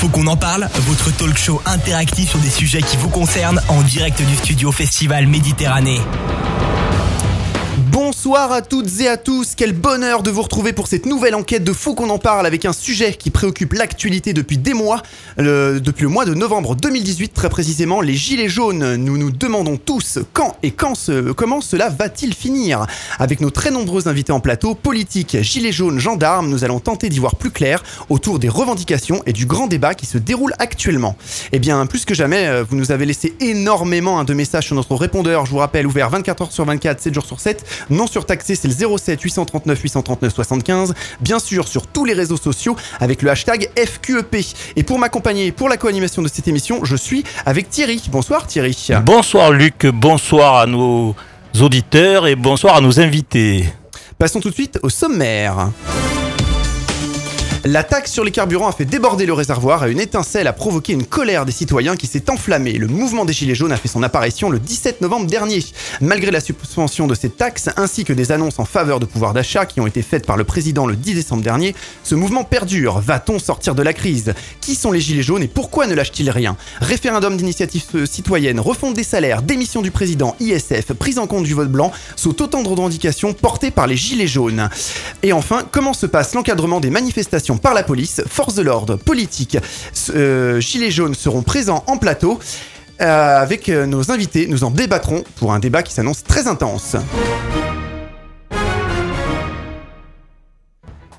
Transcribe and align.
Faut 0.00 0.08
qu'on 0.08 0.28
en 0.28 0.36
parle, 0.38 0.66
votre 0.76 1.14
talk 1.14 1.36
show 1.36 1.60
interactif 1.66 2.30
sur 2.30 2.38
des 2.38 2.48
sujets 2.48 2.80
qui 2.80 2.96
vous 2.96 3.10
concernent 3.10 3.60
en 3.68 3.82
direct 3.82 4.22
du 4.22 4.34
studio 4.34 4.72
Festival 4.72 5.26
Méditerranée. 5.26 6.00
Bonsoir 7.92 8.52
à 8.52 8.62
toutes 8.62 9.00
et 9.00 9.08
à 9.08 9.16
tous, 9.16 9.54
quel 9.56 9.72
bonheur 9.72 10.22
de 10.22 10.30
vous 10.30 10.42
retrouver 10.42 10.72
pour 10.72 10.86
cette 10.86 11.06
nouvelle 11.06 11.34
enquête 11.34 11.64
de 11.64 11.72
Fou 11.72 11.94
qu'on 11.94 12.10
en 12.10 12.18
parle 12.18 12.46
avec 12.46 12.64
un 12.64 12.72
sujet 12.72 13.14
qui 13.14 13.30
préoccupe 13.30 13.72
l'actualité 13.72 14.32
depuis 14.32 14.58
des 14.58 14.74
mois, 14.74 15.02
depuis 15.38 16.02
le 16.02 16.08
mois 16.08 16.24
de 16.24 16.34
novembre 16.34 16.76
2018 16.76 17.32
très 17.34 17.48
précisément, 17.48 18.00
les 18.00 18.14
gilets 18.14 18.48
jaunes. 18.48 18.94
Nous 18.96 19.18
nous 19.18 19.30
demandons 19.32 19.76
tous 19.76 20.18
quand 20.32 20.56
et 20.62 20.70
quand 20.70 20.94
ce- 20.94 21.32
comment 21.32 21.60
cela 21.60 21.88
va-t-il 21.88 22.32
finir? 22.34 22.86
Avec 23.18 23.40
nos 23.40 23.50
très 23.50 23.70
nombreux 23.72 24.06
invités 24.06 24.32
en 24.32 24.40
plateau, 24.40 24.74
politiques, 24.76 25.38
gilets 25.42 25.72
jaunes, 25.72 25.98
gendarmes, 25.98 26.48
nous 26.48 26.62
allons 26.64 26.78
tenter 26.80 27.08
d'y 27.08 27.18
voir 27.18 27.34
plus 27.34 27.50
clair 27.50 27.82
autour 28.08 28.38
des 28.38 28.48
revendications 28.48 29.22
et 29.26 29.32
du 29.32 29.46
grand 29.46 29.66
débat 29.66 29.94
qui 29.94 30.06
se 30.06 30.18
déroule 30.18 30.52
actuellement. 30.58 31.16
Eh 31.52 31.58
bien, 31.58 31.84
plus 31.86 32.04
que 32.04 32.14
jamais, 32.14 32.46
euh, 32.46 32.62
vous 32.62 32.76
nous 32.76 32.92
avez 32.92 33.06
laissé 33.06 33.34
énormément 33.40 34.22
de 34.22 34.34
messages 34.34 34.66
sur 34.66 34.76
notre 34.76 34.94
répondeur, 34.94 35.44
je 35.46 35.50
vous 35.50 35.58
rappelle, 35.58 35.86
ouvert 35.88 36.08
24 36.10 36.42
heures 36.42 36.52
sur 36.52 36.64
24, 36.64 37.00
7 37.00 37.14
jours 37.14 37.26
sur 37.26 37.40
7, 37.40 37.64
non 37.88 38.06
surtaxé, 38.06 38.54
c'est 38.54 38.68
le 38.68 38.98
07 38.98 39.20
839 39.20 39.80
839 39.80 40.34
75, 40.34 40.94
bien 41.20 41.38
sûr 41.38 41.68
sur 41.68 41.86
tous 41.86 42.04
les 42.04 42.12
réseaux 42.12 42.36
sociaux 42.36 42.76
avec 43.00 43.22
le 43.22 43.30
hashtag 43.30 43.68
FQEP. 43.76 44.36
Et 44.76 44.82
pour 44.82 44.98
m'accompagner 44.98 45.52
pour 45.52 45.68
la 45.68 45.76
co-animation 45.76 46.22
de 46.22 46.28
cette 46.28 46.48
émission, 46.48 46.84
je 46.84 46.96
suis 46.96 47.24
avec 47.46 47.70
Thierry. 47.70 48.02
Bonsoir 48.10 48.46
Thierry. 48.46 48.76
Bonsoir 49.04 49.52
Luc, 49.52 49.86
bonsoir 49.86 50.56
à 50.56 50.66
nos 50.66 51.14
auditeurs 51.60 52.26
et 52.26 52.36
bonsoir 52.36 52.76
à 52.76 52.80
nos 52.80 53.00
invités. 53.00 53.64
Passons 54.18 54.40
tout 54.40 54.50
de 54.50 54.54
suite 54.54 54.78
au 54.82 54.90
sommaire. 54.90 55.70
La 57.66 57.84
taxe 57.84 58.10
sur 58.10 58.24
les 58.24 58.30
carburants 58.30 58.68
a 58.68 58.72
fait 58.72 58.86
déborder 58.86 59.26
le 59.26 59.34
réservoir 59.34 59.84
et 59.84 59.92
une 59.92 60.00
étincelle 60.00 60.46
a 60.46 60.54
provoqué 60.54 60.94
une 60.94 61.04
colère 61.04 61.44
des 61.44 61.52
citoyens 61.52 61.94
qui 61.94 62.06
s'est 62.06 62.30
enflammée. 62.30 62.72
Le 62.72 62.86
mouvement 62.86 63.26
des 63.26 63.34
Gilets 63.34 63.54
jaunes 63.54 63.72
a 63.72 63.76
fait 63.76 63.86
son 63.86 64.02
apparition 64.02 64.48
le 64.48 64.58
17 64.58 65.02
novembre 65.02 65.26
dernier. 65.26 65.62
Malgré 66.00 66.30
la 66.30 66.40
suspension 66.40 67.06
de 67.06 67.14
cette 67.14 67.36
taxe 67.36 67.68
ainsi 67.76 68.04
que 68.04 68.14
des 68.14 68.32
annonces 68.32 68.58
en 68.58 68.64
faveur 68.64 68.98
de 68.98 69.04
pouvoir 69.04 69.34
d'achat 69.34 69.66
qui 69.66 69.78
ont 69.78 69.86
été 69.86 70.00
faites 70.00 70.24
par 70.24 70.38
le 70.38 70.44
président 70.44 70.86
le 70.86 70.96
10 70.96 71.16
décembre 71.16 71.42
dernier, 71.42 71.74
ce 72.02 72.14
mouvement 72.14 72.44
perdure. 72.44 72.98
Va-t-on 73.00 73.38
sortir 73.38 73.74
de 73.74 73.82
la 73.82 73.92
crise? 73.92 74.32
Qui 74.62 74.74
sont 74.74 74.90
les 74.90 75.00
Gilets 75.00 75.22
jaunes 75.22 75.42
et 75.42 75.48
pourquoi 75.48 75.86
ne 75.86 75.92
lâchent-ils 75.92 76.30
rien? 76.30 76.56
Référendum 76.80 77.36
d'initiative 77.36 77.84
euh, 77.94 78.06
citoyenne, 78.06 78.58
refonte 78.58 78.94
des 78.94 79.04
salaires, 79.04 79.42
démission 79.42 79.82
du 79.82 79.90
président, 79.90 80.34
ISF, 80.40 80.94
prise 80.94 81.18
en 81.18 81.26
compte 81.26 81.44
du 81.44 81.52
vote 81.52 81.70
blanc, 81.70 81.92
sont 82.16 82.40
autant 82.40 82.62
de 82.62 82.68
revendications 82.68 83.34
portées 83.34 83.70
par 83.70 83.86
les 83.86 83.98
Gilets 83.98 84.26
jaunes. 84.26 84.70
Et 85.22 85.34
enfin, 85.34 85.62
comment 85.70 85.92
se 85.92 86.06
passe 86.06 86.32
l'encadrement 86.32 86.80
des 86.80 86.88
manifestations 86.88 87.49
par 87.58 87.74
la 87.74 87.82
police 87.82 88.22
Forces 88.28 88.54
de 88.54 88.62
l'ordre, 88.62 88.96
politique, 88.96 89.58
euh, 90.14 90.60
Gilets 90.60 90.90
jaunes 90.90 91.14
seront 91.14 91.42
présents 91.42 91.84
en 91.86 91.96
plateau. 91.96 92.38
Euh, 93.00 93.40
avec 93.40 93.70
euh, 93.70 93.86
nos 93.86 94.10
invités, 94.10 94.46
nous 94.46 94.62
en 94.62 94.70
débattrons 94.70 95.24
pour 95.36 95.54
un 95.54 95.58
débat 95.58 95.82
qui 95.82 95.92
s'annonce 95.92 96.22
très 96.22 96.46
intense. 96.48 96.96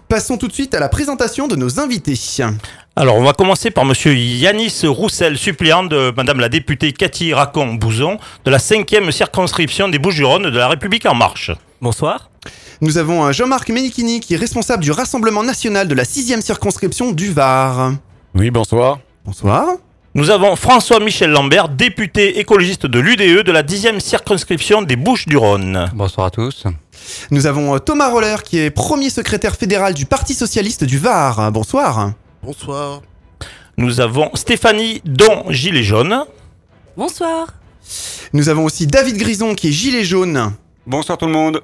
Passons 0.07 0.37
tout 0.37 0.47
de 0.47 0.53
suite 0.53 0.75
à 0.75 0.79
la 0.79 0.89
présentation 0.89 1.47
de 1.47 1.55
nos 1.55 1.79
invités. 1.79 2.19
Alors 2.95 3.15
on 3.15 3.23
va 3.23 3.33
commencer 3.33 3.71
par 3.71 3.85
monsieur 3.85 4.13
Yanis 4.13 4.81
Roussel, 4.83 5.37
suppléant 5.37 5.83
de 5.83 6.13
madame 6.15 6.39
la 6.39 6.49
députée 6.49 6.91
Cathy 6.91 7.33
Racon-Bouzon 7.33 8.19
de 8.43 8.51
la 8.51 8.57
5e 8.57 9.09
circonscription 9.09 9.87
des 9.87 9.99
Bouches-du-Rhône 9.99 10.51
de 10.51 10.57
la 10.57 10.67
République 10.67 11.05
en 11.05 11.15
marche. 11.15 11.51
Bonsoir. 11.81 12.30
Nous 12.83 12.97
avons 12.97 13.31
Jean-Marc 13.31 13.69
Menikini 13.69 14.19
qui 14.19 14.33
est 14.33 14.37
responsable 14.37 14.81
du 14.81 14.89
Rassemblement 14.89 15.43
national 15.43 15.87
de 15.87 15.93
la 15.93 16.03
6e 16.03 16.41
circonscription 16.41 17.11
du 17.11 17.31
Var. 17.31 17.93
Oui, 18.33 18.49
bonsoir. 18.49 18.97
Bonsoir. 19.23 19.67
Nous 20.15 20.31
avons 20.31 20.55
François-Michel 20.55 21.29
Lambert, 21.29 21.69
député 21.69 22.39
écologiste 22.39 22.87
de 22.87 22.99
l'UDE 22.99 23.45
de 23.45 23.51
la 23.51 23.61
10e 23.61 23.99
circonscription 23.99 24.81
des 24.81 24.95
Bouches-du-Rhône. 24.95 25.91
Bonsoir 25.93 26.25
à 26.25 26.31
tous. 26.31 26.63
Nous 27.29 27.45
avons 27.45 27.75
euh, 27.75 27.77
Thomas 27.77 28.09
Roller 28.09 28.41
qui 28.41 28.57
est 28.57 28.71
premier 28.71 29.11
secrétaire 29.11 29.55
fédéral 29.55 29.93
du 29.93 30.07
Parti 30.07 30.33
socialiste 30.33 30.83
du 30.83 30.97
Var. 30.97 31.51
Bonsoir. 31.51 32.13
Bonsoir. 32.41 33.03
Nous 33.77 33.99
avons 33.99 34.31
Stéphanie 34.33 35.03
Don 35.05 35.51
Gilet 35.51 35.83
Jaune. 35.83 36.25
Bonsoir. 36.97 37.53
Nous 38.33 38.49
avons 38.49 38.65
aussi 38.65 38.87
David 38.87 39.17
Grison 39.17 39.53
qui 39.53 39.67
est 39.67 39.71
gilet 39.71 40.03
jaune. 40.03 40.53
Bonsoir 40.87 41.19
tout 41.19 41.27
le 41.27 41.31
monde. 41.31 41.61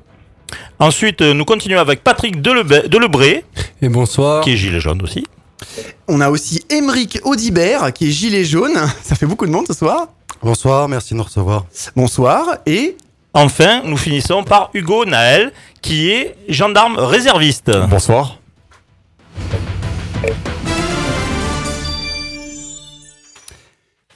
Ensuite, 0.79 1.21
euh, 1.21 1.33
nous 1.33 1.45
continuons 1.45 1.79
avec 1.79 2.03
Patrick 2.03 2.41
Delebe- 2.41 2.87
Delebré, 2.87 3.43
Et 3.81 3.89
bonsoir. 3.89 4.43
qui 4.43 4.53
est 4.53 4.57
gilet 4.57 4.79
jaune 4.79 5.01
aussi. 5.01 5.25
On 6.07 6.21
a 6.21 6.29
aussi 6.29 6.63
Émeric 6.69 7.19
Audibert 7.23 7.91
qui 7.93 8.07
est 8.07 8.11
gilet 8.11 8.43
jaune. 8.45 8.75
Ça 9.03 9.15
fait 9.15 9.25
beaucoup 9.25 9.45
de 9.45 9.51
monde 9.51 9.65
ce 9.67 9.73
soir. 9.73 10.07
Bonsoir, 10.43 10.87
merci 10.87 11.13
de 11.13 11.17
nous 11.17 11.23
recevoir. 11.23 11.65
Bonsoir. 11.95 12.57
Et 12.65 12.95
Enfin, 13.33 13.81
nous 13.85 13.97
finissons 13.97 14.43
par 14.43 14.71
Hugo 14.73 15.05
Naël, 15.05 15.51
qui 15.81 16.09
est 16.09 16.35
gendarme 16.47 16.97
réserviste. 16.97 17.69
Bonsoir. 17.87 18.39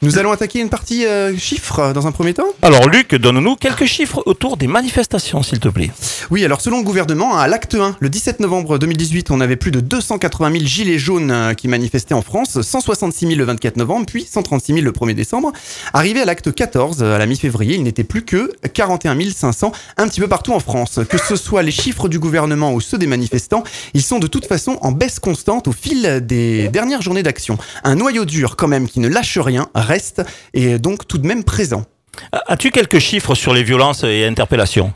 Nous 0.03 0.17
allons 0.17 0.31
attaquer 0.31 0.59
une 0.59 0.69
partie 0.69 1.05
euh, 1.05 1.37
chiffres 1.37 1.93
dans 1.93 2.07
un 2.07 2.11
premier 2.11 2.33
temps. 2.33 2.47
Alors 2.63 2.89
Luc, 2.89 3.13
donne-nous 3.13 3.55
quelques 3.55 3.85
chiffres 3.85 4.23
autour 4.25 4.57
des 4.57 4.65
manifestations, 4.65 5.43
s'il 5.43 5.59
te 5.59 5.69
plaît. 5.69 5.91
Oui, 6.31 6.43
alors 6.43 6.59
selon 6.59 6.79
le 6.79 6.83
gouvernement, 6.83 7.37
à 7.37 7.47
l'acte 7.47 7.75
1, 7.75 7.97
le 7.99 8.09
17 8.09 8.39
novembre 8.39 8.79
2018, 8.79 9.29
on 9.29 9.39
avait 9.41 9.57
plus 9.57 9.69
de 9.69 9.79
280 9.79 10.53
000 10.53 10.65
gilets 10.65 10.97
jaunes 10.97 11.29
euh, 11.29 11.53
qui 11.53 11.67
manifestaient 11.67 12.15
en 12.15 12.23
France, 12.23 12.59
166 12.61 13.27
000 13.27 13.37
le 13.37 13.43
24 13.43 13.77
novembre, 13.77 14.07
puis 14.07 14.25
136 14.27 14.73
000 14.73 14.83
le 14.83 14.91
1er 14.91 15.13
décembre. 15.13 15.51
Arrivé 15.93 16.21
à 16.21 16.25
l'acte 16.25 16.51
14, 16.51 17.03
euh, 17.03 17.15
à 17.15 17.19
la 17.19 17.27
mi-février, 17.27 17.75
il 17.75 17.83
n'était 17.83 18.03
plus 18.03 18.25
que 18.25 18.51
41 18.73 19.19
500 19.29 19.71
un 19.97 20.07
petit 20.07 20.19
peu 20.19 20.27
partout 20.27 20.53
en 20.53 20.59
France. 20.59 20.99
Que 21.07 21.19
ce 21.19 21.35
soit 21.35 21.61
les 21.61 21.71
chiffres 21.71 22.09
du 22.09 22.17
gouvernement 22.17 22.73
ou 22.73 22.81
ceux 22.81 22.97
des 22.97 23.05
manifestants, 23.05 23.63
ils 23.93 24.01
sont 24.01 24.17
de 24.17 24.25
toute 24.25 24.47
façon 24.47 24.79
en 24.81 24.91
baisse 24.91 25.19
constante 25.19 25.67
au 25.67 25.73
fil 25.73 26.21
des 26.23 26.69
dernières 26.69 27.03
journées 27.03 27.21
d'action. 27.21 27.59
Un 27.83 27.93
noyau 27.93 28.25
dur 28.25 28.55
quand 28.55 28.67
même 28.67 28.87
qui 28.87 28.99
ne 28.99 29.07
lâche 29.07 29.37
rien 29.37 29.67
reste 29.91 30.23
et 30.53 30.71
est 30.71 30.79
donc 30.79 31.07
tout 31.07 31.17
de 31.17 31.27
même 31.27 31.43
présent. 31.43 31.83
As-tu 32.31 32.71
quelques 32.71 32.99
chiffres 32.99 33.35
sur 33.35 33.53
les 33.53 33.63
violences 33.63 34.03
et 34.03 34.25
interpellations? 34.25 34.93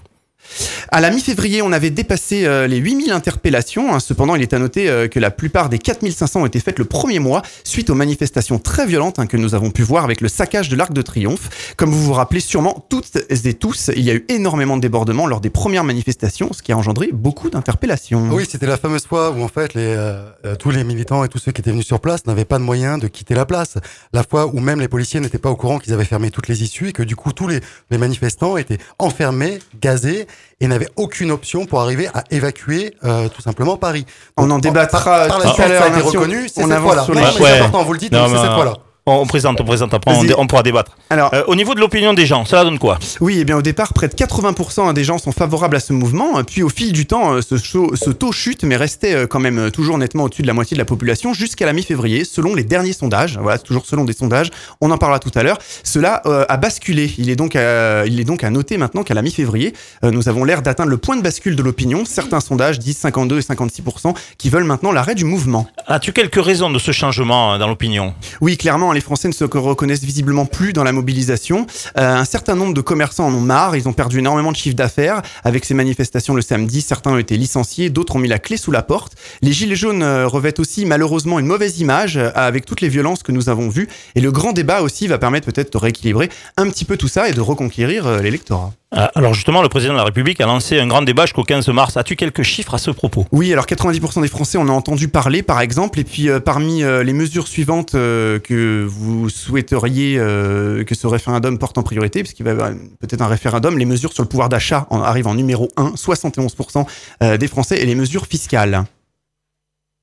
À 0.90 1.02
la 1.02 1.10
mi-février, 1.10 1.62
on 1.62 1.72
avait 1.72 1.90
dépassé 1.90 2.46
euh, 2.46 2.68
les 2.68 2.78
8000 2.78 3.12
interpellations. 3.12 3.94
hein. 3.94 4.00
Cependant, 4.00 4.36
il 4.36 4.42
est 4.42 4.54
à 4.54 4.60
noter 4.60 4.90
euh, 4.90 5.08
que 5.08 5.20
la 5.20 5.32
plupart 5.32 5.70
des 5.70 5.80
4500 5.80 6.42
ont 6.42 6.46
été 6.46 6.60
faites 6.60 6.80
le 6.80 6.86
premier 6.86 7.20
mois 7.20 7.42
suite 7.64 7.90
aux 7.90 7.96
manifestations 7.96 8.60
très 8.60 8.86
violentes 8.86 9.20
hein, 9.20 9.26
que 9.28 9.38
nous 9.38 9.56
avons 9.56 9.72
pu 9.72 9.82
voir 9.82 10.04
avec 10.04 10.22
le 10.22 10.28
saccage 10.28 10.70
de 10.70 10.76
l'Arc 10.76 10.94
de 10.94 11.02
Triomphe. 11.02 11.74
Comme 11.76 11.90
vous 11.92 12.04
vous 12.04 12.14
rappelez 12.14 12.40
sûrement 12.40 12.86
toutes 12.90 13.18
et 13.30 13.54
tous, 13.54 13.90
il 13.96 14.04
y 14.04 14.12
a 14.12 14.14
eu 14.14 14.26
énormément 14.30 14.78
de 14.78 14.82
débordements 14.82 15.28
lors 15.28 15.42
des 15.42 15.50
premières 15.50 15.84
manifestations, 15.84 16.54
ce 16.54 16.62
qui 16.62 16.72
a 16.72 16.78
engendré 16.78 17.10
beaucoup 17.12 17.50
d'interpellations. 17.50 18.30
Oui, 18.32 18.46
c'était 18.50 18.68
la 18.68 18.78
fameuse 18.78 19.06
fois 19.06 19.32
où 19.32 19.44
en 19.44 19.48
fait 19.48 19.76
euh, 19.76 20.30
euh, 20.46 20.56
tous 20.56 20.72
les 20.72 20.84
militants 20.84 21.24
et 21.24 21.30
tous 21.30 21.40
ceux 21.40 21.52
qui 21.52 21.62
étaient 21.62 21.72
venus 21.72 21.86
sur 21.86 22.00
place 22.00 22.26
n'avaient 22.28 22.46
pas 22.46 22.60
de 22.60 22.64
moyen 22.64 22.98
de 22.98 23.08
quitter 23.08 23.34
la 23.34 23.46
place. 23.46 23.76
La 24.14 24.24
fois 24.24 24.48
où 24.48 24.60
même 24.60 24.80
les 24.80 24.88
policiers 24.88 25.20
n'étaient 25.20 25.38
pas 25.38 25.50
au 25.50 25.56
courant 25.56 25.80
qu'ils 25.80 25.94
avaient 25.94 26.06
fermé 26.06 26.32
toutes 26.32 26.48
les 26.48 26.64
issues 26.64 26.90
et 26.90 26.94
que 26.94 27.04
du 27.04 27.16
coup 27.16 27.34
tous 27.34 27.48
les 27.48 27.98
manifestants 27.98 28.58
étaient 28.58 28.78
enfermés, 29.00 29.60
gazés 29.82 30.28
et 30.62 30.68
n'avaient 30.68 30.90
aucune 30.96 31.32
option 31.32 31.66
pour 31.66 31.82
arriver 31.82 32.08
à 32.14 32.24
évacuer 32.32 32.96
euh, 33.04 33.28
tout 33.30 33.42
simplement 33.42 33.78
Paris. 33.78 34.06
On 34.38 34.50
en 34.52 34.60
débattra 34.60 35.28
par, 35.28 35.28
par 35.28 35.40
la 35.40 35.46
suite, 35.54 35.58
ça 35.58 35.84
a 35.84 35.88
été 35.88 35.98
merci, 35.98 36.18
reconnu, 36.18 36.48
c'est 36.48 36.64
on 36.64 36.68
cette 36.70 36.80
fois-là. 36.80 37.06
c'est 37.06 37.60
important, 37.60 37.84
vous 37.84 37.94
le 37.94 38.00
dites, 38.00 38.14
c'est 38.14 38.38
cette 38.38 38.54
fois-là. 38.54 38.78
On, 39.08 39.28
présente, 39.28 39.62
on 39.62 39.66
présente, 39.66 39.94
après 39.94 40.12
on, 40.36 40.48
pourra 40.48 40.64
débattre. 40.64 40.98
Alors, 41.12 41.32
Euh, 41.34 41.44
au 41.48 41.56
niveau 41.56 41.76
de 41.76 41.80
l'opinion 41.80 42.14
des 42.14 42.26
gens, 42.26 42.44
cela 42.46 42.64
donne 42.64 42.80
quoi? 42.80 42.98
Oui, 43.22 43.40
et 43.40 43.46
bien 43.46 43.56
au 43.56 43.62
départ, 43.62 43.94
près 43.94 44.08
de 44.08 44.16
80% 44.16 44.94
des 44.94 45.04
gens 45.04 45.20
sont 45.20 45.32
favorables 45.32 45.76
à 45.76 45.80
ce 45.80 45.94
mouvement. 45.94 46.44
Puis 46.44 46.64
au 46.64 46.70
fil 46.70 46.92
du 46.92 47.06
temps, 47.06 47.34
euh, 47.34 47.42
ce, 47.42 48.10
taux 48.10 48.32
chute, 48.32 48.64
mais 48.64 48.76
restait 48.76 49.14
euh, 49.14 49.28
quand 49.28 49.40
même 49.40 49.70
toujours 49.70 50.00
nettement 50.00 50.24
au-dessus 50.24 50.42
de 50.42 50.48
la 50.48 50.54
moitié 50.54 50.76
de 50.76 50.80
la 50.80 50.86
population 50.86 51.34
jusqu'à 51.34 51.68
la 51.68 51.74
mi-février, 51.74 52.26
selon 52.26 52.56
les 52.56 52.64
derniers 52.64 52.94
sondages. 52.94 53.38
Voilà, 53.40 53.60
toujours 53.60 53.86
selon 53.86 54.06
des 54.06 54.14
sondages. 54.14 54.50
On 54.82 54.90
en 54.90 54.98
parlera 54.98 55.20
tout 55.20 55.32
à 55.36 55.44
l'heure. 55.44 55.60
Cela 55.84 56.24
euh, 56.26 56.46
a 56.50 56.58
basculé. 56.58 57.14
Il 57.20 57.30
est 57.30 57.36
donc 57.36 57.56
à, 57.56 58.08
il 58.08 58.20
est 58.20 58.24
donc 58.24 58.44
à 58.44 58.50
noter 58.50 58.78
maintenant 58.78 59.04
qu'à 59.04 59.14
la 59.14 59.22
mi-février, 59.22 59.74
euh, 60.04 60.10
nous 60.10 60.30
avons 60.30 60.44
l'air 60.44 60.64
d'atteindre 60.64 60.90
le 60.90 60.98
point 60.98 61.16
de 61.16 61.22
bascule 61.22 61.56
de 61.56 61.62
l'opinion. 61.62 62.06
Certains 62.06 62.40
sondages 62.40 62.80
disent 62.80 62.98
52 62.98 63.38
et 63.38 63.42
56% 63.42 64.16
qui 64.40 64.50
veulent 64.50 64.64
maintenant 64.64 64.92
l'arrêt 64.92 65.16
du 65.16 65.26
mouvement. 65.26 65.68
As-tu 65.86 66.12
quelques 66.12 66.44
raisons 66.44 66.72
de 66.72 66.80
ce 66.80 66.92
changement 66.92 67.60
dans 67.60 67.68
l'opinion? 67.68 68.16
Oui, 68.42 68.58
clairement, 68.58 68.95
les 68.96 69.02
Français 69.02 69.28
ne 69.28 69.34
se 69.34 69.44
reconnaissent 69.44 70.04
visiblement 70.04 70.46
plus 70.46 70.74
dans 70.74 70.84
la 70.84 70.92
mobilisation. 70.92 71.68
Euh, 71.98 72.16
un 72.16 72.26
certain 72.26 72.56
nombre 72.56 72.74
de 72.74 72.82
commerçants 72.82 73.28
en 73.28 73.34
ont 73.34 73.42
marre, 73.42 73.76
ils 73.76 73.88
ont 73.88 73.94
perdu 73.94 74.20
énormément 74.20 74.52
de 74.52 74.58
chiffre 74.58 74.76
d'affaires. 74.76 75.22
Avec 75.44 75.66
ces 75.66 75.74
manifestations 75.74 76.34
le 76.34 76.42
samedi, 76.42 76.82
certains 76.82 77.12
ont 77.12 77.18
été 77.18 77.38
licenciés, 77.38 77.90
d'autres 77.90 78.16
ont 78.16 78.20
mis 78.20 78.28
la 78.28 78.40
clé 78.40 78.58
sous 78.58 78.72
la 78.72 78.82
porte. 78.82 79.14
Les 79.42 79.54
Gilets 79.54 79.76
jaunes 79.76 80.02
euh, 80.02 80.28
revêtent 80.28 80.60
aussi 80.60 80.86
malheureusement 80.86 81.38
une 81.40 81.46
mauvaise 81.46 81.80
image 81.80 82.18
euh, 82.18 82.32
avec 82.34 82.66
toutes 82.66 82.82
les 82.82 82.90
violences 82.90 83.22
que 83.22 83.32
nous 83.32 83.50
avons 83.50 83.70
vues. 83.70 83.88
Et 84.16 84.22
le 84.22 84.32
grand 84.32 84.54
débat 84.54 84.82
aussi 84.82 85.08
va 85.08 85.18
permettre 85.18 85.52
peut-être 85.52 85.74
de 85.74 85.78
rééquilibrer 85.78 86.30
un 86.58 86.70
petit 86.70 86.86
peu 86.86 86.98
tout 86.98 87.08
ça 87.08 87.30
et 87.30 87.34
de 87.34 87.42
reconquérir 87.42 88.22
l'électorat. 88.22 88.74
Ah, 88.98 89.12
Alors 89.16 89.34
justement, 89.34 89.62
le 89.62 89.68
président 89.68 89.92
de 89.92 89.98
la 89.98 90.06
République 90.06 90.40
a 90.40 90.46
lancé 90.46 90.80
un 90.80 90.88
grand 90.88 91.02
débat 91.02 91.26
jusqu'au 91.26 91.44
15 91.44 91.68
mars. 91.70 91.98
As-tu 91.98 92.16
quelques 92.16 92.44
chiffres 92.44 92.74
à 92.76 92.78
ce 92.78 92.92
propos? 92.92 93.26
Oui, 93.34 93.52
alors 93.52 93.66
90% 93.66 94.22
des 94.22 94.30
Français 94.30 94.58
en 94.58 94.70
ont 94.70 94.74
entendu 94.74 95.10
parler, 95.10 95.44
par 95.44 95.60
exemple, 95.60 96.00
et 96.00 96.06
puis 96.06 96.30
euh, 96.30 96.40
parmi 96.40 96.82
euh, 96.82 97.04
les 97.04 97.12
mesures 97.12 97.50
suivantes 97.50 97.94
euh, 97.96 98.40
que 98.40 98.86
vous 98.88 99.28
souhaiteriez 99.30 100.16
que 100.16 100.96
ce 100.96 101.08
référendum 101.08 101.58
porte 101.60 101.78
en 101.78 101.84
priorité, 101.84 102.22
puisqu'il 102.24 102.44
va 102.44 102.52
y 102.52 102.54
avoir 102.54 102.70
peut-être 103.00 103.22
un 103.22 103.28
référendum, 103.28 103.78
les 103.78 103.86
mesures 103.86 104.14
sur 104.14 104.24
le 104.24 104.30
pouvoir 104.30 104.48
d'achat 104.48 104.88
en- 104.90 105.02
arrivent 105.02 105.28
en 105.28 105.36
numéro 105.36 105.70
1, 105.76 105.96
71% 105.96 106.86
euh, 107.22 107.38
des 107.38 107.48
Français, 107.48 107.82
et 107.82 107.86
les 107.86 107.96
mesures 107.96 108.28
fiscales. 108.28 108.86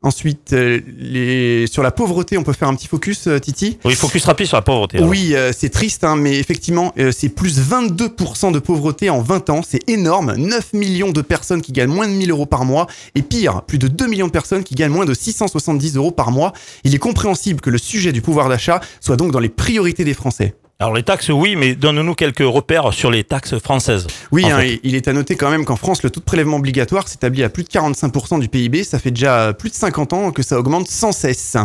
Ensuite, 0.05 0.53
euh, 0.53 0.81
les... 0.99 1.67
sur 1.69 1.83
la 1.83 1.93
pauvreté, 1.93 2.37
on 2.37 2.43
peut 2.43 2.53
faire 2.53 2.69
un 2.69 2.75
petit 2.75 2.89
focus, 2.89 3.29
euh, 3.29 3.39
Titi 3.39 3.79
Oui, 3.85 3.95
focus 3.95 4.25
rapide 4.25 4.47
sur 4.47 4.57
la 4.57 4.63
pauvreté. 4.63 4.99
alors. 4.99 5.09
Oui, 5.09 5.35
euh, 5.35 5.53
c'est 5.57 5.69
triste, 5.69 6.03
hein, 6.03 6.17
mais 6.17 6.39
effectivement, 6.39 6.93
euh, 6.99 7.13
c'est 7.13 7.29
plus 7.29 7.61
22% 7.61 8.53
de 8.53 8.59
pauvreté 8.59 9.11
en 9.11 9.21
20 9.21 9.51
ans. 9.51 9.61
C'est 9.67 9.89
énorme. 9.89 10.35
9 10.37 10.73
millions 10.73 11.13
de 11.13 11.23
personnes 11.23 11.63
qui 11.63 11.71
gagnent 11.73 11.93
moins 11.93 12.09
de 12.09 12.15
1000 12.15 12.31
euros 12.33 12.47
par 12.47 12.65
mois. 12.65 12.89
Et 13.15 13.23
pire, 13.23 13.63
plus 13.63 13.79
de 13.79 13.87
2 13.87 14.09
millions 14.09 14.27
de 14.27 14.33
personnes 14.33 14.65
qui 14.65 14.75
gagnent 14.75 14.93
moins 14.93 15.05
de 15.07 15.15
670 15.15 15.97
euros 15.97 16.11
par 16.11 16.33
mois. 16.33 16.53
Il 16.83 16.95
est 16.95 16.99
compréhensible 16.99 17.61
que 17.61 17.71
le 17.71 17.79
sujet 17.79 18.13
du 18.13 18.23
pouvoir 18.23 18.49
d'achat 18.49 18.81
soit 19.01 19.17
donc 19.17 19.31
dans 19.31 19.41
les 19.41 19.49
priorités 19.49 20.05
des 20.05 20.15
Français. 20.15 20.55
Alors 20.79 20.95
les 20.95 21.03
taxes, 21.05 21.29
oui, 21.29 21.55
mais 21.55 21.75
donne-nous 21.75 22.15
quelques 22.15 22.41
repères 22.41 22.93
sur 22.93 23.11
les 23.11 23.23
taxes 23.23 23.59
françaises. 23.59 24.07
Oui, 24.33 24.45
hein, 24.51 24.65
il 24.83 24.97
est 24.97 25.07
à 25.07 25.13
noter 25.13 25.37
quand 25.37 25.51
même 25.51 25.65
qu'en 25.65 25.77
France, 25.77 26.03
le 26.03 26.11
taux 26.11 26.21
de 26.21 26.25
prélèvement 26.25 26.57
obligatoire 26.57 27.07
s'établit 27.07 27.45
à 27.45 27.49
plus 27.49 27.63
de 27.63 27.69
45% 27.69 28.41
du 28.41 28.49
PIB. 28.49 28.83
Ça 28.83 28.99
fait 28.99 29.13
déjà 29.13 29.53
plus 29.53 29.71
de 29.71 29.75
50 29.75 30.13
ans 30.13 30.33
que 30.33 30.43
ça 30.43 30.59
augmente 30.59 30.89
sans 30.89 31.13
cesse. 31.13 31.57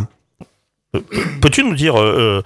Peux-tu 1.42 1.64
nous 1.64 1.76
dire 1.76 2.00
euh, 2.00 2.16
euh, 2.18 2.42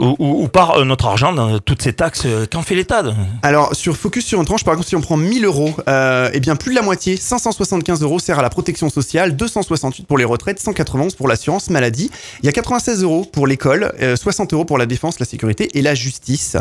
où, 0.00 0.16
où- 0.18 0.42
où 0.44 0.48
part 0.48 0.78
euh, 0.78 0.84
notre 0.84 1.06
argent 1.06 1.32
dans 1.32 1.58
toutes 1.60 1.82
ces 1.82 1.92
taxes 1.92 2.22
euh, 2.26 2.46
Qu'en 2.50 2.62
fait 2.62 2.74
l'État 2.74 3.02
Alors, 3.42 3.74
sur 3.76 3.96
Focus 3.96 4.24
sur 4.26 4.40
une 4.40 4.46
tranche, 4.46 4.64
par 4.64 4.74
exemple, 4.74 4.88
si 4.88 4.96
on 4.96 5.00
prend 5.00 5.16
1000 5.16 5.44
euros, 5.44 5.72
euh, 5.88 6.30
eh 6.32 6.40
bien, 6.40 6.56
plus 6.56 6.70
de 6.70 6.74
la 6.76 6.82
moitié, 6.82 7.16
575 7.16 8.02
euros, 8.02 8.18
sert 8.18 8.38
à 8.38 8.42
la 8.42 8.50
protection 8.50 8.90
sociale, 8.90 9.36
268 9.36 10.06
pour 10.06 10.18
les 10.18 10.24
retraites, 10.24 10.58
191 10.60 11.14
pour 11.14 11.28
l'assurance 11.28 11.70
maladie. 11.70 12.10
Il 12.42 12.46
y 12.46 12.48
a 12.48 12.52
96 12.52 13.02
euros 13.04 13.24
pour 13.24 13.46
l'école, 13.46 13.92
euh, 14.02 14.16
60 14.16 14.52
euros 14.52 14.64
pour 14.64 14.78
la 14.78 14.86
défense, 14.86 15.20
la 15.20 15.26
sécurité 15.26 15.68
et 15.78 15.82
la 15.82 15.94
justice. 15.94 16.56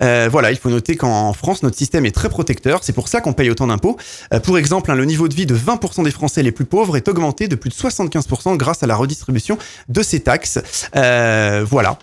Euh, 0.00 0.28
voilà, 0.30 0.52
il 0.52 0.56
faut 0.58 0.70
noter 0.70 0.94
qu'en 0.94 1.32
France, 1.32 1.64
notre 1.64 1.76
système 1.76 2.06
est 2.06 2.12
très 2.14 2.28
protecteur. 2.28 2.84
C'est 2.84 2.92
pour 2.92 3.08
ça 3.08 3.20
qu'on 3.20 3.32
paye 3.32 3.50
autant 3.50 3.66
d'impôts. 3.66 3.96
Euh, 4.32 4.38
pour 4.38 4.56
exemple, 4.56 4.92
hein, 4.92 4.94
le 4.94 5.04
niveau 5.04 5.26
de 5.26 5.34
vie 5.34 5.46
de 5.46 5.56
20% 5.56 6.04
des 6.04 6.12
Français 6.12 6.44
les 6.44 6.52
plus 6.52 6.66
pauvres 6.66 6.96
est 6.96 7.08
augmenté 7.08 7.48
de 7.48 7.56
plus 7.56 7.70
de 7.70 7.74
75% 7.74 8.56
grâce 8.56 8.84
à 8.84 8.86
la 8.86 8.94
redistribution 8.94 9.58
de 9.88 10.00
ces 10.04 10.20
taxes. 10.20 10.60
Voilà. 10.94 11.98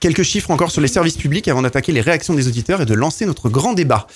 Quelques 0.00 0.22
chiffres 0.22 0.50
encore 0.50 0.70
sur 0.70 0.80
les 0.80 0.88
services 0.88 1.16
publics 1.16 1.48
avant 1.48 1.62
d'attaquer 1.62 1.92
les 1.92 2.00
réactions 2.00 2.34
des 2.34 2.46
auditeurs 2.46 2.82
et 2.82 2.86
de 2.86 2.94
lancer 2.94 3.24
notre 3.26 3.48
grand 3.48 3.72
débat. 3.72 4.06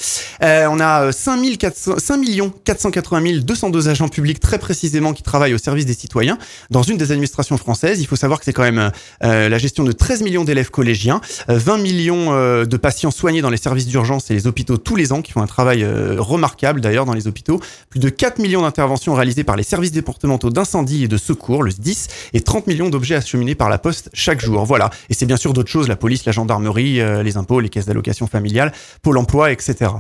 Euh, 0.43 0.67
on 0.71 0.81
a 0.81 1.05
euh, 1.05 1.13
5, 1.13 1.57
400 1.59 1.95
5 1.99 2.21
480 2.65 3.41
202 3.43 3.89
agents 3.89 4.09
publics 4.09 4.39
très 4.39 4.59
précisément 4.59 5.13
qui 5.13 5.23
travaillent 5.23 5.55
au 5.55 5.59
service 5.59 5.87
des 5.87 5.95
citoyens 5.95 6.39
dans 6.71 6.83
une 6.83 6.97
des 6.97 7.11
administrations 7.11 7.57
françaises. 7.57 8.01
Il 8.01 8.07
faut 8.07 8.17
savoir 8.17 8.39
que 8.39 8.45
c'est 8.45 8.53
quand 8.53 8.63
même 8.63 8.91
euh, 9.25 9.49
la 9.49 9.59
gestion 9.59 9.85
de 9.85 9.93
13 9.93 10.23
millions 10.23 10.45
d'élèves 10.45 10.71
collégiens, 10.71 11.21
euh, 11.49 11.59
20 11.59 11.79
millions 11.79 12.33
euh, 12.33 12.65
de 12.65 12.77
patients 12.77 13.11
soignés 13.11 13.43
dans 13.43 13.51
les 13.51 13.57
services 13.57 13.87
d'urgence 13.87 14.31
et 14.31 14.35
les 14.35 14.47
hôpitaux 14.47 14.77
tous 14.77 14.97
les 14.97 15.13
ans 15.13 15.23
qui 15.23 15.33
font 15.33 15.43
un 15.43 15.47
travail 15.47 15.83
euh, 15.83 16.17
remarquable 16.19 16.81
d'ailleurs 16.81 17.05
dans 17.05 17.15
les 17.15 17.27
hôpitaux. 17.27 17.61
Plus 17.91 18.01
de 18.01 18.09
4 18.09 18.39
millions 18.39 18.63
d'interventions 18.63 19.15
réalisées 19.15 19.45
par 19.45 19.57
les 19.57 19.63
services 19.63 19.93
départementaux 19.93 20.51
d'incendie 20.51 21.05
et 21.05 21.09
de 21.09 21.17
secours, 21.17 21.63
le 21.63 21.71
SDIS, 21.71 22.09
et 22.33 22.41
30 22.41 22.67
millions 22.67 22.89
d'objets 22.89 23.17
acheminés 23.17 23.55
par 23.55 23.69
la 23.69 23.79
poste 23.79 24.11
chaque 24.13 24.41
jour. 24.41 24.65
Voilà. 24.65 24.91
Et 25.09 25.15
c'est 25.15 25.27
bien 25.27 25.37
sûr 25.37 25.53
d'autres 25.63 25.71
choses, 25.71 25.89
la 25.89 25.97
police, 25.97 26.25
la 26.25 26.33
gendarmerie, 26.33 27.01
euh, 27.01 27.23
les 27.23 27.37
impôts, 27.37 27.61
les 27.61 27.69
caisses 27.69 27.87
d'allocation 27.87 28.27
familiale, 28.27 28.73
Pôle 29.03 29.17
emploi, 29.19 29.53
etc. 29.53 29.91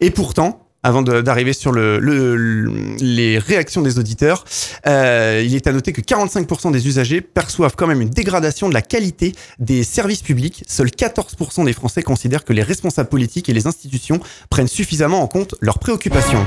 Et 0.00 0.10
pourtant, 0.10 0.66
avant 0.84 1.02
d'arriver 1.02 1.52
sur 1.52 1.70
le, 1.70 1.98
le- 2.00 2.34
le- 2.36 2.96
les 3.00 3.38
réactions 3.38 3.82
des 3.82 3.98
auditeurs, 4.00 4.44
euh, 4.86 5.42
il 5.44 5.54
est 5.54 5.66
à 5.68 5.72
noter 5.72 5.92
que 5.92 6.00
45% 6.00 6.72
des 6.72 6.86
usagers 6.88 7.20
perçoivent 7.20 7.74
quand 7.76 7.86
même 7.86 8.00
une 8.00 8.10
dégradation 8.10 8.68
de 8.68 8.74
la 8.74 8.82
qualité 8.82 9.32
des 9.60 9.84
services 9.84 10.22
publics. 10.22 10.64
Seuls 10.66 10.88
14% 10.90 11.64
des 11.64 11.72
Français 11.72 12.02
considèrent 12.02 12.44
que 12.44 12.52
les 12.52 12.62
responsables 12.64 13.08
politiques 13.08 13.48
et 13.48 13.52
les 13.52 13.66
institutions 13.68 14.18
prennent 14.50 14.66
suffisamment 14.68 15.22
en 15.22 15.28
compte 15.28 15.54
leurs 15.60 15.78
préoccupations. 15.78 16.44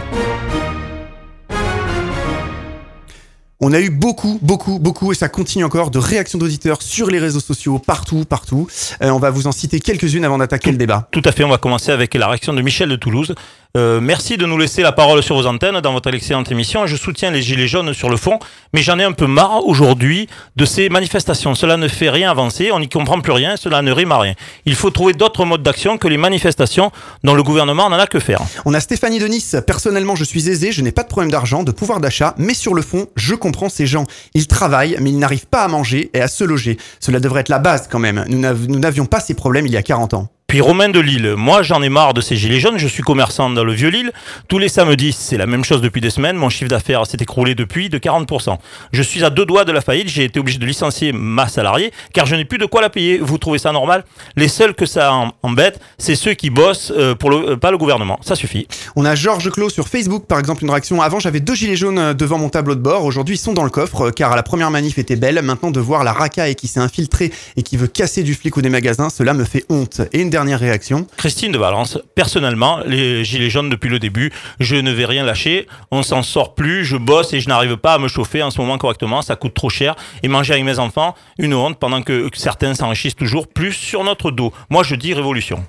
On 3.61 3.71
a 3.71 3.79
eu 3.79 3.89
beaucoup, 3.89 4.37
beaucoup, 4.41 4.79
beaucoup, 4.79 5.13
et 5.13 5.15
ça 5.15 5.29
continue 5.29 5.63
encore, 5.63 5.89
de 5.89 5.97
réactions 5.97 6.37
d'auditeurs 6.37 6.81
sur 6.81 7.09
les 7.09 7.19
réseaux 7.19 7.39
sociaux, 7.39 7.79
partout, 7.79 8.25
partout. 8.25 8.67
Euh, 9.01 9.11
on 9.11 9.19
va 9.19 9.29
vous 9.29 9.47
en 9.47 9.53
citer 9.53 9.79
quelques-unes 9.79 10.25
avant 10.25 10.37
d'attaquer 10.37 10.71
le 10.71 10.77
débat. 10.77 11.07
Tout 11.11 11.21
à 11.23 11.31
fait, 11.31 11.45
on 11.45 11.49
va 11.49 11.57
commencer 11.57 11.91
avec 11.93 12.13
la 12.15 12.27
réaction 12.27 12.53
de 12.53 12.61
Michel 12.61 12.89
de 12.89 12.97
Toulouse. 12.97 13.33
Euh, 13.75 13.99
merci 13.99 14.37
de 14.37 14.45
nous 14.45 14.57
laisser 14.57 14.81
la 14.81 14.93
parole 14.93 15.21
sur 15.21 15.35
vos 15.35 15.47
antennes 15.47 15.81
dans 15.81 15.91
votre 15.91 16.13
excellente 16.13 16.49
émission. 16.49 16.87
Je 16.87 16.95
soutiens 16.95 17.31
les 17.31 17.41
Gilets 17.41 17.67
jaunes 17.67 17.93
sur 17.93 18.09
le 18.09 18.15
fond, 18.15 18.39
mais 18.73 18.81
j'en 18.81 18.97
ai 18.99 19.03
un 19.03 19.11
peu 19.11 19.27
marre 19.27 19.65
aujourd'hui 19.67 20.29
de 20.55 20.63
ces 20.63 20.87
manifestations. 20.87 21.55
Cela 21.55 21.75
ne 21.75 21.89
fait 21.89 22.09
rien 22.09 22.31
avancer, 22.31 22.71
on 22.71 22.79
n'y 22.79 22.87
comprend 22.87 23.19
plus 23.19 23.33
rien, 23.33 23.57
cela 23.57 23.81
ne 23.81 23.91
rime 23.91 24.13
à 24.13 24.19
rien. 24.19 24.33
Il 24.65 24.75
faut 24.75 24.91
trouver 24.91 25.11
d'autres 25.11 25.43
modes 25.43 25.61
d'action 25.61 25.97
que 25.97 26.07
les 26.07 26.17
manifestations 26.17 26.91
dont 27.25 27.33
le 27.33 27.43
gouvernement 27.43 27.89
n'en 27.89 27.99
a 27.99 28.07
que 28.07 28.19
faire. 28.19 28.41
On 28.63 28.73
a 28.73 28.79
Stéphanie 28.79 29.19
de 29.19 29.27
Nice. 29.27 29.57
Personnellement, 29.67 30.15
je 30.15 30.23
suis 30.23 30.49
aisée, 30.49 30.71
je 30.71 30.81
n'ai 30.81 30.93
pas 30.93 31.03
de 31.03 31.09
problème 31.09 31.31
d'argent, 31.31 31.63
de 31.63 31.71
pouvoir 31.71 31.99
d'achat, 31.99 32.33
mais 32.37 32.53
sur 32.53 32.73
le 32.75 32.81
fond, 32.81 33.07
je 33.17 33.35
comprends 33.35 33.67
ces 33.67 33.87
gens. 33.87 34.05
Ils 34.33 34.47
travaillent, 34.47 34.95
mais 35.01 35.09
ils 35.09 35.19
n'arrivent 35.19 35.47
pas 35.47 35.63
à 35.63 35.67
manger 35.67 36.11
et 36.13 36.21
à 36.21 36.29
se 36.29 36.45
loger. 36.45 36.77
Cela 37.01 37.19
devrait 37.19 37.41
être 37.41 37.49
la 37.49 37.59
base 37.59 37.89
quand 37.91 37.99
même. 37.99 38.23
Nous 38.29 38.79
n'avions 38.79 39.05
pas 39.05 39.19
ces 39.19 39.33
problèmes 39.33 39.65
il 39.65 39.73
y 39.73 39.77
a 39.77 39.83
40 39.83 40.13
ans. 40.13 40.29
Puis 40.55 40.61
Romain 40.61 40.87
de 40.87 41.01
Lille, 41.01 41.33
moi 41.35 41.63
j'en 41.63 41.81
ai 41.81 41.89
marre 41.89 42.13
de 42.13 42.21
ces 42.21 42.37
gilets 42.37 42.61
jaunes, 42.61 42.77
je 42.77 42.87
suis 42.87 43.03
commerçant 43.03 43.49
dans 43.49 43.65
le 43.65 43.73
vieux 43.73 43.89
Lille. 43.89 44.13
Tous 44.47 44.57
les 44.57 44.69
samedis, 44.69 45.11
c'est 45.11 45.35
la 45.35 45.47
même 45.47 45.65
chose 45.65 45.81
depuis 45.81 45.99
des 45.99 46.09
semaines, 46.09 46.37
mon 46.37 46.47
chiffre 46.47 46.69
d'affaires 46.69 47.05
s'est 47.05 47.17
écroulé 47.19 47.55
depuis 47.55 47.89
de 47.89 47.97
40%. 47.97 48.57
Je 48.93 49.01
suis 49.01 49.25
à 49.25 49.29
deux 49.29 49.45
doigts 49.45 49.65
de 49.65 49.73
la 49.73 49.81
faillite, 49.81 50.07
j'ai 50.07 50.23
été 50.23 50.39
obligé 50.39 50.57
de 50.57 50.65
licencier 50.65 51.11
ma 51.11 51.49
salariée 51.49 51.91
car 52.13 52.25
je 52.25 52.37
n'ai 52.37 52.45
plus 52.45 52.57
de 52.57 52.65
quoi 52.65 52.79
la 52.81 52.89
payer. 52.89 53.17
Vous 53.17 53.37
trouvez 53.37 53.57
ça 53.57 53.73
normal? 53.73 54.05
Les 54.37 54.47
seuls 54.47 54.73
que 54.73 54.85
ça 54.85 55.11
em- 55.11 55.31
embête, 55.43 55.81
c'est 55.97 56.15
ceux 56.15 56.35
qui 56.35 56.49
bossent 56.49 56.93
euh, 56.95 57.15
pour 57.15 57.33
euh, 57.33 57.57
pas 57.57 57.71
le 57.71 57.77
gouvernement. 57.77 58.17
Ça 58.21 58.35
suffit. 58.35 58.65
On 58.95 59.03
a 59.03 59.13
Georges 59.13 59.51
Clos 59.51 59.71
sur 59.71 59.89
Facebook, 59.89 60.25
par 60.25 60.39
exemple, 60.39 60.63
une 60.63 60.69
réaction. 60.69 61.01
Avant, 61.01 61.19
j'avais 61.19 61.41
deux 61.41 61.55
gilets 61.55 61.75
jaunes 61.75 61.99
euh, 61.99 62.13
devant 62.13 62.37
mon 62.37 62.47
tableau 62.47 62.75
de 62.75 62.79
bord. 62.79 63.03
Aujourd'hui, 63.03 63.35
ils 63.35 63.39
sont 63.39 63.51
dans 63.51 63.65
le 63.65 63.69
coffre, 63.69 64.09
car 64.09 64.33
la 64.37 64.43
première 64.43 64.71
manif 64.71 64.99
était 64.99 65.17
belle. 65.17 65.41
Maintenant, 65.41 65.71
de 65.71 65.81
voir 65.81 66.05
la 66.05 66.13
racaille 66.13 66.55
qui 66.55 66.69
s'est 66.69 66.79
infiltrée 66.79 67.33
et 67.57 67.61
qui 67.61 67.75
veut 67.75 67.87
casser 67.87 68.23
du 68.23 68.35
flic 68.35 68.55
ou 68.55 68.61
des 68.61 68.69
magasins, 68.69 69.09
cela 69.09 69.33
me 69.33 69.43
fait 69.43 69.65
honte. 69.67 69.99
Et 70.13 70.21
une 70.21 70.29
dernière 70.29 70.44
réaction. 70.53 71.07
Christine 71.17 71.51
de 71.51 71.57
Valence, 71.57 71.97
personnellement, 72.13 72.81
les 72.85 73.25
gilets 73.25 73.49
jaunes 73.49 73.71
depuis 73.71 73.89
le 73.89 73.97
début, 73.97 74.31
je 74.59 74.75
ne 74.75 74.91
vais 74.91 75.05
rien 75.05 75.23
lâcher, 75.23 75.65
on 75.89 76.03
s'en 76.03 76.21
sort 76.21 76.53
plus, 76.53 76.85
je 76.85 76.97
bosse 76.97 77.33
et 77.33 77.39
je 77.39 77.49
n'arrive 77.49 77.77
pas 77.77 77.93
à 77.93 77.97
me 77.97 78.07
chauffer 78.07 78.43
en 78.43 78.51
ce 78.51 78.61
moment 78.61 78.77
correctement, 78.77 79.23
ça 79.23 79.35
coûte 79.35 79.55
trop 79.55 79.69
cher, 79.69 79.95
et 80.21 80.27
manger 80.27 80.53
avec 80.53 80.65
mes 80.65 80.77
enfants, 80.77 81.15
une 81.39 81.55
honte, 81.55 81.79
pendant 81.79 82.03
que 82.03 82.29
certains 82.35 82.75
s'enrichissent 82.75 83.15
toujours 83.15 83.47
plus 83.47 83.73
sur 83.73 84.03
notre 84.03 84.29
dos. 84.29 84.53
Moi 84.69 84.83
je 84.83 84.93
dis 84.93 85.15
révolution. 85.15 85.65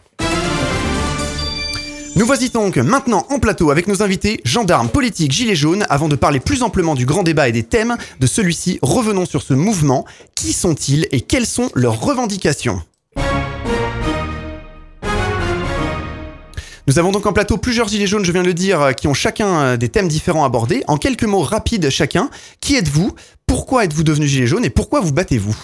Nous 2.17 2.25
voici 2.25 2.49
donc 2.49 2.79
maintenant 2.79 3.27
en 3.29 3.39
plateau 3.39 3.71
avec 3.71 3.89
nos 3.89 4.03
invités, 4.03 4.41
gendarmes, 4.43 4.89
politiques, 4.89 5.33
gilets 5.33 5.55
jaunes. 5.55 5.85
Avant 5.91 6.09
de 6.09 6.17
parler 6.17 6.41
plus 6.41 6.63
amplement 6.63 6.95
du 6.95 7.05
grand 7.05 7.23
débat 7.23 7.47
et 7.47 7.53
des 7.53 7.63
thèmes 7.63 7.99
de 8.21 8.27
celui-ci, 8.27 8.79
revenons 8.81 9.27
sur 9.27 9.43
ce 9.43 9.53
mouvement. 9.53 10.07
Qui 10.35 10.55
sont-ils 10.55 11.07
et 11.13 11.21
quelles 11.21 11.45
sont 11.45 11.69
leurs 11.75 12.01
revendications? 12.01 12.81
Nous 16.89 17.01
avons 17.01 17.11
donc 17.11 17.27
en 17.27 17.33
plateau 17.33 17.57
plusieurs 17.57 17.89
gilets 17.89 18.07
jaunes, 18.07 18.25
je 18.25 18.31
viens 18.31 18.43
de 18.43 18.47
le 18.47 18.55
dire, 18.55 18.81
euh, 18.81 18.93
qui 18.93 19.09
ont 19.09 19.15
chacun 19.15 19.61
euh, 19.61 19.77
des 19.77 19.89
thèmes 19.89 20.07
différents 20.07 20.45
abordés. 20.45 20.85
En 20.87 20.99
quelques 20.99 21.25
mots 21.25 21.41
rapides 21.41 21.91
chacun, 21.91 22.31
qui 22.61 22.77
êtes-vous? 22.77 23.13
Pourquoi 23.47 23.85
êtes-vous 23.85 24.05
devenu 24.05 24.29
gilet 24.29 24.47
jaune 24.47 24.65
et 24.65 24.71
pourquoi 24.71 25.01
vous 25.01 25.13
battez-vous? 25.13 25.57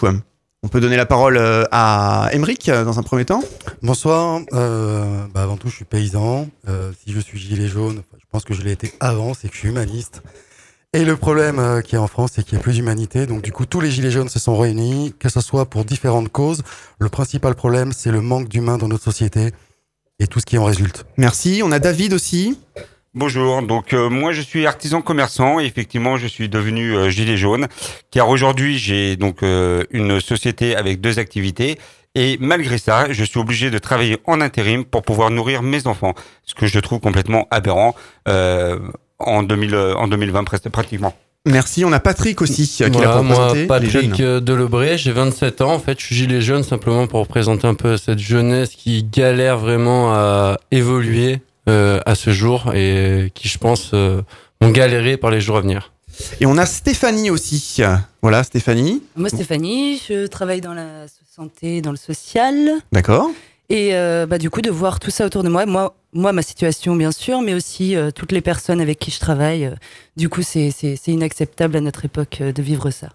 On 0.64 0.68
peut 0.68 0.80
donner 0.80 0.96
la 0.96 1.06
parole 1.06 1.36
euh, 1.36 1.64
à 1.70 2.28
Emeric 2.32 2.70
dans 2.70 2.98
un 2.98 3.02
premier 3.02 3.24
temps. 3.24 3.42
Bonsoir. 3.82 4.40
Bah 4.50 5.42
avant 5.42 5.56
tout, 5.56 5.68
je 5.68 5.76
suis 5.76 5.84
paysan. 5.84 6.48
Si 6.66 7.12
je 7.12 7.20
suis 7.20 7.38
gilet 7.38 7.68
jaune, 7.68 8.02
je 8.18 8.24
pense 8.30 8.44
que 8.44 8.54
je 8.54 8.62
l'ai 8.62 8.72
été 8.72 8.92
avant, 8.98 9.32
c'est 9.34 9.48
que 9.48 9.54
je 9.54 9.60
suis 9.60 9.68
humaniste. 9.68 10.22
Et 10.94 11.06
le 11.06 11.16
problème 11.16 11.58
euh, 11.58 11.80
qu'il 11.80 11.94
y 11.94 11.96
a 11.96 12.02
en 12.02 12.06
France, 12.06 12.32
c'est 12.34 12.44
qu'il 12.44 12.58
n'y 12.58 12.60
a 12.60 12.62
plus 12.62 12.74
d'humanité. 12.74 13.26
Donc 13.26 13.40
du 13.40 13.50
coup, 13.50 13.64
tous 13.64 13.80
les 13.80 13.90
gilets 13.90 14.10
jaunes 14.10 14.28
se 14.28 14.38
sont 14.38 14.58
réunis, 14.58 15.14
que 15.18 15.30
ce 15.30 15.40
soit 15.40 15.64
pour 15.64 15.86
différentes 15.86 16.28
causes. 16.28 16.62
Le 16.98 17.08
principal 17.08 17.54
problème, 17.54 17.92
c'est 17.96 18.10
le 18.10 18.20
manque 18.20 18.48
d'humains 18.48 18.76
dans 18.76 18.88
notre 18.88 19.04
société 19.04 19.52
et 20.22 20.26
tout 20.26 20.40
ce 20.40 20.46
qui 20.46 20.56
en 20.58 20.64
résulte. 20.64 21.04
Merci. 21.16 21.62
On 21.64 21.72
a 21.72 21.78
David 21.78 22.12
aussi. 22.12 22.58
Bonjour, 23.14 23.60
donc 23.60 23.92
euh, 23.92 24.08
moi 24.08 24.32
je 24.32 24.40
suis 24.40 24.66
artisan 24.66 25.02
commerçant 25.02 25.60
et 25.60 25.66
effectivement 25.66 26.16
je 26.16 26.26
suis 26.26 26.48
devenu 26.48 26.96
euh, 26.96 27.10
gilet 27.10 27.36
jaune 27.36 27.68
car 28.10 28.30
aujourd'hui 28.30 28.78
j'ai 28.78 29.16
donc 29.16 29.42
euh, 29.42 29.84
une 29.90 30.18
société 30.18 30.74
avec 30.76 31.02
deux 31.02 31.18
activités 31.18 31.78
et 32.14 32.38
malgré 32.40 32.78
ça 32.78 33.12
je 33.12 33.22
suis 33.22 33.38
obligé 33.38 33.68
de 33.70 33.78
travailler 33.78 34.16
en 34.24 34.40
intérim 34.40 34.86
pour 34.86 35.02
pouvoir 35.02 35.30
nourrir 35.30 35.60
mes 35.62 35.86
enfants, 35.86 36.14
ce 36.44 36.54
que 36.54 36.66
je 36.66 36.80
trouve 36.80 37.00
complètement 37.00 37.46
aberrant 37.50 37.94
en, 39.18 39.42
2000, 39.42 39.76
en 39.76 40.08
2020 40.08 40.44
presque 40.44 40.70
pratiquement. 40.70 41.14
Merci. 41.44 41.84
On 41.84 41.92
a 41.92 41.98
Patrick 41.98 42.40
aussi 42.40 42.62
euh, 42.82 42.88
qui 42.88 42.98
l'a 43.00 43.06
Voilà, 43.06 43.22
moi, 43.22 43.48
représenté. 43.48 43.60
les 43.62 43.66
Patrick 43.66 44.20
euh, 44.20 44.40
Delebré, 44.40 44.96
j'ai 44.96 45.10
27 45.10 45.60
ans. 45.60 45.72
En 45.74 45.78
fait, 45.80 45.98
je 45.98 46.06
suis 46.06 46.14
gilet 46.14 46.40
jaune 46.40 46.62
simplement 46.62 47.06
pour 47.08 47.20
représenter 47.20 47.66
un 47.66 47.74
peu 47.74 47.96
cette 47.96 48.20
jeunesse 48.20 48.70
qui 48.76 49.02
galère 49.02 49.58
vraiment 49.58 50.12
à 50.14 50.58
évoluer 50.70 51.40
euh, 51.68 52.00
à 52.06 52.14
ce 52.14 52.30
jour 52.30 52.72
et 52.74 53.32
qui, 53.34 53.48
je 53.48 53.58
pense, 53.58 53.90
euh, 53.94 54.22
ont 54.60 54.70
galéré 54.70 55.16
par 55.16 55.30
les 55.30 55.40
jours 55.40 55.56
à 55.56 55.60
venir. 55.60 55.92
Et 56.40 56.46
on 56.46 56.56
a 56.58 56.66
Stéphanie 56.66 57.30
aussi. 57.30 57.80
Voilà, 58.20 58.44
Stéphanie. 58.44 59.02
Moi, 59.16 59.28
Stéphanie, 59.28 60.00
je 60.08 60.26
travaille 60.28 60.60
dans 60.60 60.74
la 60.74 61.06
santé, 61.34 61.80
dans 61.82 61.90
le 61.90 61.96
social. 61.96 62.54
D'accord. 62.92 63.30
Et 63.74 63.94
euh, 63.94 64.26
bah, 64.26 64.36
du 64.36 64.50
coup, 64.50 64.60
de 64.60 64.68
voir 64.70 65.00
tout 65.00 65.10
ça 65.10 65.24
autour 65.24 65.42
de 65.42 65.48
moi, 65.48 65.64
moi, 65.64 65.94
moi 66.12 66.32
ma 66.34 66.42
situation, 66.42 66.94
bien 66.94 67.10
sûr, 67.10 67.40
mais 67.40 67.54
aussi 67.54 67.96
euh, 67.96 68.10
toutes 68.10 68.30
les 68.32 68.42
personnes 68.42 68.82
avec 68.82 68.98
qui 68.98 69.10
je 69.10 69.18
travaille. 69.18 69.64
euh, 69.64 69.74
du 70.14 70.28
coup, 70.28 70.42
c'est 70.42 70.68
inacceptable 71.06 71.78
à 71.78 71.80
notre 71.80 72.04
époque 72.04 72.38
euh, 72.42 72.52
de 72.52 72.60
vivre 72.60 72.90
ça. 72.90 73.08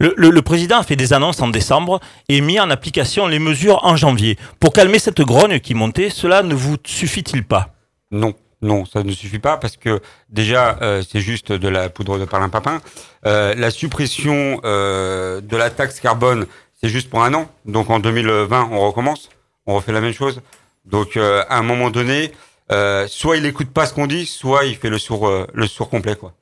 Le, 0.00 0.12
le- 0.16 0.30
le 0.30 0.42
président 0.42 0.78
a 0.78 0.82
fait 0.82 0.96
des 0.96 1.12
annonces 1.12 1.40
en 1.40 1.46
décembre 1.46 2.00
et 2.28 2.40
mis 2.40 2.58
en 2.58 2.70
application 2.70 3.28
les 3.28 3.38
mesures 3.38 3.84
en 3.84 3.94
janvier. 3.94 4.36
Pour 4.58 4.72
calmer 4.72 4.98
cette 4.98 5.20
grogne 5.20 5.60
qui 5.60 5.74
montait, 5.74 6.10
cela 6.10 6.42
ne 6.42 6.54
vous 6.56 6.76
suffit-il 6.84 7.44
pas? 7.44 7.68
Non, 8.10 8.34
non, 8.62 8.84
ça 8.86 9.04
ne 9.04 9.12
suffit 9.12 9.38
pas 9.38 9.58
parce 9.58 9.76
que 9.76 10.00
déjà, 10.28 10.76
euh, 10.82 11.04
c'est 11.08 11.20
juste 11.20 11.52
de 11.52 11.68
la 11.68 11.88
poudre 11.88 12.18
de 12.18 12.24
parlimpapin. 12.24 12.80
Euh, 13.26 13.54
la 13.54 13.70
suppression 13.70 14.60
euh, 14.64 15.40
de 15.40 15.56
la 15.56 15.70
taxe 15.70 16.00
carbone, 16.00 16.46
c'est 16.82 16.88
juste 16.88 17.08
pour 17.08 17.22
un 17.22 17.32
an. 17.32 17.48
Donc 17.64 17.90
en 17.90 18.00
2020, 18.00 18.70
on 18.72 18.80
recommence, 18.88 19.28
on 19.66 19.74
refait 19.74 19.92
la 19.92 20.00
même 20.00 20.12
chose. 20.12 20.40
Donc 20.84 21.16
euh, 21.16 21.42
à 21.48 21.58
un 21.58 21.62
moment 21.62 21.90
donné, 21.90 22.32
euh, 22.72 23.06
soit 23.08 23.36
il 23.36 23.46
écoute 23.46 23.70
pas 23.70 23.86
ce 23.86 23.94
qu'on 23.94 24.06
dit, 24.06 24.26
soit 24.26 24.64
il 24.64 24.76
fait 24.76 24.90
le 24.90 24.98
sourd, 24.98 25.28
euh, 25.28 25.46
le 25.54 25.66
sourd 25.66 25.88
complet, 25.90 26.16
quoi. 26.16 26.34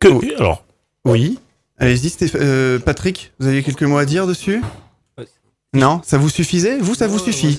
que, 0.00 0.08
Oui. 0.08 0.32
Alors, 0.38 0.64
Oui. 1.04 1.38
Allez-y, 1.78 2.08
Stéph- 2.08 2.36
euh, 2.40 2.78
Patrick, 2.78 3.32
vous 3.38 3.46
aviez 3.48 3.62
quelques 3.62 3.82
mots 3.82 3.98
à 3.98 4.06
dire 4.06 4.26
dessus? 4.26 4.62
Non, 5.74 6.00
ça 6.04 6.16
vous 6.16 6.30
suffisait? 6.30 6.78
Vous, 6.78 6.94
ça 6.94 7.06
vous 7.06 7.18
suffit 7.18 7.58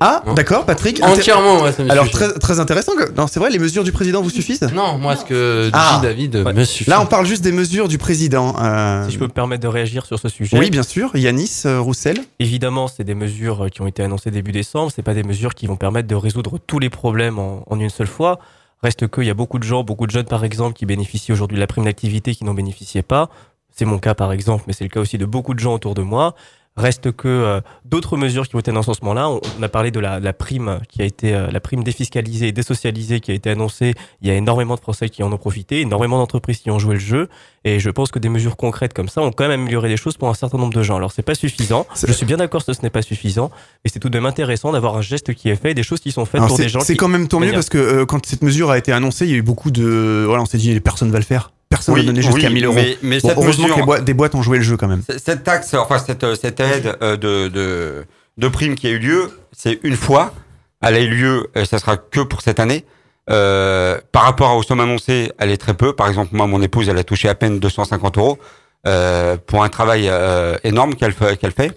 Ah, 0.00 0.22
Non. 0.26 0.34
d'accord, 0.34 0.66
Patrick. 0.66 1.02
Entièrement, 1.02 1.62
ouais, 1.62 1.72
ça 1.72 1.82
me 1.82 1.90
Alors, 1.90 2.10
très, 2.10 2.30
très 2.34 2.60
intéressant. 2.60 2.92
que- 2.96 3.10
Non, 3.12 3.26
c'est 3.26 3.40
vrai, 3.40 3.48
les 3.50 3.58
mesures 3.58 3.82
du 3.82 3.92
président 3.92 4.20
vous 4.20 4.28
suffisent? 4.30 4.60
Non, 4.74 4.98
moi, 4.98 5.16
ce 5.16 5.24
que 5.24 5.70
Ah. 5.72 5.96
dit 6.00 6.06
David 6.06 6.36
Ouais. 6.36 6.52
me 6.52 6.64
suffit. 6.64 6.90
Là, 6.90 7.00
on 7.00 7.06
parle 7.06 7.24
juste 7.24 7.42
des 7.42 7.52
mesures 7.52 7.88
du 7.88 7.96
président. 7.96 8.54
euh, 8.62 9.06
Si 9.06 9.12
je 9.12 9.18
peux 9.18 9.24
me 9.24 9.30
permettre 9.30 9.62
de 9.62 9.68
réagir 9.68 10.04
sur 10.04 10.18
ce 10.18 10.28
sujet. 10.28 10.58
Oui, 10.58 10.68
bien 10.70 10.82
sûr. 10.82 11.16
Yanis 11.16 11.62
euh, 11.64 11.80
Roussel. 11.80 12.18
Évidemment, 12.40 12.88
c'est 12.88 13.04
des 13.04 13.14
mesures 13.14 13.64
euh, 13.64 13.68
qui 13.70 13.80
ont 13.80 13.86
été 13.86 14.02
annoncées 14.02 14.30
début 14.30 14.52
décembre. 14.52 14.92
C'est 14.94 15.02
pas 15.02 15.14
des 15.14 15.22
mesures 15.22 15.54
qui 15.54 15.66
vont 15.66 15.76
permettre 15.76 16.08
de 16.08 16.14
résoudre 16.14 16.58
tous 16.66 16.78
les 16.78 16.90
problèmes 16.90 17.38
en, 17.38 17.62
en 17.66 17.80
une 17.80 17.88
seule 17.90 18.06
fois. 18.06 18.38
Reste 18.82 19.08
qu'il 19.08 19.24
y 19.24 19.30
a 19.30 19.34
beaucoup 19.34 19.58
de 19.58 19.64
gens, 19.64 19.82
beaucoup 19.82 20.06
de 20.06 20.10
jeunes 20.12 20.26
par 20.26 20.44
exemple, 20.44 20.76
qui 20.76 20.84
bénéficient 20.84 21.32
aujourd'hui 21.32 21.56
de 21.56 21.60
la 21.60 21.66
prime 21.66 21.84
d'activité 21.84 22.34
qui 22.34 22.44
n'en 22.44 22.52
bénéficiaient 22.52 23.00
pas. 23.02 23.30
C'est 23.74 23.86
mon 23.86 23.98
cas 23.98 24.14
par 24.14 24.32
exemple, 24.32 24.64
mais 24.66 24.74
c'est 24.74 24.84
le 24.84 24.90
cas 24.90 25.00
aussi 25.00 25.16
de 25.16 25.24
beaucoup 25.24 25.54
de 25.54 25.58
gens 25.58 25.72
autour 25.74 25.94
de 25.94 26.02
moi. 26.02 26.34
Reste 26.76 27.12
que 27.12 27.26
euh, 27.26 27.60
d'autres 27.86 28.18
mesures 28.18 28.46
qui 28.46 28.54
ont 28.54 28.58
été 28.58 28.70
annoncées 28.70 28.90
en 28.90 28.94
ce 28.94 29.00
moment-là, 29.02 29.30
on, 29.30 29.40
on 29.58 29.62
a 29.62 29.68
parlé 29.68 29.90
de 29.90 29.98
la, 29.98 30.20
la 30.20 30.32
prime 30.34 30.80
qui 30.90 31.00
a 31.00 31.06
été 31.06 31.34
euh, 31.34 31.50
la 31.50 31.60
prime 31.60 31.82
défiscalisée 31.82 32.48
et 32.48 32.52
désocialisée 32.52 33.20
qui 33.20 33.30
a 33.30 33.34
été 33.34 33.48
annoncée. 33.48 33.94
Il 34.20 34.28
y 34.28 34.30
a 34.30 34.34
énormément 34.34 34.74
de 34.74 34.80
Français 34.80 35.08
qui 35.08 35.22
en 35.22 35.32
ont 35.32 35.38
profité, 35.38 35.80
énormément 35.80 36.18
d'entreprises 36.18 36.58
qui 36.58 36.70
ont 36.70 36.78
joué 36.78 36.94
le 36.94 37.00
jeu, 37.00 37.28
et 37.64 37.80
je 37.80 37.88
pense 37.88 38.10
que 38.10 38.18
des 38.18 38.28
mesures 38.28 38.56
concrètes 38.56 38.92
comme 38.92 39.08
ça 39.08 39.22
ont 39.22 39.32
quand 39.32 39.48
même 39.48 39.60
amélioré 39.60 39.88
les 39.88 39.96
choses 39.96 40.16
pour 40.18 40.28
un 40.28 40.34
certain 40.34 40.58
nombre 40.58 40.74
de 40.74 40.82
gens. 40.82 40.96
Alors 40.96 41.12
c'est 41.12 41.22
pas 41.22 41.34
suffisant, 41.34 41.86
je 41.94 42.12
suis 42.12 42.26
bien 42.26 42.36
d'accord 42.36 42.64
que 42.64 42.72
ce 42.72 42.82
n'est 42.82 42.90
pas 42.90 43.02
suffisant, 43.02 43.50
et 43.84 43.88
c'est 43.88 43.98
tout 43.98 44.10
de 44.10 44.18
même 44.18 44.26
intéressant 44.26 44.72
d'avoir 44.72 44.96
un 44.96 45.02
geste 45.02 45.32
qui 45.32 45.48
est 45.48 45.56
fait, 45.56 45.72
des 45.72 45.82
choses 45.82 46.00
qui 46.00 46.12
sont 46.12 46.26
faites 46.26 46.40
Alors, 46.40 46.48
pour 46.48 46.58
des 46.58 46.68
gens 46.68 46.80
c'est 46.80 46.92
qui... 46.92 46.98
quand 46.98 47.08
même 47.08 47.26
tant 47.26 47.40
mieux 47.40 47.52
parce 47.52 47.70
que 47.70 47.78
euh, 47.78 48.06
quand 48.06 48.24
cette 48.26 48.42
mesure 48.42 48.70
a 48.70 48.76
été 48.76 48.92
annoncée, 48.92 49.24
il 49.24 49.30
y 49.30 49.34
a 49.34 49.38
eu 49.38 49.42
beaucoup 49.42 49.70
de. 49.70 50.24
Voilà, 50.26 50.42
on 50.42 50.46
s'est 50.46 50.58
dit, 50.58 50.78
personne 50.80 51.10
va 51.10 51.18
le 51.18 51.24
faire. 51.24 51.52
Personne 51.76 51.96
va 51.96 52.02
donner 52.02 52.22
jusqu'à 52.22 52.50
1000 52.50 52.64
euros. 52.64 52.74
mais, 52.74 52.98
mais 53.02 53.20
Bon, 53.20 53.28
cette 53.28 53.38
heureusement 53.38 53.68
mesure, 53.68 53.86
que 53.86 54.00
des 54.00 54.14
boîtes 54.14 54.34
ont 54.34 54.42
joué 54.42 54.58
le 54.58 54.64
jeu 54.64 54.76
quand 54.76 54.88
même. 54.88 55.02
Cette 55.18 55.44
taxe, 55.44 55.74
enfin 55.74 55.98
cette, 55.98 56.24
euh, 56.24 56.34
cette 56.34 56.60
aide 56.60 56.96
euh, 57.02 57.16
de, 57.16 57.48
de, 57.48 58.04
de 58.36 58.48
prime 58.48 58.74
qui 58.74 58.86
a 58.86 58.90
eu 58.90 58.98
lieu, 58.98 59.30
c'est 59.52 59.78
une 59.82 59.96
fois. 59.96 60.34
Elle 60.82 60.94
a 60.94 61.00
eu 61.00 61.08
lieu, 61.08 61.46
euh, 61.56 61.64
ça 61.64 61.78
sera 61.78 61.96
que 61.96 62.20
pour 62.20 62.42
cette 62.42 62.60
année. 62.60 62.84
Euh, 63.28 63.98
par 64.12 64.22
rapport 64.22 64.56
aux 64.56 64.62
sommes 64.62 64.80
annoncées, 64.80 65.32
elle 65.38 65.50
est 65.50 65.56
très 65.56 65.74
peu. 65.74 65.92
Par 65.94 66.08
exemple, 66.08 66.30
moi, 66.34 66.46
mon 66.46 66.62
épouse, 66.62 66.88
elle 66.88 66.98
a 66.98 67.04
touché 67.04 67.28
à 67.28 67.34
peine 67.34 67.58
250 67.58 68.18
euros 68.18 68.38
euh, 68.86 69.36
pour 69.46 69.64
un 69.64 69.68
travail 69.68 70.08
euh, 70.08 70.56
énorme 70.64 70.94
qu'elle 70.94 71.12
fait. 71.12 71.76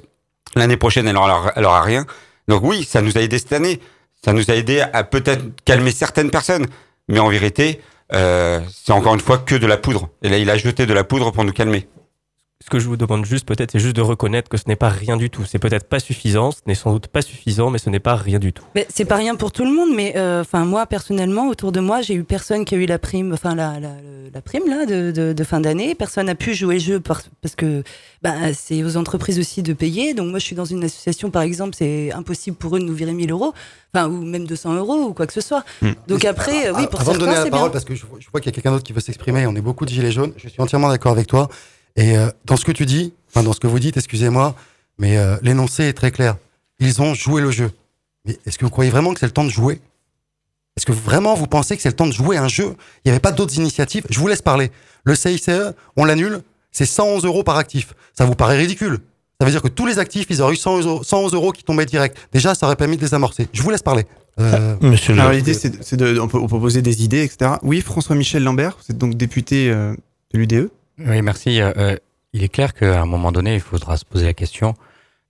L'année 0.55 0.77
prochaine, 0.77 1.07
elle 1.07 1.17
aura, 1.17 1.51
elle 1.55 1.65
aura 1.65 1.81
rien. 1.81 2.05
Donc 2.47 2.63
oui, 2.63 2.83
ça 2.83 3.01
nous 3.01 3.17
a 3.17 3.21
aidé 3.21 3.39
cette 3.39 3.53
année. 3.53 3.79
Ça 4.23 4.33
nous 4.33 4.51
a 4.51 4.55
aidé 4.55 4.81
à 4.81 5.03
peut-être 5.03 5.43
calmer 5.65 5.91
certaines 5.91 6.29
personnes. 6.29 6.67
Mais 7.07 7.19
en 7.19 7.29
vérité, 7.29 7.81
c'est 8.11 8.91
encore 8.91 9.13
une 9.13 9.19
fois 9.19 9.37
que 9.37 9.55
de 9.55 9.67
la 9.67 9.77
poudre. 9.77 10.09
Et 10.23 10.29
là, 10.29 10.37
il 10.37 10.49
a 10.49 10.57
jeté 10.57 10.85
de 10.85 10.93
la 10.93 11.03
poudre 11.03 11.31
pour 11.31 11.43
nous 11.43 11.53
calmer. 11.53 11.87
Ce 12.61 12.69
que 12.69 12.77
je 12.77 12.87
vous 12.89 12.97
demande 12.97 13.23
juste 13.23 13.45
peut-être, 13.47 13.71
c'est 13.71 13.79
juste 13.79 13.95
de 13.95 14.01
reconnaître 14.01 14.49
que 14.49 14.57
ce 14.57 14.63
n'est 14.67 14.75
pas 14.75 14.89
rien 14.89 15.15
du 15.15 15.29
tout. 15.29 15.45
C'est 15.45 15.59
peut-être 15.59 15.87
pas 15.87 16.01
suffisant, 16.01 16.51
ce 16.51 16.57
n'est 16.67 16.75
sans 16.75 16.91
doute 16.91 17.07
pas 17.07 17.21
suffisant, 17.21 17.69
mais 17.69 17.77
ce 17.79 17.89
n'est 17.89 18.01
pas 18.01 18.15
rien 18.17 18.37
du 18.37 18.51
tout. 18.51 18.65
Mais 18.75 18.85
c'est 18.93 19.05
pas 19.05 19.15
rien 19.15 19.35
pour 19.37 19.53
tout 19.53 19.63
le 19.63 19.71
monde, 19.71 19.91
mais 19.95 20.11
euh, 20.17 20.41
enfin 20.41 20.65
moi 20.65 20.85
personnellement, 20.85 21.47
autour 21.47 21.71
de 21.71 21.79
moi, 21.79 22.01
j'ai 22.01 22.15
eu 22.15 22.25
personne 22.25 22.65
qui 22.65 22.75
a 22.75 22.77
eu 22.77 22.85
la 22.85 22.99
prime, 22.99 23.31
enfin 23.31 23.55
la, 23.55 23.79
la, 23.79 23.91
la 24.33 24.41
prime 24.41 24.63
là 24.67 24.85
de, 24.85 25.11
de, 25.11 25.31
de 25.31 25.43
fin 25.45 25.61
d'année. 25.61 25.95
Personne 25.95 26.25
n'a 26.25 26.35
pu 26.35 26.53
jouer 26.53 26.73
le 26.75 26.81
jeu 26.81 26.99
par- 26.99 27.21
parce 27.41 27.55
que 27.55 27.81
bah, 28.23 28.53
c'est 28.53 28.83
aux 28.83 28.97
entreprises 28.97 29.39
aussi 29.39 29.63
de 29.63 29.71
payer. 29.71 30.13
Donc 30.13 30.27
moi, 30.29 30.39
je 30.39 30.43
suis 30.43 30.55
dans 30.57 30.65
une 30.65 30.83
association, 30.83 31.31
par 31.31 31.43
exemple, 31.43 31.75
c'est 31.77 32.11
impossible 32.11 32.57
pour 32.57 32.75
eux 32.75 32.79
de 32.81 32.83
nous 32.85 32.93
virer 32.93 33.13
1000 33.13 33.31
euros, 33.31 33.53
enfin 33.93 34.09
ou 34.09 34.21
même 34.25 34.45
200 34.45 34.75
euros 34.75 35.03
ou 35.05 35.13
quoi 35.13 35.27
que 35.27 35.33
ce 35.33 35.39
soit. 35.41 35.63
Hmm. 35.81 35.91
Donc 36.09 36.25
après, 36.25 36.67
euh, 36.67 36.73
oui, 36.75 36.87
pour 36.91 36.99
Avant 36.99 37.13
de 37.13 37.19
donner 37.19 37.31
certains, 37.31 37.45
la 37.45 37.51
parole, 37.51 37.69
bien. 37.69 37.71
parce 37.73 37.85
que 37.85 37.95
je, 37.95 38.03
je 38.19 38.27
vois 38.29 38.41
qu'il 38.41 38.51
y 38.51 38.53
a 38.53 38.55
quelqu'un 38.55 38.71
d'autre 38.71 38.83
qui 38.83 38.91
veut 38.91 38.99
s'exprimer, 38.99 39.47
on 39.47 39.55
est 39.55 39.61
beaucoup 39.61 39.85
de 39.85 39.91
gilets 39.91 40.11
jaunes, 40.11 40.33
je 40.35 40.49
suis 40.49 40.61
entièrement 40.61 40.89
d'accord 40.89 41.13
avec 41.13 41.27
toi. 41.27 41.47
Et 41.95 42.17
euh, 42.17 42.29
dans 42.45 42.57
ce 42.57 42.65
que 42.65 42.71
tu 42.71 42.85
dis, 42.85 43.13
enfin 43.29 43.43
dans 43.43 43.53
ce 43.53 43.59
que 43.59 43.67
vous 43.67 43.79
dites, 43.79 43.97
excusez-moi, 43.97 44.55
mais 44.97 45.17
euh, 45.17 45.37
l'énoncé 45.41 45.83
est 45.83 45.93
très 45.93 46.11
clair. 46.11 46.37
Ils 46.79 47.01
ont 47.01 47.13
joué 47.13 47.41
le 47.41 47.51
jeu. 47.51 47.71
Mais 48.25 48.37
est-ce 48.45 48.57
que 48.57 48.65
vous 48.65 48.71
croyez 48.71 48.91
vraiment 48.91 49.13
que 49.13 49.19
c'est 49.19 49.25
le 49.25 49.31
temps 49.31 49.43
de 49.43 49.49
jouer? 49.49 49.81
Est-ce 50.77 50.85
que 50.85 50.91
vraiment 50.91 51.33
vous 51.33 51.47
pensez 51.47 51.75
que 51.75 51.81
c'est 51.81 51.89
le 51.89 51.95
temps 51.95 52.07
de 52.07 52.13
jouer 52.13 52.37
un 52.37 52.47
jeu? 52.47 52.75
Il 53.03 53.07
n'y 53.07 53.11
avait 53.11 53.19
pas 53.19 53.31
d'autres 53.31 53.57
initiatives 53.57 54.05
Je 54.09 54.19
vous 54.19 54.27
laisse 54.27 54.41
parler. 54.41 54.71
Le 55.03 55.15
CICE, 55.15 55.49
on 55.97 56.05
l'annule, 56.05 56.41
c'est 56.71 56.85
111 56.85 57.25
euros 57.25 57.43
par 57.43 57.57
actif. 57.57 57.93
Ça 58.13 58.25
vous 58.25 58.35
paraît 58.35 58.57
ridicule 58.57 58.99
Ça 59.39 59.45
veut 59.45 59.51
dire 59.51 59.61
que 59.61 59.67
tous 59.67 59.85
les 59.85 59.99
actifs, 59.99 60.27
ils 60.29 60.41
auraient 60.41 60.53
eu 60.53 60.57
100 60.57 60.81
euros, 60.83 61.03
111 61.03 61.33
euros 61.33 61.51
qui 61.51 61.63
tombaient 61.63 61.85
direct. 61.85 62.17
Déjà, 62.31 62.55
ça 62.55 62.65
aurait 62.65 62.75
permis 62.75 62.95
de 62.95 63.01
désamorcer. 63.01 63.47
Je 63.51 63.61
vous 63.61 63.69
laisse 63.71 63.81
parler. 63.81 64.05
Euh, 64.39 64.75
monsieur 64.81 65.13
le... 65.13 65.19
Alors 65.19 65.33
l'idée, 65.33 65.53
c'est 65.53 65.95
de, 65.97 66.19
on 66.19 66.27
peut, 66.27 66.37
on 66.37 66.47
peut 66.47 66.59
poser 66.59 66.81
des 66.81 67.03
idées, 67.03 67.23
etc. 67.23 67.55
Oui, 67.61 67.81
François-Michel 67.81 68.43
Lambert, 68.43 68.77
vous 68.77 68.91
êtes 68.93 68.97
donc 68.97 69.15
député 69.15 69.69
euh, 69.69 69.93
de 70.33 70.39
l'UDE. 70.39 70.69
Oui, 70.99 71.21
merci. 71.21 71.61
Euh, 71.61 71.71
euh, 71.77 71.95
il 72.33 72.43
est 72.43 72.49
clair 72.49 72.73
qu'à 72.73 73.01
un 73.01 73.05
moment 73.05 73.31
donné, 73.31 73.55
il 73.55 73.59
faudra 73.61 73.97
se 73.97 74.05
poser 74.05 74.25
la 74.25 74.33
question. 74.33 74.75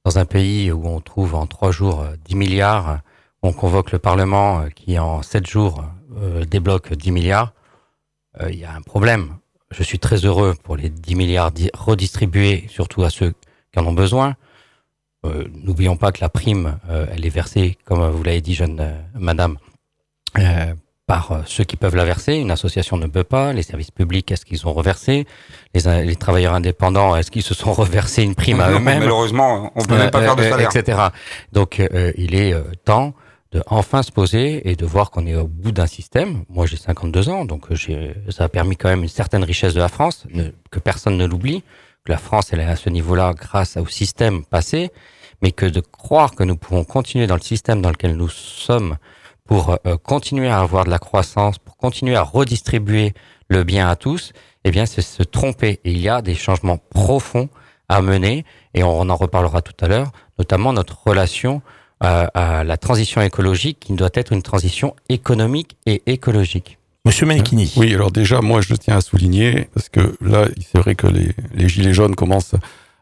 Dans 0.06 0.18
un 0.18 0.26
pays 0.26 0.72
où 0.72 0.86
on 0.88 1.02
trouve 1.02 1.36
en 1.36 1.46
trois 1.48 1.72
jours 1.72 2.02
euh, 2.02 2.16
10 2.26 2.36
milliards, 2.36 3.00
on 3.42 3.54
convoque 3.54 3.92
le 3.92 4.00
Parlement 4.00 4.62
euh, 4.62 4.70
qui 4.70 4.98
en 5.00 5.22
sept 5.22 5.48
jours 5.48 5.84
euh, 6.18 6.46
débloque 6.46 6.94
10 6.94 7.12
milliards, 7.12 7.54
euh, 8.42 8.50
il 8.52 8.60
y 8.60 8.66
a 8.66 8.74
un 8.74 8.82
problème. 8.82 9.36
Je 9.72 9.84
suis 9.84 10.00
très 10.00 10.18
heureux 10.26 10.56
pour 10.64 10.76
les 10.78 10.90
10 10.90 11.16
milliards 11.16 11.52
di- 11.52 11.70
redistribués, 11.74 12.66
surtout 12.70 13.04
à 13.04 13.10
ceux 13.10 13.34
qui 13.72 13.80
en 13.80 13.86
ont 13.86 13.94
besoin. 13.94 14.36
Euh, 15.26 15.48
N'oublions 15.54 15.98
pas 15.98 16.12
que 16.12 16.22
la 16.22 16.30
prime, 16.30 16.80
euh, 16.90 17.06
elle 17.12 17.26
est 17.26 17.30
versée, 17.30 17.78
comme 17.86 18.10
vous 18.10 18.24
l'avez 18.24 18.42
dit, 18.42 18.56
jeune 18.56 18.80
euh, 18.80 18.98
madame, 19.14 19.58
euh, 20.40 20.74
par 21.10 21.32
euh, 21.32 21.38
ceux 21.46 21.64
qui 21.64 21.76
peuvent 21.76 21.96
la 21.96 22.06
verser. 22.06 22.36
Une 22.36 22.52
association 22.52 22.96
ne 22.96 23.08
peut 23.08 23.24
pas. 23.24 23.52
Les 23.52 23.64
services 23.64 23.90
publics, 23.92 24.32
est-ce 24.32 24.46
qu'ils 24.46 24.66
ont 24.68 24.74
reversé? 24.74 25.26
Les, 25.74 26.06
les 26.06 26.16
travailleurs 26.16 26.54
indépendants, 26.54 27.16
est-ce 27.18 27.32
qu'ils 27.32 27.44
se 27.52 27.56
sont 27.56 27.74
reversés 27.84 28.22
une 28.24 28.36
prime 28.36 28.62
à 28.62 28.70
eux-mêmes? 28.70 29.00
Malheureusement, 29.00 29.72
on 29.76 29.84
peut 29.84 29.98
même 29.98 30.12
pas 30.12 30.20
Euh, 30.22 30.26
faire 30.26 30.36
de 30.36 30.44
euh, 30.44 30.50
salaire. 30.52 30.70
etc. 30.76 31.00
Donc, 31.52 31.80
euh, 31.80 32.14
il 32.16 32.36
est 32.36 32.54
euh, 32.54 32.62
temps 32.86 33.14
de 33.52 33.64
enfin 33.66 34.04
se 34.04 34.12
poser 34.12 34.70
et 34.70 34.76
de 34.76 34.86
voir 34.86 35.10
qu'on 35.10 35.26
est 35.26 35.36
au 35.36 35.48
bout 35.48 35.72
d'un 35.72 35.88
système. 35.88 36.44
Moi, 36.50 36.68
j'ai 36.68 36.78
52 36.78 37.30
ans, 37.30 37.44
donc 37.46 37.74
j'ai, 37.74 38.14
ça 38.30 38.44
a 38.44 38.48
permis 38.50 38.78
quand 38.78 38.90
même 38.90 39.02
une 39.02 39.10
certaine 39.10 39.44
richesse 39.44 39.74
de 39.74 39.80
la 39.80 39.90
France, 39.90 40.26
ne- 40.32 40.52
que 40.70 40.80
personne 40.80 41.18
ne 41.18 41.26
l'oublie. 41.26 41.64
Que 42.06 42.12
la 42.12 42.20
France, 42.20 42.50
elle 42.54 42.60
est 42.60 42.66
à 42.66 42.76
ce 42.76 42.90
niveau-là 42.92 43.34
grâce 43.34 43.76
au 43.78 43.88
système 43.88 44.46
passé, 44.46 44.92
mais 45.42 45.52
que 45.52 45.66
de 45.66 45.80
croire 45.82 46.36
que 46.36 46.44
nous 46.44 46.56
pouvons 46.58 46.84
continuer 46.84 47.26
dans 47.26 47.36
le 47.36 47.42
système 47.42 47.82
dans 47.82 47.90
lequel 47.90 48.16
nous 48.16 48.30
sommes 48.30 48.98
pour 49.50 49.78
euh, 49.88 49.98
continuer 49.98 50.48
à 50.48 50.60
avoir 50.60 50.86
de 50.86 50.92
la 50.92 51.00
croissance, 51.00 51.58
pour 51.58 51.76
continuer 51.76 52.16
à 52.16 52.22
redistribuer 52.22 53.14
le 53.48 53.64
bien 53.64 53.90
à 53.90 53.96
tous, 53.96 54.32
eh 54.64 54.70
bien, 54.70 54.86
c'est 54.86 55.02
se 55.02 55.24
tromper. 55.24 55.80
Et 55.84 55.92
il 55.92 55.98
y 55.98 56.08
a 56.08 56.22
des 56.22 56.36
changements 56.36 56.78
profonds 56.78 57.50
à 57.90 58.04
mener, 58.04 58.46
et 58.76 58.84
on 58.84 59.10
en 59.10 59.16
reparlera 59.16 59.64
tout 59.64 59.74
à 59.84 59.88
l'heure, 59.88 60.12
notamment 60.38 60.72
notre 60.72 61.02
relation 61.04 61.64
à, 62.00 62.26
à 62.60 62.64
la 62.64 62.78
transition 62.78 63.22
écologique, 63.22 63.80
qui 63.80 63.94
doit 63.94 64.12
être 64.14 64.34
une 64.34 64.44
transition 64.44 64.96
économique 65.10 65.78
et 65.88 66.04
écologique. 66.06 66.78
Monsieur 67.04 67.26
Menechini. 67.26 67.74
Oui, 67.76 67.92
alors 67.96 68.12
déjà, 68.12 68.42
moi, 68.42 68.62
je 68.62 68.76
tiens 68.76 68.98
à 68.98 69.02
souligner, 69.02 69.68
parce 69.74 69.90
que 69.90 70.16
là, 70.22 70.46
c'est 70.62 70.78
vrai 70.78 70.94
que 70.94 71.08
les, 71.08 71.32
les 71.56 71.68
gilets 71.68 71.96
jaunes 71.96 72.14
commencent 72.14 72.54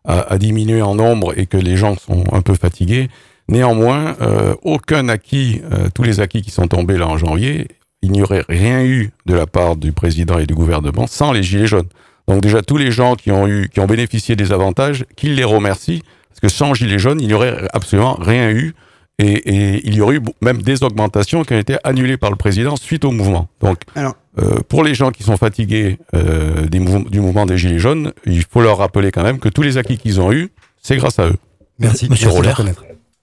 à, 0.05 0.21
à 0.21 0.37
diminuer 0.37 0.81
en 0.81 0.95
nombre 0.95 1.37
et 1.37 1.45
que 1.45 1.57
les 1.57 1.75
gens 1.75 1.97
sont 1.97 2.23
un 2.31 2.41
peu 2.41 2.55
fatigués. 2.55 3.09
Néanmoins, 3.49 4.15
euh, 4.21 4.55
aucun 4.63 5.07
acquis, 5.09 5.61
euh, 5.71 5.87
tous 5.93 6.03
les 6.03 6.19
acquis 6.19 6.41
qui 6.41 6.51
sont 6.51 6.67
tombés 6.67 6.97
là 6.97 7.07
en 7.07 7.17
janvier, 7.17 7.67
il 8.01 8.11
n'y 8.11 8.21
aurait 8.21 8.43
rien 8.49 8.83
eu 8.83 9.11
de 9.25 9.33
la 9.33 9.47
part 9.47 9.75
du 9.75 9.91
président 9.91 10.37
et 10.37 10.45
du 10.45 10.53
gouvernement 10.53 11.07
sans 11.07 11.31
les 11.31 11.43
gilets 11.43 11.67
jaunes. 11.67 11.87
Donc 12.27 12.41
déjà, 12.41 12.61
tous 12.61 12.77
les 12.77 12.91
gens 12.91 13.15
qui 13.15 13.31
ont 13.31 13.47
eu, 13.47 13.69
qui 13.69 13.79
ont 13.79 13.85
bénéficié 13.87 14.35
des 14.35 14.51
avantages, 14.51 15.05
qu'ils 15.15 15.35
les 15.35 15.45
remercient, 15.45 16.03
parce 16.29 16.41
que 16.41 16.49
sans 16.49 16.73
gilets 16.73 16.99
jaunes, 16.99 17.21
il 17.21 17.27
n'y 17.27 17.33
aurait 17.33 17.67
absolument 17.73 18.15
rien 18.15 18.49
eu. 18.51 18.73
Et, 19.19 19.31
et 19.31 19.87
il 19.87 19.95
y 19.95 20.01
aurait 20.01 20.17
eu 20.17 20.21
même 20.41 20.61
des 20.61 20.83
augmentations 20.83 21.43
qui 21.43 21.53
ont 21.53 21.57
été 21.57 21.77
annulées 21.83 22.17
par 22.17 22.29
le 22.29 22.35
président 22.35 22.75
suite 22.75 23.03
au 23.03 23.11
mouvement. 23.11 23.47
Donc, 23.61 23.79
Alors- 23.95 24.13
euh, 24.39 24.57
pour 24.69 24.83
les 24.83 24.93
gens 24.93 25.09
qui 25.09 25.23
sont 25.23 25.37
fatigués 25.37 25.97
euh, 26.13 26.67
des 26.67 26.77
du 26.79 27.19
mouvement 27.21 27.47
des 27.47 27.57
Gilets 27.57 27.79
jaunes, 27.79 28.11
il 28.27 28.43
faut 28.43 28.61
leur 28.61 28.77
rappeler 28.77 29.11
quand 29.11 29.23
même 29.23 29.39
que 29.39 29.49
tous 29.49 29.63
les 29.63 29.77
acquis 29.79 29.97
qu'ils 29.97 30.21
ont 30.21 30.31
eus, 30.31 30.49
c'est 30.83 30.97
grâce 30.97 31.17
à 31.17 31.25
eux. 31.29 31.37
Merci, 31.79 32.07
Monsieur 32.09 32.29
Roller. 32.29 32.55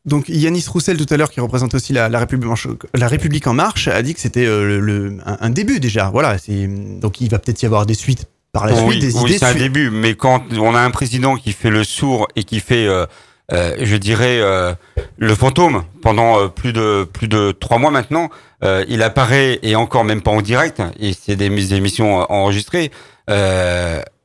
Donc 0.05 0.29
Yanis 0.29 0.67
Roussel 0.69 0.97
tout 0.99 1.07
à 1.13 1.17
l'heure, 1.17 1.31
qui 1.31 1.41
représente 1.41 1.75
aussi 1.75 1.93
la, 1.95 2.09
la, 2.11 2.19
République, 2.19 2.51
en, 2.51 2.55
la 2.95 3.09
République 3.09 3.47
en 3.47 3.55
marche, 3.55 3.89
a 3.89 4.03
dit 4.03 4.13
que 4.15 4.21
c'était 4.21 4.45
euh, 4.47 4.67
le, 4.67 4.81
le- 4.81 5.17
un, 5.25 5.39
un 5.41 5.51
début 5.51 5.81
déjà. 5.81 6.11
Voilà, 6.11 6.37
donc 7.01 7.21
il 7.23 7.31
va 7.31 7.39
peut-être 7.39 7.63
y 7.63 7.67
avoir 7.67 7.87
des 7.87 7.95
suites 7.95 8.27
par 8.53 8.67
la 8.67 8.75
oui, 8.75 8.99
suite, 9.01 9.01
des 9.01 9.17
oui, 9.19 9.31
idées. 9.31 9.39
c'est 9.39 9.47
un 9.47 9.55
début, 9.55 9.91
mais 9.91 10.15
quand 10.15 10.43
on 10.59 10.75
a 10.75 10.81
un 10.81 10.91
président 10.91 11.37
qui 11.37 11.53
fait 11.53 11.71
le 11.71 11.85
sourd 11.85 12.29
et 12.37 12.45
qui 12.45 12.61
fait, 12.61 12.87
euh, 12.87 13.07
euh, 13.53 13.77
je 13.81 13.97
dirais, 13.97 14.41
euh, 14.41 14.75
le 15.17 15.35
fantôme 15.35 15.85
pendant 16.03 16.49
plus 16.51 16.73
de 16.75 17.05
plus 17.11 17.27
de 17.29 17.53
trois 17.53 17.79
mois 17.79 17.91
maintenant, 17.91 18.29
euh, 18.63 18.85
il 18.89 19.03
apparaît 19.03 19.59
et 19.63 19.75
encore 19.75 20.05
même 20.05 20.21
pas 20.23 20.31
en 20.31 20.43
direct, 20.43 20.83
et 21.01 21.15
c'est 21.15 21.35
des, 21.37 21.49
des 21.49 21.75
émissions 21.75 22.31
enregistrées. 22.31 22.91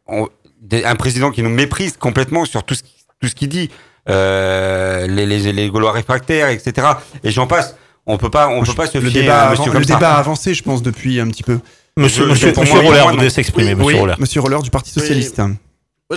On- 0.08 0.28
des- 0.62 0.84
un 0.84 0.96
président 0.96 1.32
qui 1.32 1.42
nous 1.42 1.50
méprise 1.50 1.96
complètement 1.98 2.46
sur 2.46 2.64
tout 2.64 2.76
ce 2.76 2.84
qui- 2.84 2.96
tout 3.22 3.28
ce 3.28 3.36
qu'il 3.36 3.50
dit, 3.50 3.70
euh, 4.08 5.08
les, 5.08 5.26
les, 5.26 5.52
les 5.54 5.70
Gaulois 5.70 5.92
réfractaires, 5.92 6.50
etc. 6.50 6.88
Et 7.24 7.32
j'en 7.32 7.48
passe. 7.48 7.76
On 8.06 8.18
peut 8.18 8.30
pas, 8.32 8.48
on 8.48 8.64
peut 8.64 8.74
pas 8.74 8.88
se 8.88 8.98
le 8.98 9.10
fier 9.10 9.22
débat, 9.24 9.44
à 9.44 9.48
un 9.50 9.56
le 9.74 9.84
ça. 9.84 9.96
débat 9.96 10.16
a 10.16 10.18
avancé, 10.20 10.54
je 10.54 10.64
pense, 10.64 10.82
depuis 10.82 11.20
un 11.20 11.28
petit 11.28 11.44
peu. 11.44 11.60
Monsieur, 11.98 12.24
Je- 12.34 12.48
monsieur, 12.48 12.80
Roller 12.80 13.08
non. 13.08 13.16
voulait 13.18 13.30
s'exprimer, 13.30 13.76
monsieur 13.76 13.94
oui, 13.96 14.00
Roller. 14.00 14.16
Monsieur 14.20 14.42
Roller 14.42 14.62
du 14.64 14.70
Parti 14.72 14.90
Socialiste. 14.90 15.38
Moi, 15.40 15.52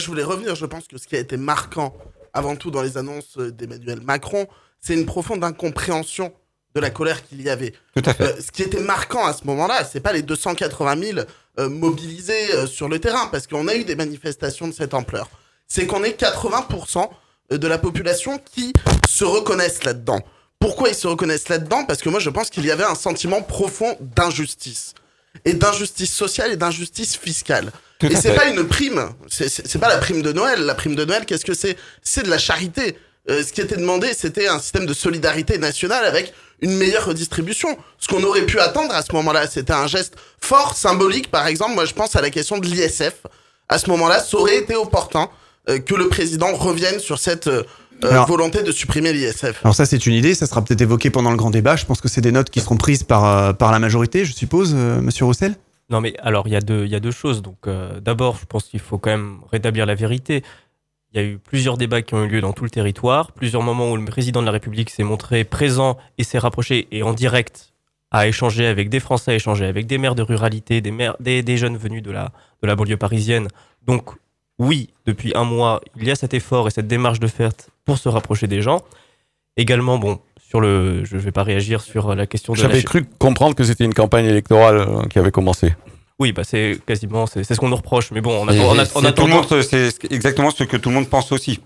je 0.00 0.06
voulais 0.06 0.22
revenir. 0.22 0.54
Je 0.54 0.64
pense 0.64 0.86
que 0.88 0.96
ce 0.96 1.06
qui 1.06 1.16
a 1.16 1.18
été 1.18 1.36
marquant, 1.36 1.92
avant 2.32 2.56
tout, 2.56 2.70
dans 2.70 2.80
les 2.82 2.96
annonces 2.96 3.36
d'Emmanuel 3.36 4.00
Macron, 4.00 4.46
c'est 4.80 4.94
une 4.94 5.04
profonde 5.04 5.44
incompréhension 5.44 6.32
de 6.74 6.80
la 6.80 6.88
colère 6.88 7.22
qu'il 7.26 7.42
y 7.42 7.50
avait. 7.50 7.74
Tout 7.94 8.02
à 8.08 8.14
fait. 8.14 8.24
Euh, 8.24 8.40
ce 8.40 8.50
qui 8.50 8.62
était 8.62 8.80
marquant 8.80 9.26
à 9.26 9.34
ce 9.34 9.44
moment-là, 9.44 9.84
c'est 9.84 10.00
pas 10.00 10.14
les 10.14 10.22
280 10.22 10.96
000 10.98 11.18
euh, 11.58 11.68
mobilisés 11.68 12.54
euh, 12.54 12.66
sur 12.66 12.88
le 12.88 12.98
terrain, 12.98 13.26
parce 13.30 13.46
qu'on 13.46 13.68
a 13.68 13.74
eu 13.74 13.84
des 13.84 13.96
manifestations 13.96 14.66
de 14.68 14.72
cette 14.72 14.94
ampleur. 14.94 15.28
C'est 15.68 15.86
qu'on 15.86 16.02
est 16.04 16.18
80% 16.18 17.10
de 17.58 17.68
la 17.68 17.78
population 17.78 18.38
qui 18.54 18.72
se 19.08 19.24
reconnaissent 19.24 19.84
là-dedans. 19.84 20.20
Pourquoi 20.58 20.88
ils 20.90 20.94
se 20.94 21.06
reconnaissent 21.08 21.48
là-dedans? 21.48 21.84
Parce 21.84 22.00
que 22.02 22.08
moi, 22.08 22.20
je 22.20 22.30
pense 22.30 22.48
qu'il 22.50 22.64
y 22.64 22.70
avait 22.70 22.84
un 22.84 22.94
sentiment 22.94 23.42
profond 23.42 23.96
d'injustice. 24.00 24.94
Et 25.44 25.54
d'injustice 25.54 26.12
sociale 26.12 26.52
et 26.52 26.56
d'injustice 26.56 27.16
fiscale. 27.16 27.72
Tout 27.98 28.06
et 28.06 28.16
c'est 28.16 28.34
pas 28.34 28.46
une 28.46 28.66
prime, 28.66 29.10
c'est- 29.28 29.78
pas 29.78 29.88
la 29.88 29.98
prime 29.98 30.22
de 30.22 30.32
Noël. 30.32 30.60
La 30.60 30.74
prime 30.74 30.94
de 30.94 31.04
Noël, 31.04 31.24
qu'est-ce 31.24 31.44
que 31.44 31.54
c'est? 31.54 31.76
C'est 32.02 32.22
de 32.24 32.30
la 32.30 32.38
charité. 32.38 32.96
Euh, 33.30 33.42
ce 33.44 33.52
qui 33.52 33.60
était 33.60 33.76
demandé, 33.76 34.12
c'était 34.14 34.48
un 34.48 34.58
système 34.58 34.84
de 34.86 34.94
solidarité 34.94 35.56
nationale 35.58 36.04
avec 36.04 36.32
une 36.60 36.76
meilleure 36.76 37.06
redistribution. 37.06 37.76
Ce 37.98 38.08
qu'on 38.08 38.22
aurait 38.24 38.46
pu 38.46 38.58
attendre 38.60 38.94
à 38.94 39.02
ce 39.02 39.12
moment-là, 39.12 39.46
c'était 39.48 39.72
un 39.72 39.86
geste 39.86 40.14
fort, 40.40 40.76
symbolique. 40.76 41.30
Par 41.30 41.46
exemple, 41.46 41.74
moi 41.74 41.84
je 41.86 41.94
pense 41.94 42.14
à 42.16 42.20
la 42.20 42.30
question 42.30 42.58
de 42.58 42.66
l'ISF. 42.66 43.14
À 43.68 43.78
ce 43.78 43.88
moment-là, 43.90 44.20
ça 44.20 44.36
aurait 44.36 44.58
été 44.58 44.74
opportun 44.76 45.22
euh, 45.22 45.26
que 45.66 45.94
le 45.94 46.08
président 46.08 46.54
revienne 46.54 46.98
sur 46.98 47.18
cette 47.18 47.46
euh, 47.46 47.62
euh, 48.04 48.10
Alors- 48.10 48.26
volonté 48.26 48.62
de 48.62 48.72
supprimer 48.72 49.12
l'ISF. 49.12 49.60
Alors 49.64 49.74
ça, 49.74 49.86
c'est 49.86 50.06
une 50.06 50.14
idée. 50.14 50.34
Ça 50.34 50.46
sera 50.46 50.64
peut-être 50.64 50.80
évoqué 50.80 51.10
pendant 51.10 51.30
le 51.30 51.36
grand 51.36 51.50
débat. 51.50 51.76
Je 51.76 51.86
pense 51.86 52.00
que 52.00 52.08
c'est 52.08 52.20
des 52.20 52.32
notes 52.32 52.50
qui 52.50 52.60
seront 52.60 52.76
prises 52.76 53.04
par 53.04 53.24
euh, 53.24 53.52
par 53.52 53.70
la 53.72 53.78
majorité, 53.78 54.24
je 54.24 54.32
suppose, 54.32 54.72
euh, 54.74 55.00
Monsieur 55.00 55.24
Roussel. 55.24 55.54
Non, 55.90 56.00
mais 56.00 56.14
alors, 56.20 56.46
il 56.48 56.52
y, 56.52 56.56
a 56.56 56.60
deux- 56.60 56.84
il 56.86 56.90
y 56.90 56.94
a 56.94 57.00
deux 57.00 57.10
choses. 57.10 57.42
Donc, 57.42 57.58
euh, 57.66 58.00
d'abord, 58.00 58.38
je 58.40 58.46
pense 58.46 58.64
qu'il 58.64 58.80
faut 58.80 58.96
quand 58.98 59.10
même 59.10 59.38
rétablir 59.52 59.84
la 59.86 59.94
vérité. 59.94 60.42
Il 61.12 61.20
y 61.20 61.22
a 61.22 61.26
eu 61.26 61.38
plusieurs 61.38 61.76
débats 61.76 62.00
qui 62.00 62.14
ont 62.14 62.24
eu 62.24 62.28
lieu 62.28 62.40
dans 62.40 62.54
tout 62.54 62.64
le 62.64 62.70
territoire, 62.70 63.32
plusieurs 63.32 63.62
moments 63.62 63.90
où 63.92 63.96
le 63.96 64.04
président 64.06 64.40
de 64.40 64.46
la 64.46 64.52
République 64.52 64.88
s'est 64.88 65.02
montré 65.04 65.44
présent 65.44 65.98
et 66.16 66.24
s'est 66.24 66.38
rapproché 66.38 66.88
et 66.92 67.02
en 67.02 67.12
direct 67.12 67.74
à 68.10 68.26
échanger 68.26 68.64
avec 68.66 68.88
des 68.88 69.00
Français, 69.00 69.32
à 69.32 69.34
échanger 69.34 69.66
avec 69.66 69.86
des 69.86 69.98
maires 69.98 70.14
de 70.14 70.22
ruralité, 70.22 70.80
des, 70.80 70.90
maires, 70.90 71.16
des, 71.20 71.42
des 71.42 71.56
jeunes 71.58 71.76
venus 71.76 72.02
de 72.02 72.10
la, 72.10 72.32
de 72.62 72.66
la 72.66 72.74
banlieue 72.74 72.96
parisienne. 72.96 73.48
Donc, 73.86 74.10
oui, 74.62 74.90
depuis 75.06 75.32
un 75.34 75.44
mois, 75.44 75.80
il 76.00 76.06
y 76.06 76.10
a 76.10 76.14
cet 76.14 76.32
effort 76.34 76.68
et 76.68 76.70
cette 76.70 76.86
démarche 76.86 77.20
de 77.20 77.26
fait 77.26 77.68
pour 77.84 77.98
se 77.98 78.08
rapprocher 78.08 78.46
des 78.46 78.62
gens. 78.62 78.80
Également, 79.56 79.98
bon, 79.98 80.20
sur 80.48 80.60
le, 80.60 81.04
je 81.04 81.16
ne 81.16 81.20
vais 81.20 81.32
pas 81.32 81.42
réagir 81.42 81.80
sur 81.82 82.14
la 82.14 82.26
question 82.26 82.52
de 82.54 82.58
la 82.62 82.68
J'avais 82.68 82.82
cru 82.82 83.04
comprendre 83.18 83.54
que 83.54 83.64
c'était 83.64 83.84
une 83.84 83.94
campagne 83.94 84.24
électorale 84.26 84.76
euh, 84.78 85.02
qui 85.10 85.18
avait 85.18 85.30
commencé. 85.30 85.74
Oui, 86.18 86.32
bah 86.32 86.42
c'est 86.44 86.78
quasiment, 86.86 87.26
c'est 87.26 87.42
ce 87.42 87.54
qu'on 87.58 87.68
nous 87.68 87.76
reproche. 87.76 88.12
Mais 88.12 88.20
bon, 88.20 88.34
on 88.44 88.48
attend, 88.48 88.62
on 88.70 88.78
a- 88.78 88.84
c'est 88.84 88.96
on 88.96 89.00
tout 89.00 89.06
le 89.06 89.10
attend. 89.10 89.28
monde, 89.28 89.62
c'est 89.62 90.12
exactement 90.12 90.50
ce 90.50 90.62
que 90.64 90.76
tout 90.76 90.88
le 90.90 90.94
monde 90.94 91.08
pense 91.08 91.32
aussi. 91.32 91.60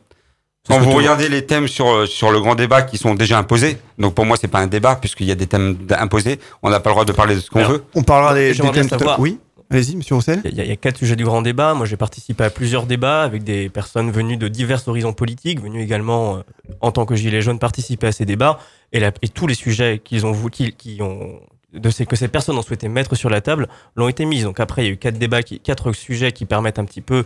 Quand 0.68 0.80
vous 0.80 0.90
regardez 0.92 1.28
les 1.28 1.46
thèmes 1.46 1.68
sur, 1.68 2.08
sur 2.08 2.32
le 2.32 2.40
grand 2.40 2.56
débat 2.56 2.82
qui 2.82 2.98
sont 2.98 3.14
déjà 3.14 3.38
imposés, 3.38 3.76
donc 3.98 4.14
pour 4.14 4.24
moi 4.26 4.36
c'est 4.40 4.48
pas 4.48 4.58
un 4.58 4.66
débat 4.66 4.96
puisqu'il 4.96 5.26
y 5.26 5.30
a 5.30 5.36
des 5.36 5.46
thèmes 5.46 5.76
imposés, 5.96 6.40
on 6.62 6.70
n'a 6.70 6.80
pas 6.80 6.90
le 6.90 6.94
droit 6.94 7.04
de 7.04 7.12
parler 7.12 7.36
de 7.36 7.40
ce 7.40 7.50
qu'on 7.50 7.62
veut. 7.64 7.84
On 7.94 8.02
parlera 8.02 8.34
des, 8.34 8.52
des 8.52 8.70
thèmes. 8.72 8.88
savoir. 8.88 9.20
Oui. 9.20 9.38
Allez-y, 9.70 9.96
Monsieur 9.96 10.14
Roussel. 10.14 10.40
Il 10.44 10.54
y, 10.54 10.60
a- 10.60 10.64
il 10.64 10.68
y 10.68 10.72
a 10.72 10.76
quatre 10.76 10.96
sujets 10.96 11.16
du 11.16 11.24
grand 11.24 11.42
débat. 11.42 11.74
Moi, 11.74 11.86
j'ai 11.86 11.96
participé 11.96 12.44
à 12.44 12.50
plusieurs 12.50 12.86
débats 12.86 13.22
avec 13.22 13.42
des 13.44 13.68
personnes 13.68 14.10
venues 14.10 14.36
de 14.36 14.46
divers 14.48 14.86
horizons 14.88 15.12
politiques, 15.12 15.60
venues 15.60 15.82
également 15.82 16.36
euh, 16.36 16.40
en 16.80 16.92
tant 16.92 17.04
que 17.04 17.16
gilets 17.16 17.42
jaunes 17.42 17.58
participer 17.58 18.06
à 18.06 18.12
ces 18.12 18.24
débats. 18.24 18.58
Et, 18.92 19.00
la- 19.00 19.10
et 19.22 19.28
tous 19.28 19.46
les 19.46 19.54
sujets 19.54 20.00
qu'ils 20.02 20.24
ont, 20.24 20.32
vou- 20.32 20.50
qui, 20.50 20.72
qui 20.72 20.98
ont 21.02 21.40
de 21.72 21.90
ces 21.90 22.06
que 22.06 22.16
ces 22.16 22.28
personnes 22.28 22.56
ont 22.56 22.62
souhaité 22.62 22.88
mettre 22.88 23.16
sur 23.16 23.28
la 23.28 23.40
table 23.40 23.66
l'ont 23.96 24.08
été 24.08 24.24
mis. 24.24 24.42
Donc 24.42 24.60
après, 24.60 24.82
il 24.82 24.86
y 24.86 24.88
a 24.88 24.92
eu 24.92 24.96
quatre 24.96 25.18
débats, 25.18 25.42
qui, 25.42 25.58
quatre 25.60 25.92
sujets 25.92 26.30
qui 26.32 26.44
permettent 26.46 26.78
un 26.78 26.84
petit 26.84 27.00
peu 27.02 27.24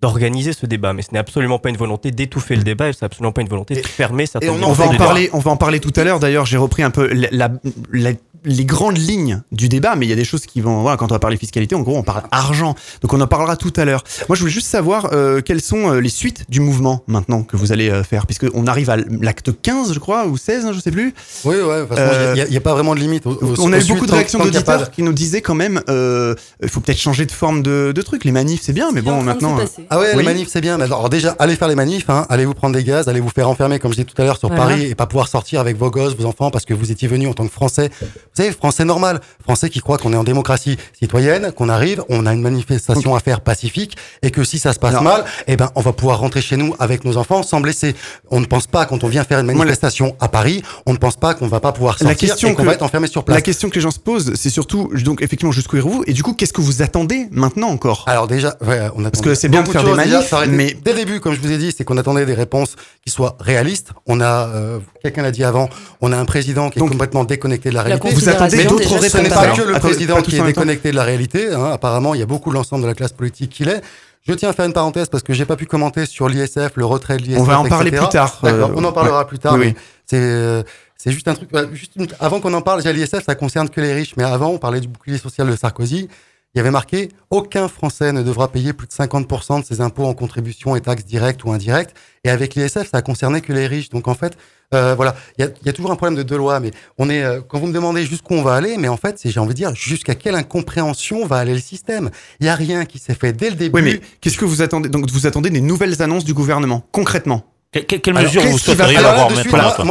d'organiser 0.00 0.52
ce 0.52 0.66
débat, 0.66 0.92
mais 0.92 1.02
ce 1.02 1.12
n'est 1.12 1.18
absolument 1.18 1.58
pas 1.58 1.68
une 1.70 1.76
volonté 1.76 2.10
d'étouffer 2.10 2.56
le 2.56 2.62
débat, 2.62 2.88
et 2.88 2.92
c'est 2.92 3.04
absolument 3.04 3.32
pas 3.32 3.40
une 3.42 3.48
volonté 3.48 3.74
de 3.74 3.86
fermer 3.86 4.26
certaines 4.26 4.50
on 4.50 4.62
en 4.62 4.70
On 4.70 4.72
va 4.72 4.84
en 4.86 4.88
parler. 4.98 5.30
On 5.32 5.38
va 5.38 5.50
en 5.52 5.56
parler 5.56 5.80
tout 5.80 5.92
à 5.96 6.02
l'heure. 6.04 6.18
D'ailleurs, 6.18 6.44
j'ai 6.44 6.56
repris 6.56 6.82
un 6.82 6.90
peu 6.90 7.06
la- 7.12 7.28
la- 7.30 7.50
la- 7.92 8.10
les 8.44 8.64
grandes 8.64 8.98
lignes 8.98 9.42
du 9.52 9.68
débat, 9.68 9.96
mais 9.96 10.06
il 10.06 10.10
y 10.10 10.12
a 10.12 10.16
des 10.16 10.24
choses 10.24 10.46
qui 10.46 10.60
vont. 10.60 10.82
Voilà, 10.82 10.96
quand 10.96 11.06
on 11.10 11.14
va 11.14 11.18
parler 11.18 11.36
fiscalité, 11.36 11.74
en 11.74 11.80
gros, 11.80 11.96
on 11.96 12.02
parle 12.02 12.22
argent. 12.30 12.74
Donc, 13.02 13.12
on 13.12 13.20
en 13.20 13.26
parlera 13.26 13.56
tout 13.56 13.72
à 13.76 13.84
l'heure. 13.84 14.04
Moi, 14.28 14.36
je 14.36 14.40
voulais 14.40 14.52
juste 14.52 14.66
savoir 14.66 15.08
euh, 15.12 15.40
quelles 15.40 15.60
sont 15.62 15.90
euh, 15.92 16.00
les 16.00 16.08
suites 16.08 16.44
du 16.48 16.60
mouvement 16.60 17.02
maintenant 17.06 17.42
que 17.42 17.56
vous 17.56 17.72
allez 17.72 17.90
euh, 17.90 18.02
faire, 18.04 18.26
puisque 18.26 18.46
on 18.54 18.66
arrive 18.66 18.90
à 18.90 18.96
l'acte 18.96 19.50
15, 19.62 19.92
je 19.92 19.98
crois, 19.98 20.26
ou 20.26 20.36
16, 20.36 20.66
hein, 20.66 20.72
je 20.74 20.80
sais 20.80 20.90
plus. 20.90 21.14
Oui, 21.44 21.56
ouais, 21.56 21.86
façon, 21.86 22.00
Euh, 22.00 22.34
il 22.36 22.50
n'y 22.50 22.56
a, 22.56 22.60
pas 22.60 22.72
vraiment 22.74 22.94
de 22.94 23.00
limite. 23.00 23.26
Au- 23.26 23.32
au- 23.32 23.54
on 23.60 23.72
a 23.72 23.78
eu 23.78 23.84
beaucoup 23.84 24.06
de 24.06 24.12
réactions 24.12 24.38
d'auditeurs 24.38 24.90
qui 24.90 25.02
nous 25.02 25.12
disaient 25.12 25.40
quand 25.42 25.54
même, 25.54 25.80
euh, 25.88 26.34
il 26.62 26.68
faut 26.68 26.80
peut-être 26.80 26.98
changer 27.00 27.26
de 27.26 27.32
forme 27.32 27.62
de, 27.62 27.92
de 27.94 28.02
truc. 28.02 28.24
Les 28.24 28.32
manifs, 28.32 28.60
c'est 28.62 28.72
bien, 28.72 28.90
mais 28.92 29.00
bon, 29.02 29.22
maintenant. 29.22 29.58
euh. 29.58 29.64
Ah 29.90 29.98
ouais, 29.98 30.08
Oui. 30.12 30.18
les 30.18 30.24
manifs, 30.24 30.48
c'est 30.50 30.60
bien. 30.60 30.76
Mais 30.78 30.84
alors 30.84 31.08
déjà, 31.08 31.34
allez 31.38 31.56
faire 31.56 31.68
les 31.68 31.74
manifs, 31.74 32.08
hein, 32.10 32.26
allez 32.28 32.44
vous 32.44 32.54
prendre 32.54 32.74
des 32.76 32.84
gaz, 32.84 33.08
allez 33.08 33.20
vous 33.20 33.28
faire 33.30 33.48
enfermer, 33.48 33.78
comme 33.78 33.92
je 33.92 33.96
disais 33.96 34.04
tout 34.12 34.20
à 34.20 34.24
l'heure, 34.24 34.38
sur 34.38 34.48
Voilà. 34.48 34.64
Paris 34.64 34.86
et 34.86 34.94
pas 34.94 35.06
pouvoir 35.06 35.28
sortir 35.28 35.60
avec 35.60 35.76
vos 35.78 35.90
gosses, 35.90 36.16
vos 36.16 36.26
enfants, 36.26 36.50
parce 36.50 36.64
que 36.64 36.74
vous 36.74 36.90
étiez 36.92 37.08
venus 37.08 37.28
en 37.28 37.34
tant 37.34 37.46
que 37.46 37.52
Français. 37.52 37.90
Vous 38.36 38.42
savez, 38.42 38.52
Français 38.52 38.84
normal, 38.84 39.20
Français 39.44 39.70
qui 39.70 39.78
croient 39.78 39.96
qu'on 39.96 40.12
est 40.12 40.16
en 40.16 40.24
démocratie 40.24 40.76
citoyenne, 40.98 41.52
qu'on 41.52 41.68
arrive, 41.68 42.02
on 42.08 42.26
a 42.26 42.32
une 42.34 42.42
manifestation 42.42 43.14
à 43.14 43.20
faire 43.20 43.40
pacifique, 43.40 43.96
et 44.22 44.32
que 44.32 44.42
si 44.42 44.58
ça 44.58 44.72
se 44.72 44.80
passe 44.80 45.00
mal, 45.00 45.24
eh 45.46 45.56
ben, 45.56 45.70
on 45.76 45.80
va 45.80 45.92
pouvoir 45.92 46.18
rentrer 46.18 46.40
chez 46.42 46.56
nous 46.56 46.74
avec 46.80 47.04
nos 47.04 47.16
enfants 47.16 47.44
sans 47.44 47.60
blesser. 47.60 47.94
On 48.32 48.40
ne 48.40 48.46
pense 48.46 48.66
pas, 48.66 48.86
quand 48.86 49.04
on 49.04 49.06
vient 49.06 49.22
faire 49.22 49.38
une 49.38 49.46
la- 49.46 49.54
manifestation 49.54 50.16
à 50.18 50.26
Paris, 50.26 50.64
on 50.84 50.92
ne 50.94 50.98
pense 50.98 51.14
pas 51.14 51.34
qu'on 51.34 51.46
va 51.46 51.60
pas 51.60 51.70
pouvoir 51.70 51.94
La 52.00 52.08
sortir 52.08 52.28
question 52.30 52.48
et 52.48 52.54
qu'on 52.54 52.62
que- 52.62 52.66
va 52.66 52.72
être 52.72 52.82
enfermé 52.82 53.06
sur 53.06 53.22
place. 53.22 53.36
La 53.36 53.40
question 53.40 53.70
que 53.70 53.76
les 53.76 53.80
gens 53.80 53.92
se 53.92 54.00
posent, 54.00 54.32
c'est 54.34 54.50
surtout, 54.50 54.90
donc 55.04 55.22
effectivement, 55.22 55.52
jusqu'où 55.52 55.76
irez-vous 55.76 56.02
Et 56.08 56.12
du 56.12 56.24
coup, 56.24 56.34
qu'est-ce 56.34 56.52
que 56.52 56.60
vous 56.60 56.82
attendez 56.82 57.28
maintenant 57.30 57.68
encore? 57.68 58.02
Alors 58.08 58.26
déjà, 58.26 58.56
ouais, 58.66 58.80
on 58.96 59.04
attend 59.04 59.20
que 59.20 59.34
c'est 59.36 59.48
bien 59.48 59.62
de 59.62 59.68
faire 59.68 59.84
des 59.84 59.92
manifs, 59.94 60.32
mais 60.32 60.46
mais- 60.48 60.76
dès 60.84 60.90
le 60.92 60.98
début, 60.98 61.20
comme 61.20 61.34
je 61.34 61.40
vous 61.40 61.52
ai 61.52 61.58
dit, 61.58 61.72
c'est 61.76 61.84
qu'on 61.84 61.98
attendait 61.98 62.26
des 62.26 62.34
réponses 62.34 62.74
qui 63.06 63.12
soient 63.12 63.36
réalistes. 63.38 63.90
On 64.06 64.20
a, 64.20 64.48
euh, 64.48 64.80
quelqu'un 65.02 65.22
l'a 65.22 65.30
dit 65.30 65.44
avant, 65.44 65.68
on 66.00 66.10
a 66.12 66.16
un 66.16 66.24
président 66.24 66.68
qui 66.70 66.80
Donc, 66.80 66.88
est 66.88 66.92
complètement 66.92 67.22
déconnecté 67.22 67.68
de 67.68 67.74
la 67.74 67.82
La 67.84 67.84
réalité. 67.84 68.23
Vous 68.23 68.23
attendez 68.28 68.64
Considération, 68.64 68.96
d'autres 68.96 69.08
Ce 69.08 69.18
n'est 69.18 69.28
pas 69.28 69.46
que 69.48 69.60
le 69.62 69.74
Attendez, 69.76 69.80
président 69.94 70.22
qui 70.22 70.36
est 70.36 70.42
déconnecté 70.42 70.90
de 70.90 70.96
la 70.96 71.04
réalité. 71.04 71.52
hein. 71.52 71.70
Apparemment, 71.72 72.14
il 72.14 72.20
y 72.20 72.22
a 72.22 72.26
beaucoup 72.26 72.50
l'ensemble 72.50 72.82
de 72.82 72.88
la 72.88 72.94
classe 72.94 73.12
politique 73.12 73.50
qui 73.50 73.64
l'est. 73.64 73.82
Je 74.26 74.32
tiens 74.32 74.48
à 74.48 74.52
faire 74.54 74.64
une 74.64 74.72
parenthèse 74.72 75.08
parce 75.08 75.22
que 75.22 75.34
j'ai 75.34 75.44
pas 75.44 75.56
pu 75.56 75.66
commenter 75.66 76.06
sur 76.06 76.28
l'ISF, 76.28 76.70
le 76.76 76.86
retrait 76.86 77.18
de 77.18 77.22
l'ISF. 77.22 77.38
On 77.40 77.42
va 77.44 77.60
en 77.60 77.66
parler 77.68 77.88
etc. 77.90 78.02
plus 78.04 78.12
tard. 78.12 78.40
Euh, 78.44 78.68
on 78.74 78.82
en 78.84 78.92
parlera 78.92 79.26
plus 79.26 79.38
tard. 79.38 79.52
Oui, 79.54 79.58
mais 79.60 79.66
oui. 79.66 79.74
C'est 80.06 80.18
euh, 80.20 80.62
c'est 80.96 81.10
juste 81.12 81.28
un 81.28 81.34
truc. 81.34 81.50
euh, 81.54 81.66
Juste 81.74 81.92
une- 81.96 82.06
avant 82.20 82.40
qu'on 82.40 82.54
en 82.54 82.62
parle, 82.62 82.82
j'ai 82.82 82.92
l'ISF, 82.94 83.22
ça 83.24 83.34
concerne 83.34 83.68
que 83.68 83.80
les 83.82 83.92
riches. 83.92 84.14
Mais 84.16 84.24
avant, 84.24 84.48
on 84.48 84.58
parlait 84.58 84.80
du 84.80 84.88
bouclier 84.88 85.18
social 85.18 85.46
de 85.50 85.54
Sarkozy. 85.56 86.08
Il 86.54 86.58
y 86.58 86.60
avait 86.60 86.70
marqué 86.70 87.10
aucun 87.30 87.66
Français 87.68 88.12
ne 88.12 88.22
devra 88.22 88.46
payer 88.48 88.72
plus 88.72 88.86
de 88.86 88.92
50% 88.92 89.60
de 89.60 89.64
ses 89.66 89.80
impôts 89.80 90.04
en 90.04 90.14
contributions 90.14 90.76
et 90.76 90.80
taxes 90.80 91.04
directes 91.04 91.44
ou 91.44 91.50
indirectes. 91.52 91.94
Et 92.22 92.30
avec 92.30 92.54
l'ISF, 92.54 92.88
ça 92.90 93.02
concernait 93.02 93.40
que 93.40 93.52
les 93.52 93.66
riches. 93.66 93.90
Donc 93.90 94.06
en 94.08 94.14
fait, 94.14 94.38
euh, 94.72 94.94
voilà, 94.94 95.14
il 95.38 95.44
y 95.44 95.66
y 95.66 95.68
a 95.68 95.72
toujours 95.72 95.90
un 95.90 95.96
problème 95.96 96.16
de 96.16 96.22
deux 96.22 96.36
lois. 96.36 96.60
Mais 96.60 96.70
on 96.98 97.10
est, 97.10 97.22
euh, 97.22 97.40
quand 97.46 97.58
vous 97.58 97.66
me 97.66 97.72
demandez 97.72 98.04
jusqu'où 98.04 98.34
on 98.34 98.42
va 98.42 98.54
aller, 98.54 98.76
mais 98.76 98.88
en 98.88 98.96
fait, 98.96 99.18
c'est 99.18 99.30
j'ai 99.30 99.40
envie 99.40 99.50
de 99.50 99.58
dire 99.58 99.74
jusqu'à 99.74 100.14
quelle 100.14 100.34
incompréhension 100.34 101.26
va 101.26 101.36
aller 101.38 101.54
le 101.54 101.60
système? 101.60 102.10
Il 102.40 102.46
y 102.46 102.48
a 102.48 102.54
rien 102.54 102.84
qui 102.84 102.98
s'est 102.98 103.14
fait 103.14 103.32
dès 103.32 103.50
le 103.50 103.56
début. 103.56 103.74
Oui, 103.74 103.82
mais 103.82 104.00
qu'est-ce 104.20 104.38
que 104.38 104.44
vous 104.44 104.62
attendez? 104.62 104.88
Donc, 104.88 105.10
vous 105.10 105.26
attendez 105.26 105.50
des 105.50 105.60
nouvelles 105.60 106.02
annonces 106.02 106.24
du 106.24 106.34
gouvernement, 106.34 106.84
concrètement? 106.92 107.53
Que- 107.74 107.80
que- 107.80 107.96
quelle 107.96 108.16
Alors, 108.16 108.28
mesure 108.28 108.42
vous 108.42 108.48
qui 108.50 108.54
va- 108.54 108.58
souhaiteriez 108.76 108.96
alors 108.98 109.10
avoir 109.10 109.28
que 109.28 109.34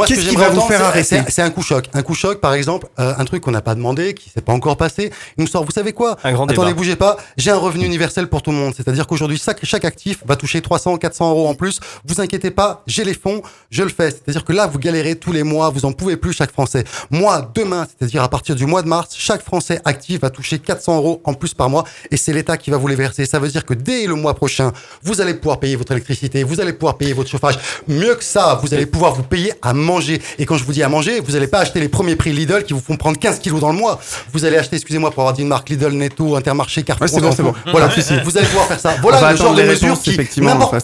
Qu'est-ce 0.08 0.28
qui 0.30 0.36
va 0.36 0.48
vous 0.48 0.60
faire 0.62 0.78
c'est- 0.78 0.84
arrêter 0.86 1.04
c'est- 1.26 1.30
C'est 1.30 1.42
un 1.42 1.50
coup 1.50 1.60
choc. 1.62 1.84
Un 1.92 2.02
coup 2.02 2.14
choc, 2.14 2.40
par 2.40 2.54
exemple, 2.54 2.86
euh, 2.98 3.12
un 3.18 3.24
truc 3.26 3.42
qu'on 3.42 3.50
n'a 3.50 3.60
pas 3.60 3.74
demandé, 3.74 4.14
qui 4.14 4.30
s'est 4.30 4.40
pas 4.40 4.54
encore 4.54 4.78
passé. 4.78 5.12
Il 5.36 5.42
nous 5.42 5.46
sort, 5.46 5.64
vous 5.64 5.70
savez 5.70 5.92
quoi 5.92 6.16
Un 6.24 6.32
grand 6.32 6.44
Attendez, 6.50 6.68
débat. 6.68 6.76
bougez 6.78 6.96
pas. 6.96 7.18
J'ai 7.36 7.50
un 7.50 7.58
revenu 7.58 7.84
universel 7.84 8.28
pour 8.28 8.40
tout 8.40 8.52
le 8.52 8.56
monde. 8.56 8.72
C'est-à-dire 8.74 9.06
qu'aujourd'hui, 9.06 9.38
chaque, 9.44 9.62
chaque 9.64 9.84
actif 9.84 10.20
va 10.24 10.34
toucher 10.36 10.62
300, 10.62 10.96
400 10.96 11.28
euros 11.30 11.46
en 11.46 11.54
plus. 11.54 11.78
Vous 12.06 12.22
inquiétez 12.22 12.50
pas, 12.50 12.82
j'ai 12.86 13.04
les 13.04 13.12
fonds, 13.12 13.42
je 13.70 13.82
le 13.82 13.90
fais. 13.90 14.10
C'est-à-dire 14.10 14.44
que 14.44 14.54
là, 14.54 14.66
vous 14.66 14.78
galérez 14.78 15.16
tous 15.16 15.32
les 15.32 15.42
mois, 15.42 15.68
vous 15.68 15.84
en 15.84 15.92
pouvez 15.92 16.16
plus 16.16 16.32
chaque 16.32 16.52
Français. 16.52 16.84
Moi, 17.10 17.50
demain, 17.54 17.86
c'est-à-dire 17.98 18.22
à 18.22 18.28
partir 18.30 18.54
du 18.56 18.64
mois 18.64 18.80
de 18.80 18.88
mars, 18.88 19.10
chaque 19.18 19.42
Français 19.42 19.80
actif 19.84 20.20
va 20.22 20.30
toucher 20.30 20.58
400 20.58 20.96
euros 20.96 21.20
en 21.24 21.34
plus 21.34 21.52
par 21.52 21.68
mois 21.68 21.84
et 22.10 22.16
c'est 22.16 22.32
l'État 22.32 22.56
qui 22.56 22.70
va 22.70 22.78
vous 22.78 22.88
les 22.88 22.94
verser. 22.96 23.26
Ça 23.26 23.38
veut 23.38 23.48
dire 23.48 23.66
que 23.66 23.74
dès 23.74 24.06
le 24.06 24.14
mois 24.14 24.32
prochain, 24.34 24.72
vous 25.02 25.20
allez 25.20 25.34
pouvoir 25.34 25.60
payer 25.60 25.76
votre 25.76 25.92
électricité, 25.92 26.44
vous 26.44 26.60
allez 26.62 26.72
pouvoir 26.72 26.96
payer 26.96 27.12
votre 27.12 27.28
chauffage. 27.28 27.58
Mieux 27.88 28.14
que 28.14 28.24
ça, 28.24 28.58
vous 28.62 28.72
allez 28.74 28.86
pouvoir 28.86 29.14
vous 29.14 29.22
payer 29.22 29.52
à 29.62 29.72
manger. 29.72 30.20
Et 30.38 30.46
quand 30.46 30.56
je 30.56 30.64
vous 30.64 30.72
dis 30.72 30.82
à 30.82 30.88
manger, 30.88 31.20
vous 31.20 31.32
n'allez 31.32 31.46
pas 31.46 31.58
acheter 31.60 31.80
les 31.80 31.88
premiers 31.88 32.16
prix 32.16 32.32
Lidl 32.32 32.64
qui 32.64 32.72
vous 32.72 32.80
font 32.80 32.96
prendre 32.96 33.18
15 33.18 33.38
kilos 33.40 33.60
dans 33.60 33.72
le 33.72 33.78
mois. 33.78 34.00
Vous 34.32 34.44
allez 34.44 34.56
acheter, 34.56 34.76
excusez-moi 34.76 35.10
pour 35.10 35.22
avoir 35.22 35.34
dit 35.34 35.42
une 35.42 35.48
marque 35.48 35.68
Lidl, 35.68 35.92
Netto, 35.92 36.36
Intermarché, 36.36 36.82
Carrefour. 36.82 37.04
Ouais, 37.06 37.08
c'est 37.12 37.20
bon, 37.20 37.28
on 37.28 37.32
c'est 37.32 37.42
bon. 37.42 37.54
Voilà, 37.70 37.88
vous 38.24 38.36
allez 38.38 38.46
pouvoir 38.46 38.66
faire 38.66 38.80
ça. 38.80 38.94
Voilà 39.02 39.30
le 39.32 39.36
genre 39.36 39.54
de 39.54 39.62
mesures 39.62 40.00
qui, 40.00 40.18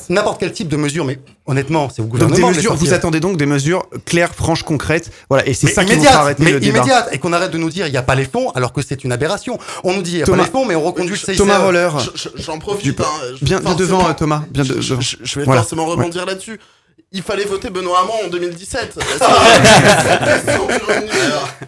n'importe 0.09 0.41
quel 0.41 0.53
type 0.53 0.69
de 0.69 0.77
mesure, 0.77 1.05
mais 1.05 1.19
honnêtement, 1.47 1.89
c'est 1.95 2.01
au 2.03 2.05
Donc 2.05 2.13
gouvernement. 2.13 2.37
des 2.37 2.43
de 2.43 2.51
les 2.51 2.57
mesures, 2.57 2.75
vous 2.75 2.93
attendez 2.95 3.21
donc 3.21 3.37
des 3.37 3.47
mesures 3.47 3.85
claires, 4.07 4.35
franches, 4.35 4.63
concrètes. 4.63 5.11
Voilà, 5.29 5.47
et 5.47 5.55
c'est 5.55 5.67
ça 5.69 5.85
qui 5.85 6.07
arrêter 6.07 6.43
mais 6.45 6.53
le 6.53 6.61
débat. 6.61 6.79
immédiate, 6.79 7.09
et 7.13 7.19
qu'on 7.19 7.33
arrête 7.33 7.51
de 7.51 7.59
nous 7.59 7.71
dire 7.71 7.87
il 7.87 7.91
n'y 7.93 7.97
a 7.99 8.03
pas 8.03 8.15
les 8.15 8.25
fonds, 8.25 8.51
alors 8.51 8.73
que 8.73 8.83
c'est 8.83 9.05
une 9.05 9.13
aberration. 9.13 9.59
On 9.85 9.95
nous 9.95 10.03
dit 10.03 10.13
il 10.13 10.17
n'y 10.17 10.23
a 10.23 10.27
Thomas- 10.27 10.39
pas 10.39 10.45
les 10.45 10.51
fonds, 10.51 10.65
mais 10.67 10.75
on 10.75 10.83
reconduit 10.83 11.13
le 11.13 11.17
CICE. 11.17 11.37
Thomas 11.37 11.59
Roller, 11.59 11.91
Je- 11.99 12.11
je- 12.37 12.43
J'en 12.43 12.55
Du- 12.55 12.59
profite. 12.61 13.01
hein, 13.01 13.05
bien, 13.43 13.59
bien 13.61 13.71
forcément- 13.71 13.75
devant 13.99 14.09
euh, 14.09 14.13
Thomas, 14.15 14.43
bien 14.51 14.65
je, 14.65 14.73
devant. 14.75 15.01
je- 15.01 15.17
je 15.23 15.39
vais 15.39 15.45
Voilà. 15.45 15.61
forcément 15.63 15.85
Ouais. 15.85 15.91
rebondir 15.93 16.25
là-dessus. 16.27 16.59
Il 17.13 17.23
fallait 17.23 17.45
voter 17.45 17.71
Benoît 17.71 18.03
Hamon 18.03 18.27
en 18.27 18.29
2017. 18.29 18.97
C'est 19.01 20.53
sur 20.53 20.67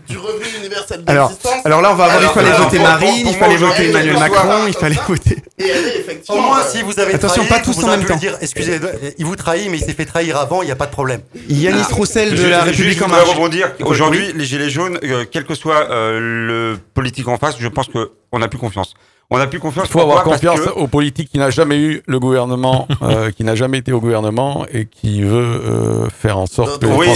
du 0.09 0.17
revenu, 0.19 0.45
universel 0.59 1.03
Alors, 1.09 1.33
alors 1.65 1.81
là, 1.83 1.91
on 1.91 1.95
va 1.97 2.05
avoir, 2.05 2.23
il 2.23 2.29
fallait 2.29 2.49
alors, 2.51 2.61
voter 2.63 2.77
pour- 2.77 2.87
Marine, 2.87 3.23
pour- 3.25 3.33
il 3.33 3.39
fallait 3.39 3.59
moi, 3.59 3.69
voter 3.71 3.89
Emmanuel 3.89 4.19
Macron, 4.21 4.67
il 4.69 4.75
fallait 4.75 4.99
voter. 5.09 5.37
Et 5.59 5.67
elle 5.69 5.85
est 5.89 5.97
Au 5.97 5.99
effectivement. 6.01 6.43
moins, 6.43 6.63
si 6.63 6.83
vous 6.83 7.01
avez 7.01 7.15
Attention, 7.15 7.45
trahi, 7.45 7.59
pas 7.59 7.65
tous 7.65 7.75
vous 7.77 7.85
en 7.85 7.91
même 7.91 8.05
temps. 8.05 8.15
dire, 8.17 8.39
excusez, 8.41 8.79
il 9.19 9.25
vous 9.27 9.35
trahit, 9.35 9.69
mais 9.69 9.79
il 9.79 9.85
s'est 9.85 9.95
fait 9.95 10.05
trahir 10.05 10.37
avant, 10.37 10.63
il 10.63 10.67
n'y 10.67 10.71
a 10.73 10.77
pas 10.77 10.87
de 10.87 10.93
problème. 10.93 11.23
Yanis 11.49 11.83
Roussel 11.91 12.37
de 12.37 12.45
la 12.47 12.61
République 12.63 12.99
je 12.99 13.05
en 13.05 13.09
marche. 13.09 13.29
rebondir. 13.31 13.73
Aujourd'hui, 13.81 14.33
les 14.37 14.45
gilets 14.45 14.71
jaunes, 14.71 15.01
euh, 15.03 15.25
quel 15.29 15.45
que 15.45 15.57
soit 15.57 15.91
euh, 15.91 16.21
le 16.21 16.79
politique 16.95 17.27
en 17.27 17.37
face, 17.39 17.57
je 17.59 17.67
pense 17.69 17.89
que 17.89 18.13
on 18.31 18.39
n'a 18.39 18.47
plus 18.47 18.59
confiance. 18.61 18.95
On 19.35 19.39
n'a 19.39 19.47
plus 19.47 19.59
confiance. 19.61 19.87
Il 19.89 19.91
faut 19.93 20.01
avoir 20.01 20.25
confiance 20.25 20.61
que- 20.61 20.69
aux 20.71 20.87
politiques 20.89 21.31
qui 21.31 21.39
n'a 21.39 21.49
jamais 21.51 21.79
eu 21.79 22.03
le 22.07 22.21
gouvernement, 22.21 22.87
euh, 23.03 23.31
qui 23.31 23.45
n'a 23.45 23.55
jamais 23.55 23.79
été 23.79 23.91
au 23.91 24.01
gouvernement 24.01 24.67
et 24.71 24.85
qui 24.87 25.23
veut 25.23 25.63
euh, 25.65 26.09
faire 26.11 26.37
en 26.37 26.47
sorte 26.47 26.83
que 26.83 26.87
Oui, 26.87 27.09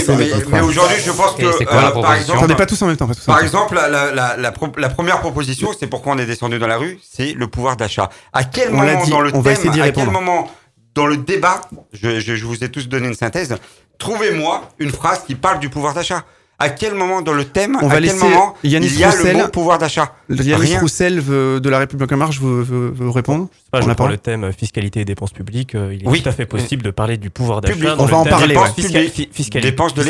mais, 0.49 0.61
aujourd'hui, 0.61 0.97
je 1.05 1.11
pense 1.11 1.33
que 1.35 1.63
quoi 1.63 1.81
la 1.81 1.91
par 1.91 2.15
exemple, 2.15 2.39
Attendez 2.39 2.55
pas 2.55 2.65
tous 2.65 2.81
en 2.81 2.87
même 2.87 2.97
temps. 2.97 3.07
Pas 3.07 3.13
tous 3.13 3.21
en 3.23 3.25
Par 3.33 3.35
même 3.43 3.49
temps. 3.51 3.65
exemple, 3.67 3.75
la, 3.75 4.11
la, 4.11 4.35
la, 4.35 4.51
la, 4.77 4.89
première 4.89 5.19
proposition, 5.19 5.69
c'est 5.79 5.87
pourquoi 5.87 6.13
on 6.13 6.17
est 6.17 6.25
descendu 6.25 6.57
dans 6.57 6.67
la 6.67 6.77
rue, 6.77 6.99
c'est 7.07 7.33
le 7.33 7.47
pouvoir 7.47 7.77
d'achat. 7.77 8.09
À 8.33 8.43
quel 8.43 8.69
On 8.73 8.77
moment 8.77 9.03
dit, 9.03 9.11
dans 9.11 9.21
le 9.21 9.35
on 9.35 9.43
thème, 9.43 9.81
à 9.81 9.91
quel 9.91 10.09
moment 10.09 10.49
dans 10.95 11.05
le 11.05 11.17
débat, 11.17 11.61
je, 11.93 12.19
je, 12.19 12.35
je 12.35 12.45
vous 12.45 12.63
ai 12.63 12.71
tous 12.71 12.87
donné 12.89 13.07
une 13.07 13.13
synthèse, 13.13 13.55
trouvez-moi 13.99 14.63
une 14.79 14.89
phrase 14.91 15.21
qui 15.27 15.35
parle 15.35 15.59
du 15.59 15.69
pouvoir 15.69 15.93
d'achat. 15.93 16.23
À 16.59 16.69
quel 16.69 16.95
moment 16.95 17.21
dans 17.21 17.33
le 17.33 17.45
thème, 17.45 17.77
On 17.81 17.85
à 17.85 17.87
va 17.87 17.93
quel 17.95 18.03
laisser 18.05 18.17
moment 18.17 18.55
il 18.63 18.71
y 18.71 18.75
a 18.75 18.79
Roussel- 19.11 19.37
le 19.37 19.43
mot 19.43 19.47
pouvoir 19.49 19.77
d'achat? 19.77 20.15
Yanis 20.27 20.53
Rien. 20.55 20.79
Roussel 20.79 21.19
veut- 21.19 21.59
de 21.59 21.69
la 21.69 21.77
République 21.77 22.11
en 22.11 22.17
marche 22.17 22.39
veut, 22.41 22.63
veut- 22.63 22.89
veut 22.89 23.09
répondre? 23.11 23.47
Je 23.51 23.57
sais 23.57 23.63
pas, 23.71 23.77
On 23.77 23.81
je 23.81 23.87
le 24.09 24.17
thème 24.17 24.43
euh, 24.45 24.51
fiscalité 24.51 25.01
et 25.01 25.05
dépenses 25.05 25.33
publiques. 25.33 25.75
euh, 25.75 25.93
il 25.93 26.03
est 26.03 26.07
Oui. 26.07 26.23
tout 26.23 26.29
à 26.29 26.31
fait 26.31 26.47
possible 26.47 26.81
de 26.81 26.89
parler 26.89 27.17
du 27.17 27.29
pouvoir 27.29 27.61
d'achat. 27.61 27.75
On 27.99 28.05
va 28.05 28.17
en 28.17 28.25
parler, 28.25 28.47
dépenses 28.55 28.75
ouais. 28.75 29.27
fiscali-. 29.31 29.61
Dépenses 29.61 29.93
de 29.93 30.01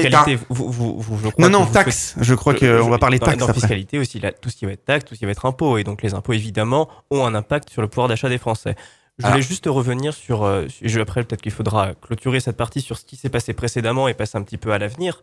crois 1.31 1.49
Non, 1.49 1.59
non, 1.59 1.65
taxes. 1.65 2.15
Je 2.21 2.33
crois 2.33 2.53
qu'on 2.53 2.89
va 2.89 2.97
parler 2.97 3.19
taxes 3.19 3.39
Dans 3.39 3.45
après. 3.47 3.59
fiscalité 3.59 3.99
aussi, 3.99 4.21
là, 4.21 4.31
tout 4.31 4.49
ce 4.49 4.55
qui 4.55 4.65
va 4.65 4.71
être 4.71 4.85
taxe, 4.85 5.03
tout 5.03 5.15
ce 5.15 5.19
qui 5.19 5.25
va 5.25 5.31
être 5.31 5.45
impôt. 5.45 5.77
Et 5.77 5.83
donc 5.83 6.01
les 6.01 6.13
impôts, 6.13 6.31
évidemment, 6.31 6.87
ont 7.11 7.25
un 7.25 7.35
impact 7.35 7.69
sur 7.69 7.81
le 7.81 7.89
pouvoir 7.89 8.07
d'achat 8.07 8.29
des 8.29 8.37
Français. 8.37 8.75
Je 9.19 9.23
voulais 9.23 9.33
Alors- 9.33 9.45
juste 9.47 9.65
revenir 9.67 10.13
sur. 10.13 10.43
euh, 10.45 10.65
après, 11.01 11.23
peut-être 11.25 11.41
qu'il 11.41 11.51
faudra 11.51 11.89
clôturer 12.01 12.39
cette 12.39 12.55
partie 12.55 12.79
sur 12.79 12.97
ce 12.97 13.03
qui 13.03 13.17
s'est 13.17 13.29
passé 13.29 13.51
précédemment 13.53 14.07
et 14.07 14.13
passer 14.13 14.37
un 14.37 14.43
petit 14.43 14.57
peu 14.57 14.71
à 14.71 14.77
l'avenir. 14.77 15.21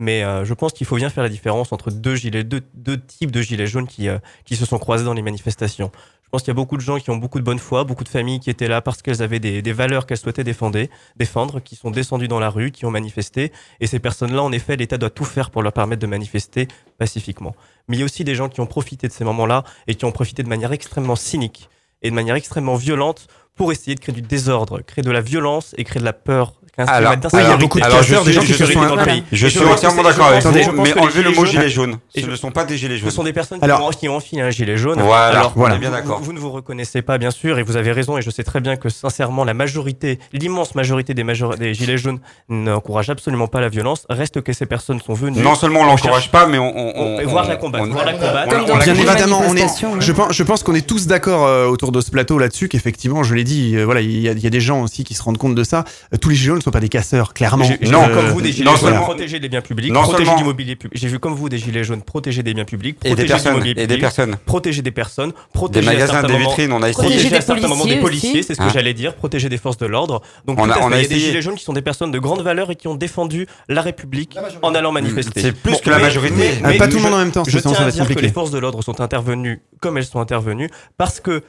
Mais 0.00 0.24
euh, 0.24 0.46
je 0.46 0.54
pense 0.54 0.72
qu'il 0.72 0.86
faut 0.86 0.96
bien 0.96 1.10
faire 1.10 1.22
la 1.22 1.28
différence 1.28 1.72
entre 1.72 1.90
deux, 1.90 2.16
gilets, 2.16 2.42
deux, 2.42 2.62
deux 2.72 2.98
types 2.98 3.30
de 3.30 3.42
gilets 3.42 3.66
jaunes 3.66 3.86
qui, 3.86 4.08
euh, 4.08 4.18
qui 4.46 4.56
se 4.56 4.64
sont 4.64 4.78
croisés 4.78 5.04
dans 5.04 5.12
les 5.12 5.20
manifestations. 5.20 5.92
Je 6.22 6.28
pense 6.30 6.40
qu'il 6.40 6.48
y 6.48 6.52
a 6.52 6.54
beaucoup 6.54 6.78
de 6.78 6.80
gens 6.80 6.98
qui 6.98 7.10
ont 7.10 7.16
beaucoup 7.16 7.38
de 7.38 7.44
bonne 7.44 7.58
foi, 7.58 7.84
beaucoup 7.84 8.04
de 8.04 8.08
familles 8.08 8.40
qui 8.40 8.48
étaient 8.48 8.66
là 8.66 8.80
parce 8.80 9.02
qu'elles 9.02 9.20
avaient 9.20 9.40
des, 9.40 9.60
des 9.60 9.72
valeurs 9.74 10.06
qu'elles 10.06 10.16
souhaitaient 10.16 10.42
défendre, 10.44 10.78
défendre, 11.16 11.60
qui 11.60 11.76
sont 11.76 11.90
descendues 11.90 12.28
dans 12.28 12.40
la 12.40 12.48
rue, 12.48 12.70
qui 12.70 12.86
ont 12.86 12.90
manifesté. 12.90 13.52
Et 13.80 13.86
ces 13.86 13.98
personnes-là, 13.98 14.42
en 14.42 14.52
effet, 14.52 14.76
l'État 14.76 14.96
doit 14.96 15.10
tout 15.10 15.24
faire 15.24 15.50
pour 15.50 15.62
leur 15.62 15.74
permettre 15.74 16.00
de 16.00 16.06
manifester 16.06 16.66
pacifiquement. 16.96 17.54
Mais 17.88 17.96
il 17.96 18.00
y 18.00 18.02
a 18.02 18.06
aussi 18.06 18.24
des 18.24 18.34
gens 18.34 18.48
qui 18.48 18.60
ont 18.60 18.66
profité 18.66 19.06
de 19.06 19.12
ces 19.12 19.24
moments-là 19.24 19.64
et 19.86 19.96
qui 19.96 20.06
ont 20.06 20.12
profité 20.12 20.42
de 20.42 20.48
manière 20.48 20.72
extrêmement 20.72 21.16
cynique 21.16 21.68
et 22.00 22.08
de 22.08 22.14
manière 22.14 22.36
extrêmement 22.36 22.76
violente 22.76 23.26
pour 23.54 23.72
essayer 23.72 23.94
de 23.94 24.00
créer 24.00 24.14
du 24.14 24.22
désordre, 24.22 24.80
créer 24.80 25.02
de 25.02 25.10
la 25.10 25.20
violence 25.20 25.74
et 25.76 25.84
créer 25.84 26.00
de 26.00 26.04
la 26.06 26.14
peur. 26.14 26.54
Alors, 26.78 27.14
il 27.32 27.38
y 27.40 27.42
a 27.42 27.56
beaucoup 27.56 27.78
de 27.78 27.84
alors, 27.84 27.98
casseurs, 27.98 28.20
je 28.24 28.30
des 28.30 28.32
suis- 28.40 28.54
gens 28.54 28.64
qui 28.66 28.72
sont 28.72 28.80
dans 28.86 28.96
le 28.96 29.04
pays. 29.04 29.22
Je 29.32 29.46
suis 29.48 29.60
entièrement 29.60 30.02
d'accord 30.02 30.26
avec 30.28 30.42
vous, 30.44 30.82
mais 30.82 30.98
enlevez 30.98 31.22
le 31.22 31.28
gilets 31.30 31.36
mot 31.36 31.44
jaunes- 31.44 31.46
gilet 31.46 31.68
jaune. 31.68 31.98
Ce 32.16 32.26
ne 32.26 32.36
sont 32.36 32.50
pas 32.50 32.64
des 32.64 32.76
gilets 32.78 32.96
Ce 32.96 33.02
jaunes. 33.02 33.10
sont 33.10 33.24
des 33.24 33.32
personnes 33.32 33.60
qui, 33.98 34.08
ont, 34.08 34.16
enfilé 34.16 34.42
un 34.42 34.50
gilet 34.50 34.76
jaune. 34.76 35.00
Voilà, 35.00 35.52
on 35.56 35.66
est 35.68 35.78
bien 35.78 35.90
vous- 35.90 35.94
d'accord. 35.96 36.20
Vous, 36.22 36.32
ne 36.32 36.38
vous 36.38 36.50
reconnaissez 36.50 37.02
pas, 37.02 37.18
bien 37.18 37.30
sûr, 37.30 37.58
et 37.58 37.62
vous 37.62 37.76
avez 37.76 37.92
raison, 37.92 38.16
et 38.18 38.22
je 38.22 38.30
sais 38.30 38.44
très 38.44 38.60
bien 38.60 38.76
que, 38.76 38.88
sincèrement, 38.88 39.44
la 39.44 39.54
majorité, 39.54 40.18
l'immense 40.32 40.74
majorité 40.74 41.14
des, 41.14 41.24
major- 41.24 41.56
des 41.56 41.74
gilets 41.74 41.98
jaunes 41.98 42.18
n'encouragent 42.48 43.10
absolument 43.10 43.46
pas 43.48 43.60
la 43.60 43.68
violence. 43.68 44.06
Reste 44.08 44.40
que 44.42 44.52
ces 44.52 44.66
personnes 44.66 45.00
sont 45.00 45.14
venues. 45.14 45.40
Non 45.40 45.54
seulement 45.54 45.80
on 45.80 45.84
on 45.84 45.86
l'encourage 45.86 46.30
pas, 46.30 46.46
mais 46.46 46.58
on, 46.58 47.20
voir 47.28 47.46
la 47.48 47.56
combattre, 47.56 47.88
Bien 47.88 48.94
évidemment, 48.94 49.38
on 49.40 49.42
est, 49.42 49.60
manifestations, 49.60 50.00
je 50.00 50.12
pense, 50.12 50.32
je 50.32 50.42
pense 50.42 50.62
qu'on 50.62 50.74
est 50.74 50.86
tous 50.86 51.06
d'accord 51.06 51.46
euh, 51.46 51.66
autour 51.66 51.92
de 51.92 52.00
ce 52.00 52.10
plateau 52.10 52.38
là-dessus 52.38 52.68
qu'effectivement, 52.68 53.22
je 53.22 53.34
l'ai 53.34 53.44
dit, 53.44 53.76
euh, 53.76 53.84
voilà, 53.84 54.00
il 54.00 54.18
y, 54.20 54.28
a- 54.28 54.50
des 54.50 54.60
gens 54.60 54.82
aussi 54.82 55.04
qui 55.04 55.14
se 55.14 55.22
rendent 55.22 55.38
compte 55.38 55.54
de 55.54 55.62
ça. 55.62 55.84
Euh, 56.12 56.16
tous 56.16 56.28
les 56.30 56.34
gilets 56.34 56.48
jaunes 56.48 56.56
ne 56.58 56.62
sont 56.70 56.72
pas 56.72 56.80
des 56.80 56.88
casseurs, 56.88 57.34
clairement. 57.34 57.64
J'ai 57.64 57.78
j'ai 57.82 57.90
Non, 57.90 58.06
vu 58.06 58.14
comme 58.14 58.26
vous 58.28 58.40
des 58.40 58.52
gilets 58.52 58.64
non 58.64 58.76
jaunes 58.76 58.90
seulement- 58.90 59.02
protéger 59.04 59.40
des 59.40 59.48
biens 59.48 59.60
publics, 59.60 59.92
non 59.92 60.02
protéger 60.02 60.30
l'immobilier 60.36 60.76
public. 60.76 60.98
J'ai 61.00 61.08
vu 61.08 61.18
comme 61.18 61.34
vous 61.34 61.48
des 61.48 61.58
gilets 61.58 61.84
jaunes 61.84 62.02
protéger 62.02 62.42
des 62.42 62.54
biens 62.54 62.64
publics, 62.64 62.96
Et 63.04 63.14
des 63.14 63.26
protéger 63.26 63.34
et 63.70 63.74
des 63.74 63.86
public, 63.86 64.00
personnes. 64.00 64.36
protéger 64.46 64.82
des 64.82 64.90
personnes, 64.90 65.30
Des 65.30 65.36
protéger 65.52 65.88
à 65.88 65.92
magasins, 65.92 66.22
des 66.22 66.36
vitrines, 66.38 66.72
on 66.72 66.82
a 66.82 66.88
essayé. 66.88 66.92
Protéger 66.94 67.14
Protéger 67.28 67.34
à 67.34 67.38
des 67.40 67.44
certains 67.46 67.68
moments 67.68 67.84
des 67.84 67.96
policiers 67.96 68.00
policiers, 68.00 68.30
aussi. 68.40 68.42
c'est 68.44 68.54
ce 68.54 68.58
que 68.58 68.64
Hein 68.64 68.70
j'allais 68.72 68.94
dire, 68.94 69.14
protéger 69.16 69.48
des 69.48 69.58
forces 69.58 69.78
de 69.78 69.86
l'ordre. 69.86 70.22
Donc 70.46 70.58
On 70.60 70.68
a- 70.70 70.74
à 70.74 70.76
fait, 70.78 70.82
on 70.84 70.92
a 70.92 70.96
il 70.96 71.02
y 71.02 71.04
a 71.04 71.08
des 71.08 71.14
essayé. 71.14 71.28
gilets 71.30 71.42
jaunes 71.42 71.56
qui 71.56 71.64
sont 71.64 71.72
des 71.72 71.82
personnes 71.82 72.10
de 72.12 72.18
grande 72.18 72.42
valeur 72.42 72.70
et 72.70 72.76
qui 72.76 72.88
ont 72.88 72.94
défendu 72.94 73.46
la 73.68 73.82
République 73.82 74.36
en 74.62 74.74
allant 74.74 74.92
manifester. 74.92 75.40
C'est 75.40 75.52
plus 75.52 75.72
Bon, 75.72 75.78
que 75.78 75.90
la 75.90 75.98
majorité. 75.98 76.34
mais- 76.62 76.68
mais 76.72 76.78
pas 76.78 76.88
tout 76.88 76.96
le 76.96 77.02
monde 77.02 77.14
en 77.14 77.18
même 77.18 77.32
temps, 77.32 77.44
Je 77.46 77.58
tiens 77.58 77.72
à 77.72 77.90
dire 77.90 78.06
que 78.08 78.18
les 78.20 78.28
forces 78.30 78.50
de 78.50 78.58
l'ordre 78.58 78.82
sont 78.82 79.00
intervenues 79.00 79.62
comme 79.80 79.98
elles 79.98 80.04
sont 80.04 80.20
intervenues 80.20 80.70
parce 80.96 81.20
que 81.20 81.42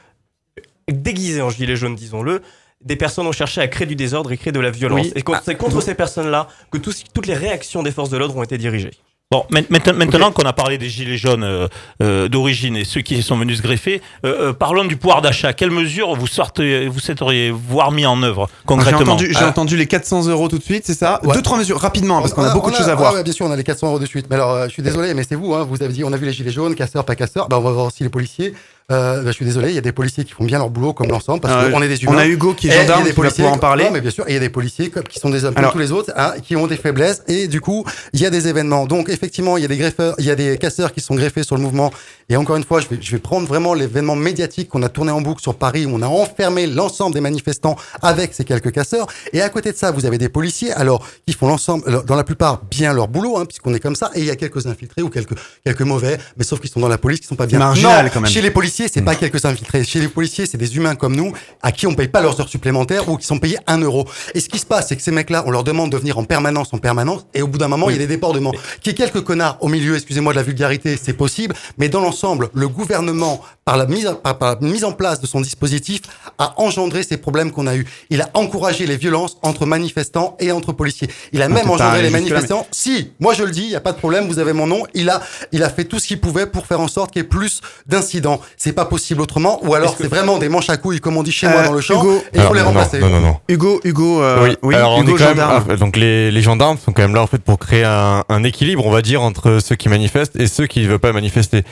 déguisées 0.90 1.42
en 1.42 1.50
gilets 1.50 1.76
jaunes, 1.76 1.94
disons-le. 1.94 2.42
Des 2.84 2.96
personnes 2.96 3.26
ont 3.26 3.32
cherché 3.32 3.60
à 3.60 3.68
créer 3.68 3.86
du 3.86 3.94
désordre 3.96 4.32
et 4.32 4.36
créer 4.36 4.52
de 4.52 4.60
la 4.60 4.70
violence. 4.70 5.06
Oui. 5.06 5.12
Et 5.16 5.22
c'est 5.44 5.54
contre 5.56 5.80
ces 5.80 5.94
personnes-là 5.94 6.48
que 6.70 6.78
toutes 6.78 7.26
les 7.26 7.34
réactions 7.34 7.82
des 7.82 7.92
forces 7.92 8.10
de 8.10 8.16
l'ordre 8.16 8.36
ont 8.36 8.42
été 8.42 8.58
dirigées. 8.58 8.90
Bon, 9.30 9.46
main- 9.48 9.62
maintenant, 9.94 10.30
qu'on 10.30 10.42
a 10.42 10.52
parlé 10.52 10.76
des 10.76 10.90
gilets 10.90 11.16
jaunes 11.16 11.42
euh, 11.42 11.66
euh, 12.02 12.28
d'origine 12.28 12.76
et 12.76 12.84
ceux 12.84 13.00
qui 13.00 13.22
sont 13.22 13.38
venus 13.38 13.56
se 13.58 13.62
greffer, 13.62 14.02
euh, 14.26 14.48
euh, 14.48 14.52
parlons 14.52 14.84
du 14.84 14.96
pouvoir 14.98 15.22
d'achat. 15.22 15.54
Quelles 15.54 15.70
mesures 15.70 16.14
vous 16.14 16.26
sortez, 16.26 16.86
vous 16.86 16.98
souhaiteriez 17.00 17.50
voir 17.50 17.92
mis 17.92 18.04
en 18.04 18.22
œuvre 18.22 18.48
J'ai 18.50 18.66
concrètement 18.66 19.00
entendu, 19.00 19.28
j'ai 19.30 19.38
Ah. 19.44 19.48
entendu 19.48 19.78
les 19.78 19.86
400 19.86 20.26
euros 20.26 20.48
tout 20.48 20.58
de 20.58 20.62
suite, 20.62 20.82
c'est 20.84 20.92
ça 20.92 21.18
Ouais. 21.24 21.34
Deux, 21.34 21.40
trois 21.40 21.56
mesures, 21.56 21.78
rapidement, 21.80 22.20
parce 22.20 22.34
qu'on 22.34 22.44
a 22.44 22.52
beaucoup 22.52 22.70
de 22.70 22.76
choses 22.76 22.90
à 22.90 22.94
voir. 22.94 23.14
ouais, 23.14 23.22
bien 23.22 23.32
sûr, 23.32 23.46
on 23.46 23.50
a 23.50 23.56
les 23.56 23.64
400 23.64 23.86
euros 23.86 23.98
de 23.98 24.04
suite. 24.04 24.26
Mais 24.28 24.36
alors, 24.36 24.50
euh, 24.50 24.66
je 24.66 24.72
suis 24.72 24.82
désolé, 24.82 25.14
mais 25.14 25.22
c'est 25.26 25.34
vous, 25.36 25.54
hein, 25.54 25.64
vous 25.66 25.82
avez 25.82 25.94
dit, 25.94 26.04
on 26.04 26.12
a 26.12 26.16
vu 26.18 26.26
les 26.26 26.32
gilets 26.34 26.52
jaunes, 26.52 26.74
casseurs, 26.74 27.06
pas 27.06 27.14
casseurs. 27.14 27.48
Bah, 27.48 27.56
on 27.58 27.62
va 27.62 27.70
voir 27.70 27.86
aussi 27.86 28.02
les 28.02 28.10
policiers. 28.10 28.52
Euh, 28.90 29.22
bah, 29.22 29.28
je 29.28 29.32
suis 29.32 29.44
désolé, 29.44 29.68
il 29.70 29.74
y 29.74 29.78
a 29.78 29.82
des 29.82 29.92
policiers 29.92 30.24
qui 30.24 30.32
font 30.32 30.44
bien 30.44 30.58
leur 30.58 30.68
boulot 30.70 30.92
comme 30.92 31.08
l'ensemble, 31.08 31.40
parce 31.40 31.54
Euh, 31.66 31.70
qu'on 31.70 31.82
est 31.82 31.88
des 31.88 32.02
humains. 32.02 32.12
On 32.14 32.18
a 32.18 32.26
Hugo 32.26 32.52
qui 32.54 32.68
est 32.68 32.72
gendarme, 32.72 33.04
des 33.04 33.12
policiers 33.12 33.44
en 33.46 33.56
parler. 33.56 33.84
Non, 33.84 33.90
mais 33.92 34.00
bien 34.00 34.10
sûr, 34.10 34.24
il 34.28 34.34
y 34.34 34.36
a 34.36 34.40
des 34.40 34.48
policiers 34.48 34.90
qui 35.08 35.18
sont 35.18 35.30
des 35.30 35.44
hommes 35.44 35.54
comme 35.54 35.70
tous 35.70 35.78
les 35.78 35.92
autres, 35.92 36.12
hein, 36.16 36.34
qui 36.42 36.56
ont 36.56 36.66
des 36.66 36.76
faiblesses, 36.76 37.22
et 37.28 37.46
du 37.48 37.60
coup, 37.60 37.84
il 38.12 38.20
y 38.20 38.26
a 38.26 38.30
des 38.30 38.48
événements. 38.48 38.86
Donc, 38.86 39.08
effectivement, 39.08 39.56
il 39.56 39.62
y 39.62 39.64
a 39.64 39.68
des 39.68 39.76
greffeurs, 39.76 40.14
il 40.18 40.24
y 40.24 40.30
a 40.30 40.34
des 40.34 40.58
casseurs 40.58 40.92
qui 40.92 41.00
sont 41.00 41.14
greffés 41.14 41.42
sur 41.42 41.56
le 41.56 41.62
mouvement. 41.62 41.90
Et 42.28 42.36
encore 42.36 42.56
une 42.56 42.64
fois, 42.64 42.80
je 42.80 42.88
vais, 42.88 42.98
je 43.00 43.10
vais 43.12 43.18
prendre 43.18 43.46
vraiment 43.46 43.74
l'événement 43.74 44.16
médiatique 44.16 44.68
qu'on 44.68 44.82
a 44.82 44.88
tourné 44.88 45.10
en 45.12 45.20
boucle 45.20 45.42
sur 45.42 45.54
Paris, 45.54 45.86
où 45.86 45.90
on 45.94 46.02
a 46.02 46.06
enfermé 46.06 46.66
l'ensemble 46.66 47.14
des 47.14 47.20
manifestants 47.20 47.76
avec 48.02 48.34
ces 48.34 48.44
quelques 48.44 48.72
casseurs. 48.72 49.06
Et 49.32 49.40
à 49.42 49.48
côté 49.48 49.72
de 49.72 49.76
ça, 49.76 49.90
vous 49.90 50.06
avez 50.06 50.18
des 50.18 50.28
policiers, 50.28 50.72
alors, 50.72 51.06
qui 51.26 51.34
font 51.34 51.46
l'ensemble, 51.48 52.04
dans 52.04 52.16
la 52.16 52.24
plupart, 52.24 52.62
bien 52.70 52.92
leur 52.92 53.08
boulot, 53.08 53.38
hein, 53.38 53.44
puisqu'on 53.46 53.74
est 53.74 53.80
comme 53.80 53.96
ça, 53.96 54.10
et 54.14 54.20
il 54.20 54.26
y 54.26 54.30
a 54.30 54.36
quelques 54.36 54.66
infiltrés 54.66 55.02
ou 55.02 55.08
quelques, 55.08 55.34
quelques 55.64 55.82
mauvais, 55.82 56.18
mais 56.36 56.44
sauf 56.44 56.60
qu'ils 56.60 56.70
sont 56.70 56.80
dans 56.80 56.88
la 56.88 56.98
police, 56.98 57.20
qui 57.20 57.26
sont 57.26 57.36
pas 57.36 57.46
bien. 57.46 57.58
Marginal, 57.58 58.04
Non, 58.06 58.10
quand 58.12 58.20
même. 58.20 58.30
Chez 58.30 58.40
les 58.42 58.50
policiers, 58.50 58.71
policiers, 58.72 58.90
c'est 58.92 59.02
pas 59.02 59.14
quelques 59.14 59.44
infiltrés. 59.44 59.84
Chez 59.84 60.00
les 60.00 60.08
policiers, 60.08 60.46
c'est 60.46 60.56
des 60.56 60.76
humains 60.76 60.94
comme 60.94 61.14
nous, 61.14 61.32
à 61.60 61.72
qui 61.72 61.86
on 61.86 61.94
paye 61.94 62.08
pas 62.08 62.22
leurs 62.22 62.40
heures 62.40 62.48
supplémentaires 62.48 63.06
ou 63.10 63.18
qui 63.18 63.26
sont 63.26 63.38
payés 63.38 63.58
un 63.66 63.78
euro. 63.78 64.08
Et 64.34 64.40
ce 64.40 64.48
qui 64.48 64.58
se 64.58 64.64
passe, 64.64 64.88
c'est 64.88 64.96
que 64.96 65.02
ces 65.02 65.10
mecs-là, 65.10 65.44
on 65.46 65.50
leur 65.50 65.62
demande 65.62 65.92
de 65.92 65.98
venir 65.98 66.16
en 66.16 66.24
permanence, 66.24 66.72
en 66.72 66.78
permanence, 66.78 67.26
et 67.34 67.42
au 67.42 67.48
bout 67.48 67.58
d'un 67.58 67.68
moment, 67.68 67.90
il 67.90 67.92
y 67.92 67.96
a 67.96 67.98
des 67.98 68.06
débordements. 68.06 68.52
Qu'il 68.80 68.86
y 68.86 68.90
ait 68.90 68.94
quelques 68.94 69.22
connards 69.22 69.58
au 69.60 69.68
milieu, 69.68 69.94
excusez-moi 69.96 70.32
de 70.32 70.38
la 70.38 70.42
vulgarité, 70.42 70.98
c'est 71.00 71.12
possible, 71.12 71.54
mais 71.76 71.90
dans 71.90 72.00
l'ensemble, 72.00 72.48
le 72.54 72.66
gouvernement, 72.66 73.42
par 73.66 73.76
la 73.76 73.84
mise, 73.84 74.10
par, 74.22 74.38
par 74.38 74.58
la 74.58 74.66
mise 74.66 74.84
en 74.84 74.92
place 74.92 75.20
de 75.20 75.26
son 75.26 75.42
dispositif, 75.42 76.00
a 76.38 76.54
engendré 76.58 77.02
ces 77.02 77.18
problèmes 77.18 77.52
qu'on 77.52 77.66
a 77.66 77.76
eu. 77.76 77.86
Il 78.08 78.22
a 78.22 78.30
encouragé 78.32 78.86
les 78.86 78.96
violences 78.96 79.36
entre 79.42 79.66
manifestants 79.66 80.36
et 80.40 80.50
entre 80.50 80.72
policiers. 80.72 81.08
Il 81.32 81.42
a 81.42 81.48
même 81.48 81.60
peut 81.60 81.68
pas 81.68 81.74
engendré 81.74 82.02
les 82.02 82.10
manifestants. 82.10 82.66
Si, 82.70 83.12
moi 83.20 83.34
je 83.34 83.44
le 83.44 83.50
dis, 83.50 83.64
il 83.64 83.70
y 83.70 83.76
a 83.76 83.80
pas 83.80 83.92
de 83.92 83.98
problème, 83.98 84.28
vous 84.28 84.38
avez 84.38 84.54
mon 84.54 84.66
nom. 84.66 84.84
Il 84.94 85.10
a, 85.10 85.20
il 85.52 85.62
a 85.62 85.68
fait 85.68 85.84
tout 85.84 85.98
ce 85.98 86.06
qu'il 86.06 86.20
pouvait 86.20 86.46
pour 86.46 86.66
faire 86.66 86.80
en 86.80 86.88
sorte 86.88 87.12
qu'il 87.12 87.20
y 87.22 87.24
ait 87.24 87.28
plus 87.28 87.60
d'incidents. 87.86 88.40
C'est 88.64 88.72
pas 88.74 88.84
possible 88.84 89.20
autrement, 89.20 89.58
ou 89.66 89.74
alors 89.74 89.96
c'est 89.98 90.06
vraiment 90.06 90.38
des 90.38 90.48
manches 90.48 90.70
à 90.70 90.76
couilles, 90.76 91.00
comme 91.00 91.16
on 91.16 91.24
dit 91.24 91.32
chez 91.32 91.48
moi 91.48 91.62
Euh, 91.62 91.66
dans 91.66 91.72
le 91.72 91.80
champ, 91.80 92.00
Hugo, 92.00 92.14
et 92.18 92.22
il 92.34 92.40
faut 92.40 92.40
Alors, 92.42 92.54
les 92.54 92.60
non, 92.60 92.66
remplacer. 92.66 92.98
Non, 93.00 93.08
non, 93.08 93.20
non. 93.20 93.36
Hugo, 93.48 93.80
Hugo, 93.82 94.22
euh, 94.22 94.54
oui, 94.62 94.74
alors 94.76 94.98
on 94.98 95.02
Hugo 95.02 95.16
est 95.16 95.18
quand 95.18 95.24
même, 95.24 95.36
gendarme. 95.38 95.64
ah, 95.68 95.76
donc 95.76 95.96
les, 95.96 96.30
les 96.30 96.42
gendarmes 96.42 96.78
sont 96.78 96.92
quand 96.92 97.02
même 97.02 97.14
là 97.16 97.22
en 97.22 97.26
fait 97.26 97.42
pour 97.42 97.58
créer 97.58 97.82
un, 97.82 98.22
un 98.28 98.44
équilibre, 98.44 98.86
on 98.86 98.92
va 98.92 99.02
dire, 99.02 99.20
entre 99.20 99.58
ceux 99.58 99.74
qui 99.74 99.88
manifestent 99.88 100.36
et 100.36 100.46
ceux 100.46 100.68
qui 100.68 100.82
ne 100.82 100.86
veulent 100.86 101.00
pas 101.00 101.12
manifester. 101.12 101.64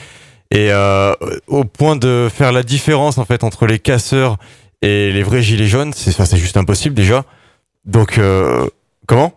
Et 0.51 0.73
euh, 0.73 1.15
au 1.47 1.63
point 1.63 1.95
de 1.95 2.29
faire 2.35 2.51
la 2.51 2.65
différence 2.65 3.19
en 3.19 3.25
fait 3.25 3.45
entre 3.45 3.67
les 3.69 3.79
casseurs 3.79 4.37
et 4.83 5.13
les 5.13 5.23
vrais 5.23 5.43
gilets 5.43 5.69
jaunes, 5.69 5.93
c'est 5.95 6.11
enfin, 6.11 6.25
c'est 6.25 6.39
juste 6.39 6.57
impossible 6.57 6.97
déjà. 6.97 7.23
Donc 7.85 8.19
euh, 8.19 8.67
comment? 9.07 9.33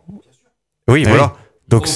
Oui, 0.88 1.04
Ah 1.06 1.10
voilà. 1.10 1.34
Donc 1.68 1.88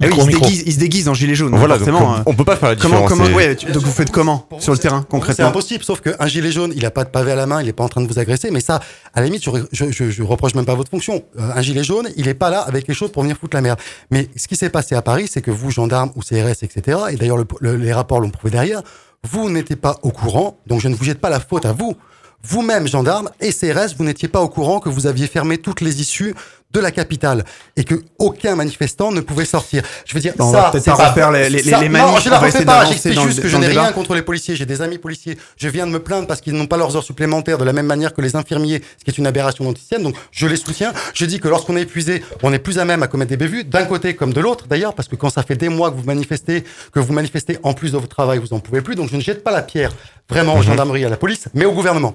c'est- 0.00 0.06
Eh 0.06 0.12
oui, 0.12 0.16
il, 0.18 0.22
se 0.32 0.38
déguise, 0.40 0.62
il 0.66 0.72
se 0.72 0.78
déguise 0.78 1.08
en 1.08 1.14
gilet 1.14 1.34
jaune. 1.34 1.54
Voilà, 1.56 1.76
donc 1.78 1.88
on, 1.88 2.10
hein. 2.12 2.22
on 2.26 2.34
peut 2.34 2.44
pas 2.44 2.56
faire 2.56 2.70
la 2.70 2.76
Comment, 2.76 3.02
différence. 3.02 3.08
comment, 3.10 3.28
et- 3.28 3.34
ouais, 3.34 3.56
tu- 3.56 3.66
donc 3.70 3.82
vous 3.82 3.90
faites 3.92 4.10
comment 4.10 4.46
sur 4.58 4.72
le 4.72 4.78
terrain 4.78 5.00
C'est 5.02 5.08
concrètement 5.10 5.46
impossible, 5.46 5.84
sauf 5.84 6.00
qu'un 6.00 6.26
gilet 6.26 6.50
jaune, 6.52 6.72
il 6.74 6.84
a 6.86 6.90
pas 6.90 7.04
de 7.04 7.10
pavé 7.10 7.32
à 7.32 7.34
la 7.36 7.46
main, 7.46 7.60
il 7.62 7.68
est 7.68 7.72
pas 7.72 7.84
en 7.84 7.88
train 7.88 8.00
de 8.00 8.06
vous 8.08 8.18
agresser, 8.18 8.50
mais 8.50 8.60
ça, 8.60 8.80
à 9.14 9.20
la 9.20 9.26
limite, 9.26 9.44
je, 9.44 9.50
je, 9.72 9.90
je, 9.90 10.10
je 10.10 10.22
reproche 10.22 10.54
même 10.54 10.64
pas 10.64 10.74
votre 10.74 10.90
fonction. 10.90 11.22
Euh, 11.38 11.50
un 11.54 11.60
gilet 11.62 11.84
jaune, 11.84 12.08
il 12.16 12.28
est 12.28 12.34
pas 12.34 12.50
là 12.50 12.60
avec 12.60 12.86
quelque 12.86 12.96
chose 12.96 13.12
pour 13.12 13.22
venir 13.22 13.36
foutre 13.36 13.56
la 13.56 13.60
merde. 13.62 13.78
Mais 14.10 14.28
ce 14.36 14.48
qui 14.48 14.56
s'est 14.56 14.70
passé 14.70 14.94
à 14.94 15.02
Paris, 15.02 15.28
c'est 15.30 15.42
que 15.42 15.50
vous, 15.50 15.70
gendarmes 15.70 16.10
ou 16.16 16.22
CRS, 16.22 16.62
etc., 16.62 16.98
et 17.10 17.16
d'ailleurs 17.16 17.36
le- 17.36 17.46
le- 17.60 17.76
les 17.76 17.92
rapports 17.92 18.20
l'ont 18.20 18.30
prouvé 18.30 18.50
derrière, 18.50 18.82
vous 19.28 19.50
n'étiez 19.50 19.76
pas 19.76 19.96
au 20.02 20.10
courant, 20.10 20.56
donc 20.66 20.80
je 20.80 20.88
ne 20.88 20.94
vous 20.94 21.04
jette 21.04 21.20
pas 21.20 21.28
la 21.30 21.40
faute 21.40 21.66
à 21.66 21.72
vous. 21.72 21.94
Vous-même, 22.42 22.88
gendarme 22.88 23.28
et 23.40 23.52
CRS, 23.52 23.94
vous 23.98 24.04
n'étiez 24.04 24.26
pas 24.28 24.40
au 24.40 24.48
courant 24.48 24.80
que 24.80 24.88
vous 24.88 25.06
aviez 25.06 25.26
fermé 25.26 25.58
toutes 25.58 25.82
les 25.82 26.00
issues 26.00 26.34
de 26.72 26.80
la 26.80 26.90
capitale 26.90 27.44
et 27.76 27.84
que 27.84 27.96
aucun 28.18 28.54
manifestant 28.54 29.10
ne 29.12 29.20
pouvait 29.20 29.44
sortir. 29.44 29.82
Je 30.06 30.14
veux 30.14 30.20
dire, 30.20 30.34
Bon, 30.36 30.44
on 30.46 30.52
ça, 30.52 30.60
va 30.62 30.70
peut-être 30.70 30.84
c'est 30.84 30.90
pas 30.96 31.08
refaire 31.08 31.32
les- 31.32 31.50
les- 31.50 31.62
ça- 31.62 31.80
les 31.80 31.88
non, 31.88 32.16
je 32.18 32.28
on 32.28 32.30
la 32.30 32.38
va 32.38 32.46
refais 32.46 32.64
pas. 32.64 32.84
J'explique 32.84 33.16
le- 33.16 33.22
juste 33.22 33.40
que 33.40 33.48
je 33.48 33.56
n'ai 33.56 33.66
rien 33.66 33.90
contre 33.92 34.14
les 34.14 34.22
policiers. 34.22 34.54
J'ai 34.56 34.66
des 34.66 34.80
amis 34.82 34.98
policiers. 34.98 35.36
Je 35.56 35.68
viens 35.68 35.86
de 35.86 35.90
me 35.92 35.98
plaindre 35.98 36.26
parce 36.26 36.40
qu'ils 36.40 36.54
n'ont 36.54 36.66
pas 36.66 36.76
leurs 36.76 36.96
heures 36.96 37.02
supplémentaires 37.04 37.58
de 37.58 37.64
la 37.64 37.72
même 37.72 37.86
manière 37.86 38.14
que 38.14 38.20
les 38.20 38.36
infirmiers, 38.36 38.82
ce 38.98 39.04
qui 39.04 39.10
est 39.10 39.18
une 39.18 39.26
aberration 39.26 39.68
anticienne. 39.68 40.02
Donc, 40.02 40.14
je 40.30 40.46
les 40.46 40.56
soutiens. 40.56 40.92
Je 41.14 41.24
dis 41.24 41.40
que 41.40 41.48
lorsqu'on 41.48 41.76
est 41.76 41.82
épuisé, 41.82 42.22
on 42.42 42.52
est 42.52 42.58
plus 42.58 42.78
à 42.78 42.84
même 42.84 43.02
à 43.02 43.08
commettre 43.08 43.30
des 43.30 43.36
bévues, 43.36 43.64
d'un 43.64 43.84
côté 43.84 44.14
comme 44.14 44.32
de 44.32 44.40
l'autre, 44.40 44.66
d'ailleurs, 44.68 44.94
parce 44.94 45.08
que 45.08 45.16
quand 45.16 45.30
ça 45.30 45.42
fait 45.42 45.56
des 45.56 45.68
mois 45.68 45.90
que 45.90 45.96
vous 45.96 46.04
manifestez, 46.04 46.64
que 46.92 47.00
vous 47.00 47.12
manifestez 47.12 47.58
en 47.64 47.72
plus 47.74 47.92
de 47.92 47.96
votre 47.98 48.08
travail, 48.08 48.38
vous 48.38 48.52
en 48.52 48.60
pouvez 48.60 48.80
plus. 48.80 48.94
Donc, 48.94 49.10
je 49.10 49.16
ne 49.16 49.20
jette 49.20 49.42
pas 49.42 49.50
la 49.50 49.62
pierre 49.62 49.90
vraiment 50.28 50.54
aux 50.56 50.62
gendarmeries, 50.62 51.04
à 51.04 51.08
la 51.08 51.16
police, 51.16 51.46
mais 51.54 51.64
au 51.64 51.72
gouvernement. 51.72 52.14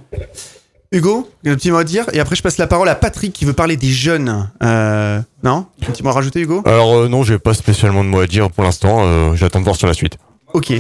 Hugo, 0.95 1.29
un 1.45 1.55
petit 1.55 1.71
mot 1.71 1.77
à 1.77 1.83
dire 1.83 2.05
et 2.13 2.21
après 2.21 2.37
je 2.37 2.41
passe 2.41 2.57
la 2.57 2.67
parole 2.67 2.87
à 2.87 2.95
Patrick 2.95 3.33
qui 3.33 3.43
veut 3.43 3.51
parler 3.53 3.75
des 3.75 3.89
jeunes. 3.89 4.49
Euh, 4.63 5.19
non? 5.43 5.65
Un 5.85 5.91
petit 5.91 6.03
mot 6.03 6.09
à 6.09 6.13
rajouter 6.13 6.39
Hugo? 6.39 6.61
Alors 6.65 6.95
euh, 6.95 7.07
non, 7.09 7.23
j'ai 7.23 7.37
pas 7.37 7.53
spécialement 7.53 8.03
de 8.03 8.09
mots 8.09 8.21
à 8.21 8.27
dire 8.27 8.49
pour 8.49 8.63
l'instant. 8.63 8.99
euh, 9.03 9.35
J'attends 9.35 9.59
de 9.59 9.65
voir 9.65 9.75
sur 9.75 9.87
la 9.87 9.93
suite. 9.93 10.17
Ok. 10.55 10.71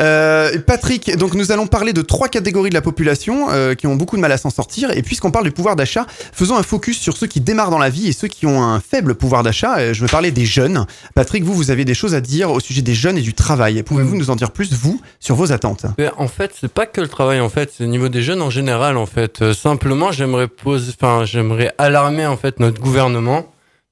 Euh, 0.00 0.58
Patrick, 0.66 1.16
donc 1.16 1.34
nous 1.34 1.52
allons 1.52 1.68
parler 1.68 1.92
de 1.92 2.02
trois 2.02 2.26
catégories 2.26 2.70
de 2.70 2.74
la 2.74 2.82
population 2.82 3.46
euh, 3.50 3.76
qui 3.76 3.86
ont 3.86 3.94
beaucoup 3.94 4.16
de 4.16 4.20
mal 4.20 4.32
à 4.32 4.38
s'en 4.38 4.50
sortir. 4.50 4.90
Et 4.90 5.02
puisqu'on 5.02 5.30
parle 5.30 5.44
du 5.44 5.52
pouvoir 5.52 5.76
d'achat, 5.76 6.04
faisons 6.32 6.56
un 6.56 6.64
focus 6.64 6.98
sur 6.98 7.16
ceux 7.16 7.28
qui 7.28 7.40
démarrent 7.40 7.70
dans 7.70 7.78
la 7.78 7.90
vie 7.90 8.08
et 8.08 8.12
ceux 8.12 8.26
qui 8.26 8.46
ont 8.46 8.60
un 8.60 8.80
faible 8.80 9.14
pouvoir 9.14 9.44
d'achat. 9.44 9.78
Euh, 9.78 9.94
je 9.94 10.00
veux 10.02 10.08
parler 10.08 10.32
des 10.32 10.46
jeunes. 10.46 10.84
Patrick, 11.14 11.44
vous, 11.44 11.54
vous 11.54 11.70
avez 11.70 11.84
des 11.84 11.94
choses 11.94 12.16
à 12.16 12.20
dire 12.20 12.50
au 12.50 12.58
sujet 12.58 12.82
des 12.82 12.94
jeunes 12.94 13.18
et 13.18 13.22
du 13.22 13.32
travail. 13.32 13.84
Pouvez-vous 13.84 14.16
nous 14.16 14.30
en 14.30 14.34
dire 14.34 14.50
plus, 14.50 14.72
vous, 14.72 15.00
sur 15.20 15.36
vos 15.36 15.52
attentes? 15.52 15.86
Mais 15.96 16.10
en 16.16 16.26
fait, 16.26 16.50
c'est 16.60 16.72
pas 16.72 16.86
que 16.86 17.00
le 17.00 17.06
travail, 17.06 17.38
en 17.38 17.50
fait, 17.50 17.70
c'est 17.72 17.84
au 17.84 17.88
niveau 17.88 18.08
des 18.08 18.22
jeunes 18.22 18.42
en 18.42 18.50
général, 18.50 18.96
en 18.96 19.06
fait. 19.06 19.52
Simplement, 19.52 20.10
j'aimerais 20.10 20.48
poser, 20.48 20.92
enfin, 21.00 21.24
j'aimerais 21.24 21.72
alarmer, 21.78 22.26
en 22.26 22.36
fait, 22.36 22.58
notre 22.58 22.80
gouvernement, 22.80 23.46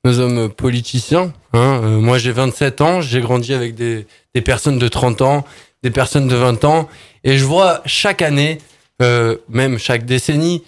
nos 0.05 0.19
hommes 0.19 0.49
politiciens. 0.49 1.33
Hein. 1.53 1.81
Euh, 1.83 2.01
moi, 2.01 2.19
j'ai 2.19 2.33
27 2.33 2.81
ans, 2.81 3.01
j'ai 3.01 3.21
grandi 3.21 3.55
avec 3.55 3.75
des, 3.75 4.07
des 4.39 4.43
personnes 4.43 4.79
de 4.79 4.87
30 4.87 5.21
ans, 5.23 5.45
des 5.83 5.91
personnes 5.91 6.29
de 6.29 6.37
20 6.37 6.65
ans, 6.65 6.89
et 7.25 7.39
je 7.39 7.45
vois 7.45 7.83
chaque 7.87 8.23
année, 8.23 8.59
euh, 9.03 9.37
même 9.49 9.79
chaque 9.79 10.07
décennie, 10.07 10.63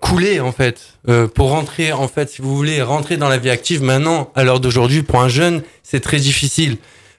couler, 0.00 0.38
en 0.38 0.52
fait, 0.52 0.94
euh, 1.08 1.26
pour 1.26 1.50
rentrer, 1.50 1.92
en 1.92 2.06
fait, 2.06 2.30
si 2.30 2.40
vous 2.40 2.54
voulez, 2.54 2.82
rentrer 2.82 3.16
dans 3.16 3.28
la 3.28 3.38
vie 3.38 3.50
active 3.50 3.82
maintenant, 3.82 4.30
à 4.36 4.44
l'heure 4.44 4.60
d'aujourd'hui, 4.60 5.02
pour 5.02 5.20
un 5.20 5.28
jeune, 5.28 5.64
c'est 5.82 5.98
très 5.98 6.18
difficile. 6.18 6.76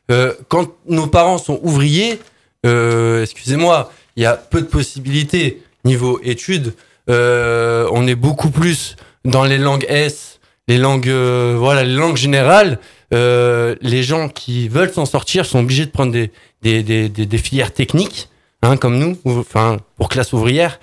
Euh, 0.10 0.34
quand 0.48 0.72
nos 0.88 1.08
parents 1.08 1.40
sont 1.40 1.60
ouvriers, 1.62 2.20
excusez-moi, 2.64 3.92
il 4.16 4.24
y 4.24 4.26
a 4.26 4.38
peu 4.38 4.62
de 4.62 4.68
possibilités 4.68 5.62
niveau 5.84 6.22
études. 6.24 6.74
On 7.10 8.08
est 8.08 8.16
beaucoup 8.16 8.50
plus 8.50 8.96
dans 9.26 9.44
les 9.44 9.58
langues 9.58 9.86
S, 9.90 10.40
les 10.70 10.78
langues, 10.78 11.10
voilà, 11.10 11.84
les 11.84 11.96
langues 11.96 12.18
générales. 12.18 12.80
Euh, 13.14 13.76
les 13.82 14.04
gens 14.04 14.28
qui 14.30 14.68
veulent 14.68 14.92
s'en 14.92 15.06
sortir 15.06 15.46
sont 15.46 15.60
obligés 15.60 15.86
de 15.86 15.92
prendre 15.92 16.12
des, 16.12 16.32
des, 16.62 16.84
des, 16.84 17.08
des, 17.10 17.26
des 17.26 17.38
filières 17.38 17.74
techniques, 17.74 18.28
hein, 18.64 18.76
comme 18.78 18.98
nous, 18.98 19.18
ou- 19.24 19.40
enfin 19.40 19.78
pour 19.98 20.10
classe 20.10 20.34
ouvrière. 20.34 20.80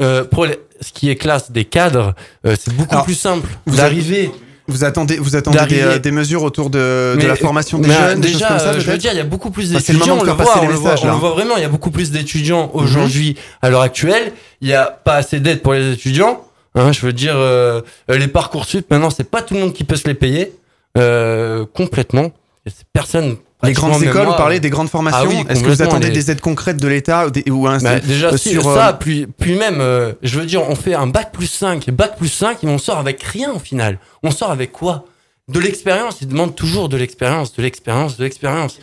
Euh, 0.00 0.24
pour 0.24 0.46
les- 0.46 0.58
ce 0.80 0.92
qui 0.92 1.08
est 1.10 1.14
classe 1.16 1.52
des 1.52 1.64
cadres, 1.64 2.14
euh, 2.44 2.56
c'est 2.60 2.74
beaucoup 2.74 2.90
Alors, 2.94 3.04
plus 3.04 3.14
simple 3.14 3.48
vous 3.66 3.76
d'arriver. 3.76 4.30
Vous 4.66 4.82
attendez, 4.82 5.18
vous 5.18 5.36
attendez 5.36 5.58
des, 5.66 5.82
euh, 5.82 5.98
des 5.98 6.10
mesures 6.10 6.42
autour 6.42 6.70
de, 6.70 7.16
de 7.20 7.26
la 7.26 7.36
formation 7.36 7.78
des 7.78 7.90
jeunes, 7.92 8.20
des 8.20 8.28
déjà, 8.32 8.38
choses 8.38 8.48
comme 8.48 8.58
ça 8.58 8.64
euh, 8.70 8.80
je 8.80 8.90
veux 8.90 8.96
dire, 8.98 9.12
il 9.12 9.18
y 9.18 9.20
a 9.20 9.24
beaucoup 9.24 9.50
plus 9.50 9.70
d'étudiants. 9.70 10.16
moment 10.16 10.22
on 10.22 10.34
voit, 10.34 10.62
on 10.62 10.66
voit, 10.70 10.90
messages, 10.92 11.04
on 11.04 11.18
voit 11.18 11.30
vraiment. 11.32 11.56
Il 11.58 11.62
y 11.62 11.66
a 11.66 11.68
beaucoup 11.68 11.90
plus 11.90 12.10
d'étudiants 12.10 12.70
aujourd'hui 12.72 13.36
à 13.62 13.68
l'heure 13.70 13.82
actuelle. 13.82 14.32
Il 14.62 14.66
n'y 14.68 14.72
a 14.74 14.86
pas 14.86 15.16
assez 15.16 15.38
d'aide 15.38 15.60
pour 15.60 15.74
les 15.74 15.92
étudiants. 15.92 16.42
Hein, 16.74 16.90
je 16.92 17.02
veux 17.02 17.12
dire, 17.12 17.34
euh, 17.36 17.82
les 18.08 18.26
parcours 18.26 18.64
sup 18.64 18.90
maintenant, 18.90 19.10
c'est 19.10 19.30
pas 19.30 19.42
tout 19.42 19.52
le 19.54 19.60
monde 19.60 19.74
qui 19.74 19.84
peut 19.84 19.96
se 19.96 20.08
les 20.08 20.14
payer 20.14 20.52
euh, 20.98 21.64
complètement. 21.74 22.30
Personne. 22.92 23.36
Les 23.62 23.72
grandes 23.72 24.02
écoles, 24.02 24.26
vous 24.26 24.32
parlez 24.34 24.60
des 24.60 24.68
grandes 24.68 24.90
formations. 24.90 25.20
Ah 25.22 25.26
oui, 25.26 25.42
Est-ce 25.48 25.62
que 25.62 25.68
vous 25.68 25.80
attendez 25.82 26.08
les- 26.08 26.12
des 26.12 26.30
aides 26.30 26.40
concrètes 26.42 26.76
de 26.76 26.86
l'État 26.88 27.26
ou, 27.26 27.30
des- 27.30 27.50
ou 27.50 27.66
un 27.66 27.78
bah, 27.78 27.98
déjà, 27.98 28.28
euh, 28.28 28.36
sur, 28.36 28.62
ça, 28.62 28.88
euh, 28.90 28.92
puis, 28.92 29.26
puis 29.26 29.56
même, 29.56 29.80
euh, 29.80 30.12
je 30.22 30.38
veux 30.38 30.44
dire, 30.44 30.62
on 30.68 30.74
fait 30.74 30.92
un 30.94 31.06
bac 31.06 31.32
plus 31.32 31.46
5. 31.46 31.88
Bac 31.90 32.18
plus 32.18 32.28
5, 32.28 32.62
et 32.62 32.66
on 32.66 32.76
sort 32.76 32.98
avec 32.98 33.22
rien 33.22 33.52
au 33.52 33.58
final. 33.58 33.98
On 34.22 34.30
sort 34.30 34.50
avec 34.50 34.70
quoi? 34.70 35.06
De 35.48 35.60
l'expérience. 35.60 36.18
Ils 36.20 36.28
demandent 36.28 36.54
toujours 36.54 36.90
de 36.90 36.96
l'expérience, 36.98 37.54
de 37.54 37.62
l'expérience, 37.62 38.18
de 38.18 38.24
l'expérience. 38.24 38.78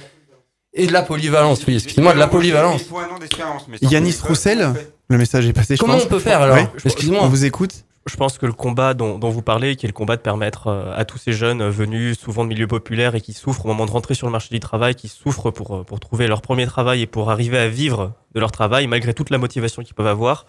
Et 0.74 0.88
de 0.88 0.94
la 0.94 1.02
polyvalence, 1.04 1.62
oui, 1.68 1.76
excusez-moi, 1.76 2.14
de 2.14 2.20
la 2.20 2.28
polyvalence. 2.28 2.82
Il 2.82 2.88
faut 2.88 2.98
un 2.98 3.08
an 3.16 3.20
d'expérience. 3.20 3.64
mais 3.70 3.78
ça, 3.78 3.88
Yanis 3.88 4.16
Roussel, 4.24 4.74
le 5.10 5.18
message 5.18 5.46
est 5.48 5.54
passé. 5.54 5.76
je 5.76 5.80
Comment 5.80 5.94
pense. 5.96 6.06
on 6.06 6.08
peut 6.08 6.20
faire 6.20 6.42
alors? 6.42 6.56
Ouais. 6.56 6.68
Excusez-moi. 6.86 7.22
On 7.24 7.28
vous 7.30 7.46
écoute. 7.46 7.72
Je 8.08 8.16
pense 8.16 8.40
que 8.40 8.48
le 8.48 8.54
combat 8.54 8.96
dont, 8.96 9.20
dont 9.20 9.30
vous 9.30 9.44
parlez, 9.44 9.76
qui 9.76 9.86
est 9.86 9.90
le 9.90 9.94
combat 9.94 10.16
de 10.16 10.22
permettre 10.22 10.68
euh, 10.68 10.94
à 10.96 11.06
tous 11.06 11.20
ces 11.20 11.34
jeunes 11.34 11.62
euh, 11.62 11.70
venus 11.70 12.18
souvent 12.18 12.44
de 12.44 12.50
milieux 12.50 12.68
populaires 12.68 13.14
et 13.14 13.22
qui 13.22 13.34
souffrent 13.34 13.66
au 13.66 13.68
moment 13.68 13.86
de 13.86 13.92
rentrer 13.92 14.16
sur 14.16 14.26
le 14.26 14.32
marché 14.32 14.50
du 14.50 14.60
travail, 14.60 14.96
qui 14.96 15.08
souffrent 15.08 15.52
pour, 15.52 15.76
euh, 15.76 15.84
pour 15.84 16.00
trouver 16.00 16.28
leur 16.28 16.42
premier 16.42 16.66
travail 16.66 17.02
et 17.02 17.08
pour 17.08 17.30
arriver 17.30 17.60
à 17.60 17.68
vivre 17.68 18.14
de 18.34 18.40
leur 18.40 18.52
travail, 18.52 18.88
malgré 18.88 19.14
toute 19.14 19.30
la 19.30 19.38
motivation 19.38 19.84
qu'ils 19.84 19.94
peuvent 19.94 20.08
avoir, 20.08 20.46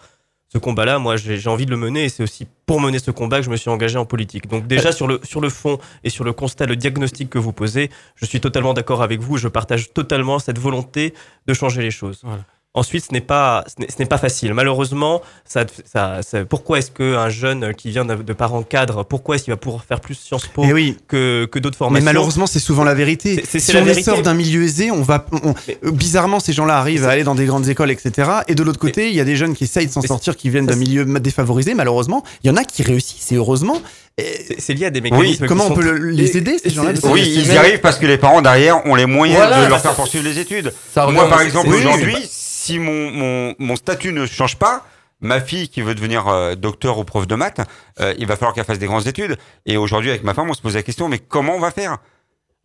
ce 0.53 0.59
combat-là, 0.59 0.99
moi, 0.99 1.17
j'ai 1.17 1.37
j'ai 1.37 1.49
envie 1.49 1.65
de 1.65 1.71
le 1.71 1.77
mener 1.77 2.05
et 2.05 2.09
c'est 2.09 2.21
aussi 2.21 2.47
pour 2.67 2.79
mener 2.79 2.99
ce 2.99 3.09
combat 3.09 3.39
que 3.39 3.45
je 3.45 3.49
me 3.49 3.55
suis 3.55 3.71
engagé 3.71 3.97
en 3.97 4.05
politique. 4.05 4.47
Donc 4.47 4.67
déjà 4.67 4.91
sur 4.91 5.07
le, 5.07 5.19
sur 5.23 5.41
le 5.41 5.49
fond 5.49 5.79
et 6.03 6.11
sur 6.11 6.23
le 6.23 6.31
constat, 6.31 6.67
le 6.67 6.75
diagnostic 6.75 7.29
que 7.29 7.39
vous 7.39 7.53
posez, 7.53 7.89
je 8.15 8.25
suis 8.25 8.39
totalement 8.39 8.75
d'accord 8.75 9.01
avec 9.01 9.19
vous, 9.19 9.37
je 9.37 9.47
partage 9.47 9.93
totalement 9.93 10.37
cette 10.37 10.59
volonté 10.59 11.15
de 11.47 11.53
changer 11.55 11.81
les 11.81 11.89
choses. 11.89 12.19
Voilà. 12.23 12.43
Ensuite, 12.75 13.05
ce 13.07 13.13
n'est 13.13 13.21
pas, 13.21 13.63
ce 13.67 13.83
n'est- 13.99 14.05
pas 14.07 14.17
facile. 14.17 14.51
Malheureusement, 14.55 15.21
ça, 15.45 15.63
ça, 15.85 16.21
ça- 16.23 16.43
pourquoi 16.43 16.79
est-ce 16.79 16.89
qu'un 16.89 17.29
jeune 17.29 17.75
qui 17.75 17.91
vient 17.91 18.03
de, 18.03 18.15
de 18.15 18.33
parents 18.33 18.63
cadres, 18.63 19.03
pourquoi 19.03 19.35
est-ce 19.35 19.43
qu'il 19.43 19.53
va 19.53 19.57
pouvoir 19.57 19.83
faire 19.85 19.99
plus 19.99 20.15
Sciences 20.15 20.47
Po 20.47 20.63
Eh 20.67 20.73
oui. 20.73 20.97
que, 21.07 21.45
que 21.45 21.59
d'autres 21.59 21.75
Mais 21.75 21.85
formations 21.85 22.05
malheureusement, 22.05 22.47
c'est 22.47 22.57
souvent 22.57 22.83
la 22.83 22.95
vérité. 22.95 23.35
C'est- 23.35 23.45
c'est- 23.45 23.59
si 23.59 23.65
c'est 23.67 23.73
la 23.73 23.81
on 23.81 23.85
vérité. 23.85 24.03
sort 24.03 24.23
d'un 24.23 24.33
milieu 24.33 24.63
aisé, 24.63 24.89
on 24.89 25.03
va, 25.03 25.23
on- 25.43 25.53
bizarrement, 25.91 26.39
ces 26.39 26.51
gens-là 26.51 26.75
arrivent 26.79 27.05
à 27.05 27.11
aller 27.11 27.23
dans 27.23 27.35
des 27.35 27.45
grandes 27.45 27.67
écoles, 27.69 27.91
etc. 27.91 28.27
Et 28.47 28.55
de 28.55 28.63
l'autre 28.63 28.79
côté, 28.79 29.07
il 29.09 29.15
y 29.15 29.21
a 29.21 29.25
des 29.25 29.35
jeunes 29.35 29.53
qui 29.53 29.65
essayent 29.65 29.85
de 29.85 29.91
s'en 29.91 30.01
Mais 30.01 30.07
sortir, 30.07 30.35
qui 30.35 30.49
viennent 30.49 30.65
d'un 30.65 30.73
c'est- 30.73 30.79
milieu 30.79 31.05
défavorisé. 31.19 31.75
Malheureusement, 31.75 32.23
il 32.43 32.47
y 32.47 32.49
en 32.49 32.57
a 32.57 32.63
qui 32.63 32.81
réussissent, 32.81 33.31
et 33.31 33.35
heureusement. 33.35 33.79
C'est- 34.17 34.55
C'est 34.59 34.73
lié 34.73 34.87
à 34.87 34.89
des 34.89 35.01
mécanismes. 35.01 35.43
qui 35.43 35.47
comment 35.47 35.65
on 35.65 35.69
sont- 35.69 35.73
peut 35.75 35.81
le- 35.83 36.09
les 36.09 36.37
aider, 36.37 36.57
ces 36.63 36.69
gens-là 36.71 36.93
c'est- 36.99 37.07
Oui, 37.07 37.21
ils 37.35 37.53
y 37.53 37.57
arrivent 37.57 37.79
parce 37.81 37.97
que 37.97 38.05
les 38.07 38.17
parents 38.17 38.41
derrière 38.41 38.83
ont 38.87 38.93
les 38.95 39.05
moyens 39.07 39.39
Voilà, 39.39 39.63
de 39.65 39.69
leur 39.69 39.79
faire 39.79 39.93
poursuivre 39.93 40.23
les 40.25 40.39
études. 40.39 40.73
Moi, 40.95 41.27
par 41.29 41.41
exemple, 41.41 41.69
aujourd'hui, 41.69 42.15
si 42.63 42.79
mon, 42.79 43.11
mon, 43.11 43.55
mon 43.59 43.75
statut 43.75 44.13
ne 44.13 44.25
change 44.25 44.55
pas, 44.57 44.85
ma 45.19 45.39
fille 45.41 45.67
qui 45.69 45.81
veut 45.81 45.95
devenir 45.95 46.27
euh, 46.27 46.55
docteur 46.55 46.97
ou 46.97 47.03
prof 47.03 47.27
de 47.27 47.35
maths, 47.35 47.61
euh, 47.99 48.13
il 48.17 48.25
va 48.27 48.35
falloir 48.37 48.53
qu'elle 48.53 48.63
fasse 48.65 48.79
des 48.79 48.87
grandes 48.87 49.07
études. 49.07 49.37
Et 49.65 49.75
aujourd'hui, 49.77 50.09
avec 50.11 50.23
ma 50.23 50.33
femme, 50.33 50.49
on 50.49 50.53
se 50.53 50.61
pose 50.61 50.75
la 50.75 50.83
question, 50.83 51.09
mais 51.09 51.19
comment 51.19 51.55
on 51.55 51.59
va 51.59 51.71
faire? 51.71 51.97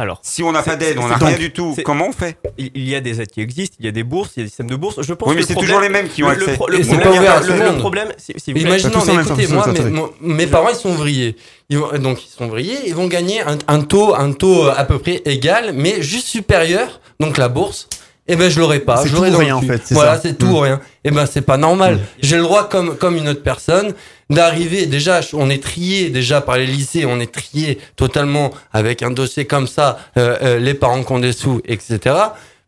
Alors, 0.00 0.20
Si 0.22 0.44
on 0.44 0.52
n'a 0.52 0.62
pas 0.62 0.76
d'aide, 0.76 0.98
on 0.98 1.08
n'a 1.08 1.16
rien 1.16 1.36
du 1.36 1.50
tout, 1.52 1.74
comment 1.84 2.06
on 2.06 2.12
fait? 2.12 2.38
Il 2.56 2.88
y 2.88 2.94
a 2.94 3.00
des 3.00 3.20
aides 3.20 3.32
qui 3.32 3.40
existent, 3.40 3.74
il 3.80 3.86
y 3.86 3.88
a 3.88 3.92
des 3.92 4.04
bourses, 4.04 4.30
il 4.36 4.40
y 4.40 4.42
a 4.42 4.44
des 4.44 4.48
systèmes 4.50 4.68
de 4.70 4.76
bourses. 4.76 5.02
Je 5.02 5.12
pense 5.12 5.28
Oui, 5.28 5.34
mais 5.34 5.40
que 5.42 5.48
c'est 5.48 5.54
toujours 5.54 5.80
les 5.80 5.88
problème- 5.88 6.04
mêmes 6.04 6.08
qui 6.08 6.22
ont 6.22 6.28
le- 6.28 6.36
le 6.36 6.42
accès. 6.42 6.54
pro- 6.54 6.68
le 6.68 6.78
problème- 6.82 7.08
ouvert 7.18 7.40
le- 7.42 7.48
le 7.48 7.64
monde. 7.70 7.78
problème, 7.80 8.12
si, 8.16 8.32
si 8.36 8.52
vous 8.52 8.60
Imaginons, 8.60 9.04
mais 9.04 9.14
écoutez, 9.22 9.46
moi, 9.48 9.66
mes, 9.66 9.72
attendez. 9.72 9.90
mon- 9.90 10.12
mes 10.20 10.46
parents, 10.46 10.68
ils 10.68 10.76
sont 10.76 10.90
ouvriers. 10.90 11.34
Ils 11.68 11.78
vont, 11.78 11.90
donc, 11.98 12.24
ils 12.24 12.28
sont 12.30 12.46
ouvriers, 12.46 12.78
ils 12.86 12.94
vont 12.94 13.08
gagner 13.08 13.40
un, 13.40 13.58
un 13.66 13.80
taux, 13.80 14.14
un 14.14 14.30
taux 14.32 14.66
euh, 14.68 14.74
à 14.76 14.84
peu 14.84 15.00
près 15.00 15.20
égal, 15.24 15.72
mais 15.74 16.00
juste 16.00 16.28
supérieur. 16.28 17.00
Donc, 17.18 17.36
la 17.36 17.48
bourse, 17.48 17.88
eh 18.28 18.36
ben, 18.36 18.50
je 18.50 18.60
l'aurai 18.60 18.80
pas. 18.80 18.98
C'est 18.98 19.08
Je 19.08 19.16
tout 19.16 19.22
rien, 19.22 19.56
en 19.56 19.62
fait, 19.62 19.80
c'est 19.84 19.94
Voilà, 19.94 20.14
ça. 20.16 20.22
c'est 20.22 20.38
tout 20.38 20.46
Mm. 20.46 20.52
ou 20.54 20.58
rien. 20.60 20.80
Eh 21.04 21.10
ben, 21.10 21.26
c'est 21.26 21.40
pas 21.42 21.56
normal. 21.56 21.98
J'ai 22.20 22.36
le 22.36 22.42
droit, 22.42 22.68
comme, 22.68 22.96
comme 22.96 23.16
une 23.16 23.28
autre 23.28 23.42
personne, 23.42 23.94
d'arriver, 24.30 24.86
déjà, 24.86 25.20
on 25.32 25.48
est 25.50 25.62
trié, 25.62 26.10
déjà, 26.10 26.40
par 26.40 26.56
les 26.58 26.66
lycées, 26.66 27.04
on 27.06 27.18
est 27.20 27.32
trié 27.32 27.78
totalement 27.96 28.50
avec 28.72 29.02
un 29.02 29.10
dossier 29.10 29.46
comme 29.46 29.66
ça, 29.66 29.98
euh, 30.16 30.36
euh, 30.42 30.58
les 30.58 30.74
parents 30.74 31.02
qui 31.02 31.12
ont 31.12 31.18
des 31.18 31.32
sous, 31.32 31.60
etc. 31.64 32.14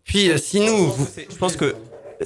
Puis, 0.04 0.30
euh, 0.30 0.38
si 0.38 0.60
nous, 0.60 0.92
Je 1.30 1.36
pense 1.36 1.56
que 1.56 1.74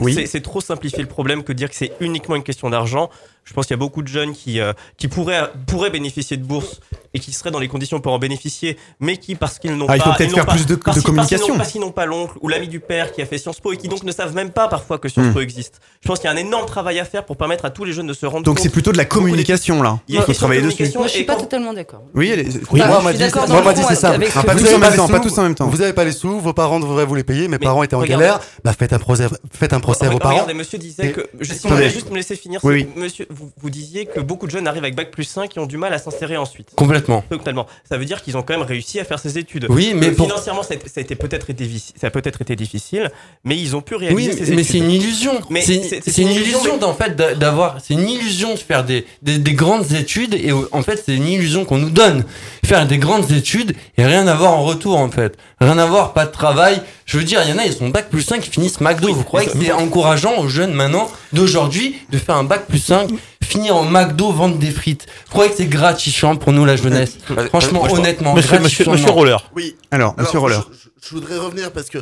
Oui. 0.01 0.15
c'est- 0.15 0.27
c'est 0.27 0.41
trop 0.41 0.61
simplifier 0.61 1.01
le 1.03 1.09
problème 1.09 1.43
que 1.45 1.53
de 1.53 1.59
dire 1.59 1.69
que 1.71 1.77
c'est 1.77 1.93
uniquement 2.01 2.37
une 2.37 2.43
question 2.43 2.71
d'argent. 2.71 3.11
Je 3.45 3.53
pense 3.53 3.67
qu'il 3.67 3.75
y 3.75 3.79
a 3.79 3.79
beaucoup 3.79 4.03
de 4.03 4.09
jeunes 4.09 4.33
qui, 4.33 4.59
euh, 4.61 4.73
qui 4.97 5.07
pourraient, 5.09 5.51
pourraient 5.67 5.91
bénéficier 5.91 6.37
de 6.37 6.45
bourses 6.45 6.81
et 7.15 7.21
qui 7.21 7.33
seraient 7.33 7.51
dans 7.53 7.59
les 7.61 7.69
conditions 7.69 8.01
pour 8.01 8.13
en 8.13 8.19
bénéficier, 8.19 8.77
mais 9.01 9.17
qui, 9.17 9.35
parce 9.37 9.59
qu'ils 9.59 9.77
n'ont 9.77 9.87
Ah, 9.89 9.97
il 9.97 10.03
pas. 10.03 10.11
faut 10.11 10.17
peut-être 10.19 10.35
faire 10.35 10.47
pas- 10.47 10.53
plus 10.53 10.67
de- 10.67 10.75
communication. 10.75 11.57
Parce 11.57 11.71
qu'ils 11.73 11.81
n'ont- 11.81 11.91
pas 11.95 12.07
l'oncle 12.07 12.35
ou 12.43 12.49
l'ami 12.49 12.67
du 12.67 12.81
père 12.81 13.13
qui 13.13 13.23
a 13.23 13.27
fait 13.27 13.39
Sciences 13.39 13.61
Po 13.61 13.73
et 13.73 13.77
qui 13.77 13.87
donc 13.89 14.03
ne 14.03 14.11
savent 14.11 14.35
même 14.35 14.51
pas 14.51 14.67
parfois 14.69 14.99
que 14.99 15.09
Sciences 15.09 15.27
Hmm. 15.29 15.33
Po 15.35 15.41
existe. 15.41 15.81
Je 16.03 16.09
pense 16.09 16.19
qu'il 16.19 16.29
y 16.29 16.33
a 16.33 16.35
un 16.35 16.37
énorme 16.39 16.67
travail 16.67 16.99
à 16.99 17.05
faire 17.05 17.25
pour 17.25 17.37
permettre 17.37 17.65
à 17.65 17.71
tous 17.71 17.85
les 17.85 17.93
jeunes 17.93 18.09
de 18.09 18.13
se 18.13 18.27
rendre 18.27 18.43
Donc 18.45 18.57
compte. 18.57 18.63
c'est 18.65 18.69
plutôt 18.71 18.91
de 18.91 18.97
la 18.97 19.05
communication 19.05 19.81
là. 19.83 20.01
Il 20.09 20.21
faut 20.23 20.33
travailler 20.33 20.61
dessus. 20.63 20.91
Moi, 20.97 21.07
je 21.07 21.13
suis 21.13 21.25
pas 21.25 21.37
totalement 21.37 21.73
d'accord. 21.73 22.03
Oui, 22.15 22.31
elle 22.33 22.41
est- 22.41 22.61
Oui, 22.73 22.81
moi, 22.85 23.01
m'a 23.01 23.13
dit, 23.13 23.19
c'est 23.23 23.31
que 23.31 23.35
pas 23.35 23.47
vous 23.47 24.65
tous 24.65 24.75
en 24.75 24.79
même 24.79 24.97
temps, 24.97 25.09
pas 25.09 25.21
tous 25.21 25.39
en 25.39 25.43
même 25.43 25.55
temps. 25.55 25.67
Vous 25.69 25.81
avez 25.83 25.93
pas 25.93 26.05
les 26.05 26.13
sous, 26.13 26.41
vos 26.41 26.53
parents 26.53 26.81
devraient 26.81 27.07
vous 27.07 27.15
les 27.15 27.25
payer, 27.25 27.47
mes 27.49 27.59
parents 27.59 27.83
étaient 27.85 27.95
en 27.95 28.03
galère, 28.03 28.41
bah 28.65 28.73
faites 28.77 28.93
un 28.93 28.99
procès, 28.99 29.27
faites 29.53 29.73
un 29.73 29.81
procès 29.81 30.07
à 30.07 30.11
vos 30.11 30.19
parents. 30.19 30.35
Regardez, 30.35 30.55
monsieur 30.55 30.79
disait 30.79 31.13
que. 31.13 31.29
Je, 31.41 31.45
si 31.53 31.61
vous 31.61 31.67
Attendez. 31.69 31.75
voulez 31.83 31.91
juste 31.91 32.11
me 32.11 32.17
laisser 32.17 32.35
finir, 32.37 32.61
monsieur, 32.97 33.27
vous, 33.31 33.51
vous 33.61 33.71
disiez 33.71 34.07
que 34.07 34.21
beaucoup 34.21 34.47
de 34.47 34.51
jeunes 34.51 34.67
arrivent 34.67 34.83
avec 34.85 34.97
bac 34.97 35.11
plus 35.11 35.25
5 35.25 35.57
et 35.57 35.61
ont 35.61 35.67
du 35.67 35.77
mal 35.77 35.93
à 35.95 35.99
s'insérer 35.99 36.37
ensuite. 36.37 36.71
complètement. 36.75 37.04
Totalement. 37.31 37.67
Ça 37.89 37.97
veut 37.99 38.05
dire 38.05 38.23
qu'ils 38.23 38.37
ont 38.37 38.43
quand 38.43 38.57
même 38.57 38.67
réussi 38.67 39.01
à 39.01 39.05
faire 39.05 39.19
ces 39.19 39.39
études. 39.39 39.67
Oui, 39.69 39.93
mais 39.95 40.09
Euh, 40.09 40.15
pour- 40.15 40.27
financièrement, 40.27 40.63
ça 40.63 40.75
a, 40.75 41.01
été- 41.01 41.15
peut-être 41.15 41.51
été, 41.51 41.65
vici- 41.65 41.93
ça 42.01 42.07
a 42.09 42.11
peut-être 42.11 42.43
été 42.43 42.57
difficile, 42.57 43.11
mais 43.45 43.57
ils 43.57 43.75
ont 43.77 43.81
pu 43.83 43.95
réaliser 43.95 44.31
Oui, 44.31 44.37
ces 44.37 44.55
mais 44.55 44.63
études. 44.63 44.73
c'est 44.73 44.79
une 44.79 44.91
illusion. 44.91 45.41
Mais 45.51 45.63
C'est 45.63 45.75
une 45.75 45.83
une 46.29 46.33
illusion, 46.35 46.59
illusion 46.61 46.77
mais- 46.79 46.85
en 46.85 46.95
fait 46.95 47.17
d'a- 47.17 47.35
d'avoir. 47.35 47.77
C'est 47.83 47.95
une 47.95 48.09
illusion 48.09 48.55
de 48.55 48.59
faire 48.59 48.85
des, 48.85 49.05
des, 49.23 49.39
des 49.39 49.55
grandes 49.55 49.93
études 49.93 50.35
et 50.35 50.53
en 50.53 50.83
fait 50.83 51.03
c'est 51.05 51.15
une 51.15 51.27
illusion 51.29 51.65
qu'on 51.65 51.79
nous 51.79 51.91
donne. 51.91 52.25
Faire 52.65 52.87
des 52.87 52.99
grandes 52.99 53.31
études 53.33 53.75
et 53.99 54.05
rien 54.05 54.27
avoir 54.27 54.53
en 54.53 54.65
retour 54.65 54.97
en 54.99 55.11
fait. 55.11 55.37
Rien 55.61 55.79
avoir, 55.79 56.13
pas 56.13 56.27
de 56.27 56.33
travail. 56.33 56.81
Je 57.07 57.19
veux 57.19 57.25
dire, 57.25 57.41
il 57.45 57.51
y 57.51 57.53
en 57.53 57.59
a, 57.59 57.67
ils 57.67 57.73
sont 57.75 57.89
bac 57.91 58.09
plus 58.11 58.23
5 58.23 58.41
qui 58.41 58.51
finissent 58.51 58.81
McDo. 58.81 59.13
Vous 59.13 59.25
croyez 59.25 59.47
que 59.49 59.59
c'est 59.61 59.73
encourageant 59.73 60.39
aux 60.39 60.49
jeunes 60.49 60.73
maintenant 60.73 61.11
d'aujourd'hui 61.33 61.97
de 62.11 62.19
faire 62.19 62.37
un 62.37 62.45
bac 62.45 62.67
plus 62.67 62.79
5, 62.79 63.11
finir 63.45 63.77
en 63.77 63.85
McDo, 63.85 64.33
vendre 64.33 64.57
des 64.59 64.71
frites 64.71 65.07
Vous 65.27 65.31
croyez 65.33 65.51
que 65.51 65.57
c'est 65.59 65.67
gratifiant 65.67 66.37
pour 66.37 66.53
nous 66.53 66.65
la 66.65 66.77
jeunesse 66.77 67.19
Franchement, 67.49 67.87
je- 67.89 67.95
honnêtement, 67.95 68.35
Monsieur, 68.35 68.59
monsieur, 68.59 68.85
monsieur. 68.91 69.11
Roller. 69.11 69.51
Oui. 69.55 69.77
Alors, 69.91 70.15
Monsieur 70.19 70.39
Roller. 70.39 70.67
Je, 70.73 70.77
je- 70.77 71.09
je 71.09 71.15
voudrais 71.15 71.39
revenir 71.39 71.71
parce 71.73 71.89
que 71.91 71.99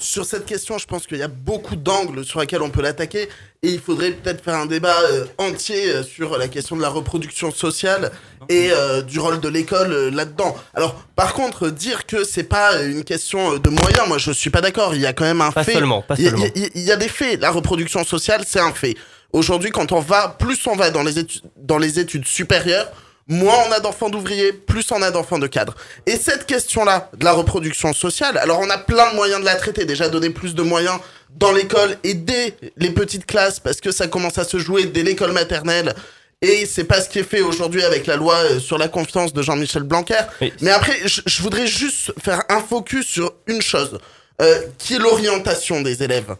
sur 0.00 0.24
cette 0.26 0.44
question, 0.44 0.76
je 0.76 0.86
pense 0.86 1.06
qu'il 1.06 1.18
y 1.18 1.22
a 1.22 1.28
beaucoup 1.28 1.76
d'angles 1.76 2.24
sur 2.24 2.40
lesquels 2.40 2.62
on 2.62 2.68
peut 2.68 2.82
l'attaquer 2.82 3.28
et 3.62 3.68
il 3.70 3.78
faudrait 3.80 4.10
peut-être 4.10 4.42
faire 4.44 4.56
un 4.56 4.66
débat 4.66 4.96
euh, 5.12 5.24
entier 5.38 5.88
euh, 5.88 6.02
sur 6.02 6.36
la 6.36 6.48
question 6.48 6.76
de 6.76 6.82
la 6.82 6.88
reproduction 6.88 7.52
sociale 7.52 8.10
et 8.48 8.70
euh, 8.72 9.02
du 9.02 9.20
rôle 9.20 9.38
de 9.40 9.48
l'école 9.48 9.92
euh, 9.92 10.10
là-dedans. 10.10 10.56
Alors, 10.74 10.94
par 11.14 11.32
contre, 11.32 11.70
dire 11.70 12.06
que 12.06 12.24
c'est 12.24 12.42
pas 12.42 12.82
une 12.82 13.04
question 13.04 13.56
de 13.56 13.70
moyens, 13.70 14.08
moi 14.08 14.18
je 14.18 14.32
suis 14.32 14.50
pas 14.50 14.60
d'accord. 14.60 14.94
Il 14.96 15.00
y 15.00 15.06
a 15.06 15.12
quand 15.12 15.24
même 15.24 15.40
un 15.40 15.52
Pas 15.52 15.62
fait. 15.64 15.74
seulement, 15.74 16.02
pas 16.02 16.16
seulement. 16.16 16.44
il 16.56 16.62
y, 16.62 16.66
a- 16.66 16.70
il 16.74 16.82
y 16.82 16.92
a 16.92 16.96
des 16.96 17.08
faits. 17.08 17.40
La 17.40 17.52
reproduction 17.52 18.04
sociale, 18.04 18.42
c'est 18.46 18.60
un 18.60 18.72
fait. 18.72 18.96
Aujourd'hui, 19.34 19.70
quand 19.70 19.90
on 19.92 20.00
va, 20.00 20.28
plus 20.38 20.64
on 20.66 20.76
va 20.76 20.90
dans 20.90 21.02
les 21.02 21.18
études, 21.18 21.42
dans 21.56 21.78
les 21.78 21.98
études 21.98 22.24
supérieures, 22.26 22.90
moins 23.26 23.56
on 23.68 23.72
a 23.72 23.80
d'enfants 23.80 24.08
d'ouvriers, 24.08 24.52
plus 24.52 24.90
on 24.92 25.02
a 25.02 25.10
d'enfants 25.10 25.38
de 25.40 25.48
cadres. 25.48 25.74
Et 26.06 26.16
cette 26.16 26.46
question-là, 26.46 27.10
de 27.18 27.24
la 27.24 27.32
reproduction 27.32 27.92
sociale, 27.92 28.38
alors 28.38 28.60
on 28.60 28.70
a 28.70 28.78
plein 28.78 29.10
de 29.10 29.16
moyens 29.16 29.40
de 29.40 29.44
la 29.44 29.56
traiter. 29.56 29.84
Déjà 29.86 30.08
donner 30.08 30.30
plus 30.30 30.54
de 30.54 30.62
moyens 30.62 30.98
dans 31.30 31.50
l'école 31.50 31.96
et 32.04 32.14
dès 32.14 32.54
les 32.76 32.90
petites 32.90 33.26
classes, 33.26 33.58
parce 33.58 33.80
que 33.80 33.90
ça 33.90 34.06
commence 34.06 34.38
à 34.38 34.44
se 34.44 34.58
jouer 34.58 34.84
dès 34.84 35.02
l'école 35.02 35.32
maternelle. 35.32 35.94
Et 36.40 36.66
c'est 36.66 36.84
pas 36.84 37.00
ce 37.00 37.08
qui 37.08 37.18
est 37.18 37.22
fait 37.28 37.40
aujourd'hui 37.40 37.82
avec 37.82 38.06
la 38.06 38.16
loi 38.16 38.36
euh, 38.36 38.60
sur 38.60 38.78
la 38.78 38.86
confiance 38.88 39.32
de 39.32 39.42
Jean-Michel 39.42 39.82
Blanquer. 39.82 40.20
Mais- 40.40 40.52
Mais 40.60 40.70
après, 40.70 40.96
je, 41.06 41.22
je 41.26 41.42
voudrais 41.42 41.66
juste 41.66 42.12
faire 42.22 42.42
un 42.50 42.60
focus 42.60 43.06
sur 43.06 43.32
une 43.48 43.62
chose, 43.62 43.98
euh, 44.42 44.60
qui 44.78 44.94
est 44.94 44.98
l'orientation 44.98 45.80
des 45.80 46.02
élèves. 46.04 46.36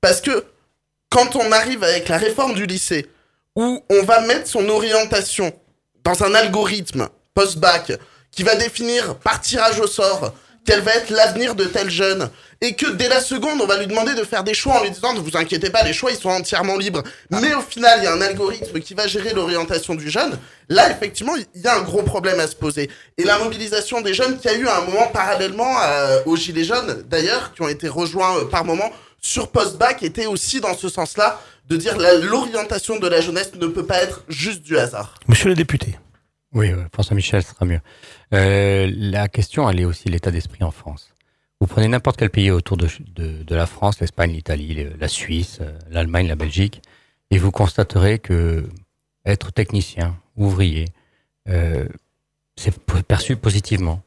Parce 0.00 0.20
que 0.22 0.44
quand 1.10 1.36
on 1.36 1.52
arrive 1.52 1.82
avec 1.84 2.08
la 2.08 2.18
réforme 2.18 2.54
du 2.54 2.66
lycée, 2.66 3.06
où 3.56 3.82
on 3.90 4.02
va 4.02 4.20
mettre 4.22 4.46
son 4.46 4.68
orientation 4.68 5.52
dans 6.04 6.22
un 6.22 6.34
algorithme 6.34 7.08
post-bac 7.34 7.92
qui 8.30 8.42
va 8.42 8.54
définir 8.54 9.16
par 9.16 9.40
tirage 9.40 9.80
au 9.80 9.86
sort 9.86 10.32
quel 10.64 10.80
va 10.80 10.94
être 10.96 11.08
l'avenir 11.08 11.54
de 11.54 11.64
tel 11.64 11.88
jeune, 11.88 12.28
et 12.60 12.74
que 12.74 12.84
dès 12.90 13.08
la 13.08 13.22
seconde, 13.22 13.58
on 13.62 13.66
va 13.66 13.78
lui 13.78 13.86
demander 13.86 14.14
de 14.14 14.22
faire 14.22 14.44
des 14.44 14.52
choix 14.52 14.74
en 14.74 14.82
lui 14.82 14.90
disant 14.90 15.14
ne 15.14 15.20
vous 15.20 15.34
inquiétez 15.34 15.70
pas, 15.70 15.82
les 15.82 15.94
choix 15.94 16.10
ils 16.10 16.18
sont 16.18 16.28
entièrement 16.28 16.76
libres. 16.76 17.02
Mais 17.30 17.54
au 17.54 17.62
final, 17.62 18.00
il 18.00 18.04
y 18.04 18.06
a 18.06 18.12
un 18.12 18.20
algorithme 18.20 18.78
qui 18.80 18.92
va 18.92 19.06
gérer 19.06 19.32
l'orientation 19.32 19.94
du 19.94 20.10
jeune. 20.10 20.38
Là, 20.68 20.90
effectivement, 20.90 21.34
il 21.54 21.62
y 21.62 21.66
a 21.66 21.74
un 21.74 21.80
gros 21.80 22.02
problème 22.02 22.38
à 22.38 22.46
se 22.46 22.54
poser. 22.54 22.90
Et 23.16 23.24
la 23.24 23.38
mobilisation 23.38 24.02
des 24.02 24.12
jeunes 24.12 24.38
qui 24.38 24.46
a 24.48 24.54
eu 24.54 24.68
à 24.68 24.76
un 24.76 24.80
moment 24.82 25.06
parallèlement 25.06 25.74
à- 25.78 26.26
aux 26.26 26.36
Gilets 26.36 26.64
jaunes, 26.64 27.02
d'ailleurs, 27.08 27.54
qui 27.54 27.62
ont 27.62 27.68
été 27.68 27.88
rejoints 27.88 28.36
euh, 28.36 28.44
par 28.44 28.66
moment 28.66 28.90
sur 29.20 29.50
post-bac, 29.50 30.02
était 30.02 30.26
aussi 30.26 30.60
dans 30.60 30.74
ce 30.74 30.88
sens-là, 30.88 31.40
de 31.66 31.76
dire 31.76 31.96
l'orientation 31.98 32.98
de 32.98 33.06
la 33.06 33.20
jeunesse 33.20 33.54
ne 33.54 33.66
peut 33.66 33.84
pas 33.86 34.02
être 34.02 34.24
juste 34.28 34.62
du 34.62 34.78
hasard. 34.78 35.14
Monsieur 35.28 35.48
le 35.48 35.54
député. 35.54 35.98
Oui, 36.54 36.72
oui, 36.72 36.82
François 36.92 37.14
Michel 37.14 37.42
ce 37.42 37.50
sera 37.50 37.66
mieux. 37.66 37.80
Euh, 38.32 38.90
la 38.94 39.28
question, 39.28 39.68
elle 39.68 39.80
est 39.80 39.84
aussi 39.84 40.08
l'état 40.08 40.30
d'esprit 40.30 40.64
en 40.64 40.70
France. 40.70 41.10
Vous 41.60 41.66
prenez 41.66 41.88
n'importe 41.88 42.16
quel 42.16 42.30
pays 42.30 42.50
autour 42.50 42.76
de, 42.76 42.88
de, 43.14 43.42
de 43.42 43.54
la 43.54 43.66
France, 43.66 44.00
l'Espagne, 44.00 44.32
l'Italie, 44.32 44.86
la 44.98 45.08
Suisse, 45.08 45.58
euh, 45.60 45.76
l'Allemagne, 45.90 46.28
la 46.28 46.36
Belgique, 46.36 46.80
et 47.30 47.38
vous 47.38 47.50
constaterez 47.50 48.18
que 48.18 48.66
être 49.26 49.52
technicien, 49.52 50.16
ouvrier, 50.36 50.86
euh, 51.48 51.86
c'est 52.56 52.74
perçu 53.06 53.36
positivement. 53.36 54.02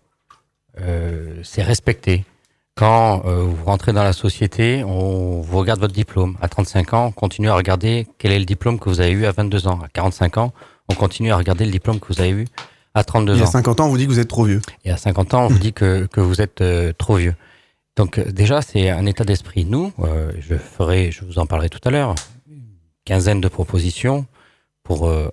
Euh, 0.79 1.41
c'est 1.43 1.63
respecté. 1.63 2.25
Quand 2.75 3.23
euh, 3.25 3.43
vous 3.43 3.65
rentrez 3.65 3.93
dans 3.93 4.03
la 4.03 4.13
société, 4.13 4.83
on 4.83 5.41
vous 5.41 5.57
regarde 5.57 5.79
votre 5.79 5.93
diplôme. 5.93 6.37
À 6.41 6.47
35 6.47 6.93
ans, 6.93 7.05
on 7.07 7.11
continue 7.11 7.49
à 7.49 7.55
regarder 7.55 8.07
quel 8.17 8.31
est 8.31 8.39
le 8.39 8.45
diplôme 8.45 8.79
que 8.79 8.89
vous 8.89 9.01
avez 9.01 9.11
eu 9.11 9.25
à 9.25 9.31
22 9.31 9.67
ans. 9.67 9.79
À 9.83 9.87
45 9.89 10.37
ans, 10.37 10.53
on 10.89 10.95
continue 10.95 11.31
à 11.31 11.37
regarder 11.37 11.65
le 11.65 11.71
diplôme 11.71 11.99
que 11.99 12.07
vous 12.13 12.21
avez 12.21 12.31
eu 12.31 12.47
à 12.93 13.03
32 13.03 13.33
Il 13.33 13.39
y 13.39 13.41
a 13.41 13.43
ans. 13.45 13.51
50 13.51 13.79
ans, 13.81 13.85
on 13.85 13.89
vous 13.89 13.97
dit 13.97 14.05
que 14.07 14.11
vous 14.11 14.19
êtes 14.19 14.27
trop 14.29 14.45
vieux. 14.45 14.61
Et 14.85 14.91
à 14.91 14.97
50 14.97 15.33
ans, 15.33 15.45
on 15.45 15.47
vous 15.47 15.59
dit 15.67 15.73
que, 15.73 16.07
que 16.07 16.21
vous 16.21 16.41
êtes 16.41 16.61
euh, 16.61 16.93
trop 16.97 17.15
vieux. 17.15 17.35
Donc 17.95 18.17
euh, 18.17 18.25
déjà, 18.31 18.61
c'est 18.61 18.89
un 18.89 19.05
état 19.05 19.23
d'esprit. 19.23 19.65
Nous, 19.65 19.91
euh, 19.99 20.31
je 20.39 20.55
ferai, 20.55 21.11
je 21.11 21.25
vous 21.25 21.39
en 21.39 21.45
parlerai 21.45 21.69
tout 21.69 21.79
à 21.83 21.91
l'heure, 21.91 22.15
une 22.49 22.63
quinzaine 23.05 23.41
de 23.41 23.47
propositions 23.47 24.25
pour 24.83 25.07
euh, 25.07 25.29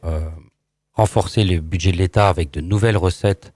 renforcer 0.93 1.45
le 1.45 1.61
budget 1.61 1.93
de 1.93 1.97
l'État 1.97 2.29
avec 2.29 2.51
de 2.51 2.61
nouvelles 2.61 2.97
recettes 2.97 3.53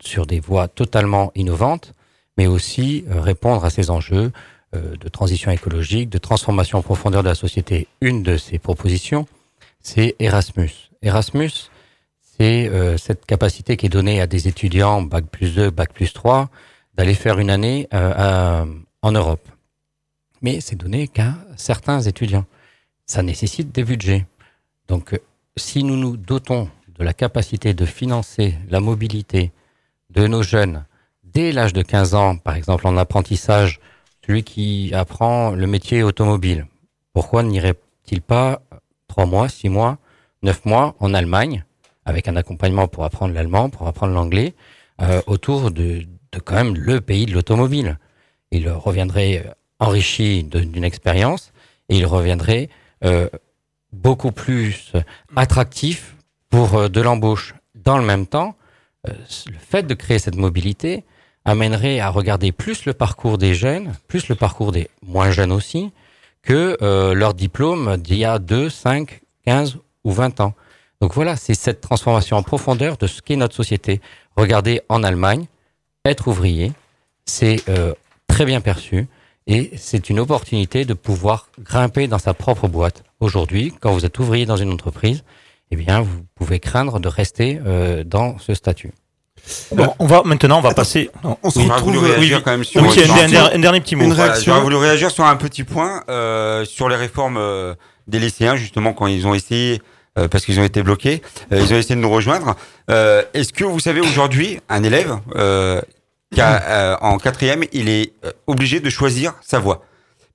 sur 0.00 0.26
des 0.26 0.40
voies 0.40 0.68
totalement 0.68 1.32
innovantes, 1.34 1.94
mais 2.36 2.46
aussi 2.46 3.04
euh, 3.08 3.20
répondre 3.20 3.64
à 3.64 3.70
ces 3.70 3.90
enjeux 3.90 4.32
euh, 4.74 4.96
de 4.96 5.08
transition 5.08 5.50
écologique, 5.50 6.10
de 6.10 6.18
transformation 6.18 6.78
en 6.78 6.82
profondeur 6.82 7.22
de 7.22 7.28
la 7.28 7.34
société. 7.34 7.88
Une 8.00 8.22
de 8.22 8.36
ces 8.36 8.58
propositions, 8.58 9.26
c'est 9.80 10.16
Erasmus. 10.18 10.90
Erasmus, 11.02 11.70
c'est 12.20 12.68
euh, 12.68 12.96
cette 12.96 13.26
capacité 13.26 13.76
qui 13.76 13.86
est 13.86 13.90
donnée 13.90 14.20
à 14.20 14.26
des 14.26 14.48
étudiants, 14.48 15.02
bac 15.02 15.26
plus 15.26 15.54
2, 15.54 15.70
bac 15.70 15.92
plus 15.92 16.12
3, 16.12 16.48
d'aller 16.94 17.14
faire 17.14 17.38
une 17.38 17.50
année 17.50 17.88
en 17.92 19.12
Europe. 19.12 19.48
Mais 20.42 20.60
c'est 20.60 20.76
donné 20.76 21.08
qu'à 21.08 21.34
certains 21.56 22.00
étudiants. 22.00 22.44
Ça 23.04 23.22
nécessite 23.22 23.72
des 23.72 23.82
budgets. 23.82 24.26
Donc, 24.86 25.18
si 25.56 25.82
nous 25.82 25.96
nous 25.96 26.16
dotons 26.16 26.68
de 26.96 27.02
la 27.02 27.12
capacité 27.12 27.74
de 27.74 27.84
financer 27.84 28.54
la 28.68 28.78
mobilité 28.78 29.50
de 30.10 30.28
nos 30.28 30.44
jeunes 30.44 30.84
dès 31.34 31.52
l'âge 31.52 31.72
de 31.72 31.82
15 31.82 32.14
ans, 32.14 32.36
par 32.36 32.54
exemple 32.54 32.86
en 32.86 32.96
apprentissage, 32.96 33.80
celui 34.24 34.44
qui 34.44 34.92
apprend 34.94 35.50
le 35.50 35.66
métier 35.66 36.02
automobile, 36.02 36.66
pourquoi 37.12 37.42
n'irait-il 37.42 38.22
pas 38.22 38.62
trois 39.08 39.26
mois, 39.26 39.48
six 39.48 39.68
mois, 39.68 39.98
neuf 40.42 40.64
mois 40.64 40.94
en 41.00 41.12
Allemagne 41.12 41.64
avec 42.06 42.28
un 42.28 42.36
accompagnement 42.36 42.86
pour 42.86 43.04
apprendre 43.04 43.34
l'allemand, 43.34 43.70
pour 43.70 43.86
apprendre 43.86 44.14
l'anglais, 44.14 44.54
euh, 45.00 45.22
autour 45.26 45.70
de, 45.70 46.06
quand 46.44 46.54
même 46.54 46.74
le 46.74 47.00
pays 47.00 47.26
de 47.26 47.32
l'automobile? 47.32 47.98
Il 48.50 48.68
reviendrait 48.68 49.44
euh, 49.46 49.50
enrichi 49.78 50.44
d'une 50.44 50.84
expérience 50.84 51.52
et 51.88 51.96
il 51.96 52.06
reviendrait 52.06 52.68
euh, 53.04 53.28
beaucoup 53.92 54.32
plus 54.32 54.92
attractif 55.34 56.14
pour 56.50 56.88
de 56.88 57.00
l'embauche. 57.00 57.54
Dans 57.74 57.98
le 57.98 58.04
même 58.04 58.26
temps, 58.26 58.56
le 59.04 59.58
fait 59.58 59.82
de 59.82 59.94
créer 59.94 60.18
cette 60.18 60.36
mobilité 60.36 61.04
amènerait 61.44 62.00
à 62.00 62.08
regarder 62.08 62.52
plus 62.52 62.86
le 62.86 62.94
parcours 62.94 63.38
des 63.38 63.54
jeunes, 63.54 63.92
plus 64.08 64.28
le 64.28 64.34
parcours 64.34 64.72
des 64.72 64.88
moins 65.02 65.30
jeunes 65.30 65.52
aussi, 65.52 65.92
que 66.42 66.76
euh, 66.82 67.14
leur 67.14 67.34
diplôme 67.34 67.96
d'il 67.96 68.18
y 68.18 68.24
a 68.24 68.38
2, 68.38 68.68
5, 68.68 69.20
15 69.46 69.78
ou 70.04 70.12
20 70.12 70.40
ans. 70.40 70.54
Donc 71.00 71.14
voilà, 71.14 71.36
c'est 71.36 71.54
cette 71.54 71.80
transformation 71.80 72.36
en 72.36 72.42
profondeur 72.42 72.96
de 72.96 73.06
ce 73.06 73.20
qu'est 73.20 73.36
notre 73.36 73.54
société. 73.54 74.00
Regardez 74.36 74.80
en 74.88 75.02
Allemagne, 75.02 75.46
être 76.04 76.28
ouvrier, 76.28 76.72
c'est 77.26 77.68
euh, 77.68 77.94
très 78.26 78.44
bien 78.44 78.60
perçu 78.60 79.06
et 79.46 79.72
c'est 79.76 80.08
une 80.10 80.18
opportunité 80.18 80.84
de 80.84 80.94
pouvoir 80.94 81.50
grimper 81.60 82.08
dans 82.08 82.18
sa 82.18 82.34
propre 82.34 82.68
boîte. 82.68 83.04
Aujourd'hui, 83.20 83.72
quand 83.80 83.92
vous 83.92 84.06
êtes 84.06 84.18
ouvrier 84.18 84.46
dans 84.46 84.56
une 84.56 84.72
entreprise, 84.72 85.24
eh 85.70 85.76
bien, 85.76 86.00
vous 86.00 86.24
pouvez 86.34 86.60
craindre 86.60 87.00
de 87.00 87.08
rester 87.08 87.60
euh, 87.64 88.04
dans 88.04 88.38
ce 88.38 88.54
statut. 88.54 88.92
Bon, 89.72 89.92
on 89.98 90.06
va 90.06 90.22
maintenant, 90.24 90.58
on 90.58 90.62
va 90.62 90.72
passer. 90.74 91.10
On 91.42 91.50
se 91.50 91.60
J'aurais 91.60 91.74
retrouve. 91.74 91.94
voulu 91.96 92.06
réagir 92.12 92.36
oui, 92.38 92.42
quand 92.44 92.50
même 92.52 92.64
sur 92.64 92.82
oui, 92.82 92.88
un, 93.02 93.34
un- 93.34 93.54
un 93.54 93.58
dernier 93.58 93.80
petit 93.80 93.94
mot. 93.96 94.04
Une 94.04 94.12
Voilà, 94.14 94.32
réaction. 94.32 94.52
J'aurais 94.52 94.64
voulu 94.64 94.76
réagir 94.76 95.10
sur 95.10 95.24
un 95.24 95.36
petit 95.36 95.64
point 95.64 96.02
euh, 96.08 96.64
sur 96.64 96.88
les 96.88 96.96
réformes 96.96 97.36
euh, 97.36 97.74
des 98.08 98.18
lycéens, 98.18 98.56
justement, 98.56 98.92
quand 98.92 99.06
ils 99.06 99.26
ont 99.26 99.34
essayé, 99.34 99.82
euh, 100.18 100.28
parce 100.28 100.44
qu'ils 100.44 100.58
ont 100.60 100.64
été 100.64 100.82
bloqués, 100.82 101.20
euh, 101.52 101.60
ils 101.60 101.72
ont 101.74 101.76
essayé 101.76 101.94
de 101.96 102.00
nous 102.00 102.10
rejoindre. 102.10 102.56
Euh, 102.90 103.22
Est-ce 103.34 103.52
que 103.52 103.64
vous 103.64 103.80
savez 103.80 104.00
aujourd'hui, 104.00 104.60
un 104.68 104.82
élève 104.82 105.18
euh, 105.36 105.80
qui 106.32 106.40
a, 106.40 106.62
euh, 106.62 106.96
en 107.00 107.18
quatrième, 107.18 107.64
il 107.72 107.88
est 107.88 108.12
obligé 108.46 108.80
de 108.80 108.88
choisir 108.90 109.34
sa 109.42 109.58
voie? 109.58 109.82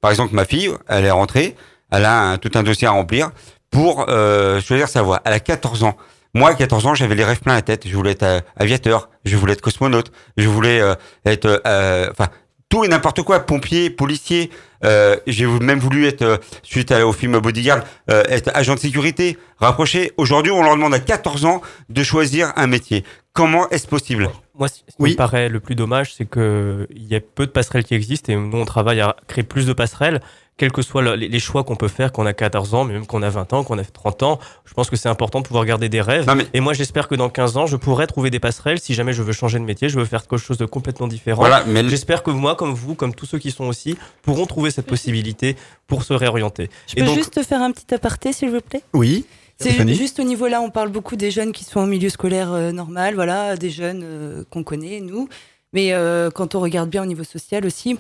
Par 0.02 0.12
exemple, 0.12 0.34
ma 0.36 0.46
fille, 0.46 0.72
elle 0.88 1.06
est 1.06 1.12
rentrée, 1.12 1.56
elle 1.92 2.06
a 2.06 2.22
un- 2.32 2.38
tout 2.38 2.52
un 2.56 2.64
dossier 2.64 2.88
à 2.88 2.92
remplir 2.92 3.32
pour 3.72 4.06
euh, 4.10 4.62
choisir 4.62 4.88
sa 4.88 5.02
voie. 5.02 5.22
Elle 5.26 5.34
a 5.34 5.40
14 5.40 5.84
ans. 5.84 5.96
Moi, 6.34 6.50
à 6.52 6.54
14 6.54 6.86
ans, 6.86 6.94
j'avais 6.96 7.16
les 7.16 7.24
rêves 7.24 7.40
plein 7.42 7.54
la 7.56 7.62
tête. 7.62 7.88
Je 7.88 7.96
voulais 7.96 8.12
être 8.12 8.24
euh, 8.24 8.40
aviateur, 8.56 9.10
je 9.26 9.36
voulais 9.36 9.54
être 9.54 9.62
cosmonaute, 9.62 10.12
je 10.38 10.48
voulais 10.48 10.80
euh, 10.80 10.94
être, 11.26 11.62
euh, 11.66 12.08
enfin, 12.12 12.28
tout 12.70 12.84
et 12.84 12.88
n'importe 12.88 13.24
quoi, 13.24 13.40
pompier, 13.40 13.90
policier. 13.90 14.52
Euh, 14.86 15.18
J'ai 15.26 15.48
même 15.48 15.80
voulu 15.80 16.06
être, 16.06 16.22
euh, 16.22 16.38
suite 16.62 16.92
à- 16.92 17.06
au 17.08 17.14
film 17.14 17.40
Bodyguard, 17.40 17.80
euh, 18.12 18.24
être 18.30 18.52
agent 18.54 18.76
de 18.76 18.80
sécurité, 18.80 19.38
rapproché. 19.58 20.12
Aujourd'hui, 20.18 20.52
on 20.52 20.62
leur 20.64 20.76
demande 20.76 20.94
à 20.94 21.00
14 21.00 21.46
ans 21.46 21.62
de 21.90 22.04
choisir 22.04 22.54
un 22.56 22.68
métier. 22.68 23.04
Comment 23.34 23.68
est-ce 23.72 23.88
possible? 23.88 24.30
Moi, 24.58 24.68
ce 24.68 24.76
qui 24.76 24.84
Oui. 25.00 25.12
me 25.12 25.16
paraît 25.16 25.50
le 25.50 25.60
plus 25.60 25.76
dommage, 25.76 26.14
c'est 26.14 26.30
qu'il 26.30 26.88
y 26.92 27.16
a 27.16 27.20
peu 27.22 27.46
de 27.48 27.52
passerelles 27.52 27.84
qui 27.86 27.96
existent 27.96 28.32
et 28.32 28.36
nous, 28.36 28.58
on 28.58 28.66
travaille 28.66 29.02
à 29.02 29.16
créer 29.28 29.44
plus 29.44 29.66
de 29.66 29.74
passerelles, 29.74 30.22
quels 30.60 30.72
que 30.72 30.84
soient 30.84 31.02
le- 31.02 31.16
les 31.16 31.40
choix 31.40 31.64
qu'on 31.64 31.76
peut 31.76 31.88
faire 31.88 32.12
quand 32.12 32.22
on 32.22 32.26
a 32.28 32.34
14 32.34 32.76
ans, 32.76 32.84
mais 32.84 32.94
même 32.94 33.08
quand 33.08 33.18
on 33.18 33.24
a 33.24 33.30
20 33.30 33.52
ans, 33.54 33.64
quand 33.64 33.76
on 33.76 33.80
a 33.80 33.84
30 33.84 34.22
ans. 34.22 34.40
Je 34.66 34.74
pense 34.76 34.90
que 34.92 34.96
c'est 34.96 35.10
important 35.10 35.40
de 35.42 35.48
pouvoir 35.48 35.66
garder 35.66 35.90
des 35.90 36.02
rêves. 36.02 36.28
Non, 36.28 36.36
mais- 36.36 36.46
Et 36.54 36.60
moi, 36.60 36.74
j'espère 36.74 37.08
que 37.08 37.16
dans 37.16 37.30
15 37.30 37.58
ans, 37.58 37.66
je 37.66 37.78
pourrai 37.78 38.06
trouver 38.06 38.30
des 38.30 38.40
passerelles 38.40 38.80
si 38.80 38.94
jamais 38.94 39.14
je 39.14 39.24
veux 39.24 39.32
changer 39.34 39.58
de 39.58 39.64
métier, 39.64 39.90
je 39.90 39.98
veux 39.98 40.06
faire 40.06 40.22
quelque 40.28 40.38
chose 40.38 40.58
de 40.58 40.66
complètement 40.66 41.08
différent. 41.08 41.40
Voilà, 41.42 41.64
mais 41.66 41.82
le- 41.82 41.90
J'espère 41.90 42.22
que 42.22 42.30
moi, 42.30 42.56
comme 42.56 42.74
vous, 42.74 42.94
comme 42.94 43.16
tous 43.16 43.26
ceux 43.26 43.40
qui 43.40 43.50
sont 43.52 43.66
aussi, 43.66 43.98
pourront 44.22 44.46
trouver 44.46 44.70
cette 44.70 44.86
possibilité 44.86 45.56
pour 45.88 46.04
se 46.04 46.14
réorienter. 46.14 46.70
Je 46.88 46.94
Et 46.98 47.00
peux 47.00 47.06
donc, 47.08 47.16
juste 47.16 47.34
te 47.34 47.42
faire 47.44 47.62
un 47.62 47.72
petit 47.72 47.92
aparté, 47.94 48.34
s'il 48.34 48.52
vous 48.52 48.62
plaît? 48.62 48.84
Oui. 48.94 49.26
C'est 49.62 49.88
juste 49.94 50.20
au 50.20 50.24
niveau 50.24 50.48
là, 50.48 50.62
on 50.62 50.70
parle 50.70 50.90
beaucoup 50.90 51.16
des 51.18 51.32
jeunes 51.32 51.52
qui 51.52 51.64
sont 51.66 51.80
en 51.82 51.86
milieu 51.88 52.10
scolaire 52.10 52.52
euh, 52.54 52.72
normal, 52.72 53.16
voilà, 53.16 53.58
des 53.58 53.70
jeunes 53.70 54.04
euh, 54.04 54.44
qu'on 54.50 54.64
connaît, 54.64 55.00
nous. 55.02 55.28
Mais 55.74 55.94
euh, 55.94 56.30
quand 56.32 56.56
on 56.56 56.60
regarde 56.62 56.90
bien 56.90 57.04
au 57.04 57.06
niveau 57.06 57.24
social 57.26 57.66
aussi, 57.66 57.98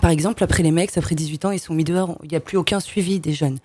par 0.00 0.10
exemple, 0.10 0.42
après 0.44 0.62
les 0.62 0.70
mecs, 0.70 0.96
après 0.96 1.14
18 1.14 1.44
ans, 1.46 1.50
ils 1.50 1.58
sont 1.58 1.74
mis 1.74 1.84
dehors, 1.84 2.18
il 2.22 2.30
n'y 2.30 2.36
a 2.36 2.40
plus 2.40 2.56
aucun 2.56 2.80
suivi 2.80 3.18
des 3.20 3.32
jeunes. 3.32 3.58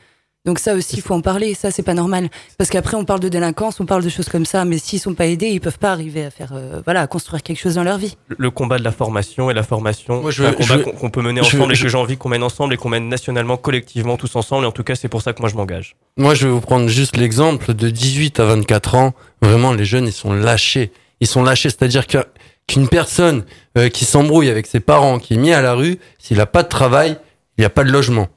Donc 0.45 0.59
ça 0.59 0.75
aussi, 0.75 0.97
il 0.97 1.01
faut 1.01 1.15
en 1.15 1.21
parler, 1.21 1.55
ça 1.55 1.71
c'est 1.71 1.81
pas 1.81 1.95
normal. 1.95 2.29
Parce 2.59 2.69
qu'après, 2.69 2.95
on 2.95 3.03
parle 3.03 3.19
de 3.19 3.29
délinquance, 3.29 3.79
on 3.79 3.87
parle 3.87 4.03
de 4.03 4.09
choses 4.09 4.29
comme 4.29 4.45
ça, 4.45 4.63
mais 4.63 4.77
s'ils 4.77 4.99
sont 4.99 5.15
pas 5.15 5.25
aidés, 5.25 5.47
ils 5.47 5.59
peuvent 5.59 5.79
pas 5.79 5.91
arriver 5.91 6.23
à 6.23 6.29
faire, 6.29 6.51
euh, 6.53 6.81
voilà, 6.85 7.01
à 7.01 7.07
construire 7.07 7.41
quelque 7.41 7.57
chose 7.59 7.73
dans 7.75 7.83
leur 7.83 7.97
vie. 7.97 8.15
le 8.27 8.51
combat 8.51 8.77
de 8.77 8.83
la 8.83 8.91
formation 8.91 9.49
et 9.49 9.55
la 9.55 9.63
formation, 9.63 10.21
Moi, 10.21 10.29
je 10.29 10.43
c'est 10.43 10.49
un 10.49 10.53
combat 10.53 10.77
qu'on 10.77 11.09
peut 11.09 11.23
mener 11.23 11.41
je- 11.41 11.47
ensemble 11.57 11.73
et 11.73 11.77
que 11.79 11.87
j'ai 11.87 11.97
envie 11.97 12.17
qu'on 12.17 12.29
mène 12.29 12.43
ensemble 12.43 12.75
et 12.75 12.77
qu'on 12.77 12.89
mène 12.89 13.09
nationalement, 13.09 13.57
collectivement, 13.57 14.17
tous 14.17 14.35
ensemble. 14.35 14.65
Et 14.65 14.67
en 14.67 14.71
tout 14.71 14.83
cas, 14.83 14.93
c'est 14.93 15.07
pour 15.09 15.23
ça 15.23 15.33
que 15.33 15.41
moi 15.41 15.49
je 15.49 15.55
m'engage. 15.55 15.95
Moi, 16.17 16.35
je 16.35 16.45
vais 16.47 16.53
vous 16.53 16.61
prendre 16.61 16.87
juste 16.89 17.17
l'exemple 17.17 17.73
de 17.73 17.89
18 17.89 18.39
à 18.39 18.45
24 18.45 18.93
ans. 18.93 19.13
Vraiment, 19.41 19.73
les 19.73 19.85
jeunes, 19.85 20.05
ils 20.05 20.11
sont 20.13 20.31
lâchés. 20.33 20.91
Ils 21.21 21.27
sont 21.27 21.43
lâchés, 21.43 21.69
c'est-à-dire 21.71 22.05
que- 22.05 22.23
qu'une 22.67 22.87
personne 22.87 23.43
euh, 23.77 23.89
qui 23.89 24.05
s'embrouille 24.05 24.49
avec 24.49 24.65
ses 24.67 24.79
parents, 24.79 25.19
qui 25.19 25.35
est 25.35 25.37
mis 25.37 25.53
à 25.53 25.61
la 25.61 25.73
rue, 25.73 25.99
s'il 26.19 26.37
n'a 26.37 26.45
pas 26.45 26.63
de 26.63 26.67
travail, 26.69 27.17
il 27.57 27.61
n'y 27.61 27.65
a 27.65 27.69
pas 27.69 27.83
de 27.83 27.91
logement. 27.91 28.27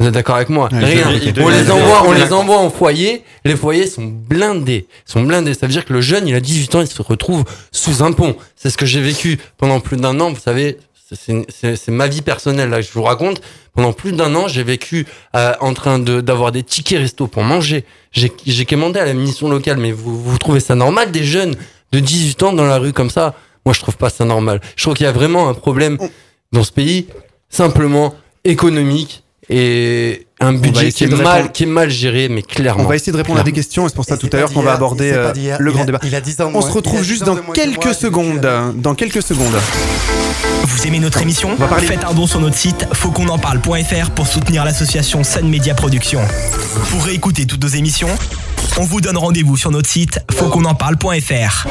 Vous 0.00 0.06
êtes 0.06 0.14
d'accord 0.14 0.36
avec 0.36 0.48
moi 0.48 0.68
Ouais, 0.72 0.78
Rien. 0.84 1.08
On 1.44 1.48
les 1.48 1.70
envoie, 1.72 2.04
on 2.06 2.12
les 2.12 2.32
envoie 2.32 2.58
en 2.58 2.70
foyer. 2.70 3.24
Les 3.44 3.56
foyers 3.56 3.88
sont 3.88 4.04
blindés. 4.04 4.86
Sont 5.04 5.22
blindés. 5.22 5.54
Ça 5.54 5.66
veut 5.66 5.72
dire 5.72 5.84
que 5.84 5.92
le 5.92 6.00
jeune, 6.00 6.28
il 6.28 6.34
a 6.36 6.40
18 6.40 6.74
ans, 6.76 6.80
il 6.82 6.86
se 6.86 7.02
retrouve 7.02 7.44
sous 7.72 8.02
un 8.04 8.12
pont. 8.12 8.36
C'est 8.54 8.70
ce 8.70 8.78
que 8.78 8.86
j'ai 8.86 9.00
vécu 9.00 9.38
pendant 9.56 9.80
plus 9.80 9.96
d'un 9.96 10.20
an. 10.20 10.30
Vous 10.30 10.38
savez, 10.40 10.78
c'est- 11.12 11.88
ma 11.88 12.06
vie 12.06 12.22
personnelle 12.22 12.70
là. 12.70 12.76
que 12.80 12.86
Je 12.86 12.92
vous 12.92 13.02
raconte. 13.02 13.40
Pendant 13.74 13.92
plus 13.92 14.12
d'un 14.12 14.34
an, 14.36 14.46
j'ai 14.46 14.62
vécu 14.62 15.04
euh, 15.34 15.52
en 15.60 15.74
train 15.74 15.98
de 15.98 16.20
d'avoir 16.20 16.52
des 16.52 16.62
tickets 16.62 17.00
resto 17.00 17.26
pour 17.26 17.42
manger. 17.42 17.84
J'ai 18.12 18.30
j'ai 18.46 18.64
commandé 18.66 19.00
à 19.00 19.04
la 19.04 19.14
mission 19.14 19.48
locale. 19.48 19.78
Mais 19.78 19.90
vous 19.90 20.20
vous 20.22 20.38
trouvez 20.38 20.60
ça 20.60 20.76
normal 20.76 21.10
des 21.10 21.24
jeunes 21.24 21.56
de 21.90 21.98
18 21.98 22.42
ans 22.44 22.52
dans 22.52 22.66
la 22.66 22.78
rue 22.78 22.92
comme 22.92 23.10
ça 23.10 23.34
Moi, 23.68 23.74
je 23.74 23.80
trouve 23.80 23.98
pas 23.98 24.08
ça 24.08 24.24
normal. 24.24 24.62
Je 24.76 24.82
trouve 24.82 24.94
qu'il 24.94 25.04
y 25.04 25.08
a 25.08 25.12
vraiment 25.12 25.50
un 25.50 25.52
problème 25.54 25.98
dans 26.52 26.64
ce 26.64 26.72
pays, 26.72 27.06
simplement 27.50 28.14
économique 28.42 29.22
et 29.50 30.26
un 30.40 30.54
budget 30.54 30.90
qui 30.90 31.04
est, 31.04 31.08
mal, 31.08 31.26
répondre. 31.26 31.52
qui 31.52 31.62
est 31.64 31.66
mal 31.66 31.90
géré, 31.90 32.30
mais 32.30 32.40
clairement. 32.40 32.84
On 32.84 32.86
va 32.86 32.96
essayer 32.96 33.12
de 33.12 33.18
répondre 33.18 33.40
à 33.40 33.42
des 33.42 33.52
questions 33.52 33.84
et 33.84 33.90
c'est 33.90 33.94
pour 33.94 34.06
ça 34.06 34.14
Et 34.14 34.18
tout 34.18 34.30
à 34.32 34.38
l'heure 34.38 34.48
qu'on 34.50 34.60
va 34.62 34.70
d'hier, 34.70 34.74
aborder 34.76 35.12
euh, 35.12 35.32
d'hier. 35.32 35.56
le 35.60 35.70
Il 35.70 35.74
grand 35.74 35.82
a- 35.82 35.86
débat. 35.86 35.98
Il 36.02 36.14
a 36.14 36.20
10 36.22 36.40
ans 36.40 36.44
de 36.44 36.48
On 36.56 36.60
moins. 36.60 36.62
se 36.62 36.72
retrouve 36.72 37.00
a 37.00 37.02
juste 37.02 37.24
10 37.24 37.28
ans 37.28 37.34
dans 37.34 37.52
quelques 37.52 37.94
secondes. 37.94 38.72
Dans 38.76 38.94
quelques 38.94 39.22
secondes. 39.22 39.54
Vous 40.64 40.86
aimez 40.86 40.98
notre 41.00 41.20
émission 41.20 41.54
va 41.56 41.66
parler- 41.66 41.86
Faites 41.86 42.04
un 42.04 42.14
don 42.14 42.26
sur 42.26 42.40
notre 42.40 42.56
site 42.56 42.86
fautquonenparle.fr 42.94 44.10
pour 44.14 44.26
soutenir 44.26 44.64
l'association 44.64 45.24
Sun 45.24 45.46
Media 45.46 45.74
Productions. 45.74 46.22
Pour 46.90 47.04
réécouter 47.04 47.44
toutes 47.44 47.62
nos 47.62 47.68
émissions, 47.68 48.08
on 48.78 48.84
vous 48.84 49.02
donne 49.02 49.18
rendez-vous 49.18 49.58
sur 49.58 49.70
notre 49.70 49.90
site 49.90 50.20
fautquonenparle.fr. 50.30 51.66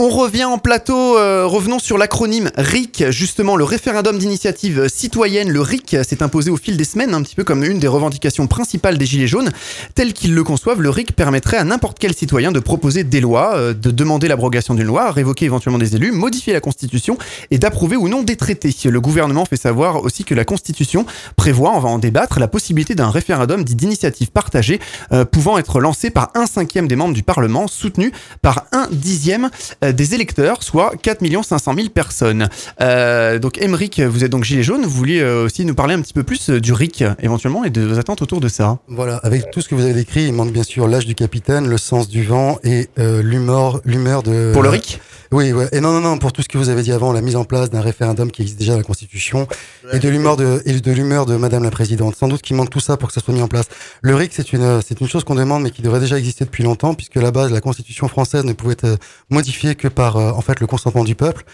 On 0.00 0.10
revient 0.10 0.44
en 0.44 0.58
plateau, 0.58 1.18
euh, 1.18 1.44
revenons 1.44 1.80
sur 1.80 1.98
l'acronyme 1.98 2.52
RIC, 2.56 3.10
justement 3.10 3.56
le 3.56 3.64
référendum 3.64 4.16
d'initiative 4.16 4.86
citoyenne, 4.86 5.50
le 5.50 5.60
RIC 5.60 5.96
s'est 6.04 6.22
imposé 6.22 6.52
au 6.52 6.56
fil 6.56 6.76
des 6.76 6.84
semaines, 6.84 7.14
un 7.14 7.22
petit 7.24 7.34
peu 7.34 7.42
comme 7.42 7.64
une 7.64 7.80
des 7.80 7.88
revendications 7.88 8.46
principales 8.46 8.96
des 8.96 9.06
Gilets 9.06 9.26
jaunes. 9.26 9.50
Tel 9.96 10.12
qu'ils 10.12 10.36
le 10.36 10.44
conçoivent, 10.44 10.80
le 10.80 10.90
RIC 10.90 11.16
permettrait 11.16 11.56
à 11.56 11.64
n'importe 11.64 11.98
quel 11.98 12.14
citoyen 12.14 12.52
de 12.52 12.60
proposer 12.60 13.02
des 13.02 13.20
lois, 13.20 13.56
euh, 13.56 13.74
de 13.74 13.90
demander 13.90 14.28
l'abrogation 14.28 14.74
d'une 14.74 14.86
loi, 14.86 15.10
révoquer 15.10 15.46
éventuellement 15.46 15.80
des 15.80 15.96
élus, 15.96 16.12
modifier 16.12 16.52
la 16.52 16.60
Constitution 16.60 17.18
et 17.50 17.58
d'approuver 17.58 17.96
ou 17.96 18.08
non 18.08 18.22
des 18.22 18.36
traités. 18.36 18.72
Le 18.84 19.00
gouvernement 19.00 19.46
fait 19.46 19.56
savoir 19.56 20.04
aussi 20.04 20.22
que 20.22 20.36
la 20.36 20.44
Constitution 20.44 21.06
prévoit, 21.34 21.72
on 21.74 21.80
va 21.80 21.88
en 21.88 21.98
débattre, 21.98 22.38
la 22.38 22.46
possibilité 22.46 22.94
d'un 22.94 23.10
référendum 23.10 23.64
dit 23.64 23.74
d'initiative 23.74 24.30
partagée 24.30 24.78
euh, 25.10 25.24
pouvant 25.24 25.58
être 25.58 25.80
lancé 25.80 26.10
par 26.10 26.30
un 26.36 26.46
cinquième 26.46 26.86
des 26.86 26.94
membres 26.94 27.14
du 27.14 27.24
Parlement, 27.24 27.66
soutenu 27.66 28.12
par 28.42 28.66
un 28.70 28.86
dixième 28.92 29.50
euh, 29.87 29.87
des 29.92 30.14
électeurs, 30.14 30.62
soit 30.62 30.92
4 31.02 31.20
500 31.42 31.74
000 31.74 31.88
personnes. 31.88 32.48
Euh, 32.80 33.38
donc 33.38 33.58
Emeric, 33.58 34.00
vous 34.00 34.24
êtes 34.24 34.30
donc 34.30 34.44
gilet 34.44 34.62
jaune, 34.62 34.82
vous 34.82 34.90
vouliez 34.90 35.20
euh, 35.20 35.44
aussi 35.44 35.64
nous 35.64 35.74
parler 35.74 35.94
un 35.94 36.00
petit 36.00 36.12
peu 36.12 36.22
plus 36.22 36.50
euh, 36.50 36.60
du 36.60 36.72
RIC 36.72 37.04
éventuellement 37.20 37.64
et 37.64 37.70
de 37.70 37.82
vos 37.82 37.98
attentes 37.98 38.22
autour 38.22 38.40
de 38.40 38.48
ça. 38.48 38.78
Voilà, 38.88 39.16
avec 39.18 39.50
tout 39.50 39.60
ce 39.60 39.68
que 39.68 39.74
vous 39.74 39.84
avez 39.84 39.94
décrit, 39.94 40.24
il 40.24 40.32
manque 40.32 40.52
bien 40.52 40.62
sûr 40.62 40.88
l'âge 40.88 41.06
du 41.06 41.14
capitaine, 41.14 41.68
le 41.68 41.78
sens 41.78 42.08
du 42.08 42.24
vent 42.24 42.58
et 42.64 42.88
euh, 42.98 43.22
l'humeur, 43.22 43.80
l'humeur 43.84 44.22
de. 44.22 44.50
Pour 44.52 44.62
le 44.62 44.68
RIC? 44.68 45.00
Oui, 45.30 45.52
ouais. 45.52 45.68
Et 45.72 45.80
non, 45.80 45.92
non, 45.92 46.00
non, 46.00 46.18
pour 46.18 46.32
tout 46.32 46.42
ce 46.42 46.48
que 46.48 46.56
vous 46.56 46.70
avez 46.70 46.82
dit 46.82 46.92
avant, 46.92 47.12
la 47.12 47.20
mise 47.20 47.36
en 47.36 47.44
place 47.44 47.68
d'un 47.68 47.82
référendum 47.82 48.30
qui 48.30 48.42
existe 48.42 48.58
déjà 48.58 48.72
dans 48.72 48.78
la 48.78 48.84
Constitution 48.84 49.46
et 49.92 49.98
de 49.98 50.08
l'humeur 50.08 50.36
de 50.36 50.62
et 50.64 50.80
de 50.80 50.92
l'humeur 50.92 51.26
de 51.26 51.36
Madame 51.36 51.64
la 51.64 51.70
Présidente. 51.70 52.16
Sans 52.16 52.28
doute 52.28 52.40
qu'il 52.40 52.56
manque 52.56 52.70
tout 52.70 52.80
ça 52.80 52.96
pour 52.96 53.08
que 53.08 53.14
ça 53.14 53.20
soit 53.20 53.34
mis 53.34 53.42
en 53.42 53.48
place. 53.48 53.66
Le 54.00 54.14
RIC, 54.14 54.32
c'est 54.32 54.52
une 54.52 54.80
c'est 54.80 55.00
une 55.00 55.08
chose 55.08 55.24
qu'on 55.24 55.34
demande, 55.34 55.62
mais 55.62 55.70
qui 55.70 55.82
devrait 55.82 56.00
déjà 56.00 56.18
exister 56.18 56.44
depuis 56.44 56.64
longtemps, 56.64 56.94
puisque 56.94 57.16
à 57.18 57.20
la 57.20 57.30
base, 57.30 57.52
la 57.52 57.60
Constitution 57.60 58.08
française 58.08 58.44
ne 58.44 58.54
pouvait 58.54 58.72
être 58.72 58.96
modifiée 59.28 59.74
que 59.74 59.88
par 59.88 60.16
euh, 60.16 60.32
en 60.32 60.40
fait 60.40 60.60
le 60.60 60.66
consentement 60.66 61.04
du 61.04 61.14
peuple. 61.14 61.44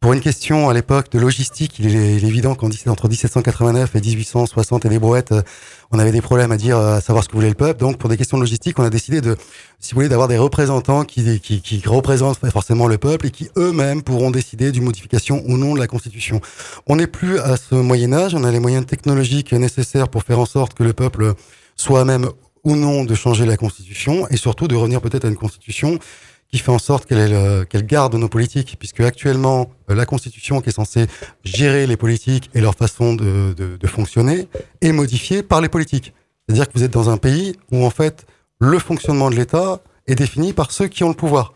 Pour 0.00 0.12
une 0.12 0.20
question 0.20 0.68
à 0.68 0.74
l'époque 0.74 1.10
de 1.12 1.18
logistique, 1.18 1.76
il 1.78 1.86
est, 1.86 2.16
il 2.16 2.24
est 2.26 2.28
évident 2.28 2.54
qu'en 2.54 2.68
dix- 2.68 2.86
entre 2.88 3.08
1789 3.08 3.96
et 3.96 4.00
1860 4.02 4.84
et 4.84 4.90
les 4.90 4.98
brouettes, 4.98 5.32
euh, 5.32 5.40
on 5.92 5.98
avait 5.98 6.12
des 6.12 6.20
problèmes 6.20 6.52
à 6.52 6.58
dire, 6.58 6.76
euh, 6.76 6.96
à 6.96 7.00
savoir 7.00 7.24
ce 7.24 7.28
que 7.30 7.34
voulait 7.34 7.48
le 7.48 7.54
peuple. 7.54 7.80
Donc, 7.80 7.96
pour 7.96 8.10
des 8.10 8.18
questions 8.18 8.36
de 8.36 8.42
logistique, 8.42 8.78
on 8.78 8.84
a 8.84 8.90
décidé 8.90 9.22
de, 9.22 9.34
si 9.80 9.92
vous 9.92 9.96
voulez, 10.00 10.10
d'avoir 10.10 10.28
des 10.28 10.36
représentants 10.36 11.04
qui, 11.04 11.40
qui, 11.40 11.62
qui 11.62 11.80
représentent 11.86 12.38
forcément 12.50 12.86
le 12.86 12.98
peuple 12.98 13.28
et 13.28 13.30
qui 13.30 13.48
eux-mêmes 13.56 14.02
pourront 14.02 14.30
décider 14.30 14.72
d'une 14.72 14.84
modification 14.84 15.42
ou 15.46 15.56
non 15.56 15.72
de 15.72 15.78
la 15.80 15.86
Constitution. 15.86 16.42
On 16.86 16.96
n'est 16.96 17.06
plus 17.06 17.38
à 17.38 17.56
ce 17.56 17.74
Moyen 17.74 18.12
Âge, 18.12 18.34
on 18.34 18.44
a 18.44 18.50
les 18.50 18.60
moyens 18.60 18.84
technologiques 18.84 19.54
nécessaires 19.54 20.08
pour 20.10 20.22
faire 20.24 20.38
en 20.38 20.46
sorte 20.46 20.74
que 20.74 20.82
le 20.82 20.92
peuple 20.92 21.32
soit 21.76 22.04
même 22.04 22.28
ou 22.62 22.76
non 22.76 23.04
de 23.04 23.14
changer 23.14 23.46
la 23.46 23.56
Constitution 23.56 24.26
et 24.28 24.36
surtout 24.36 24.68
de 24.68 24.74
revenir 24.76 25.00
peut-être 25.00 25.24
à 25.24 25.28
une 25.28 25.36
Constitution 25.36 25.98
qui 26.54 26.60
fait 26.60 26.70
en 26.70 26.78
sorte 26.78 27.06
qu'elle 27.06 27.66
garde 27.84 28.14
nos 28.14 28.28
politiques, 28.28 28.76
puisque 28.78 29.00
actuellement 29.00 29.72
euh, 29.90 29.94
la 29.96 30.06
Constitution 30.06 30.60
qui 30.60 30.68
est 30.68 30.72
censée 30.72 31.08
gérer 31.42 31.88
les 31.88 31.96
politiques 31.96 32.48
et 32.54 32.60
leur 32.60 32.76
façon 32.76 33.14
de, 33.14 33.54
de, 33.54 33.76
de 33.76 33.86
fonctionner 33.88 34.46
est 34.80 34.92
modifiée 34.92 35.42
par 35.42 35.60
les 35.60 35.68
politiques. 35.68 36.14
C'est-à-dire 36.46 36.68
que 36.68 36.78
vous 36.78 36.84
êtes 36.84 36.92
dans 36.92 37.10
un 37.10 37.16
pays 37.16 37.56
où 37.72 37.84
en 37.84 37.90
fait 37.90 38.24
le 38.60 38.78
fonctionnement 38.78 39.30
de 39.30 39.34
l'État 39.34 39.80
est 40.06 40.14
défini 40.14 40.52
par 40.52 40.70
ceux 40.70 40.86
qui 40.86 41.02
ont 41.02 41.08
le 41.08 41.16
pouvoir. 41.16 41.54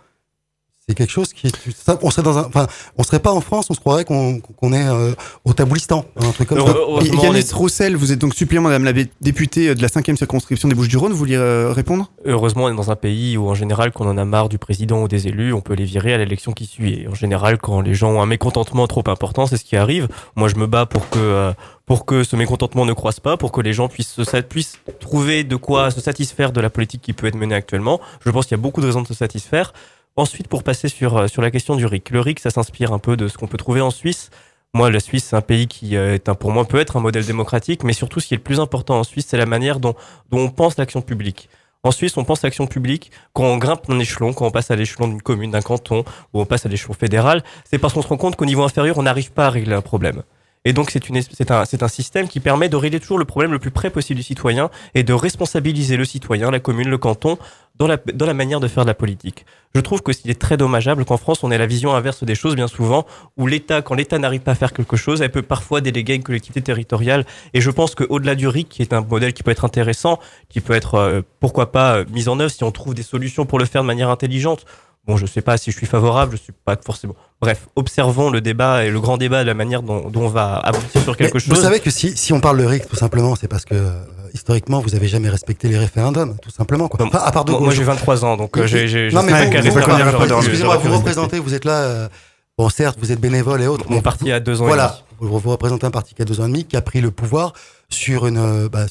C'est 0.89 0.95
quelque 0.95 1.11
chose 1.11 1.35
qui 1.35 1.49
est, 1.49 1.53
ça, 1.77 1.99
on 2.03 2.11
serait 2.11 2.23
dans 2.23 2.39
un, 2.39 2.47
enfin, 2.47 2.67
on 2.97 3.03
serait 3.03 3.19
pas 3.19 3.33
en 3.33 3.43
France, 3.43 3.67
on 3.69 3.75
se 3.75 3.81
croirait 3.81 4.07
qu'on 4.07 4.41
qu'on 4.41 4.73
est 4.73 4.89
euh, 4.89 5.13
au 5.45 5.53
Taboulistan, 5.53 6.07
un 6.17 6.31
truc 6.31 6.49
comme 6.49 6.67
ça. 6.67 6.75
Et 7.03 7.15
Yanis 7.15 7.53
Roussel, 7.53 7.95
vous 7.95 8.11
êtes 8.11 8.19
donc 8.19 8.35
suppléant 8.35 8.63
Madame 8.63 8.85
la 8.85 8.93
députée 9.21 9.75
de 9.75 9.83
la 9.83 9.89
5e 9.89 10.17
circonscription 10.17 10.67
des 10.67 10.75
Bouches-du-Rhône, 10.75 11.13
vous 11.13 11.19
vouliez 11.19 11.37
euh, 11.37 11.73
répondre? 11.73 12.11
Heureusement, 12.25 12.65
on 12.65 12.73
est 12.73 12.77
dans 12.77 12.91
un 12.91 12.97
pays 12.97 13.37
où 13.37 13.49
en 13.51 13.55
général, 13.55 13.93
quand 13.93 14.07
on 14.07 14.11
en 14.11 14.17
a 14.17 14.25
marre 14.25 14.49
du 14.49 14.57
président 14.57 15.03
ou 15.03 15.09
des 15.09 15.29
élus, 15.29 15.53
on 15.53 15.61
peut 15.61 15.75
les 15.75 15.85
virer 15.85 16.15
à 16.15 16.19
l'élection 16.19 16.53
qui 16.53 16.65
suit. 16.65 17.03
Et 17.03 17.09
en 17.09 17.15
général, 17.15 17.59
quand 17.59 17.83
les 17.83 17.95
gens 17.95 18.13
ont 18.13 18.23
un 18.23 18.27
mécontentement 18.27 18.87
trop 18.87 19.05
important, 19.09 19.47
c'est 19.47 19.59
ce 19.59 19.65
qui 19.65 19.77
arrive. 19.77 20.09
Moi, 20.37 20.49
je 20.49 20.57
me 20.57 20.67
bats 20.67 20.87
pour 20.87 21.11
que 21.11 21.19
euh, 21.19 21.53
pour 21.89 22.05
que 22.05 22.23
ce 22.23 22.37
mécontentement 22.37 22.85
ne 22.85 22.93
croisse 22.93 23.19
pas, 23.19 23.39
pour 23.39 23.51
que 23.51 23.63
les 23.63 23.73
gens 23.73 23.89
puissent, 23.89 24.23
se, 24.23 24.41
puissent 24.43 24.79
trouver 25.01 25.43
de 25.43 25.57
quoi 25.57 25.91
se 25.91 26.03
satisfaire 26.03 26.53
de 26.53 26.61
la 26.61 26.69
politique 26.69 27.01
qui 27.01 27.15
peut 27.15 27.27
être 27.27 27.35
menée 27.35 27.55
actuellement. 27.55 27.99
Je 28.25 28.31
pense 28.31 28.45
qu'il 28.45 28.57
y 28.57 28.61
a 28.61 28.63
beaucoup 28.63 28.83
de 28.83 28.87
raisons 28.87 29.01
de 29.01 29.07
se 29.07 29.15
satisfaire. 29.15 29.73
Ensuite, 30.19 30.49
pour 30.49 30.65
passer 30.65 30.89
sur, 30.89 31.17
euh, 31.17 31.29
sur 31.29 31.43
la 31.43 31.53
question 31.53 31.77
du 31.77 31.87
RIC. 31.87 32.11
Le 32.11 32.19
RIC, 32.19 32.41
ça 32.41 32.51
s'inspire 32.51 32.93
un 32.93 32.99
peu 32.99 33.17
de 33.17 33.29
ce 33.29 33.39
qu'on 33.39 33.47
peut 33.47 33.57
trouver 33.57 33.81
en 33.81 33.93
Suisse. 33.93 34.31
Moi, 34.75 34.91
la 34.91 34.99
Suisse, 34.99 35.27
c'est 35.27 35.37
un 35.37 35.43
pays 35.43 35.69
qui 35.69 35.97
euh, 35.97 36.15
est 36.15 36.29
un, 36.29 36.35
pour 36.35 36.51
moi 36.51 36.65
peut 36.65 36.81
être 36.81 36.97
un 36.97 37.01
modèle 37.01 37.25
démocratique, 37.25 37.85
mais 37.85 37.93
surtout, 37.93 38.19
ce 38.19 38.27
qui 38.27 38.35
est 38.35 38.39
le 38.39 38.43
plus 38.43 38.59
important 38.59 38.99
en 38.99 39.05
Suisse, 39.05 39.27
c'est 39.29 39.37
la 39.37 39.47
manière 39.47 39.79
dont, 39.79 39.95
dont 40.31 40.41
on 40.41 40.51
pense 40.51 40.77
l'action 40.77 41.03
publique. 41.03 41.49
En 41.85 41.93
Suisse, 41.93 42.17
on 42.17 42.25
pense 42.25 42.43
l'action 42.43 42.67
publique 42.67 43.13
quand 43.33 43.45
on 43.45 43.59
grimpe 43.59 43.89
un 43.89 44.01
échelon, 44.01 44.33
quand 44.33 44.45
on 44.45 44.51
passe 44.51 44.73
à 44.73 44.75
l'échelon 44.75 45.07
d'une 45.07 45.23
commune, 45.23 45.53
d'un 45.53 45.63
canton, 45.63 46.05
ou 46.35 46.41
on 46.41 46.47
passe 46.47 46.67
à 46.67 46.69
l'échelon 46.69 46.95
fédéral. 46.95 47.45
C'est 47.63 47.79
parce 47.79 47.95
qu'on 47.95 48.03
se 48.03 48.09
rend 48.09 48.17
compte 48.17 48.35
qu'au 48.35 48.45
niveau 48.45 48.65
inférieur, 48.65 48.99
on 48.99 49.05
n'arrive 49.05 49.31
pas 49.31 49.47
à 49.47 49.51
régler 49.51 49.77
un 49.77 49.83
problème. 49.83 50.25
Et 50.65 50.73
donc, 50.73 50.91
c'est, 50.91 51.51
un, 51.51 51.89
système 51.89 52.29
qui 52.29 52.41
permet 52.41 52.69
de 52.69 52.77
régler 52.77 53.01
toujours 53.01 53.19
le 53.19 53.25
problème 53.25 53.53
le 53.53 53.59
plus 53.59 53.71
près 53.71 53.91
possible 53.91 54.19
du 54.19 54.23
citoyen 54.23 54.71
et 54.95 55.03
de 55.03 55.13
responsabiliser 55.13 55.97
le 55.97 56.05
citoyen, 56.05 56.51
la 56.51 56.61
commune, 56.61 56.89
le 56.89 56.99
canton, 56.99 57.39
dans 57.77 57.87
la, 57.87 57.97
dans 57.97 58.27
la 58.27 58.35
manière 58.35 58.59
de 58.59 58.67
faire 58.67 58.85
de 58.85 58.89
la 58.89 58.95
politique. 58.95 59.47
Je 59.75 59.81
trouve 59.81 60.03
que 60.03 60.11
est 60.11 60.41
très 60.41 60.57
dommageable 60.57 61.05
qu'en 61.05 61.17
France, 61.17 61.45
on 61.45 61.51
ait 61.51 61.59
la 61.59 61.67
vision 61.67 61.95
inverse 61.95 62.25
des 62.25 62.35
choses, 62.35 62.57
bien 62.57 62.67
souvent, 62.67 63.07
où 63.37 63.47
l'État, 63.47 63.83
quand 63.83 63.95
l'État 63.95 64.19
n'arrive 64.19 64.41
pas 64.41 64.53
à 64.53 64.57
faire 64.57 64.73
quelque 64.73 64.97
chose, 64.97 65.23
elle 65.23 65.31
peut 65.31 65.43
parfois 65.43 65.81
déléguer 65.81 66.15
une 66.15 66.25
collectivité 66.25 66.61
territoriale. 66.61 67.25
Et 67.55 67.61
je 67.61 67.71
pense 67.71 67.95
qu'au-delà 67.95 68.35
du 68.35 68.49
RIC, 68.49 68.69
qui 68.69 68.83
est 68.83 68.93
un 68.93 69.03
modèle 69.03 69.33
qui 69.33 69.45
peut 69.45 69.53
être 69.53 69.65
intéressant, 69.65 70.19
qui 70.49 70.61
peut 70.61 70.75
être, 70.75 70.97
euh, 70.97 71.23
pourquoi 71.39 71.71
pas, 71.71 71.99
euh, 71.99 72.05
mis 72.11 72.29
en 72.29 72.41
œuvre 72.41 72.51
si 72.51 72.65
on 72.65 72.73
trouve 72.73 72.95
des 72.95 73.03
solutions 73.03 73.47
pour 73.47 73.59
le 73.59 73.65
faire 73.65 73.83
de 73.83 73.87
manière 73.87 74.11
intelligente, 74.11 74.65
Bon, 75.09 75.17
je 75.17 75.25
sais 75.25 75.41
pas 75.41 75.57
si 75.57 75.71
je 75.71 75.77
suis 75.79 75.87
favorable, 75.87 76.33
je 76.37 76.43
suis 76.43 76.53
pas 76.53 76.77
forcément. 76.77 77.17
Bref, 77.41 77.69
observons 77.77 78.31
le 78.31 78.41
débat 78.41 78.85
et 78.85 78.91
le 78.91 79.01
grand 79.01 79.17
débat 79.17 79.43
de 79.43 79.47
la 79.47 79.55
manière 79.55 79.83
dont, 79.83 80.11
dont 80.11 80.23
on 80.23 80.29
va 80.29 80.57
aboutir 80.57 81.03
sur 81.03 81.17
quelque 81.17 81.39
chose. 81.39 81.55
Vous 81.55 81.63
savez 81.63 81.79
que 81.79 81.91
si, 81.91 82.17
si 82.17 82.33
on 82.33 82.41
parle 82.41 82.59
de 82.59 82.65
RIC, 82.65 82.89
tout 82.89 82.97
simplement, 82.97 83.37
c'est 83.37 83.47
parce 83.47 83.65
que 83.65 83.75
euh, 83.75 83.93
historiquement, 84.35 84.81
vous 84.81 84.97
avez 84.97 85.07
jamais 85.07 85.29
respecté 85.29 85.69
les 85.69 85.79
référendums, 85.79 86.37
tout 86.43 86.51
simplement. 86.51 86.89
Quoi. 86.89 87.07
Enfin, 87.07 87.21
à 87.25 87.31
part 87.31 87.45
de, 87.45 87.53
moi, 87.53 87.73
j'ai 87.73 87.85
23 87.85 88.25
ans, 88.25 88.37
donc 88.37 88.59
euh, 88.59 88.67
j'ai. 88.67 89.11
Non, 89.13 89.23
mais 89.23 89.33
vous, 89.47 89.57
excusez-moi, 89.57 90.79
vous 90.79 90.97
représentez, 90.97 91.39
vous 91.39 91.55
êtes 91.55 91.65
là. 91.65 91.83
Euh, 91.83 92.09
bon, 92.57 92.69
certes, 92.71 92.99
vous 93.01 93.13
êtes 93.13 93.21
bénévole 93.21 93.63
et 93.63 93.69
autres. 93.69 93.89
Mon 93.89 94.01
parti 94.01 94.33
a 94.33 94.41
deux 94.41 94.61
ans. 94.61 94.67
Voilà, 94.67 94.99
et 95.21 95.25
demi. 95.25 95.31
vous 95.41 95.51
représentez 95.51 95.87
un 95.87 95.93
parti 95.93 96.15
qui 96.15 96.23
a 96.23 96.25
deux 96.25 96.41
ans 96.41 96.47
et 96.47 96.49
demi, 96.49 96.65
qui 96.65 96.77
a 96.77 96.83
pris 96.83 97.01
le 97.01 97.13
pouvoir 97.13 97.53
sur 97.91 98.27
une, 98.27 98.69
bah, 98.69 98.87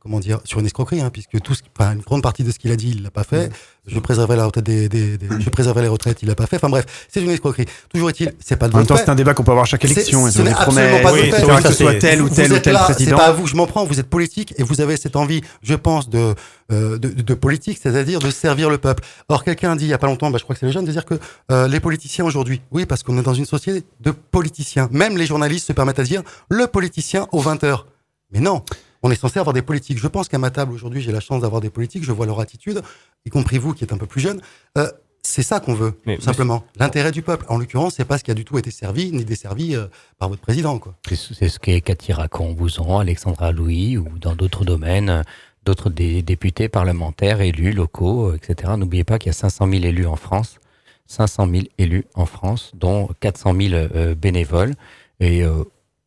comment 0.00 0.20
dire, 0.20 0.40
sur 0.44 0.60
une 0.60 0.66
escroquerie, 0.66 1.00
hein, 1.00 1.10
puisque 1.10 1.40
tout, 1.40 1.54
enfin, 1.78 1.92
une 1.92 2.00
grande 2.00 2.22
partie 2.22 2.44
de 2.44 2.50
ce 2.50 2.58
qu'il 2.58 2.70
a 2.72 2.76
dit, 2.76 2.90
il 2.90 3.02
l'a 3.02 3.10
pas 3.10 3.24
fait. 3.24 3.50
Je 3.86 3.98
préserverai 3.98 4.36
la 4.36 4.46
retraite 4.46 4.64
des, 4.64 4.88
des, 4.88 5.16
des 5.16 5.28
je 5.38 5.50
préserverai 5.50 5.82
les 5.82 5.88
retraites, 5.88 6.18
il 6.22 6.28
l'a 6.28 6.34
pas 6.34 6.46
fait. 6.46 6.56
Enfin 6.56 6.68
bref, 6.68 6.84
c'est 7.08 7.22
une 7.22 7.30
escroquerie. 7.30 7.64
Toujours 7.88 8.10
est-il, 8.10 8.34
c'est 8.44 8.56
pas 8.56 8.68
de 8.68 8.74
En 8.74 8.78
même 8.78 8.86
temps, 8.86 8.96
c'est 8.96 9.08
un 9.08 9.14
débat 9.14 9.32
qu'on 9.32 9.44
peut 9.44 9.50
avoir 9.50 9.66
chaque 9.66 9.84
élection. 9.84 10.30
Ce 10.30 10.42
n'est 10.42 10.50
absolument 10.50 11.00
pas 11.00 11.12
de 11.12 11.16
oui, 11.16 11.30
fait. 11.30 11.42
que 11.42 11.68
ce 11.68 11.74
soit 11.74 11.94
tel 11.94 12.20
ou 12.20 12.28
tel 12.28 12.52
ou 12.52 12.58
tel 12.58 12.74
président. 12.76 13.16
C'est 13.16 13.16
pas 13.16 13.28
à 13.28 13.32
vous 13.32 13.46
je 13.46 13.56
m'en 13.56 13.66
prends. 13.66 13.84
Vous 13.84 13.98
êtes 13.98 14.08
politique 14.08 14.54
et 14.58 14.62
vous 14.62 14.80
avez 14.80 14.96
cette 14.96 15.16
envie, 15.16 15.40
je 15.62 15.74
pense, 15.74 16.08
de 16.08 16.34
euh, 16.72 16.98
de, 16.98 17.10
de, 17.10 17.34
politique, 17.34 17.78
c'est-à-dire 17.82 18.20
de 18.20 18.30
servir 18.30 18.70
le 18.70 18.78
peuple. 18.78 19.04
Or, 19.28 19.44
quelqu'un 19.44 19.72
a 19.72 19.76
dit 19.76 19.84
il 19.84 19.90
y 19.90 19.92
a 19.92 19.98
pas 19.98 20.06
longtemps, 20.06 20.30
bah, 20.30 20.38
je 20.38 20.44
crois 20.44 20.54
que 20.54 20.60
c'est 20.60 20.66
le 20.66 20.72
jeune, 20.72 20.86
de 20.86 20.92
dire 20.92 21.04
que 21.04 21.14
euh, 21.52 21.68
les 21.68 21.78
politiciens 21.78 22.24
aujourd'hui, 22.24 22.62
oui, 22.72 22.86
parce 22.86 23.02
qu'on 23.02 23.18
est 23.18 23.22
dans 23.22 23.34
une 23.34 23.44
société 23.44 23.84
de 24.00 24.12
politiciens. 24.12 24.88
Même 24.90 25.18
les 25.18 25.26
journalistes 25.26 25.66
se 25.66 25.74
permettent 25.74 25.98
à 25.98 26.04
dire 26.04 26.22
le 26.48 26.66
politicien 26.66 27.26
aux 27.32 27.40
20 27.40 27.64
heures. 27.64 27.86
Mais 28.34 28.40
non, 28.40 28.62
on 29.02 29.10
est 29.10 29.16
censé 29.16 29.38
avoir 29.38 29.54
des 29.54 29.62
politiques. 29.62 29.98
Je 29.98 30.08
pense 30.08 30.28
qu'à 30.28 30.38
ma 30.38 30.50
table 30.50 30.72
aujourd'hui, 30.72 31.00
j'ai 31.00 31.12
la 31.12 31.20
chance 31.20 31.42
d'avoir 31.42 31.60
des 31.60 31.70
politiques, 31.70 32.04
je 32.04 32.12
vois 32.12 32.26
leur 32.26 32.40
attitude, 32.40 32.82
y 33.24 33.30
compris 33.30 33.58
vous 33.58 33.72
qui 33.72 33.84
êtes 33.84 33.92
un 33.92 33.96
peu 33.96 34.06
plus 34.06 34.20
jeune. 34.20 34.40
Euh, 34.76 34.90
c'est 35.22 35.42
ça 35.42 35.58
qu'on 35.58 35.72
veut, 35.72 35.92
tout 36.04 36.20
simplement. 36.20 36.64
L'intérêt 36.76 37.10
du 37.10 37.22
peuple. 37.22 37.46
En 37.48 37.56
l'occurrence, 37.56 37.94
c'est 37.94 38.04
pas 38.04 38.18
ce 38.18 38.24
qui 38.24 38.30
a 38.30 38.34
du 38.34 38.44
tout 38.44 38.58
été 38.58 38.70
servi, 38.70 39.10
ni 39.10 39.24
desservi 39.24 39.74
euh, 39.74 39.86
par 40.18 40.28
votre 40.28 40.42
président. 40.42 40.78
C'est 41.08 41.48
ce 41.48 41.58
qu'est 41.58 41.80
Cathy 41.80 42.12
Racon-Bouzon, 42.12 42.98
Alexandra 42.98 43.50
Louis, 43.50 43.96
ou 43.96 44.06
dans 44.18 44.34
d'autres 44.34 44.66
domaines, 44.66 45.24
d'autres 45.64 45.88
députés 45.88 46.68
parlementaires, 46.68 47.40
élus 47.40 47.72
locaux, 47.72 48.28
euh, 48.28 48.36
etc. 48.36 48.72
N'oubliez 48.76 49.04
pas 49.04 49.18
qu'il 49.18 49.28
y 49.28 49.30
a 49.30 49.34
500 49.34 49.66
000 49.70 49.84
élus 49.84 50.06
en 50.06 50.16
France. 50.16 50.58
500 51.06 51.48
000 51.50 51.64
élus 51.78 52.04
en 52.14 52.26
France, 52.26 52.72
dont 52.74 53.08
400 53.20 53.54
000 53.58 53.74
euh, 53.74 54.14
bénévoles. 54.14 54.74
Et 55.20 55.42
euh, 55.42 55.64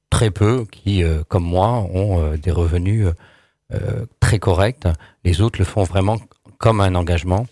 très 0.10 0.32
peu 0.32 0.66
qui, 0.66 1.04
euh, 1.04 1.24
comme 1.28 1.44
moi, 1.44 1.86
ont 1.94 2.22
euh, 2.22 2.38
des 2.38 2.52
revenus 2.52 3.08
euh, 3.74 4.06
très 4.20 4.40
corrects. 4.40 4.88
Les 5.24 5.42
autres 5.42 5.60
le 5.60 5.66
font 5.66 5.84
vraiment 5.84 6.18
comme 6.58 6.82
un 6.82 6.96
engagement 6.96 7.46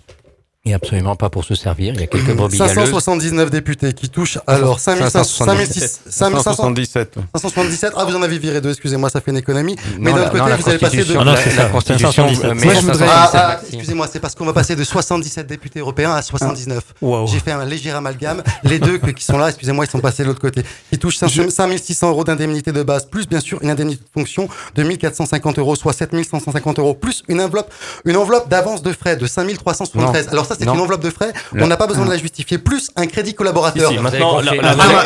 et 0.65 0.73
absolument 0.73 1.15
pas 1.15 1.29
pour 1.29 1.45
se 1.45 1.53
servir. 1.53 1.93
Il 1.93 2.01
y 2.01 2.03
a 2.03 2.07
quelques 2.07 2.33
brebis 2.33 2.57
579 2.57 3.51
députés 3.51 3.93
qui 3.93 4.09
touchent 4.09 4.39
alors 4.47 4.79
577. 4.79 6.01
577. 6.09 7.93
Ah, 7.95 8.05
vous 8.05 8.15
en 8.15 8.21
avez 8.23 8.39
viré 8.39 8.61
deux, 8.61 8.71
excusez-moi, 8.71 9.09
ça 9.09 9.21
fait 9.21 9.29
une 9.31 9.37
économie. 9.37 9.75
Mais 9.99 10.11
d'un 10.11 10.25
côté, 10.27 10.43
vous 10.43 10.69
allez 10.69 10.79
passer 10.79 11.03
de. 11.03 11.13
Non, 11.13 11.25
non, 11.25 11.35
c'est 11.41 11.55
la, 11.55 11.65
Constitution. 11.65 12.27
Voudrais. 12.27 13.07
Ah, 13.07 13.31
ah, 13.33 13.59
excusez-moi, 13.67 14.07
c'est 14.11 14.19
parce 14.19 14.33
qu'on 14.33 14.45
va 14.45 14.53
passer 14.53 14.75
de 14.75 14.83
77 14.83 15.45
députés 15.45 15.79
européens 15.79 16.13
à 16.13 16.21
79. 16.21 16.83
Wow. 17.01 17.27
J'ai 17.27 17.39
fait 17.39 17.51
un 17.51 17.65
léger 17.65 17.91
amalgame. 17.91 18.41
Les 18.63 18.79
deux 18.79 18.97
qui 18.97 19.23
sont 19.23 19.37
là, 19.37 19.49
excusez-moi, 19.49 19.85
ils 19.85 19.91
sont 19.91 19.99
passés 19.99 20.23
de 20.23 20.29
l'autre 20.29 20.41
côté. 20.41 20.63
Qui 20.89 20.97
touchent 20.97 21.17
5600 21.17 22.09
euros 22.09 22.23
d'indemnité 22.23 22.71
de 22.71 22.81
base, 22.81 23.05
plus 23.05 23.27
bien 23.27 23.39
sûr 23.39 23.59
une 23.61 23.69
indemnité 23.69 24.01
de 24.03 24.09
fonction 24.19 24.49
de 24.73 24.83
1450 24.83 25.59
euros, 25.59 25.75
soit 25.75 25.93
7150 25.93 26.79
euros, 26.79 26.95
plus 26.95 27.23
une 27.27 27.39
enveloppe, 27.39 27.71
une 28.05 28.17
enveloppe 28.17 28.49
d'avance 28.49 28.81
de 28.81 28.91
frais 28.91 29.15
de 29.15 29.27
5373. 29.27 30.29
Alors 30.29 30.45
ça, 30.45 30.54
c'est 30.57 30.65
une 30.65 30.79
enveloppe 30.79 31.03
de 31.03 31.09
frais. 31.09 31.33
On 31.53 31.67
n'a 31.67 31.77
pas 31.77 31.87
besoin 31.87 32.05
de 32.05 32.11
la 32.11 32.17
justifier. 32.17 32.57
Plus 32.57 32.91
un 32.95 33.07
crédit 33.07 33.33
collaborateur. 33.33 33.91
Maintenant, 34.01 34.41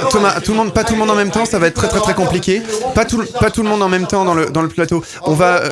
Thomas, 0.10 0.42
tout 0.42 0.52
le 0.52 0.58
monde, 0.58 0.74
pas 0.74 0.84
tout 0.84 0.94
le 0.94 1.00
monde 1.00 1.10
en 1.10 1.16
même 1.16 1.32
temps, 1.32 1.46
ça 1.46 1.60
va 1.60 1.68
être 1.68 1.76
très 1.76 1.88
très 1.88 2.00
très 2.00 2.14
compliqué. 2.14 2.62
Pas 2.96 3.06
tout, 3.06 3.24
pas 3.40 3.52
tout 3.52 3.64
le 3.64 3.70
monde 3.70 3.82
en 3.82 3.90
même 3.90 4.08
temps 4.08 4.26
dans 4.26 4.34
le 4.34 4.50
dans 4.50 4.62
le 4.62 4.70
plateau. 4.70 5.04
On 5.24 5.34
va. 5.34 5.62
Euh, 5.62 5.70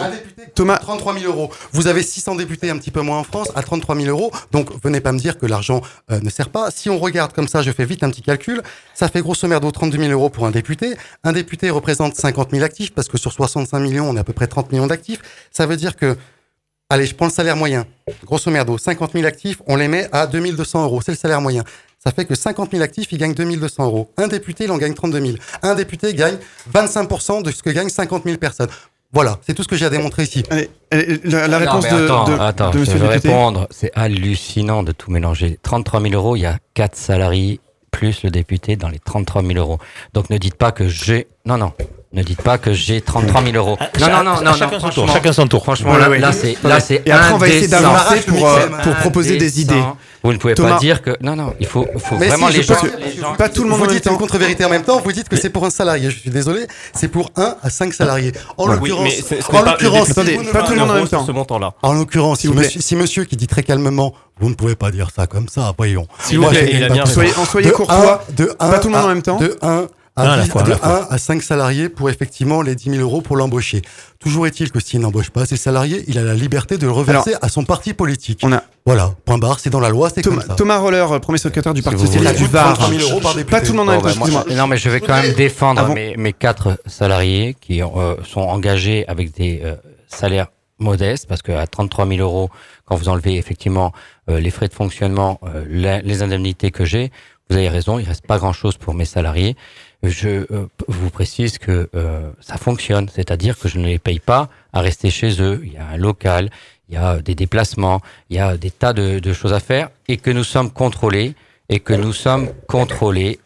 Thomas. 0.55 0.77
33 0.77 1.19
000 1.19 1.31
euros. 1.31 1.51
Vous 1.71 1.87
avez 1.87 2.01
600 2.01 2.35
députés 2.35 2.69
un 2.69 2.77
petit 2.77 2.91
peu 2.91 3.01
moins 3.01 3.19
en 3.19 3.23
France 3.23 3.49
à 3.55 3.61
33 3.61 3.95
000 3.95 4.07
euros. 4.07 4.31
Donc 4.51 4.69
venez 4.83 5.01
pas 5.01 5.11
me 5.11 5.19
dire 5.19 5.37
que 5.37 5.45
l'argent 5.45 5.81
euh, 6.11 6.19
ne 6.21 6.29
sert 6.29 6.49
pas. 6.49 6.71
Si 6.71 6.89
on 6.89 6.97
regarde 6.97 7.33
comme 7.33 7.47
ça, 7.47 7.61
je 7.61 7.71
fais 7.71 7.85
vite 7.85 8.03
un 8.03 8.09
petit 8.09 8.21
calcul. 8.21 8.61
Ça 8.93 9.07
fait 9.07 9.21
grosso 9.21 9.47
merdo 9.47 9.69
32 9.69 9.97
000 9.97 10.11
euros 10.11 10.29
pour 10.29 10.45
un 10.45 10.51
député. 10.51 10.95
Un 11.23 11.33
député 11.33 11.69
représente 11.69 12.15
50 12.15 12.51
000 12.51 12.63
actifs 12.63 12.93
parce 12.93 13.07
que 13.07 13.17
sur 13.17 13.31
65 13.31 13.79
millions, 13.79 14.09
on 14.09 14.15
est 14.15 14.19
à 14.19 14.23
peu 14.23 14.33
près 14.33 14.47
30 14.47 14.71
millions 14.71 14.87
d'actifs. 14.87 15.21
Ça 15.51 15.65
veut 15.65 15.77
dire 15.77 15.95
que 15.95 16.15
Allez, 16.89 17.05
je 17.05 17.13
prends 17.15 17.25
le 17.25 17.31
salaire 17.31 17.57
moyen. 17.57 17.85
Grosso 18.25 18.49
merdo, 18.49 18.77
50 18.77 19.11
000 19.13 19.25
actifs, 19.25 19.61
on 19.67 19.75
les 19.75 19.89
met 19.89 20.07
à 20.13 20.25
2200 20.25 20.85
euros. 20.85 21.01
C'est 21.01 21.11
le 21.11 21.17
salaire 21.17 21.41
moyen. 21.41 21.63
Ça 22.01 22.11
fait 22.13 22.23
que 22.23 22.33
50 22.35 22.71
000 22.71 22.81
actifs, 22.81 23.11
ils 23.11 23.17
gagnent 23.17 23.33
2200 23.33 23.83
euros. 23.85 24.09
Un 24.15 24.27
député, 24.27 24.63
il 24.65 24.71
en 24.71 24.77
gagne 24.77 24.93
32 24.93 25.19
000. 25.19 25.37
Un 25.63 25.75
député 25.75 26.13
gagne 26.13 26.37
25% 26.73 27.43
de 27.43 27.51
ce 27.51 27.61
que 27.61 27.71
gagnent 27.71 27.89
50 27.89 28.23
000 28.23 28.37
personnes. 28.37 28.69
Voilà, 29.11 29.37
c'est 29.45 29.53
tout 29.53 29.63
ce 29.63 29.67
que 29.67 29.75
j'ai 29.75 29.85
à 29.85 29.89
démontrer 29.89 30.23
ici. 30.23 30.43
Allez, 30.49 30.69
la, 31.25 31.47
la 31.49 31.57
réponse 31.57 31.89
non, 31.91 31.97
attends, 32.05 32.23
de, 32.25 32.31
de, 32.33 32.39
attends, 32.39 32.69
de 32.69 32.73
je 32.75 32.79
monsieur 32.79 32.93
vais 32.99 32.99
le 33.07 33.13
député. 33.15 33.27
répondre. 33.29 33.67
C'est 33.71 33.91
hallucinant 33.93 34.83
de 34.83 34.93
tout 34.93 35.11
mélanger. 35.11 35.59
33 35.63 36.01
000 36.01 36.13
euros, 36.13 36.35
il 36.37 36.41
y 36.41 36.45
a 36.45 36.57
4 36.73 36.95
salariés 36.95 37.59
plus 37.91 38.23
le 38.23 38.29
député 38.29 38.77
dans 38.77 38.89
les 38.89 38.99
33 38.99 39.43
000 39.43 39.55
euros. 39.59 39.79
Donc 40.13 40.29
ne 40.29 40.37
dites 40.37 40.55
pas 40.55 40.71
que 40.71 40.87
j'ai... 40.87 41.27
Non, 41.45 41.57
non. 41.57 41.73
Ne 42.13 42.23
dites 42.23 42.41
pas 42.41 42.57
que 42.57 42.71
j'ai 42.71 43.01
33 43.01 43.43
000 43.43 43.55
euros. 43.57 43.77
Non, 43.99 44.07
non, 44.09 44.23
non, 44.23 44.41
non, 44.41 44.53
chacun 44.53 44.71
non. 44.77 44.79
son 44.79 44.89
tour. 44.89 45.09
Chacun 45.11 45.33
son 45.33 45.47
tour. 45.47 45.63
Franchement, 45.63 45.97
là, 45.97 46.31
c'est, 46.31 46.55
là, 46.63 46.79
c'est 46.79 47.01
Et 47.05 47.11
après, 47.11 47.33
on 47.33 47.37
va 47.37 47.49
essayer 47.49 47.67
d'avancer 47.67 48.21
pour, 48.25 48.47
euh, 48.47 48.67
pour 48.81 48.95
proposer 48.95 49.35
des 49.37 49.59
idées. 49.61 49.83
Vous 50.23 50.31
ne 50.33 50.37
pouvez 50.37 50.55
Thomas. 50.55 50.73
pas 50.75 50.79
dire 50.79 51.01
que. 51.01 51.15
Non, 51.21 51.35
non, 51.35 51.53
il 51.59 51.67
faut, 51.67 51.85
faut 51.97 52.15
Mais 52.17 52.27
vraiment 52.29 52.47
si, 52.49 52.57
les 52.57 52.63
gens. 52.63 52.75
peux- 52.75 52.91
les 53.05 53.11
gens- 53.21 53.33
Pas 53.35 53.49
tout 53.49 53.63
le 53.63 53.69
monde 53.69 53.79
vous 53.79 53.87
dites 53.87 54.05
une 54.05 54.11
temps. 54.13 54.17
contre-vérité 54.17 54.65
en 54.65 54.69
même 54.69 54.83
temps, 54.83 54.99
vous 55.01 55.11
dites 55.11 55.29
que 55.29 55.35
c'est 55.35 55.49
pour 55.49 55.63
un 55.65 55.69
salarié. 55.69 56.09
Je 56.09 56.17
suis 56.19 56.29
désolé, 56.29 56.65
c'est 56.93 57.07
pour 57.07 57.29
1 57.35 57.55
à 57.61 57.69
5 57.69 57.93
salariés. 57.93 58.31
En 58.57 58.67
l'occurrence, 58.67 59.13
en 59.53 59.61
l'occurrence, 59.61 60.09
Attendez, 60.11 60.37
pas 60.51 60.63
tout 60.63 60.73
le 60.73 60.79
monde 60.79 60.91
en 60.91 60.95
même 60.95 61.07
temps. 61.07 61.25
ce 61.25 61.31
montant-là. 61.31 61.73
En 61.81 61.93
l'occurrence, 61.93 62.39
si 62.39 62.47
monsieur, 62.49 62.81
si 62.81 62.95
monsieur 62.95 63.25
qui 63.25 63.35
dit 63.35 63.47
très 63.47 63.63
calmement, 63.63 64.13
vous 64.39 64.49
ne 64.49 64.55
pouvez 64.55 64.75
pas 64.75 64.91
dire 64.91 65.09
ça 65.15 65.27
comme 65.27 65.47
ça, 65.49 65.73
voyons. 65.77 66.07
S'il 66.19 66.39
vous 66.39 66.47
plaît, 66.47 66.69
il 66.73 66.83
a 66.83 66.89
bien. 66.89 67.05
Soyez, 67.05 67.31
en 67.37 67.45
soyez 67.45 67.67
de 67.67 67.73
courtois. 67.73 68.23
de 68.35 68.55
un 68.59 68.69
Pas 68.71 68.79
tout 68.79 68.87
le 68.87 68.95
monde 68.95 69.03
en 69.05 69.09
à- 69.09 69.13
même 69.13 69.21
temps. 69.23 69.37
De 69.37 69.57
1 69.61 69.67
Un 69.69 69.87
à 70.17 70.33
à, 70.33 70.37
la 70.37 70.43
dix- 70.43 70.49
fois, 70.49 70.61
à 70.63 70.65
de 70.65 70.73
fois. 70.73 71.07
1 71.11 71.15
à 71.15 71.17
5 71.17 71.41
salariés 71.41 71.89
pour 71.89 72.09
effectivement 72.09 72.61
les 72.61 72.75
10 72.75 72.89
000 72.91 73.01
euros 73.01 73.21
pour 73.21 73.35
l'embaucher. 73.37 73.81
Toujours 74.19 74.47
est-il 74.47 74.71
que 74.71 74.79
s'il 74.79 74.99
n'embauche 74.99 75.29
pas 75.29 75.45
ces 75.45 75.57
salariés, 75.57 76.03
il 76.07 76.17
a 76.17 76.23
la 76.23 76.33
liberté 76.33 76.77
de 76.77 76.85
le 76.85 76.91
reverser 76.91 77.35
à 77.41 77.49
son 77.49 77.63
parti 77.63 77.93
politique. 77.93 78.39
On 78.43 78.51
a 78.51 78.63
Voilà, 78.85 79.13
point 79.25 79.37
barre, 79.37 79.59
c'est 79.59 79.69
dans 79.69 79.79
la 79.79 79.89
loi, 79.89 80.09
c'est 80.13 80.21
Thomas, 80.21 80.37
comme 80.41 80.47
ça. 80.47 80.55
Thomas 80.55 80.77
Roller, 80.79 81.11
euh, 81.11 81.19
premier 81.19 81.37
secrétaire 81.37 81.73
du 81.73 81.81
Parti 81.83 81.99
Socialiste 82.05 82.35
du 82.37 82.45
Var. 82.47 82.73
33 82.77 82.89
000 82.99 83.09
euros 83.11 83.19
par 83.21 83.35
député. 83.35 83.51
Pas 83.51 83.61
tout 83.61 83.71
le 83.73 83.77
monde 83.77 83.89
en 83.89 84.01
bah, 84.01 84.11
non, 84.55 84.67
mais 84.67 84.77
je 84.77 84.89
vais 84.89 84.99
quand 85.01 85.21
même 85.21 85.33
défendre 85.33 85.81
Ah 85.83 85.87
bon 85.87 85.93
mes, 85.93 86.15
mes 86.17 86.33
quatre 86.33 86.79
salariés 86.85 87.55
qui 87.59 87.81
euh, 87.81 88.15
sont 88.25 88.41
engagés 88.41 89.07
avec 89.07 89.33
des 89.35 89.61
euh, 89.63 89.75
salaires 90.07 90.47
modestes, 90.79 91.25
parce 91.27 91.41
qu'à 91.41 91.65
33 91.65 92.07
000 92.07 92.19
euros, 92.21 92.49
quand 92.85 92.95
vous 92.95 93.09
enlevez 93.09 93.35
effectivement 93.37 93.91
euh, 94.29 94.39
les 94.39 94.51
frais 94.51 94.67
de 94.67 94.73
fonctionnement, 94.73 95.39
euh, 95.43 95.65
la- 95.69 96.01
les 96.01 96.21
indemnités 96.21 96.69
que 96.71 96.85
j'ai, 96.85 97.11
vous 97.49 97.55
avez 97.57 97.69
raison, 97.69 97.97
il 97.97 98.05
reste 98.05 98.27
pas 98.27 98.37
grand-chose 98.37 98.77
pour 98.77 98.93
mes 98.93 99.05
salariés. 99.05 99.55
Je 100.09 100.45
euh, 100.51 100.67
vous 100.87 101.09
précise 101.09 101.57
que 101.57 101.89
euh, 101.95 102.31
ça 102.39 102.57
fonctionne, 102.57 103.09
c'est-à-dire 103.09 103.57
que 103.57 103.67
je 103.67 103.77
ne 103.79 103.85
les 103.85 103.99
paye 103.99 104.19
pas 104.19 104.49
à 104.73 104.81
rester 104.81 105.09
chez 105.09 105.41
eux. 105.41 105.61
Il 105.63 105.73
y 105.73 105.77
a 105.77 105.87
un 105.87 105.97
local, 105.97 106.49
il 106.89 106.95
y 106.95 106.97
a 106.97 107.19
des 107.19 107.35
déplacements, 107.35 108.01
il 108.29 108.37
y 108.37 108.39
a 108.39 108.57
des 108.57 108.71
tas 108.71 108.93
de, 108.93 109.19
de 109.19 109.33
choses 109.33 109.53
à 109.53 109.59
faire 109.59 109.89
et 110.07 110.17
que 110.17 110.31
nous 110.31 110.43
sommes 110.43 110.71
contrôlés 110.71 111.35
et 111.69 111.79
que 111.79 111.93
nous 111.93 112.13
sommes 112.13 112.49
contrôlés 112.67 113.39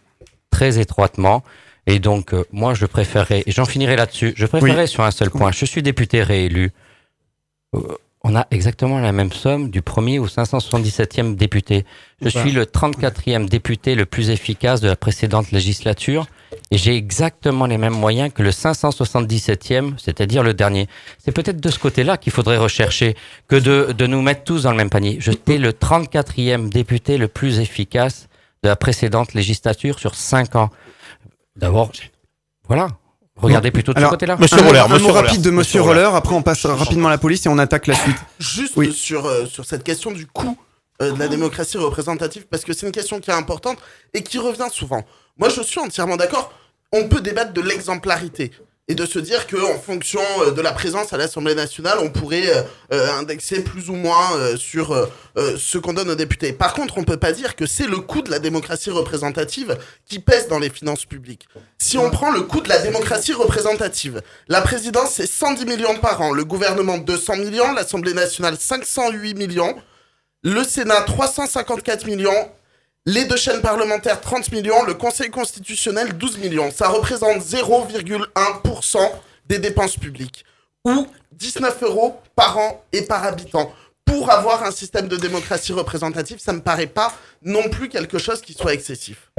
très 0.50 0.80
étroitement. 0.80 1.44
Et 1.88 2.00
donc, 2.00 2.34
euh, 2.34 2.46
moi, 2.52 2.74
je 2.74 2.86
préférerais, 2.86 3.44
et 3.46 3.52
j'en 3.52 3.66
finirai 3.66 3.96
là-dessus, 3.96 4.34
je 4.36 4.46
préférerais 4.46 4.88
sur 4.88 5.04
un 5.04 5.12
seul 5.12 5.32
point. 5.32 5.52
Je 5.52 5.66
suis 5.66 5.82
député 5.82 6.22
réélu. 6.22 6.72
Euh, 7.76 7.80
on 8.24 8.36
a 8.36 8.46
exactement 8.52 9.00
la 9.00 9.12
même 9.12 9.32
somme 9.32 9.72
du 9.72 9.82
premier 9.82 10.20
au 10.20 10.28
577e 10.28 11.36
député. 11.36 11.86
Je 12.22 12.30
suis 12.30 12.52
le 12.52 12.66
34e 12.66 13.50
député 13.50 13.96
le 13.96 14.06
plus 14.06 14.30
efficace 14.30 14.80
de 14.80 14.88
la 14.88 14.96
précédente 14.96 15.52
législature 15.52 16.28
et 16.72 16.78
j'ai 16.78 16.96
exactement 16.96 17.66
les 17.66 17.78
mêmes 17.78 17.94
moyens 17.94 18.32
que 18.34 18.42
le 18.42 18.52
577e, 18.52 19.94
c'est-à-dire 19.98 20.42
le 20.42 20.54
dernier. 20.54 20.88
C'est 21.24 21.32
peut-être 21.34 21.60
de 21.60 21.70
ce 21.70 21.78
côté-là 21.78 22.18
qu'il 22.18 22.32
faudrait 22.32 22.58
rechercher 22.58 23.16
que 23.50 23.58
de, 23.58 23.92
de 23.92 24.08
nous 24.08 24.22
mettre 24.22 24.44
tous 24.46 24.64
dans 24.64 24.72
le 24.72 24.78
même 24.78 24.90
panier. 24.90 25.18
J'étais 25.20 25.58
le 25.58 25.72
34e 25.74 26.70
député 26.70 27.18
le 27.18 27.28
plus 27.28 27.60
efficace 27.60 28.30
de 28.64 28.70
la 28.70 28.76
précédente 28.78 29.34
législature 29.34 30.00
sur 30.00 30.16
5 30.16 30.56
ans. 30.56 30.70
D'abord, 31.58 31.92
voilà. 32.68 32.88
Regardez 33.36 33.72
plutôt 33.72 33.94
de 33.94 33.98
Alors, 33.98 34.12
ce 34.12 34.16
côté-là. 34.16 34.38
un, 34.40 34.92
un 34.92 35.00
mot 35.00 35.12
rapide 35.12 35.42
de 35.42 35.50
Monsieur 35.50 35.82
Roller. 35.82 36.14
Après, 36.16 36.36
on 36.36 36.44
passe 36.44 36.66
rapidement 36.66 37.08
à 37.08 37.12
la 37.12 37.18
police 37.18 37.46
et 37.46 37.50
on 37.50 37.58
attaque 37.58 37.88
la 37.88 37.96
suite. 37.96 38.18
Juste 38.40 38.92
sur, 38.92 39.26
euh, 39.26 39.46
sur 39.46 39.66
cette 39.66 39.84
question 39.84 40.12
du 40.12 40.28
coût 40.28 40.58
euh, 41.02 41.12
de 41.12 41.20
la 41.20 41.28
démocratie 41.28 41.78
représentative, 41.78 42.46
parce 42.50 42.64
que 42.64 42.74
c'est 42.74 42.86
une 42.86 42.92
question 42.92 43.20
qui 43.20 43.32
est 43.32 43.34
importante 43.34 43.78
et 44.14 44.22
qui 44.22 44.38
revient 44.38 44.68
souvent. 44.72 45.04
Moi, 45.38 45.50
je 45.50 45.62
suis 45.62 45.80
entièrement 45.80 46.18
d'accord. 46.18 46.54
On 46.92 47.08
peut 47.08 47.22
débattre 47.22 47.54
de 47.54 47.62
l'exemplarité 47.62 48.52
et 48.92 48.96
de 48.96 49.06
se 49.06 49.20
dire 49.20 49.48
qu'en 49.48 49.80
fonction 49.80 50.20
euh, 50.42 50.52
de 50.52 50.60
la 50.62 50.74
présence 50.74 51.14
à 51.14 51.18
l'Assemblée 51.18 51.56
nationale, 51.56 52.00
on 52.02 52.10
pourrait 52.10 52.50
euh, 52.50 52.64
euh, 52.92 53.20
indexer 53.20 53.64
plus 53.64 53.90
ou 53.90 53.94
moins 53.94 54.58
sur 54.58 55.10
ce 55.38 55.78
qu'on 55.78 55.94
donne 55.94 56.10
aux 56.10 56.16
députés. 56.16 56.52
Par 56.52 56.74
contre, 56.74 56.98
on 56.98 57.04
peut 57.04 57.18
pas 57.18 57.32
dire 57.32 57.56
que 57.56 57.66
c'est 57.66 57.88
le 57.88 58.00
coût 58.00 58.22
de 58.22 58.30
la 58.30 58.40
démocratie 58.40 58.90
représentative 58.90 59.78
qui 60.06 60.20
pèse 60.20 60.50
dans 60.50 60.60
les 60.60 60.70
finances 60.70 61.06
publiques. 61.06 61.48
Si 61.78 61.98
on 61.98 62.10
prend 62.10 62.32
le 62.32 62.42
coût 62.42 62.60
de 62.60 62.68
la 62.68 62.80
démocratie 62.80 63.34
représentative, 63.34 64.22
la 64.50 64.62
présidence 64.62 65.12
c'est 65.12 65.28
110 65.28 65.66
millions 65.66 65.98
par 65.98 66.22
an, 66.22 66.34
le 66.34 66.44
gouvernement 66.44 66.98
200 66.98 67.38
millions, 67.38 67.72
l'Assemblée 67.74 68.14
nationale 68.14 68.58
508 68.60 69.36
millions, 69.36 69.76
le 70.44 70.64
Sénat 70.64 71.02
354 71.02 72.06
millions, 72.08 72.52
les 73.06 73.26
deux 73.26 73.38
chaînes 73.38 73.62
parlementaires 73.62 74.22
30 74.22 74.52
millions, 74.52 74.84
le 74.84 74.94
Conseil 74.94 75.30
constitutionnel 75.30 76.14
12 76.18 76.38
millions. 76.38 76.72
Ça 76.72 76.90
représente 76.90 77.42
0,1% 77.42 79.12
des 79.48 79.60
dépenses 79.60 79.98
publiques 79.98 80.46
ou 80.86 81.08
19 81.34 81.84
euros 81.84 82.20
par 82.36 82.58
an 82.58 82.84
et 82.92 83.02
par 83.04 83.24
habitant. 83.24 83.74
Pour 84.06 84.30
avoir 84.30 84.64
un 84.64 84.72
système 84.72 85.08
de 85.08 85.16
démocratie 85.16 85.74
représentative, 85.74 86.40
ça 86.40 86.54
me 86.54 86.62
paraît 86.62 86.88
pas 86.88 87.14
non 87.42 87.70
plus 87.70 87.90
quelque 87.90 88.20
chose 88.20 88.42
qui 88.42 88.54
soit 88.54 88.74
excessif. 88.74 89.32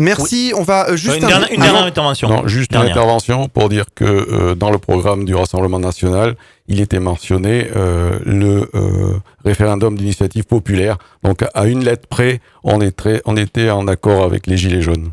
Merci, 0.00 0.52
on 0.56 0.62
va 0.62 0.88
euh, 0.90 0.96
juste... 0.96 1.16
Une 1.18 1.24
un- 1.24 1.28
dernière- 1.28 1.52
une 1.52 1.60
dernière 1.62 1.84
intervention. 1.84 2.28
Non, 2.28 2.48
juste 2.48 2.72
une 2.72 2.78
intervention 2.90 3.48
pour 3.48 3.68
dire 3.68 3.84
que 3.94 4.04
euh, 4.04 4.54
dans 4.54 4.70
le 4.70 4.78
programme 4.78 5.24
du 5.24 5.34
Rassemblement 5.34 5.78
national, 5.78 6.34
il 6.68 6.80
était 6.80 7.00
mentionné 7.00 7.68
euh, 7.76 8.18
le 8.24 8.68
euh, 8.74 9.14
référendum 9.44 9.96
d'initiative 9.96 10.44
populaire. 10.44 10.96
Donc 11.22 11.44
à 11.54 11.66
une 11.66 11.84
lettre 11.84 12.06
près, 12.08 12.40
on, 12.64 12.80
est 12.80 12.92
très, 12.96 13.20
on 13.26 13.36
était 13.36 13.70
en 13.70 13.86
accord 13.88 14.24
avec 14.24 14.46
les 14.46 14.56
Gilets 14.56 14.82
jaunes. 14.82 15.10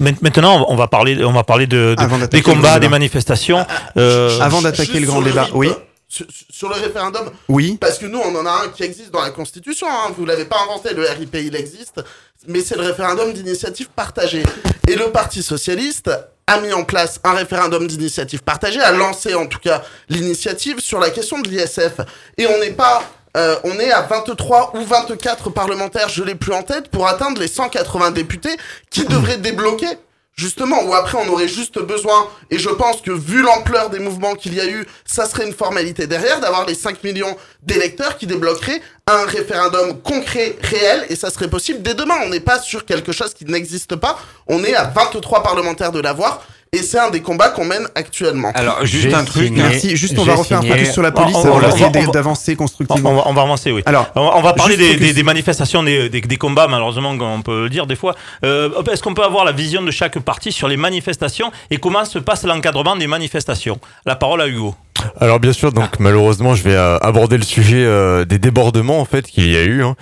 Maint- 0.00 0.20
Maintenant, 0.22 0.64
on 0.68 0.76
va 0.76 0.86
parler, 0.88 1.22
on 1.24 1.32
va 1.32 1.44
parler 1.44 1.66
de, 1.66 1.94
de- 1.98 2.26
des 2.26 2.40
combats, 2.42 2.78
des 2.80 2.88
manifestations. 2.88 3.66
Euh, 3.98 4.40
Avant 4.40 4.62
d'attaquer 4.62 4.98
le 5.00 5.06
grand 5.06 5.20
débat, 5.20 5.48
oui. 5.54 5.70
Sur, 6.14 6.26
sur 6.48 6.68
le 6.68 6.76
référendum, 6.76 7.28
Oui. 7.48 7.76
parce 7.80 7.98
que 7.98 8.06
nous, 8.06 8.20
on 8.20 8.32
en 8.36 8.46
a 8.46 8.50
un 8.64 8.68
qui 8.68 8.84
existe 8.84 9.10
dans 9.10 9.22
la 9.22 9.30
Constitution. 9.30 9.88
Hein. 9.90 10.12
Vous 10.16 10.24
l'avez 10.24 10.44
pas 10.44 10.58
inventé, 10.62 10.94
le 10.94 11.02
RIP, 11.08 11.34
il 11.34 11.56
existe. 11.56 12.00
Mais 12.46 12.60
c'est 12.60 12.76
le 12.76 12.82
référendum 12.82 13.32
d'initiative 13.32 13.88
partagée. 13.88 14.44
Et 14.86 14.94
le 14.94 15.10
Parti 15.10 15.42
socialiste 15.42 16.10
a 16.46 16.60
mis 16.60 16.72
en 16.72 16.84
place 16.84 17.18
un 17.24 17.32
référendum 17.32 17.88
d'initiative 17.88 18.42
partagée, 18.44 18.80
a 18.80 18.92
lancé 18.92 19.34
en 19.34 19.46
tout 19.46 19.58
cas 19.58 19.82
l'initiative 20.08 20.78
sur 20.78 21.00
la 21.00 21.10
question 21.10 21.40
de 21.40 21.48
l'ISF. 21.48 21.98
Et 22.38 22.46
on 22.46 22.58
n'est 22.60 22.72
pas... 22.74 23.02
euh, 23.36 23.56
on 23.64 23.76
est 23.80 23.90
à 23.90 24.02
23 24.02 24.76
ou 24.76 24.84
24 24.84 25.50
parlementaires, 25.50 26.08
je 26.10 26.22
l'ai 26.22 26.36
plus 26.36 26.52
en 26.52 26.62
tête, 26.62 26.90
pour 26.90 27.08
atteindre 27.08 27.40
les 27.40 27.48
180 27.48 28.12
députés 28.12 28.56
qui 28.90 29.04
devraient 29.06 29.38
débloquer 29.38 29.88
Justement, 30.36 30.82
ou 30.84 30.94
après 30.94 31.16
on 31.16 31.32
aurait 31.32 31.46
juste 31.46 31.78
besoin, 31.78 32.28
et 32.50 32.58
je 32.58 32.68
pense 32.68 33.00
que 33.00 33.12
vu 33.12 33.40
l'ampleur 33.42 33.88
des 33.88 34.00
mouvements 34.00 34.34
qu'il 34.34 34.54
y 34.54 34.60
a 34.60 34.66
eu, 34.66 34.84
ça 35.04 35.26
serait 35.26 35.46
une 35.46 35.52
formalité 35.52 36.08
derrière, 36.08 36.40
d'avoir 36.40 36.66
les 36.66 36.74
5 36.74 37.04
millions 37.04 37.36
d'électeurs 37.62 38.18
qui 38.18 38.26
débloqueraient 38.26 38.82
un 39.06 39.26
référendum 39.26 40.00
concret, 40.02 40.56
réel, 40.60 41.06
et 41.08 41.14
ça 41.14 41.30
serait 41.30 41.48
possible 41.48 41.82
dès 41.82 41.94
demain. 41.94 42.16
On 42.24 42.30
n'est 42.30 42.40
pas 42.40 42.58
sur 42.58 42.84
quelque 42.84 43.12
chose 43.12 43.32
qui 43.32 43.44
n'existe 43.44 43.94
pas, 43.94 44.18
on 44.48 44.64
est 44.64 44.74
à 44.74 44.84
23 44.84 45.44
parlementaires 45.44 45.92
de 45.92 46.00
l'avoir, 46.00 46.44
et 46.74 46.82
c'est 46.82 46.98
un 46.98 47.10
des 47.10 47.20
combats 47.22 47.48
qu'on 47.48 47.64
mène 47.64 47.86
actuellement. 47.94 48.50
Alors, 48.54 48.84
juste 48.84 49.12
un 49.14 49.24
truc. 49.24 49.46
signé- 49.46 49.62
Merci, 49.62 49.96
juste 49.96 50.18
on 50.18 50.24
va 50.24 50.34
refaire 50.34 50.58
un 50.58 50.62
signé- 50.62 50.74
focus 50.76 50.92
sur 50.92 51.02
la 51.02 51.12
police, 51.12 51.36
On- 51.36 51.40
on, 51.48 51.52
on- 51.54 51.58
va 51.58 51.66
on- 51.66 51.70
essayer 51.70 51.84
on- 51.86 52.08
on- 52.08 52.10
d'avancer 52.10 52.52
on, 52.52 52.56
constructivement. 52.56 53.10
on 53.10 53.14
va, 53.16 53.22
on 53.26 53.32
va 53.34 53.42
avancer, 53.42 53.72
oui. 53.72 53.82
Alors, 53.86 54.08
on, 54.16 54.20
on 54.34 54.40
va 54.40 54.52
parler 54.52 54.76
des, 54.76 54.88
focus. 54.92 55.00
des- 55.00 55.12
des 55.14 55.22
manifestations, 55.22 55.82
des, 55.82 56.08
des- 56.08 56.20
des 56.20 56.36
combats, 56.36 56.66
malheureusement, 56.68 57.10
on 57.18 57.42
peut 57.42 57.64
le 57.64 57.70
dire 57.70 57.86
des 57.86 57.96
fois. 57.96 58.14
Euh, 58.44 58.70
Est-ce 58.92 59.02
qu'on 59.02 59.14
peut 59.14 59.24
avoir 59.24 59.44
la 59.44 59.52
vision 59.52 59.82
de 59.82 59.90
chaque 59.90 60.18
parti 60.18 60.52
sur 60.52 60.68
les 60.68 60.76
manifestations 60.76 61.50
et 61.70 61.78
comment 61.78 62.04
se 62.04 62.18
passe 62.18 62.44
l'encadrement 62.44 62.96
des 62.96 63.06
manifestations? 63.06 63.78
La 64.06 64.16
parole 64.16 64.40
à 64.42 64.46
Hugo. 64.48 64.74
Alors 65.20 65.40
bien 65.40 65.52
sûr, 65.52 65.72
donc 65.72 65.98
malheureusement, 66.00 66.54
je 66.54 66.62
vais 66.62 66.74
euh, 66.74 66.98
aborder 66.98 67.36
le 67.36 67.42
sujet 67.42 67.84
euh, 67.84 68.24
des 68.24 68.38
débordements 68.38 69.00
en 69.00 69.04
fait 69.04 69.26
qu'il 69.26 69.50
y 69.50 69.56
a 69.56 69.64
eu. 69.64 69.82
hein. 69.82 69.96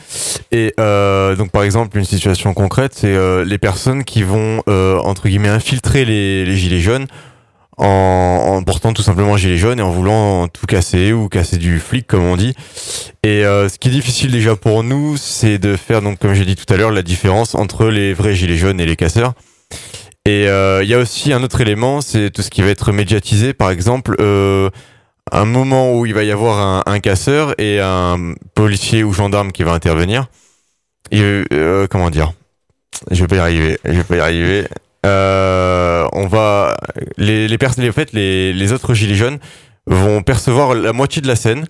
Et 0.50 0.74
euh, 0.80 1.34
donc 1.34 1.50
par 1.50 1.62
exemple, 1.62 1.98
une 1.98 2.04
situation 2.04 2.54
concrète, 2.54 2.92
c'est 2.94 3.14
euh, 3.14 3.44
les 3.44 3.58
personnes 3.58 4.04
qui 4.04 4.22
vont 4.22 4.62
entre 4.66 5.28
guillemets 5.28 5.48
infiltrer 5.48 6.04
les, 6.04 6.56
gilets 6.56 6.80
jaunes 6.80 7.06
en, 7.78 8.62
portant 8.64 8.92
tout 8.92 9.02
simplement 9.02 9.34
un 9.34 9.36
gilet 9.36 9.56
jaune 9.56 9.80
et 9.80 9.82
en 9.82 9.90
voulant 9.90 10.46
tout 10.48 10.66
casser 10.66 11.12
ou 11.12 11.28
casser 11.28 11.56
du 11.56 11.78
flic 11.78 12.06
comme 12.06 12.24
on 12.24 12.36
dit. 12.36 12.54
Et 13.22 13.42
ce 13.42 13.78
qui 13.78 13.88
est 13.88 13.92
difficile 13.92 14.30
déjà 14.30 14.56
pour 14.56 14.82
nous, 14.82 15.16
c'est 15.16 15.58
de 15.58 15.76
faire 15.76 16.02
donc 16.02 16.18
comme 16.18 16.34
j'ai 16.34 16.44
dit 16.44 16.56
tout 16.56 16.72
à 16.72 16.76
l'heure 16.76 16.90
la 16.90 17.02
différence 17.02 17.54
entre 17.54 17.86
les 17.86 18.14
vrais 18.14 18.34
gilets 18.34 18.56
jaunes 18.56 18.80
et 18.80 18.86
les 18.86 18.96
casseurs. 18.96 19.32
Et 20.24 20.46
euh, 20.48 20.84
il 20.84 20.88
y 20.88 20.94
a 20.94 20.98
aussi 20.98 21.32
un 21.32 21.42
autre 21.42 21.60
élément, 21.60 22.00
c'est 22.00 22.30
tout 22.30 22.42
ce 22.42 22.50
qui 22.50 22.62
va 22.62 22.68
être 22.68 22.92
médiatisé. 22.92 23.54
Par 23.54 23.70
exemple, 23.70 24.14
euh, 24.20 24.70
un 25.32 25.44
moment 25.44 25.94
où 25.98 26.06
il 26.06 26.14
va 26.14 26.22
y 26.22 26.30
avoir 26.30 26.86
un, 26.86 27.00
casseur 27.00 27.54
et 27.60 27.80
un 27.80 28.34
policier 28.54 29.02
ou 29.02 29.12
gendarme 29.12 29.50
qui 29.50 29.64
va 29.64 29.72
intervenir. 29.72 30.26
Et, 31.10 31.20
euh, 31.52 31.86
comment 31.88 32.10
dire? 32.10 32.32
Je 33.10 33.22
vais 33.22 33.26
pas 33.28 33.36
y 33.36 33.40
arriver. 33.40 33.78
Je 33.84 33.92
vais 33.92 34.04
pas 34.04 34.16
y 34.16 34.20
arriver. 34.20 34.68
Euh, 35.04 36.06
on 36.12 36.28
va 36.28 36.76
les 37.16 37.48
les 37.48 37.58
personnes, 37.58 37.88
en 37.88 37.92
fait, 37.92 38.12
les, 38.12 38.52
les 38.52 38.72
autres 38.72 38.94
gilets 38.94 39.16
jaunes 39.16 39.40
vont 39.86 40.22
percevoir 40.22 40.74
la 40.74 40.92
moitié 40.92 41.20
de 41.20 41.26
la 41.26 41.34
scène. 41.34 41.66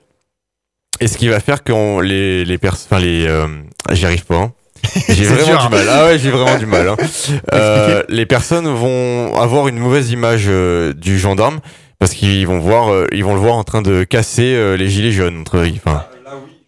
Et 1.01 1.09
ce 1.09 1.17
qui 1.17 1.29
va 1.29 1.41
faire 1.41 1.65
que 1.65 2.01
les 2.03 2.45
les 2.45 2.59
pers 2.59 2.75
enfin 2.75 2.99
les 2.99 3.27
euh, 3.27 3.49
j'y 3.93 4.05
arrive 4.05 4.27
pas. 4.27 4.37
hein. 4.37 4.53
J'ai 5.09 5.25
vraiment 5.25 5.47
dur. 5.47 5.69
du 5.69 5.69
mal. 5.77 5.87
Ah 5.89 6.05
ouais, 6.07 6.19
j'ai 6.19 6.31
vraiment 6.31 6.59
du 6.59 6.67
mal. 6.67 6.89
hein. 6.89 6.97
Euh, 7.55 8.03
les 8.09 8.27
personnes 8.27 8.67
vont 8.69 9.35
avoir 9.37 9.69
une 9.69 9.79
mauvaise 9.79 10.11
image 10.11 10.45
euh, 10.49 10.93
du 10.93 11.19
gendarme 11.19 11.61
parce 11.99 12.13
qu'ils 12.15 12.47
vont 12.47 12.59
voir, 12.59 12.93
euh, 12.93 13.07
ils 13.13 13.25
vont 13.25 13.35
le 13.35 13.41
voir 13.41 13.55
en 13.55 13.65
train 13.65 13.83
de 13.83 14.05
casser 14.05 14.55
euh, 14.55 14.77
les 14.77 14.89
gilets 14.89 15.13
jaunes. 15.13 15.41
Entre, 15.41 15.65
enfin, 15.77 16.05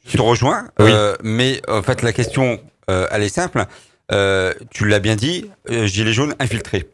Je 0.07 0.17
te 0.17 0.23
rejoins, 0.23 0.69
Oui. 0.79 0.91
euh, 0.93 1.17
mais 1.23 1.61
en 1.69 1.83
fait 1.83 2.03
la 2.03 2.12
question, 2.12 2.61
euh, 2.91 3.07
elle 3.11 3.23
est 3.23 3.29
simple. 3.29 3.65
Euh, 4.12 4.53
tu 4.71 4.87
l'as 4.87 5.01
bien 5.01 5.17
dit, 5.17 5.51
euh, 5.71 5.87
gilets 5.87 6.12
jaunes 6.12 6.35
infiltrés. 6.39 6.87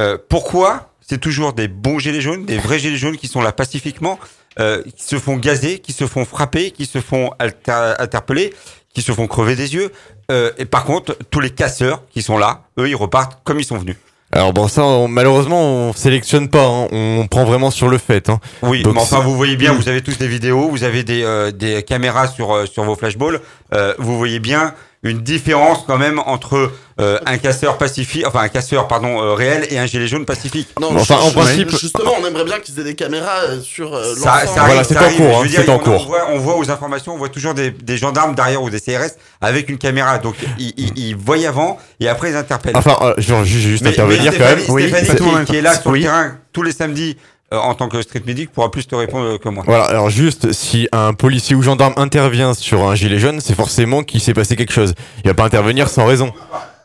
Euh, 0.00 0.16
pourquoi 0.28 0.90
c'est 1.00 1.18
toujours 1.20 1.52
des 1.52 1.68
bons 1.68 1.98
gilets 1.98 2.20
jaunes, 2.20 2.44
des 2.46 2.58
vrais 2.58 2.78
gilets 2.78 2.96
jaunes 2.96 3.16
qui 3.16 3.28
sont 3.28 3.40
là 3.42 3.52
pacifiquement, 3.52 4.18
euh, 4.60 4.82
qui 4.96 5.04
se 5.04 5.16
font 5.18 5.36
gazer, 5.36 5.78
qui 5.78 5.92
se 5.92 6.06
font 6.06 6.24
frapper, 6.24 6.70
qui 6.72 6.84
se 6.86 7.00
font 7.00 7.30
alter- 7.38 7.94
interpeller, 7.98 8.52
qui 8.92 9.02
se 9.02 9.12
font 9.12 9.26
crever 9.26 9.54
des 9.56 9.74
yeux? 9.74 9.90
Euh, 10.30 10.50
et 10.58 10.64
par 10.66 10.84
contre, 10.84 11.16
tous 11.30 11.40
les 11.40 11.50
casseurs 11.50 12.02
qui 12.10 12.20
sont 12.22 12.36
là, 12.38 12.62
eux, 12.78 12.88
ils 12.88 12.94
repartent 12.96 13.38
comme 13.44 13.58
ils 13.60 13.64
sont 13.64 13.78
venus. 13.78 13.96
alors 14.30 14.52
bon, 14.52 14.68
ça, 14.68 14.82
on- 14.84 15.08
malheureusement, 15.08 15.62
on 15.88 15.92
sélectionne 15.94 16.48
pas. 16.50 16.66
hein. 16.66 16.88
On 16.92 17.26
prend 17.30 17.44
vraiment 17.44 17.70
sur 17.70 17.88
le 17.88 17.96
fait. 17.96 18.28
hein. 18.28 18.38
Oui, 18.62 18.82
Donc 18.82 18.94
mais 18.94 19.00
enfin, 19.00 19.20
vous 19.20 19.34
voyez 19.34 19.56
bien, 19.56 19.72
vous 19.72 19.88
avez 19.88 20.02
tous 20.02 20.18
des 20.18 20.28
vidéos, 20.28 20.68
vous 20.68 20.84
avez 20.84 21.02
des, 21.02 21.22
euh, 21.22 21.50
des 21.50 21.82
caméras 21.82 22.28
sur, 22.28 22.52
euh, 22.54 22.66
sur 22.66 22.84
vos 22.84 22.94
flashballs. 22.94 23.40
Euh, 23.72 23.94
vous 23.98 24.18
voyez 24.18 24.38
bien 24.38 24.74
une 25.04 25.18
différence 25.20 25.84
quand 25.86 25.96
même 25.98 26.18
entre 26.26 26.72
euh, 27.00 27.18
un 27.24 27.38
casseur 27.38 27.78
pacifique, 27.78 28.26
enfin 28.26 28.40
un 28.40 28.48
casseur 28.48 28.88
pardon 28.88 29.22
euh, 29.22 29.34
réel 29.34 29.64
et 29.70 29.78
un 29.78 29.86
gilet 29.86 30.08
jaune 30.08 30.24
pacifique. 30.24 30.68
Non, 30.80 30.88
Enfin, 30.96 31.18
je- 31.22 31.26
en 31.28 31.30
principe- 31.30 31.70
Justement, 31.70 32.12
on 32.20 32.26
aimerait 32.26 32.44
bien 32.44 32.58
qu'ils 32.58 32.78
aient 32.80 32.84
des 32.84 32.96
caméras 32.96 33.42
euh, 33.44 33.60
sur 33.60 33.94
euh, 33.94 34.14
Ça, 34.16 34.40
l'ensemble. 34.40 34.40
ça 34.40 34.52
Voilà, 34.54 34.62
arrive, 34.74 34.84
c'est 34.88 34.94
ça 34.94 35.06
en 35.06 35.12
cours, 35.12 35.40
hein, 35.40 35.46
c'est 35.48 35.68
en 35.68 35.74
on- 35.76 35.78
cours. 35.78 36.02
On 36.02 36.06
voit, 36.06 36.26
on 36.32 36.38
voit 36.38 36.56
aux 36.56 36.68
informations, 36.70 37.14
on 37.14 37.18
voit 37.18 37.28
toujours 37.28 37.54
des, 37.54 37.70
des 37.70 37.96
gendarmes 37.96 38.34
derrière 38.34 38.60
ou 38.60 38.70
des 38.70 38.80
CRS 38.80 39.12
avec 39.40 39.68
une 39.68 39.78
caméra. 39.78 40.18
Donc 40.18 40.34
ils, 40.58 40.74
ils, 40.76 40.98
ils 40.98 41.16
voient 41.16 41.36
avant 41.46 41.78
et 42.00 42.08
après 42.08 42.30
ils 42.30 42.36
interpellent. 42.36 42.76
Enfin, 42.76 42.96
euh, 43.02 43.14
je 43.18 43.32
vais 43.34 43.44
juste, 43.44 43.66
juste 43.68 43.84
Mais- 43.84 43.90
intervenir 43.90 44.32
mais 44.32 44.38
quand 44.38 44.44
même. 44.46 44.58
Stéphanie, 44.58 44.74
Oui, 44.74 44.88
Stéphanie 44.88 45.44
qui, 45.46 45.56
est 45.56 45.62
là 45.62 45.74
sur 45.80 45.90
Oui. 45.92 46.00
le 46.00 46.04
terrain 46.06 46.32
tous 46.52 46.62
les 46.64 46.72
samedis 46.72 47.16
en 47.50 47.74
tant 47.74 47.88
que 47.88 48.02
street 48.02 48.22
medic 48.26 48.50
pourra 48.52 48.70
plus 48.70 48.86
te 48.86 48.94
répondre 48.94 49.38
que 49.38 49.48
moi. 49.48 49.64
Voilà, 49.66 49.84
alors 49.84 50.10
juste, 50.10 50.52
si 50.52 50.88
un 50.92 51.14
policier 51.14 51.56
ou 51.56 51.62
gendarme 51.62 51.94
intervient 51.96 52.54
sur 52.54 52.88
un 52.88 52.94
gilet 52.94 53.18
jaune, 53.18 53.40
c'est 53.40 53.54
forcément 53.54 54.02
qu'il 54.02 54.20
s'est 54.20 54.34
passé 54.34 54.56
quelque 54.56 54.72
chose. 54.72 54.94
Il 55.24 55.28
va 55.28 55.34
pas 55.34 55.44
intervenir 55.44 55.88
sans 55.88 56.06
raison. 56.06 56.32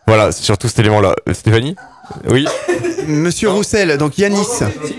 Voilà, 0.08 0.32
c'est 0.32 0.44
surtout 0.44 0.68
cet 0.68 0.80
élément-là. 0.80 1.16
Euh, 1.28 1.34
Stéphanie? 1.34 1.76
Oui 2.30 2.46
Monsieur 3.08 3.50
Roussel, 3.50 3.98
donc 3.98 4.18
Yanis, 4.18 4.38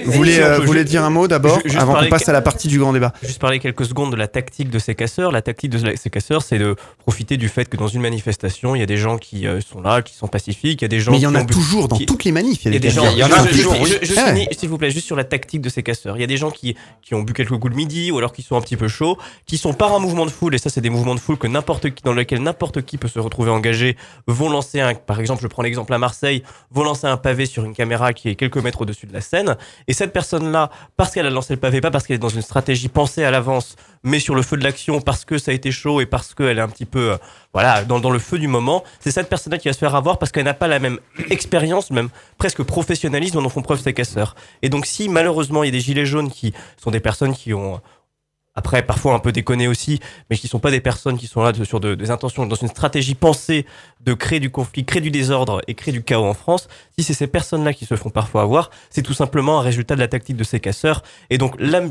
vous 0.05 0.13
voulez, 0.13 0.39
euh, 0.39 0.59
voulez 0.59 0.85
dire 0.85 1.03
un 1.05 1.11
mot 1.11 1.27
d'abord 1.27 1.59
avant 1.79 1.95
qu'on 1.95 2.09
passe 2.09 2.29
à 2.29 2.33
la 2.33 2.43
partie 2.43 2.69
du 2.69 2.79
grand 2.79 2.93
débat 2.93 3.13
Juste 3.23 3.41
parler 3.41 3.59
quelques 3.61 3.87
secondes 3.87 4.11
de 4.13 4.17
la 4.17 4.29
tactique 4.29 4.69
de 4.69 4.79
ces 4.79 4.95
casseurs. 4.95 5.33
La 5.33 5.41
tactique 5.41 5.71
de 5.71 5.97
ces 5.97 6.11
casseurs, 6.11 6.43
c'est 6.43 6.59
de 6.59 6.77
profiter 6.99 7.39
du 7.39 7.49
fait 7.49 7.67
que 7.69 7.77
dans 7.79 7.89
une 7.89 8.03
manifestation, 8.03 8.75
il 8.75 8.81
y 8.81 8.83
a 8.83 8.87
des 8.87 8.99
gens 8.99 9.17
qui 9.17 9.47
euh, 9.47 9.61
sont 9.63 9.81
là, 9.81 10.03
qui 10.03 10.15
sont 10.15 10.27
pacifiques, 10.29 10.83
il 10.83 10.85
y 10.85 10.87
a 10.87 10.89
des 10.89 11.01
gens 11.01 11.13
Mais 11.13 11.19
il 11.19 11.23
y 11.23 11.27
en 11.27 11.35
a 11.35 11.45
toujours 11.45 11.89
dans 11.89 11.97
qui- 11.97 12.05
toutes 12.07 12.25
les 12.25 12.33
manifs. 12.33 12.65
Il 12.67 12.75
y 12.75 12.77
a 12.77 12.79
des 12.79 12.91
gens. 12.91 13.11
Il 13.11 13.19
y 13.19 13.25
en 13.25 13.31
a 13.33 13.43
toujours, 13.47 13.75
s'il 14.53 14.69
vous 14.69 14.79
plaît, 14.79 14.91
juste 14.91 15.07
sur 15.07 15.17
la 15.17 15.25
tactique 15.25 15.63
de 15.63 15.69
ces 15.71 15.83
casseurs. 15.83 16.17
Il 16.17 16.21
y 16.21 16.25
a 16.25 16.29
des 16.29 16.37
gens 16.37 16.51
qui, 16.51 16.77
qui 17.03 17.15
ont 17.15 17.23
bu 17.23 17.33
quelques 17.33 17.51
coups 17.59 17.71
le 17.71 17.77
midi 17.77 18.11
ou 18.11 18.19
alors 18.19 18.33
qui 18.33 18.43
sont 18.43 18.57
un 18.57 18.61
petit 18.61 18.77
peu 18.77 18.89
chauds, 18.89 19.17
qui 19.47 19.57
sont 19.57 19.73
par 19.73 19.95
un 19.95 19.99
mouvement 19.99 20.27
de 20.27 20.31
foule, 20.31 20.55
et 20.55 20.59
ça, 20.59 20.69
c'est 20.71 20.81
des 20.83 20.91
mouvements 20.91 21.15
de 21.15 21.21
foule 21.21 21.39
que 21.39 21.47
n'importe 21.47 21.91
qui, 21.95 22.03
dans 22.03 22.13
lesquels 22.13 22.43
n'importe 22.43 22.83
qui 22.83 22.99
peut 22.99 23.09
se 23.09 23.19
retrouver 23.19 23.51
engagé, 23.51 23.97
vont 24.27 24.51
lancer 24.51 24.81
un, 24.81 24.95
par 24.95 25.21
exemple, 25.21 25.43
je 25.43 25.49
prends 25.49 25.63
l'exemple 25.63 25.93
à 25.95 25.99
Marseille, 25.99 26.43
vont 26.71 26.83
lancer 26.85 26.94
un 27.03 27.17
pavé 27.17 27.47
sur 27.47 27.65
une 27.65 27.75
caméra 27.75 28.13
qui 28.13 28.29
est 28.29 28.37
quelques 28.37 28.59
mètres 28.59 28.83
au-dessus 28.83 29.07
de 29.07 29.13
la 29.13 29.21
scène. 29.21 29.57
Et 29.89 29.93
cette 29.93 30.13
personne-là, 30.13 30.71
parce 30.97 31.11
qu'elle 31.11 31.27
a 31.27 31.31
lancé 31.31 31.55
le 31.55 31.61
pavé, 31.61 31.81
pas 31.81 31.91
parce 31.91 32.07
qu'elle 32.07 32.17
est 32.17 32.21
dans 32.21 32.29
une 32.29 32.43
stratégie 32.43 32.89
pensée 32.89 33.25
à 33.25 33.33
l'avance, 33.33 33.75
mais 34.05 34.21
sur 34.21 34.35
le 34.35 34.43
feu 34.43 34.57
de 34.57 34.63
l'action, 34.63 35.01
parce 35.01 35.25
que 35.25 35.39
ça 35.39 35.51
a 35.51 35.55
été 35.55 35.73
chaud 35.73 36.01
et 36.01 36.07
parce 36.07 36.35
qu'elle 36.35 36.59
est 36.59 36.63
un 36.63 36.69
petit 36.69 36.85
peu, 36.85 37.13
euh, 37.13 37.17
voilà, 37.53 37.85
dans, 37.85 37.99
dans 37.99 38.11
le 38.11 38.19
feu 38.21 38.39
du 38.39 38.47
moment, 38.47 38.85
c'est 39.01 39.11
cette 39.11 39.29
personne-là 39.29 39.59
qui 39.59 39.69
va 39.69 39.73
se 39.73 39.79
faire 39.79 39.95
avoir 39.95 40.19
parce 40.19 40.31
qu'elle 40.31 40.45
n'a 40.45 40.55
pas 40.55 40.69
la 40.69 40.79
même 40.79 40.99
expérience, 41.31 41.91
même 41.91 42.11
presque 42.39 42.63
professionnalisme 42.63 43.43
dont 43.43 43.49
font 43.49 43.63
preuve 43.63 43.81
ces 43.81 43.95
casseurs. 43.95 44.37
Et 44.63 44.69
donc, 44.69 44.87
si 44.87 45.09
malheureusement 45.09 45.65
il 45.65 45.69
y 45.69 45.71
a 45.71 45.73
des 45.73 45.81
gilets 45.81 46.07
jaunes 46.07 46.31
qui 46.31 46.53
sont 46.77 46.91
des 46.91 47.01
personnes 47.01 47.35
qui 47.35 47.55
ont 47.55 47.81
après 48.55 48.83
parfois 48.83 49.15
un 49.15 49.19
peu 49.19 49.33
déconné 49.33 49.69
aussi, 49.69 50.01
mais 50.31 50.37
qui 50.37 50.49
sont 50.49 50.59
pas 50.61 50.71
des 50.71 50.81
personnes 50.81 51.19
qui 51.19 51.27
sont 51.27 51.43
là 51.43 51.53
de- 51.53 51.65
sur 51.65 51.81
de- 51.81 51.95
des 51.95 52.11
intentions, 52.11 52.47
dans 52.47 52.55
une 52.57 52.69
stratégie 52.69 53.15
pensée 53.15 53.67
de 54.01 54.15
créer 54.15 54.41
du 54.41 54.51
conflit, 54.51 54.85
créer 54.85 55.01
du 55.03 55.11
désordre 55.11 55.61
et 55.67 55.75
créer 55.75 55.93
du 55.93 56.03
chaos 56.03 56.25
en 56.25 56.35
France. 56.35 56.69
Si 56.97 57.05
c'est 57.05 57.15
ces 57.15 57.27
personnes-là 57.27 57.73
qui 57.75 57.85
se 57.87 57.97
font 57.97 58.11
parfois 58.11 58.43
avoir, 58.43 58.71
c'est 58.91 59.03
tout 59.03 59.15
simplement 59.15 59.59
un 59.59 59.63
résultat 59.63 59.95
de 59.97 60.01
la 60.01 60.09
tactique 60.09 60.37
de 60.37 60.45
ces 60.45 60.61
casseurs. 60.61 61.03
Et 61.31 61.39
donc, 61.39 61.55
la- 61.59 61.83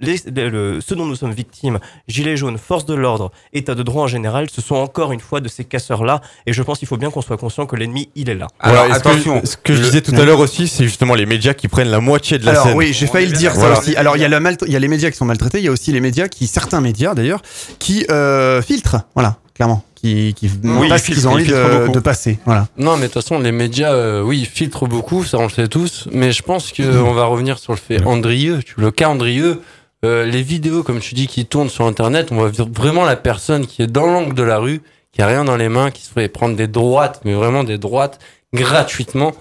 les- 0.00 0.20
le- 0.48 0.80
ce 0.80 0.94
dont 0.94 1.06
nous 1.06 1.16
sommes 1.16 1.32
victimes, 1.32 1.78
gilets 2.08 2.36
jaunes, 2.36 2.58
force 2.58 2.84
de 2.86 2.94
l'ordre, 2.94 3.30
état 3.52 3.74
de 3.74 3.82
droit 3.82 4.04
en 4.04 4.06
général, 4.06 4.48
ce 4.50 4.60
sont 4.60 4.76
encore 4.76 5.12
une 5.12 5.20
fois 5.20 5.40
de 5.40 5.48
ces 5.48 5.64
casseurs-là. 5.64 6.20
Et 6.46 6.52
je 6.52 6.62
pense 6.62 6.78
qu'il 6.78 6.88
faut 6.88 6.96
bien 6.96 7.10
qu'on 7.10 7.22
soit 7.22 7.36
conscient 7.36 7.66
que 7.66 7.76
l'ennemi, 7.76 8.08
il 8.14 8.28
est 8.30 8.34
là. 8.34 8.46
Alors 8.60 8.86
que- 8.88 8.92
attention, 8.92 9.42
Ce 9.44 9.56
que 9.56 9.72
je 9.74 9.78
Le- 9.80 9.84
disais 9.86 10.00
tout 10.02 10.14
à 10.14 10.24
l'heure 10.24 10.38
aussi, 10.40 10.68
c'est 10.68 10.84
justement 10.84 11.14
les 11.14 11.26
médias 11.26 11.54
qui 11.54 11.68
prennent 11.68 11.90
la 11.90 12.00
moitié 12.00 12.38
de 12.38 12.44
la 12.44 12.52
Alors 12.52 12.64
scène. 12.66 12.76
oui, 12.76 12.92
j'ai 12.92 13.06
failli 13.06 13.26
le 13.26 13.36
dire 13.36 13.52
ça 13.52 13.58
Voilà. 13.60 13.78
aussi. 13.78 13.96
Alors 13.96 14.16
il 14.16 14.20
y, 14.20 14.24
a 14.24 14.40
mal- 14.40 14.56
il 14.66 14.72
y 14.72 14.76
a 14.76 14.78
les 14.78 14.88
médias 14.88 15.10
qui 15.10 15.16
sont 15.16 15.24
maltraités, 15.24 15.58
il 15.58 15.64
y 15.64 15.68
a 15.68 15.72
aussi 15.72 15.92
les 15.92 16.00
médias 16.00 16.28
qui, 16.28 16.46
certains 16.46 16.80
médias 16.80 17.14
d'ailleurs, 17.14 17.42
qui 17.78 18.04
euh, 18.10 18.62
filtrent, 18.62 19.02
voilà, 19.14 19.36
clairement, 19.54 19.82
qui, 19.94 20.34
qui 20.34 20.50
Oui, 20.64 20.88
passent 20.88 21.00
ils 21.00 21.00
ce 21.00 21.04
qu'ils 21.06 21.14
filtrent, 21.14 21.28
ont 21.30 21.32
envie 21.34 21.88
de, 21.88 21.92
de 21.92 21.98
passer, 22.00 22.38
voilà. 22.46 22.68
Non, 22.76 22.96
mais 22.96 23.08
de 23.08 23.12
toute 23.12 23.22
façon, 23.22 23.38
les 23.40 23.52
médias, 23.52 23.92
euh, 23.92 24.22
oui, 24.22 24.40
ils 24.40 24.46
filtrent 24.46 24.86
beaucoup, 24.86 25.24
ça 25.24 25.38
on 25.38 25.44
le 25.44 25.48
sait 25.50 25.66
tous. 25.68 26.08
Mais 26.12 26.30
je 26.32 26.42
pense 26.42 26.72
qu'on 26.72 27.12
va 27.12 27.24
revenir 27.24 27.58
sur 27.58 27.72
le 27.72 27.78
fait 27.78 28.02
Andrieux. 28.04 28.60
Tu- 28.64 28.74
Le 28.78 28.90
cas 28.90 29.08
Andrieux, 29.08 29.60
euh, 30.04 30.24
les 30.24 30.42
vidéos, 30.42 30.82
comme 30.82 31.00
tu 31.00 31.14
dis, 31.14 31.26
qui 31.26 31.46
tournent 31.46 31.70
sur 31.70 31.86
Internet, 31.86 32.28
on 32.30 32.36
voit 32.36 32.50
vraiment 32.72 33.04
la 33.04 33.16
personne 33.16 33.66
qui 33.66 33.82
est 33.82 33.86
dans 33.86 34.06
l'angle 34.06 34.34
de 34.34 34.42
la 34.42 34.58
rue, 34.58 34.80
qui 35.12 35.22
a 35.22 35.26
rien 35.26 35.44
dans 35.44 35.56
les 35.56 35.68
mains, 35.68 35.90
qui 35.90 36.02
se 36.02 36.10
fait 36.10 36.28
prendre 36.28 36.56
des 36.56 36.68
droites, 36.68 37.20
mais 37.24 37.34
vraiment 37.34 37.64
des 37.64 37.78
droites 37.78 38.18
gratuitement 38.54 39.32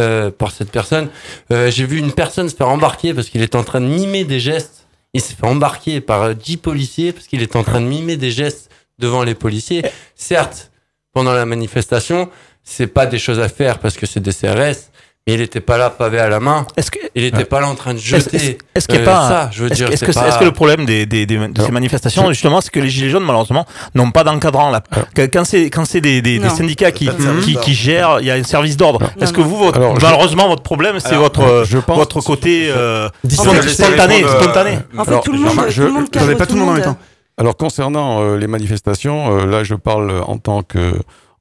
euh, 0.00 0.30
par 0.30 0.50
cette 0.50 0.70
personne. 0.70 1.08
Euh, 1.52 1.70
J'ai 1.70 1.86
vu 1.86 1.98
une 1.98 2.12
personne 2.12 2.48
se 2.48 2.56
faire 2.56 2.68
embarquer 2.68 3.14
parce 3.14 3.28
qu'il 3.28 3.42
est 3.42 3.54
en 3.54 3.62
train 3.64 3.80
de 3.80 3.86
mimer 3.86 4.24
des 4.24 4.40
gestes. 4.40 4.86
Il 5.12 5.20
s'est 5.20 5.34
fait 5.34 5.46
embarquer 5.46 6.00
par 6.00 6.22
euh, 6.22 6.34
10 6.34 6.56
policiers 6.56 7.12
parce 7.12 7.26
qu'il 7.26 7.42
est 7.42 7.56
en 7.56 7.62
train 7.62 7.80
de 7.80 7.86
mimer 7.86 8.16
des 8.16 8.30
gestes 8.30 8.70
devant 8.98 9.22
les 9.22 9.34
policiers. 9.34 9.84
Certes, 10.16 10.72
pendant 11.12 11.32
la 11.32 11.46
manifestation, 11.46 12.28
c'est 12.64 12.86
pas 12.86 13.06
des 13.06 13.18
choses 13.18 13.38
à 13.38 13.48
faire 13.48 13.78
parce 13.78 13.96
que 13.96 14.06
c'est 14.06 14.20
des 14.20 14.32
CRS, 14.32 14.90
mais 15.26 15.34
il 15.34 15.40
était 15.40 15.60
pas 15.60 15.78
là 15.78 15.88
pavé 15.88 16.18
à 16.18 16.28
la 16.28 16.38
main. 16.38 16.66
Est-ce 16.76 16.90
que 16.90 16.98
Il 17.14 17.24
était 17.24 17.46
pas 17.46 17.58
là 17.60 17.68
en 17.68 17.74
train 17.74 17.94
de 17.94 17.98
jeter. 17.98 18.36
est-ce- 18.36 18.52
est-ce 18.74 18.86
qu'il 18.86 18.96
y 18.96 18.98
a 18.98 19.02
euh, 19.02 19.04
pas 19.06 19.28
ça, 19.28 19.50
je 19.52 19.62
veux 19.62 19.70
Est-ce 19.70 19.74
dire, 19.76 19.86
est-ce 19.88 19.96
c'est 20.00 20.06
que, 20.06 20.12
c'est- 20.12 20.20
pas- 20.20 20.28
est-ce 20.28 20.38
que 20.38 20.44
le 20.44 20.52
problème 20.52 20.84
des, 20.84 21.06
des, 21.06 21.24
des- 21.24 21.48
de 21.48 21.62
ces 21.62 21.70
manifestations, 21.72 22.28
justement, 22.30 22.60
c'est 22.60 22.70
que 22.70 22.80
les 22.80 22.90
gilets 22.90 23.08
jaunes, 23.08 23.24
malheureusement, 23.24 23.64
n'ont 23.94 24.10
pas 24.10 24.22
d'encadrant 24.22 24.70
là. 24.70 24.82
Que- 25.14 25.22
Quand 25.26 25.44
c'est 25.46 25.70
quand 25.70 25.86
c'est 25.86 26.02
des, 26.02 26.20
des, 26.20 26.40
syndicats 26.50 26.92
qui, 26.92 27.08
qui, 27.42 27.56
qui 27.56 27.72
gèrent, 27.74 28.18
il 28.20 28.26
y 28.26 28.30
a 28.30 28.34
un 28.34 28.42
service 28.42 28.76
d'ordre. 28.76 29.00
Non, 29.00 29.08
Est-ce 29.22 29.32
que 29.32 29.40
vous, 29.40 29.56
votre, 29.56 29.78
Alors, 29.78 29.98
je- 29.98 30.04
malheureusement, 30.04 30.46
votre 30.48 30.62
problème, 30.62 31.00
c'est 31.00 31.08
Alors, 31.08 31.22
votre 31.22 31.64
je 31.64 31.78
pense- 31.78 31.96
votre 31.96 32.20
côté 32.20 32.68
euh, 32.68 33.08
spontané, 33.26 34.24
euh, 34.24 34.28
spontané. 34.40 34.78
En 34.98 35.04
fait, 35.04 35.10
Alors, 35.12 35.24
tout 35.24 35.32
le 35.32 35.38
monde, 35.38 35.48
Jean-Marc, 35.50 35.68
tout 36.10 36.18
le 36.18 36.32
je- 36.32 36.34
pas 36.36 36.46
tout 36.46 36.54
le 36.54 36.60
monde 36.60 36.70
en 36.70 36.72
même 36.74 36.82
temps. 36.84 36.98
Alors 37.38 37.56
concernant 37.56 38.20
euh, 38.22 38.36
les 38.36 38.46
manifestations, 38.46 39.44
là 39.46 39.64
je 39.64 39.74
parle 39.74 40.12
en 40.26 40.36
tant 40.38 40.62
que 40.62 40.92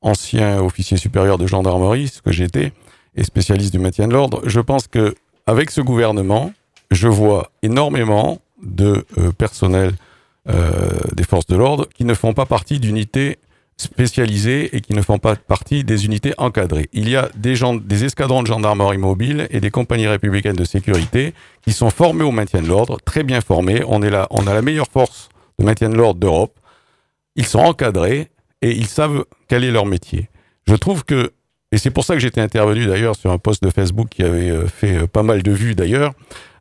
ancien 0.02 0.60
officier 0.60 0.98
supérieur 0.98 1.38
de 1.38 1.46
gendarmerie, 1.48 2.08
ce 2.08 2.22
que 2.22 2.32
j'étais, 2.32 2.74
et 3.16 3.24
spécialiste 3.24 3.72
du 3.74 3.80
maintien 3.80 4.08
de 4.08 4.14
l'ordre. 4.14 4.42
Je 4.46 4.60
pense 4.60 4.88
que 4.88 5.16
avec 5.46 5.72
ce 5.72 5.82
gouvernement, 5.82 6.54
je 6.92 7.08
vois 7.08 7.52
énormément 7.62 8.40
de 8.62 9.06
euh, 9.18 9.32
personnel 9.32 9.94
euh, 10.50 10.90
des 11.14 11.24
forces 11.24 11.48
de 11.48 11.56
l'ordre 11.56 11.88
qui 11.94 12.06
ne 12.06 12.14
font 12.14 12.34
pas 12.34 12.46
partie 12.46 12.80
d'unités 12.80 13.40
spécialisées 13.78 14.76
et 14.76 14.82
qui 14.82 14.94
ne 14.94 15.02
font 15.02 15.18
pas 15.18 15.36
partie 15.36 15.84
des 15.84 16.06
unités 16.06 16.34
encadrées. 16.38 16.90
Il 16.94 17.10
y 17.10 17.16
a 17.16 17.30
des, 17.36 17.56
gens, 17.56 17.74
des 17.74 18.06
escadrons 18.06 18.42
de 18.42 18.48
gendarmerie 18.48 18.98
mobile 18.98 19.48
et 19.50 19.60
des 19.60 19.72
compagnies 19.72 20.08
républicaines 20.08 20.56
de 20.56 20.64
sécurité 20.64 21.34
qui 21.62 21.74
sont 21.74 21.90
formés 21.90 22.24
au 22.24 22.32
maintien 22.32 22.62
de 22.62 22.68
l'ordre, 22.68 23.00
très 23.04 23.24
bien 23.24 23.42
formés. 23.42 23.84
On 23.88 24.02
est 24.02 24.10
là, 24.10 24.28
on 24.30 24.48
a 24.48 24.54
la 24.54 24.62
meilleure 24.62 24.90
force 24.92 25.30
de 25.60 25.66
maintien 25.66 25.90
de 25.90 25.96
l'ordre 25.96 26.20
d'Europe. 26.20 26.60
Ils 27.36 27.46
sont 27.46 27.60
encadrés 27.60 28.30
et 28.62 28.72
ils 28.72 28.88
savent 28.88 29.26
quel 29.48 29.64
est 29.64 29.72
leur 29.72 29.86
métier. 29.86 30.30
Je 30.68 30.76
trouve 30.76 31.04
que, 31.04 31.32
et 31.74 31.80
c'est 31.80 31.90
pour 31.90 32.06
ça 32.06 32.14
que 32.14 32.20
j'étais 32.20 32.40
intervenu 32.40 32.86
d'ailleurs 32.86 33.16
sur 33.16 33.32
un 33.32 33.40
post 33.40 33.64
de 33.64 33.72
Facebook 33.72 34.08
qui 34.10 34.22
avait 34.22 34.52
euh, 34.52 34.68
fait 34.68 34.96
euh, 34.96 35.08
pas 35.08 35.24
mal 35.24 35.42
de 35.42 35.52
vues 35.52 35.74
d'ailleurs, 35.74 36.14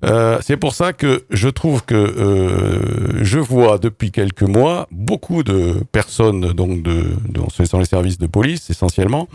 euh, 0.05 0.39
c'est 0.41 0.57
pour 0.57 0.75
ça 0.75 0.95
que 0.95 1.25
je 1.29 1.49
trouve 1.51 1.85
que 1.85 1.95
euh, 1.95 3.23
je 3.23 3.39
vois 3.39 3.77
depuis 3.77 4.11
quelques 4.11 4.43
mois 4.43 4.89
beaucoup 4.91 5.43
de 5.43 5.75
personnes, 5.93 6.53
donc 6.53 6.83
de, 6.83 7.05
sont 7.67 7.79
les 7.79 7.85
services 7.85 8.19
de 8.19 8.27
police 8.27 8.71
essentiellement, 8.71 9.29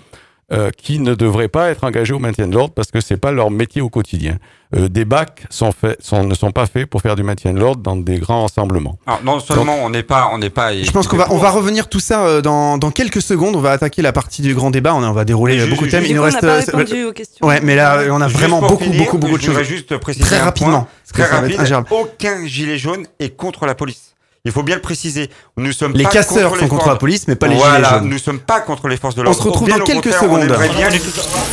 euh, 0.53 0.69
qui 0.77 0.99
ne 0.99 1.13
devraient 1.13 1.49
pas 1.49 1.69
être 1.69 1.83
engagés 1.83 2.13
au 2.13 2.19
maintien 2.19 2.47
de 2.47 2.55
l'ordre 2.55 2.73
parce 2.73 2.89
que 2.91 3.01
c'est 3.01 3.17
pas 3.17 3.31
leur 3.31 3.51
métier 3.51 3.81
au 3.81 3.89
quotidien. 3.89 4.37
Euh, 4.75 4.89
des 4.89 5.05
bacs 5.05 5.45
sont 5.49 5.71
faits, 5.71 5.97
sont, 6.03 6.23
ne 6.25 6.33
sont 6.35 6.51
pas 6.51 6.65
faits 6.67 6.85
pour 6.87 7.01
faire 7.01 7.15
du 7.15 7.23
maintien 7.23 7.53
de 7.53 7.59
l'ordre 7.59 7.81
dans 7.81 7.95
des 7.95 8.17
grands 8.19 8.41
rassemblements. 8.43 8.97
Alors, 9.07 9.23
non 9.23 9.39
seulement 9.39 9.75
on 9.83 9.89
n'est 9.89 10.03
pas, 10.03 10.29
on 10.33 10.37
n'est 10.37 10.49
pas. 10.49 10.73
Je 10.73 10.91
pense 10.91 11.07
qu'on 11.07 11.15
va, 11.17 11.27
on 11.31 11.37
va 11.37 11.49
revenir 11.51 11.87
tout 11.87 11.99
ça 12.01 12.25
euh, 12.25 12.41
dans, 12.41 12.77
dans 12.77 12.91
quelques 12.91 13.21
secondes. 13.21 13.55
On 13.55 13.61
va 13.61 13.71
attaquer 13.71 14.01
la 14.01 14.11
partie 14.11 14.41
du 14.41 14.53
grand 14.55 14.69
débat. 14.71 14.93
On, 14.93 15.03
on 15.03 15.11
va 15.13 15.23
dérouler 15.25 15.59
euh, 15.61 15.67
beaucoup 15.67 15.85
de 15.85 15.91
thèmes. 15.91 16.03
Il 16.05 16.15
nous 16.15 16.21
reste. 16.21 16.41
pas 16.41 16.47
euh, 16.47 16.59
répondu 16.65 17.05
aux 17.05 17.13
questions. 17.13 17.45
Ouais, 17.47 17.59
mais 17.61 17.75
là, 17.75 18.03
on 18.11 18.19
a 18.21 18.27
Juste 18.27 18.39
vraiment 18.39 18.59
beaucoup, 18.61 18.83
finir, 18.83 18.99
beaucoup, 19.05 19.17
beaucoup 19.17 19.37
de 19.37 19.41
je 19.41 19.47
voudrais 19.47 19.63
choses. 19.63 19.73
juste 19.73 19.97
préciser 19.97 20.25
Très 20.25 20.39
un 20.39 20.45
rapidement. 20.45 20.87
point, 21.13 21.25
très 21.25 21.25
rapide. 21.25 21.59
Aucun 21.91 22.45
gilet 22.45 22.77
jaune 22.77 23.05
est 23.19 23.35
contre 23.37 23.65
la 23.65 23.75
police. 23.75 24.15
Il 24.47 24.53
faut 24.53 24.63
bien 24.63 24.75
le 24.75 24.81
préciser. 24.81 25.29
Nous 25.57 25.73
sommes 25.73 25.91
Les 25.93 26.05
pas 26.05 26.09
casseurs 26.09 26.51
contre 26.51 26.59
sont 26.59 26.63
les 26.63 26.69
contre 26.69 26.87
la 26.87 26.95
police, 26.95 27.27
mais 27.27 27.35
pas 27.35 27.47
les 27.47 27.57
voilà, 27.57 27.75
gilets 27.75 27.89
jaunes. 27.99 28.09
nous 28.09 28.17
sommes 28.17 28.39
pas 28.39 28.61
contre 28.61 28.87
les 28.87 28.95
forces 28.95 29.15
de 29.15 29.19
On 29.19 29.23
l'ordre. 29.25 29.37
se 29.37 29.43
retrouve 29.43 29.67
Bien 29.67 29.77
dans 29.77 29.83
quelques 29.83 30.07
on 30.07 30.21
secondes. 30.21 30.45
bien 30.47 30.89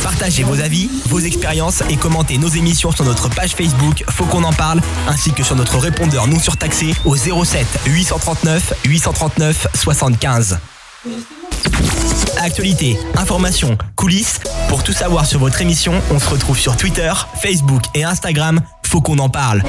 Partagez 0.01 0.43
vos 0.43 0.57
avis, 0.61 0.89
vos 1.09 1.19
expériences 1.19 1.83
et 1.89 1.97
commentez 1.97 2.37
nos 2.37 2.47
émissions 2.47 2.93
sur 2.93 3.03
notre 3.03 3.27
page 3.29 3.51
Facebook 3.53 4.05
Faut 4.11 4.23
qu'on 4.23 4.45
en 4.45 4.53
parle, 4.53 4.79
ainsi 5.09 5.33
que 5.33 5.43
sur 5.43 5.57
notre 5.57 5.77
répondeur 5.77 6.27
non 6.27 6.39
surtaxé 6.39 6.95
au 7.03 7.17
07 7.17 7.65
839 7.85 8.73
839 8.85 9.67
75. 9.73 10.57
Actualité, 12.37 12.97
information, 13.17 13.77
coulisses, 13.95 14.39
pour 14.69 14.83
tout 14.83 14.93
savoir 14.93 15.25
sur 15.25 15.39
votre 15.39 15.61
émission, 15.61 16.01
on 16.11 16.19
se 16.19 16.29
retrouve 16.29 16.57
sur 16.57 16.77
Twitter, 16.77 17.11
Facebook 17.41 17.81
et 17.93 18.05
Instagram. 18.05 18.61
Faut 18.83 19.01
qu'on 19.01 19.19
en 19.19 19.29
parle. 19.29 19.63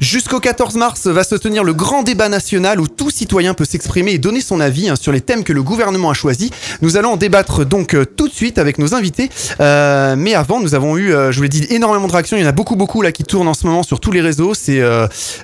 Jusqu'au 0.00 0.40
14 0.40 0.76
mars 0.76 1.06
va 1.08 1.24
se 1.24 1.34
tenir 1.34 1.62
le 1.62 1.74
grand 1.74 2.02
débat 2.02 2.30
national 2.30 2.80
où 2.80 2.88
tout 2.88 3.10
citoyen 3.10 3.52
peut 3.52 3.66
s'exprimer 3.66 4.12
et 4.12 4.18
donner 4.18 4.40
son 4.40 4.58
avis 4.58 4.88
hein, 4.88 4.96
sur 4.96 5.12
les 5.12 5.20
thèmes 5.20 5.44
que 5.44 5.52
le 5.52 5.62
gouvernement 5.62 6.08
a 6.08 6.14
choisis. 6.14 6.48
Nous 6.80 6.96
allons 6.96 7.10
en 7.10 7.16
débattre 7.18 7.66
donc 7.66 7.94
euh, 7.94 8.06
tout 8.06 8.26
de 8.26 8.32
suite 8.32 8.56
avec 8.56 8.78
nos 8.78 8.94
invités. 8.94 9.28
Euh, 9.60 10.16
mais 10.16 10.32
avant, 10.32 10.58
nous 10.58 10.74
avons 10.74 10.96
eu, 10.96 11.12
euh, 11.12 11.32
je 11.32 11.36
vous 11.36 11.42
l'ai 11.42 11.50
dit, 11.50 11.66
énormément 11.68 12.06
de 12.06 12.12
réactions. 12.12 12.38
Il 12.38 12.40
y 12.40 12.46
en 12.46 12.48
a 12.48 12.52
beaucoup, 12.52 12.76
beaucoup 12.76 13.02
là 13.02 13.12
qui 13.12 13.24
tournent 13.24 13.48
en 13.48 13.54
ce 13.54 13.66
moment 13.66 13.82
sur 13.82 14.00
tous 14.00 14.10
les 14.10 14.22
réseaux. 14.22 14.54
C'est, 14.54 14.80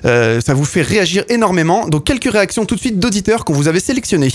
ça 0.03 0.53
vous 0.55 0.65
fait 0.65 0.81
réagir 0.81 1.23
énormément. 1.29 1.87
Donc 1.87 2.05
quelques 2.05 2.31
réactions 2.31 2.65
tout 2.65 2.75
de 2.75 2.79
suite 2.79 2.99
d'auditeurs 2.99 3.45
qu'on 3.45 3.53
vous 3.53 3.67
avait 3.67 3.79
sélectionnés. 3.79 4.31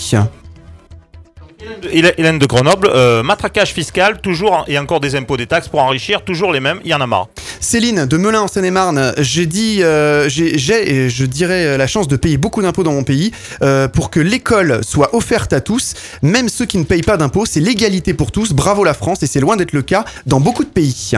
Hélène 1.91 2.39
de 2.39 2.47
Grenoble, 2.47 2.89
euh, 2.93 3.23
matraquage 3.23 3.73
fiscal, 3.73 4.21
toujours 4.21 4.65
et 4.69 4.79
encore 4.79 5.01
des 5.01 5.15
impôts, 5.15 5.37
des 5.37 5.47
taxes 5.47 5.69
pour 5.69 5.81
enrichir, 5.81 6.23
toujours 6.23 6.53
les 6.53 6.61
mêmes, 6.61 6.81
il 6.85 6.91
y 6.91 6.95
en 6.95 7.01
a 7.01 7.07
marre. 7.07 7.29
Céline 7.61 8.07
de 8.07 8.17
Melun 8.17 8.43
en 8.43 8.49
Seine-et-Marne, 8.49 9.13
j'ai 9.19 9.47
dit, 9.47 9.83
euh, 9.83 10.29
j'ai, 10.29 10.59
je 11.09 11.25
dirais 11.25 11.67
euh, 11.67 11.77
la 11.77 11.87
chance 11.87 12.09
de 12.09 12.17
payer 12.17 12.37
beaucoup 12.37 12.63
d'impôts 12.63 12.83
dans 12.83 12.93
mon 12.93 13.05
pays 13.05 13.33
pour 13.93 14.11
que 14.11 14.21
l'école 14.21 14.81
soit 14.85 15.15
offerte 15.15 15.53
à 15.53 15.61
tous, 15.61 15.95
même 16.23 16.49
ceux 16.49 16.67
qui 16.67 16.79
ne 16.79 16.85
payent 16.85 17.03
pas 17.03 17.17
d'impôts. 17.17 17.47
C'est 17.47 17.61
l'égalité 17.61 18.15
pour 18.15 18.33
tous. 18.33 18.53
Bravo 18.53 18.85
la 18.85 18.95
France 18.95 19.23
et 19.23 19.27
c'est 19.27 19.41
loin 19.41 19.57
d'être 19.57 19.73
le 19.73 19.83
cas 19.83 20.05
dans 20.27 20.41
beaucoup 20.41 20.65
de 20.65 20.71
pays. 20.71 21.13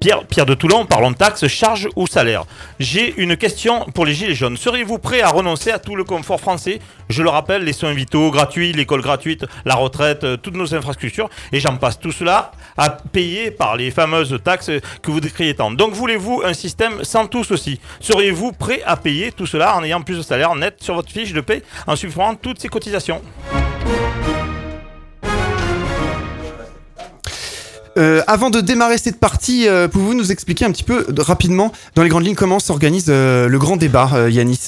Pierre, 0.00 0.46
de 0.46 0.54
Toulon, 0.54 0.86
parlons 0.86 1.10
de 1.10 1.16
taxes, 1.16 1.46
charges 1.48 1.88
ou 1.96 2.06
salaire. 2.06 2.44
J'ai 2.78 3.14
une 3.20 3.36
question 3.36 3.84
pour 3.94 4.06
les 4.06 4.14
Gilets 4.14 4.34
jaunes. 4.34 4.56
Seriez-vous 4.56 4.98
prêt 4.98 5.22
à 5.22 5.28
renoncer 5.28 5.70
à 5.70 5.78
tout 5.78 5.96
le 5.96 6.04
confort 6.04 6.40
français? 6.40 6.78
Je 7.08 7.22
le 7.22 7.28
rappelle, 7.28 7.64
les 7.64 7.72
soins 7.72 7.92
vitaux 7.92 8.30
gratuits, 8.30 8.72
l'école 8.72 9.02
gratuite, 9.02 9.44
la 9.64 9.74
retraite, 9.74 10.24
euh, 10.24 10.36
toutes 10.36 10.56
nos 10.56 10.74
infrastructures, 10.74 11.28
et 11.52 11.60
j'en 11.60 11.76
passe. 11.76 11.98
Tout 11.98 12.12
cela 12.12 12.52
à 12.76 12.90
payer 12.90 13.50
par 13.50 13.76
les 13.76 13.90
fameuses 13.90 14.38
taxes 14.44 14.70
que 15.02 15.10
vous 15.10 15.20
décriez 15.20 15.54
tant. 15.54 15.70
Donc 15.70 15.94
voulez-vous 15.94 16.42
un 16.44 16.54
système 16.54 17.02
sans 17.02 17.26
tous 17.26 17.50
aussi 17.50 17.80
Seriez-vous 18.00 18.52
prêt 18.52 18.82
à 18.86 18.96
payer 18.96 19.32
tout 19.32 19.46
cela 19.46 19.76
en 19.76 19.82
ayant 19.82 20.02
plus 20.02 20.16
de 20.16 20.22
salaire 20.22 20.54
net 20.54 20.76
sur 20.80 20.94
votre 20.94 21.10
fiche 21.10 21.32
de 21.32 21.40
paie 21.40 21.62
en 21.86 21.96
supprimant 21.96 22.34
toutes 22.36 22.60
ces 22.60 22.68
cotisations? 22.68 23.20
Euh, 27.98 28.22
avant 28.26 28.50
de 28.50 28.60
démarrer 28.60 28.96
cette 28.96 29.18
partie, 29.18 29.66
euh, 29.66 29.88
pouvez-vous 29.88 30.14
nous 30.14 30.30
expliquer 30.30 30.64
un 30.64 30.70
petit 30.70 30.84
peu 30.84 31.04
de- 31.08 31.20
rapidement, 31.20 31.72
dans 31.96 32.02
les 32.02 32.08
grandes 32.08 32.24
lignes, 32.24 32.36
comment 32.36 32.60
s'organise 32.60 33.06
euh, 33.08 33.48
le 33.48 33.58
grand 33.58 33.76
débat, 33.76 34.28
Yanis? 34.30 34.66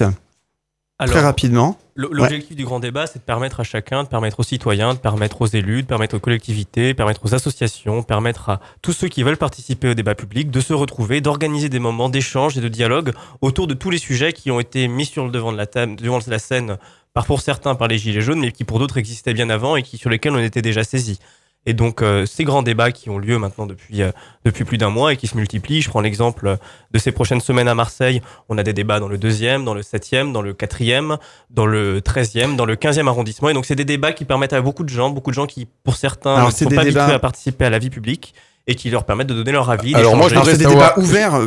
Alors, 0.99 1.15
Très 1.15 1.21
rapidement. 1.21 1.79
L'objectif 1.97 2.57
du 2.57 2.65
grand 2.65 2.81
débat, 2.81 3.07
c'est 3.07 3.19
de 3.19 3.25
permettre 3.25 3.61
à 3.61 3.65
chacun, 3.65 4.05
de 4.05 4.09
permettre 4.09 4.41
aux 4.41 4.43
citoyens, 4.43 4.95
de 4.95 4.99
permettre 4.99 5.43
aux 5.43 5.47
élus, 5.47 5.83
de 5.83 5.87
permettre 5.87 6.17
aux 6.17 6.21
collectivités, 6.21 6.89
de 6.89 6.93
permettre 6.95 7.21
aux 7.25 7.35
associations, 7.35 8.03
permettre 8.03 8.49
à 8.49 8.61
tous 8.81 8.93
ceux 8.93 9.09
qui 9.09 9.23
veulent 9.23 9.37
participer 9.37 9.91
au 9.91 9.95
débat 9.95 10.15
public 10.15 10.51
de 10.51 10.61
se 10.61 10.73
retrouver, 10.73 11.21
d'organiser 11.21 11.69
des 11.69 11.79
moments 11.79 12.09
d'échange 12.09 12.57
et 12.57 12.61
de 12.61 12.69
dialogue 12.69 13.13
autour 13.43 13.67
de 13.67 13.75
tous 13.75 13.91
les 13.91 13.99
sujets 13.99 14.33
qui 14.33 14.51
ont 14.51 14.61
été 14.61 14.89
mis 14.89 15.05
sur 15.05 15.25
le 15.25 15.31
devant 15.31 15.53
de 15.53 15.59
la, 15.59 15.67
table, 15.67 15.97
devant 15.97 16.19
de 16.19 16.31
la 16.31 16.39
scène, 16.39 16.79
par 17.13 17.27
pour 17.27 17.41
certains 17.41 17.75
par 17.75 17.89
les 17.89 17.99
Gilets 17.99 18.21
jaunes, 18.23 18.41
mais 18.41 18.53
qui 18.53 18.65
pour 18.65 18.79
d'autres 18.79 18.97
existaient 18.99 19.35
bien 19.35 19.51
avant 19.51 19.77
et 19.77 19.83
qui, 19.83 19.99
sur 19.99 20.11
lesquels 20.11 20.33
on 20.33 20.39
était 20.39 20.63
déjà 20.63 20.85
saisis. 20.85 21.19
Et 21.67 21.75
donc 21.75 22.01
euh, 22.01 22.25
ces 22.25 22.45
grands 22.45 22.63
débats 22.63 22.91
qui 22.91 23.11
ont 23.11 23.19
lieu 23.19 23.39
maintenant 23.39 23.67
depuis 23.67 24.03
euh, 24.03 24.13
depuis 24.47 24.65
plus 24.65 24.79
d'un 24.79 24.89
mois 24.89 25.13
et 25.13 25.17
qui 25.19 25.27
se 25.27 25.37
multiplient. 25.37 25.83
Je 25.83 25.91
prends 25.91 26.01
l'exemple 26.01 26.47
euh, 26.47 26.57
de 26.93 26.99
ces 26.99 27.13
prochaines 27.13 27.41
semaines 27.41 27.69
à 27.69 27.75
Marseille. 27.75 28.23
On 28.49 28.57
a 28.57 28.63
des 28.63 28.73
débats 28.73 28.99
dans 28.99 29.09
le 29.09 29.19
deuxième, 29.19 29.65
dans 29.67 29.75
le 29.75 29.83
septième, 29.83 30.33
dans 30.33 30.41
le 30.41 30.55
quatrième, 30.55 31.19
dans 31.51 31.67
le 31.67 32.01
treizième, 32.01 32.57
dans 32.57 32.65
le 32.65 32.77
quinzième 32.77 33.09
arrondissement. 33.09 33.51
Et 33.51 33.55
donc 33.55 33.67
c'est 33.67 33.75
des 33.77 33.85
débats 33.85 34.13
qui 34.13 34.25
permettent 34.25 34.55
à 34.55 34.63
beaucoup 34.63 34.85
de 34.85 34.89
gens, 34.89 35.11
beaucoup 35.11 35.31
de 35.31 35.35
gens 35.35 35.47
qui 35.47 35.67
pour 35.85 35.97
certains 35.97 36.47
ne 36.47 36.51
sont 36.51 36.71
des 36.71 36.77
pas 36.77 36.85
débats- 36.85 37.01
habitués 37.03 37.15
à 37.15 37.19
participer 37.19 37.67
à 37.67 37.71
la 37.71 37.79
vie 37.79 37.91
publique 37.91 38.35
et 38.71 38.77
qui 38.77 38.89
leur 38.89 39.03
permettent 39.05 39.27
de 39.27 39.35
donner 39.35 39.51
leur 39.53 39.69
avis. 39.69 39.95
Alors 39.97 40.15
moi, 40.17 40.29
je 40.29 40.35
voudrais 40.37 40.55
savoir, 40.55 40.95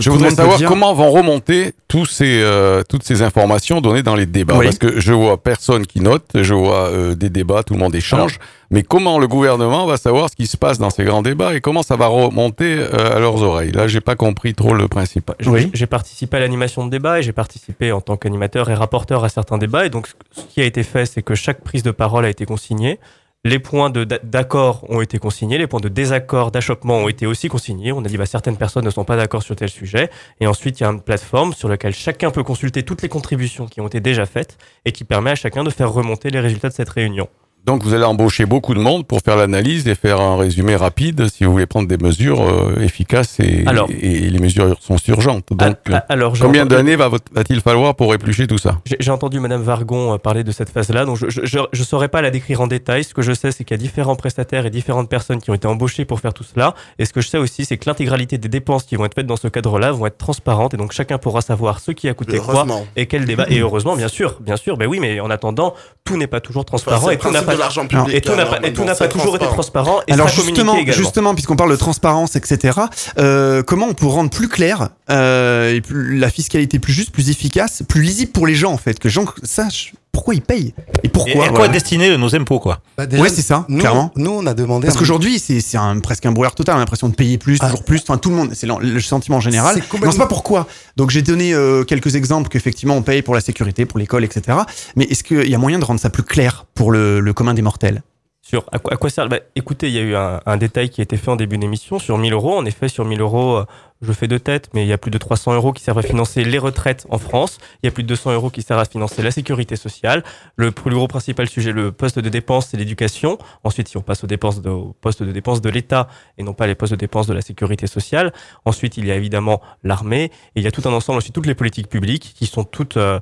je 0.01 0.09
voudrais 0.09 0.31
savoir 0.31 0.59
comment 0.67 0.93
vont 0.93 1.09
remonter 1.09 1.73
tous 1.87 2.05
ces, 2.05 2.41
euh, 2.41 2.83
toutes 2.87 3.03
ces 3.03 3.21
informations 3.21 3.79
données 3.79 4.03
dans 4.03 4.15
les 4.15 4.25
débats. 4.25 4.57
Oui. 4.57 4.65
Parce 4.65 4.77
que 4.77 4.99
je 4.99 5.13
vois 5.13 5.37
personne 5.41 5.85
qui 5.87 6.01
note, 6.01 6.25
je 6.35 6.53
vois 6.53 6.87
euh, 6.89 7.15
des 7.15 7.29
débats, 7.29 7.63
tout 7.63 7.73
le 7.75 7.79
monde 7.79 7.95
échange. 7.95 8.39
mais 8.71 8.83
comment 8.83 9.19
le 9.19 9.27
gouvernement 9.27 9.85
va 9.85 9.95
savoir 9.97 10.29
ce 10.29 10.35
qui 10.35 10.47
se 10.47 10.57
passe 10.57 10.79
dans 10.79 10.89
ces 10.89 11.03
grands 11.05 11.21
débats 11.21 11.53
et 11.55 11.61
comment 11.61 11.83
ça 11.83 11.95
va 11.95 12.07
remonter 12.07 12.75
euh, 12.77 13.15
à 13.15 13.19
leurs 13.19 13.41
oreilles? 13.41 13.71
Là, 13.71 13.87
j'ai 13.87 14.01
pas 14.01 14.15
compris 14.15 14.53
trop 14.53 14.73
le 14.73 14.87
principe. 14.89 15.31
J'ai- 15.39 15.69
J'ai 15.73 15.85
participé 15.87 16.37
à 16.37 16.39
l'animation 16.41 16.83
de 16.85 16.89
débat 16.91 17.19
et 17.19 17.23
j'ai 17.23 17.31
participé 17.33 17.91
en 17.93 18.01
tant 18.01 18.17
qu'animateur 18.17 18.69
et 18.69 18.73
rapporteur 18.73 19.23
à 19.23 19.29
certains 19.29 19.57
débats. 19.57 19.85
Et 19.85 19.89
donc, 19.89 20.07
ce 20.07 20.41
qui 20.53 20.59
a 20.61 20.65
été 20.65 20.83
fait, 20.83 21.05
c'est 21.05 21.21
que 21.21 21.35
chaque 21.35 21.61
prise 21.61 21.83
de 21.83 21.91
parole 21.91 22.25
a 22.25 22.29
été 22.29 22.45
consignée. 22.45 22.99
Les 23.45 23.59
points 23.59 23.91
d'accord 24.23 24.85
ont 24.89 25.01
été 25.01 25.19
consignés, 25.19 25.57
les 25.57 25.67
points 25.67 25.81
de 25.81 25.89
désaccord, 25.89 26.49
d'achoppement 26.49 26.99
ont 26.99 27.09
été 27.09 27.25
aussi 27.25 27.49
consignés. 27.49 27.91
On 27.91 27.99
a 27.99 28.07
dit 28.07 28.15
bah, 28.15 28.25
certaines 28.25 28.55
personnes 28.55 28.85
ne 28.85 28.89
sont 28.89 29.03
pas 29.03 29.17
d'accord 29.17 29.43
sur 29.43 29.53
tel 29.53 29.69
sujet. 29.69 30.09
Et 30.39 30.47
ensuite, 30.47 30.79
il 30.79 30.83
y 30.83 30.85
a 30.85 30.89
une 30.89 31.01
plateforme 31.01 31.51
sur 31.51 31.67
laquelle 31.67 31.93
chacun 31.93 32.31
peut 32.31 32.43
consulter 32.43 32.83
toutes 32.83 33.01
les 33.01 33.09
contributions 33.09 33.67
qui 33.67 33.81
ont 33.81 33.87
été 33.87 33.99
déjà 33.99 34.25
faites 34.25 34.57
et 34.85 34.93
qui 34.93 35.03
permet 35.03 35.31
à 35.31 35.35
chacun 35.35 35.65
de 35.65 35.69
faire 35.71 35.91
remonter 35.91 36.29
les 36.29 36.39
résultats 36.39 36.69
de 36.69 36.73
cette 36.73 36.87
réunion. 36.87 37.27
Donc 37.65 37.81
vous 37.83 37.93
allez 37.93 38.03
embaucher 38.03 38.45
beaucoup 38.45 38.73
de 38.73 38.79
monde 38.79 39.07
pour 39.07 39.21
faire 39.21 39.37
l'analyse 39.37 39.87
et 39.87 39.95
faire 39.95 40.19
un 40.19 40.35
résumé 40.35 40.75
rapide 40.75 41.29
si 41.29 41.45
vous 41.45 41.53
voulez 41.53 41.65
prendre 41.65 41.87
des 41.87 41.97
mesures 41.97 42.41
euh, 42.41 42.81
efficaces 42.81 43.39
et, 43.39 43.63
Alors- 43.65 43.87
et 43.89 44.29
les 44.29 44.39
mesures 44.39 44.75
sont 44.81 44.97
urgentes. 45.07 45.45
Donc 45.51 45.77
alors, 46.09 46.35
j'ai 46.35 46.43
combien 46.43 46.63
entendu- 46.65 46.75
d'années 46.75 46.95
va- 46.97 47.07
va-t-il 47.07 47.61
falloir 47.61 47.95
pour 47.95 48.13
éplucher 48.13 48.47
tout 48.47 48.57
ça? 48.57 48.79
J'ai 48.99 49.11
entendu 49.11 49.39
Madame 49.39 49.61
Vargon 49.61 50.13
euh, 50.13 50.17
parler 50.17 50.43
de 50.43 50.51
cette 50.51 50.69
phase-là, 50.71 51.05
donc 51.05 51.17
je 51.17 51.29
je, 51.29 51.45
je, 51.45 51.59
je 51.71 51.83
saurais 51.83 52.09
pas 52.09 52.21
la 52.21 52.31
décrire 52.31 52.59
en 52.59 52.67
détail. 52.67 53.05
Ce 53.05 53.13
que 53.13 53.21
je 53.21 53.31
sais, 53.31 53.51
c'est 53.53 53.63
qu'il 53.63 53.75
y 53.77 53.79
a 53.79 53.81
différents 53.81 54.17
prestataires 54.17 54.65
et 54.65 54.69
différentes 54.69 55.07
personnes 55.09 55.39
qui 55.39 55.49
ont 55.49 55.53
été 55.53 55.67
embauchées 55.67 56.03
pour 56.03 56.19
faire 56.19 56.33
tout 56.33 56.43
cela. 56.43 56.73
Et 56.99 57.05
ce 57.05 57.13
que 57.13 57.21
je 57.21 57.29
sais 57.29 57.37
aussi, 57.37 57.63
c'est 57.63 57.77
que 57.77 57.89
l'intégralité 57.89 58.37
des 58.37 58.49
dépenses 58.49 58.83
qui 58.83 58.97
vont 58.97 59.05
être 59.05 59.15
faites 59.15 59.25
dans 59.27 59.37
ce 59.37 59.47
cadre-là 59.47 59.93
vont 59.93 60.05
être 60.05 60.17
transparentes, 60.17 60.73
et 60.73 60.77
donc 60.77 60.91
chacun 60.91 61.17
pourra 61.17 61.39
savoir 61.39 61.79
ce 61.79 61.91
qui 61.91 62.09
a 62.09 62.13
coûté 62.13 62.39
quoi 62.39 62.55
Heureusement. 62.55 62.85
et 62.97 63.05
quel 63.05 63.23
débat. 63.23 63.45
Et 63.49 63.59
heureusement, 63.59 63.95
bien 63.95 64.09
sûr, 64.09 64.37
bien 64.41 64.57
sûr. 64.57 64.75
Ben 64.75 64.85
oui, 64.87 64.99
mais 64.99 65.21
en 65.21 65.29
attendant, 65.29 65.73
tout 66.03 66.17
n'est 66.17 66.27
pas 66.27 66.41
toujours 66.41 66.65
transparent 66.65 66.97
Enfin, 66.97 67.11
et 67.11 67.17
tout 67.17 67.31
n'a 67.31 67.41
pas 67.41 67.52
de 67.55 67.59
l'argent 67.59 67.87
public, 67.87 68.15
et 68.15 68.21
tout 68.21 68.35
n'a 68.35 68.45
pas, 68.45 68.57
et 68.57 68.59
tout 68.59 68.65
maintenant, 68.81 68.85
n'a 68.85 68.93
c'est 68.95 69.03
pas 69.05 69.07
toujours 69.07 69.35
été 69.35 69.45
transparent. 69.45 70.01
Et 70.07 70.13
Alors 70.13 70.27
justement, 70.27 70.77
justement, 70.87 71.33
puisqu'on 71.33 71.55
parle 71.55 71.71
de 71.71 71.75
transparence, 71.75 72.35
etc., 72.35 72.79
euh, 73.19 73.63
comment 73.63 73.87
on 73.87 73.93
peut 73.93 74.05
rendre 74.07 74.29
plus 74.29 74.49
clair 74.49 74.89
euh, 75.09 75.73
et 75.73 75.81
plus- 75.81 76.17
la 76.17 76.29
fiscalité 76.29 76.79
plus 76.79 76.93
juste, 76.93 77.11
plus 77.11 77.29
efficace, 77.29 77.83
plus 77.87 78.01
lisible 78.01 78.31
pour 78.31 78.47
les 78.47 78.55
gens 78.55 78.71
en 78.71 78.77
fait, 78.77 78.99
que 78.99 79.07
les 79.07 79.13
gens 79.13 79.25
sachent 79.43 79.93
pourquoi 80.13 80.35
ils 80.35 80.41
payent 80.41 80.73
et 81.03 81.09
pourquoi. 81.09 81.33
Et 81.33 81.39
à 81.39 81.47
quoi 81.49 81.57
voilà. 81.57 81.65
est 81.65 81.73
destiné 81.73 82.15
nos 82.17 82.33
impôts, 82.35 82.59
quoi 82.59 82.79
Bah, 82.97 83.05
déjà, 83.07 83.21
ouais, 83.23 83.29
c'est 83.29 83.41
ça, 83.41 83.65
nous, 83.67 83.79
clairement. 83.79 84.11
Nous, 84.15 84.31
on 84.31 84.45
a 84.45 84.53
demandé. 84.53 84.85
Parce 84.87 84.97
qu'aujourd'hui, 84.97 85.39
c'est 85.39 85.59
c'est 85.59 85.75
un, 85.77 85.99
presque 85.99 86.25
un 86.25 86.31
brouillard 86.31 86.55
total. 86.55 86.75
On 86.75 86.77
a 86.77 86.81
l'impression 86.81 87.09
de 87.09 87.15
payer 87.15 87.37
plus, 87.37 87.59
toujours 87.59 87.83
plus. 87.83 87.99
Enfin, 88.03 88.17
tout 88.17 88.29
le 88.29 88.35
monde, 88.35 88.51
c'est 88.53 88.67
le, 88.67 88.75
le 88.79 89.01
sentiment 89.01 89.39
général. 89.41 89.73
C'est 89.75 89.81
complètement- 89.81 90.09
on 90.09 90.11
sait 90.11 90.19
pas 90.19 90.27
pourquoi. 90.27 90.67
Donc, 90.95 91.09
j'ai 91.09 91.23
donné 91.23 91.53
euh, 91.53 91.83
quelques 91.83 92.15
exemples 92.15 92.47
qu'effectivement 92.49 92.95
on 92.95 93.01
paye 93.01 93.21
pour 93.23 93.33
la 93.33 93.41
sécurité, 93.41 93.85
pour 93.85 93.97
l'école, 93.99 94.23
etc. 94.23 94.59
Mais 94.95 95.05
est-ce 95.05 95.23
qu'il 95.23 95.49
y 95.49 95.55
a 95.55 95.57
moyen 95.57 95.79
de 95.79 95.83
rendre 95.85 95.99
ça 95.99 96.09
plus 96.11 96.23
clair 96.23 96.65
pour 96.75 96.91
le, 96.91 97.19
le 97.19 97.33
commun 97.33 97.53
des 97.55 97.61
mortels? 97.63 98.03
Sur 98.45 98.65
à 98.73 98.79
quoi, 98.79 98.93
à 98.93 98.97
quoi 98.97 99.09
sert 99.09 99.29
bah, 99.29 99.39
Écoutez, 99.55 99.87
il 99.87 99.93
y 99.93 99.99
a 99.99 100.01
eu 100.01 100.15
un, 100.15 100.57
détail 100.57 100.89
qui 100.89 100.99
a 100.99 101.03
été 101.03 101.15
fait 101.15 101.31
en 101.31 101.37
début 101.37 101.57
d'émission 101.57 101.97
sur 101.97 102.17
1000 102.17 102.33
euros. 102.33 102.57
En 102.57 102.65
effet, 102.65 102.89
sur 102.89 103.05
1000 103.05 103.21
euros, 103.21 103.55
euh, 103.55 103.65
je 104.01 104.11
fais 104.11 104.27
de 104.27 104.37
tête, 104.37 104.69
mais 104.73 104.83
il 104.83 104.87
y 104.89 104.91
a 104.91 104.97
plus 104.97 105.11
de 105.11 105.17
300 105.17 105.53
euros 105.53 105.71
qui 105.71 105.81
servent 105.81 105.99
à 105.99 106.01
financer 106.01 106.43
les 106.43 106.57
retraites 106.57 107.07
en 107.09 107.19
France. 107.19 107.59
Il 107.81 107.85
y 107.85 107.89
a 107.89 107.91
plus 107.93 108.03
de 108.03 108.09
200 108.09 108.33
euros 108.33 108.49
qui 108.49 108.61
servent 108.61 108.81
à 108.81 108.85
financer 108.85 109.21
la 109.21 109.31
sécurité 109.31 109.77
sociale. 109.77 110.25
Le 110.57 110.71
plus 110.71 110.93
gros 110.93 111.07
principal 111.07 111.47
sujet, 111.47 111.71
le 111.71 111.93
poste 111.93 112.19
de 112.19 112.27
dépense, 112.27 112.67
c'est 112.67 112.75
l'éducation. 112.75 113.37
Ensuite, 113.63 113.87
si 113.87 113.95
on 113.95 114.01
passe 114.01 114.25
aux 114.25 114.27
dépenses 114.27 114.61
de, 114.61 114.69
aux 114.69 114.93
postes 114.99 115.23
de 115.23 115.31
dépenses 115.31 115.61
de 115.61 115.69
l'État 115.69 116.09
et 116.37 116.43
non 116.43 116.53
pas 116.53 116.67
les 116.67 116.75
postes 116.75 116.91
de 116.91 116.97
dépenses 116.97 117.27
de 117.27 117.33
la 117.33 117.41
sécurité 117.41 117.87
sociale. 117.87 118.33
Ensuite, 118.65 118.97
il 118.97 119.05
y 119.05 119.11
a 119.11 119.15
évidemment 119.15 119.61
l'armée. 119.85 120.25
Et 120.25 120.31
il 120.59 120.63
y 120.63 120.67
a 120.67 120.71
tout 120.71 120.81
un 120.83 120.91
ensemble 120.91 121.19
aussi 121.19 121.31
toutes 121.31 121.45
les 121.45 121.55
politiques 121.55 121.87
publiques 121.87 122.33
qui 122.35 122.45
sont 122.45 122.65
toutes 122.65 122.97
euh, 122.97 123.21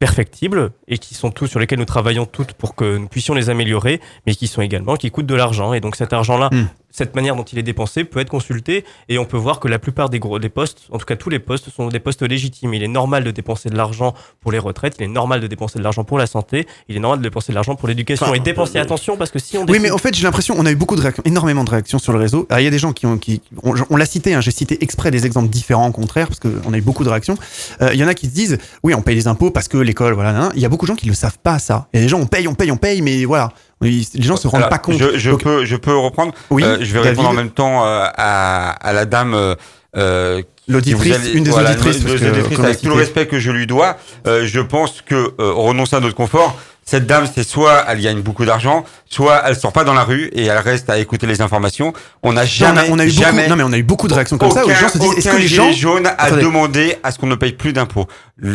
perfectibles 0.00 0.72
et 0.88 0.98
qui 0.98 1.14
sont 1.14 1.30
tous 1.30 1.46
sur 1.46 1.60
lesquels 1.60 1.78
nous 1.78 1.84
travaillons 1.84 2.26
toutes 2.26 2.54
pour 2.54 2.74
que 2.74 2.96
nous 2.96 3.06
puissions 3.06 3.34
les 3.34 3.50
améliorer, 3.50 4.00
mais 4.26 4.34
qui 4.34 4.48
sont 4.48 4.62
également 4.62 4.96
qui 4.96 5.10
coûtent 5.10 5.26
de 5.26 5.34
l'argent. 5.36 5.72
Et 5.74 5.80
donc 5.80 5.94
cet 5.94 6.12
argent-là, 6.12 6.48
Hmm. 6.50 6.64
Cette 6.90 7.14
manière 7.14 7.36
dont 7.36 7.44
il 7.44 7.58
est 7.58 7.62
dépensé 7.62 8.04
peut 8.04 8.20
être 8.20 8.30
consulté 8.30 8.84
et 9.08 9.18
on 9.18 9.24
peut 9.24 9.36
voir 9.36 9.60
que 9.60 9.68
la 9.68 9.78
plupart 9.78 10.10
des 10.10 10.18
gros 10.18 10.38
des 10.38 10.48
postes, 10.48 10.82
en 10.90 10.98
tout 10.98 11.06
cas 11.06 11.16
tous 11.16 11.30
les 11.30 11.38
postes, 11.38 11.70
sont 11.70 11.88
des 11.88 12.00
postes 12.00 12.22
légitimes. 12.22 12.74
Il 12.74 12.82
est 12.82 12.88
normal 12.88 13.24
de 13.24 13.30
dépenser 13.30 13.70
de 13.70 13.76
l'argent 13.76 14.14
pour 14.40 14.52
les 14.52 14.58
retraites, 14.58 14.96
il 14.98 15.04
est 15.04 15.08
normal 15.08 15.40
de 15.40 15.46
dépenser 15.46 15.78
de 15.78 15.84
l'argent 15.84 16.04
pour 16.04 16.18
la 16.18 16.26
santé, 16.26 16.66
il 16.88 16.96
est 16.96 17.00
normal 17.00 17.18
de 17.20 17.24
dépenser 17.24 17.52
de 17.52 17.54
l'argent 17.54 17.74
pour 17.74 17.88
l'éducation 17.88 18.26
Enfin, 18.26 18.34
et 18.34 18.40
dépenser 18.40 18.78
euh, 18.78 18.82
attention 18.82 19.16
parce 19.16 19.30
que 19.30 19.38
si 19.38 19.56
on 19.56 19.64
Oui, 19.66 19.78
mais 19.80 19.90
en 19.90 19.98
fait, 19.98 20.14
j'ai 20.14 20.24
l'impression, 20.24 20.54
on 20.58 20.66
a 20.66 20.70
eu 20.70 20.76
beaucoup 20.76 20.96
de 20.96 21.00
réactions, 21.00 21.22
énormément 21.26 21.64
de 21.64 21.70
réactions 21.70 21.98
sur 21.98 22.12
le 22.12 22.18
réseau. 22.18 22.46
Alors, 22.50 22.60
il 22.60 22.64
y 22.64 22.68
a 22.68 22.70
des 22.70 22.78
gens 22.78 22.92
qui 22.92 23.06
ont, 23.06 23.18
qui, 23.18 23.40
on, 23.62 23.74
on 23.88 23.96
l'a 23.96 24.06
cité, 24.06 24.34
hein, 24.34 24.40
j'ai 24.40 24.50
cité 24.50 24.82
exprès 24.82 25.10
des 25.10 25.26
exemples 25.26 25.48
différents, 25.48 25.88
au 25.88 25.92
contraire, 25.92 26.28
parce 26.28 26.40
qu'on 26.40 26.72
a 26.72 26.78
eu 26.78 26.82
beaucoup 26.82 27.04
de 27.04 27.08
réactions. 27.08 27.36
Euh, 27.82 27.90
Il 27.92 28.00
y 28.00 28.04
en 28.04 28.08
a 28.08 28.14
qui 28.14 28.26
se 28.26 28.32
disent, 28.32 28.58
oui, 28.82 28.94
on 28.94 29.02
paye 29.02 29.16
des 29.16 29.28
impôts 29.28 29.50
parce 29.50 29.68
que 29.68 29.78
l'école, 29.78 30.14
voilà. 30.14 30.50
Il 30.54 30.60
y 30.60 30.64
a 30.64 30.68
beaucoup 30.68 30.86
de 30.86 30.88
gens 30.88 30.96
qui 30.96 31.06
ne 31.06 31.10
le 31.10 31.16
savent 31.16 31.38
pas, 31.42 31.58
ça. 31.58 31.88
Il 31.92 31.98
y 31.98 32.00
a 32.00 32.02
des 32.04 32.08
gens, 32.08 32.20
on 32.20 32.26
paye, 32.26 32.48
on 32.48 32.54
paye, 32.54 32.70
on 32.70 32.76
paye, 32.76 33.02
mais 33.02 33.24
voilà. 33.24 33.52
Oui, 33.80 34.06
Les 34.14 34.22
gens 34.22 34.36
se 34.36 34.46
rendent 34.46 34.58
Alors, 34.60 34.68
pas 34.70 34.78
compte. 34.78 34.98
Je, 34.98 35.16
je 35.18 35.30
Donc, 35.30 35.42
peux, 35.42 35.64
je 35.64 35.76
peux 35.76 35.96
reprendre. 35.96 36.32
Oui, 36.50 36.62
Euh, 36.64 36.76
je 36.80 36.92
vais 36.92 36.98
David. 37.02 37.08
répondre 37.10 37.28
en 37.30 37.32
même 37.32 37.50
temps 37.50 37.84
euh, 37.86 38.04
à, 38.14 38.70
à 38.72 38.92
la 38.92 39.06
dame. 39.06 39.34
euh, 39.34 39.54
euh, 39.96 40.42
L'auditrice, 40.68 41.14
allez- 41.16 41.32
une 41.32 41.42
des 41.44 41.50
voilà, 41.50 41.70
auditrices, 41.70 41.98
parce 42.04 42.14
que, 42.20 42.26
auditrices, 42.28 42.58
avec 42.60 42.80
tout 42.80 42.88
le 42.88 42.94
respect 42.94 43.26
que 43.26 43.40
je 43.40 43.50
lui 43.50 43.66
dois, 43.66 43.96
euh, 44.28 44.46
je 44.46 44.60
pense 44.60 45.00
que 45.02 45.14
euh, 45.16 45.30
renoncer 45.52 45.96
à 45.96 46.00
notre 46.00 46.14
confort, 46.14 46.56
cette 46.90 47.06
dame, 47.06 47.24
c'est 47.32 47.44
soit 47.46 47.84
elle 47.88 48.00
gagne 48.00 48.20
beaucoup 48.20 48.44
d'argent, 48.44 48.84
soit 49.08 49.42
elle 49.46 49.54
sort 49.54 49.72
pas 49.72 49.84
dans 49.84 49.94
la 49.94 50.02
rue 50.02 50.26
et 50.32 50.46
elle 50.46 50.58
reste 50.58 50.90
à 50.90 50.98
écouter 50.98 51.28
les 51.28 51.40
informations. 51.40 51.92
On 52.24 52.32
n'a 52.32 52.42
on 52.42 52.46
jamais, 52.46 52.80
a, 52.80 52.84
on 52.90 52.98
a 52.98 53.04
eu 53.06 53.10
jamais, 53.10 53.42
beaucoup, 53.44 53.50
non, 53.50 53.56
mais 53.56 53.62
on 53.62 53.72
a 53.72 53.78
eu 53.78 53.84
beaucoup 53.84 54.08
de 54.08 54.14
réactions 54.14 54.38
comme 54.38 54.50
ça 54.50 54.64
où 54.64 54.68
les 54.68 54.74
gens 54.74 54.88
se 54.88 54.98
disent, 54.98 55.12
est-ce 55.18 55.28
aucun 55.28 55.36
que 55.36 55.42
les 55.42 55.46
gilet 55.48 55.72
gens. 55.72 55.72
jaune 55.72 56.06
a 56.18 56.30
demandé 56.32 56.96
à 57.04 57.12
ce 57.12 57.18
qu'on 57.20 57.28
ne 57.28 57.36
paye 57.36 57.52
plus 57.52 57.72
d'impôts. 57.72 58.08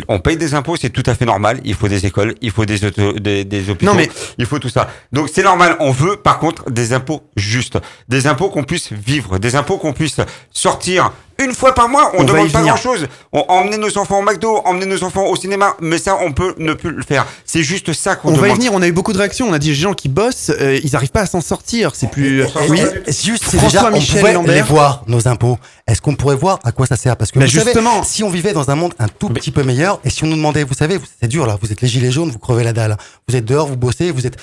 On 0.10 0.20
paye 0.20 0.36
des 0.36 0.54
impôts, 0.54 0.76
c'est 0.76 0.90
tout 0.90 1.04
à 1.06 1.16
fait 1.16 1.26
normal. 1.26 1.62
Il 1.64 1.76
faut 1.76 1.88
des 1.88 2.06
écoles, 2.06 2.36
il 2.42 2.52
faut 2.52 2.66
des, 2.66 2.84
auto- 2.84 3.14
des, 3.14 3.46
des 3.46 3.70
hôpitaux, 3.70 3.92
Non, 3.92 3.98
mais- 3.98 4.10
il 4.38 4.46
faut 4.46 4.60
tout 4.60 4.68
ça. 4.70 4.90
Donc 5.14 5.30
c'est 5.34 5.44
normal. 5.44 5.78
On 5.80 5.92
veut 5.92 6.18
par 6.18 6.40
contre 6.40 6.70
des 6.70 6.92
impôts 6.92 7.22
justes, 7.38 7.78
des 8.10 8.28
impôts 8.28 8.50
qu'on 8.50 8.64
puisse 8.64 8.92
vivre, 8.92 9.38
des 9.40 9.56
impôts 9.56 9.78
qu'on 9.78 9.94
puisse 9.94 10.18
sortir 10.52 11.12
une 11.44 11.54
fois 11.54 11.74
par 11.76 11.90
mois, 11.90 12.12
on, 12.14 12.20
On 12.20 12.24
y 12.24 12.26
demande 12.26 12.52
pas 12.52 12.60
venir. 12.60 12.74
grand 12.74 12.82
chose. 12.82 13.08
On 13.34 13.40
emmener 13.50 13.78
nos 13.78 13.98
enfants 13.98 14.20
au 14.20 14.22
McDo, 14.22 14.62
emmener 14.66 14.86
nos 14.86 15.04
enfants 15.04 15.26
au 15.28 15.36
cinéma, 15.36 15.76
mais 15.82 15.98
ça, 15.98 16.18
on 16.22 16.32
peut 16.32 16.56
ne 16.58 16.74
plus 16.74 16.92
le 16.92 17.04
faire. 17.04 17.26
C'est 17.46 17.64
juste 17.64 17.92
ça 17.94 18.16
qu'on 18.16 18.30
On 18.30 18.32
demande. 18.32 18.48
va 18.48 18.54
y 18.54 18.56
venir, 18.56 18.74
on 18.74 18.82
a 18.82 18.88
eu 18.88 18.92
beaucoup 18.92 19.14
de 19.14 19.18
réactions. 19.18 19.48
On 19.50 19.54
a 19.54 19.60
dit 19.60 19.70
les 19.70 19.76
gens 19.76 19.94
qui 19.94 20.08
bossent, 20.10 20.52
euh, 20.60 20.80
ils 20.84 20.96
arrivent 20.96 21.12
pas 21.12 21.22
à 21.22 21.26
s'en 21.26 21.42
sortir. 21.42 21.92
C'est 21.96 22.10
plus. 22.10 22.44
Oui, 22.70 22.80
c'est 23.08 23.26
juste 23.26 23.44
c'est 23.48 23.58
déjà, 23.60 23.88
on 23.88 23.92
Michel 23.92 24.20
pouvait 24.20 24.34
Lambert. 24.34 24.56
les 24.56 24.62
voir, 24.62 25.04
nos 25.08 25.28
impôts. 25.28 25.58
Est-ce 25.88 26.02
qu'on 26.02 26.16
pourrait 26.16 26.36
voir 26.36 26.60
à 26.64 26.72
quoi 26.72 26.86
ça 26.88 26.96
sert? 26.96 27.16
Parce 27.18 27.32
que 27.32 27.40
vous 27.40 27.48
savez, 27.48 27.64
justement. 27.66 28.04
si 28.04 28.24
on 28.24 28.30
vivait 28.30 28.54
dans 28.54 28.70
un 28.72 28.76
monde 28.76 28.94
un 29.00 29.08
tout 29.08 29.30
petit 29.30 29.52
peu 29.52 29.64
meilleur, 29.64 30.00
et 30.04 30.10
si 30.10 30.24
on 30.24 30.28
nous 30.28 30.36
demandait, 30.38 30.64
vous 30.64 30.74
savez, 30.74 31.00
c'est 31.22 31.28
dur 31.28 31.46
là, 31.46 31.58
vous 31.62 31.72
êtes 31.72 31.82
les 31.82 31.88
gilets 31.88 32.12
jaunes, 32.12 32.32
vous 32.32 32.40
crevez 32.40 32.64
la 32.64 32.74
dalle. 32.74 32.98
Vous 33.28 33.36
êtes 33.36 33.46
dehors, 33.46 33.68
vous 33.68 33.78
bossez, 33.78 34.12
vous 34.12 34.26
êtes... 34.26 34.38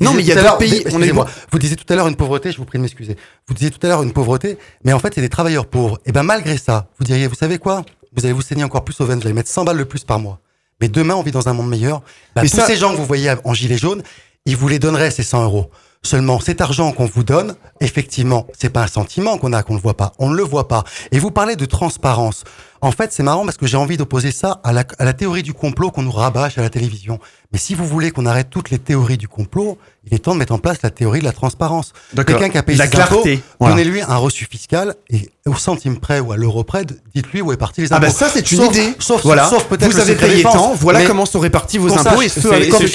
Non, 0.00 0.14
mais 0.14 0.22
il 0.22 0.26
y 0.26 0.32
a 0.32 0.36
d'autres 0.36 0.58
pays, 0.58 0.82
Excusez-moi, 0.86 1.26
vous 1.52 1.58
disiez 1.58 1.76
tout 1.76 1.90
à 1.92 1.96
l'heure 1.96 2.08
une 2.08 2.16
pauvreté, 2.16 2.52
je 2.52 2.56
vous 2.58 2.64
prie 2.64 2.78
de 2.78 2.82
m'excuser. 2.82 3.16
Vous 3.48 3.54
disiez 3.54 3.70
tout 3.70 3.84
à 3.84 3.88
l'heure 3.88 4.02
une 4.02 4.12
pauvreté, 4.12 4.56
mais 4.84 4.92
en 4.92 4.98
fait, 4.98 5.12
c'est 5.14 5.20
des 5.20 5.28
travailleurs 5.28 5.66
pauvres. 5.66 5.98
Et 6.06 6.12
ben 6.12 6.22
malgré 6.22 6.56
ça, 6.56 6.86
vous 6.98 7.04
diriez, 7.04 7.26
vous 7.26 7.34
savez 7.34 7.58
quoi? 7.58 7.84
Vous 8.16 8.24
allez 8.24 8.32
vous 8.32 8.42
saigner 8.42 8.64
encore 8.64 8.84
plus 8.84 8.98
au 9.00 9.04
veine, 9.06 9.18
vous 9.18 9.26
allez 9.26 9.34
mettre 9.34 9.50
100 9.50 9.64
balles 9.64 9.78
de 9.78 9.84
plus 9.84 10.04
par 10.04 10.18
mois. 10.18 10.38
Mais 10.80 10.88
demain, 10.88 11.14
on 11.14 11.22
vit 11.22 11.32
dans 11.32 11.48
un 11.48 11.52
monde 11.52 11.68
meilleur. 11.68 12.02
Bah, 12.34 12.42
tous 12.42 12.48
ça- 12.48 12.66
ces 12.66 12.76
gens 12.76 12.92
que 12.92 12.96
vous 12.96 13.04
voyez 13.06 13.34
en 13.44 13.52
gilet 13.54 13.76
jaune, 13.78 14.02
ils 14.46 14.56
vous 14.56 14.68
les 14.68 14.78
donneraient 14.78 15.10
ces 15.10 15.22
100 15.22 15.44
euros. 15.44 15.70
Seulement, 16.02 16.38
cet 16.38 16.60
argent 16.60 16.92
qu'on 16.92 17.06
vous 17.06 17.24
donne, 17.24 17.56
effectivement, 17.80 18.46
c'est 18.58 18.68
pas 18.70 18.82
un 18.82 18.86
sentiment 18.88 19.38
qu'on 19.38 19.52
a, 19.54 19.62
qu'on 19.62 19.74
ne 19.74 19.78
voit 19.80 19.96
pas. 19.96 20.12
On 20.18 20.28
ne 20.28 20.36
le 20.36 20.42
voit 20.42 20.68
pas. 20.68 20.84
Et 21.12 21.18
vous 21.18 21.30
parlez 21.30 21.56
de 21.56 21.64
transparence. 21.64 22.44
En 22.84 22.92
fait, 22.92 23.12
c'est 23.12 23.22
marrant 23.22 23.44
parce 23.44 23.56
que 23.56 23.66
j'ai 23.66 23.76
envie 23.76 23.96
d'opposer 23.96 24.30
ça 24.30 24.60
à 24.62 24.72
la, 24.72 24.84
à 24.98 25.04
la 25.04 25.12
théorie 25.14 25.42
du 25.42 25.54
complot 25.54 25.90
qu'on 25.90 26.02
nous 26.02 26.10
rabâche 26.12 26.58
à 26.58 26.62
la 26.62 26.68
télévision. 26.70 27.18
Mais 27.52 27.58
si 27.58 27.74
vous 27.74 27.86
voulez 27.86 28.10
qu'on 28.10 28.26
arrête 28.26 28.50
toutes 28.50 28.70
les 28.70 28.78
théories 28.78 29.16
du 29.16 29.28
complot, 29.28 29.78
il 30.06 30.12
est 30.14 30.18
temps 30.18 30.34
de 30.34 30.38
mettre 30.38 30.52
en 30.52 30.58
place 30.58 30.78
la 30.82 30.90
théorie 30.90 31.20
de 31.20 31.24
la 31.24 31.32
transparence. 31.32 31.92
Quelqu'un 32.14 32.48
qui 32.50 32.58
a 32.58 32.62
payé 32.62 32.76
La 32.76 32.86
ses 32.90 32.96
impôts, 33.00 33.22
clarté. 33.22 33.40
Voilà. 33.60 33.74
donnez-lui 33.76 34.02
un 34.02 34.16
reçu 34.16 34.44
fiscal 34.50 34.96
et 35.08 35.30
au 35.46 35.54
centime 35.54 35.98
près 35.98 36.20
ou 36.20 36.32
à 36.32 36.36
l'euro 36.36 36.64
près, 36.64 36.84
dites-lui 37.14 37.40
où 37.42 37.52
est 37.52 37.56
parti 37.56 37.82
les 37.82 37.92
Ah 37.92 37.96
impôts. 37.96 38.06
bah 38.06 38.12
ça 38.12 38.28
c'est 38.28 38.50
une 38.50 38.58
Sauf- 38.58 38.74
idée. 38.74 38.94
Sauf, 38.98 39.22
voilà. 39.22 39.48
sauf 39.48 39.64
peut-être 39.64 39.92
vous 39.92 40.00
avez 40.00 40.14
payé 40.16 40.42
tant. 40.42 40.74
Voilà 40.74 41.04
comment 41.06 41.26
sont 41.26 41.38
répartis 41.38 41.78
vos 41.78 41.92
impôts 41.96 42.22
et 42.22 42.28
ceux 42.28 42.52
avec 42.52 42.70
quand- 42.70 42.80
Je 42.80 42.86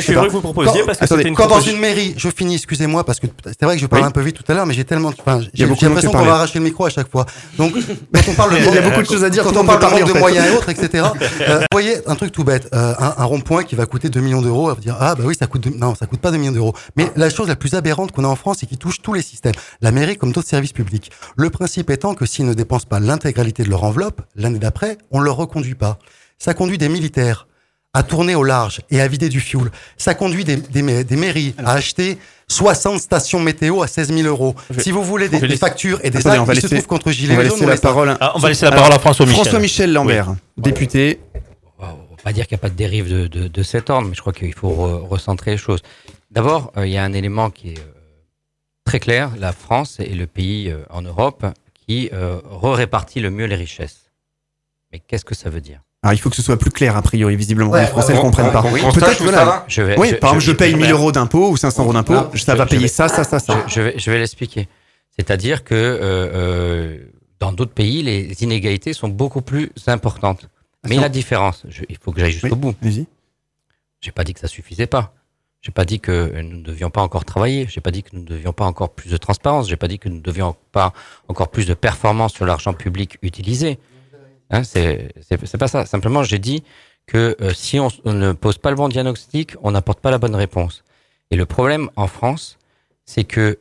suis 0.00 0.14
heureux 0.14 0.26
que 0.28 0.32
vous 0.32 0.40
proposiez 0.40 0.82
parce 0.86 0.98
que 0.98 1.04
Attendez, 1.04 1.20
c'était 1.22 1.28
une 1.30 1.34
quand 1.36 1.48
dans 1.48 1.60
une 1.60 1.78
mairie, 1.80 2.14
je 2.16 2.28
finis, 2.30 2.54
excusez-moi, 2.54 3.04
parce 3.04 3.20
que 3.20 3.26
c'est 3.46 3.64
vrai 3.64 3.74
que 3.76 3.82
je 3.82 3.86
parle 3.86 4.02
Oui. 4.02 4.08
un 4.08 4.12
peu 4.12 4.20
vite 4.22 4.36
tout 4.36 4.44
à 4.50 4.54
l'heure, 4.54 4.64
mais 4.66 4.74
j'ai 4.74 4.84
tellement, 4.84 5.08
enfin, 5.18 5.40
j'ai 5.52 5.66
l'impression 5.66 6.12
qu'on 6.12 6.22
va 6.24 6.34
arracher 6.34 6.58
le 6.60 6.64
micro 6.64 6.86
à 6.86 6.90
chaque 6.90 7.10
fois. 7.10 7.26
Donc, 7.58 7.74
quand 8.14 8.20
on 8.28 8.34
parle 8.34 8.52
de 8.52 8.58
Il 8.58 8.74
y 8.74 8.78
a 8.78 8.82
beaucoup 8.82 9.02
de 9.02 9.06
choses 9.08 9.24
à 9.24 9.30
dire, 9.34 9.44
quand 9.44 9.56
on 9.56 9.64
parle 9.64 9.78
de 9.78 9.82
parler, 9.82 10.00
manque 10.00 10.04
en 10.04 10.08
de 10.08 10.12
fait. 10.14 10.20
moyens 10.20 10.46
et 10.46 10.56
autres, 10.56 10.68
etc. 10.68 11.04
euh, 11.40 11.58
vous 11.58 11.66
voyez, 11.72 11.96
un 12.06 12.14
truc 12.14 12.32
tout 12.32 12.44
bête, 12.44 12.68
euh, 12.74 12.94
un, 12.98 13.14
un 13.18 13.24
rond-point 13.24 13.64
qui 13.64 13.74
va 13.74 13.86
coûter 13.86 14.08
2 14.08 14.20
millions 14.20 14.42
d'euros, 14.42 14.64
on 14.70 14.74
va 14.74 14.80
dire, 14.80 14.96
ah 14.98 15.14
bah 15.14 15.24
oui, 15.26 15.34
ça 15.38 15.46
coûte, 15.46 15.66
non, 15.66 15.94
ça 15.94 16.06
coûte 16.06 16.20
pas 16.20 16.30
2 16.30 16.38
millions 16.38 16.52
d'euros. 16.52 16.74
Mais 16.96 17.10
la 17.16 17.28
chose 17.30 17.48
la 17.48 17.56
plus 17.56 17.74
aberrante 17.74 18.12
qu'on 18.12 18.24
a 18.24 18.28
en 18.28 18.36
France 18.36 18.62
et 18.62 18.66
qui 18.66 18.78
touche 18.78 19.02
tous 19.02 19.12
les 19.12 19.22
systèmes, 19.22 19.54
la 19.80 19.90
mairie 19.90 20.16
comme 20.16 20.32
d'autres 20.32 20.48
services 20.48 20.72
publics. 20.72 21.10
Le 21.36 21.50
principe 21.50 21.90
étant 21.90 22.14
que 22.14 22.26
s'ils 22.26 22.46
ne 22.46 22.54
dépensent 22.54 22.86
pas 22.88 23.00
l'intégralité 23.00 23.64
de 23.64 23.70
leur 23.70 23.84
enveloppe, 23.84 24.22
l'année 24.36 24.58
d'après, 24.58 24.98
on 25.10 25.20
ne 25.20 25.24
leur 25.24 25.36
reconduit 25.36 25.74
pas. 25.74 25.98
Ça 26.38 26.54
conduit 26.54 26.78
des 26.78 26.88
militaires 26.88 27.46
à 27.94 28.02
tourner 28.02 28.34
au 28.34 28.42
large 28.42 28.80
et 28.90 29.00
à 29.00 29.08
vider 29.08 29.28
du 29.28 29.40
fuel. 29.40 29.70
Ça 29.96 30.14
conduit 30.14 30.44
des, 30.44 30.56
des, 30.56 30.82
ma- 30.82 31.02
des 31.04 31.16
mairies 31.16 31.54
à 31.58 31.72
acheter 31.72 32.18
60 32.48 33.00
stations 33.00 33.40
météo 33.40 33.82
à 33.82 33.86
16 33.86 34.12
000 34.12 34.28
euros. 34.28 34.54
Je 34.70 34.80
Si 34.80 34.90
vous 34.90 35.02
voulez 35.02 35.28
des, 35.28 35.56
factures 35.56 36.00
et 36.02 36.10
des 36.10 36.18
Attendez, 36.18 36.34
actes 36.34 36.42
on 36.42 36.44
va 36.44 36.54
qui 36.54 36.60
se 36.60 36.66
laisser- 36.66 36.74
trouvent 36.76 36.88
contre 36.88 37.08
On 37.08 37.12
Gilets 37.12 37.34
jaunes, 37.36 37.44
laisser 37.44 37.64
on 37.64 37.68
la 37.68 37.74
les- 37.76 37.80
parole. 37.80 38.16
Ah, 38.20 38.32
on 38.34 38.38
va 38.40 38.48
laisser 38.48 38.64
la 38.66 38.72
parole 38.72 38.92
à 38.92 38.98
François 38.98 39.24
Michel. 39.24 39.40
François 39.42 39.60
Michel 39.60 39.92
Lambert, 39.92 40.34
député. 40.58 41.20
On 41.78 41.84
va 41.86 41.96
pas 42.22 42.32
dire 42.32 42.46
qu'il 42.46 42.56
n'y 42.56 42.60
a 42.60 42.62
pas 42.62 42.70
de 42.70 42.74
dérive 42.74 43.08
de, 43.10 43.26
de, 43.28 43.48
de 43.48 43.62
cet 43.62 43.88
ordre, 43.90 44.08
mais 44.08 44.14
je 44.14 44.20
crois 44.20 44.32
qu'il 44.32 44.52
faut 44.54 44.70
re- 44.72 45.06
recentrer 45.06 45.52
les 45.52 45.56
choses. 45.56 45.80
D'abord, 46.30 46.72
euh, 46.76 46.86
il 46.86 46.92
y 46.92 46.96
a 46.96 47.04
un 47.04 47.12
élément 47.12 47.50
qui 47.50 47.70
est 47.74 47.78
euh, 47.78 47.82
très 48.84 48.98
clair. 48.98 49.30
La 49.38 49.52
France 49.52 50.00
est 50.00 50.14
le 50.14 50.26
pays 50.26 50.70
euh, 50.70 50.78
en 50.90 51.02
Europe 51.02 51.44
qui 51.86 52.08
euh, 52.12 52.40
répartit 52.62 53.20
le 53.20 53.30
mieux 53.30 53.44
les 53.46 53.56
richesses. 53.56 54.10
Mais 54.92 54.98
qu'est-ce 55.00 55.24
que 55.24 55.34
ça 55.34 55.48
veut 55.50 55.60
dire? 55.60 55.80
Alors 56.04 56.12
il 56.12 56.18
faut 56.18 56.28
que 56.28 56.36
ce 56.36 56.42
soit 56.42 56.58
plus 56.58 56.70
clair 56.70 56.96
a 56.96 57.02
priori, 57.02 57.34
visiblement. 57.34 57.70
Ouais, 57.70 57.80
les 57.80 57.86
Français 57.86 58.12
ne 58.12 58.18
ouais, 58.18 58.22
comprennent 58.22 58.52
pas. 58.52 58.60
Peut-être 58.62 59.22
voilà. 59.22 59.38
ça 59.38 59.44
va 59.46 59.64
je 59.66 59.80
vais, 59.82 59.98
Oui, 59.98 60.12
par 60.20 60.30
exemple, 60.34 60.44
je 60.44 60.52
paye 60.52 60.74
1000 60.74 60.84
je- 60.86 60.92
euros 60.92 61.12
d'impôts 61.12 61.48
ou 61.50 61.56
500 61.56 61.82
euros 61.82 61.92
d'impôts, 61.94 62.14
ça 62.14 62.28
je- 62.34 62.44
va 62.58 62.64
je 62.64 62.68
payer 62.68 62.82
vais- 62.82 62.88
ça, 62.88 63.08
ça, 63.08 63.24
ça, 63.24 63.38
ça. 63.40 63.64
Je, 63.66 63.74
je 63.74 63.80
vais, 63.80 63.94
je 63.98 64.10
vais 64.10 64.18
l'expliquer. 64.18 64.68
C'est-à-dire 65.16 65.64
que 65.64 65.74
euh, 65.74 65.98
euh, 66.02 66.98
dans 67.40 67.52
d'autres 67.52 67.72
pays, 67.72 68.02
les 68.02 68.34
inégalités 68.42 68.92
sont 68.92 69.08
beaucoup 69.08 69.40
plus 69.40 69.70
importantes. 69.86 70.48
Mais 70.86 70.96
Non. 70.96 71.02
la 71.02 71.08
différence, 71.08 71.64
je- 71.70 71.84
il 71.88 71.96
faut 71.98 72.12
que 72.12 72.20
j'aille 72.20 72.32
jusqu'au 72.32 72.48
Oui. 72.50 72.56
bout. 72.56 72.74
Vas-y. 72.82 73.06
J'ai 74.02 74.12
pas 74.12 74.24
dit 74.24 74.34
que 74.34 74.40
ça 74.40 74.48
suffisait 74.48 74.86
pas. 74.86 75.14
J'ai 75.62 75.72
pas 75.72 75.86
dit 75.86 75.98
que 76.00 76.38
nous 76.42 76.58
ne 76.58 76.62
devions 76.62 76.90
pas 76.90 77.00
encore 77.00 77.24
travailler. 77.24 77.66
J'ai 77.70 77.80
pas 77.80 77.90
dit 77.90 78.02
que 78.02 78.10
nous 78.12 78.20
ne 78.20 78.26
devions 78.26 78.52
pas 78.52 78.66
encore 78.66 78.90
plus 78.90 79.10
de 79.10 79.16
transparence. 79.16 79.66
J'ai 79.70 79.76
pas 79.76 79.88
dit 79.88 79.98
que 79.98 80.10
nous 80.10 80.16
ne 80.16 80.20
devions 80.20 80.54
pas 80.72 80.92
encore 81.28 81.48
plus 81.48 81.66
de 81.66 81.72
performance 81.72 82.34
sur 82.34 82.44
l'argent 82.44 82.74
public 82.74 83.16
utilisé. 83.22 83.78
Hein, 84.50 84.62
c'est 84.64 85.58
pas 85.58 85.68
ça. 85.68 85.86
Simplement, 85.86 86.22
j'ai 86.22 86.38
dit 86.38 86.62
que 87.06 87.36
euh, 87.40 87.52
si 87.52 87.78
on, 87.80 87.90
ne 88.04 88.32
pose 88.32 88.58
pas 88.58 88.70
le 88.70 88.76
bon 88.76 88.88
diagnostic, 88.88 89.54
on 89.62 89.72
n'apporte 89.72 90.00
pas 90.00 90.10
la 90.10 90.18
bonne 90.18 90.34
réponse. 90.34 90.84
Et 91.30 91.36
le 91.36 91.46
problème 91.46 91.90
en 91.96 92.06
France, 92.06 92.58
c'est 93.04 93.24
que 93.24 93.58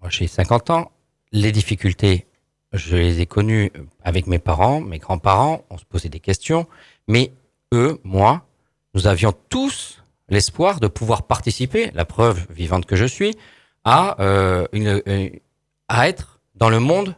moi 0.00 0.10
j'ai 0.10 0.26
50 0.26 0.70
ans, 0.70 0.90
les 1.32 1.52
difficultés, 1.52 2.26
je 2.72 2.96
les 2.96 3.20
ai 3.20 3.26
connues 3.26 3.70
avec 4.02 4.26
mes 4.26 4.38
parents, 4.38 4.80
mes 4.80 4.98
grands-parents, 4.98 5.64
on 5.70 5.78
se 5.78 5.84
posait 5.84 6.08
des 6.08 6.20
questions, 6.20 6.66
mais 7.08 7.32
eux, 7.72 8.00
moi, 8.04 8.46
nous 8.94 9.06
avions 9.06 9.34
tous 9.48 10.02
l'espoir 10.28 10.80
de 10.80 10.86
pouvoir 10.86 11.24
participer, 11.24 11.90
la 11.94 12.04
preuve 12.04 12.46
vivante 12.50 12.86
que 12.86 12.96
je 12.96 13.04
suis, 13.04 13.36
à, 13.84 14.20
euh, 14.22 14.66
à 15.88 16.08
être 16.08 16.40
dans 16.54 16.70
le 16.70 16.80
monde 16.80 17.16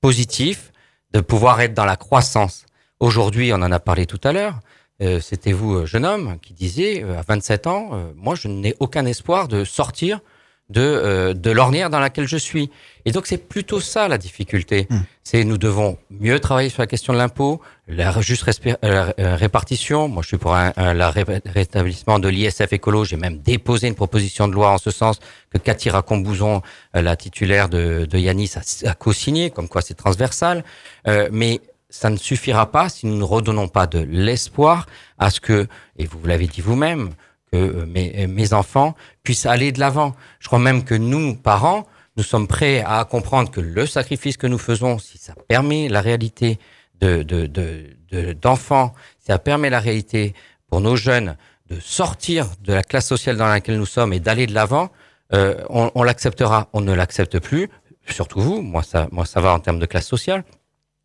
positif, 0.00 0.72
de 1.16 1.22
pouvoir 1.22 1.62
être 1.62 1.72
dans 1.72 1.86
la 1.86 1.96
croissance. 1.96 2.66
Aujourd'hui, 3.00 3.50
on 3.54 3.56
en 3.56 3.72
a 3.72 3.80
parlé 3.80 4.04
tout 4.04 4.20
à 4.22 4.32
l'heure, 4.32 4.60
euh, 5.00 5.18
c'était 5.18 5.52
vous, 5.52 5.74
euh, 5.74 5.86
jeune 5.86 6.04
homme, 6.04 6.38
qui 6.42 6.52
disiez, 6.52 7.02
euh, 7.02 7.18
à 7.18 7.22
27 7.22 7.66
ans, 7.66 8.12
moi, 8.16 8.34
je 8.34 8.48
n'ai 8.48 8.74
aucun 8.80 9.06
espoir 9.06 9.48
de 9.48 9.64
sortir 9.64 10.20
de, 10.68 10.80
euh, 10.80 11.32
de 11.32 11.50
l'ornière 11.52 11.90
dans 11.90 12.00
laquelle 12.00 12.26
je 12.26 12.36
suis. 12.36 12.70
Et 13.04 13.12
donc, 13.12 13.26
c'est 13.26 13.38
plutôt 13.38 13.80
ça 13.80 14.08
la 14.08 14.18
difficulté. 14.18 14.86
Hmm. 14.90 15.00
C'est 15.22 15.44
nous 15.44 15.58
devons 15.58 15.96
mieux 16.10 16.40
travailler 16.40 16.68
sur 16.70 16.82
la 16.82 16.86
question 16.88 17.12
de 17.12 17.18
l'impôt, 17.18 17.60
la 17.86 18.20
juste 18.20 18.44
euh, 18.66 18.74
euh, 18.84 19.36
répartition. 19.36 20.08
Moi, 20.08 20.22
je 20.22 20.28
suis 20.28 20.38
pour 20.38 20.54
un, 20.56 20.72
un- 20.76 20.92
la 20.94 21.10
ré- 21.10 21.24
rétablissement 21.46 22.18
de 22.18 22.28
l'ISF 22.28 22.72
écolo. 22.72 23.04
J'ai 23.04 23.16
même 23.16 23.38
déposé 23.38 23.86
une 23.86 23.94
proposition 23.94 24.48
de 24.48 24.54
loi 24.54 24.70
en 24.72 24.78
ce 24.78 24.90
sens 24.90 25.20
que 25.52 25.58
Cathy 25.58 25.88
Racombouzon, 25.90 26.62
euh, 26.96 27.02
la 27.02 27.14
titulaire 27.16 27.68
de, 27.68 28.04
de 28.10 28.18
Yanis, 28.18 28.52
a, 28.56 28.88
a 28.90 28.94
co-signé, 28.94 29.50
comme 29.50 29.68
quoi 29.68 29.82
c'est 29.82 29.94
transversal. 29.94 30.64
Euh, 31.06 31.28
mais 31.32 31.60
ça 31.90 32.10
ne 32.10 32.16
suffira 32.16 32.72
pas 32.72 32.88
si 32.88 33.06
nous 33.06 33.16
ne 33.16 33.22
redonnons 33.24 33.68
pas 33.68 33.86
de 33.86 34.00
l'espoir 34.00 34.86
à 35.18 35.30
ce 35.30 35.38
que, 35.40 35.68
et 35.96 36.06
vous 36.06 36.18
l'avez 36.26 36.48
dit 36.48 36.60
vous-même, 36.60 37.10
euh, 37.56 37.86
mes, 37.86 38.12
euh, 38.24 38.26
mes 38.28 38.52
enfants 38.52 38.94
puissent 39.22 39.46
aller 39.46 39.72
de 39.72 39.80
l'avant. 39.80 40.14
Je 40.40 40.46
crois 40.48 40.58
même 40.58 40.84
que 40.84 40.94
nous, 40.94 41.34
parents, 41.34 41.86
nous 42.16 42.22
sommes 42.22 42.46
prêts 42.46 42.82
à 42.86 43.04
comprendre 43.04 43.50
que 43.50 43.60
le 43.60 43.86
sacrifice 43.86 44.36
que 44.36 44.46
nous 44.46 44.58
faisons, 44.58 44.98
si 44.98 45.18
ça 45.18 45.34
permet 45.48 45.88
la 45.88 46.00
réalité 46.00 46.58
de, 47.00 47.22
de, 47.22 47.46
de, 47.46 47.96
de- 48.10 48.32
d'enfants, 48.32 48.94
si 49.20 49.26
ça 49.26 49.38
permet 49.38 49.68
la 49.70 49.80
réalité 49.80 50.34
pour 50.68 50.80
nos 50.80 50.96
jeunes 50.96 51.36
de 51.68 51.78
sortir 51.80 52.46
de 52.62 52.72
la 52.72 52.82
classe 52.82 53.06
sociale 53.06 53.36
dans 53.36 53.48
laquelle 53.48 53.76
nous 53.78 53.86
sommes 53.86 54.12
et 54.12 54.20
d'aller 54.20 54.46
de 54.46 54.54
l'avant, 54.54 54.90
euh, 55.34 55.56
on, 55.68 55.90
on 55.94 56.02
l'acceptera. 56.04 56.68
On 56.72 56.80
ne 56.80 56.94
l'accepte 56.94 57.38
plus, 57.40 57.68
surtout 58.08 58.40
vous. 58.40 58.62
Moi, 58.62 58.82
ça, 58.82 59.08
moi, 59.12 59.26
ça 59.26 59.40
va 59.40 59.52
en 59.52 59.58
termes 59.58 59.80
de 59.80 59.86
classe 59.86 60.06
sociale. 60.06 60.44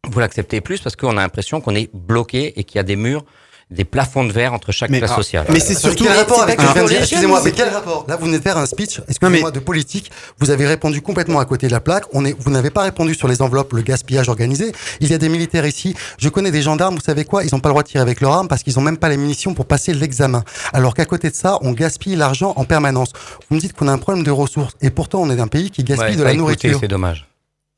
Vous 0.07 0.19
l'acceptez 0.19 0.61
plus 0.61 0.79
parce 0.79 0.95
qu'on 0.95 1.17
a 1.17 1.21
l'impression 1.21 1.61
qu'on 1.61 1.75
est 1.75 1.89
bloqué 1.93 2.59
et 2.59 2.63
qu'il 2.63 2.77
y 2.77 2.79
a 2.79 2.83
des 2.83 2.95
murs, 2.95 3.25
des 3.71 3.85
plafonds 3.85 4.25
de 4.25 4.33
verre 4.33 4.53
entre 4.53 4.71
chaque 4.71 4.89
Mais- 4.89 4.99
classe 4.99 5.11
ah, 5.13 5.15
sociale. 5.15 5.45
Mais 5.49 5.59
c'est 5.59 5.75
surtout. 5.75 6.03
quel 6.03 6.13
rapport 6.13 6.43
avec 6.43 6.59
Excusez-moi, 6.59 7.41
mais 7.43 7.51
quel 7.51 7.69
rapport 7.69 8.05
Là, 8.07 8.17
vous 8.17 8.25
venez 8.25 8.37
de 8.37 8.43
faire 8.43 8.57
un 8.57 8.65
speech, 8.65 9.01
excusez-moi, 9.07 9.51
de 9.51 9.59
politique. 9.59 10.11
Vous 10.39 10.51
avez 10.51 10.67
répondu 10.67 11.01
complètement 11.01 11.39
à 11.39 11.45
côté 11.45 11.67
de 11.67 11.71
la 11.71 11.79
plaque. 11.79 12.03
On 12.13 12.25
est, 12.25 12.35
vous 12.37 12.51
n'avez 12.51 12.69
pas 12.69 12.81
répondu 12.81 13.15
sur 13.15 13.27
les 13.27 13.41
enveloppes, 13.41 13.73
le 13.73 13.81
gaspillage 13.81 14.27
organisé. 14.29 14.73
Il 14.99 15.09
y 15.09 15.13
a 15.13 15.17
des 15.17 15.29
militaires 15.29 15.65
ici. 15.65 15.95
Je 16.17 16.29
connais 16.29 16.51
des 16.51 16.61
gendarmes, 16.61 16.95
vous 16.95 17.01
savez 17.01 17.23
quoi? 17.23 17.43
Ils 17.43 17.49
n'ont 17.53 17.59
pas 17.59 17.69
le 17.69 17.73
droit 17.73 17.83
de 17.83 17.87
tirer 17.87 18.01
avec 18.01 18.19
leur 18.19 18.33
arme 18.33 18.47
parce 18.47 18.63
qu'ils 18.63 18.75
n'ont 18.75 18.81
même 18.81 18.97
pas 18.97 19.09
les 19.09 19.17
munitions 19.17 19.53
pour 19.53 19.65
passer 19.65 19.93
l'examen. 19.93 20.43
Alors 20.73 20.93
qu'à 20.93 21.05
côté 21.05 21.29
de 21.29 21.35
ça, 21.35 21.57
on 21.61 21.71
gaspille 21.71 22.15
l'argent 22.15 22.53
en 22.57 22.65
permanence. 22.65 23.13
Vous 23.49 23.55
me 23.55 23.61
dites 23.61 23.73
qu'on 23.73 23.87
a 23.87 23.91
un 23.93 23.97
problème 23.97 24.23
de 24.23 24.31
ressources. 24.31 24.73
Et 24.81 24.89
pourtant, 24.89 25.21
on 25.21 25.29
est 25.29 25.39
un 25.39 25.47
pays 25.47 25.71
qui 25.71 25.83
gaspille 25.83 26.09
Ouais, 26.09 26.15
de 26.15 26.17
pas 26.17 26.23
la 26.25 26.33
écouter, 26.33 26.39
nourriture. 26.39 26.77
C'est 26.81 26.87
dommage. 26.87 27.30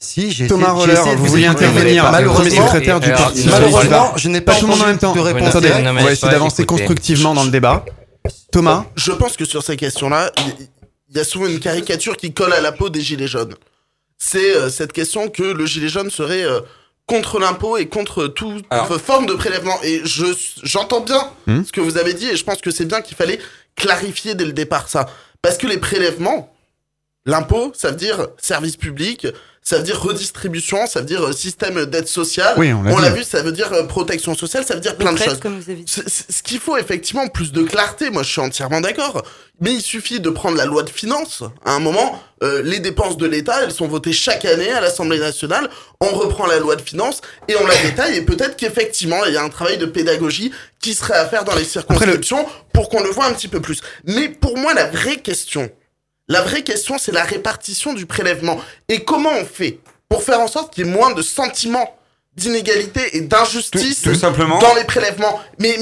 Si, 0.04 0.32
j'ai 0.32 0.48
Thomas 0.48 0.72
Roller, 0.72 1.02
vous 1.16 1.26
vouliez 1.26 1.46
intervenir, 1.48 2.12
Malheureusement, 2.12 2.66
secrétaire 2.68 3.00
du 3.00 3.08
alors, 3.08 3.20
parti. 3.22 3.48
malheureusement, 3.50 4.14
je 4.18 4.28
n'ai 4.30 4.42
pas 4.42 4.56
tout 4.56 4.66
le 4.68 4.72
monde 4.74 4.82
en 4.82 4.88
même 4.88 4.98
temps. 4.98 5.14
de 5.16 5.20
réponse 5.22 5.48
Attendez, 5.50 5.72
on 5.74 5.94
va 5.94 6.12
essayer 6.12 6.32
d'avancer 6.32 6.66
constructivement 6.66 7.34
dans 7.34 7.44
le 7.46 7.52
débat. 7.52 7.86
Thomas, 8.52 8.86
Je 8.96 9.12
pense 9.12 9.38
que 9.38 9.46
sur 9.46 9.64
ces 9.64 9.78
questions-là, 9.78 10.32
il 11.10 11.18
y 11.18 11.20
a 11.20 11.24
souvent 11.24 11.48
une 11.48 11.60
caricature 11.60 12.18
qui 12.18 12.34
colle 12.34 12.54
à 12.54 12.62
la 12.62 12.72
peau 12.72 12.90
des 12.90 13.02
gilets 13.02 13.28
jaunes. 13.28 13.56
C'est 14.18 14.56
euh, 14.56 14.70
cette 14.70 14.94
question 14.94 15.28
que 15.30 15.44
le 15.44 15.66
gilet 15.66 15.90
jaune 15.90 16.10
serait 16.10 16.44
euh, 16.44 16.60
contre 17.08 17.40
l'impôt 17.40 17.78
et 17.78 17.88
contre 17.88 18.28
toute 18.28 18.66
Alors. 18.70 19.00
forme 19.02 19.26
de 19.26 19.34
prélèvement. 19.34 19.78
Et 19.84 20.02
je 20.06 20.26
j'entends 20.64 21.02
bien 21.02 21.28
Hmm. 21.48 21.64
ce 21.66 21.72
que 21.72 21.82
vous 21.82 21.98
avez 21.98 22.14
dit 22.14 22.30
et 22.30 22.36
je 22.38 22.44
pense 22.44 22.60
que 22.62 22.72
c'est 22.72 22.86
bien 22.86 23.02
qu'il 23.02 23.18
fallait 23.18 23.40
clarifier 23.76 24.36
dès 24.36 24.46
le 24.46 24.54
départ 24.54 24.88
ça. 24.88 25.08
Parce 25.42 25.58
que 25.58 25.68
les 25.68 25.78
prélèvements, 25.78 26.54
l'impôt, 27.26 27.72
ça 27.76 27.90
veut 27.90 27.98
dire 27.98 28.28
service 28.38 28.78
public, 28.78 29.28
ça 29.64 29.78
veut 29.78 29.84
dire 29.84 30.00
redistribution, 30.02 30.86
ça 30.88 31.00
veut 31.00 31.06
dire 31.06 31.24
euh, 31.24 31.32
système 31.32 31.86
d'aide 31.86 32.08
sociale. 32.08 32.54
Oui, 32.58 32.74
on 32.74 32.84
l'a 32.84 33.10
vu, 33.12 33.24
ça 33.24 33.42
veut 33.42 33.54
dire 33.54 33.72
euh, 33.72 33.84
protection 33.84 34.36
sociale, 34.36 34.66
ça 34.66 34.74
veut 34.74 34.82
dire 34.82 34.98
plein 34.98 35.14
de 35.14 35.18
choses. 35.18 35.40
comme 35.40 35.60
vous 35.60 35.70
avez 35.70 35.84
dit. 35.84 35.86
Ce 35.88 36.44
qu'il 36.44 36.60
faut 36.60 36.78
effectivement, 36.78 37.28
plus 37.28 37.52
de 37.54 37.64
clarté, 37.64 38.10
moi 38.10 38.24
je 38.24 38.30
suis 38.30 38.42
entièrement 38.42 38.82
d'accord. 38.82 39.24
Mais 39.62 39.74
il 39.74 39.82
suffit 39.82 40.20
de 40.20 40.30
prendre 40.30 40.58
la 40.58 40.66
loi 40.66 40.84
de 40.84 40.90
finances. 40.90 41.44
À 41.64 41.74
un 41.76 41.80
moment, 41.80 42.22
euh, 42.44 42.62
les 42.64 42.80
dépenses 42.80 43.16
de 43.18 43.26
l'État, 43.26 43.64
elles 43.64 43.72
sont 43.72 43.88
votées 43.88 44.12
chaque 44.12 44.44
année 44.44 44.72
à 44.72 44.82
l'Assemblée 44.82 45.20
nationale. 45.20 45.70
On 46.02 46.10
reprend 46.10 46.46
la 46.48 46.60
loi 46.60 46.76
de 46.76 46.82
finances 46.82 47.22
et 47.48 47.56
on 47.56 47.66
la 47.66 47.78
détaille. 47.84 48.18
Et 48.18 48.22
peut-être 48.24 48.58
qu'effectivement, 48.58 49.24
il 49.26 49.34
y 49.34 49.38
a 49.38 49.44
un 49.44 49.50
travail 49.50 49.78
de 49.78 49.86
pédagogie 49.86 50.52
qui 50.82 50.94
serait 50.94 51.14
à 51.14 51.26
faire 51.26 51.46
dans 51.46 51.56
les 51.56 51.64
circonscriptions 51.64 52.46
pour 52.74 52.90
qu'on 52.90 53.02
le 53.02 53.10
voit 53.10 53.28
un 53.28 53.34
petit 53.34 53.48
peu 53.48 53.62
plus. 53.62 53.80
Mais 54.04 54.28
pour 54.28 54.58
moi, 54.58 54.74
la 54.74 54.88
vraie 54.88 55.18
question, 55.18 55.70
la 56.28 56.42
vraie 56.42 56.64
question, 56.64 56.98
c'est 56.98 57.12
la 57.12 57.24
répartition 57.24 57.94
du 57.94 58.06
prélèvement. 58.06 58.60
Et 58.90 59.04
comment 59.04 59.32
on 59.34 59.46
fait 59.46 59.80
pour 60.10 60.24
faire 60.24 60.40
en 60.40 60.48
sorte 60.48 60.74
qu'il 60.74 60.86
y 60.86 60.90
ait 60.90 60.92
moins 60.92 61.12
de 61.12 61.22
sentiments 61.22 61.98
d'inégalité 62.36 63.16
et 63.18 63.22
d'injustice 63.22 64.02
Tout- 64.02 64.10
tout 64.14 64.16
simplement. 64.20 64.58
dans 64.60 64.74
les 64.76 64.86
prélèvements? 64.86 65.40
Mais, 65.60 65.78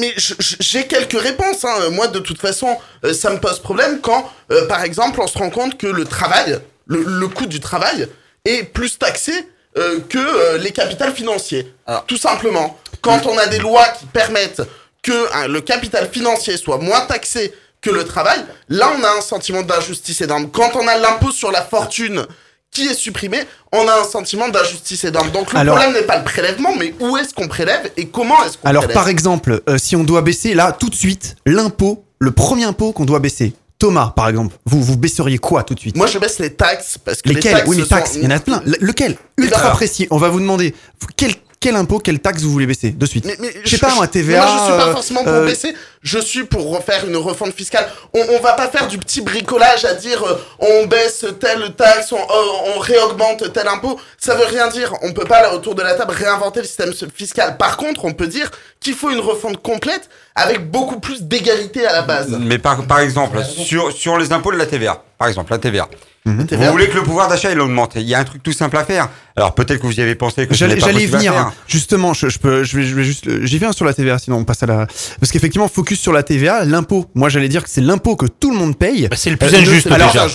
j'ai 0.59 0.85
quelques 0.87 1.19
réponses. 1.19 1.63
Hein. 1.63 1.89
Moi, 1.91 2.07
de 2.07 2.19
toute 2.19 2.41
façon, 2.41 2.77
euh, 3.05 3.13
ça 3.13 3.29
me 3.29 3.39
pose 3.39 3.59
problème 3.59 4.01
quand, 4.01 4.29
euh, 4.51 4.67
par 4.67 4.83
exemple, 4.83 5.21
on 5.21 5.27
se 5.27 5.37
rend 5.37 5.49
compte 5.49 5.77
que 5.77 5.87
le 5.87 6.03
travail, 6.05 6.59
le, 6.87 7.03
le 7.05 7.27
coût 7.29 7.45
du 7.45 7.59
travail, 7.61 8.07
est 8.43 8.63
plus 8.63 8.97
taxé 8.97 9.31
euh, 9.77 9.99
que 10.09 10.17
euh, 10.17 10.57
les 10.57 10.71
capitales 10.71 11.13
financiers. 11.13 11.71
Tout 12.07 12.17
simplement. 12.17 12.77
Quand 13.01 13.25
on 13.25 13.37
a 13.37 13.47
des 13.47 13.59
lois 13.59 13.87
qui 13.99 14.05
permettent 14.07 14.61
que 15.03 15.33
hein, 15.33 15.47
le 15.47 15.61
capital 15.61 16.09
financier 16.11 16.57
soit 16.57 16.77
moins 16.77 17.01
taxé 17.05 17.53
que 17.82 17.89
le 17.89 18.03
travail, 18.05 18.39
là, 18.69 18.91
on 18.97 19.03
a 19.03 19.17
un 19.17 19.21
sentiment 19.21 19.63
d'injustice 19.63 20.21
énorme. 20.21 20.49
Quand 20.51 20.71
on 20.75 20.88
a 20.88 20.97
l'impôt 20.97 21.32
sur 21.32 21.51
la 21.51 21.61
fortune 21.63 22.25
qui 22.69 22.88
est 22.88 22.93
supprimé, 22.93 23.39
on 23.73 23.88
a 23.88 24.01
un 24.01 24.03
sentiment 24.03 24.47
d'injustice 24.49 25.03
énorme. 25.03 25.32
Donc 25.32 25.51
le 25.51 25.59
Alors- 25.59 25.75
problème 25.75 25.95
n'est 25.99 26.05
pas 26.07 26.17
le 26.19 26.23
prélèvement, 26.23 26.73
mais 26.77 26.93
où 26.99 27.17
est-ce 27.17 27.34
qu'on 27.34 27.47
prélève 27.47 27.91
et 27.97 28.07
comment 28.07 28.41
est-ce 28.45 28.57
qu'on 28.57 28.67
Alors 28.69 28.84
prélève 28.84 28.93
par 28.95 29.09
exemple, 29.09 29.61
euh, 29.67 29.77
si 29.77 29.95
on 29.95 30.03
doit 30.03 30.21
baisser 30.21 30.53
là 30.53 30.71
tout 30.71 30.89
de 30.89 30.95
suite 30.95 31.36
l'impôt, 31.45 32.05
le 32.19 32.32
premier 32.32 32.63
impôt 32.65 32.93
qu'on 32.93 33.05
doit 33.05 33.19
baisser. 33.19 33.53
Thomas, 33.79 34.13
par 34.15 34.29
exemple, 34.29 34.55
vous 34.65 34.82
vous 34.84 34.95
baisseriez 34.95 35.39
quoi 35.39 35.63
tout 35.63 35.73
de 35.73 35.79
suite? 35.79 35.97
Moi, 35.97 36.05
je 36.05 36.19
baisse 36.19 36.38
les 36.38 36.53
taxes 36.53 36.99
parce 37.03 37.19
que 37.23 37.29
les 37.29 37.39
taxes 37.39 37.63
Oui, 37.67 37.77
mais 37.79 37.86
taxes, 37.88 38.11
il 38.15 38.23
y 38.23 38.27
en 38.27 38.29
a 38.29 38.39
plein. 38.39 38.61
Le- 38.63 38.77
Lequel? 38.79 39.17
Ultra 39.38 39.59
alors- 39.59 39.71
précis. 39.73 40.07
On 40.11 40.17
va 40.17 40.29
vous 40.29 40.39
demander 40.39 40.75
quel, 41.17 41.34
quel 41.59 41.75
impôt, 41.75 41.97
quelle 41.97 42.19
taxe 42.19 42.43
vous 42.43 42.51
voulez 42.51 42.67
baisser 42.67 42.91
de 42.91 43.05
suite? 43.07 43.25
Mais, 43.25 43.38
mais 43.39 43.51
je 43.63 43.69
sais 43.69 43.79
pas 43.79 43.95
moi, 43.95 44.07
TVA. 44.07 44.45
Moi, 44.45 44.55
je 44.55 44.63
suis 44.71 44.86
pas 44.86 44.91
forcément 44.91 45.23
pour 45.23 45.34
euh, 45.34 45.45
baisser. 45.47 45.73
Je 46.03 46.17
suis 46.17 46.45
pour 46.45 46.75
refaire 46.75 47.07
une 47.07 47.15
refonte 47.17 47.53
fiscale. 47.53 47.87
On, 48.13 48.21
on 48.31 48.39
va 48.41 48.53
pas 48.53 48.67
faire 48.67 48.87
du 48.87 48.97
petit 48.97 49.21
bricolage 49.21 49.85
à 49.85 49.93
dire 49.93 50.23
euh, 50.23 50.35
on 50.59 50.87
baisse 50.87 51.25
telle 51.39 51.73
taxe, 51.75 52.11
on, 52.11 52.15
euh, 52.17 52.73
on 52.75 52.79
réaugmente 52.79 53.53
tel 53.53 53.67
impôt. 53.67 53.99
Ça 54.17 54.33
veut 54.35 54.45
rien 54.45 54.67
dire. 54.69 54.93
On 55.03 55.13
peut 55.13 55.25
pas 55.25 55.41
là 55.43 55.53
autour 55.53 55.75
de 55.75 55.83
la 55.83 55.93
table 55.93 56.13
réinventer 56.13 56.61
le 56.61 56.65
système 56.65 56.91
fiscal. 57.13 57.55
Par 57.57 57.77
contre, 57.77 58.05
on 58.05 58.13
peut 58.13 58.27
dire 58.27 58.49
qu'il 58.79 58.95
faut 58.95 59.11
une 59.11 59.19
refonte 59.19 59.61
complète 59.61 60.09
avec 60.33 60.71
beaucoup 60.71 60.99
plus 60.99 61.21
d'égalité 61.23 61.85
à 61.85 61.93
la 61.93 62.01
base. 62.01 62.35
Mais 62.39 62.57
par, 62.57 62.83
par 62.87 62.99
exemple, 62.99 63.43
sur, 63.43 63.91
sur 63.91 64.17
les 64.17 64.31
impôts 64.31 64.51
de 64.51 64.57
la 64.57 64.65
TVA, 64.65 65.03
par 65.19 65.27
exemple, 65.27 65.51
la 65.51 65.59
TVA. 65.59 65.87
Mhm. 66.23 66.45
Vous 66.51 66.71
voulez 66.71 66.87
que 66.87 66.93
le 66.95 67.01
pouvoir 67.01 67.27
d'achat 67.29 67.51
il 67.51 67.59
augmente 67.59 67.93
Il 67.95 68.03
y 68.03 68.13
a 68.13 68.19
un 68.19 68.23
truc 68.23 68.43
tout 68.43 68.53
simple 68.53 68.77
à 68.77 68.85
faire. 68.85 69.09
Alors 69.35 69.55
peut-être 69.55 69.79
que 69.81 69.87
vous 69.87 69.99
y 69.99 70.03
avez 70.03 70.13
pensé 70.13 70.45
que 70.45 70.53
J'allais 70.53 70.75
venir. 71.07 71.35
hein. 71.35 71.51
Justement, 71.67 72.13
je, 72.13 72.29
je 72.29 72.37
peux, 72.37 72.63
je 72.63 72.77
vais, 72.77 72.83
je 72.83 72.93
vais 72.95 73.03
juste, 73.03 73.43
j'y 73.43 73.57
viens 73.57 73.71
sur 73.71 73.85
la 73.85 73.93
TVA. 73.95 74.19
Sinon, 74.19 74.37
on 74.37 74.43
passe 74.43 74.61
à 74.61 74.67
la. 74.67 74.85
Parce 75.19 75.31
qu'effectivement, 75.31 75.67
focus 75.91 75.99
sur 75.99 76.13
la 76.13 76.23
TVA, 76.23 76.63
l'impôt. 76.65 77.05
Moi, 77.15 77.29
j'allais 77.29 77.49
dire 77.49 77.63
que 77.63 77.69
c'est 77.69 77.81
l'impôt 77.81 78.15
que 78.15 78.25
tout 78.25 78.51
le 78.51 78.57
monde 78.57 78.77
paye. 78.77 79.07
Bah, 79.09 79.17
c'est 79.17 79.29
le 79.29 79.37
plus 79.37 79.53
Euh, 79.53 79.57
injuste 79.59 79.87
alors, 79.91 80.07
déjà. 80.11 80.27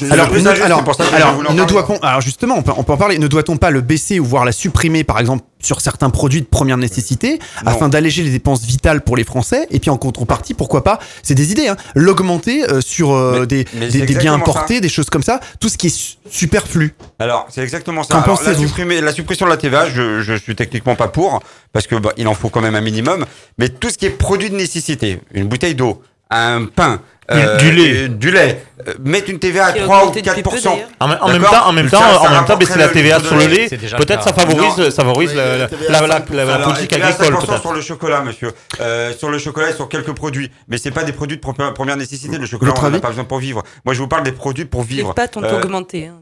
Ne 1.52 1.64
doit-on, 1.64 1.96
alors 1.98 2.20
justement, 2.20 2.56
on 2.58 2.62
peut, 2.62 2.72
on 2.76 2.82
peut 2.82 2.92
en 2.92 2.96
parler. 2.96 3.18
Ne 3.18 3.26
doit-on 3.28 3.56
pas 3.56 3.70
le 3.70 3.80
baisser 3.80 4.20
ou 4.20 4.24
voire 4.24 4.44
la 4.44 4.52
supprimer, 4.52 5.04
par 5.04 5.18
exemple, 5.18 5.44
sur 5.66 5.80
certains 5.80 6.10
produits 6.10 6.40
de 6.40 6.46
première 6.46 6.76
nécessité, 6.76 7.38
Non. 7.64 7.72
afin 7.72 7.88
d'alléger 7.88 8.22
les 8.22 8.30
dépenses 8.30 8.62
vitales 8.64 9.02
pour 9.02 9.16
les 9.16 9.24
Français, 9.24 9.66
et 9.70 9.80
puis 9.80 9.90
en 9.90 9.96
contrepartie, 9.96 10.54
pourquoi 10.54 10.84
pas, 10.84 10.98
c'est 11.22 11.34
des 11.34 11.50
idées, 11.52 11.66
hein, 11.68 11.76
l'augmenter 11.94 12.64
euh, 12.70 12.80
sur 12.80 13.12
euh, 13.12 13.40
Mais- 13.40 13.46
des, 13.46 13.64
mais 13.74 13.88
des, 13.88 13.98
c'est 14.00 14.06
des 14.06 14.14
biens 14.14 14.34
importés, 14.34 14.80
des 14.80 14.88
choses 14.88 15.10
comme 15.10 15.22
ça, 15.24 15.40
tout 15.60 15.68
ce 15.68 15.76
qui 15.76 15.88
est 15.88 15.90
su- 15.90 16.16
superflu. 16.30 16.94
Alors, 17.18 17.46
c'est 17.50 17.62
exactement 17.62 18.02
ça. 18.04 18.18
Alors, 18.18 18.40
la, 18.42 18.54
supprimer- 18.54 19.00
la 19.00 19.12
suppression 19.12 19.46
de 19.46 19.50
la 19.50 19.56
TVA, 19.56 19.88
je, 19.90 20.22
je 20.22 20.34
suis 20.34 20.54
techniquement 20.54 20.94
pas 20.94 21.08
pour, 21.08 21.42
parce 21.72 21.86
que 21.86 21.96
bah, 21.96 22.12
il 22.16 22.28
en 22.28 22.34
faut 22.34 22.48
quand 22.48 22.60
même 22.60 22.74
un 22.76 22.80
minimum. 22.80 23.26
Mais 23.58 23.68
tout 23.68 23.90
ce 23.90 23.98
qui 23.98 24.06
est 24.06 24.10
produit 24.10 24.50
de 24.50 24.56
nécessité, 24.56 25.20
une 25.34 25.46
bouteille 25.48 25.74
d'eau, 25.74 26.00
un 26.30 26.64
pain, 26.66 27.00
euh, 27.30 27.56
Du- 27.58 27.70
du 27.70 27.72
lait. 27.76 27.96
euh, 28.04 28.08
du 28.08 28.30
lait, 28.30 28.64
euh, 28.86 28.94
mettre 29.04 29.30
une 29.30 29.38
TVA 29.38 29.66
à 29.66 29.72
Qui 29.72 29.80
a 29.80 29.82
3 29.82 29.96
ou 29.96 30.00
augmenté 30.02 30.22
depuis 30.22 30.42
peu, 30.42 30.50
4%. 30.50 30.70
d'ailleurs. 30.74 30.88
En, 31.00 31.08
même- 31.08 31.18
en 31.20 31.28
même 31.28 31.42
temps, 31.42 31.66
en 31.66 31.72
même 31.72 31.90
temps, 31.90 32.00
ça 32.00 32.20
en 32.20 32.30
même 32.30 32.44
temps, 32.44 32.56
baisser 32.56 32.78
la 32.78 32.88
TVA 32.88 33.20
sur 33.20 33.36
le 33.36 33.46
lait. 33.46 33.68
peut-être 33.68 34.22
ça 34.22 34.32
favorise, 34.32 34.76
Non. 34.78 34.90
ça 34.90 35.04
favorise 35.04 35.30
Oui, 35.30 35.36
la, 35.36 35.44
la 35.46 35.58
la, 35.58 35.68
la, 36.00 36.06
la- 36.06 36.18
5%. 36.20 36.34
la- 36.34 36.44
la 36.44 36.54
Alors, 36.54 36.68
politique 36.68 36.92
agricole, 36.92 37.26
5% 37.26 37.46
peut-être. 37.46 37.60
sur 37.62 37.72
le 37.72 37.80
chocolat, 37.80 38.20
monsieur. 38.22 38.52
Euh, 38.80 39.12
sur 39.16 39.30
le 39.30 39.38
chocolat 39.38 39.70
et 39.70 39.74
sur 39.74 39.88
quelques 39.88 40.12
produits. 40.14 40.50
Mais 40.68 40.78
c'est 40.78 40.90
pas 40.92 41.04
des 41.04 41.12
produits 41.12 41.36
de 41.36 41.42
première, 41.42 41.74
première 41.74 41.96
nécessité. 41.96 42.38
Le 42.38 42.46
chocolat, 42.46 42.70
Votre 42.70 42.82
on 42.82 42.84
n'en 42.86 42.90
a 42.92 42.94
avis 42.94 43.02
pas 43.02 43.08
besoin 43.08 43.24
pour 43.24 43.38
vivre. 43.38 43.62
Moi, 43.84 43.94
je 43.94 44.00
vous 44.00 44.08
parle 44.08 44.22
des 44.22 44.32
produits 44.32 44.64
pour 44.64 44.82
Les 44.82 44.86
vivre. 44.88 45.14
pâtes 45.14 45.36
ont 45.36 45.42
Euh, 45.42 45.56
augmenté. 45.60 46.06
hein, 46.06 46.20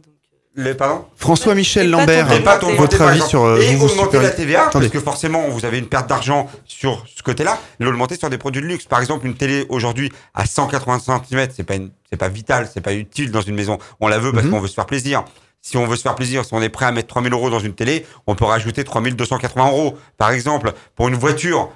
Les, 0.56 0.74
pardon 0.74 1.04
François-Michel 1.16 1.90
Lambert, 1.90 2.26
augmenté. 2.26 2.48
augmenté, 2.66 2.76
votre 2.76 3.02
avis 3.02 3.14
exemple. 3.16 3.28
sur 3.30 3.42
euh, 3.44 3.58
et 3.60 3.74
vous, 3.74 3.88
vous 3.88 3.94
augmenter 3.94 4.20
la 4.20 4.30
TVA 4.30 4.66
Attendez. 4.68 4.86
parce 4.88 4.92
que 4.92 5.00
forcément 5.04 5.48
vous 5.48 5.64
avez 5.64 5.78
une 5.78 5.88
perte 5.88 6.08
d'argent 6.08 6.48
sur 6.64 7.04
ce 7.12 7.24
côté-là 7.24 7.58
l'augmenter 7.80 8.16
sur 8.16 8.30
des 8.30 8.38
produits 8.38 8.62
de 8.62 8.66
luxe 8.68 8.84
par 8.84 9.00
exemple 9.00 9.26
une 9.26 9.34
télé 9.34 9.66
aujourd'hui 9.68 10.12
à 10.32 10.46
180 10.46 11.00
cm 11.00 11.48
c'est 11.52 11.64
pas 11.64 11.74
une- 11.74 11.90
c'est 12.08 12.16
pas 12.16 12.28
vital 12.28 12.68
c'est 12.72 12.80
pas 12.80 12.92
utile 12.94 13.32
dans 13.32 13.40
une 13.40 13.56
maison 13.56 13.78
on 14.00 14.06
la 14.06 14.18
veut 14.20 14.30
parce 14.32 14.44
Mhm. 14.44 14.52
qu'on 14.52 14.60
veut 14.60 14.68
se 14.68 14.74
faire 14.74 14.86
plaisir 14.86 15.24
si 15.60 15.76
on 15.78 15.86
veut 15.86 15.96
se 15.96 16.02
faire 16.02 16.14
plaisir, 16.14 16.44
si 16.44 16.52
on 16.52 16.60
est 16.60 16.68
prêt 16.68 16.84
à 16.84 16.92
mettre 16.92 17.08
3000 17.08 17.32
euros 17.32 17.48
dans 17.48 17.58
une 17.58 17.72
télé, 17.72 18.04
on 18.26 18.34
peut 18.34 18.44
rajouter 18.44 18.84
3280 18.84 19.66
euros. 19.70 19.96
Par 20.18 20.30
exemple, 20.30 20.74
pour 20.94 21.08
une 21.08 21.14
voiture, 21.14 21.70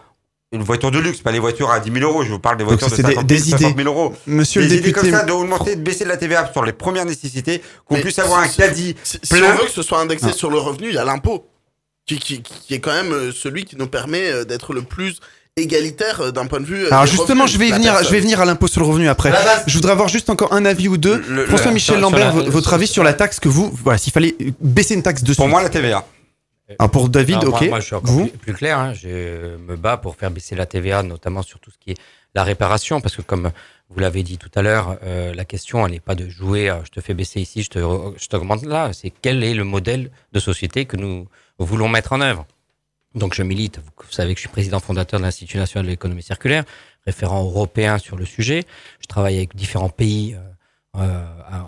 une 0.52 0.62
voiture 0.62 0.90
de 0.90 0.98
luxe, 0.98 1.18
pas 1.20 1.30
les 1.30 1.38
voitures 1.40 1.70
à 1.70 1.78
10 1.78 1.92
000 1.92 2.10
euros, 2.10 2.24
je 2.24 2.30
vous 2.30 2.38
parle 2.38 2.56
des 2.56 2.64
Donc, 2.64 2.70
voitures 2.80 2.88
de 2.88 2.94
c'est 2.96 3.02
des- 3.02 3.12
50 3.14 3.26
des 3.26 3.36
000, 3.38 3.50
60 3.58 3.70
idées. 3.72 3.82
000 3.82 3.94
euros. 3.94 4.14
Monsieur 4.26 4.62
des 4.62 4.68
le 4.68 4.74
idées 4.76 4.82
député. 4.92 5.10
comme 5.10 5.18
ça, 5.20 5.24
d'augmenter, 5.26 5.76
de 5.76 5.82
baisser 5.82 6.06
la 6.06 6.16
TVA 6.16 6.50
sur 6.52 6.64
les 6.64 6.72
premières 6.72 7.04
nécessités, 7.04 7.62
qu'on 7.84 7.96
puisse 8.00 8.18
avoir 8.18 8.40
un 8.40 8.48
caddie 8.48 8.96
Si, 9.04 9.18
si 9.22 9.34
plein. 9.34 9.52
on 9.52 9.58
veut 9.58 9.64
que 9.66 9.70
ce 9.72 9.82
soit 9.82 10.00
indexé 10.00 10.26
Non. 10.26 10.32
sur 10.32 10.50
le 10.50 10.56
revenu, 10.58 10.88
il 10.88 10.94
y 10.94 10.98
a 10.98 11.04
l'impôt, 11.04 11.46
qui, 12.06 12.18
qui, 12.18 12.42
qui 12.42 12.72
est 12.74 12.80
quand 12.80 12.92
même 12.94 13.12
euh, 13.12 13.30
celui 13.32 13.66
qui 13.66 13.76
nous 13.76 13.88
permet 13.88 14.30
euh, 14.30 14.44
d'être 14.44 14.72
le 14.72 14.80
plus 14.80 15.20
égalitaire 15.58 16.20
euh, 16.22 16.30
d'un 16.30 16.46
point 16.46 16.60
de 16.60 16.64
vue. 16.66 16.86
Alors 16.86 17.04
justement, 17.04 17.44
revenus 17.44 17.52
je 17.52 17.58
vais 17.58 17.68
y 17.68 17.72
venir, 17.72 18.02
je 18.02 18.08
vais 18.10 18.20
venir 18.20 18.40
à 18.40 18.46
l'impôt 18.46 18.68
sur 18.68 18.80
le 18.80 18.86
revenu 18.86 19.06
après. 19.10 19.30
Je 19.66 19.74
voudrais 19.74 19.92
avoir 19.92 20.08
juste 20.08 20.30
encore 20.30 20.54
un 20.54 20.64
avis 20.64 20.88
ou 20.88 20.96
deux. 20.96 21.18
Le- 21.28 21.34
le- 21.42 21.46
François-Michel 21.46 21.96
sur- 21.98 22.08
sur 22.08 22.10
Lambert, 22.10 22.34
la- 22.34 22.42
vo- 22.44 22.50
votre 22.50 22.72
avis 22.72 22.86
sur 22.86 23.04
la 23.04 23.12
taxe 23.12 23.38
que 23.38 23.50
vous, 23.50 23.70
voilà, 23.84 23.98
s'il 23.98 24.14
fallait 24.14 24.34
baisser 24.60 24.94
une 24.94 25.02
taxe 25.02 25.22
dessus. 25.22 25.36
Pour 25.36 25.48
moi, 25.48 25.62
la 25.62 25.68
TVA. 25.68 26.06
Alors 26.78 26.90
pour 26.90 27.08
David, 27.08 27.36
Alors, 27.36 27.54
ok. 27.54 27.68
Moi, 27.68 27.80
je 27.80 27.86
suis 27.86 27.94
encore 27.94 28.12
vous 28.12 28.26
plus, 28.26 28.38
plus 28.38 28.52
clair. 28.54 28.78
hein. 28.78 28.92
Je 28.92 29.56
me 29.56 29.76
bats 29.76 29.96
pour 29.96 30.16
faire 30.16 30.30
baisser 30.30 30.54
la 30.54 30.66
TVA, 30.66 31.02
notamment 31.02 31.42
sur 31.42 31.60
tout 31.60 31.70
ce 31.70 31.78
qui 31.78 31.92
est 31.92 31.98
la 32.34 32.44
réparation, 32.44 33.00
parce 33.00 33.16
que 33.16 33.22
comme 33.22 33.50
vous 33.88 34.00
l'avez 34.00 34.22
dit 34.22 34.36
tout 34.36 34.50
à 34.54 34.60
l'heure, 34.60 34.98
euh, 35.02 35.32
la 35.34 35.44
question, 35.46 35.86
elle 35.86 35.92
n'est 35.92 36.00
pas 36.00 36.14
de 36.14 36.28
jouer, 36.28 36.68
euh, 36.68 36.84
je 36.84 36.90
te 36.90 37.00
fais 37.00 37.14
baisser 37.14 37.40
ici, 37.40 37.62
je 37.62 37.70
te, 37.70 37.78
je 37.78 38.28
t'augmente 38.28 38.64
là. 38.64 38.92
C'est 38.92 39.10
quel 39.10 39.42
est 39.42 39.54
le 39.54 39.64
modèle 39.64 40.10
de 40.32 40.40
société 40.40 40.84
que 40.84 40.96
nous 40.96 41.26
voulons 41.58 41.88
mettre 41.88 42.12
en 42.12 42.20
œuvre. 42.20 42.46
Donc, 43.14 43.32
je 43.34 43.42
milite. 43.42 43.78
Vous, 43.78 44.12
savez 44.12 44.34
que 44.34 44.38
je 44.38 44.42
suis 44.42 44.50
président 44.50 44.78
fondateur 44.80 45.18
de 45.18 45.24
l'Institut 45.24 45.56
national 45.56 45.86
de 45.86 45.90
l'économie 45.90 46.22
circulaire, 46.22 46.64
référent 47.06 47.42
européen 47.42 47.96
sur 47.96 48.16
le 48.16 48.26
sujet. 48.26 48.64
Je 49.00 49.06
travaille 49.06 49.38
avec 49.38 49.56
différents 49.56 49.88
pays, 49.88 50.36
euh, 50.96 51.24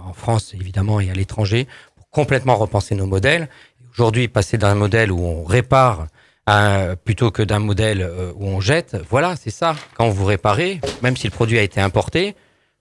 en 0.06 0.12
France 0.12 0.54
évidemment 0.54 1.00
et 1.00 1.10
à 1.10 1.14
l'étranger, 1.14 1.66
pour 1.96 2.08
complètement 2.10 2.56
repenser 2.56 2.94
nos 2.94 3.06
modèles. 3.06 3.48
Aujourd'hui, 3.92 4.28
passer 4.28 4.58
d'un 4.58 4.74
modèle 4.74 5.10
où 5.12 5.20
on 5.24 5.44
répare 5.44 6.06
à- 6.46 6.96
plutôt 7.04 7.30
que 7.30 7.42
d'un 7.42 7.58
modèle 7.58 8.02
euh, 8.02 8.32
où 8.36 8.46
on 8.46 8.60
jette, 8.60 8.96
voilà, 9.08 9.36
c'est 9.36 9.50
ça. 9.50 9.76
Quand 9.96 10.08
vous 10.08 10.24
réparez, 10.24 10.80
même 11.02 11.16
si 11.16 11.26
le 11.26 11.32
produit 11.32 11.58
a 11.58 11.62
été 11.62 11.80
importé, 11.80 12.34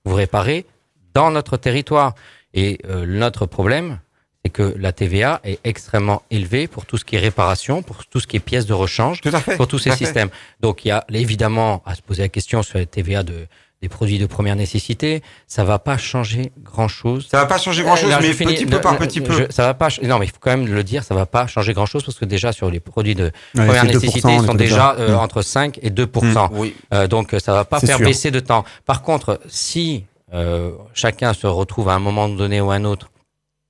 vous 0.06 0.16
réparez 0.16 0.66
dans 1.14 1.32
notre 1.32 1.58
territoire. 1.58 2.16
Et 2.54 2.80
euh, 2.90 3.06
notre 3.06 3.46
problème, 3.46 4.00
c'est 4.44 4.50
que 4.52 4.74
la 4.78 4.92
TVA 4.92 5.40
est 5.44 5.60
extrêmement 5.66 6.24
élevée 6.32 6.68
pour 6.68 6.86
tout 6.86 6.98
ce 6.98 7.06
qui 7.06 7.16
est 7.16 7.20
réparation, 7.20 7.84
pour 7.84 8.06
tout 8.06 8.20
ce 8.20 8.26
qui 8.28 8.38
est 8.38 8.40
pièces 8.40 8.66
de 8.66 8.74
rechange, 8.74 9.22
Tout 9.22 9.30
à 9.34 9.40
fait. 9.42 9.56
pour 9.58 9.68
tous 9.68 9.78
ces 9.80 9.92
fait. 9.92 9.98
systèmes. 9.98 10.30
Donc 10.62 10.86
il 10.86 10.88
y 10.88 10.92
a 10.92 11.06
évidemment 11.14 11.84
à 11.86 11.94
se 11.96 12.02
poser 12.02 12.24
la 12.24 12.30
question 12.30 12.64
sur 12.64 12.80
la 12.80 12.86
TVA 12.86 13.24
de, 13.24 13.46
des 13.82 13.88
produits 13.90 14.20
de 14.20 14.26
première 14.26 14.56
nécessité. 14.56 15.22
Ça 15.48 15.64
va 15.64 15.80
pas 15.80 15.98
changer 15.98 16.52
grand-chose. 16.62 17.28
Ça 17.32 17.38
va 17.38 17.46
pas 17.46 17.58
changer 17.58 17.84
grand 17.84 17.96
chose, 17.96 18.12
Euh, 18.12 18.18
mais 18.22 18.34
finis. 18.34 18.54
petit 18.56 18.66
peu 18.66 18.76
Le- 18.76 18.82
par 18.82 18.98
petit 18.98 19.22
peu. 19.22 19.32
je- 19.34 19.52
ça 19.52 19.64
va 19.64 19.74
pas. 19.74 19.88
Non, 20.04 20.20
mais 20.20 20.26
il 20.26 20.32
faut 20.32 20.38
quand 20.40 20.52
même 20.56 20.68
le 20.68 20.84
dire. 20.84 21.04
Ça 21.04 21.16
va 21.16 21.26
pas 21.26 21.48
changer 21.48 21.74
grand-chose 21.74 22.04
parce 22.04 22.18
que 22.20 22.26
déjà 22.26 22.52
sur 22.52 22.70
les 22.70 22.80
produits 22.82 23.16
de 23.16 23.26
Ouais, 23.26 23.32
première 23.66 23.82
c'est 23.84 23.88
2%, 23.92 23.94
nécessité, 24.08 24.34
ils 24.34 24.46
sont 24.46 24.54
déjà 24.54 24.96
euh, 25.00 25.16
entre 25.16 25.42
5 25.42 25.80
et 25.82 25.90
2% 25.92 26.50
Oui. 26.54 26.76
Euh, 26.94 27.08
Donc 27.08 27.34
ça 27.40 27.54
va 27.54 27.64
pas 27.66 27.80
faire 27.80 27.98
sûr. 27.98 28.06
baisser 28.06 28.32
de 28.32 28.40
temps. 28.42 28.66
Par 28.86 29.02
contre, 29.02 29.40
si 29.48 30.04
euh, 30.34 30.72
chacun 30.94 31.34
se 31.34 31.48
retrouve 31.48 31.90
à 31.90 31.94
un 31.94 32.00
moment 32.00 32.28
donné 32.30 32.60
ou 32.62 32.70
à 32.72 32.76
un 32.76 32.84
autre 32.86 33.10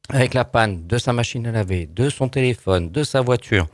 avec 0.09 0.33
la 0.33 0.43
panne 0.43 0.87
de 0.87 0.97
sa 0.97 1.13
machine 1.13 1.45
à 1.45 1.51
laver, 1.51 1.85
de 1.85 2.09
son 2.09 2.27
téléphone, 2.29 2.89
de 2.89 3.03
sa 3.03 3.21
voiture, 3.21 3.67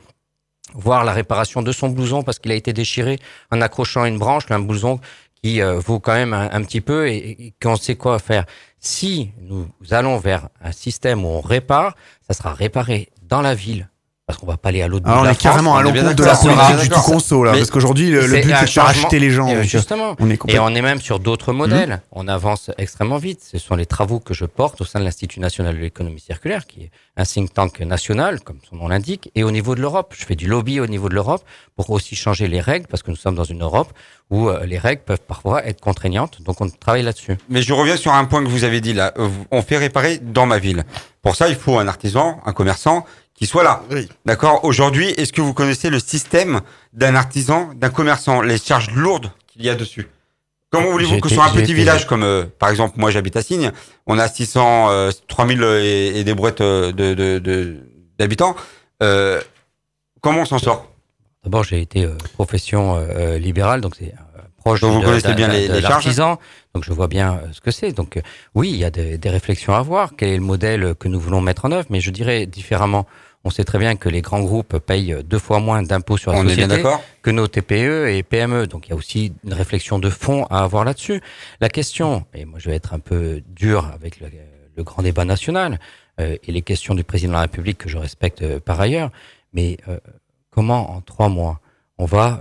voire 0.74 1.02
la 1.04 1.12
réparation 1.12 1.62
de 1.62 1.72
son 1.72 1.88
blouson 1.88 2.22
parce 2.22 2.38
qu'il 2.38 2.52
a 2.52 2.54
été 2.54 2.72
déchiré 2.72 3.18
en 3.50 3.60
accrochant 3.62 4.04
une 4.04 4.18
branche, 4.18 4.44
un 4.50 4.60
blouson 4.60 5.00
qui 5.46 5.62
euh, 5.62 5.78
vaut 5.78 6.00
quand 6.00 6.14
même 6.14 6.32
un, 6.32 6.62
petit 6.62 6.80
peu 6.80 7.08
et, 7.08 7.46
et 7.46 7.54
qu'on 7.62 7.76
sait 7.76 7.94
quoi 7.94 8.18
faire. 8.18 8.46
Si 8.80 9.30
nous 9.40 9.68
allons 9.92 10.18
vers 10.18 10.48
un 10.60 10.72
système 10.72 11.24
où 11.24 11.28
on 11.28 11.40
répare, 11.40 11.94
ça 12.26 12.34
sera 12.34 12.52
réparé 12.52 13.10
dans 13.22 13.42
la 13.42 13.54
ville. 13.54 13.88
Parce 14.26 14.40
qu'on 14.40 14.46
va 14.46 14.56
pas 14.56 14.70
aller 14.70 14.82
à 14.82 14.88
l'autre 14.88 15.04
bout 15.04 15.10
Alors, 15.12 15.22
de 15.22 15.28
on 15.28 15.30
est 15.30 15.36
carrément 15.40 15.76
à 15.76 15.82
l'encontre 15.82 16.14
de 16.14 16.24
la 16.24 16.34
politique 16.34 16.78
du 16.80 16.84
sera- 16.86 16.96
tout 17.00 17.10
conso, 17.12 17.44
là. 17.44 17.52
Mais 17.52 17.58
Parce 17.58 17.70
qu'aujourd'hui, 17.70 18.10
le, 18.10 18.22
but, 18.22 18.42
c'est 18.42 18.64
de 18.64 18.68
faire 18.68 18.86
acheter 18.86 19.20
les 19.20 19.30
gens. 19.30 19.48
euh, 19.48 19.62
Justement. 19.62 20.16
on 20.18 20.28
est 20.28 20.38
Et 20.48 20.58
on 20.58 20.68
est 20.70 20.82
même 20.82 21.00
sur 21.00 21.20
d'autres 21.20 21.52
modèles. 21.52 22.02
On 22.10 22.26
avance 22.26 22.72
extrêmement 22.76 23.18
vite. 23.18 23.40
Ce 23.48 23.58
sont 23.58 23.76
les 23.76 23.86
travaux 23.86 24.18
que 24.18 24.34
je 24.34 24.44
porte 24.44 24.80
au 24.80 24.84
sein 24.84 24.98
de 24.98 25.04
l'Institut 25.04 25.38
national 25.38 25.76
de 25.76 25.80
l'économie 25.80 26.18
circulaire, 26.18 26.66
qui 26.66 26.82
est 26.82 26.90
un 27.16 27.22
think 27.24 27.54
tank 27.54 27.78
national, 27.82 28.40
comme 28.40 28.58
son 28.68 28.74
nom 28.74 28.88
l'indique, 28.88 29.30
et 29.36 29.44
au 29.44 29.52
niveau 29.52 29.76
de 29.76 29.80
l'Europe. 29.80 30.12
Je 30.18 30.24
fais 30.24 30.34
du 30.34 30.48
lobby 30.48 30.80
au 30.80 30.88
niveau 30.88 31.08
de 31.08 31.14
l'Europe 31.14 31.44
pour 31.76 31.88
aussi 31.90 32.16
changer 32.16 32.48
les 32.48 32.60
règles, 32.60 32.88
parce 32.88 33.04
que 33.04 33.12
nous 33.12 33.16
sommes 33.16 33.36
dans 33.36 33.44
une 33.44 33.62
Europe 33.62 33.92
où 34.30 34.48
euh, 34.48 34.66
les 34.66 34.78
règles 34.78 35.02
peuvent 35.02 35.20
parfois 35.20 35.64
être 35.64 35.80
contraignantes. 35.80 36.42
Donc 36.42 36.60
on 36.60 36.68
travaille 36.68 37.04
là-dessus. 37.04 37.36
Mais 37.48 37.62
je 37.62 37.72
reviens 37.72 37.96
sur 37.96 38.12
un 38.12 38.24
point 38.24 38.42
que 38.42 38.48
vous 38.48 38.64
avez 38.64 38.80
dit 38.80 38.92
là. 38.92 39.14
Euh, 39.20 39.28
On 39.52 39.62
fait 39.62 39.76
réparer 39.78 40.18
dans 40.18 40.46
ma 40.46 40.58
ville. 40.58 40.82
Pour 41.22 41.36
ça, 41.36 41.48
il 41.48 41.54
faut 41.54 41.78
un 41.78 41.86
artisan, 41.86 42.40
un 42.44 42.52
commerçant 42.52 43.06
qui 43.36 43.46
soit 43.46 43.62
là. 43.62 43.82
Oui. 43.90 44.08
D'accord 44.24 44.64
Aujourd'hui, 44.64 45.08
est-ce 45.10 45.32
que 45.32 45.40
vous 45.42 45.54
connaissez 45.54 45.90
le 45.90 45.98
système 46.00 46.60
d'un 46.92 47.14
artisan, 47.14 47.70
d'un 47.74 47.90
commerçant, 47.90 48.40
les 48.40 48.58
charges 48.58 48.90
lourdes 48.92 49.30
qu'il 49.46 49.62
y 49.64 49.68
a 49.68 49.74
dessus? 49.74 50.08
Comment 50.70 50.90
voulez-vous 50.90 51.14
J'ai 51.14 51.20
que 51.20 51.28
sur 51.28 51.42
un 51.42 51.50
petit 51.50 51.62
été- 51.62 51.74
village 51.74 52.06
comme, 52.06 52.22
euh, 52.24 52.44
par 52.58 52.70
exemple, 52.70 52.94
moi 52.98 53.10
j'habite 53.10 53.36
à 53.36 53.42
Signe, 53.42 53.70
on 54.06 54.18
a 54.18 54.26
600, 54.28 54.90
euh, 54.90 55.10
3000 55.28 55.62
et, 55.62 56.18
et 56.18 56.24
des 56.24 56.34
brouettes 56.34 56.60
euh, 56.60 56.92
de, 56.92 57.14
de, 57.14 57.38
de- 57.38 57.76
d'habitants, 58.18 58.56
euh, 59.02 59.40
comment 60.20 60.40
on 60.40 60.44
s'en 60.44 60.58
sort? 60.58 60.90
D'abord, 61.44 61.62
j'ai 61.62 61.80
été 61.80 62.04
euh, 62.04 62.16
profession 62.34 62.96
euh, 62.96 63.06
euh, 63.08 63.38
libérale, 63.38 63.80
donc 63.80 63.94
c'est 63.96 64.12
euh, 64.36 64.40
proche 64.56 64.80
Donc 64.80 64.94
vous 64.94 65.00
de, 65.00 65.04
connaissez 65.06 65.34
bien 65.34 65.46
les- 65.48 65.68
charges? 65.68 65.82
l'artisan. 65.82 66.38
Donc 66.74 66.82
je 66.84 66.92
vois 66.92 67.06
bien 67.06 67.34
euh, 67.34 67.52
ce 67.52 67.60
que 67.60 67.70
c'est. 67.70 67.92
Donc 67.92 68.16
euh, 68.16 68.22
oui, 68.54 68.70
il 68.70 68.76
y 68.76 68.84
a 68.84 68.90
des, 68.90 69.16
des 69.18 69.30
réflexions 69.30 69.72
à 69.74 69.78
avoir. 69.78 70.10
Quel 70.18 70.30
est 70.30 70.36
le 70.36 70.42
modèle 70.42 70.94
que 70.98 71.06
nous 71.06 71.20
voulons 71.20 71.40
mettre 71.40 71.64
en 71.66 71.70
œuvre 71.72 71.86
Mais 71.90 72.00
je 72.00 72.10
dirais 72.10 72.46
différemment. 72.46 73.06
On 73.46 73.50
sait 73.50 73.62
très 73.62 73.78
bien 73.78 73.94
que 73.94 74.08
les 74.08 74.22
grands 74.22 74.42
groupes 74.42 74.78
payent 74.78 75.16
deux 75.24 75.38
fois 75.38 75.60
moins 75.60 75.80
d'impôts 75.80 76.16
sur 76.16 76.32
la 76.32 76.40
On 76.40 76.42
société 76.42 76.82
que 77.22 77.30
nos 77.30 77.46
TPE 77.46 78.08
et 78.08 78.24
PME. 78.24 78.66
Donc 78.66 78.88
il 78.88 78.90
y 78.90 78.92
a 78.92 78.96
aussi 78.96 79.32
une 79.44 79.52
réflexion 79.52 80.00
de 80.00 80.10
fond 80.10 80.46
à 80.50 80.64
avoir 80.64 80.84
là-dessus. 80.84 81.20
La 81.60 81.68
question, 81.68 82.26
et 82.34 82.44
moi 82.44 82.58
je 82.58 82.68
vais 82.68 82.74
être 82.74 82.92
un 82.92 82.98
peu 82.98 83.42
dur 83.46 83.88
avec 83.94 84.18
le, 84.18 84.26
le 84.76 84.82
grand 84.82 85.02
débat 85.02 85.24
national 85.24 85.78
euh, 86.20 86.36
et 86.42 86.50
les 86.50 86.62
questions 86.62 86.96
du 86.96 87.04
président 87.04 87.30
de 87.30 87.34
la 87.34 87.42
République 87.42 87.78
que 87.78 87.88
je 87.88 87.98
respecte 87.98 88.42
euh, 88.42 88.58
par 88.58 88.80
ailleurs, 88.80 89.10
mais 89.52 89.76
euh, 89.86 89.98
comment 90.50 90.96
en 90.96 91.00
trois 91.00 91.28
mois 91.28 91.60
on 91.98 92.04
va 92.04 92.40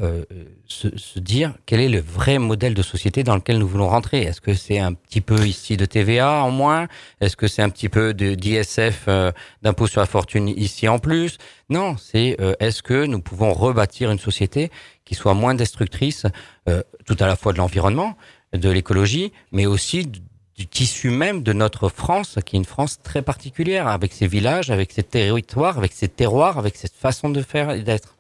se, 0.67 0.97
se 0.97 1.19
dire 1.19 1.53
quel 1.65 1.79
est 1.79 1.89
le 1.89 1.99
vrai 1.99 2.39
modèle 2.39 2.73
de 2.73 2.81
société 2.81 3.23
dans 3.23 3.35
lequel 3.35 3.57
nous 3.57 3.67
voulons 3.67 3.87
rentrer. 3.87 4.21
Est-ce 4.21 4.41
que 4.41 4.53
c'est 4.53 4.79
un 4.79 4.93
petit 4.93 5.21
peu 5.21 5.45
ici 5.45 5.77
de 5.77 5.85
TVA 5.85 6.43
en 6.43 6.51
moins? 6.51 6.87
Est-ce 7.21 7.35
que 7.35 7.47
c'est 7.47 7.61
un 7.61 7.69
petit 7.69 7.89
peu 7.89 8.13
d'ISF 8.13 9.05
euh, 9.07 9.31
d'impôt 9.61 9.87
sur 9.87 10.01
la 10.01 10.07
fortune 10.07 10.47
ici 10.49 10.87
en 10.87 10.99
plus? 10.99 11.37
Non, 11.69 11.97
c'est 11.97 12.37
euh, 12.39 12.53
est-ce 12.59 12.83
que 12.83 13.05
nous 13.05 13.21
pouvons 13.21 13.53
rebâtir 13.53 14.11
une 14.11 14.19
société 14.19 14.71
qui 15.03 15.15
soit 15.15 15.33
moins 15.33 15.53
destructrice 15.53 16.25
euh, 16.67 16.81
tout 17.05 17.17
à 17.19 17.27
la 17.27 17.35
fois 17.35 17.53
de 17.53 17.57
l'environnement, 17.57 18.17
de 18.53 18.69
l'écologie, 18.69 19.31
mais 19.51 19.65
aussi 19.65 20.05
du 20.05 20.67
tissu 20.67 21.09
même 21.09 21.43
de 21.43 21.53
notre 21.53 21.89
France, 21.89 22.39
qui 22.45 22.55
est 22.55 22.59
une 22.59 22.65
France 22.65 22.99
très 23.03 23.21
particulière, 23.21 23.87
avec 23.87 24.13
ses 24.13 24.27
villages, 24.27 24.71
avec 24.71 24.91
ses 24.93 25.03
territoires, 25.03 25.77
avec 25.77 25.91
ses 25.91 26.07
terroirs, 26.07 26.57
avec 26.57 26.77
cette 26.77 26.95
façon 26.95 27.29
de 27.29 27.41
faire 27.41 27.71
et 27.71 27.81
d'être? 27.81 28.14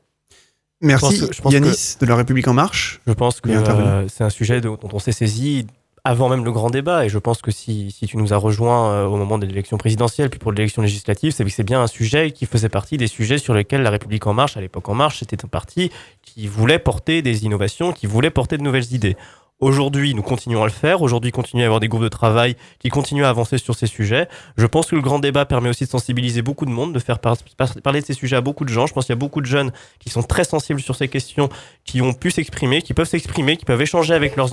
Merci 0.85 1.15
Je 1.15 1.19
pense 1.19 1.29
que- 1.29 1.33
je 1.35 1.41
pense 1.41 1.53
Yanis 1.53 1.95
de 1.99 2.05
la 2.05 2.15
République 2.15 2.47
En 2.47 2.53
Marche. 2.53 3.01
Je 3.07 3.13
pense 3.13 3.41
que 3.41 3.49
euh, 3.79 4.07
c'est 4.07 4.23
un 4.23 4.29
sujet 4.29 4.61
dont 4.61 4.77
on 4.91 4.99
s'est 4.99 5.11
saisi 5.11 5.67
avant 6.07 6.29
même 6.29 6.45
le 6.45 6.51
grand 6.51 6.69
débat. 6.69 7.03
Et 7.05 7.09
je 7.09 7.17
pense 7.17 7.41
que 7.41 7.49
si, 7.49 7.89
si 7.91 8.05
tu 8.05 8.17
nous 8.17 8.31
as 8.31 8.37
rejoints 8.37 8.91
euh, 8.91 9.05
au 9.05 9.17
moment 9.17 9.37
de 9.39 9.45
l'élection 9.47 9.77
présidentielle, 9.77 10.29
puis 10.29 10.37
pour 10.39 10.51
l'élection 10.51 10.81
législative, 10.83 11.31
c'est 11.31 11.43
que 11.43 11.49
c'est 11.49 11.63
bien 11.63 11.81
un 11.81 11.87
sujet 11.87 12.29
qui 12.31 12.45
faisait 12.45 12.69
partie 12.69 12.97
des 12.97 13.07
sujets 13.07 13.39
sur 13.39 13.53
lesquels 13.55 13.81
la 13.81 13.89
République 13.89 14.27
En 14.27 14.33
Marche, 14.35 14.55
à 14.55 14.61
l'époque 14.61 14.87
En 14.87 14.93
Marche, 14.93 15.19
c'était 15.19 15.43
un 15.43 15.47
parti 15.47 15.89
qui 16.21 16.45
voulait 16.47 16.77
porter 16.79 17.21
des 17.23 17.45
innovations, 17.45 17.91
qui 17.91 18.05
voulait 18.05 18.29
porter 18.29 18.57
de 18.57 18.63
nouvelles 18.63 18.93
idées. 18.93 19.17
Aujourd'hui, 19.61 20.13
nous 20.13 20.21
continuons 20.21 20.63
à 20.63 20.65
le 20.65 20.71
faire. 20.71 21.01
Aujourd'hui, 21.01 21.31
continuons 21.31 21.63
à 21.63 21.67
avoir 21.67 21.79
des 21.79 21.87
groupes 21.87 22.03
de 22.03 22.09
travail 22.09 22.57
qui 22.79 22.89
continuent 22.89 23.23
à 23.23 23.29
avancer 23.29 23.57
sur 23.57 23.73
ces 23.73 23.87
sujets. 23.87 24.27
Je 24.57 24.65
pense 24.65 24.87
que 24.87 24.95
le 24.97 25.01
grand 25.01 25.19
débat 25.19 25.45
permet 25.45 25.69
aussi 25.69 25.85
de 25.85 25.89
sensibiliser 25.89 26.41
beaucoup 26.41 26.65
de 26.65 26.71
monde, 26.71 26.91
de 26.91 26.99
faire 26.99 27.19
par- 27.19 27.37
par- 27.55 27.73
parler 27.81 28.01
de 28.01 28.05
ces 28.05 28.13
sujets 28.13 28.35
à 28.35 28.41
beaucoup 28.41 28.65
de 28.65 28.69
gens. 28.69 28.85
Je 28.85 28.93
pense 28.93 29.05
qu'il 29.05 29.13
y 29.13 29.17
a 29.17 29.19
beaucoup 29.19 29.39
de 29.39 29.45
jeunes 29.45 29.71
qui 29.99 30.09
sont 30.09 30.23
très 30.23 30.43
sensibles 30.43 30.81
sur 30.81 30.93
ces 30.97 31.07
questions, 31.07 31.47
qui 31.85 32.01
ont 32.01 32.11
pu 32.11 32.31
s'exprimer, 32.31 32.81
qui 32.81 32.93
peuvent 32.93 33.07
s'exprimer, 33.07 33.55
qui 33.55 33.63
peuvent 33.63 33.81
échanger 33.81 34.13
avec 34.13 34.35
leurs, 34.35 34.49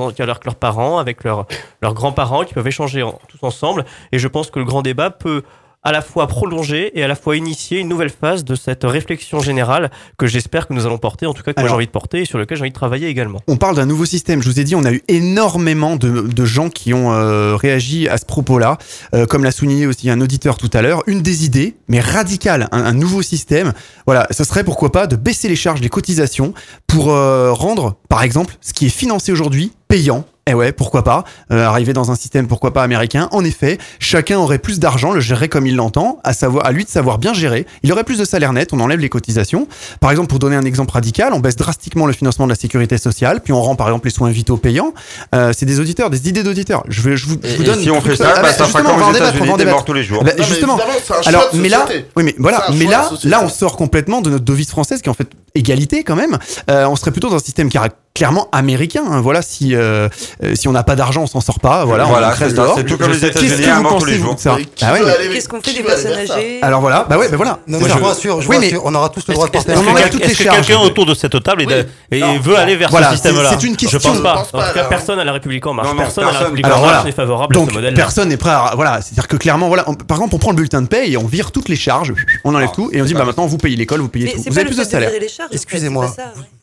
parents, 0.55 0.99
avec 0.99 1.25
leurs, 1.25 1.47
grands-parents, 1.83 2.45
qui 2.45 2.55
peuvent 2.55 2.69
échanger 2.69 3.05
tous 3.27 3.45
ensemble. 3.45 3.85
Et 4.13 4.21
je 4.21 4.29
pense 4.29 4.53
que 4.53 4.61
le 4.61 4.65
grand 4.65 4.83
débat 4.83 5.11
peut 5.11 5.43
à 5.83 5.93
la 5.93 6.01
fois 6.01 6.27
prolonger 6.29 6.97
et 6.99 7.03
à 7.03 7.09
la 7.09 7.17
fois 7.17 7.37
initier 7.37 7.81
une 7.81 7.89
nouvelle 7.89 8.11
phase 8.11 8.45
de 8.45 8.55
cette 8.55 8.85
réflexion 8.85 9.41
générale 9.41 9.91
que 10.17 10.27
j'espère 10.27 10.69
que 10.69 10.75
nous 10.75 10.87
allons 10.87 10.99
porter, 10.99 11.27
en 11.27 11.35
tout 11.35 11.43
cas 11.43 11.53
que 11.53 11.61
moi 11.61 11.69
j'ai 11.69 11.75
envie 11.75 11.87
de 11.87 11.91
porter 11.91 12.21
et 12.21 12.25
sur 12.25 12.39
lequel 12.39 12.57
j'ai 12.57 12.63
envie 12.63 12.71
de 12.71 12.75
travailler 12.75 13.09
également. 13.09 13.41
On 13.49 13.57
parle 13.57 13.77
d'un 13.77 13.87
nouveau 13.87 14.05
système. 14.05 14.43
Je 14.43 14.49
vous 14.49 14.61
ai 14.61 14.65
dit, 14.65 14.77
on 14.77 14.85
a 14.85 14.93
eu 14.93 15.03
énormément 15.09 15.97
de, 15.97 16.23
de 16.23 16.45
gens 16.45 16.71
qui 16.71 16.95
ont 16.95 17.13
euh, 17.13 17.57
réagi 17.57 18.09
à 18.09 18.17
ce 18.17 18.25
propos-là. 18.25 18.79
Euh, 19.15 19.27
comme 19.27 19.43
l'a 19.43 19.51
souligné 19.51 19.87
aussi 19.87 20.09
un 20.09 20.21
auditeur 20.21 20.57
tout 20.57 20.71
à 20.73 20.83
l'heure, 20.83 21.03
une 21.07 21.23
des 21.23 21.45
idées, 21.45 21.75
mais 21.89 22.01
radicale, 22.01 22.69
un, 22.71 22.85
un 22.85 22.93
nouveau 22.93 23.23
système. 23.23 23.73
Voilà, 24.07 24.29
ce 24.31 24.45
serait 24.45 24.65
pourquoi 24.65 24.93
pas 24.93 25.07
de 25.07 25.17
baisser 25.17 25.49
les 25.49 25.57
charges, 25.57 25.81
les 25.81 25.89
cotisations 25.89 26.55
pour 26.87 27.11
euh, 27.11 27.53
rendre, 27.53 27.97
par 28.09 28.23
exemple, 28.23 28.57
ce 28.61 28.73
qui 28.73 28.87
est 28.87 28.91
financé 28.91 29.33
aujourd'hui 29.33 29.73
payant. 29.89 30.25
Eh 30.51 30.55
ouais, 30.55 30.73
pourquoi 30.73 31.05
pas 31.05 31.23
Euh, 31.53 31.65
Arriver 31.67 31.93
dans 31.93 32.11
un 32.11 32.17
système, 32.17 32.49
pourquoi 32.49 32.73
pas 32.73 32.83
américain. 32.83 33.29
En 33.31 33.45
effet, 33.45 33.79
chacun 34.01 34.39
aurait 34.39 34.59
plus 34.59 34.81
d'argent, 34.81 35.13
le 35.13 35.21
gérerait 35.21 35.49
comme 35.49 35.69
il 35.69 35.77
l'entend, 35.77 36.19
à 36.25 36.33
savoir, 36.33 36.67
à 36.67 36.73
lui 36.73 36.85
de 36.85 36.89
savoir 36.91 37.19
bien 37.19 37.33
gérer. 37.33 37.65
Il 37.85 37.93
aurait 37.93 38.03
plus 38.03 38.19
de 38.19 38.25
salaire 38.25 38.53
net, 38.53 38.73
on 38.73 38.81
enlève 38.81 38.99
les 38.99 39.09
cotisations. 39.09 39.69
Par 40.01 40.11
exemple, 40.11 40.27
pour 40.29 40.41
donner 40.41 40.57
un 40.57 40.65
exemple 40.65 40.91
radical, 40.95 41.33
on 41.33 41.39
baisse 41.39 41.55
drastiquement 41.55 42.07
le 42.07 42.13
financement 42.13 42.47
de 42.47 42.51
la 42.51 42.57
sécurité 42.57 42.99
sociale, 42.99 43.41
puis 43.41 43.53
on 43.53 43.63
rend 43.63 43.77
par 43.77 43.87
exemple 43.87 44.07
les 44.09 44.13
soins 44.13 44.31
vitaux 44.31 44.57
payants. 44.57 44.93
Euh, 45.33 45.53
c'est 45.57 45.65
des 45.67 45.79
auditeurs, 45.79 46.11
des 46.11 46.29
idées 46.29 46.43
d'auditeurs. 46.43 46.83
Je, 46.89 47.03
vais, 47.03 47.17
je 47.17 47.27
vous, 47.27 47.37
je 47.41 47.55
vous 47.57 47.63
et 47.63 47.65
donne. 47.67 47.81
si 47.81 47.91
on 47.93 48.01
fait 48.01 48.17
ça. 48.17 48.25
ça, 48.25 48.35
Ah, 48.39 48.43
bah, 48.43 48.53
ça 48.53 48.65
fera 48.65 48.83
comme 48.83 48.99
va 48.99 49.07
en 49.07 49.11
aux 49.11 49.15
États-Unis, 49.15 49.47
des 49.47 49.57
débattre. 49.59 49.71
morts 49.77 49.85
tous 49.85 49.93
les 49.93 50.03
jours. 50.03 50.25
Bah, 50.25 50.33
Non, 50.37 50.43
justement. 50.45 50.77
évidemment, 50.77 50.99
c'est 51.05 51.13
un 51.15 51.23
choix 51.23 51.29
Alors, 51.29 51.51
de 51.53 51.59
mais 51.61 51.69
là, 51.69 51.87
oui, 52.17 52.25
mais 52.25 52.35
voilà, 52.39 52.67
mais 52.77 52.87
là, 52.87 53.09
là, 53.23 53.43
on 53.45 53.49
sort 53.49 53.77
complètement 53.77 54.21
de 54.21 54.31
notre 54.31 54.45
devise 54.45 54.71
française 54.71 55.03
qui 55.03 55.09
est 55.09 55.13
en 55.13 55.15
fait 55.15 55.29
égalité 55.55 56.03
quand 56.03 56.17
même. 56.17 56.37
Euh, 56.69 56.87
on 56.89 56.97
serait 56.97 57.13
plutôt 57.13 57.29
dans 57.31 57.37
un 57.37 57.39
système 57.39 57.69
qui 57.69 57.79
clairement 58.15 58.49
américain. 58.53 59.03
hein. 59.09 59.21
Voilà, 59.21 59.43
si 59.43 59.75
euh, 59.75 60.09
euh, 60.43 60.55
si 60.55 60.69
on 60.69 60.73
n'a 60.73 60.83
pas 60.83 60.97
d'argent, 60.97 61.23
on 61.23 61.27
s'en 61.27 61.41
sort 61.41 61.61
pas. 61.61 61.85
Voilà, 61.85 62.05
Voilà, 62.05 62.35
on 62.41 62.49
dehors. 62.53 62.75
c'est 62.77 62.85
tout 62.85 62.99
comme 62.99 63.11
les 63.13 63.25
États-Unis, 63.25 63.51
Qu'est-ce 63.57 63.69
un 63.71 63.81
mort 63.81 63.99
tous 63.99 64.05
les 64.05 64.19
jours. 64.19 64.37
Ah 64.47 64.93
ouais, 64.93 65.01
Qu'est-ce 65.33 65.49
qu'on 65.49 65.61
fait 65.61 65.73
des 65.75 65.83
personnes 65.83 66.13
âgées 66.13 66.59
Alors 66.63 66.81
voilà, 66.81 67.07
bah 67.09 67.17
ouais, 67.19 67.29
bah 67.29 67.37
voilà. 67.37 67.59
Non, 67.67 67.79
je 67.81 67.93
vous 67.93 68.05
rassure, 68.05 68.41
je 68.41 68.49
Oui, 68.49 68.57
vous 68.57 68.61
mais- 68.61 68.67
rassure, 68.69 68.83
on 68.85 68.95
aura 68.95 69.09
tous 69.09 69.27
le 69.29 69.35
droit 69.35 69.47
de 69.47 69.53
porter 69.53 69.73
On 69.77 69.81
enlève 69.81 69.97
Est-ce 69.97 70.07
que, 70.07 70.13
toutes 70.13 70.27
les 70.27 70.35
charges. 70.35 70.67
quelqu'un 70.67 70.83
autour 70.83 71.07
de 71.07 71.15
cette 71.15 71.43
table 71.43 71.63
et 72.11 72.39
veut 72.39 72.57
aller 72.57 72.77
vers 72.77 72.91
Voilà, 72.91 73.09
ce 73.09 73.15
système-là 73.15 73.51
c'est- 73.59 73.67
une 73.67 73.77
question. 73.77 73.99
Je 73.99 74.09
pense 74.09 74.21
pas. 74.23 74.39
En 74.41 74.45
tout 74.45 74.75
cas. 74.75 74.85
Personne 74.85 75.19
à 75.19 75.25
la 75.25 75.33
République 75.33 75.67
en 75.67 75.75
marche, 75.75 75.89
personne 75.97 76.25
à 76.29 76.33
la. 76.33 76.39
République 76.41 76.65
Alors 76.67 76.79
en 76.79 76.81
marche 76.83 76.93
voilà. 76.95 77.05
n'est 77.05 77.13
favorable 77.13 77.55
à 77.57 77.59
Donc 77.59 77.71
ce 77.71 77.75
modèle. 77.75 77.95
personne 77.95 78.29
n'est 78.29 78.37
prêt 78.37 78.51
à 78.51 78.73
voilà, 78.75 79.01
c'est-à-dire 79.01 79.29
que 79.29 79.37
clairement 79.37 79.69
voilà, 79.69 79.85
par 79.85 80.19
exemple 80.19 80.35
on 80.35 80.39
prend 80.39 80.51
le 80.51 80.57
bulletin 80.57 80.83
de 80.83 80.87
paye 80.89 81.15
et 81.15 81.17
on 81.17 81.27
vire 81.27 81.51
toutes 81.53 81.69
les 81.69 81.77
charges, 81.77 82.13
on 82.45 82.55
enlève 82.55 82.69
Non, 82.69 82.75
tout 82.75 82.91
et 82.93 83.01
on 83.01 83.05
dit 83.05 83.15
bah 83.15 83.25
maintenant 83.25 83.47
vous 83.47 83.59
payez 83.59 83.77
l'école, 83.77 84.01
vous 84.01 84.09
payez 84.09 84.33
tout, 84.33 84.43
vous 84.43 84.49
avez 84.53 84.63
le 84.65 84.71
plus 84.71 84.79
de 84.79 84.85
salaire. 84.85 85.11
Excusez-moi, 85.51 86.15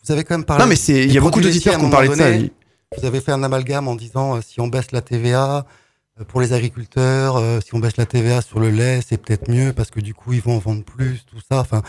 vous 0.10 0.14
avez 0.14 0.24
quand 0.24 0.36
même 0.36 0.46
parlé. 0.46 0.64
Non 0.64 0.70
mais 0.70 0.76
c'est 0.76 1.06
il 1.06 1.14
y 1.14 1.18
a 1.18 1.22
beaucoup 1.22 1.42
d'auditeurs 1.42 1.78
qui 1.78 1.86
ont 1.86 1.90
parlé 1.90 2.10
de 2.10 2.16
ça. 2.16 2.32
donné. 2.32 2.52
Vous 2.98 3.06
avez 3.06 3.22
fait 3.22 3.32
un 3.32 3.44
amalgame 3.44 3.88
en 3.88 3.96
disant 3.96 4.36
euh, 4.36 4.42
si 4.42 4.60
on 4.60 4.68
baisse 4.68 4.92
la 4.92 5.02
TVA 5.02 5.66
euh, 6.20 6.24
pour 6.26 6.42
les 6.42 6.54
agriculteurs, 6.54 7.38
euh, 7.38 7.60
si 7.64 7.76
on 7.76 7.80
baisse 7.80 7.98
la 7.98 8.06
TVA 8.06 8.42
sur 8.42 8.60
le 8.60 8.70
lait, 8.70 9.02
c'est 9.08 9.18
peut-être 9.18 9.50
mieux 9.50 9.74
parce 9.74 9.92
que 9.92 10.00
du 10.00 10.14
coup 10.14 10.34
ils 10.34 10.42
vont 10.42 10.56
en 10.56 10.60
vendre 10.60 10.84
plus, 10.84 11.24
tout 11.26 11.40
ça. 11.50 11.60
Enfin, 11.60 11.84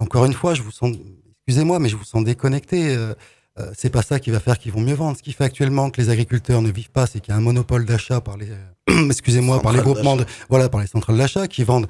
encore 0.00 0.24
une 0.24 0.32
fois, 0.32 0.54
je 0.54 0.62
vous 0.62 0.72
sens, 0.72 0.96
excusez-moi, 1.46 1.78
mais 1.78 1.88
je 1.88 1.96
vous 1.96 2.04
sens 2.04 2.24
déconnecté. 2.24 2.94
euh, 2.96 3.14
euh, 3.60 3.70
c'est 3.76 3.90
pas 3.90 4.02
ça 4.02 4.18
qui 4.18 4.30
va 4.30 4.40
faire 4.40 4.58
qu'ils 4.58 4.72
vont 4.72 4.80
mieux 4.80 4.94
vendre. 4.94 5.16
Ce 5.16 5.22
qui 5.22 5.32
fait 5.32 5.44
actuellement 5.44 5.90
que 5.90 6.00
les 6.00 6.10
agriculteurs 6.10 6.60
ne 6.60 6.70
vivent 6.70 6.90
pas, 6.90 7.06
c'est 7.06 7.20
qu'il 7.20 7.32
y 7.32 7.34
a 7.34 7.38
un 7.38 7.42
monopole 7.42 7.84
d'achat 7.84 8.20
par 8.20 8.36
les, 8.36 8.48
euh, 8.50 9.06
excusez-moi, 9.10 9.60
par 9.60 9.72
les 9.72 9.80
groupements, 9.80 10.16
de, 10.16 10.24
voilà, 10.48 10.68
par 10.68 10.80
les 10.80 10.88
centrales 10.88 11.16
d'achat 11.16 11.46
qui 11.46 11.62
vendent 11.62 11.86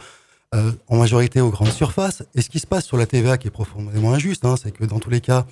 euh, 0.54 0.72
en 0.88 0.98
majorité 0.98 1.40
aux 1.40 1.50
grandes 1.50 1.72
surfaces. 1.72 2.22
Et 2.34 2.42
ce 2.42 2.48
qui 2.48 2.60
se 2.60 2.66
passe 2.66 2.84
sur 2.84 2.96
la 2.96 3.06
TVA 3.06 3.38
qui 3.38 3.48
est 3.48 3.50
profondément 3.50 4.12
injuste, 4.12 4.44
hein, 4.44 4.54
c'est 4.60 4.70
que 4.70 4.84
dans 4.84 5.00
tous 5.00 5.10
les 5.10 5.20
cas, 5.20 5.46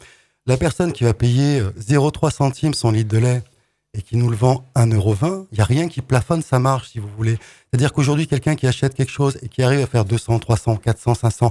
la 0.46 0.56
personne 0.56 0.92
qui 0.92 1.04
va 1.04 1.12
payer 1.14 1.60
euh, 1.60 1.70
0,3 1.80 2.32
centimes 2.32 2.74
son 2.74 2.92
litre 2.92 3.10
de 3.10 3.18
lait 3.18 3.42
et 3.94 4.02
qui 4.02 4.16
nous 4.16 4.30
le 4.30 4.36
vend 4.36 4.64
1,20€, 4.74 5.46
il 5.50 5.56
n'y 5.56 5.60
a 5.60 5.64
rien 5.64 5.88
qui 5.88 6.00
plafonne 6.00 6.40
sa 6.40 6.58
marge, 6.58 6.88
si 6.88 6.98
vous 6.98 7.08
voulez. 7.16 7.36
C'est-à-dire 7.70 7.92
qu'aujourd'hui, 7.92 8.26
quelqu'un 8.26 8.54
qui 8.54 8.66
achète 8.66 8.94
quelque 8.94 9.10
chose 9.10 9.38
et 9.42 9.48
qui 9.48 9.62
arrive 9.62 9.80
à 9.80 9.86
faire 9.86 10.04
200, 10.04 10.38
300, 10.38 10.76
400, 10.76 11.14
500, 11.14 11.50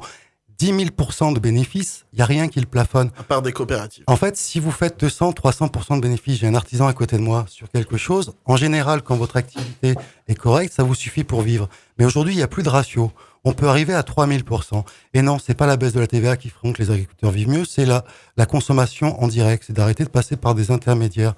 10 0.57 0.73
000% 0.73 1.33
de 1.33 1.39
bénéfices, 1.39 2.05
il 2.13 2.17
n'y 2.17 2.21
a 2.21 2.25
rien 2.25 2.47
qui 2.47 2.59
le 2.59 2.67
plafonne. 2.67 3.09
À 3.17 3.23
part 3.23 3.41
des 3.41 3.51
coopératives. 3.51 4.03
En 4.05 4.15
fait, 4.15 4.37
si 4.37 4.59
vous 4.59 4.69
faites 4.69 4.99
200, 4.99 5.31
300% 5.31 5.95
de 5.95 6.01
bénéfices, 6.01 6.39
j'ai 6.39 6.47
un 6.47 6.53
artisan 6.53 6.87
à 6.87 6.93
côté 6.93 7.17
de 7.17 7.21
moi 7.21 7.45
sur 7.47 7.67
quelque 7.69 7.97
chose, 7.97 8.33
en 8.45 8.55
général, 8.55 9.01
quand 9.01 9.15
votre 9.15 9.37
activité 9.37 9.95
est 10.27 10.35
correcte, 10.35 10.73
ça 10.73 10.83
vous 10.83 10.93
suffit 10.95 11.23
pour 11.23 11.41
vivre. 11.41 11.67
Mais 11.97 12.05
aujourd'hui, 12.05 12.33
il 12.33 12.37
n'y 12.37 12.43
a 12.43 12.47
plus 12.47 12.63
de 12.63 12.69
ratio. 12.69 13.11
On 13.43 13.53
peut 13.53 13.67
arriver 13.67 13.93
à 13.93 14.01
3000%. 14.01 14.83
Et 15.13 15.21
non, 15.21 15.37
c'est 15.39 15.55
pas 15.55 15.65
la 15.65 15.77
baisse 15.77 15.93
de 15.93 15.99
la 15.99 16.07
TVA 16.07 16.37
qui 16.37 16.49
feront 16.49 16.73
que 16.73 16.81
les 16.81 16.91
agriculteurs 16.91 17.31
vivent 17.31 17.49
mieux, 17.49 17.65
c'est 17.65 17.85
la, 17.85 18.05
la 18.37 18.45
consommation 18.45 19.21
en 19.21 19.27
direct. 19.27 19.63
C'est 19.65 19.73
d'arrêter 19.73 20.03
de 20.03 20.09
passer 20.09 20.35
par 20.37 20.53
des 20.53 20.69
intermédiaires. 20.69 21.33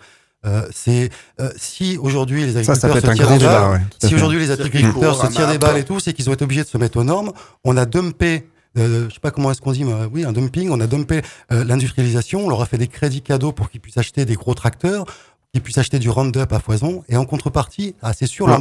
Euh, 0.46 0.68
c'est 0.74 1.10
euh, 1.40 1.50
si 1.56 1.98
aujourd'hui 1.98 2.46
les 2.46 2.64
Ça, 2.64 2.76
ça 2.76 2.88
agriculteurs 2.88 3.14
se 3.14 3.16
tirent 3.16 3.30
des 3.30 3.38
débat, 3.38 3.62
balles, 3.62 3.72
ouais, 3.72 4.08
si 4.10 4.16
aujourd'hui 4.16 4.40
les 4.40 4.52
agriculteurs 4.52 5.22
se 5.22 5.28
tirent 5.28 5.48
des 5.50 5.58
balles 5.58 5.78
et 5.78 5.86
tout, 5.86 6.02
c'est 6.02 6.12
qu'ils 6.12 6.30
ont 6.30 6.34
été 6.34 6.44
obligés 6.44 6.64
de 6.64 6.68
se 6.68 6.78
mettre 6.78 6.98
aux 6.98 7.06
normes. 7.06 7.32
On 7.64 7.78
a 7.78 7.86
dumpé, 7.86 8.46
euh, 8.78 9.08
je 9.08 9.14
sais 9.14 9.22
pas 9.22 9.32
comment 9.32 9.52
est-ce 9.52 9.62
qu'on 9.62 9.72
dit, 9.72 9.86
mais, 9.86 9.94
oui, 10.12 10.26
un 10.26 10.34
dumping. 10.34 10.70
On 10.70 10.82
a 10.82 10.88
dumpé 10.88 11.22
euh, 11.54 11.64
l'industrialisation. 11.64 12.46
On 12.46 12.50
leur 12.50 12.62
a 12.62 12.66
fait 12.66 12.78
des 12.78 12.88
crédits 12.88 13.22
cadeaux 13.22 13.54
pour 13.54 13.70
qu'ils 13.70 13.80
puissent 13.80 13.98
acheter 13.98 14.26
des 14.26 14.36
gros 14.36 14.54
tracteurs, 14.54 15.06
qu'ils 15.54 15.62
puissent 15.62 15.78
acheter 15.78 16.00
du 16.00 16.10
Roundup 16.10 16.52
à 16.52 16.60
foison. 16.60 17.04
Et 17.10 17.16
en 17.16 17.26
contrepartie, 17.26 17.96
ah, 18.02 18.12
c'est 18.14 18.26
sûr, 18.26 18.48
Ouais. 18.48 18.58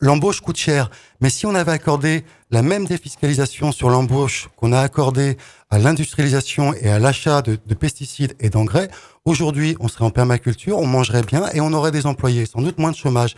l'embauche 0.00 0.40
coûte 0.40 0.56
cher. 0.56 0.90
Mais 1.20 1.28
si 1.28 1.44
on 1.44 1.54
avait 1.56 1.72
accordé 1.72 2.24
la 2.52 2.62
même 2.62 2.86
défiscalisation 2.86 3.72
sur 3.72 3.90
l'embauche 3.90 4.48
qu'on 4.56 4.72
a 4.72 4.78
accordé 4.80 5.36
à 5.70 5.78
l'industrialisation 5.80 6.72
et 6.74 6.88
à 6.88 7.00
l'achat 7.00 7.42
de, 7.42 7.58
de 7.66 7.74
pesticides 7.74 8.36
et 8.38 8.48
d'engrais, 8.48 8.88
aujourd'hui, 9.24 9.76
on 9.80 9.88
serait 9.88 10.04
en 10.04 10.10
permaculture, 10.10 10.78
on 10.78 10.86
mangerait 10.86 11.22
bien 11.24 11.48
et 11.52 11.60
on 11.60 11.72
aurait 11.72 11.90
des 11.90 12.06
employés, 12.06 12.46
sans 12.46 12.62
doute 12.62 12.78
moins 12.78 12.92
de 12.92 12.96
chômage. 12.96 13.34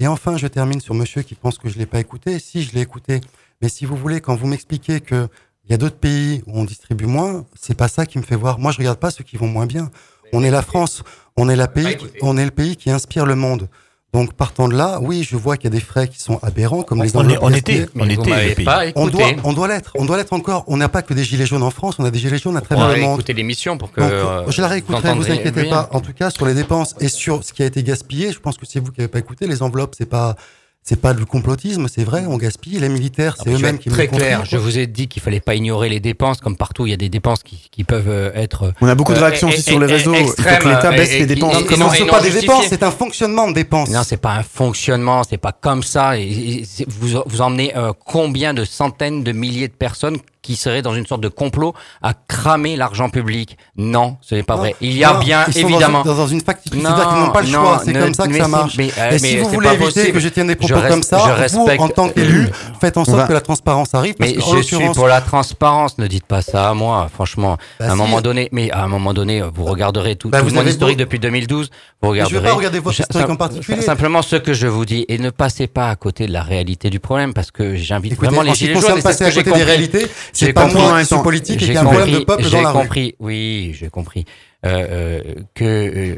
Et 0.00 0.08
enfin, 0.08 0.36
je 0.36 0.48
termine 0.48 0.80
sur 0.80 0.94
monsieur 0.94 1.22
qui 1.22 1.36
pense 1.36 1.56
que 1.56 1.68
je 1.68 1.78
l'ai 1.78 1.86
pas 1.86 2.00
écouté. 2.00 2.40
Si, 2.40 2.64
je 2.64 2.72
l'ai 2.72 2.80
écouté. 2.80 3.20
Mais 3.60 3.68
si 3.68 3.84
vous 3.86 3.94
voulez, 3.96 4.20
quand 4.20 4.34
vous 4.34 4.48
m'expliquez 4.48 5.00
que 5.00 5.28
il 5.64 5.70
y 5.70 5.74
a 5.74 5.76
d'autres 5.76 5.98
pays 5.98 6.42
où 6.48 6.58
on 6.58 6.64
distribue 6.64 7.06
moins, 7.06 7.46
c'est 7.54 7.76
pas 7.76 7.86
ça 7.86 8.04
qui 8.06 8.18
me 8.18 8.24
fait 8.24 8.34
voir. 8.34 8.58
Moi, 8.58 8.72
je 8.72 8.78
regarde 8.78 8.98
pas 8.98 9.12
ceux 9.12 9.22
qui 9.22 9.36
vont 9.36 9.46
moins 9.46 9.66
bien. 9.66 9.92
On 10.32 10.42
est 10.42 10.50
la 10.50 10.62
France. 10.62 11.02
On 11.36 11.48
est 11.48 11.56
la 11.56 11.66
pays, 11.68 11.96
on 12.20 12.36
est 12.36 12.44
le 12.44 12.50
pays 12.50 12.76
qui 12.76 12.90
inspire 12.90 13.24
le 13.24 13.34
monde. 13.34 13.68
Donc, 14.12 14.34
partant 14.34 14.68
de 14.68 14.76
là, 14.76 14.98
oui, 15.00 15.26
je 15.26 15.36
vois 15.36 15.56
qu'il 15.56 15.64
y 15.64 15.72
a 15.74 15.78
des 15.78 15.80
frais 15.80 16.06
qui 16.06 16.20
sont 16.20 16.38
aberrants, 16.42 16.82
comme 16.82 17.02
les 17.02 17.16
On, 17.16 17.20
est- 17.22 17.38
enveloppes 17.38 17.38
on 17.40 17.50
était, 17.54 17.86
on 17.98 18.06
était 18.10 18.48
le 18.50 18.54
pays. 18.54 18.92
On 18.94 19.06
doit, 19.06 19.24
on 19.42 19.54
doit 19.54 19.68
l'être. 19.68 19.92
On 19.98 20.04
doit 20.04 20.18
l'être 20.18 20.34
encore. 20.34 20.64
On 20.66 20.76
n'a 20.76 20.90
pas 20.90 21.00
que 21.00 21.14
des 21.14 21.24
gilets 21.24 21.46
jaunes 21.46 21.62
en 21.62 21.70
France. 21.70 21.94
On 21.98 22.04
a 22.04 22.10
des 22.10 22.18
gilets 22.18 22.36
jaunes 22.36 22.58
à 22.58 22.60
On 22.60 22.62
travers 22.62 22.94
le 22.94 23.00
monde. 23.00 23.14
écouter 23.14 23.32
l'émission 23.32 23.78
pour 23.78 23.90
que. 23.90 24.02
Donc, 24.02 24.10
euh, 24.10 24.44
je 24.50 24.60
la 24.60 24.68
réécouterai, 24.68 25.14
vous 25.14 25.30
inquiétez 25.30 25.62
bien. 25.62 25.70
pas. 25.70 25.88
En 25.92 26.00
tout 26.00 26.12
cas, 26.12 26.28
sur 26.28 26.44
les 26.44 26.52
dépenses 26.52 26.94
et 27.00 27.08
sur 27.08 27.42
ce 27.42 27.54
qui 27.54 27.62
a 27.62 27.66
été 27.66 27.82
gaspillé, 27.82 28.32
je 28.32 28.38
pense 28.38 28.58
que 28.58 28.66
c'est 28.66 28.80
vous 28.80 28.92
qui 28.92 29.00
n'avez 29.00 29.08
pas 29.10 29.18
écouté. 29.18 29.46
Les 29.46 29.62
enveloppes, 29.62 29.94
c'est 29.96 30.04
pas, 30.04 30.36
c'est 30.84 31.00
pas 31.00 31.14
du 31.14 31.24
complotisme, 31.26 31.86
c'est 31.88 32.02
vrai, 32.02 32.24
on 32.26 32.36
gaspille. 32.36 32.78
Les 32.80 32.88
militaires, 32.88 33.36
c'est 33.38 33.44
Je 33.44 33.50
vais 33.50 33.56
eux-mêmes 33.62 33.78
qui 33.78 33.88
me 33.88 33.94
très 33.94 34.08
clair. 34.08 34.44
Je 34.44 34.56
vous 34.56 34.78
ai 34.78 34.86
dit 34.88 35.06
qu'il 35.06 35.22
fallait 35.22 35.40
pas 35.40 35.54
ignorer 35.54 35.88
les 35.88 36.00
dépenses, 36.00 36.40
comme 36.40 36.56
partout. 36.56 36.86
Il 36.86 36.90
y 36.90 36.92
a 36.92 36.96
des 36.96 37.08
dépenses 37.08 37.44
qui, 37.44 37.68
qui 37.70 37.84
peuvent 37.84 38.08
euh, 38.08 38.32
être. 38.34 38.72
On 38.80 38.88
a 38.88 38.94
beaucoup 38.96 39.12
de 39.12 39.18
euh, 39.18 39.22
réactions 39.26 39.48
et- 39.48 39.52
aussi 39.54 39.62
sur 39.62 39.80
et- 39.82 39.86
les 39.86 39.92
réseaux. 39.92 40.12
Il 40.14 40.26
faut 40.26 40.32
que 40.34 40.68
l'État 40.68 40.90
baisse 40.90 41.12
et- 41.12 41.18
les 41.20 41.26
dépenses. 41.26 41.54
et 41.54 41.76
Non, 41.76 41.86
non, 41.86 41.92
ce 41.92 42.02
pas 42.04 42.20
des 42.20 42.30
dépenses, 42.30 42.66
c'est 42.68 42.82
un 42.82 42.90
fonctionnement 42.90 43.48
de 43.48 43.54
dépenses. 43.54 43.90
Non, 43.90 44.02
c'est 44.04 44.16
pas 44.16 44.32
un 44.34 44.42
fonctionnement, 44.42 45.22
c'est 45.22 45.38
pas 45.38 45.52
comme 45.52 45.82
ça. 45.84 46.18
Et, 46.18 46.22
et- 46.22 46.64
c'est- 46.64 46.86
vous, 46.88 47.22
vous 47.24 47.40
emmenez 47.40 47.76
euh, 47.76 47.92
combien 48.04 48.52
de 48.52 48.64
centaines 48.64 49.22
de 49.22 49.30
milliers 49.32 49.68
de 49.68 49.72
personnes 49.74 50.16
qui 50.42 50.56
seraient 50.56 50.82
dans 50.82 50.94
une 50.94 51.06
sorte 51.06 51.20
de 51.20 51.28
complot 51.28 51.72
à 52.02 52.12
cramer 52.28 52.76
l'argent 52.76 53.08
public 53.10 53.56
Non, 53.76 54.16
ce 54.20 54.34
n'est 54.34 54.42
pas 54.42 54.54
Non, 54.54 54.60
vrai. 54.60 54.76
Il 54.80 54.92
y 54.96 55.04
a 55.04 55.14
non, 55.14 55.20
bien, 55.20 55.44
ils 55.48 55.54
sont 55.54 55.60
dans 55.62 55.68
évidemment. 55.68 56.04
une- 56.04 56.14
Dans, 56.16 56.26
une 56.26 56.40
c'est-à-dire 56.40 56.62
qu'ils 56.62 56.82
n'ont 56.82 57.30
pas 57.30 57.42
le 57.42 57.48
non, 57.48 57.60
choix. 57.60 57.82
C'est 57.84 57.92
comme 57.92 58.14
ça 58.14 58.26
que 58.26 58.36
ça 58.36 58.48
marche. 58.48 58.76
mais, 58.76 58.90
euh, 58.98 59.10
Et 59.12 59.18
si 59.18 59.36
vous 59.38 59.48
voulez 59.48 59.68
éviter 59.68 59.84
possible. 59.84 60.12
que 60.12 60.18
je 60.20 60.28
tienne 60.28 60.46
des 60.48 60.56
propos 60.56 60.74
Je 60.74 60.78
res- 60.80 60.88
comme 60.88 61.02
ça, 61.02 61.36
je 61.48 61.52
vous, 61.54 61.66
en 61.78 61.88
tant 61.88 62.08
qu'élu, 62.08 62.48
faites 62.80 62.96
en 62.96 63.04
sorte 63.04 63.18
va- 63.18 63.26
que 63.28 63.32
la 63.32 63.40
transparence 63.40 63.94
arrive. 63.94 64.14
Parce 64.16 64.30
Mais 64.30 64.36
que, 64.36 64.42
je 64.56 64.62
suis 64.62 64.76
pour 64.94 65.06
la 65.08 65.20
transparence. 65.20 65.98
Ne 65.98 66.06
dites 66.08 66.26
pas 66.26 66.42
ça 66.42 66.70
à 66.70 66.74
moi, 66.74 67.08
franchement. 67.12 67.56
Bah 67.78 67.86
à 67.86 67.88
un 67.90 67.92
si. 67.92 67.98
moment 67.98 68.20
donné, 68.20 68.48
mais 68.52 68.70
à 68.72 68.82
un 68.82 68.88
moment 68.88 69.14
donné, 69.14 69.42
vous 69.42 69.64
regarderez 69.64 70.16
tout, 70.16 70.28
Bah, 70.30 70.40
tout 70.40 70.48
vous 70.48 70.54
mon 70.54 70.66
historique 70.66 70.98
beau- 70.98 71.04
depuis 71.04 71.18
2012. 71.18 71.70
Vous 72.02 72.08
je 72.08 72.10
regarderez. 72.10 72.40
vais 72.40 72.48
pas 72.48 72.54
regarder 72.54 72.78
votre 72.80 72.96
Je- 72.96 73.02
historique 73.02 73.28
en 73.30 73.36
particulier. 73.36 73.80
Simplement 73.82 74.22
ce 74.22 74.36
que 74.36 74.52
je 74.54 74.66
vous 74.66 74.84
dis 74.84 75.04
et 75.08 75.18
ne 75.18 75.30
passez 75.30 75.66
pas 75.68 75.88
à 75.88 75.96
côté 75.96 76.26
de 76.26 76.32
la 76.32 76.42
réalité 76.42 76.90
du 76.90 76.98
problème 76.98 77.32
parce 77.32 77.50
que 77.52 77.76
j'invite 77.76 78.14
vraiment 78.16 78.42
les 78.42 78.54
gilets 78.54 78.74
jaunes. 78.80 79.02
passer 79.02 79.24
à 79.24 79.30
côté 79.30 79.52
des 79.52 79.62
réalités, 79.62 80.06
c'est 80.32 80.52
pas 80.52 80.62
compris. 80.66 80.80
moi 80.82 81.00
qui 81.00 81.06
suis 81.06 81.16
politique 81.22 81.62
et 81.62 81.66
J'ai 81.66 81.72
qui 81.72 81.78
a 81.78 81.82
un 81.82 81.84
problème 81.84 82.06
de 82.06 82.12
compris, 82.18 82.24
peuple 82.26 82.42
dans 82.44 82.48
j'ai 82.48 82.62
la 82.62 82.70
rue. 82.70 82.78
compris, 82.80 83.14
oui, 83.20 83.76
j'ai 83.78 83.88
compris 83.88 84.24
euh, 84.64 84.86
euh, 84.90 85.34
que 85.54 85.64
euh, 85.64 86.16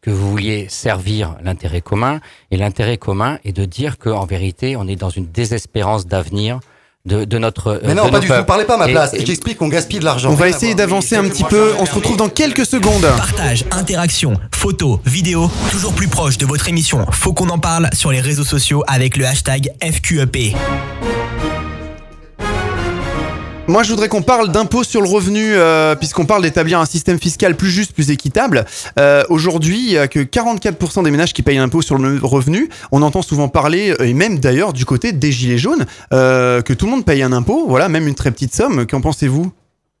que 0.00 0.10
vous 0.10 0.30
vouliez 0.30 0.66
servir 0.68 1.36
l'intérêt 1.42 1.80
commun 1.80 2.20
et 2.50 2.56
l'intérêt 2.56 2.96
commun 2.96 3.38
est 3.44 3.52
de 3.52 3.64
dire 3.64 3.98
que 3.98 4.08
en 4.08 4.24
vérité 4.26 4.76
on 4.76 4.86
est 4.88 4.96
dans 4.96 5.10
une 5.10 5.26
désespérance 5.26 6.06
d'avenir 6.06 6.60
de, 7.04 7.24
de 7.24 7.36
notre. 7.38 7.66
euh, 7.66 7.78
Mais 7.84 7.94
non, 7.94 8.06
de 8.06 8.10
pas 8.12 8.20
du 8.20 8.28
tout. 8.28 8.32
peuples. 8.32 8.46
Parlez 8.46 8.64
pas 8.64 8.74
à 8.74 8.76
ma 8.76 8.88
Et- 8.88 8.92
place. 8.92 9.12
et- 9.14 9.26
J'explique 9.26 9.58
qu'on 9.58 9.66
gaspille 9.66 9.98
de 9.98 10.04
l'argent. 10.04 10.30
On 10.30 10.34
va 10.34 10.48
essayer 10.48 10.76
d'avancer 10.76 11.16
un 11.16 11.24
petit 11.28 11.42
peu. 11.42 11.72
On 11.80 11.84
se 11.84 11.94
retrouve 11.96 12.16
dans 12.16 12.28
quelques 12.28 12.64
secondes. 12.64 13.02
Partage, 13.16 13.64
interaction, 13.72 14.34
photos, 14.54 15.00
vidéos, 15.04 15.50
toujours 15.72 15.94
plus 15.94 16.06
proche 16.06 16.38
de 16.38 16.46
votre 16.46 16.68
émission. 16.68 17.04
Faut 17.10 17.32
qu'on 17.32 17.48
en 17.48 17.58
parle 17.58 17.90
sur 17.92 18.12
les 18.12 18.20
réseaux 18.20 18.44
sociaux 18.44 18.84
avec 18.86 19.16
le 19.16 19.26
hashtag 19.26 19.72
FQEP. 19.82 20.54
Moi, 23.72 23.82
je 23.84 23.88
voudrais 23.88 24.10
qu'on 24.10 24.20
parle 24.20 24.52
d'impôt 24.52 24.84
sur 24.84 25.00
le 25.00 25.08
revenu, 25.08 25.54
euh, 25.54 25.94
puisqu'on 25.94 26.26
parle 26.26 26.42
d'établir 26.42 26.78
un 26.78 26.84
système 26.84 27.18
fiscal 27.18 27.56
plus 27.56 27.70
juste, 27.70 27.94
plus 27.94 28.10
équitable. 28.10 28.66
Euh, 28.98 29.22
Aujourd'hui, 29.30 29.78
il 29.78 29.92
y 29.92 29.96
a 29.96 30.08
que 30.08 30.18
44% 30.18 31.02
des 31.04 31.10
ménages 31.10 31.32
qui 31.32 31.40
payent 31.40 31.56
un 31.56 31.62
impôt 31.64 31.80
sur 31.80 31.96
le 31.96 32.20
revenu. 32.22 32.68
On 32.90 33.00
entend 33.00 33.22
souvent 33.22 33.48
parler, 33.48 33.92
euh, 33.92 34.04
et 34.04 34.12
même 34.12 34.40
d'ailleurs 34.40 34.74
du 34.74 34.84
côté 34.84 35.12
des 35.12 35.32
gilets 35.32 35.56
jaunes, 35.56 35.86
euh, 36.12 36.60
que 36.60 36.74
tout 36.74 36.84
le 36.84 36.90
monde 36.90 37.06
paye 37.06 37.22
un 37.22 37.32
impôt, 37.32 37.64
voilà, 37.66 37.88
même 37.88 38.06
une 38.06 38.14
très 38.14 38.30
petite 38.30 38.54
somme. 38.54 38.84
Qu'en 38.84 39.00
pensez-vous 39.00 39.50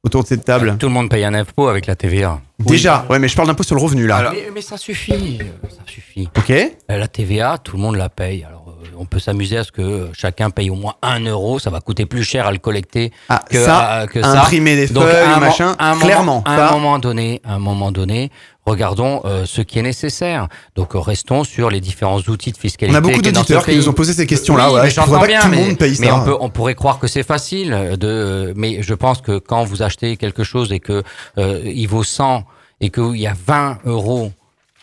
autour 0.04 0.22
de 0.22 0.28
cette 0.28 0.44
table 0.44 0.76
Tout 0.78 0.88
le 0.88 0.92
monde 0.92 1.08
paye 1.08 1.24
un 1.24 1.32
impôt 1.32 1.68
avec 1.68 1.86
la 1.86 1.96
TVA. 1.96 2.42
Déjà, 2.58 3.06
ouais, 3.08 3.18
mais 3.18 3.28
je 3.28 3.36
parle 3.36 3.48
d'impôt 3.48 3.62
sur 3.62 3.74
le 3.74 3.80
revenu 3.80 4.06
là. 4.06 4.32
Mais, 4.34 4.50
mais 4.54 4.60
ça 4.60 4.76
suffit, 4.76 5.38
ça 5.70 5.82
suffit. 5.86 6.28
Ok. 6.36 6.52
La 6.90 7.08
TVA, 7.08 7.56
tout 7.56 7.78
le 7.78 7.82
monde 7.82 7.96
la 7.96 8.10
paye. 8.10 8.44
Alors, 8.44 8.61
on 8.98 9.04
peut 9.06 9.18
s'amuser 9.18 9.56
à 9.58 9.64
ce 9.64 9.72
que 9.72 9.82
euh, 9.82 10.06
chacun 10.12 10.50
paye 10.50 10.70
au 10.70 10.74
moins 10.74 10.94
un 11.02 11.20
euro. 11.20 11.58
Ça 11.58 11.70
va 11.70 11.80
coûter 11.80 12.06
plus 12.06 12.22
cher 12.24 12.46
à 12.46 12.52
le 12.52 12.58
collecter 12.58 13.12
Ah, 13.28 13.42
que, 13.50 13.62
ça, 13.64 13.78
à- 14.00 14.06
que 14.06 14.20
ça. 14.22 14.40
imprimer 14.42 14.76
des 14.76 14.88
Donc, 14.88 15.04
feuilles, 15.04 15.26
un 15.34 15.38
machin, 15.40 15.76
moment- 15.80 16.00
clairement. 16.00 16.42
à 16.44 16.56
ça. 16.56 16.68
un 16.68 16.72
moment 16.72 16.98
donné, 16.98 17.40
à 17.44 17.54
un 17.54 17.58
moment 17.58 17.92
donné, 17.92 18.30
regardons 18.66 19.22
euh, 19.24 19.44
ce 19.46 19.60
qui 19.60 19.78
est 19.78 19.82
nécessaire. 19.82 20.48
Donc, 20.76 20.94
euh, 20.94 20.98
restons 21.00 21.44
sur 21.44 21.70
les 21.70 21.80
différents 21.80 22.18
outils 22.20 22.52
de 22.52 22.56
fiscalité. 22.56 22.94
On 22.94 22.98
a 22.98 23.00
beaucoup 23.00 23.22
d'auditeurs 23.22 23.64
qui 23.64 23.76
nous 23.76 23.88
ont 23.88 23.92
posé 23.92 24.12
ces 24.12 24.26
questions-là. 24.26 24.68
Oui, 24.68 24.74
ouais. 24.76 24.82
mais 24.84 24.90
Je 24.90 25.00
ne 25.00 25.06
j'entends 25.06 25.20
pas 25.20 25.26
bien, 25.26 25.40
que 25.40 25.44
tout 25.46 25.50
le 25.50 25.56
mais- 25.56 25.64
monde 25.68 25.78
paye 25.78 25.96
mais 26.00 26.06
ça. 26.08 26.16
on, 26.16 26.24
peut, 26.24 26.36
on 26.40 26.48
pourrait 26.50 26.74
croire 26.74 26.98
que 26.98 27.06
c'est 27.06 27.22
facile 27.24 27.72
euh, 27.72 27.96
de, 27.96 28.52
mais 28.56 28.82
je 28.82 28.94
pense 28.94 29.20
que 29.20 29.38
quand 29.38 29.64
vous 29.64 29.82
achetez 29.82 30.16
quelque 30.16 30.44
chose 30.44 30.72
et 30.72 30.80
que 30.80 31.02
euh, 31.38 31.60
il 31.64 31.86
vaut 31.86 32.04
100 32.04 32.44
et 32.80 32.90
qu'il 32.90 33.16
y 33.16 33.26
a 33.26 33.34
20 33.46 33.78
euros 33.84 34.32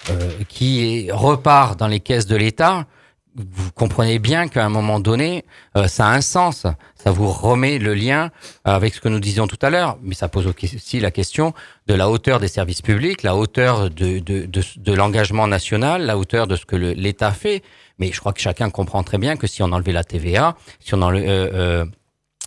euh, 0.10 0.30
qui 0.48 1.10
repart 1.12 1.78
dans 1.78 1.88
les 1.88 2.00
caisses 2.00 2.26
de 2.26 2.36
l'État, 2.38 2.86
vous 3.36 3.72
comprenez 3.72 4.20
bien 4.20 4.48
qu'à 4.48 4.66
un 4.66 4.70
moment 4.70 5.00
donné, 5.00 5.46
euh, 5.78 5.88
ça 5.88 6.08
a 6.08 6.14
un 6.16 6.22
sens. 6.22 6.66
Ça 6.96 7.12
vous 7.12 7.32
remet 7.32 7.80
le 7.80 7.94
lien 7.94 8.32
avec 8.66 8.94
ce 8.94 9.02
que 9.02 9.08
nous 9.08 9.20
disions 9.20 9.48
tout 9.48 9.60
à 9.62 9.70
l'heure, 9.70 9.98
mais 10.02 10.16
ça 10.16 10.28
pose 10.28 10.48
aussi 10.48 11.00
la 11.00 11.12
question 11.12 11.54
de 11.88 11.94
la 11.94 12.10
hauteur 12.10 12.40
des 12.40 12.48
services 12.48 12.82
publics, 12.82 13.24
la 13.24 13.36
hauteur 13.36 13.90
de, 13.90 14.20
de, 14.20 14.46
de, 14.46 14.94
l'engagement 14.94 15.48
national, 15.48 16.06
la 16.06 16.18
hauteur 16.18 16.48
de 16.48 16.56
ce 16.56 16.66
que 16.66 16.76
l'État 16.76 17.32
fait. 17.32 17.64
Mais 18.00 18.12
je 18.12 18.20
crois 18.20 18.34
que 18.34 18.42
chacun 18.42 18.70
comprend 18.70 19.04
très 19.04 19.18
bien 19.18 19.38
que 19.38 19.48
si 19.48 19.64
on 19.64 19.72
enlevait 19.72 19.92
la 19.92 20.04
TVA, 20.04 20.56
si 20.80 20.94
on 20.94 21.02
euh, 21.02 21.16
euh, 21.22 21.86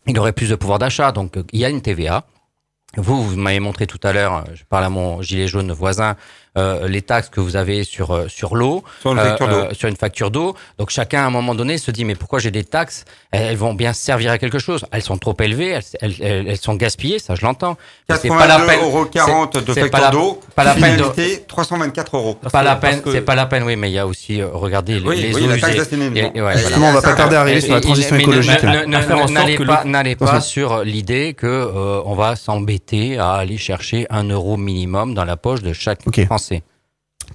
il 0.07 0.19
aurait 0.19 0.33
plus 0.33 0.51
de 0.51 0.55
pouvoir 0.55 0.79
d'achat. 0.79 1.13
Donc 1.13 1.37
euh, 1.37 1.45
il 1.53 1.61
y 1.61 1.65
a 1.65 1.69
une 1.69 1.83
TVA. 1.83 2.27
Vous, 2.97 3.23
vous 3.23 3.37
m'avez 3.37 3.61
montré 3.61 3.87
tout 3.87 4.01
à 4.03 4.13
l'heure, 4.13 4.35
euh, 4.35 4.43
je 4.55 4.65
parle 4.65 4.85
à 4.85 4.91
mon 4.91 5.23
gilet 5.23 5.49
jaune 5.49 5.73
voisin, 5.73 6.17
euh, 6.59 6.87
les 6.87 7.01
taxes 7.03 7.29
que 7.31 7.41
vous 7.41 7.57
avez 7.57 7.83
sur 7.85 8.11
euh, 8.15 8.29
sur 8.29 8.55
l'eau, 8.57 8.85
Sur 9.01 9.13
une 9.13 9.19
euh, 9.19 9.25
facture 9.25 9.49
d'eau. 9.49 9.57
euh, 9.57 9.73
sur 9.75 9.89
une 9.89 9.97
facture 9.97 10.31
d'eau. 10.31 10.55
Donc 10.79 10.91
chacun 10.91 11.23
à 11.23 11.27
un 11.27 11.31
moment 11.31 11.55
donné 11.55 11.79
se 11.79 11.91
dit 11.91 12.05
mais 12.05 12.15
pourquoi 12.15 12.41
j'ai 12.41 12.51
des 12.51 12.65
taxes? 12.65 13.05
Elles, 13.31 13.43
elles 13.53 13.57
vont 13.57 13.73
bien 13.75 13.93
servir 13.95 14.31
à 14.33 14.39
quelque 14.39 14.59
chose. 14.59 14.85
Elles 14.93 15.03
sont 15.03 15.17
trop 15.17 15.35
élevées, 15.41 15.69
elles, 15.71 15.83
elles, 16.01 16.15
elles- 16.21 16.49
elles 16.49 16.59
sont 16.59 16.75
gaspillées, 16.75 17.19
ça 17.19 17.35
je 17.35 17.43
l'entends. 17.47 17.77
Mais 18.09 18.17
c'est 18.21 18.29
pas 18.29 18.47
la 18.47 18.59
peine. 18.59 18.81
82,40 18.81 18.83
euros 18.83 19.07
de 19.07 19.73
c'est- 19.73 19.81
c'est 19.81 19.89
pas 19.91 19.99
facture 19.99 20.01
la- 20.01 20.11
d'eau. 20.11 20.41
pas 20.55 20.65
la 20.65 20.75
peine 20.75 20.97
de- 20.97 21.03
finalité, 21.05 21.45
324 21.49 22.17
euros. 22.17 22.35
Pas 22.53 22.63
la 22.63 22.77
peine, 22.77 23.01
que- 23.01 23.13
c'est 23.13 23.23
pas 23.23 23.35
la 23.35 23.47
peine, 23.47 23.63
oui, 23.63 23.77
mais 23.77 23.91
il 23.91 23.95
y 23.95 23.99
a 23.99 24.07
aussi, 24.07 24.43
regardez, 24.43 25.01
les, 25.01 25.09
Oui, 25.09 25.17
les 25.23 25.35
oui, 25.35 25.45
eaux 25.45 25.49
la 25.49 25.57
taxe 25.59 25.69
usées. 25.75 25.79
d'assainissement. 25.79 26.31
Et- 26.35 26.43
ouais, 26.43 26.53
Justement, 26.59 26.77
voilà. 26.79 26.91
on 26.91 27.01
va 27.01 27.03
pas 27.03 27.15
tarder 27.15 27.37
à 27.37 27.41
arriver 27.41 27.61
sur 27.63 27.75
la 27.75 27.81
transition 27.81 28.17
écologique. 28.17 28.63
N'allez 29.87 30.17
pas, 30.17 30.41
sur 30.41 30.83
l'idée 30.85 31.35
que 31.35 31.47
euh, 31.47 32.03
on 32.05 32.15
va 32.15 32.37
s'embêter 32.37 33.19
à 33.19 33.33
aller 33.35 33.57
chercher 33.57 34.07
un 34.11 34.25
euro 34.29 34.57
minimum 34.57 35.15
dans 35.15 35.25
la 35.25 35.37
poche 35.37 35.63
de 35.63 35.73
chaque. 35.73 36.01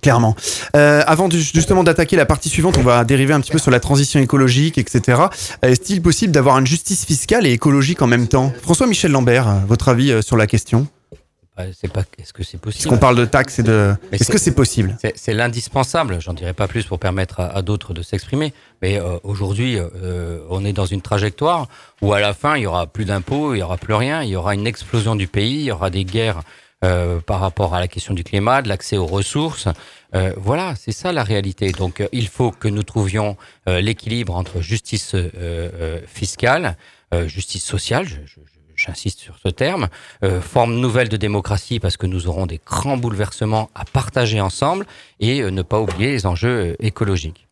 Clairement. 0.01 0.35
Euh, 0.75 1.01
avant 1.07 1.27
du- 1.27 1.41
justement 1.41 1.83
d'attaquer 1.83 2.15
la 2.17 2.25
partie 2.25 2.49
suivante, 2.49 2.77
on 2.77 2.83
va 2.83 3.03
dériver 3.03 3.33
un 3.33 3.39
petit 3.41 3.51
peu 3.51 3.57
sur 3.57 3.71
la 3.71 3.79
transition 3.79 4.19
écologique, 4.19 4.77
etc. 4.77 5.21
Euh, 5.65 5.69
Est-il 5.71 6.01
possible 6.01 6.31
d'avoir 6.31 6.57
une 6.59 6.67
justice 6.67 7.05
fiscale 7.05 7.47
et 7.47 7.51
écologique 7.53 8.01
en 8.01 8.07
même 8.07 8.27
temps? 8.27 8.53
François-Michel 8.61 9.11
Lambert, 9.11 9.47
euh, 9.47 9.53
votre 9.67 9.87
avis 9.89 10.21
sur 10.21 10.37
la 10.37 10.45
question? 10.45 10.87
C'est 11.81 11.91
pas, 11.91 12.01
est-ce 12.19 12.33
que 12.33 12.43
c'est 12.43 12.59
possible? 12.59 12.83
Puisqu'on 12.83 12.99
parle 12.99 13.15
de 13.15 13.25
taxes 13.25 13.57
et 13.57 13.63
de... 13.63 13.95
Est-ce 14.11 14.29
que 14.29 14.37
c'est 14.37 14.51
possible? 14.53 14.95
C'est 15.01 15.13
c'est 15.17 15.33
l'indispensable, 15.33 16.21
j'en 16.21 16.33
dirai 16.35 16.53
pas 16.53 16.67
plus 16.67 16.85
pour 16.85 16.99
permettre 16.99 17.39
à, 17.39 17.47
à 17.47 17.63
d'autres 17.63 17.95
de 17.95 18.03
s'exprimer. 18.03 18.53
Mais 18.83 18.99
euh, 18.99 19.17
aujourd'hui, 19.23 19.79
euh, 19.79 20.39
on 20.51 20.63
est 20.63 20.73
dans 20.73 20.85
une 20.85 21.01
trajectoire 21.01 21.67
où 22.03 22.13
à 22.13 22.19
la 22.19 22.35
fin, 22.35 22.57
il 22.57 22.61
y 22.63 22.67
aura 22.67 22.85
plus 22.85 23.05
d'impôts, 23.05 23.55
il 23.55 23.57
y 23.57 23.63
aura 23.63 23.77
plus 23.77 23.95
rien, 23.95 24.21
il 24.21 24.29
y 24.29 24.35
aura 24.35 24.53
une 24.53 24.67
explosion 24.67 25.15
du 25.15 25.25
pays, 25.27 25.55
il 25.55 25.63
y 25.63 25.71
aura 25.71 25.89
des 25.89 26.05
guerres 26.05 26.41
euh, 26.83 27.19
par 27.19 27.39
rapport 27.39 27.73
à 27.75 27.79
la 27.79 27.87
question 27.87 28.13
du 28.13 28.23
climat, 28.23 28.61
de 28.61 28.69
l'accès 28.69 28.97
aux 28.97 29.05
ressources. 29.07 29.67
Euh, 30.15 30.31
voilà, 30.37 30.73
c'est 30.79 30.91
ça 30.91 31.11
la 31.11 31.23
réalité. 31.23 31.71
Donc, 31.71 32.01
euh, 32.01 32.07
il 32.11 32.27
faut 32.27 32.51
que 32.51 32.67
nous 32.67 32.83
trouvions 32.83 33.35
euh, 33.67 33.81
l'équilibre 33.81 34.35
entre 34.35 34.61
justice 34.61 35.15
euh, 35.15 35.29
euh, 35.35 35.99
fiscale, 36.07 36.77
euh, 37.13 37.27
justice 37.27 37.63
sociale. 37.63 38.05
je- 38.07 38.15
je- 38.25 38.39
j'insiste 38.79 39.19
sur 39.19 39.39
ce 39.43 39.49
terme, 39.49 39.87
euh, 40.23 40.39
forme 40.39 40.75
nouvelle 40.75 41.09
de 41.09 41.17
démocratie 41.17 41.79
parce 41.79 41.97
que 41.97 42.05
nous 42.05 42.27
aurons 42.27 42.45
des 42.45 42.61
grands 42.63 42.95
bouleversements 42.95 43.71
à 43.73 43.85
partager 43.85 44.39
ensemble 44.39 44.85
et 45.19 45.41
euh, 45.41 45.49
ne 45.49 45.63
pas 45.63 45.79
oublier 45.81 46.11
les 46.11 46.27
enjeux 46.27 46.47
euh, 46.49 46.75
écologiques. 46.79 47.47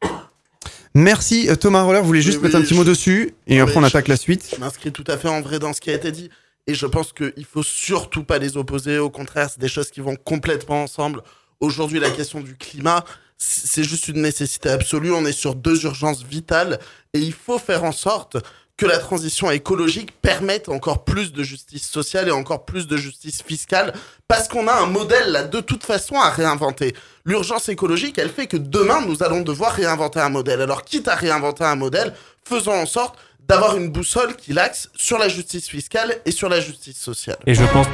Merci 0.93 1.49
Thomas 1.60 1.81
Roller, 1.81 2.02
vous 2.02 2.07
voulez 2.07 2.22
juste 2.22 2.38
Oui, 2.38 2.43
mettre 2.43 2.57
un 2.57 2.61
petit 2.61 2.69
je- 2.73 2.80
mot 2.80 2.84
dessus 2.84 3.34
et 3.47 3.56
Oui, 3.56 3.60
après 3.60 3.77
on 3.77 3.81
je- 3.81 3.88
attaque 3.88 4.07
la 4.07 4.18
suite. 4.18 4.49
Je 4.56 4.60
m'inscris 4.60 4.91
tout 4.91 5.03
à 5.07 5.18
fait 5.18 5.27
en 5.27 5.41
vrai 5.41 5.60
dans 5.60 5.73
ce 5.73 5.81
qui 5.81 5.89
a 5.89 5.93
été 5.93 6.11
dit. 6.11 6.30
Et 6.68 6.74
je 6.74 6.86
pense 6.86 7.14
qu'il 7.14 7.46
faut 7.46 7.64
surtout 7.64 8.24
pas 8.24 8.40
les 8.40 8.58
opposer. 8.58 8.98
Au 8.98 9.10
contraire, 9.10 9.50
c'est 9.50 9.60
des 9.60 9.68
choses 9.68 9.92
qui 9.92 10.02
vont 10.02 10.16
complètement 10.16 10.84
ensemble. 10.84 11.22
Aujourd'hui, 11.60 12.00
la 12.00 12.10
question 12.10 12.42
du 12.42 12.58
climat, 12.58 13.06
c'est 13.38 13.84
juste 13.84 14.08
une 14.08 14.22
nécessité 14.22 14.70
absolue. 14.70 15.12
On 15.12 15.26
est 15.26 15.32
sur 15.32 15.56
deux 15.56 15.84
urgences 15.86 16.24
vitales. 16.24 16.80
Et 17.14 17.20
il 17.20 17.34
faut 17.34 17.60
faire 17.60 17.84
en 17.84 17.92
sorte 17.92 18.38
que 18.78 18.86
la 18.86 18.98
transition 18.98 19.52
écologique 19.52 20.20
permette 20.22 20.68
encore 20.68 21.06
plus 21.06 21.32
de 21.32 21.44
justice 21.44 21.88
sociale 21.88 22.28
et 22.28 22.32
encore 22.32 22.66
plus 22.66 22.88
de 22.88 22.98
justice 22.98 23.42
fiscale. 23.42 23.94
Parce 24.28 24.48
qu'on 24.48 24.68
a 24.68 24.74
un 24.74 24.88
modèle, 24.88 25.32
là, 25.32 25.44
de 25.44 25.62
toute 25.62 25.84
façon, 25.84 26.16
à 26.16 26.30
réinventer. 26.30 26.94
L'urgence 27.26 27.70
écologique, 27.70 28.18
elle 28.18 28.30
fait 28.30 28.48
que 28.48 28.58
demain, 28.58 29.06
nous 29.06 29.24
allons 29.24 29.42
devoir 29.42 29.72
réinventer 29.72 30.20
un 30.20 30.30
modèle. 30.30 30.62
Alors, 30.62 30.84
quitte 30.84 31.08
à 31.08 31.16
réinventer 31.16 31.64
un 31.64 31.76
modèle, 31.76 32.14
faisons 32.44 32.74
en 32.74 32.86
sorte 32.86 33.18
d'avoir 33.47 33.77
une 33.77 33.89
boussole 33.89 34.35
qui 34.35 34.53
l'axe 34.53 34.89
sur 34.95 35.17
la 35.17 35.27
justice 35.27 35.67
fiscale 35.67 36.15
et 36.26 36.31
sur 36.31 36.49
la 36.49 36.59
justice 36.59 36.97
sociale. 36.97 37.38
Et 37.45 37.53
je 37.53 37.63
pense 37.65 37.88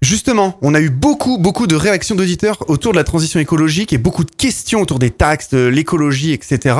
Justement, 0.00 0.56
on 0.62 0.74
a 0.74 0.80
eu 0.80 0.90
beaucoup, 0.90 1.38
beaucoup 1.38 1.66
de 1.66 1.74
réactions 1.74 2.14
d'auditeurs 2.14 2.58
autour 2.70 2.92
de 2.92 2.96
la 2.98 3.04
transition 3.04 3.40
écologique 3.40 3.92
et 3.92 3.98
beaucoup 3.98 4.22
de 4.24 4.30
questions 4.30 4.80
autour 4.80 5.00
des 5.00 5.10
taxes, 5.10 5.50
de 5.50 5.66
l'écologie, 5.66 6.32
etc. 6.32 6.76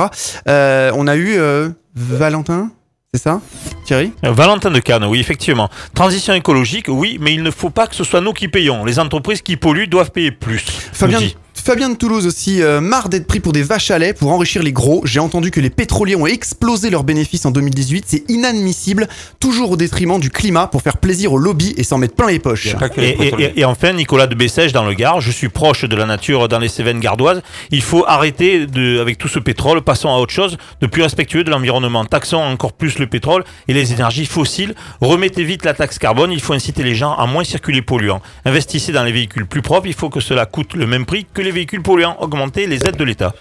Euh, 0.47 0.91
on 0.95 1.05
a 1.05 1.17
eu 1.17 1.37
euh, 1.37 1.69
Valentin, 1.95 2.71
c'est 3.13 3.21
ça? 3.21 3.41
Thierry? 3.85 4.13
Euh, 4.23 4.31
Valentin 4.31 4.71
de 4.71 4.79
Cannes, 4.79 5.03
oui, 5.03 5.19
effectivement. 5.19 5.69
Transition 5.93 6.33
écologique, 6.33 6.85
oui, 6.87 7.17
mais 7.19 7.33
il 7.33 7.43
ne 7.43 7.51
faut 7.51 7.69
pas 7.69 7.87
que 7.87 7.95
ce 7.95 8.05
soit 8.05 8.21
nous 8.21 8.31
qui 8.31 8.47
payons. 8.47 8.85
Les 8.85 8.99
entreprises 8.99 9.41
qui 9.41 9.57
polluent 9.57 9.87
doivent 9.87 10.11
payer 10.11 10.31
plus. 10.31 10.61
Fabien. 10.93 11.19
Fabien 11.63 11.89
de 11.89 11.95
Toulouse 11.95 12.25
aussi, 12.25 12.61
euh, 12.61 12.81
marre 12.81 13.09
d'être 13.09 13.27
pris 13.27 13.39
pour 13.39 13.51
des 13.53 13.61
vaches 13.63 13.91
à 13.91 13.99
lait 13.99 14.13
pour 14.13 14.31
enrichir 14.31 14.63
les 14.63 14.71
gros. 14.71 15.01
J'ai 15.05 15.19
entendu 15.19 15.51
que 15.51 15.59
les 15.59 15.69
pétroliers 15.69 16.15
ont 16.15 16.25
explosé 16.25 16.89
leurs 16.89 17.03
bénéfices 17.03 17.45
en 17.45 17.51
2018. 17.51 18.05
C'est 18.07 18.23
inadmissible, 18.29 19.07
toujours 19.39 19.71
au 19.71 19.77
détriment 19.77 20.19
du 20.19 20.29
climat 20.29 20.67
pour 20.67 20.81
faire 20.81 20.97
plaisir 20.97 21.33
aux 21.33 21.37
lobbies 21.37 21.73
et 21.77 21.83
s'en 21.83 21.97
mettre 21.97 22.15
plein 22.15 22.27
les 22.27 22.39
poches. 22.39 22.67
Et, 22.97 23.09
et- 23.09 23.33
et- 23.43 23.59
et 23.59 23.65
enfin, 23.65 23.93
Nicolas 23.93 24.25
de 24.27 24.35
Bessèges 24.35 24.73
dans 24.73 24.85
le 24.85 24.93
Gard, 24.93 25.21
je 25.21 25.31
suis 25.31 25.49
proche 25.49 25.85
de 25.85 25.95
la 25.95 26.05
nature 26.05 26.47
dans 26.47 26.59
les 26.59 26.69
Cévennes 26.69 26.99
gardoises. 26.99 27.41
Il 27.71 27.81
faut 27.81 28.03
arrêter 28.07 28.65
de, 28.65 28.99
avec 28.99 29.17
tout 29.17 29.27
ce 29.27 29.39
pétrole, 29.39 29.81
passons 29.81 30.09
à 30.09 30.17
autre 30.17 30.33
chose, 30.33 30.57
de 30.81 30.87
plus 30.87 31.01
respectueux 31.03 31.43
de 31.43 31.51
l'environnement. 31.51 32.05
Taxons 32.05 32.37
encore 32.37 32.73
plus 32.73 32.97
le 32.99 33.07
pétrole 33.07 33.43
et 33.67 33.73
les 33.73 33.91
énergies 33.93 34.25
fossiles. 34.25 34.73
Remettez 35.01 35.43
vite 35.43 35.65
la 35.65 35.73
taxe 35.73 35.99
carbone, 35.99 36.31
il 36.31 36.41
faut 36.41 36.53
inciter 36.53 36.83
les 36.83 36.95
gens 36.95 37.13
à 37.15 37.25
moins 37.27 37.43
circuler 37.43 37.81
polluants. 37.81 38.21
Investissez 38.45 38.91
dans 38.91 39.03
les 39.03 39.11
véhicules 39.11 39.45
plus 39.45 39.61
propres, 39.61 39.87
il 39.87 39.93
faut 39.93 40.09
que 40.09 40.19
cela 40.19 40.45
coûte 40.45 40.73
le 40.73 40.87
même 40.87 41.05
prix 41.05 41.25
que 41.33 41.41
les 41.41 41.48
véhicules 41.51 41.81
polluants. 41.81 42.17
Augmentez 42.19 42.67
les 42.67 42.77
aides 42.77 42.97
de 42.97 43.03
l'État. 43.03 43.33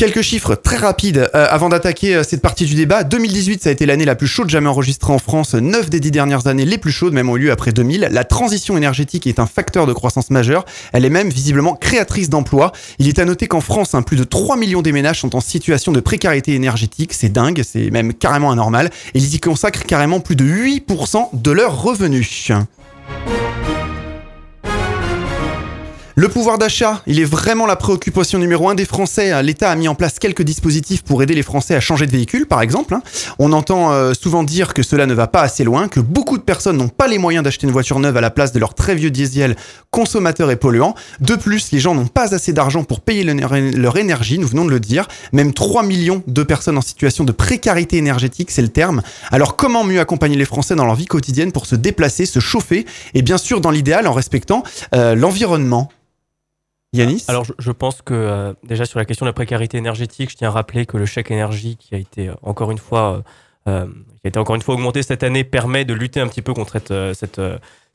Quelques 0.00 0.22
chiffres 0.22 0.54
très 0.54 0.78
rapides 0.78 1.28
euh, 1.34 1.46
avant 1.50 1.68
d'attaquer 1.68 2.14
euh, 2.14 2.22
cette 2.22 2.40
partie 2.40 2.64
du 2.64 2.74
débat. 2.74 3.04
2018, 3.04 3.62
ça 3.62 3.68
a 3.68 3.72
été 3.72 3.84
l'année 3.84 4.06
la 4.06 4.14
plus 4.14 4.28
chaude 4.28 4.48
jamais 4.48 4.70
enregistrée 4.70 5.12
en 5.12 5.18
France. 5.18 5.52
9 5.52 5.90
des 5.90 6.00
10 6.00 6.10
dernières 6.10 6.46
années 6.46 6.64
les 6.64 6.78
plus 6.78 6.90
chaudes, 6.90 7.12
même 7.12 7.28
ont 7.28 7.36
eu 7.36 7.40
lieu 7.40 7.50
après 7.50 7.70
2000. 7.70 8.08
La 8.10 8.24
transition 8.24 8.78
énergétique 8.78 9.26
est 9.26 9.38
un 9.38 9.44
facteur 9.44 9.86
de 9.86 9.92
croissance 9.92 10.30
majeur. 10.30 10.64
Elle 10.94 11.04
est 11.04 11.10
même 11.10 11.28
visiblement 11.28 11.74
créatrice 11.74 12.30
d'emplois. 12.30 12.72
Il 12.98 13.08
est 13.08 13.18
à 13.18 13.26
noter 13.26 13.46
qu'en 13.46 13.60
France, 13.60 13.94
hein, 13.94 14.00
plus 14.00 14.16
de 14.16 14.24
3 14.24 14.56
millions 14.56 14.80
des 14.80 14.92
ménages 14.92 15.20
sont 15.20 15.36
en 15.36 15.40
situation 15.40 15.92
de 15.92 16.00
précarité 16.00 16.54
énergétique. 16.54 17.12
C'est 17.12 17.28
dingue, 17.28 17.60
c'est 17.62 17.90
même 17.90 18.14
carrément 18.14 18.50
anormal. 18.50 18.88
Ils 19.12 19.34
y 19.34 19.38
consacrent 19.38 19.84
carrément 19.84 20.20
plus 20.20 20.34
de 20.34 20.46
8% 20.46 21.28
de 21.34 21.50
leurs 21.50 21.82
revenus. 21.82 22.52
Le 26.20 26.28
pouvoir 26.28 26.58
d'achat, 26.58 27.00
il 27.06 27.18
est 27.18 27.24
vraiment 27.24 27.64
la 27.64 27.76
préoccupation 27.76 28.38
numéro 28.38 28.68
un 28.68 28.74
des 28.74 28.84
Français. 28.84 29.42
L'État 29.42 29.70
a 29.70 29.74
mis 29.74 29.88
en 29.88 29.94
place 29.94 30.18
quelques 30.18 30.42
dispositifs 30.42 31.02
pour 31.02 31.22
aider 31.22 31.34
les 31.34 31.42
Français 31.42 31.74
à 31.74 31.80
changer 31.80 32.04
de 32.04 32.10
véhicule, 32.10 32.44
par 32.44 32.60
exemple. 32.60 32.92
hein. 32.92 33.02
On 33.38 33.54
entend 33.54 33.90
euh, 33.92 34.12
souvent 34.12 34.42
dire 34.42 34.74
que 34.74 34.82
cela 34.82 35.06
ne 35.06 35.14
va 35.14 35.28
pas 35.28 35.40
assez 35.40 35.64
loin, 35.64 35.88
que 35.88 35.98
beaucoup 35.98 36.36
de 36.36 36.42
personnes 36.42 36.76
n'ont 36.76 36.88
pas 36.90 37.08
les 37.08 37.16
moyens 37.16 37.42
d'acheter 37.42 37.66
une 37.66 37.72
voiture 37.72 37.98
neuve 38.00 38.18
à 38.18 38.20
la 38.20 38.28
place 38.28 38.52
de 38.52 38.58
leur 38.58 38.74
très 38.74 38.94
vieux 38.94 39.10
diesel 39.10 39.56
consommateur 39.90 40.50
et 40.50 40.56
polluant. 40.56 40.94
De 41.20 41.36
plus, 41.36 41.72
les 41.72 41.80
gens 41.80 41.94
n'ont 41.94 42.06
pas 42.06 42.34
assez 42.34 42.52
d'argent 42.52 42.84
pour 42.84 43.00
payer 43.00 43.24
le- 43.24 43.70
leur 43.80 43.96
énergie, 43.96 44.38
nous 44.38 44.46
venons 44.48 44.66
de 44.66 44.70
le 44.72 44.80
dire. 44.80 45.08
Même 45.32 45.54
3 45.54 45.84
millions 45.84 46.22
de 46.26 46.42
personnes 46.42 46.76
en 46.76 46.82
situation 46.82 47.24
de 47.24 47.32
précarité 47.32 47.96
énergétique, 47.96 48.50
c'est 48.50 48.60
le 48.60 48.68
terme. 48.68 49.00
Alors 49.30 49.56
comment 49.56 49.84
mieux 49.84 50.00
accompagner 50.00 50.36
les 50.36 50.44
Français 50.44 50.74
dans 50.74 50.84
leur 50.84 50.96
vie 50.96 51.06
quotidienne 51.06 51.50
pour 51.50 51.64
se 51.64 51.76
déplacer, 51.76 52.26
se 52.26 52.40
chauffer, 52.40 52.84
et 53.14 53.22
bien 53.22 53.38
sûr 53.38 53.62
dans 53.62 53.70
l'idéal 53.70 54.06
en 54.06 54.12
respectant 54.12 54.64
euh, 54.94 55.14
l'environnement 55.14 55.88
Yanis 56.92 57.24
Alors, 57.28 57.44
je, 57.44 57.52
je 57.58 57.70
pense 57.70 58.02
que 58.02 58.14
euh, 58.14 58.52
déjà 58.64 58.84
sur 58.84 58.98
la 58.98 59.04
question 59.04 59.24
de 59.24 59.28
la 59.28 59.32
précarité 59.34 59.78
énergétique, 59.78 60.30
je 60.30 60.36
tiens 60.36 60.48
à 60.48 60.52
rappeler 60.52 60.86
que 60.86 60.96
le 60.96 61.06
chèque 61.06 61.30
énergie 61.30 61.76
qui 61.76 61.94
a 61.94 61.98
été 61.98 62.28
euh, 62.28 62.34
encore 62.42 62.70
une 62.72 62.78
fois, 62.78 63.22
euh, 63.68 63.70
euh, 63.70 63.86
qui 63.86 64.26
a 64.26 64.28
été 64.28 64.38
encore 64.38 64.56
une 64.56 64.62
fois 64.62 64.74
augmenté 64.74 65.02
cette 65.02 65.22
année, 65.22 65.44
permet 65.44 65.84
de 65.84 65.94
lutter 65.94 66.20
un 66.20 66.26
petit 66.26 66.42
peu 66.42 66.52
contre 66.52 66.72
cette, 66.72 66.90
euh, 66.90 67.14
cette, 67.14 67.40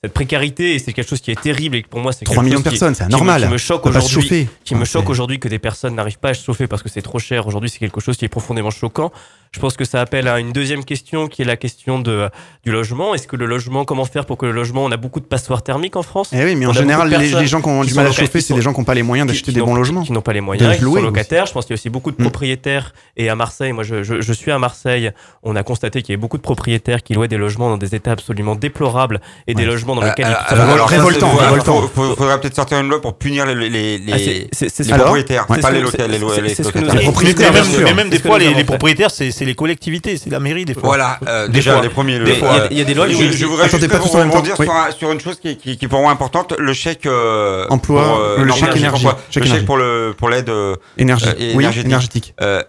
cette 0.02 0.14
précarité 0.14 0.76
et 0.76 0.80
c'est 0.80 0.94
quelque 0.94 1.10
chose 1.10 1.20
qui 1.20 1.32
est 1.32 1.42
terrible 1.42 1.76
et 1.76 1.82
que 1.84 1.90
pour 1.90 2.00
moi 2.00 2.14
c'est 2.14 2.24
3 2.24 2.36
quelque 2.36 2.46
millions 2.46 2.60
de 2.60 2.64
qui- 2.64 2.70
personnes, 2.70 2.96
c'est 2.96 3.04
qui 3.06 3.10
me- 3.10 3.16
anormal. 3.16 3.42
Qui 3.44 3.48
me 3.50 3.58
choque 3.58 3.82
On 3.86 3.90
peut 3.90 3.94
pas 3.96 4.00
se 4.02 4.06
aujourd'hui, 4.18 4.48
qui 4.64 4.76
me 4.76 4.86
choque 4.86 5.10
aujourd'hui 5.10 5.40
que 5.40 5.48
des 5.50 5.60
personnes 5.60 5.96
n'arrivent 5.96 6.20
pas 6.20 6.30
à 6.30 6.34
se 6.34 6.44
chauffer 6.46 6.68
parce 6.68 6.82
que 6.82 6.90
c'est 6.90 7.02
trop 7.02 7.20
cher. 7.20 7.48
Aujourd'hui, 7.48 7.70
c'est 7.70 7.80
quelque 7.80 8.00
chose 8.00 8.16
qui 8.16 8.24
est 8.24 8.30
profondément 8.30 8.72
choquant. 8.72 9.12
Je 9.56 9.60
pense 9.62 9.78
que 9.78 9.86
ça 9.86 10.02
appelle 10.02 10.28
à 10.28 10.38
une 10.40 10.52
deuxième 10.52 10.84
question 10.84 11.28
qui 11.28 11.42
est 11.42 11.46
la 11.46 11.56
question 11.56 11.98
de, 12.00 12.28
du 12.66 12.72
logement. 12.74 13.16
Est-ce 13.16 13.26
que 13.26 13.38
le 13.38 13.46
logement, 13.46 13.86
comment 13.86 14.04
faire 14.04 14.26
pour 14.26 14.38
que 14.38 14.46
le 14.46 14.52
logement, 14.52 14.84
on 14.84 14.92
a 14.92 14.98
beaucoup 14.98 15.22
de 15.22 15.26
passoires 15.26 15.64
thermiques 15.64 15.96
en 15.96 16.04
France? 16.04 16.32
Eh 16.34 16.44
oui, 16.44 16.56
mais 16.58 16.66
en 16.66 16.72
On 16.72 16.74
général, 16.74 17.08
les, 17.10 17.48
gens 17.48 17.62
qui 17.62 17.70
ont 17.70 17.86
du 17.86 17.94
mal 17.94 18.08
à 18.08 18.12
chauffer, 18.12 18.42
c'est 18.42 18.54
des 18.54 18.62
gens 18.62 18.74
qui 18.74 18.80
n'ont 18.82 18.84
pas 18.86 18.94
les 18.94 19.02
moyens 19.02 19.30
d'acheter 19.30 19.54
des 19.54 19.62
bons 19.62 19.74
logements. 19.76 20.04
Qui 20.04 20.12
n'ont 20.12 20.20
pas 20.22 20.34
les 20.34 20.42
De 20.42 20.46
moyens, 20.46 20.76
qui 20.76 20.82
louer 20.84 20.96
sont 20.96 20.98
aussi. 20.98 21.06
locataires. 21.06 21.46
Je 21.46 21.54
pense 21.54 21.66
qu'il 21.66 21.74
y 21.74 21.78
a 21.78 21.80
aussi 21.80 21.90
beaucoup 21.90 22.12
de 22.12 22.18
Mm. 22.20 22.24
propriétaires. 22.26 22.94
Et 23.16 23.30
à 23.30 23.36
Marseille, 23.36 23.72
moi 23.72 23.84
je, 23.86 24.04
je, 24.04 24.20
je 24.20 24.34
suis 24.34 24.52
à 24.52 24.60
Marseille, 24.60 25.12
on 25.44 25.56
a 25.56 25.64
constaté 25.64 26.02
qu'il 26.02 26.10
y 26.12 26.16
avait 26.16 26.22
beaucoup 26.22 26.36
de 26.38 26.42
propriétaires 26.42 27.02
qui 27.02 27.14
louaient 27.14 27.30
des 27.30 27.38
logements 27.38 27.70
dans 27.70 27.78
des 27.78 27.96
états 27.96 28.12
absolument 28.12 28.56
déplorables 28.56 29.22
et 29.48 29.54
des 29.54 29.64
logements 29.66 29.96
dans 29.96 30.02
Euh, 30.04 30.08
lesquels 30.10 30.26
euh, 30.26 30.34
ils 30.52 30.54
alors, 30.60 30.90
ça, 30.90 30.96
révoltant, 30.98 31.34
révoltant. 31.34 31.88
Faudrait 31.96 32.42
peut-être 32.42 32.56
sortir 32.58 32.80
une 32.82 32.90
loi 32.90 33.02
pour 33.02 33.18
punir 33.18 33.46
les, 33.46 33.56
les, 33.70 33.98
les, 34.00 34.14
Ah, 34.14 34.18
c'est- 34.18 34.48
c'est- 34.52 34.70
c'est 34.70 34.84
les 34.84 34.98
propriétaires, 34.98 35.46
c'est 35.50 35.62
pas 35.62 35.70
ce 35.70 35.74
les 35.74 35.80
que- 35.80 35.86
locataires. 35.86 36.08
Les, 36.10 36.20
propriétaires, 37.04 37.54
mais 37.54 37.94
même, 37.94 38.10
des 38.10 38.18
C'est 38.18 38.18
ce 38.18 38.24
que 38.24 38.28
fois, 38.28 38.40
nous 38.40 38.54
les, 38.56 38.64
propriétaires, 38.66 39.12
c'est 39.12 39.45
c'est 39.46 39.50
les 39.52 39.56
collectivités, 39.56 40.18
c'est 40.18 40.30
la 40.32 40.40
mairie 40.40 40.66
des 40.66 40.74
fois. 40.74 40.84
Voilà, 40.84 41.20
euh, 41.28 41.46
Des 41.48 41.54
déjà 41.54 41.74
fois. 41.74 41.82
les 41.84 41.90
premiers. 41.90 42.20
Des 42.20 42.32
Il 42.32 42.36
y, 42.36 42.40
fois. 42.40 42.50
a, 42.64 42.68
il 42.72 42.78
y 42.78 42.82
a 42.82 42.84
des 42.84 42.94
lois 42.96 43.08
je, 43.08 43.14
je 43.32 43.46
voudrais 43.46 43.66
Attendez, 43.66 43.88
juste 43.88 43.92
pas 43.92 44.20
rebondir 44.20 44.56
Oui. 44.60 44.66
sur, 44.66 44.76
un- 44.76 44.92
sur 44.92 45.12
une 45.12 45.20
chose 45.20 45.40
qui, 45.40 45.56
qui, 45.58 45.78
qui 45.78 45.88
pour 45.88 46.02
moi 46.02 46.12
importante, 46.12 46.54
le 46.58 46.74
chèque 46.74 47.06
euh, 47.06 47.66
Emploi, 47.70 48.04
pour, 48.04 48.18
euh, 48.18 48.38
le 48.40 48.46
non, 48.46 48.56
chèque 48.56 48.76
énergie, 48.76 49.06
emploi, 49.08 49.20
chèque 49.30 49.44
le 49.44 49.48
énergie. 49.48 49.60
chèque 49.62 49.66
pour 49.68 49.78
le 49.78 50.16
pour 50.18 50.30
l'aide 50.30 50.50
euh, 50.50 50.76
Énergie. 50.98 51.26
Euh, 51.28 51.34
oui, 51.38 51.52
énergétique. 51.64 51.86
énergétique. 51.86 52.34
euh, 52.42 52.64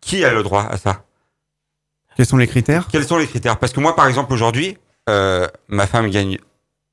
qui 0.00 0.24
a 0.24 0.32
le 0.32 0.42
droit 0.42 0.66
à 0.70 0.76
ça? 0.78 1.02
Quels 2.16 2.26
sont 2.26 2.36
les 2.36 2.46
critères? 2.46 2.86
Quels 2.90 3.04
sont 3.04 3.18
les 3.18 3.26
critères? 3.26 3.58
Parce 3.58 3.72
que 3.72 3.80
moi, 3.80 3.96
par 3.96 4.06
exemple, 4.06 4.32
aujourd'hui, 4.32 4.76
euh, 5.08 5.46
ma 5.68 5.86
femme 5.86 6.08
gagne 6.10 6.38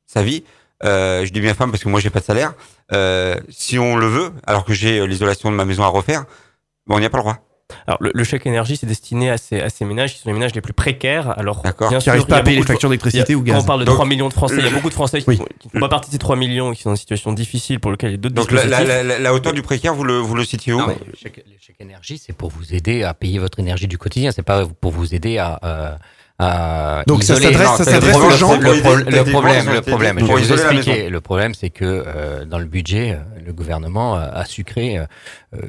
sa 0.05 0.23
vie. 0.23 0.43
Euh, 0.83 1.25
je 1.25 1.31
dis 1.33 1.41
bien 1.41 1.53
femme 1.53 1.71
parce 1.71 1.83
que 1.83 1.89
moi, 1.89 1.99
j'ai 1.99 2.09
pas 2.09 2.19
de 2.19 2.25
salaire. 2.25 2.53
Euh, 2.93 3.35
si 3.49 3.79
on 3.79 3.95
le 3.97 4.07
veut, 4.07 4.31
alors 4.45 4.63
que 4.63 4.73
j'ai 4.73 5.05
l'isolation 5.07 5.51
de 5.51 5.55
ma 5.55 5.65
maison 5.65 5.83
à 5.83 5.87
refaire, 5.87 6.25
bon, 6.85 6.95
on 6.95 6.99
n'y 6.99 7.05
a 7.05 7.09
pas 7.09 7.17
le 7.17 7.23
droit. 7.23 7.37
Alors, 7.85 7.97
le, 8.01 8.11
le 8.13 8.23
chèque 8.23 8.45
énergie, 8.45 8.77
c'est 8.77 8.85
destiné 8.85 9.29
à 9.29 9.37
ces, 9.37 9.59
à 9.59 9.69
ces 9.69 9.83
ménages 9.83 10.13
qui 10.13 10.19
sont 10.19 10.29
les 10.29 10.33
ménages 10.33 10.53
les 10.55 10.61
plus 10.61 10.73
précaires. 10.73 11.37
Alors, 11.37 11.61
bien 11.63 11.99
Qui 11.99 12.07
n'arrivent 12.09 12.25
pas 12.25 12.37
à 12.37 12.43
payer 12.43 12.57
les 12.57 12.63
factures 12.63 12.89
d'électricité 12.89 13.35
ou 13.35 13.39
Quand 13.39 13.45
gaz 13.51 13.63
on 13.63 13.65
parle 13.65 13.79
de 13.81 13.85
Donc, 13.85 13.95
3 13.95 14.05
millions 14.05 14.29
de 14.29 14.33
Français, 14.33 14.55
il 14.59 14.63
y 14.63 14.67
a 14.67 14.71
beaucoup 14.71 14.87
de 14.89 14.93
Français 14.93 15.19
qui 15.21 15.25
Oui. 15.29 15.37
ne 15.39 15.69
font 15.71 15.79
pas 15.79 15.89
partie 15.89 16.07
de 16.09 16.13
ces 16.13 16.17
3 16.19 16.35
millions 16.37 16.71
et 16.71 16.75
qui 16.75 16.81
sont 16.83 16.89
dans 16.89 16.95
une 16.95 16.99
situation 16.99 17.33
difficile 17.33 17.79
pour 17.79 17.91
lesquels 17.91 18.09
il 18.11 18.13
y 18.13 18.15
a 18.15 18.17
d'autres 18.19 18.35
Donc, 18.35 18.51
la, 18.51 18.65
la, 18.65 19.03
la, 19.03 19.19
la 19.19 19.33
hauteur 19.33 19.51
du 19.53 19.61
précaire, 19.61 19.93
vous 19.93 20.05
le, 20.05 20.17
vous 20.17 20.35
le 20.35 20.45
situez 20.45 20.71
où 20.73 20.79
Non, 20.79 20.87
mais 20.87 20.97
le, 21.05 21.13
chèque, 21.21 21.43
le 21.45 21.53
chèque 21.59 21.75
énergie, 21.81 22.17
c'est 22.17 22.33
pour 22.33 22.49
vous 22.49 22.73
aider 22.73 23.03
à 23.03 23.13
payer 23.13 23.39
votre 23.39 23.59
énergie 23.59 23.87
du 23.87 23.97
quotidien. 23.97 24.31
C'est 24.31 24.43
pas 24.43 24.65
pour 24.65 24.91
vous 24.91 25.13
aider 25.13 25.37
à. 25.37 25.59
euh, 25.63 25.91
à 26.39 27.03
Donc 27.07 27.23
ça 27.23 27.33
isoler. 27.33 27.53
s'adresse- 27.53 27.83
ça 27.83 27.97
aux 27.97 28.11
problème- 28.11 28.37
gens. 28.37 28.55
Le, 28.57 28.79
pro- 28.79 28.95
le 28.95 29.23
problème, 29.31 29.69
le 29.73 29.81
problème, 29.81 30.19
je 30.19 30.25
vais 30.25 30.33
vous 30.41 30.53
expliquer. 30.53 31.09
Le 31.09 31.19
problème, 31.21 31.53
c'est 31.55 31.69
que 31.71 31.83
euh, 32.07 32.45
dans 32.45 32.59
le 32.59 32.65
budget, 32.65 33.13
euh, 33.13 33.39
le 33.45 33.53
gouvernement 33.53 34.15
a, 34.15 34.21
a 34.21 34.45
sucré 34.45 34.99
euh, 34.99 35.05
euh, 35.55 35.61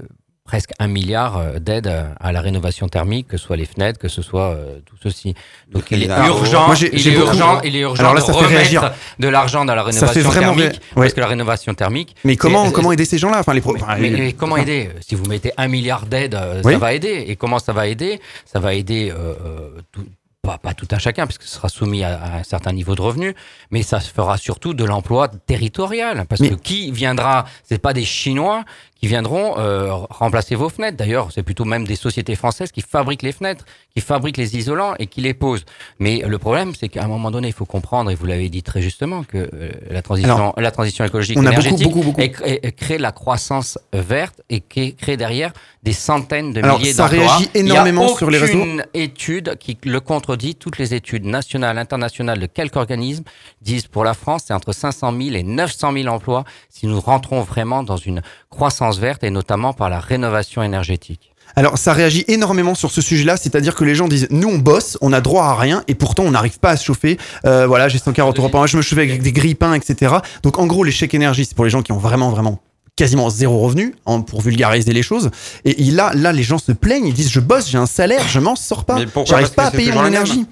presque 0.49 0.71
un 0.79 0.89
milliard 0.89 1.37
euh, 1.37 1.59
d'aides 1.59 1.93
à 2.19 2.33
la 2.33 2.41
rénovation 2.41 2.89
thermique, 2.89 3.29
que 3.29 3.37
ce 3.37 3.45
soit 3.45 3.57
les 3.59 3.67
fenêtres, 3.67 3.99
que 4.01 4.09
ce 4.09 4.23
soit 4.23 4.55
euh, 4.55 4.79
tout 4.87 4.97
ceci. 5.03 5.35
Donc 5.71 5.85
il 5.91 6.03
est 6.03 6.09
Ah, 6.11 6.27
urgent, 6.27 6.67
Moi, 6.67 6.75
il 6.91 7.07
est 7.07 7.13
urgent, 7.13 7.61
il 7.63 7.77
est 7.77 7.81
urgent 7.81 8.01
Alors 8.01 8.15
là, 8.15 8.21
de 8.23 8.27
ça 8.27 8.33
fait 8.33 8.39
remettre 8.39 8.55
réagir. 8.55 8.93
de 9.19 9.29
l'argent 9.29 9.67
dans 9.67 9.75
la 9.75 9.93
Ça 9.93 10.07
fait 10.07 10.21
rénovation 10.23 10.31
vraiment 10.41 10.55
thermique, 10.57 10.81
ouais. 10.97 11.03
parce 11.05 11.13
que 11.13 11.21
la 11.21 11.27
rénovation 11.27 11.75
thermique. 11.75 12.17
Mais 12.25 12.37
comment, 12.37 12.71
comment 12.71 12.93
aider 12.93 13.05
ces 13.05 13.19
gens-là? 13.19 13.41
Enfin, 13.41 13.53
les 13.53 13.63
mais, 14.01 14.33
comment 14.33 14.57
aider? 14.57 14.89
Si 15.07 15.15
vous 15.15 15.27
mettez 15.27 15.53
un 15.59 15.69
milliard 15.69 16.07
d'aides, 16.07 16.35
euh, 16.35 16.63
Oui. 16.65 16.73
ça 16.73 16.79
va 16.79 16.95
aider. 16.95 17.27
Et 17.29 17.37
comment 17.37 17.59
ça 17.59 17.75
va 17.75 17.87
aider? 17.87 18.19
Ça 18.51 18.59
va 18.59 18.73
aider 18.73 19.11
euh, 19.11 19.35
euh, 19.45 19.81
tout- 19.93 20.07
pas, 20.41 20.57
pas 20.57 20.73
tout 20.73 20.87
un 20.93 20.99
chacun, 20.99 21.27
parce 21.27 21.37
que 21.37 21.45
ce 21.45 21.51
sera 21.57 21.69
soumis 21.69 22.05
à, 22.05 22.19
à 22.19 22.39
un 22.39 22.43
certain 22.43 22.73
niveau 22.73 22.95
de 22.95 23.03
revenu, 23.03 23.35
mais 23.71 23.83
ça 23.83 24.01
se 24.01 24.11
fera 24.11 24.39
surtout 24.39 24.73
de 24.73 24.83
l'emploi 24.85 25.29
territorial. 25.29 26.25
Parce 26.27 26.41
Mais- 26.41 26.49
que 26.51 26.55
qui 26.55 26.91
viendra? 26.91 27.45
C'est 27.65 27.83
pas 27.83 27.93
des 27.93 28.05
Chinois 28.05 28.65
qui 29.01 29.07
viendront 29.07 29.57
euh, 29.59 29.93
remplacer 30.11 30.55
vos 30.57 30.69
fenêtres. 30.69 30.97
D'ailleurs, 30.97 31.29
c'est 31.33 31.43
plutôt 31.45 31.65
même 31.65 31.87
des 31.87 31.95
sociétés 31.97 32.35
françaises 32.35 32.73
qui 32.73 32.81
fabriquent 32.81 33.23
les 33.23 33.33
fenêtres, 33.33 33.65
qui 33.95 34.01
fabriquent 34.01 34.37
les 34.39 34.57
isolants 34.57 34.95
et 34.99 35.07
qui 35.07 35.21
les 35.21 35.35
posent. 35.35 35.65
Mais 36.01 36.23
le 36.27 36.39
problème, 36.39 36.73
c'est 36.75 36.89
qu'à 36.89 37.05
un 37.05 37.09
moment 37.09 37.31
donné, 37.31 37.49
il 37.49 37.55
faut 37.55 37.65
comprendre, 37.65 38.11
et 38.11 38.17
vous 38.17 38.27
l'avez 38.27 38.49
dit 38.49 38.63
très 38.65 38.83
justement, 38.83 39.23
que 39.23 39.39
euh, 39.39 39.71
la 39.91 40.03
transition, 40.03 40.35
Alors, 40.35 40.55
la 40.59 40.71
transition 40.73 41.05
écologique 41.05 41.39
on 41.39 41.47
a 41.47 41.51
énergétique 41.51 41.85
beaucoup, 41.87 42.03
beaucoup. 42.03 42.21
et- 42.21 42.33
et- 42.45 42.67
et 42.67 42.73
crée 42.73 42.99
la 42.99 43.13
croissance 43.13 43.79
verte 43.93 44.41
et 44.51 44.61
crée 44.61 45.17
derrière 45.17 45.53
des 45.85 45.93
centaines 45.93 46.53
de 46.53 46.61
Alors, 46.63 46.79
milliers 46.81 46.93
ça 46.93 47.09
d'emplois. 47.09 47.29
réagit 47.37 47.51
énormément 47.55 48.03
Il 48.03 48.09
y 48.09 48.13
a 48.13 48.17
sur 48.17 48.31
les 48.31 48.39
réseaux. 48.39 48.59
aucune 48.59 48.85
étude 48.95 49.57
qui 49.59 49.79
le 49.85 50.01
contredit. 50.01 50.57
Toutes 50.57 50.77
les 50.79 50.93
études 50.95 51.25
nationales, 51.25 51.79
internationales 51.79 52.41
de 52.41 52.47
quelque 52.47 52.77
organisme 52.79 53.23
disent 53.63 53.87
pour 53.87 54.03
la 54.05 54.15
France, 54.15 54.43
c'est 54.47 54.55
entre 54.55 54.73
500 54.73 55.13
000 55.17 55.37
et 55.37 55.45
900 55.45 55.93
000 55.93 56.09
emplois 56.09 56.45
si 56.69 56.87
nous 56.89 57.01
rentrons 57.01 57.43
vraiment 57.43 57.85
dans 57.85 57.97
une 57.97 58.23
croissance 58.51 58.99
verte 58.99 59.25
et 59.25 59.31
notamment 59.31 59.73
par 59.73 59.91
la 59.91 60.01
rénovation 60.01 60.63
énergétique. 60.63 61.33
Alors, 61.57 61.79
ça 61.79 61.93
réagit 61.93 62.25
énormément 62.29 62.75
sur 62.75 62.91
ce 62.91 63.01
sujet-là, 63.01 63.37
c'est-à-dire 63.37 63.75
que 63.75 63.85
les 63.85 63.95
gens 63.95 64.07
disent 64.07 64.29
nous 64.31 64.49
on 64.49 64.59
bosse, 64.59 64.99
on 65.01 65.13
a 65.13 65.21
droit 65.21 65.45
à 65.45 65.55
rien 65.55 65.83
et 65.89 65.95
pourtant 65.95 66.25
on 66.25 66.31
n'arrive 66.31 66.59
pas 66.59 66.71
à 66.71 66.77
se 66.77 66.85
chauffer. 66.85 67.19
Euh, 67.47 67.67
voilà, 67.67 67.89
j'ai 67.89 67.99
140 67.99 68.39
euros 68.39 68.49
par 68.49 68.61
mois, 68.61 68.67
je 68.67 68.77
me 68.77 68.83
chauffe 68.83 68.99
avec 68.99 69.23
des 69.23 69.33
grille-pains, 69.33 69.75
etc. 69.75 70.17
Donc 70.43 70.59
en 70.59 70.67
gros, 70.67 70.85
les 70.85 70.93
chèques 70.93 71.15
énergie, 71.15 71.45
c'est 71.45 71.55
pour 71.55 71.65
les 71.65 71.71
gens 71.71 71.83
qui 71.83 71.93
ont 71.93 71.99
vraiment, 71.99 72.31
vraiment 72.31 72.61
quasiment 72.97 73.31
zéro 73.31 73.61
revenu, 73.61 73.95
hein, 74.07 74.21
pour 74.21 74.43
vulgariser 74.43 74.93
les 74.93 75.05
choses. 75.05 75.31
Et 75.65 75.85
là, 75.85 76.11
là, 76.15 76.33
les 76.33 76.43
gens 76.43 76.59
se 76.59 76.73
plaignent, 76.73 77.07
ils 77.07 77.15
disent 77.15 77.31
je 77.31 77.41
bosse, 77.41 77.69
j'ai 77.69 77.79
un 77.79 77.87
salaire, 77.87 78.27
je 78.29 78.41
m'en 78.41 78.57
sors 78.57 78.85
pas, 78.85 78.97
Mais 78.97 79.07
pourquoi? 79.07 79.39
J'arrive 79.39 79.55
pas 79.55 79.67
à 79.67 79.71
payer 79.71 79.93
mon 79.93 80.05
énergie. 80.05 80.47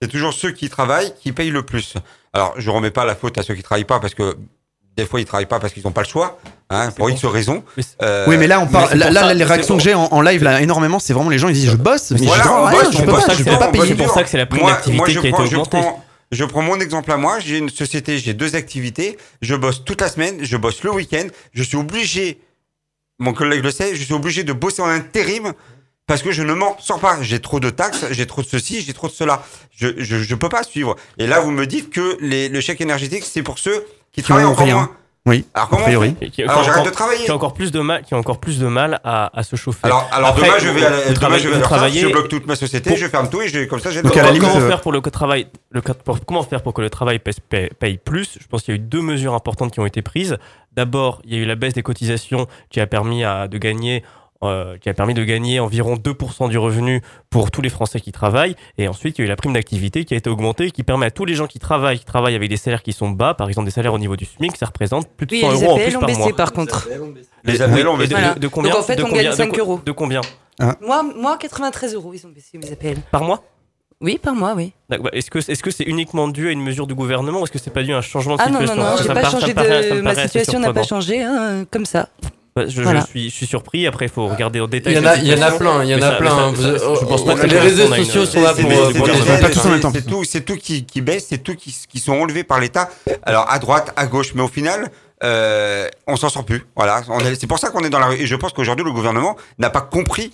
C'est 0.00 0.08
toujours 0.08 0.32
ceux 0.32 0.52
qui 0.52 0.68
travaillent 0.68 1.12
qui 1.20 1.32
payent 1.32 1.50
le 1.50 1.64
plus. 1.64 1.94
Alors, 2.32 2.54
je 2.56 2.70
remets 2.70 2.92
pas 2.92 3.04
la 3.04 3.16
faute 3.16 3.36
à 3.36 3.42
ceux 3.42 3.54
qui 3.54 3.64
travaillent 3.64 3.84
pas 3.84 3.98
parce 3.98 4.14
que 4.14 4.36
des 4.98 5.06
fois 5.06 5.20
ils 5.20 5.24
travaillent 5.26 5.46
pas 5.46 5.60
parce 5.60 5.72
qu'ils 5.72 5.82
n'ont 5.84 5.92
pas 5.92 6.02
le 6.02 6.08
choix, 6.08 6.38
hein, 6.70 6.90
pour 6.90 7.08
X 7.08 7.24
raisons. 7.24 7.62
Euh, 8.02 8.26
oui, 8.28 8.36
mais 8.36 8.46
là, 8.46 8.60
on 8.60 8.66
parle. 8.66 8.94
Là, 8.98 9.06
pour 9.06 9.14
là, 9.14 9.20
ça- 9.22 9.34
les 9.34 9.44
réactions 9.44 9.76
que 9.76 9.82
j'ai 9.82 9.94
en, 9.94 10.04
en 10.10 10.20
live 10.20 10.42
là 10.42 10.60
énormément, 10.60 10.98
c'est 10.98 11.12
vraiment 11.12 11.30
les 11.30 11.38
gens 11.38 11.48
ils 11.48 11.54
disent 11.54 11.70
je 11.70 11.76
bosse, 11.76 12.10
mais 12.10 12.18
Voilà, 12.26 12.52
on 12.52 12.68
je 12.92 12.98
on 12.98 13.00
peux 13.04 13.12
bosse, 13.12 13.26
pas, 13.26 13.34
je 13.34 13.44
peux 13.44 13.50
bon, 13.56 13.70
payer. 13.72 13.86
c'est 13.88 13.94
pour 13.94 14.10
ça 14.12 14.22
que 14.24 14.28
c'est 14.28 14.36
la 14.38 14.46
prime 14.46 14.66
d'activité 14.66 15.12
je 15.12 15.20
qui 15.20 15.26
a 15.26 15.28
été 15.28 15.30
prends- 15.30 15.46
je 15.46 15.56
augmentée. 15.56 15.78
prends- 15.80 16.04
Je 16.30 16.44
prends 16.44 16.60
mon 16.62 16.78
exemple 16.80 17.10
à 17.12 17.16
moi, 17.16 17.38
j'ai 17.40 17.56
une 17.56 17.70
société, 17.70 18.18
j'ai 18.18 18.34
deux 18.34 18.54
activités, 18.54 19.16
je 19.40 19.54
bosse 19.54 19.82
toute 19.84 20.00
la 20.02 20.08
semaine, 20.08 20.36
je 20.42 20.56
bosse 20.58 20.82
le 20.82 20.92
week-end, 20.92 21.26
je 21.54 21.62
suis 21.62 21.76
obligé, 21.78 22.40
mon 23.18 23.32
collègue 23.32 23.62
le 23.64 23.70
sait, 23.70 23.94
je 23.94 24.02
suis 24.04 24.12
obligé 24.14 24.44
de 24.44 24.52
bosser 24.52 24.82
en 24.82 24.88
intérim 24.88 25.52
parce 26.06 26.22
que 26.22 26.30
je 26.32 26.42
ne 26.42 26.52
m'en 26.54 26.76
sors 26.80 27.00
pas. 27.00 27.18
J'ai 27.22 27.38
trop 27.40 27.60
de 27.60 27.70
taxes, 27.70 28.04
j'ai 28.10 28.26
trop 28.26 28.42
de 28.42 28.46
ceci, 28.46 28.82
j'ai 28.82 28.92
trop 28.94 29.08
de 29.08 29.12
cela. 29.12 29.42
Je, 29.76 29.88
je, 29.98 30.16
je 30.22 30.34
peux 30.34 30.48
pas 30.50 30.62
suivre. 30.64 30.96
Et 31.18 31.26
là, 31.26 31.40
vous 31.40 31.50
me 31.50 31.66
dites 31.66 31.88
que 31.90 32.16
les, 32.20 32.48
le 32.48 32.60
chèque 32.60 32.80
énergétique, 32.80 33.24
c'est 33.26 33.42
pour 33.42 33.58
ceux 33.58 33.84
qui, 34.12 34.20
Qui 34.20 34.22
travaillent 34.22 34.44
encore 34.44 34.64
rien. 34.64 34.74
moins. 34.76 34.90
Oui, 35.26 35.44
Alors 35.52 35.66
a 35.66 35.70
comment 35.70 35.82
priori. 35.84 36.14
qui, 36.32 36.42
Alors 36.42 36.62
j'arrête 36.62 36.70
encore- 36.80 36.84
de 36.86 36.90
travailler. 36.90 37.24
qui 37.26 37.30
a 37.30 37.34
encore 37.34 37.52
plus 37.52 37.70
de 37.70 37.80
mal, 37.80 38.02
qui 38.02 38.14
a 38.14 38.16
encore 38.16 38.38
plus 38.38 38.58
de 38.58 38.66
mal 38.66 38.98
à, 39.04 39.30
à 39.38 39.42
se 39.42 39.56
chauffer. 39.56 39.80
Alors, 39.82 40.08
alors 40.10 40.30
Après, 40.30 40.46
demain, 40.46 40.58
je 40.58 40.68
vais 40.70 40.86
à 40.86 40.90
demain, 41.12 41.36
je 41.38 41.48
vais 41.48 41.60
travaillez- 41.60 42.00
je 42.00 42.06
bloque 42.08 42.28
toute 42.28 42.46
ma 42.46 42.56
société, 42.56 42.88
Pour- 42.88 42.98
je 42.98 43.06
ferme 43.08 43.28
tout 43.28 43.42
et 43.42 43.48
je, 43.48 43.64
comme 43.64 43.80
ça, 43.80 43.90
j'ai 43.90 44.00
Donc, 44.00 44.16
à 44.16 44.22
la 44.22 44.30
limite, 44.30 44.48
comment 44.48 44.64
euh, 44.64 44.68
faire 44.68 44.80
pour 44.80 44.90
le 44.92 45.02
travail 45.02 45.48
le, 45.70 45.82
pour- 45.82 46.24
comment 46.24 46.42
faire 46.44 46.62
pour 46.62 46.72
que 46.72 46.80
le 46.80 46.88
travail 46.88 47.18
paye, 47.18 47.34
paye- 47.46 47.68
paye 47.78 47.98
plus? 47.98 48.38
Je 48.40 48.46
pense 48.46 48.62
qu'il 48.62 48.74
y 48.74 48.78
a 48.78 48.80
eu 48.80 48.82
deux 48.82 49.02
mesures 49.02 49.34
importantes 49.34 49.70
qui 49.70 49.80
ont 49.80 49.86
été 49.86 50.00
prises. 50.00 50.38
D'abord, 50.72 51.20
il 51.24 51.34
y 51.34 51.38
a 51.38 51.42
eu 51.42 51.44
la 51.44 51.56
baisse 51.56 51.74
des 51.74 51.82
cotisations 51.82 52.46
qui 52.70 52.80
a 52.80 52.86
permis 52.86 53.22
à, 53.22 53.48
de 53.48 53.58
gagner 53.58 54.04
euh, 54.44 54.76
qui 54.78 54.88
a 54.88 54.94
permis 54.94 55.14
de 55.14 55.24
gagner 55.24 55.58
environ 55.60 55.94
2% 55.96 56.48
du 56.48 56.58
revenu 56.58 57.02
pour 57.30 57.50
tous 57.50 57.60
les 57.60 57.68
Français 57.70 58.00
qui 58.00 58.12
travaillent. 58.12 58.54
Et 58.78 58.86
ensuite, 58.86 59.18
il 59.18 59.22
y 59.22 59.24
a 59.24 59.26
eu 59.26 59.28
la 59.28 59.36
prime 59.36 59.52
d'activité 59.52 60.04
qui 60.04 60.14
a 60.14 60.16
été 60.16 60.30
augmentée, 60.30 60.70
qui 60.70 60.82
permet 60.84 61.06
à 61.06 61.10
tous 61.10 61.24
les 61.24 61.34
gens 61.34 61.46
qui 61.46 61.58
travaillent, 61.58 61.98
qui 61.98 62.04
travaillent 62.04 62.36
avec 62.36 62.48
des 62.48 62.56
salaires 62.56 62.82
qui 62.82 62.92
sont 62.92 63.10
bas, 63.10 63.34
par 63.34 63.48
exemple 63.48 63.64
des 63.66 63.72
salaires 63.72 63.94
au 63.94 63.98
niveau 63.98 64.16
du 64.16 64.24
SMIC, 64.26 64.56
ça 64.56 64.66
représente 64.66 65.08
plus 65.08 65.26
de 65.26 65.32
Oui, 65.34 65.40
100 65.40 65.50
les 65.52 65.62
euros 65.64 65.72
en 65.72 65.76
APL 65.76 65.84
plus 65.86 65.96
ont 65.96 66.00
par 66.00 66.06
baissé 66.08 66.18
mois. 66.20 66.36
par 66.36 66.52
contre. 66.52 66.88
Les 67.44 67.62
APL 67.62 67.88
ont 67.88 67.96
baissé. 67.96 68.10
Voilà. 68.14 68.34
de- 68.34 68.38
de 68.40 68.48
combien 68.48 68.70
Donc 68.72 68.80
en 68.80 68.84
fait, 68.84 68.96
de 68.96 69.02
on 69.02 69.06
combien- 69.06 69.22
gagne 69.22 69.32
de 69.32 69.36
5 69.36 69.52
co- 69.52 69.58
euros. 69.60 69.80
De 69.84 69.92
combien 69.92 70.20
Moi, 70.80 71.02
moi, 71.16 71.36
93 71.38 71.94
euros, 71.94 72.12
ils 72.14 72.26
ont 72.26 72.30
baissé 72.30 72.58
mes 72.58 72.70
APL. 72.70 72.98
Par 73.10 73.22
mois 73.24 73.42
Oui, 74.00 74.18
par 74.22 74.34
mois, 74.36 74.54
oui. 74.56 74.72
Bah, 74.88 74.96
Est-ce 75.12 75.28
que 75.30 75.38
est-ce 75.40 75.62
que 75.62 75.72
c'est 75.72 75.82
uniquement 75.84 76.28
dû 76.28 76.46
à 76.48 76.52
une 76.52 76.62
mesure 76.62 76.86
du 76.86 76.94
gouvernement 76.94 77.40
ou 77.40 77.44
est-ce 77.44 77.50
que 77.50 77.58
c'est 77.58 77.70
pas 77.72 77.82
dû 77.82 77.92
à 77.92 77.98
un 77.98 78.00
changement 78.00 78.36
de 78.36 78.42
Ah 78.44 78.48
non, 78.48 78.60
non, 78.60 78.60
situation 78.60 78.82
non, 78.84 78.96
j'ai 78.96 79.02
ça 79.04 79.14
pas 79.14 79.24
changé 79.30 79.54
de. 79.54 80.00
Ma 80.00 80.14
situation 80.14 80.60
n'a 80.60 80.72
pas 80.72 80.84
changé, 80.84 81.20
hein, 81.22 81.64
comme 81.70 81.84
ça. 81.84 82.08
Bah, 82.64 83.00
Je, 83.00 83.06
suis, 83.10 83.30
je 83.30 83.34
suis 83.34 83.46
surpris. 83.46 83.86
Après, 83.86 84.06
il 84.06 84.10
faut 84.10 84.26
regarder 84.28 84.60
au 84.60 84.66
détail. 84.66 84.94
Il 84.94 84.96
y 84.96 85.00
en 85.00 85.06
a, 85.06 85.16
il 85.16 85.26
y 85.26 85.34
en 85.34 85.42
a 85.42 85.50
plein, 85.52 85.82
il 85.84 85.90
y 85.90 85.94
en 85.94 85.98
a 85.98 86.10
ça- 86.10 86.16
plein. 86.16 86.50
mais 86.52 86.56
ça-. 86.56 86.62
Vous- 86.72 86.78
ça- 86.78 87.00
je 87.00 87.04
pense 87.06 87.24
pas 87.24 87.34
que 87.34 87.46
les 87.46 87.58
réseaux 87.58 87.94
sociaux 87.94 88.26
sont 88.26 88.40
là 88.42 88.52
C'est- 88.56 88.62
pour. 88.62 88.70
c'est- 88.72 88.78
euh, 88.78 89.52
c'est- 89.52 89.84
en 89.86 89.92
tout, 89.92 90.24
c'est 90.24 90.40
tout 90.44 90.56
qui, 90.56 90.84
qui 90.84 91.00
baisse, 91.00 91.26
c'est 91.28 91.38
tout 91.38 91.54
qui, 91.54 91.74
qui 91.88 91.98
sont 92.00 92.12
enlevés 92.12 92.44
par 92.44 92.60
l'État. 92.60 92.88
Alors 93.22 93.46
à 93.50 93.58
droite, 93.58 93.92
à 93.96 94.06
gauche, 94.06 94.32
mais 94.34 94.42
au 94.42 94.48
final, 94.48 94.90
euh, 95.24 95.88
on 96.06 96.16
s'en 96.16 96.28
sort 96.28 96.44
plus. 96.44 96.64
Voilà, 96.76 97.02
c'est 97.38 97.46
pour 97.46 97.58
ça 97.58 97.70
qu'on 97.70 97.80
est 97.80 97.90
dans 97.90 97.98
la 97.98 98.06
rue. 98.06 98.16
Et 98.16 98.26
je 98.26 98.36
pense 98.36 98.52
qu'aujourd'hui, 98.52 98.84
le 98.84 98.92
gouvernement 98.92 99.36
n'a 99.58 99.70
pas 99.70 99.80
compris 99.80 100.32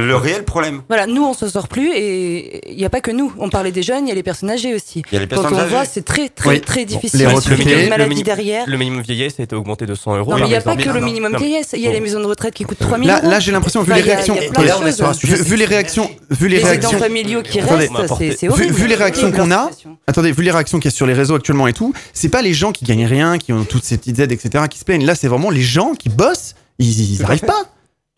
le 0.00 0.16
réel 0.16 0.44
problème. 0.44 0.82
Voilà, 0.88 1.06
nous, 1.06 1.22
on 1.24 1.32
s'en 1.34 1.48
sort 1.48 1.68
plus 1.68 1.90
et 1.94 2.70
il 2.72 2.76
n'y 2.76 2.84
a 2.84 2.90
pas 2.90 3.00
que 3.00 3.10
nous. 3.10 3.32
On 3.38 3.48
parlait 3.48 3.72
des 3.72 3.82
jeunes, 3.82 4.06
il 4.06 4.08
y 4.08 4.12
a 4.12 4.14
les 4.14 4.22
personnes 4.22 4.50
âgées 4.50 4.74
aussi. 4.74 5.02
Il 5.10 5.14
y 5.14 5.16
a 5.16 5.20
les 5.20 5.28
Quand 5.28 5.42
on 5.50 5.56
âgées. 5.56 5.68
voit, 5.68 5.84
c'est 5.84 6.04
très, 6.04 6.28
très, 6.28 6.48
Oui. 6.50 6.60
très 6.60 6.84
Bon, 6.84 6.86
difficile. 6.94 7.20
les 7.20 7.24
Il 7.24 7.28
y 7.28 7.30
a 7.32 7.34
retraités, 7.34 7.64
le 7.84 7.88
maladie 7.88 8.08
minimum- 8.10 8.24
derrière. 8.24 8.64
Le 8.68 8.76
minimum 8.76 9.02
vieillesse 9.02 9.34
a 9.38 9.42
été 9.44 9.54
augmenté 9.54 9.86
de 9.86 9.94
100 9.94 10.16
euros. 10.16 10.30
Non, 10.32 10.38
mais 10.38 10.46
il 10.46 10.48
n'y 10.50 10.54
a 10.56 10.60
pas 10.60 10.76
que 10.76 10.88
le 10.88 11.00
minimum 11.00 11.32
Non, 11.32 11.38
vieillesse. 11.38 11.70
Il 11.74 11.80
y 11.80 11.86
a 11.86 11.92
les 11.92 12.00
maisons 12.00 12.20
de 12.20 12.26
retraite 12.26 12.54
qui 12.54 12.64
coûtent 12.64 12.78
3000 12.78 13.06
Là, 13.08 13.20
euros. 13.20 13.30
là 13.30 13.40
j'ai 13.40 13.52
l'impression, 13.52 13.82
vu 13.82 13.92
Enfin, 13.92 14.00
les 14.00 14.06
là, 14.08 14.22
sujet 15.14 15.34
vu, 15.36 15.42
vu 15.44 15.56
les 15.56 15.64
réactions, 15.64 16.10
vu 16.30 16.48
les 16.48 16.56
Les 16.58 16.62
réactions, 16.64 16.98
familiaux 16.98 17.42
qui 17.42 17.60
restent, 17.60 17.90
c'est- 18.38 18.48
horrible. 18.48 18.72
vu 18.74 18.86
les 18.86 18.94
réactions 18.94 19.30
qu'on 19.32 19.50
a, 19.50 19.70
attendez, 20.06 20.32
vu 20.32 20.42
les 20.42 20.50
réactions 20.50 20.78
qu'il 20.78 20.90
y 20.90 20.94
a 20.94 20.96
sur 20.96 21.06
les 21.06 21.14
réseaux 21.14 21.34
actuellement 21.34 21.66
et 21.66 21.72
tout, 21.72 21.92
c'est 22.12 22.28
pas 22.28 22.42
les 22.42 22.54
gens 22.54 22.72
qui 22.72 22.84
gagnent 22.84 23.06
rien, 23.06 23.38
qui 23.38 23.52
ont 23.52 23.64
toutes 23.64 23.84
ces 23.84 23.96
petites 23.98 24.18
aides, 24.18 24.32
etc., 24.32 24.64
qui 24.70 24.78
se 24.78 24.84
plaignent. 24.84 25.04
Là, 25.06 25.14
c'est 25.14 25.28
vraiment 25.28 25.50
les 25.50 25.62
gens 25.62 25.92
qui 25.94 26.08
bossent, 26.08 26.54
ils, 26.78 27.12
ils 27.12 27.18
Tout 27.18 27.22
à 27.24 27.26
arrivent 27.26 27.40
fait. 27.40 27.46
pas. 27.46 27.62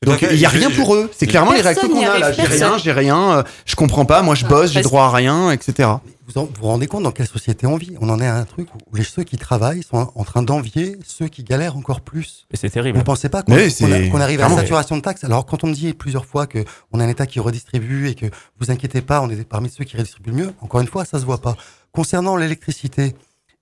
Donc 0.07 0.23
il 0.31 0.39
y 0.39 0.47
a 0.47 0.49
rien 0.49 0.71
pour 0.71 0.95
eux. 0.95 1.11
C'est 1.17 1.27
clairement 1.27 1.53
les 1.53 1.61
réactions 1.61 1.89
qu'on 1.89 1.99
n'y 1.99 2.05
a 2.07 2.19
là. 2.19 2.33
J'ai 2.33 2.43
rien, 2.43 2.79
j'ai 2.79 2.93
rien, 2.93 3.39
euh, 3.39 3.43
je 3.65 3.75
comprends 3.77 4.05
pas. 4.05 4.23
Moi, 4.23 4.35
je 4.35 4.45
bosse, 4.47 4.73
j'ai 4.73 4.83
droit 4.83 5.05
à 5.05 5.11
rien, 5.11 5.51
etc. 5.51 5.89
Vous 6.29 6.39
en- 6.39 6.45
vous 6.47 6.51
vous 6.61 6.67
rendez 6.67 6.89
compte 6.89 7.05
dans 7.05 7.13
quelle 7.13 7.29
société 7.29 7.67
on 7.69 7.77
vit? 7.77 7.95
On 8.01 8.09
en 8.09 8.21
est 8.21 8.27
à 8.27 8.35
un 8.35 8.45
truc 8.45 8.69
où 8.75 8.97
les, 8.97 9.05
ceux 9.05 9.23
qui 9.23 9.37
travaillent 9.37 9.83
sont 9.85 10.11
en 10.15 10.25
train 10.25 10.43
d'envier 10.43 10.99
ceux 11.07 11.29
qui 11.29 11.45
galèrent 11.45 11.77
encore 11.77 12.01
plus. 12.01 12.47
Et 12.53 12.57
c'est 12.57 12.69
terrible. 12.71 12.97
Vous 12.99 13.03
ne 13.03 13.07
pensez 13.07 13.29
pas 13.29 13.43
qu'on 13.43 13.53
Mais 13.55 13.63
qu'on 13.63 13.67
a- 13.67 13.71
c'est- 13.71 14.09
qu'on 14.11 14.21
arrive 14.21 14.41
à 14.41 14.45
la 14.45 14.49
saturation 14.63 14.97
de 14.97 15.03
taxes? 15.03 15.23
Alors 15.23 15.47
quand 15.47 15.63
on 15.63 15.69
me 15.69 15.75
dit 15.75 15.93
plusieurs 15.93 16.25
fois 16.27 16.47
que 16.49 16.65
on 16.93 16.99
a 16.99 17.05
un 17.05 17.09
État 17.09 17.27
qui 17.27 17.39
redistribue 17.39 18.09
et 18.09 18.15
que 18.17 18.27
vous 18.59 18.71
inquiétez 18.73 19.03
pas, 19.03 19.21
on 19.21 19.31
est 19.31 19.45
parmi 19.49 19.71
ceux 19.71 19.85
qui 19.85 19.97
redistribuent 19.97 20.31
le 20.31 20.37
mieux, 20.37 20.53
encore 20.63 20.81
une 20.81 20.89
fois, 20.89 21.05
ça 21.05 21.21
se 21.21 21.25
voit 21.25 21.41
pas. 21.41 21.57
Concernant 21.93 22.37
l'électricité 22.37 23.15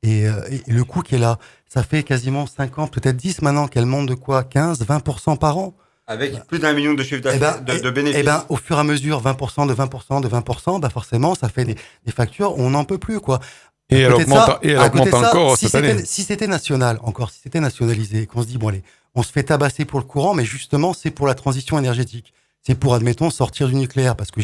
et, 0.03 0.27
euh, 0.27 0.33
et 0.51 0.63
le 0.71 0.85
coût 0.85 1.03
qui 1.03 1.17
est 1.17 1.19
là, 1.19 1.39
ça 1.69 1.83
fait 1.83 2.03
quasiment 2.03 2.47
5 2.47 2.79
ans, 2.79 2.87
peut-être 2.87 3.17
10 3.17 3.43
maintenant 3.43 3.69
qu'elle 3.69 3.87
monte 3.87 4.07
de 4.09 4.15
quoi? 4.15 4.43
15, 4.43 4.81
20% 4.87 5.37
par 5.37 5.59
an? 5.59 5.75
Avec 6.07 6.45
plus 6.47 6.59
d'un 6.59 6.73
million 6.75 6.93
de 6.95 7.03
chiffre 7.03 7.17
eh 7.21 7.39
d'affaires, 7.39 7.63
ben, 7.63 7.77
de, 7.77 7.81
de 7.83 7.89
eh- 7.89 7.93
bénéfices. 7.93 8.21
eh 8.21 8.25
ben, 8.25 8.45
au 8.51 8.57
fur 8.57 8.77
et 8.77 8.81
à 8.81 8.85
mesure, 8.85 9.23
20%, 9.23 9.67
de 9.67 9.75
20%, 9.75 10.21
de 10.21 10.29
20%, 10.29 10.79
bah 10.81 10.91
forcément, 10.91 11.35
ça 11.35 11.49
fait 11.49 11.65
des, 11.65 11.77
des 12.05 12.13
factures, 12.13 12.59
on 12.59 12.71
n'en 12.71 12.85
peut 12.85 12.99
plus, 12.99 13.21
quoi. 13.21 13.41
Et 13.91 14.01
elle 14.01 14.07
À 14.07 14.11
côté 14.13 14.25
de 14.25 14.31
augmente, 14.31 14.47
ça- 14.47 14.59
et 14.63 14.69
elle 14.71 14.79
augmente 14.79 15.15
encore 15.15 15.57
si 15.57 15.69
cette 15.69 15.81
c'était- 15.81 15.91
année. 15.93 16.05
Si 16.05 16.23
c'était 16.25 16.47
national, 16.47 16.99
encore, 17.03 17.31
si 17.31 17.41
c'était 17.43 17.61
nationalisé, 17.61 18.27
qu'on 18.27 18.43
se 18.43 18.47
dit, 18.49 18.59
bon, 18.59 18.69
allez, 18.69 18.83
on 19.15 19.23
se 19.23 19.33
fait 19.33 19.45
tabasser 19.45 19.85
pour 19.87 19.99
le 19.99 20.05
courant, 20.05 20.35
mais 20.35 20.45
justement, 20.45 20.93
c'est 20.93 21.11
pour 21.11 21.27
la 21.27 21.35
transition 21.35 21.79
énergétique. 21.79 22.35
C'est 22.67 22.75
pour, 22.75 22.95
admettons, 22.95 23.31
sortir 23.31 23.69
du 23.69 23.75
nucléaire, 23.75 24.17
parce 24.17 24.31
que 24.31 24.41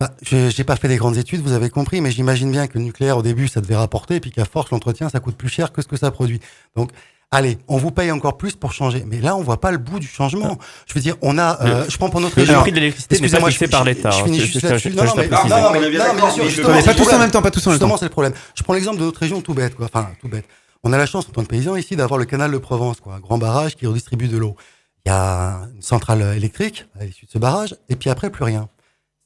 bah, 0.00 0.12
j'ai 0.30 0.62
pas 0.64 0.76
fait 0.76 0.86
des 0.88 0.96
grandes 0.96 1.16
études, 1.16 1.40
vous 1.40 1.52
avez 1.52 1.70
compris, 1.70 2.00
mais 2.00 2.12
j'imagine 2.12 2.52
bien 2.52 2.68
que 2.68 2.78
le 2.78 2.84
nucléaire, 2.84 3.16
au 3.18 3.22
début, 3.22 3.48
ça 3.48 3.60
devait 3.60 3.74
rapporter, 3.76 4.20
puis 4.20 4.30
qu'à 4.30 4.44
force, 4.44 4.70
l'entretien, 4.70 5.08
ça 5.08 5.18
coûte 5.18 5.36
plus 5.36 5.48
cher 5.48 5.72
que 5.72 5.82
ce 5.82 5.88
que 5.88 5.96
ça 5.96 6.10
produit. 6.12 6.40
Donc, 6.76 6.90
allez, 7.30 7.58
on 7.68 7.76
vous 7.76 7.90
paye 7.90 8.10
encore 8.10 8.36
plus 8.36 8.54
pour 8.56 8.72
changer. 8.72 9.04
Mais 9.06 9.20
là, 9.20 9.36
on 9.36 9.42
voit 9.42 9.60
pas 9.60 9.70
le 9.70 9.78
bout 9.78 9.98
du 9.98 10.06
changement. 10.06 10.58
Je 10.86 10.94
veux 10.94 11.00
dire, 11.00 11.16
on 11.22 11.38
a, 11.38 11.62
euh, 11.62 11.84
je 11.88 11.96
prends 11.96 12.10
pour 12.10 12.20
notre 12.20 12.36
Le 12.38 12.42
région. 12.44 12.60
prix 12.60 12.72
de 12.72 12.76
l'électricité 12.76 13.14
n'est 13.16 13.20
pas 13.20 13.24
Excusez-moi, 13.26 13.50
fixé 13.50 13.68
par 13.68 13.84
l'État. 13.84 14.10
je 14.10 14.20
hein. 14.20 14.24
finis 14.24 14.40
juste 14.40 14.62
là-dessus. 14.62 14.90
Non, 14.90 15.04
non, 15.04 15.12
mais- 15.16 15.28
préciser. 15.28 15.48
non, 15.54 15.60
non, 15.62 15.70
mais- 15.72 15.90
bien 15.90 16.30
sûr, 16.30 16.68
mais 16.70 16.82
pas 16.82 16.92
le 16.92 16.96
tous 16.98 17.12
en 17.12 17.18
même 17.18 17.30
temps, 17.30 17.42
pas 17.42 17.50
tous 17.50 17.66
en 17.66 17.70
même 17.70 17.78
temps. 17.78 17.84
Justement, 17.86 17.96
c'est 17.96 18.04
le 18.06 18.10
problème. 18.10 18.32
Je 18.54 18.62
prends 18.62 18.72
l'exemple 18.74 18.98
de 18.98 19.04
notre 19.04 19.20
région 19.20 19.40
tout 19.40 19.54
bête, 19.54 19.74
quoi. 19.74 19.86
Enfin, 19.86 20.10
tout 20.20 20.28
bête. 20.28 20.46
On 20.84 20.92
a 20.92 20.98
la 20.98 21.06
chance, 21.06 21.26
en 21.28 21.32
tant 21.32 21.42
que 21.42 21.48
paysan 21.48 21.76
ici, 21.76 21.96
d'avoir 21.96 22.18
le 22.18 22.24
canal 22.24 22.50
de 22.52 22.58
Provence, 22.58 23.00
quoi. 23.00 23.14
Un 23.14 23.20
grand 23.20 23.36
barrage 23.38 23.74
qui 23.76 23.86
redistribue 23.86 24.28
de 24.28 24.36
l'eau. 24.38 24.56
Il 25.04 25.08
y 25.10 25.12
a 25.12 25.60
une 25.74 25.82
centrale 25.82 26.22
électrique 26.36 26.86
à 27.00 27.04
l'issue 27.04 27.26
de 27.26 27.30
ce 27.30 27.38
barrage, 27.38 27.74
et 27.88 27.96
puis 27.96 28.10
après, 28.10 28.30
plus 28.30 28.44
rien. 28.44 28.68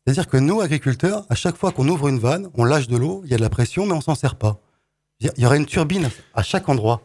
C'est-à-dire 0.05 0.27
que 0.29 0.37
nous, 0.37 0.61
agriculteurs, 0.61 1.25
à 1.31 1.35
chaque 1.35 1.57
fois 1.57 1.71
qu'on 1.73 1.87
ouvre 1.89 2.09
une 2.09 2.19
vanne, 2.19 2.49
on 2.55 2.65
lâche 2.65 2.89
de 2.89 2.97
l'eau, 2.97 3.23
il 3.25 3.31
y 3.31 3.35
a 3.35 3.37
de 3.37 3.43
la 3.43 3.51
pression, 3.51 3.87
mais 3.87 3.93
on 3.93 4.01
s'en 4.01 4.15
sert 4.15 4.35
pas. 4.35 4.59
Il 5.21 5.31
y 5.39 5.47
aurait 5.47 5.59
une 5.59 5.67
turbine 5.67 6.11
à 6.35 6.43
chaque 6.43 6.69
endroit. 6.69 7.03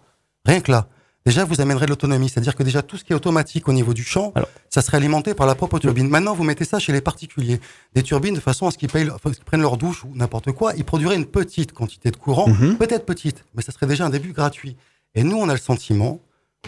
Rien 0.48 0.62
que 0.62 0.72
là. 0.72 0.88
Déjà, 1.26 1.44
vous 1.44 1.60
amènerez 1.60 1.86
de 1.86 1.90
l'autonomie. 1.92 2.30
C'est-à-dire 2.30 2.56
que 2.56 2.64
déjà, 2.64 2.82
tout 2.82 2.96
ce 2.96 3.04
qui 3.04 3.12
est 3.12 3.16
automatique 3.16 3.68
au 3.68 3.74
niveau 3.74 3.94
du 3.94 4.04
champ, 4.04 4.32
Alors- 4.34 4.48
ça 4.70 4.82
serait 4.82 4.96
alimenté 4.96 5.34
par 5.34 5.46
la 5.46 5.56
propre 5.56 5.78
turbine. 5.78 6.08
Maintenant, 6.08 6.34
vous 6.34 6.46
mettez 6.46 6.64
ça 6.64 6.80
chez 6.80 6.94
les 6.94 7.02
particuliers. 7.02 7.60
Des 7.94 8.02
turbines, 8.02 8.34
de 8.34 8.40
façon 8.40 8.66
à 8.66 8.72
ce 8.72 8.78
qu'ils 8.78 8.90
payent, 8.90 9.10
enfin, 9.10 9.32
qu'ils 9.32 9.44
prennent 9.44 9.62
leur 9.62 9.76
douche 9.76 10.06
ou 10.06 10.12
n'importe 10.16 10.54
quoi, 10.54 10.74
ils 10.78 10.86
produiraient 10.86 11.18
une 11.18 11.26
petite 11.26 11.74
quantité 11.74 12.12
de 12.12 12.16
courant, 12.16 12.48
Mhm. 12.48 12.78
peut-être 12.78 13.06
petite, 13.06 13.44
mais 13.56 13.62
ça 13.62 13.74
serait 13.74 13.88
déjà 13.88 14.06
un 14.06 14.10
début 14.10 14.32
gratuit. 14.32 14.78
Et 15.16 15.24
nous, 15.24 15.36
on 15.36 15.50
a 15.50 15.54
le 15.54 15.60
sentiment 15.60 16.22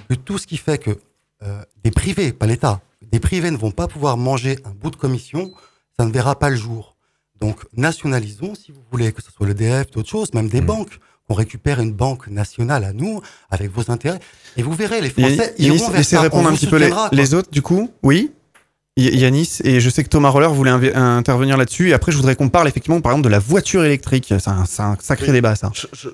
que 0.10 0.16
tout 0.16 0.38
ce 0.38 0.46
qui 0.46 0.58
fait 0.58 0.78
que 0.78 0.92
euh, 1.42 1.64
des 1.86 1.92
privés, 1.92 2.34
pas 2.34 2.46
l'État, 2.48 2.82
des 3.14 3.22
privés 3.22 3.50
ne 3.52 3.56
vont 3.58 3.72
pas 3.72 3.88
pouvoir 3.88 4.18
manger 4.18 4.60
un 4.66 4.72
bout 4.72 4.92
de 4.92 4.98
commission, 4.98 5.54
ça 5.98 6.04
ne 6.04 6.12
verra 6.12 6.38
pas 6.38 6.50
le 6.50 6.58
jour. 6.58 6.98
Donc, 7.40 7.66
nationalisons, 7.78 8.56
si 8.56 8.74
vous 8.74 8.82
voulez, 8.92 9.14
que 9.14 9.22
ce 9.24 9.32
soit 9.32 9.48
l'EDF, 9.48 9.90
d'autres 9.92 10.10
choses, 10.10 10.34
même 10.34 10.50
des 10.50 10.60
banques, 10.60 11.00
qu'on 11.30 11.36
récupère 11.36 11.80
une 11.80 11.94
banque 11.94 12.28
nationale 12.28 12.84
à 12.84 12.92
nous, 12.94 13.22
avec 13.52 13.72
vos 13.72 13.92
intérêts. 13.92 14.20
Et 14.58 14.64
vous 14.64 14.74
verrez, 14.74 15.00
les 15.00 15.12
Français 15.12 15.54
Yanis, 15.60 15.78
iront 15.78 15.90
vers 15.92 16.04
ça. 16.04 16.22
répondre 16.22 16.50
On 16.50 16.52
un 16.52 16.56
petit 16.56 16.66
peu 16.68 16.78
les, 17.12 17.34
autres, 17.36 17.52
du 17.52 17.62
coup. 17.62 17.92
Oui 18.04 18.32
Y- 18.98 19.16
Yanis, 19.16 19.60
et 19.64 19.80
je 19.80 19.90
sais 19.90 20.04
que 20.04 20.10
Thomas 20.10 20.30
Roller 20.30 20.52
voulait 20.52 20.72
intervenir 20.96 21.56
là-dessus. 21.56 21.90
Et 21.90 21.94
après, 21.94 22.12
je 22.12 22.18
voudrais 22.18 22.36
qu'on 22.36 22.50
parle 22.50 22.68
effectivement, 22.68 23.00
par 23.00 23.12
exemple, 23.14 23.26
de 23.26 23.32
la 23.32 23.40
voiture 23.40 23.86
électrique. 23.86 24.26
C'est 24.40 24.48
un, 24.50 24.66
sacré 25.00 25.28
Oui. 25.28 25.34
débat, 25.34 25.56
ça. 25.56 25.72
Je, 25.74 25.86
je- 25.94 26.10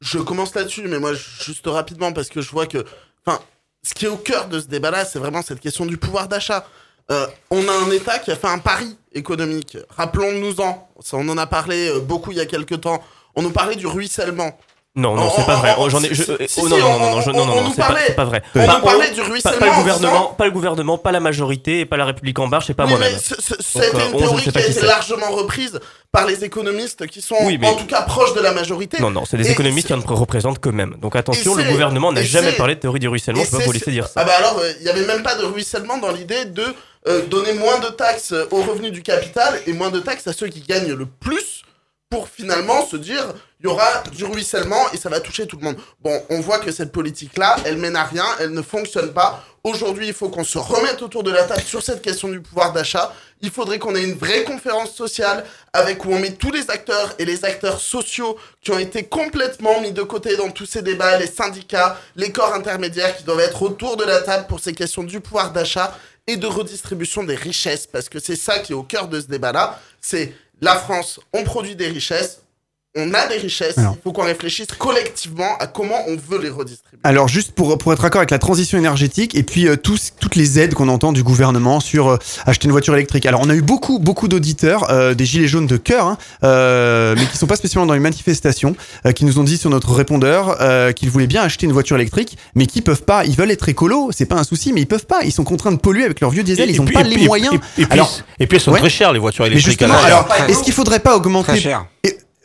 je 0.00 0.18
commence 0.18 0.54
là-dessus, 0.54 0.86
mais 0.88 1.00
moi, 1.00 1.12
juste 1.14 1.66
rapidement, 1.66 2.12
parce 2.12 2.28
que 2.28 2.40
je 2.40 2.50
vois 2.50 2.66
que. 2.66 2.84
Enfin, 3.26 3.40
ce 3.82 3.92
qui 3.94 4.04
est 4.04 4.08
au 4.08 4.16
cœur 4.16 4.48
de 4.48 4.60
ce 4.60 4.66
débat-là, 4.68 5.04
c'est 5.04 5.18
vraiment 5.18 5.42
cette 5.42 5.58
question 5.60 5.84
du 5.84 5.96
pouvoir 5.96 6.28
d'achat. 6.28 6.64
Euh, 7.10 7.26
on 7.50 7.66
a 7.66 7.72
un 7.72 7.90
État 7.90 8.18
qui 8.20 8.30
a 8.30 8.36
fait 8.36 8.46
un 8.46 8.58
pari 8.58 8.96
économique. 9.12 9.76
Rappelons-nous-en. 9.90 10.88
On 11.12 11.28
en 11.28 11.38
a 11.38 11.46
parlé 11.46 11.88
euh, 11.88 11.98
beaucoup 12.00 12.30
il 12.30 12.36
y 12.36 12.40
a 12.40 12.46
quelques 12.46 12.80
temps. 12.82 13.02
On 13.38 13.42
nous 13.42 13.50
parlait 13.50 13.76
du 13.76 13.86
ruissellement. 13.86 14.58
Non, 14.96 15.14
non, 15.14 15.28
Oh, 15.28 15.32
c'est 15.36 15.46
pas 15.46 15.54
oh, 15.54 15.58
vrai. 15.60 15.74
oh, 15.78 15.88
J'en 15.88 16.02
ai. 16.02 16.08
euh, 16.10 16.36
oh, 16.56 16.68
non, 16.68 16.76
non, 16.78 16.86
on- 16.86 16.98
non, 16.98 17.32
non, 17.32 17.46
non, 17.46 17.62
non, 17.62 17.70
c'est 17.70 17.76
pas, 17.82 17.94
c'est 18.04 18.14
vrai. 18.24 18.42
on 18.56 18.80
parlait 18.80 19.10
on- 19.12 19.14
du 19.14 19.20
ruissellement 19.20 19.58
Pas 19.60 19.66
le 19.66 19.70
en 19.72 19.78
gouvernement, 19.78 20.24
pas 20.36 20.44
le 20.46 20.50
gouvernement, 20.50 20.98
pas 20.98 21.12
la 21.12 21.20
majorité, 21.20 21.80
et 21.80 21.86
pas 21.86 21.96
la 21.96 22.06
République 22.06 22.36
en 22.40 22.48
marche, 22.48 22.68
et 22.70 22.74
pas 22.74 22.86
moi-même. 22.86 23.14
euh, 23.14 23.16
une 23.16 23.16
on, 23.16 23.78
je 23.78 24.14
ne 24.14 24.18
théorie 24.18 24.42
qui 24.42 24.58
a 24.58 24.60
été 24.60 24.72
c'est. 24.72 24.86
largement 24.86 25.30
reprise 25.30 25.78
par 26.10 26.26
les 26.26 26.42
économistes 26.42 27.06
qui 27.06 27.20
sont 27.22 27.36
en 27.36 27.74
tout 27.76 27.86
cas 27.86 28.02
proches 28.02 28.34
de 28.34 28.40
la 28.40 28.50
majorité. 28.52 29.00
Non, 29.00 29.10
non, 29.10 29.24
c'est 29.24 29.36
des 29.36 29.48
économistes 29.52 29.86
qui 29.86 29.92
c'est- 30.00 30.10
en 30.10 30.14
représentent 30.16 30.58
qu'eux-mêmes. 30.58 30.96
Donc 31.00 31.14
attention, 31.14 31.54
le 31.54 31.62
c'est- 31.62 31.70
gouvernement 31.70 32.10
n'a 32.10 32.22
jamais 32.24 32.50
c'est- 32.50 32.56
parlé 32.56 32.74
de 32.74 32.80
théorie 32.80 32.98
du 32.98 33.06
ruissellement, 33.06 33.44
je 33.44 33.50
peux 33.50 33.58
c'est- 33.58 33.64
vous 33.66 33.72
laisser 33.72 33.92
dire 33.92 34.06
ça. 34.06 34.14
Ah 34.16 34.24
bah 34.24 34.32
alors, 34.38 34.58
euh, 34.58 34.72
il 34.80 34.84
n'y 34.84 34.90
avait 34.90 35.06
même 35.06 35.22
pas 35.22 35.36
de 35.36 35.44
ruissellement 35.44 35.98
dans 35.98 36.10
l'idée 36.10 36.46
de 36.46 36.64
euh, 37.06 37.24
donner 37.26 37.52
moins 37.52 37.78
de 37.78 37.86
taxes 37.88 38.34
aux 38.50 38.62
revenus 38.62 38.90
du 38.90 39.02
capital 39.02 39.60
et 39.68 39.72
moins 39.72 39.90
de 39.90 40.00
taxes 40.00 40.26
à 40.26 40.32
ceux 40.32 40.48
qui 40.48 40.60
gagnent 40.62 40.92
le 40.94 41.06
plus 41.06 41.62
pour 42.10 42.28
finalement 42.28 42.86
se 42.86 42.96
dire 42.96 43.34
il 43.60 43.64
y 43.64 43.66
aura 43.66 44.02
du 44.12 44.24
ruissellement 44.24 44.90
et 44.92 44.96
ça 44.96 45.08
va 45.10 45.20
toucher 45.20 45.46
tout 45.46 45.56
le 45.56 45.64
monde. 45.64 45.76
Bon, 46.00 46.22
on 46.30 46.40
voit 46.40 46.58
que 46.58 46.70
cette 46.70 46.92
politique-là, 46.92 47.56
elle 47.64 47.76
mène 47.76 47.96
à 47.96 48.04
rien, 48.04 48.24
elle 48.40 48.52
ne 48.52 48.62
fonctionne 48.62 49.12
pas. 49.12 49.44
Aujourd'hui, 49.64 50.06
il 50.06 50.14
faut 50.14 50.30
qu'on 50.30 50.44
se 50.44 50.56
remette 50.56 51.02
autour 51.02 51.22
de 51.22 51.30
la 51.30 51.44
table 51.44 51.60
sur 51.60 51.82
cette 51.82 52.00
question 52.00 52.28
du 52.28 52.40
pouvoir 52.40 52.72
d'achat. 52.72 53.12
Il 53.42 53.50
faudrait 53.50 53.78
qu'on 53.78 53.94
ait 53.94 54.04
une 54.04 54.14
vraie 54.14 54.44
conférence 54.44 54.94
sociale 54.94 55.44
avec 55.72 56.04
où 56.04 56.12
on 56.12 56.18
met 56.18 56.32
tous 56.32 56.52
les 56.52 56.70
acteurs 56.70 57.14
et 57.18 57.24
les 57.24 57.44
acteurs 57.44 57.80
sociaux 57.80 58.38
qui 58.62 58.70
ont 58.70 58.78
été 58.78 59.02
complètement 59.02 59.80
mis 59.80 59.92
de 59.92 60.02
côté 60.02 60.36
dans 60.36 60.50
tous 60.50 60.66
ces 60.66 60.80
débats, 60.80 61.18
les 61.18 61.26
syndicats, 61.26 62.00
les 62.16 62.32
corps 62.32 62.54
intermédiaires 62.54 63.16
qui 63.16 63.24
doivent 63.24 63.40
être 63.40 63.60
autour 63.60 63.96
de 63.96 64.04
la 64.04 64.22
table 64.22 64.46
pour 64.46 64.60
ces 64.60 64.72
questions 64.72 65.02
du 65.02 65.20
pouvoir 65.20 65.52
d'achat 65.52 65.98
et 66.28 66.36
de 66.36 66.46
redistribution 66.46 67.24
des 67.24 67.34
richesses, 67.34 67.86
parce 67.86 68.08
que 68.08 68.20
c'est 68.20 68.36
ça 68.36 68.58
qui 68.60 68.72
est 68.72 68.76
au 68.76 68.82
cœur 68.82 69.08
de 69.08 69.20
ce 69.20 69.26
débat-là. 69.26 69.80
C'est 70.00 70.34
la 70.60 70.74
France, 70.74 71.20
on 71.32 71.44
produit 71.44 71.76
des 71.76 71.88
richesses, 71.88 72.42
on 72.98 73.14
a 73.14 73.26
des 73.28 73.36
richesses, 73.36 73.78
Alors. 73.78 73.94
il 73.98 74.02
faut 74.02 74.12
qu'on 74.12 74.24
réfléchisse 74.24 74.66
collectivement 74.78 75.56
à 75.60 75.66
comment 75.66 75.96
on 76.08 76.16
veut 76.16 76.40
les 76.42 76.48
redistribuer. 76.50 76.98
Alors 77.04 77.28
juste 77.28 77.52
pour, 77.52 77.78
pour 77.78 77.92
être 77.92 78.02
d'accord 78.02 78.18
avec 78.20 78.30
la 78.30 78.38
transition 78.38 78.76
énergétique 78.78 79.34
et 79.34 79.42
puis 79.42 79.68
euh, 79.68 79.76
tous, 79.76 80.12
toutes 80.20 80.34
les 80.36 80.58
aides 80.58 80.74
qu'on 80.74 80.88
entend 80.88 81.12
du 81.12 81.22
gouvernement 81.22 81.80
sur 81.80 82.08
euh, 82.08 82.16
acheter 82.46 82.66
une 82.66 82.72
voiture 82.72 82.94
électrique. 82.94 83.24
Alors 83.26 83.40
on 83.44 83.50
a 83.50 83.54
eu 83.54 83.62
beaucoup 83.62 83.98
beaucoup 83.98 84.28
d'auditeurs, 84.28 84.90
euh, 84.90 85.14
des 85.14 85.24
gilets 85.24 85.48
jaunes 85.48 85.66
de 85.66 85.76
cœur, 85.76 86.06
hein, 86.06 86.18
euh, 86.44 87.14
mais 87.16 87.26
qui 87.26 87.36
sont 87.38 87.46
pas 87.46 87.56
spécialement 87.56 87.86
dans 87.86 87.94
les 87.94 88.00
manifestations, 88.00 88.74
euh, 89.06 89.12
qui 89.12 89.24
nous 89.24 89.38
ont 89.38 89.44
dit 89.44 89.56
sur 89.58 89.70
notre 89.70 89.92
répondeur 89.92 90.56
euh, 90.60 90.92
qu'ils 90.92 91.10
voulaient 91.10 91.26
bien 91.26 91.42
acheter 91.42 91.66
une 91.66 91.72
voiture 91.72 91.96
électrique, 91.96 92.36
mais 92.54 92.66
qui 92.66 92.82
peuvent 92.82 93.02
pas. 93.02 93.24
Ils 93.24 93.36
veulent 93.36 93.50
être 93.50 93.68
écolos, 93.68 94.10
c'est 94.12 94.26
pas 94.26 94.36
un 94.36 94.44
souci, 94.44 94.72
mais 94.72 94.80
ils 94.80 94.86
peuvent 94.86 95.06
pas. 95.06 95.22
Ils 95.24 95.32
sont 95.32 95.44
contraints 95.44 95.72
de 95.72 95.76
polluer 95.78 96.04
avec 96.04 96.20
leur 96.20 96.30
vieux 96.30 96.42
diesel. 96.42 96.68
Et- 96.68 96.72
ils 96.72 96.76
et 96.76 96.80
ont 96.80 96.84
puis- 96.84 96.94
pas 96.94 97.00
et 97.02 97.04
les 97.04 97.16
puis- 97.16 97.26
moyens. 97.26 97.54
Et, 97.54 97.82
et 97.82 97.84
puis, 97.86 97.92
alors, 97.92 98.18
et 98.38 98.46
puis 98.46 98.56
elles 98.56 98.62
sont 98.62 98.72
ouais. 98.72 98.80
très 98.80 98.90
chères 98.90 99.12
les 99.12 99.18
voitures 99.18 99.44
mais 99.44 99.50
électriques. 99.52 99.78
justement, 99.80 99.98
alors 100.04 100.28
est-ce 100.48 100.62
qu'il 100.62 100.72
faudrait 100.72 101.00
pas 101.00 101.16
augmenter 101.16 101.52
Très 101.52 101.60
cher. 101.60 101.86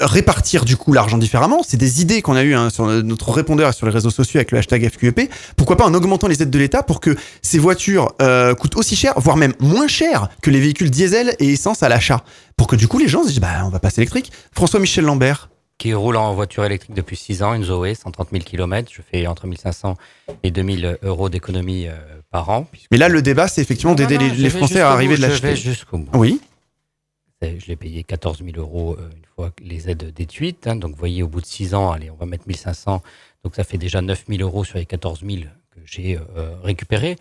Répartir 0.05 0.65
du 0.65 0.77
coup 0.77 0.93
l'argent 0.93 1.17
différemment. 1.17 1.61
C'est 1.67 1.77
des 1.77 2.01
idées 2.01 2.21
qu'on 2.21 2.35
a 2.35 2.43
eues 2.43 2.53
hein, 2.55 2.69
sur 2.69 2.85
notre 2.87 3.31
répondeur 3.31 3.69
et 3.69 3.73
sur 3.73 3.85
les 3.85 3.91
réseaux 3.91 4.09
sociaux 4.09 4.37
avec 4.39 4.51
le 4.51 4.57
hashtag 4.59 4.89
FQEP. 4.89 5.29
Pourquoi 5.57 5.77
pas 5.77 5.85
en 5.85 5.93
augmentant 5.93 6.27
les 6.27 6.41
aides 6.41 6.49
de 6.49 6.59
l'État 6.59 6.83
pour 6.83 6.99
que 7.01 7.15
ces 7.41 7.59
voitures 7.59 8.11
euh, 8.21 8.53
coûtent 8.55 8.75
aussi 8.77 8.95
cher, 8.95 9.13
voire 9.17 9.37
même 9.37 9.53
moins 9.59 9.87
cher 9.87 10.29
que 10.41 10.49
les 10.49 10.59
véhicules 10.59 10.89
diesel 10.91 11.35
et 11.39 11.49
essence 11.53 11.83
à 11.83 11.89
l'achat. 11.89 12.23
Pour 12.57 12.67
que 12.67 12.75
du 12.75 12.87
coup 12.87 12.99
les 12.99 13.07
gens 13.07 13.23
se 13.23 13.29
disent 13.29 13.39
bah 13.39 13.63
on 13.65 13.69
va 13.69 13.79
passer 13.79 14.01
électrique. 14.01 14.31
François-Michel 14.53 15.05
Lambert. 15.05 15.49
qui 15.79 15.93
roule 15.93 16.17
en 16.17 16.33
voiture 16.35 16.63
électrique 16.63 16.95
depuis 16.95 17.15
6 17.17 17.41
ans, 17.43 17.53
une 17.55 17.63
Zoé, 17.63 17.95
130 17.95 18.29
000 18.31 18.43
km. 18.43 18.89
Je 18.93 19.01
fais 19.11 19.25
entre 19.27 19.47
1500 19.47 19.95
et 20.43 20.51
2000 20.51 20.97
euros 21.03 21.29
d'économie 21.29 21.87
euh, 21.87 21.93
par 22.31 22.49
an. 22.49 22.67
puisque- 22.71 22.87
Mais 22.91 22.97
là 22.97 23.09
le 23.09 23.21
débat 23.21 23.47
c'est 23.47 23.61
effectivement 23.61 23.95
d'aider 23.95 24.17
les, 24.17 24.49
Français 24.49 24.81
à 24.81 24.91
arriver 24.91 25.15
bout, 25.15 25.21
de 25.21 25.27
Je 25.27 25.41
vais 25.41 25.49
l'acheter. 25.51 25.55
jusqu'au 25.69 25.97
bout. 25.97 26.09
Oui. 26.17 26.39
Je 27.59 27.67
l'ai 27.67 27.75
payé 27.75 28.03
14 28.03 28.39
000 28.43 28.49
euros 28.57 28.95
euh, 28.99 29.09
une 29.15 29.23
fois 29.35 29.51
les 29.61 29.89
aides 29.89 30.13
déduites. 30.13 30.67
hein. 30.67 30.75
donc, 30.75 30.91
vous 30.91 30.97
voyez, 30.99 31.23
au 31.23 31.27
bout 31.27 31.41
de 31.41 31.45
6 31.45 31.73
ans, 31.75 31.91
allez, 31.91 32.09
on 32.11 32.15
va 32.15 32.25
mettre 32.25 32.47
1500. 32.47 33.01
Donc, 33.43 33.55
ça 33.55 33.63
fait 33.63 33.77
déjà 33.77 34.01
9 34.01 34.25
000 34.29 34.41
euros 34.41 34.63
sur 34.63 34.77
les 34.77 34.85
14 34.85 35.21
000 35.25 35.43
que 35.71 35.79
j'ai 35.85 36.17
euh, 36.17 36.55
récupérés. 36.63 37.17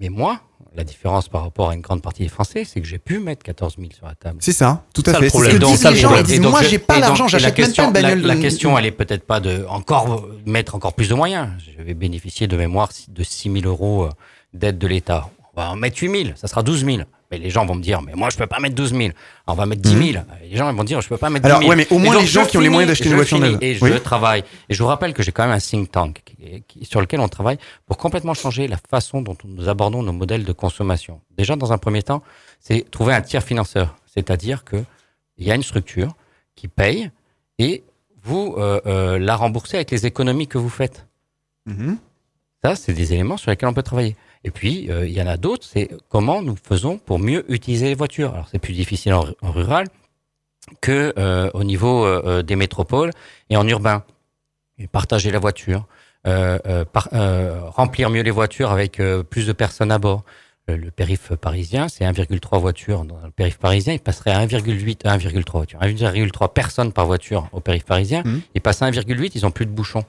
Mais 0.00 0.08
moi, 0.08 0.40
la 0.74 0.82
différence 0.82 1.28
par 1.28 1.42
rapport 1.42 1.70
à 1.70 1.74
une 1.74 1.80
grande 1.80 2.02
partie 2.02 2.24
des 2.24 2.28
Français, 2.28 2.64
c'est 2.64 2.80
que 2.80 2.86
j'ai 2.86 2.98
pu 2.98 3.20
mettre 3.20 3.44
14 3.44 3.76
000 3.78 3.90
sur 3.96 4.06
la 4.06 4.16
table. 4.16 4.38
C'est 4.40 4.52
ça, 4.52 4.82
tout 4.92 5.04
à 5.06 5.12
Ça, 5.12 5.18
fait. 5.20 5.24
le 5.26 5.30
C'est 5.30 5.36
ce 5.38 5.42
problème. 5.42 5.58
que 5.60 5.64
disent 5.66 5.80
ça, 5.80 5.90
les 5.90 5.96
le 5.96 6.02
gens. 6.02 6.16
Ils 6.16 6.22
disent 6.24 6.40
moi 6.40 6.62
je- 6.64 6.68
j'ai 6.68 6.78
pas 6.80 6.98
l'argent, 6.98 7.28
j'achète 7.28 7.46
même 7.46 7.54
pas 7.54 7.62
question- 7.66 7.86
une 7.86 7.92
bagnole. 7.92 8.20
La, 8.22 8.34
la 8.34 8.40
question, 8.40 8.76
elle 8.76 8.86
est 8.86 8.90
peut-être 8.90 9.24
pas 9.24 9.38
de 9.38 9.64
encore 9.68 10.26
mettre 10.46 10.74
encore 10.74 10.94
plus 10.94 11.08
de 11.08 11.14
moyens. 11.14 11.48
Je 11.78 11.80
vais 11.80 11.94
bénéficier 11.94 12.48
de 12.48 12.56
mémoire 12.56 12.90
de 13.08 13.22
6 13.22 13.52
000 13.52 13.66
euros 13.66 14.04
euh, 14.06 14.10
d'aide 14.52 14.78
de 14.78 14.86
l'État. 14.88 15.30
On 15.56 15.60
va 15.60 15.70
en 15.70 15.76
mettre 15.76 15.98
8 16.02 16.24
000, 16.24 16.36
ça 16.36 16.48
sera 16.48 16.64
12 16.64 16.84
000. 16.84 17.02
Les 17.38 17.50
gens 17.50 17.64
vont 17.66 17.74
me 17.74 17.82
dire, 17.82 18.00
mais 18.02 18.12
moi 18.14 18.30
je 18.30 18.36
peux 18.36 18.46
pas 18.46 18.58
mettre 18.60 18.74
12 18.74 18.90
000. 18.90 19.02
Alors, 19.02 19.14
on 19.46 19.54
va 19.54 19.66
mettre 19.66 19.82
10 19.82 20.12
000. 20.12 20.24
Et 20.42 20.48
Les 20.50 20.56
gens 20.56 20.70
ils 20.70 20.76
vont 20.76 20.84
dire, 20.84 21.00
je 21.00 21.08
peux 21.08 21.16
pas 21.16 21.30
mettre 21.30 21.44
10 21.44 21.48
Mhm. 21.48 21.56
Alors, 21.56 21.60
000. 21.60 21.70
ouais, 21.70 21.76
mais 21.76 21.86
au 21.94 21.98
moins 21.98 22.12
donc, 22.14 22.22
les 22.22 22.28
gens 22.28 22.44
qui 22.46 22.56
ont 22.56 22.60
les 22.60 22.68
moyens 22.68 22.88
d'acheter 22.90 23.08
une 23.08 23.16
voiture 23.16 23.38
neuve. 23.38 23.58
Et 23.60 23.74
je 23.74 23.84
Oui. 23.84 24.00
travaille. 24.00 24.44
Et 24.68 24.74
je 24.74 24.82
vous 24.82 24.88
rappelle 24.88 25.12
que 25.14 25.22
j'ai 25.22 25.32
quand 25.32 25.44
même 25.44 25.54
un 25.54 25.58
think 25.60 25.90
tank 25.92 26.22
qui- 26.24 26.62
qui- 26.66 26.84
sur 26.84 27.00
lequel 27.00 27.20
on 27.20 27.28
travaille 27.28 27.58
pour 27.86 27.96
complètement 27.98 28.34
changer 28.34 28.68
la 28.68 28.76
façon 28.90 29.22
dont 29.22 29.36
nous 29.44 29.68
abordons 29.68 30.02
nos 30.02 30.12
modèles 30.12 30.44
de 30.44 30.52
consommation. 30.52 31.20
Déjà, 31.36 31.56
dans 31.56 31.72
un 31.72 31.78
premier 31.78 32.02
temps, 32.02 32.22
c'est 32.60 32.90
trouver 32.90 33.14
un 33.14 33.20
tiers 33.22 33.42
financeur. 33.42 33.96
C'est-à-dire 34.06 34.64
que 34.64 34.82
il 35.38 35.46
y 35.46 35.50
a 35.50 35.54
une 35.54 35.62
structure 35.62 36.14
qui 36.54 36.68
paye 36.68 37.10
et 37.58 37.82
vous 38.22 38.54
euh, 38.56 38.80
euh, 38.86 39.18
la 39.18 39.36
remboursez 39.36 39.76
avec 39.76 39.90
les 39.90 40.06
économies 40.06 40.46
que 40.46 40.56
vous 40.58 40.68
faites. 40.70 41.06
Mhm. 41.66 41.98
Ça, 42.64 42.76
c'est 42.76 42.94
des 42.94 43.12
éléments 43.12 43.36
sur 43.36 43.50
lesquels 43.50 43.68
on 43.68 43.74
peut 43.74 43.82
travailler. 43.82 44.16
Et 44.44 44.50
puis, 44.50 44.90
euh, 44.90 45.06
il 45.06 45.12
y 45.12 45.22
en 45.22 45.26
a 45.26 45.36
d'autres, 45.36 45.66
c'est 45.66 45.88
comment 46.10 46.42
nous 46.42 46.56
faisons 46.62 46.98
pour 46.98 47.18
mieux 47.18 47.44
utiliser 47.50 47.86
les 47.86 47.94
voitures. 47.94 48.32
Alors, 48.34 48.48
c'est 48.50 48.58
plus 48.58 48.74
difficile 48.74 49.14
en, 49.14 49.24
en 49.42 49.50
rural 49.52 49.86
que 50.80 51.12
euh, 51.18 51.50
au 51.54 51.64
niveau 51.64 52.04
euh, 52.06 52.42
des 52.42 52.56
métropoles 52.56 53.10
et 53.50 53.56
en 53.56 53.66
urbain. 53.66 54.04
Et 54.78 54.88
partager 54.88 55.30
la 55.30 55.38
voiture, 55.38 55.86
par- 56.24 57.08
remplir 57.76 58.10
mieux 58.10 58.22
les 58.22 58.32
voitures 58.32 58.72
avec 58.72 59.00
plus 59.30 59.46
de 59.46 59.52
personnes 59.52 59.92
à 59.92 59.98
bord. 59.98 60.24
Le, 60.66 60.90
périph 60.90 61.32
parisien, 61.36 61.88
c'est 61.88 62.04
1,3 62.04 62.58
voitures. 62.58 63.04
Dans 63.04 63.20
le 63.22 63.30
périph 63.30 63.58
parisien, 63.58 63.92
il 63.92 64.00
passerait 64.00 64.32
à 64.32 64.44
1,8 64.44 65.06
à 65.06 65.16
1,3 65.16 65.52
voitures. 65.52 65.78
1,3 65.80 66.52
personnes 66.52 66.92
par 66.92 67.06
voiture 67.06 67.48
au 67.52 67.60
périph 67.60 67.84
parisien. 67.84 68.22
Mhm. 68.24 68.40
Il 68.56 68.60
passe 68.62 68.82
à 68.82 68.90
1,8, 68.90 69.30
ils 69.36 69.46
ont 69.46 69.52
plus 69.52 69.66
de 69.66 69.70
bouchons. 69.70 70.04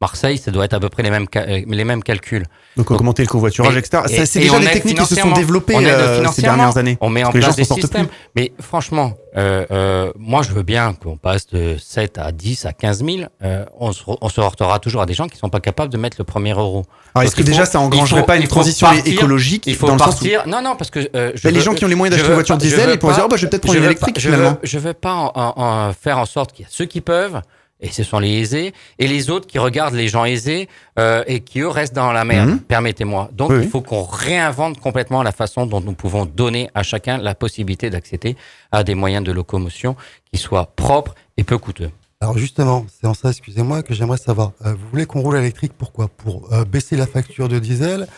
Marseille, 0.00 0.38
ça 0.38 0.52
doit 0.52 0.64
être 0.64 0.74
à 0.74 0.80
peu 0.80 0.88
près 0.88 1.02
les 1.02 1.10
mêmes, 1.10 1.26
euh, 1.34 1.62
les 1.66 1.84
mêmes 1.84 2.04
calculs. 2.04 2.44
Donc 2.76 2.88
augmenter 2.92 3.22
le 3.22 3.28
covoiturage, 3.28 3.74
Et- 3.74 3.78
etc. 3.80 4.04
C'est 4.24 4.38
déjà 4.38 4.60
des 4.60 4.66
techniques 4.66 4.98
qui 4.98 5.04
se 5.06 5.16
sont 5.16 5.32
développées 5.32 5.74
euh, 5.74 6.24
ces 6.28 6.42
dernières 6.42 6.76
années. 6.76 6.96
On 7.00 7.10
met 7.10 7.24
en 7.24 7.32
les 7.32 7.40
place 7.40 7.56
des 7.56 7.64
systèmes. 7.64 8.06
plus. 8.06 8.16
Mais 8.36 8.52
franchement, 8.60 9.14
euh, 9.36 9.64
euh, 9.72 10.12
moi, 10.16 10.42
je 10.42 10.52
veux 10.52 10.62
bien 10.62 10.92
qu'on 10.94 11.16
passe 11.16 11.48
de 11.48 11.76
7 11.80 12.16
à 12.18 12.30
10 12.30 12.64
à 12.64 12.72
15 12.72 13.04
000. 13.04 13.22
Euh, 13.42 13.64
on, 13.80 13.90
se, 13.90 14.02
on 14.06 14.28
se 14.28 14.40
heurtera 14.40 14.78
toujours 14.78 15.02
à 15.02 15.06
des 15.06 15.14
gens 15.14 15.26
qui 15.26 15.36
sont 15.36 15.48
pas 15.50 15.58
capables 15.58 15.92
de 15.92 15.98
mettre 15.98 16.16
le 16.20 16.24
premier 16.24 16.52
euro. 16.52 16.84
Alors 17.16 17.26
est-ce 17.26 17.34
que 17.34 17.42
déjà 17.42 17.64
faut- 17.64 17.72
ça 17.72 17.80
engrangerait 17.80 18.20
faut- 18.20 18.26
pas 18.26 18.36
une 18.36 18.46
transition 18.46 18.86
partir- 18.86 19.12
écologique 19.12 19.64
Il 19.66 19.74
faut 19.74 19.88
dans 19.88 19.94
le 19.94 19.98
sens 19.98 20.08
où 20.20 20.24
partir. 20.24 20.46
Non, 20.46 20.62
non, 20.62 20.76
parce 20.76 20.90
que 20.90 21.00
euh, 21.16 21.32
je 21.34 21.42
Bah, 21.42 21.50
les 21.50 21.58
veux- 21.58 21.64
gens 21.64 21.74
qui 21.74 21.84
ont 21.84 21.88
les 21.88 21.96
moyens 21.96 22.14
d'acheter 22.16 22.28
une 22.28 22.34
voiture 22.34 22.56
diesel, 22.56 22.90
ils 22.92 22.98
pourraient 23.00 23.14
dire 23.14 23.24
oh, 23.26 23.28
bah, 23.28 23.36
je 23.36 23.42
vais 23.46 23.50
peut-être 23.50 23.62
prendre 23.64 23.78
une 23.78 23.84
électrique 23.84 24.14
pas- 24.14 24.20
je 24.20 24.28
finalement. 24.28 24.58
veux- 24.62 24.92
pas 24.94 25.92
faire 26.00 26.18
en 26.18 26.24
sorte 26.26 26.52
qu'il 26.52 26.64
y 26.64 26.66
a 26.66 26.70
ceux 26.70 26.84
qui 26.84 27.00
peuvent. 27.00 27.40
Et 27.80 27.90
ce 27.92 28.02
sont 28.02 28.18
les 28.18 28.32
aisés, 28.40 28.74
et 28.98 29.06
les 29.06 29.30
autres 29.30 29.46
qui 29.46 29.58
regardent 29.60 29.94
les 29.94 30.08
gens 30.08 30.24
aisés 30.24 30.68
euh, 30.98 31.22
et 31.28 31.40
qui 31.40 31.60
eux 31.60 31.68
restent 31.68 31.94
dans 31.94 32.10
la 32.12 32.24
merde. 32.24 32.48
Mhm. 32.50 32.58
Permettez-moi. 32.60 33.30
Donc 33.32 33.50
Oui, 33.50 33.58
il 33.62 33.68
faut 33.68 33.82
qu'on 33.82 34.02
réinvente 34.02 34.80
complètement 34.80 35.22
la 35.22 35.30
façon 35.32 35.64
dont 35.64 35.80
nous 35.80 35.92
pouvons 35.94 36.26
donner 36.26 36.70
à 36.74 36.82
chacun 36.82 37.18
la 37.18 37.36
possibilité 37.36 37.88
d'accéder 37.88 38.36
à 38.72 38.82
des 38.82 38.96
moyens 38.96 39.24
de 39.24 39.30
locomotion 39.30 39.94
qui 40.32 40.38
soient 40.40 40.66
propres 40.74 41.14
et 41.36 41.44
peu 41.44 41.56
coûteux. 41.56 41.90
Alors 42.20 42.36
justement, 42.36 42.84
c'est 43.00 43.06
en 43.06 43.14
ça, 43.14 43.30
excusez-moi, 43.30 43.84
que 43.84 43.94
j'aimerais 43.94 44.16
savoir. 44.18 44.50
Euh, 44.66 44.72
vous 44.72 44.88
voulez 44.90 45.06
qu'on 45.06 45.20
roule 45.20 45.36
électrique 45.36 45.72
pourquoi? 45.78 46.08
Pour 46.08 46.52
euh, 46.52 46.64
baisser 46.64 46.96
la 46.96 47.06
facture 47.06 47.48
de 47.48 47.60
diesel 47.60 48.08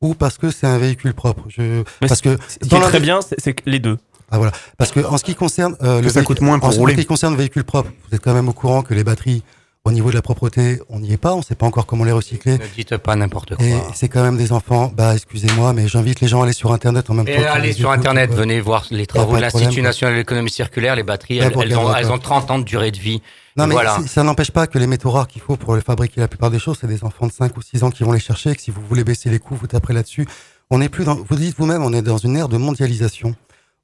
ou 0.00 0.14
parce 0.14 0.38
que 0.38 0.50
c'est 0.50 0.66
un 0.66 0.78
véhicule 0.78 1.12
propre? 1.12 1.42
Je- 1.48 1.82
Mais 2.00 2.08
Parce 2.08 2.22
que 2.22 2.38
Ce 2.48 2.58
qui 2.66 2.74
est 2.74 2.78
la- 2.80 2.86
très 2.88 3.00
bien, 3.00 3.20
c'est 3.20 3.54
les 3.66 3.80
deux. 3.80 3.98
Ah, 4.30 4.36
voilà. 4.38 4.52
Parce 4.78 4.90
que 4.92 5.00
en 5.00 5.18
ce 5.18 5.24
qui 5.24 5.34
concerne 5.34 5.76
euh, 5.82 5.98
Que 6.00 6.04
le 6.04 6.08
ça 6.10 6.20
véhicule- 6.20 6.24
coûte 6.36 6.40
moins 6.40 6.58
pour 6.58 6.68
en 6.68 6.72
ce 6.72 6.94
qui 6.94 7.06
concerne 7.06 7.32
le 7.34 7.38
véhicule 7.38 7.64
propre, 7.64 7.90
vous 8.08 8.14
êtes 8.14 8.22
quand 8.22 8.34
même 8.34 8.48
au 8.48 8.52
courant 8.52 8.82
que 8.82 8.94
les 8.94 9.04
batteries 9.04 9.42
Au 9.86 9.92
niveau 9.92 10.10
de 10.10 10.14
la 10.14 10.20
propreté, 10.20 10.78
on 10.90 11.00
n'y 11.00 11.10
est 11.14 11.16
pas, 11.16 11.34
on 11.34 11.40
sait 11.40 11.54
pas 11.54 11.64
encore 11.64 11.86
comment 11.86 12.04
les 12.04 12.12
recycler. 12.12 12.58
Ne 12.58 12.66
dites 12.76 12.98
pas 12.98 13.16
n'importe 13.16 13.56
quoi. 13.56 13.64
Et 13.64 13.74
c'est 13.94 14.08
quand 14.10 14.22
même 14.22 14.36
des 14.36 14.52
enfants. 14.52 14.92
Bah, 14.94 15.14
excusez-moi, 15.14 15.72
mais 15.72 15.88
j'invite 15.88 16.20
les 16.20 16.28
gens 16.28 16.42
à 16.42 16.44
aller 16.44 16.52
sur 16.52 16.70
Internet 16.74 17.08
en 17.08 17.14
même 17.14 17.26
Et 17.26 17.36
temps. 17.36 17.42
allez 17.50 17.72
sur 17.72 17.90
Internet, 17.90 18.28
quoi. 18.28 18.40
venez 18.40 18.60
voir 18.60 18.84
les 18.90 19.06
travaux 19.06 19.36
de 19.36 19.40
l'Institut 19.40 19.80
national 19.80 20.12
de 20.14 20.18
l'économie 20.18 20.50
circulaire. 20.50 20.96
Les 20.96 21.02
batteries, 21.02 21.38
elles, 21.38 21.56
ont, 21.56 21.94
elles 21.94 22.04
ça. 22.04 22.12
ont 22.12 22.18
30 22.18 22.50
ans 22.50 22.58
de 22.58 22.64
durée 22.64 22.90
de 22.90 22.98
vie. 22.98 23.22
Non, 23.56 23.66
mais 23.66 23.72
voilà. 23.72 23.96
ça 24.06 24.22
n'empêche 24.22 24.50
pas 24.50 24.66
que 24.66 24.78
les 24.78 24.86
métaux 24.86 25.10
rares 25.10 25.26
qu'il 25.28 25.40
faut 25.40 25.56
pour 25.56 25.74
les 25.74 25.80
fabriquer 25.80 26.20
la 26.20 26.28
plupart 26.28 26.50
des 26.50 26.58
choses, 26.58 26.76
c'est 26.78 26.86
des 26.86 27.02
enfants 27.02 27.26
de 27.26 27.32
5 27.32 27.56
ou 27.56 27.62
6 27.62 27.82
ans 27.82 27.90
qui 27.90 28.04
vont 28.04 28.12
les 28.12 28.20
chercher, 28.20 28.50
et 28.50 28.54
que 28.56 28.60
si 28.62 28.70
vous 28.70 28.82
voulez 28.86 29.02
baisser 29.02 29.30
les 29.30 29.38
coûts, 29.38 29.56
vous 29.58 29.66
taperez 29.66 29.94
là-dessus. 29.94 30.26
On 30.68 30.78
n'est 30.78 30.90
plus 30.90 31.04
dans, 31.06 31.14
vous 31.14 31.36
dites 31.36 31.56
vous-même, 31.58 31.82
on 31.82 31.92
est 31.94 32.02
dans 32.02 32.18
une 32.18 32.36
ère 32.36 32.48
de 32.50 32.58
mondialisation. 32.58 33.34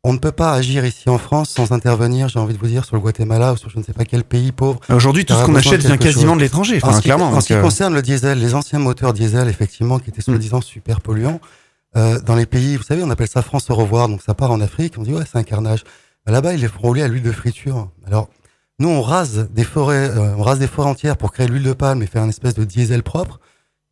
On 0.04 0.12
ne 0.12 0.18
peut 0.18 0.32
pas 0.32 0.52
agir 0.52 0.84
ici 0.86 1.08
en 1.08 1.18
France 1.18 1.50
sans 1.50 1.72
intervenir, 1.72 2.28
j'ai 2.28 2.38
envie 2.38 2.54
de 2.54 2.58
vous 2.60 2.68
dire, 2.68 2.84
sur 2.84 2.94
le 2.94 3.02
Guatemala 3.02 3.54
ou 3.54 3.56
sur 3.56 3.70
je 3.70 3.78
ne 3.78 3.82
sais 3.82 3.92
pas 3.92 4.04
quel 4.04 4.22
pays 4.22 4.52
pauvre. 4.52 4.78
Aujourd'hui, 4.88 5.24
tout 5.24 5.34
ce 5.34 5.44
qu'on 5.44 5.54
achète 5.56 5.80
vient 5.84 5.96
quasiment 5.96 6.32
chose. 6.32 6.36
de 6.38 6.42
l'étranger, 6.42 6.78
En 6.82 6.88
enfin, 6.88 6.96
ce 6.96 7.00
qui- 7.02 7.04
clairement. 7.08 7.26
En 7.28 7.32
donc, 7.32 7.42
ce 7.42 7.46
qui 7.48 7.54
euh, 7.54 7.60
concerne 7.62 7.92
le 7.94 8.02
diesel, 8.02 8.38
les 8.38 8.54
anciens 8.54 8.78
moteurs 8.78 9.12
diesel, 9.12 9.48
effectivement, 9.48 9.98
qui 9.98 10.10
étaient 10.10 10.22
soi-disant 10.22 10.60
super 10.60 11.00
polluants, 11.00 11.40
euh, 11.96 12.20
dans 12.20 12.36
les 12.36 12.46
pays, 12.46 12.76
vous 12.76 12.84
savez, 12.84 13.02
on 13.02 13.10
appelle 13.10 13.26
ça 13.28 13.42
France 13.42 13.68
au 13.70 13.74
revoir, 13.74 14.08
donc 14.08 14.22
ça 14.22 14.34
part 14.34 14.52
en 14.52 14.60
Afrique, 14.60 14.94
on 14.98 15.02
dit 15.02 15.12
ouais, 15.12 15.24
c'est 15.30 15.38
un 15.38 15.42
carnage. 15.42 15.82
Bah, 16.24 16.30
Là-bas, 16.32 16.54
ils 16.54 16.60
les 16.60 16.68
font 16.68 16.80
rouler 16.82 17.02
à 17.02 17.08
l'huile 17.08 17.22
de 17.24 17.32
friture. 17.32 17.88
Alors, 18.06 18.28
nous, 18.78 18.88
on 18.88 19.02
rase 19.02 19.48
des 19.52 19.64
forêts, 19.64 20.10
euh, 20.10 20.34
on 20.36 20.42
rase 20.42 20.60
des 20.60 20.66
forêts 20.68 20.88
entières 20.88 21.16
pour 21.16 21.32
créer 21.32 21.48
l'huile 21.48 21.62
de 21.64 21.72
palme 21.72 22.02
et 22.02 22.06
faire 22.06 22.22
une 22.22 22.28
espèce 22.30 22.54
de 22.54 22.62
diesel 22.64 23.02
propre. 23.02 23.40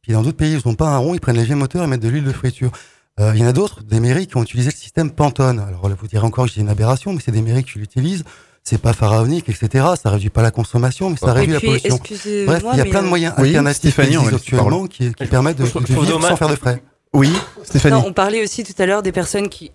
Puis 0.03 0.13
dans 0.13 0.23
d'autres 0.23 0.37
pays, 0.37 0.53
ils 0.53 0.69
n'ont 0.69 0.75
pas 0.77 0.89
un 0.91 0.99
rond, 0.99 1.15
ils 1.15 1.21
prennent 1.21 1.37
les 1.39 1.45
vieux 1.45 1.57
moteurs 1.57 1.83
et 1.83 1.87
mettent 1.89 2.03
de 2.03 2.09
l'huile 2.09 2.25
de 2.25 2.33
friture. 2.33 2.71
Euh, 3.21 3.33
Il 3.35 3.41
y 3.41 3.45
en 3.45 3.49
a 3.49 3.53
d'autres, 3.53 3.83
des 3.85 4.01
mairies 4.01 4.27
qui 4.27 4.37
ont 4.37 4.43
utilisé 4.43 4.71
le 4.71 4.77
système 4.77 5.11
Pantone. 5.11 5.61
Alors 5.61 5.89
là, 5.89 5.95
vous 6.01 6.07
direz 6.09 6.27
encore 6.27 6.47
que 6.47 6.53
j'ai 6.53 6.61
une 6.61 6.69
aberration, 6.69 7.13
mais 7.13 7.21
c'est 7.25 7.31
des 7.33 7.43
mairies 7.43 7.65
qui 7.65 7.79
l'utilisent. 7.79 8.25
C'est 8.65 8.79
pas 8.81 8.93
pharaonique, 8.95 9.49
etc. 9.49 9.85
Ça 10.03 10.11
réduit 10.11 10.31
pas 10.31 10.43
la 10.43 10.51
consommation, 10.51 11.11
mais 11.11 11.17
ça 11.17 11.29
Et 11.29 11.33
réduit 11.33 11.53
la 11.53 11.61
pollution. 11.61 11.99
Bref, 12.47 12.65
il 12.73 12.79
y 12.79 12.81
a 12.81 12.85
mais, 12.85 12.91
plein 12.91 13.03
de 13.03 13.07
euh, 13.07 13.09
moyens 13.11 13.35
Oui, 13.39 13.49
alternatifs 13.49 13.93
Stéphanie, 13.93 14.17
actuellement 14.17 14.87
qui, 14.87 15.13
qui 15.15 15.27
permettent 15.27 15.59
de, 15.59 15.65
de 15.65 15.85
vivre 15.87 16.07
dommage- 16.07 16.31
sans 16.31 16.37
faire 16.37 16.49
de 16.49 16.57
frais. 16.57 16.83
Oui, 17.15 17.33
Stéphanie. 17.63 17.95
Non, 17.97 18.05
on 18.09 18.13
parlait 18.13 18.43
aussi 18.43 18.63
tout 18.65 18.75
à 18.83 18.87
l'heure 18.87 19.03
des 19.03 19.13
personnes 19.13 19.49
qui, 19.49 19.71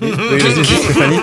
Oui, 0.00 0.10
Stéphanie. 0.84 1.18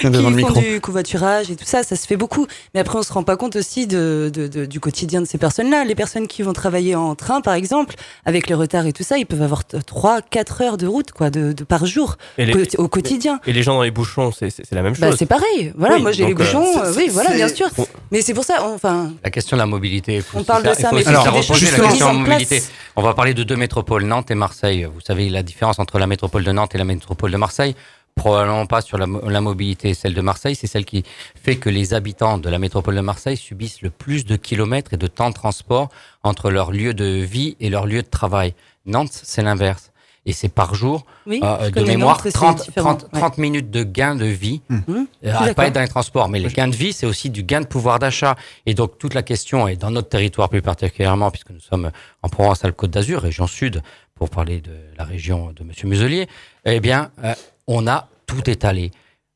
qui 0.00 0.06
font 0.12 0.30
micro. 0.30 0.60
du 0.60 0.80
covoiturage 0.80 1.50
et 1.50 1.56
tout 1.56 1.64
ça, 1.64 1.82
ça 1.82 1.94
se 1.96 2.06
fait 2.06 2.16
beaucoup. 2.16 2.46
Mais 2.74 2.80
après, 2.80 2.98
on 2.98 3.02
se 3.02 3.12
rend 3.12 3.22
pas 3.22 3.36
compte 3.36 3.56
aussi 3.56 3.86
de, 3.86 4.30
de- 4.32 4.46
de- 4.48 4.64
du 4.66 4.80
quotidien 4.80 5.20
de 5.20 5.26
ces 5.26 5.36
personnes-là. 5.38 5.84
Les 5.84 5.94
personnes 5.94 6.26
qui 6.26 6.42
vont 6.42 6.52
travailler 6.54 6.94
en 6.94 7.14
train, 7.14 7.40
par 7.42 7.54
exemple, 7.54 7.94
avec 8.24 8.48
les 8.48 8.54
retards 8.54 8.86
et 8.86 8.92
tout 8.92 9.02
ça, 9.02 9.18
ils 9.18 9.26
peuvent 9.26 9.42
avoir 9.42 9.64
3, 9.66 10.20
4 10.22 10.62
heures 10.62 10.76
de 10.78 10.86
route, 10.86 11.12
quoi, 11.12 11.28
de, 11.30 11.52
de 11.52 11.64
par 11.64 11.84
jour, 11.86 12.16
Et 12.38 12.46
les- 12.46 12.52
co- 12.66 12.82
au 12.82 12.88
quotidien. 12.88 13.40
Et 13.46 13.52
les 13.52 13.62
gens 13.62 13.74
dans 13.74 13.82
les 13.82 13.90
bouchons, 13.90 14.30
c'est 14.32 14.50
la 14.72 14.82
même 14.82 14.94
Bah, 14.98 15.10
chose. 15.10 15.16
c'est 15.18 15.26
pareil. 15.26 15.72
Voilà, 15.76 15.96
Oui, 15.96 16.02
moi 16.02 16.12
j'ai 16.12 16.24
les 16.26 16.32
euh, 16.32 16.34
bouchons. 16.34 16.66
euh, 16.82 16.92
oui, 16.96 17.08
voilà, 17.12 17.30
bien 17.32 17.48
sûr. 17.48 17.68
Bon. 17.76 17.86
Mais 18.10 18.22
c'est 18.22 18.34
pour 18.34 18.44
ça, 18.44 18.62
enfin, 18.74 19.12
La 19.22 19.30
question 19.30 19.56
de 19.56 19.60
la 19.60 19.66
mobilité. 19.66 20.22
On 20.34 20.44
parle 20.44 20.62
de 20.62 20.72
ça, 20.72 20.90
mais 20.92 21.02
choses 21.04 21.12
la 21.12 21.78
question 21.88 22.12
de 22.12 22.18
la 22.18 22.24
mobilité. 22.30 22.62
On 22.96 23.02
va 23.02 23.12
parler 23.12 23.34
de 23.34 23.42
deux 23.42 23.56
métropoles, 23.56 24.04
Nantes 24.04 24.30
et 24.30 24.34
Marseille. 24.36 24.86
Vous 24.94 25.00
savez 25.00 25.28
la 25.28 25.42
différence 25.42 25.78
entre 25.78 25.98
la 25.98 26.06
métropole 26.06 26.44
de 26.44 26.52
Nantes 26.52 26.74
et 26.74 26.78
la 26.78 26.84
métropole 26.84 27.30
de 27.32 27.36
Marseille 27.36 27.74
Probablement 28.16 28.64
pas 28.66 28.80
sur 28.80 28.96
la, 28.96 29.08
mo- 29.08 29.28
la 29.28 29.40
mobilité. 29.40 29.92
Celle 29.92 30.14
de 30.14 30.20
Marseille, 30.20 30.54
c'est 30.54 30.68
celle 30.68 30.84
qui 30.84 31.02
fait 31.34 31.56
que 31.56 31.68
les 31.68 31.94
habitants 31.94 32.38
de 32.38 32.48
la 32.48 32.60
métropole 32.60 32.94
de 32.94 33.00
Marseille 33.00 33.36
subissent 33.36 33.82
le 33.82 33.90
plus 33.90 34.24
de 34.24 34.36
kilomètres 34.36 34.94
et 34.94 34.96
de 34.96 35.08
temps 35.08 35.30
de 35.30 35.34
transport 35.34 35.88
entre 36.22 36.50
leur 36.52 36.70
lieu 36.70 36.94
de 36.94 37.04
vie 37.04 37.56
et 37.58 37.70
leur 37.70 37.86
lieu 37.86 38.02
de 38.02 38.08
travail. 38.08 38.54
Nantes, 38.86 39.10
c'est 39.12 39.42
l'inverse. 39.42 39.90
Et 40.26 40.32
c'est 40.32 40.48
par 40.48 40.74
jour, 40.74 41.04
oui. 41.26 41.40
euh, 41.42 41.68
de 41.70 41.82
mémoire, 41.82 42.14
Nantes, 42.16 42.22
c'est 42.22 42.32
30, 42.32 42.64
différent, 42.64 42.94
30, 42.94 43.12
ouais. 43.12 43.20
30 43.20 43.38
minutes 43.38 43.70
de 43.70 43.82
gain 43.82 44.14
de 44.14 44.24
vie. 44.24 44.62
Mmh. 44.70 44.78
Euh, 45.26 45.34
à 45.34 45.52
pas 45.52 45.66
être 45.66 45.74
dans 45.74 45.82
les 45.82 45.88
transports, 45.88 46.28
mais 46.30 46.40
le 46.40 46.48
gain 46.48 46.68
de 46.68 46.74
vie, 46.74 46.94
c'est 46.94 47.04
aussi 47.04 47.28
du 47.28 47.42
gain 47.42 47.60
de 47.60 47.66
pouvoir 47.66 47.98
d'achat. 47.98 48.34
Et 48.64 48.72
donc, 48.72 48.96
toute 48.96 49.12
la 49.12 49.22
question 49.22 49.68
est 49.68 49.76
dans 49.76 49.90
notre 49.90 50.08
territoire 50.08 50.48
plus 50.48 50.62
particulièrement, 50.62 51.30
puisque 51.30 51.50
nous 51.50 51.60
sommes 51.60 51.90
en 52.22 52.28
Provence-Alpes-Côte 52.30 52.90
d'Azur, 52.92 53.20
région 53.20 53.46
sud, 53.46 53.82
pour 54.14 54.30
parler 54.30 54.60
de 54.60 54.72
la 54.96 55.04
région 55.04 55.52
de 55.52 55.64
Monsieur 55.64 55.88
Muselier, 55.88 56.28
eh 56.64 56.80
bien, 56.80 57.10
euh, 57.24 57.34
on 57.66 57.86
a 57.86 58.08
tout 58.26 58.48
étalé. 58.48 58.90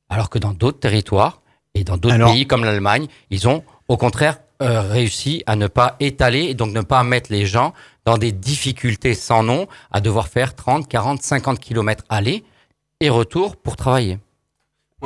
Alors 0.09 0.31
que 0.31 0.39
dans 0.39 0.53
d'autres 0.53 0.79
territoires 0.81 1.43
et 1.75 1.85
dans 1.85 1.97
d'autres 1.97 2.15
Alors- 2.15 2.33
pays 2.33 2.47
comme 2.47 2.65
l'Allemagne, 2.65 3.07
ils 3.31 3.49
ont 3.49 3.65
au 3.89 3.97
contraire 3.97 4.39
euh, 4.63 4.81
réussi 4.83 5.43
à 5.47 5.55
ne 5.57 5.67
pas 5.69 5.97
étaler 6.01 6.41
et 6.45 6.55
donc 6.55 6.73
ne 6.73 6.81
pas 6.81 7.03
mettre 7.05 7.31
les 7.33 7.47
gens 7.47 7.75
dans 8.05 8.19
des 8.19 8.33
difficultés 8.33 9.15
sans 9.15 9.43
nom 9.43 9.69
à 9.93 10.01
devoir 10.01 10.29
faire 10.29 10.55
30, 10.55 10.89
40, 10.89 11.23
50 11.23 11.61
kilomètres 11.61 12.05
aller 12.09 12.43
et 13.01 13.09
retour 13.11 13.57
pour 13.57 13.77
travailler. 13.77 14.19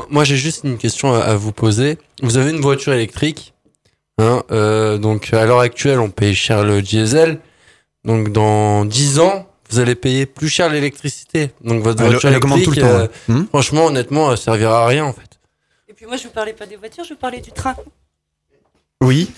Moi, 0.08 0.24
j'ai 0.24 0.36
juste 0.36 0.64
une 0.64 0.78
question 0.78 1.12
à, 1.12 1.18
à 1.18 1.34
vous 1.36 1.52
poser. 1.52 1.98
Vous 2.22 2.38
avez 2.38 2.50
une 2.50 2.60
voiture 2.62 2.94
électrique. 2.94 3.52
Hein, 4.18 4.42
euh, 4.50 4.96
donc, 4.96 5.34
à 5.34 5.44
l'heure 5.44 5.60
actuelle, 5.60 5.98
on 6.00 6.08
paye 6.08 6.34
cher 6.34 6.64
le 6.64 6.80
diesel. 6.80 7.38
Donc, 8.04 8.32
dans 8.32 8.86
10 8.86 9.18
ans, 9.20 9.46
vous 9.72 9.80
allez 9.80 9.94
payer 9.94 10.26
plus 10.26 10.48
cher 10.48 10.68
l'électricité. 10.70 11.50
Donc, 11.64 11.82
votre 11.82 12.02
Elle, 12.02 12.10
voiture 12.10 12.28
elle 12.28 12.34
électrique, 12.36 12.64
tout 12.64 12.70
le 12.70 12.76
temps. 12.82 12.86
euh. 12.88 13.06
Hmm 13.28 13.44
franchement, 13.48 13.86
honnêtement, 13.86 14.30
elle 14.30 14.38
servira 14.38 14.84
à 14.84 14.86
rien, 14.86 15.04
en 15.04 15.12
fait. 15.12 15.38
Et 15.88 15.94
puis 15.94 16.06
moi, 16.06 16.16
je 16.16 16.24
vous 16.24 16.30
parlais 16.30 16.52
pas 16.52 16.66
des 16.66 16.76
voitures, 16.76 17.04
je 17.04 17.10
vous 17.14 17.18
parlais 17.20 17.40
du 17.40 17.50
train. 17.52 17.74
Oui. 19.02 19.28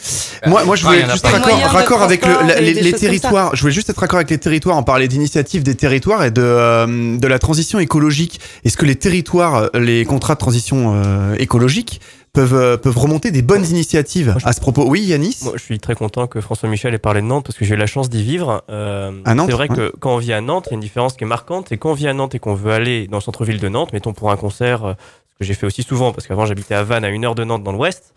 Moi, 0.47 0.63
moi, 0.65 0.77
je 0.77 0.85
voulais 0.85 1.09
juste 1.11 1.23
pas. 1.23 1.31
raccord, 1.69 2.03
avec 2.03 2.27
le- 2.27 2.47
la- 2.47 2.61
les, 2.61 2.93
territoires. 2.93 3.57
Je 3.57 3.63
voulais 3.63 3.73
juste 3.73 3.89
être 3.89 3.99
raccord 3.99 4.19
avec 4.19 4.29
les 4.29 4.37
territoires. 4.37 4.77
On 4.77 4.83
parlait 4.83 5.09
d'initiatives 5.09 5.63
des 5.63 5.75
territoires 5.75 6.23
et 6.23 6.31
de, 6.31 6.43
euh, 6.43 7.17
de 7.17 7.27
la 7.27 7.39
transition 7.39 7.79
écologique. 7.79 8.41
Est-ce 8.67 8.77
que 8.77 8.85
les 8.85 8.97
territoires, 8.97 9.71
euh, 9.75 9.81
les 9.81 10.05
contrats 10.05 10.35
de 10.35 10.39
transition 10.41 11.03
euh, 11.03 11.35
écologique 11.39 12.03
peuvent, 12.35 12.55
euh, 12.55 12.77
peuvent 12.77 12.99
remonter 12.99 13.31
des 13.31 13.41
bonnes 13.41 13.65
initiatives 13.65 14.31
Moi, 14.33 14.39
je- 14.39 14.47
à 14.47 14.53
ce 14.53 14.61
propos 14.61 14.85
Oui, 14.87 15.01
Yanis 15.01 15.39
Moi, 15.43 15.55
je 15.57 15.63
suis 15.63 15.79
très 15.79 15.95
content 15.95 16.27
que 16.27 16.43
François 16.43 16.69
Michel 16.69 16.93
ait 16.93 16.99
parlé 16.99 17.23
de 17.23 17.27
Nantes 17.27 17.47
parce 17.47 17.57
que 17.57 17.65
j'ai 17.65 17.75
eu 17.75 17.79
la 17.79 17.87
chance 17.87 18.11
d'y 18.11 18.23
vivre. 18.23 18.63
Euh, 18.69 19.13
c'est 19.25 19.53
vrai 19.53 19.69
hein. 19.71 19.75
que 19.75 19.93
quand 19.99 20.15
on 20.15 20.19
vit 20.19 20.35
à 20.35 20.43
Nantes, 20.43 20.67
il 20.67 20.71
y 20.71 20.75
a 20.75 20.77
une 20.77 20.81
différence 20.81 21.15
qui 21.15 21.25
est 21.25 21.27
marquante. 21.27 21.67
C'est 21.71 21.79
quand 21.79 21.93
on 21.93 21.95
vit 21.95 22.09
à 22.09 22.13
Nantes 22.13 22.35
et 22.35 22.39
qu'on 22.39 22.55
veut 22.55 22.73
aller 22.73 23.07
dans 23.07 23.17
le 23.17 23.23
centre-ville 23.23 23.61
de 23.61 23.69
Nantes, 23.69 23.93
mettons 23.95 24.13
pour 24.13 24.31
un 24.31 24.37
concert, 24.37 24.85
euh, 24.85 24.93
ce 25.33 25.39
que 25.39 25.45
j'ai 25.45 25.55
fait 25.55 25.67
aussi 25.67 25.83
souvent 25.83 26.13
parce 26.13 26.27
qu'avant 26.27 26.45
j'habitais 26.45 26.75
à 26.75 26.83
Vannes, 26.83 27.05
à 27.05 27.09
une 27.09 27.25
heure 27.25 27.35
de 27.35 27.45
Nantes 27.45 27.63
dans 27.63 27.73
l'ouest. 27.73 28.13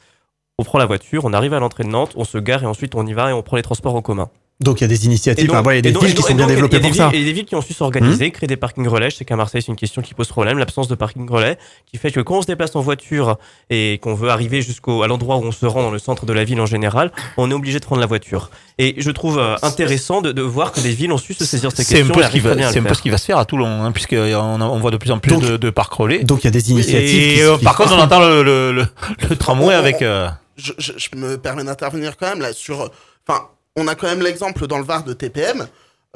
On 0.60 0.64
prend 0.64 0.80
la 0.80 0.88
voiture, 0.88 1.23
on 1.26 1.34
arrive 1.34 1.53
à 1.53 1.60
l'entrée 1.60 1.84
de 1.84 1.89
Nantes, 1.89 2.14
on 2.15 2.23
se 2.23 2.39
gare 2.39 2.64
et 2.64 2.65
ensuite 2.65 2.95
on 2.95 3.06
y 3.06 3.14
va 3.14 3.30
et 3.30 3.34
on 3.34 3.44
prend 3.44 3.57
les 3.57 3.64
transports 3.64 3.95
en 3.95 4.02
commun. 4.02 4.30
Donc 4.59 4.81
il 4.81 4.84
y 4.84 4.85
a 4.85 4.88
des 4.88 5.05
initiatives. 5.05 5.45
donc- 5.45 5.53
enfin, 5.53 5.61
voilà, 5.61 5.75
il 5.75 5.85
y 5.85 5.88
a 5.88 5.89
des 5.89 5.91
donc- 5.91 6.01
villes 6.03 6.13
qui 6.15 6.21
donc- 6.21 6.29
sont 6.29 6.35
bien 6.35 6.47
développées 6.47 6.79
pour 6.79 6.89
des 6.89 6.97
ça. 6.97 7.09
Villes- 7.09 7.19
Il 7.19 7.21
y 7.21 7.23
a 7.23 7.27
des 7.27 7.34
villes 7.34 7.45
qui 7.45 7.53
ont 7.53 7.61
su 7.61 7.73
s'organiser, 7.73 8.31
créer 8.31 8.47
des 8.47 8.57
parkings 8.57 8.88
relais. 8.88 9.11
Je 9.11 9.17
sais 9.17 9.23
qu'à 9.25 9.35
Marseille, 9.35 9.61
c'est 9.61 9.67
une 9.71 9.75
question 9.75 10.01
qui 10.01 10.15
pose 10.15 10.27
problème, 10.29 10.57
l'absence 10.57 10.88
de 10.88 10.95
parking 10.95 11.29
relais, 11.29 11.59
qui 11.85 11.97
fait 11.99 12.11
que 12.11 12.21
quand 12.21 12.38
on 12.39 12.41
se 12.41 12.47
déplace 12.47 12.75
en 12.75 12.81
voiture 12.81 13.38
et 13.69 13.99
qu'on 14.01 14.15
veut 14.15 14.29
arriver 14.29 14.63
jusqu'au 14.63 15.03
à 15.03 15.07
l'endroit 15.07 15.35
où 15.38 15.43
on 15.43 15.51
se 15.51 15.67
rend 15.67 15.84
dans 15.84 15.91
le 15.91 15.99
centre 15.99 16.25
de 16.25 16.34
la 16.34 16.43
ville 16.43 16.59
en 16.59 16.65
général, 16.65 17.11
on 17.38 17.51
est 17.51 17.53
obligé 17.53 17.79
de 17.79 17.85
prendre 17.85 18.01
la 18.01 18.07
voiture. 18.07 18.49
Et 18.79 18.95
je 18.97 19.11
trouve 19.11 19.38
euh, 19.38 19.57
intéressant 19.61 20.21
de, 20.21 20.31
de 20.31 20.41
voir 20.41 20.71
que 20.71 20.79
des 20.79 20.89
villes 20.91 21.11
ont 21.11 21.19
su 21.19 21.35
se 21.35 21.45
saisir 21.45 21.69
de 21.69 21.75
ces 21.75 21.84
C'est 21.84 21.93
un 21.95 21.97
questions. 21.99 22.13
peu 22.15 22.23
ce 22.23 22.29
c'est 22.31 22.38
un 22.79 22.81
peu 22.81 22.88
faire. 22.88 22.95
ce 22.95 23.01
qui 23.03 23.09
va 23.11 23.17
se 23.19 23.25
faire 23.25 23.38
à 23.38 23.45
Toulon, 23.45 23.67
hein, 23.84 23.91
puisqu'on 23.91 24.15
on 24.61 24.79
voit 24.79 24.89
de 24.91 24.97
plus 24.97 25.11
en 25.11 25.19
plus 25.19 25.34
Donc- 25.34 25.43
de, 25.43 25.57
de 25.57 25.69
parcs 25.69 25.93
relais. 25.93 26.23
Donc 26.23 26.43
il 26.43 26.45
y 26.45 26.47
a 26.47 26.51
des 26.51 26.71
initiatives. 26.71 27.31
Et 27.31 27.35
qui- 27.35 27.41
euh, 27.43 27.57
qui- 27.59 27.63
par 27.63 27.75
contre, 27.77 27.93
on 27.93 27.99
entend 27.99 28.19
le, 28.21 28.41
le, 28.41 28.71
le, 28.71 28.88
le 29.29 29.35
tramway 29.35 29.75
avec. 29.75 30.01
euh, 30.01 30.27
je, 30.57 30.73
je- 30.79 30.93
je 30.97 31.15
me 31.15 31.38
permets 31.38 31.63
d'intervenir 31.63 32.17
quand 32.17 32.27
même 32.27 32.41
là 32.41 32.53
sur. 32.53 32.89
Enfin, 33.27 33.43
on 33.77 33.87
a 33.87 33.95
quand 33.95 34.07
même 34.07 34.21
l'exemple 34.21 34.67
dans 34.67 34.77
le 34.79 34.83
Var 34.83 35.03
de 35.03 35.13
TPM 35.13 35.67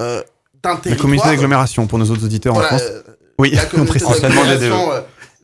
euh, 0.02 0.22
d'un 0.62 0.72
la 0.72 0.76
territoire. 0.78 1.02
communauté 1.02 1.30
d'agglomération 1.30 1.88
pour 1.88 1.98
nos 2.00 2.10
autres 2.12 2.26
auditeurs 2.26 2.54
Voilà, 2.54 2.74
en 2.74 2.78
France. 2.78 2.90
euh, 2.92 3.02
Oui, 3.40 3.52
la 3.52 3.66
communauté 3.66 4.00
d'agglomération 4.22 4.92
euh, 4.92 5.02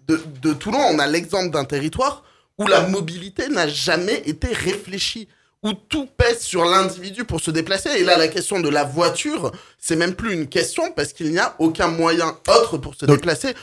de, 0.07 0.19
de 0.41 0.53
Toulon, 0.53 0.80
on 0.91 0.99
a 0.99 1.07
l'exemple 1.07 1.52
d'un 1.52 1.64
territoire 1.65 2.23
où 2.57 2.65
la 2.68 2.88
mobilité 2.88 3.49
n'a 3.49 3.68
jamais 3.68 4.23
été 4.26 4.48
réfléchie, 4.48 5.27
où 5.64 5.73
tout 5.73 6.07
pèse 6.18 6.39
sur 6.39 6.65
l'individu 6.65 7.23
pour 7.23 7.39
se 7.39 7.52
déplacer. 7.52 7.89
Et 7.99 8.03
là, 8.03 8.18
la 8.18 8.27
question 8.27 8.60
de 8.60 8.69
la 8.69 8.84
voiture, 8.84 9.52
c'est 9.80 9.95
même 9.95 10.14
plus 10.15 10.34
une 10.34 10.48
question 10.48 10.91
parce 10.91 11.14
qu'il 11.14 11.30
n'y 11.31 11.38
a 11.39 11.56
aucun 11.60 11.88
moyen 11.88 12.35
autre 12.48 12.77
pour 12.80 12.95
se 12.95 13.06
Donc- 13.06 13.18
déplacer 13.18 13.53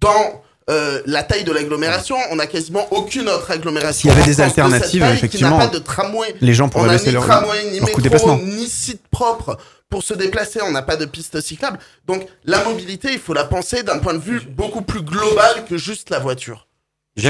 dans 0.00 0.42
euh, 0.70 1.02
la 1.06 1.22
taille 1.22 1.44
de 1.44 1.52
l'agglomération. 1.52 2.16
On 2.30 2.36
n'a 2.36 2.46
quasiment 2.46 2.86
aucune 2.92 3.28
autre 3.28 3.50
agglomération. 3.50 4.08
S'il 4.08 4.18
y 4.18 4.22
avait 4.22 4.30
des 4.30 4.36
de 4.36 4.42
alternatives, 4.42 5.00
taille 5.00 5.14
effectivement, 5.14 5.58
qui 5.58 5.66
pas 5.66 5.72
de 5.74 5.78
tramway. 5.78 6.34
Les 6.40 6.54
gens 6.54 6.66
On 6.66 6.68
pourraient 6.68 6.86
n'a 6.86 6.92
baisser 6.94 7.10
leur, 7.10 7.26
tramway, 7.26 7.70
ni 7.72 7.80
leur 7.80 7.90
coût 7.90 8.00
de 8.00 8.08
métro, 8.08 8.30
déplacement. 8.30 8.38
ni 8.38 8.66
site 8.66 9.02
propre 9.10 9.58
pour 9.88 10.02
se 10.02 10.14
déplacer. 10.14 10.60
On 10.62 10.70
n'a 10.70 10.82
pas 10.82 10.96
de 10.96 11.04
piste 11.04 11.40
cyclable. 11.40 11.78
Donc 12.06 12.26
la 12.44 12.62
mobilité, 12.64 13.10
il 13.12 13.18
faut 13.18 13.34
la 13.34 13.44
penser 13.44 13.82
d'un 13.82 13.98
point 13.98 14.14
de 14.14 14.18
vue 14.20 14.40
beaucoup 14.40 14.82
plus 14.82 15.02
global 15.02 15.64
que 15.68 15.76
juste 15.76 16.10
la 16.10 16.18
voiture. 16.18 16.66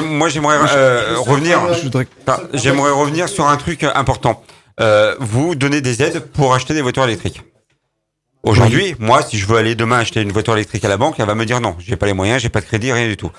Moi, 0.03 0.29
j'aimerais 0.29 0.59
euh, 0.77 1.17
revenir. 1.19 1.61
J'aimerais 2.53 2.93
revenir 2.93 3.29
sur 3.29 3.49
un 3.49 3.57
truc 3.57 3.83
important. 3.83 4.45
Euh, 4.81 5.15
vous 5.19 5.55
donnez 5.55 5.81
des 5.81 6.03
aides 6.03 6.21
pour 6.21 6.55
acheter 6.55 6.75
des 6.75 6.83
voitures 6.83 7.05
électriques. 7.05 7.43
Aujourd'hui, 8.43 8.95
moi, 8.99 9.23
si 9.23 9.39
je 9.39 9.47
veux 9.47 9.57
aller 9.59 9.75
demain 9.75 9.99
acheter 9.99 10.23
une 10.23 10.33
voiture 10.33 10.55
électrique 10.55 10.85
à 10.85 10.89
la 10.89 10.97
banque, 10.97 11.17
elle 11.19 11.27
va 11.27 11.35
me 11.35 11.45
dire 11.45 11.61
non, 11.61 11.77
j'ai 11.79 11.97
pas 11.97 12.07
les 12.07 12.15
moyens, 12.15 12.41
j'ai 12.41 12.49
pas 12.49 12.61
de 12.61 12.67
crédit, 12.67 12.91
rien 12.93 13.07
du 13.09 13.17
tout. 13.17 13.31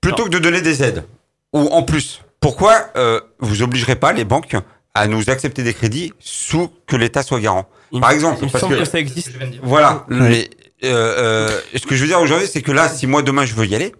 Plutôt 0.00 0.24
que 0.24 0.28
de 0.30 0.38
donner 0.38 0.60
des 0.62 0.82
aides, 0.82 1.04
ou 1.52 1.60
en 1.68 1.82
plus, 1.82 2.22
pourquoi 2.40 2.88
euh, 2.96 3.20
vous 3.40 3.62
obligerez 3.62 3.96
pas 3.96 4.12
les 4.12 4.24
banques 4.24 4.54
à 4.94 5.08
nous 5.08 5.28
accepter 5.28 5.62
des 5.62 5.74
crédits 5.74 6.12
sous 6.20 6.70
que 6.86 6.94
l'État 6.96 7.22
soit 7.22 7.40
garant? 7.40 7.68
Il- 7.92 8.00
Par 8.00 8.10
exemple, 8.12 8.38
il 8.42 8.50
parce 8.50 8.60
semble 8.62 8.74
que- 8.76 8.80
que 8.80 8.88
ça 8.88 8.98
existe. 9.00 9.32
Voilà. 9.62 10.06
Oui. 10.08 10.16
Mais, 10.20 10.50
euh, 10.84 11.48
euh, 11.48 11.60
ce 11.74 11.86
que 11.86 11.96
je 11.96 12.02
veux 12.02 12.06
dire 12.08 12.20
aujourd'hui, 12.20 12.46
c'est 12.46 12.62
que 12.62 12.72
là, 12.72 12.88
si 12.88 13.06
moi 13.08 13.22
demain 13.22 13.44
je 13.44 13.54
veux 13.54 13.66
y 13.66 13.74
aller, 13.74 13.92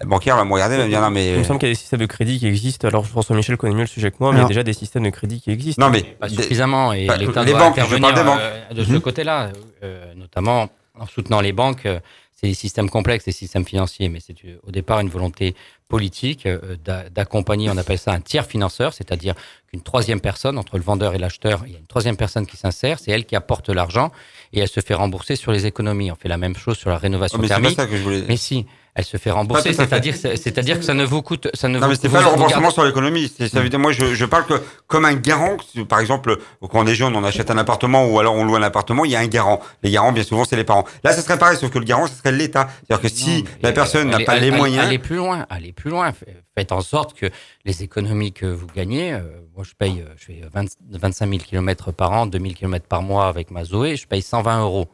La 0.00 0.06
banquière 0.06 0.36
va 0.36 0.44
me 0.44 0.52
regarder, 0.52 0.74
elle 0.74 0.80
va 0.80 0.86
me 0.86 0.90
dire 0.90 1.00
non 1.00 1.10
mais. 1.10 1.34
Il 1.34 1.38
me 1.38 1.44
semble 1.44 1.60
qu'il 1.60 1.68
y 1.68 1.70
a 1.70 1.74
des 1.74 1.78
systèmes 1.78 2.00
de 2.00 2.06
crédit 2.06 2.38
qui 2.40 2.46
existent. 2.48 2.88
Alors 2.88 3.06
François 3.06 3.36
Michel 3.36 3.56
connaît 3.56 3.74
mieux 3.74 3.82
le 3.82 3.86
sujet 3.86 4.10
que 4.10 4.16
moi, 4.18 4.32
mais 4.32 4.38
il 4.38 4.42
y 4.42 4.44
a 4.44 4.48
déjà 4.48 4.62
des 4.64 4.72
systèmes 4.72 5.04
de 5.04 5.10
crédit 5.10 5.40
qui 5.40 5.50
existent. 5.52 5.84
Non 5.84 5.90
mais. 5.92 6.02
Pas 6.02 6.28
suffisamment 6.28 6.92
et 6.92 7.06
Bah, 7.06 7.16
l'État 7.16 7.44
les 7.44 7.52
doit 7.52 7.60
banques, 7.60 7.76
je 7.76 7.80
intervenir 7.82 8.00
parle 8.00 8.14
des 8.14 8.24
banques. 8.24 8.40
euh, 8.40 8.74
de 8.74 8.84
ce 8.84 8.90
Mhm. 8.92 9.00
côté-là, 9.00 9.50
euh, 9.84 10.12
notamment 10.16 10.68
en 10.98 11.06
soutenant 11.06 11.40
les 11.40 11.52
banques. 11.52 11.86
euh, 11.86 12.00
c'est 12.36 12.48
des 12.48 12.54
systèmes 12.54 12.90
complexes, 12.90 13.24
des 13.24 13.32
systèmes 13.32 13.64
financiers, 13.64 14.08
mais 14.08 14.18
c'est 14.20 14.34
euh, 14.44 14.56
au 14.66 14.72
départ 14.72 14.98
une 14.98 15.08
volonté 15.08 15.54
politique 15.88 16.44
euh, 16.46 16.76
d'a- 16.84 17.08
d'accompagner, 17.08 17.70
on 17.70 17.76
appelle 17.76 17.96
ça 17.98 18.12
un 18.12 18.20
tiers 18.20 18.44
financeur, 18.44 18.92
c'est-à-dire 18.92 19.34
qu'une 19.70 19.80
troisième 19.82 20.20
personne, 20.20 20.58
entre 20.58 20.76
le 20.76 20.82
vendeur 20.82 21.14
et 21.14 21.18
l'acheteur, 21.18 21.62
il 21.66 21.72
y 21.72 21.76
a 21.76 21.78
une 21.78 21.86
troisième 21.86 22.16
personne 22.16 22.44
qui 22.46 22.56
s'insère, 22.56 22.98
c'est 22.98 23.12
elle 23.12 23.24
qui 23.24 23.36
apporte 23.36 23.68
l'argent 23.70 24.10
et 24.52 24.58
elle 24.60 24.68
se 24.68 24.80
fait 24.80 24.94
rembourser 24.94 25.36
sur 25.36 25.52
les 25.52 25.64
économies. 25.66 26.10
On 26.10 26.16
fait 26.16 26.28
la 26.28 26.36
même 26.36 26.56
chose 26.56 26.76
sur 26.76 26.90
la 26.90 26.98
rénovation 26.98 27.38
Oh, 27.38 27.42
mais 27.42 27.46
c'est 27.48 27.54
pas 27.54 27.60
thermique. 27.60 27.76
ça 27.76 27.86
que 27.86 27.96
je 27.96 28.02
voulais. 28.02 28.24
Mais 28.28 28.36
si, 28.36 28.66
elle 28.96 29.04
se 29.04 29.16
fait 29.16 29.32
rembourser, 29.32 29.72
c'est-à-dire 29.72 30.14
c'est-à-dire 30.16 30.78
que 30.78 30.84
ça 30.84 30.94
ne 30.94 31.04
vous 31.04 31.20
coûte... 31.20 31.48
Ça 31.54 31.68
ne 31.68 31.78
Non, 31.78 31.86
vous, 31.86 31.92
mais 31.92 31.98
c'est 32.00 32.08
pas 32.08 32.20
le 32.20 32.28
remboursement 32.28 32.70
sur 32.70 32.84
l'économie. 32.84 33.32
Ça 33.50 33.60
veut 33.60 33.68
dire, 33.68 33.80
moi, 33.80 33.90
je, 33.90 34.14
je 34.14 34.24
parle 34.24 34.46
que 34.46 34.54
comme 34.86 35.04
un 35.04 35.14
garant. 35.14 35.56
Par 35.88 35.98
exemple, 35.98 36.38
quand 36.60 36.78
on 36.78 36.86
est 36.86 36.94
jeune, 36.94 37.16
on 37.16 37.24
achète 37.24 37.50
un 37.50 37.58
appartement 37.58 38.06
ou 38.06 38.20
alors 38.20 38.34
on 38.34 38.44
loue 38.44 38.54
un 38.54 38.62
appartement, 38.62 39.04
il 39.04 39.10
y 39.10 39.16
a 39.16 39.20
un 39.20 39.26
garant. 39.26 39.60
Les 39.82 39.90
garants, 39.90 40.12
bien 40.12 40.22
souvent, 40.22 40.44
c'est 40.44 40.54
les 40.56 40.62
parents. 40.64 40.84
Là, 41.02 41.12
ça 41.12 41.22
serait 41.22 41.38
pareil, 41.38 41.58
sauf 41.58 41.70
que 41.70 41.78
le 41.80 41.84
garant, 41.84 42.06
ce 42.06 42.14
serait 42.14 42.30
l'État. 42.30 42.68
C'est-à-dire 42.86 43.02
que 43.02 43.08
si 43.08 43.42
Non, 43.42 43.50
la 43.62 43.72
personne 43.72 44.10
n'a 44.10 44.20
pas 44.20 44.36
les 44.38 44.52
moyens. 44.52 44.86
Allez 44.86 44.98
plus 44.98 45.16
loin, 45.16 45.44
allez 45.50 45.72
plus 45.72 45.90
loin. 45.90 46.12
Faites 46.56 46.70
en 46.70 46.80
sorte 46.80 47.14
que 47.14 47.26
les 47.64 47.82
économies 47.82 48.32
que 48.32 48.46
vous 48.46 48.68
gagnez, 48.74 49.12
euh, 49.12 49.22
moi 49.56 49.64
je 49.64 49.74
paye, 49.76 50.02
euh, 50.06 50.14
je 50.16 50.26
fais 50.26 50.40
20 50.52 50.66
25 50.92 51.28
000 51.28 51.40
km 51.40 51.90
par 51.90 52.12
an, 52.12 52.26
2 52.26 52.38
000 52.38 52.54
km 52.54 52.86
par 52.86 53.02
mois 53.02 53.26
avec 53.26 53.50
ma 53.50 53.64
Zoé, 53.64 53.96
je 53.96 54.06
paye 54.06 54.22
120 54.22 54.60
euros. 54.62 54.86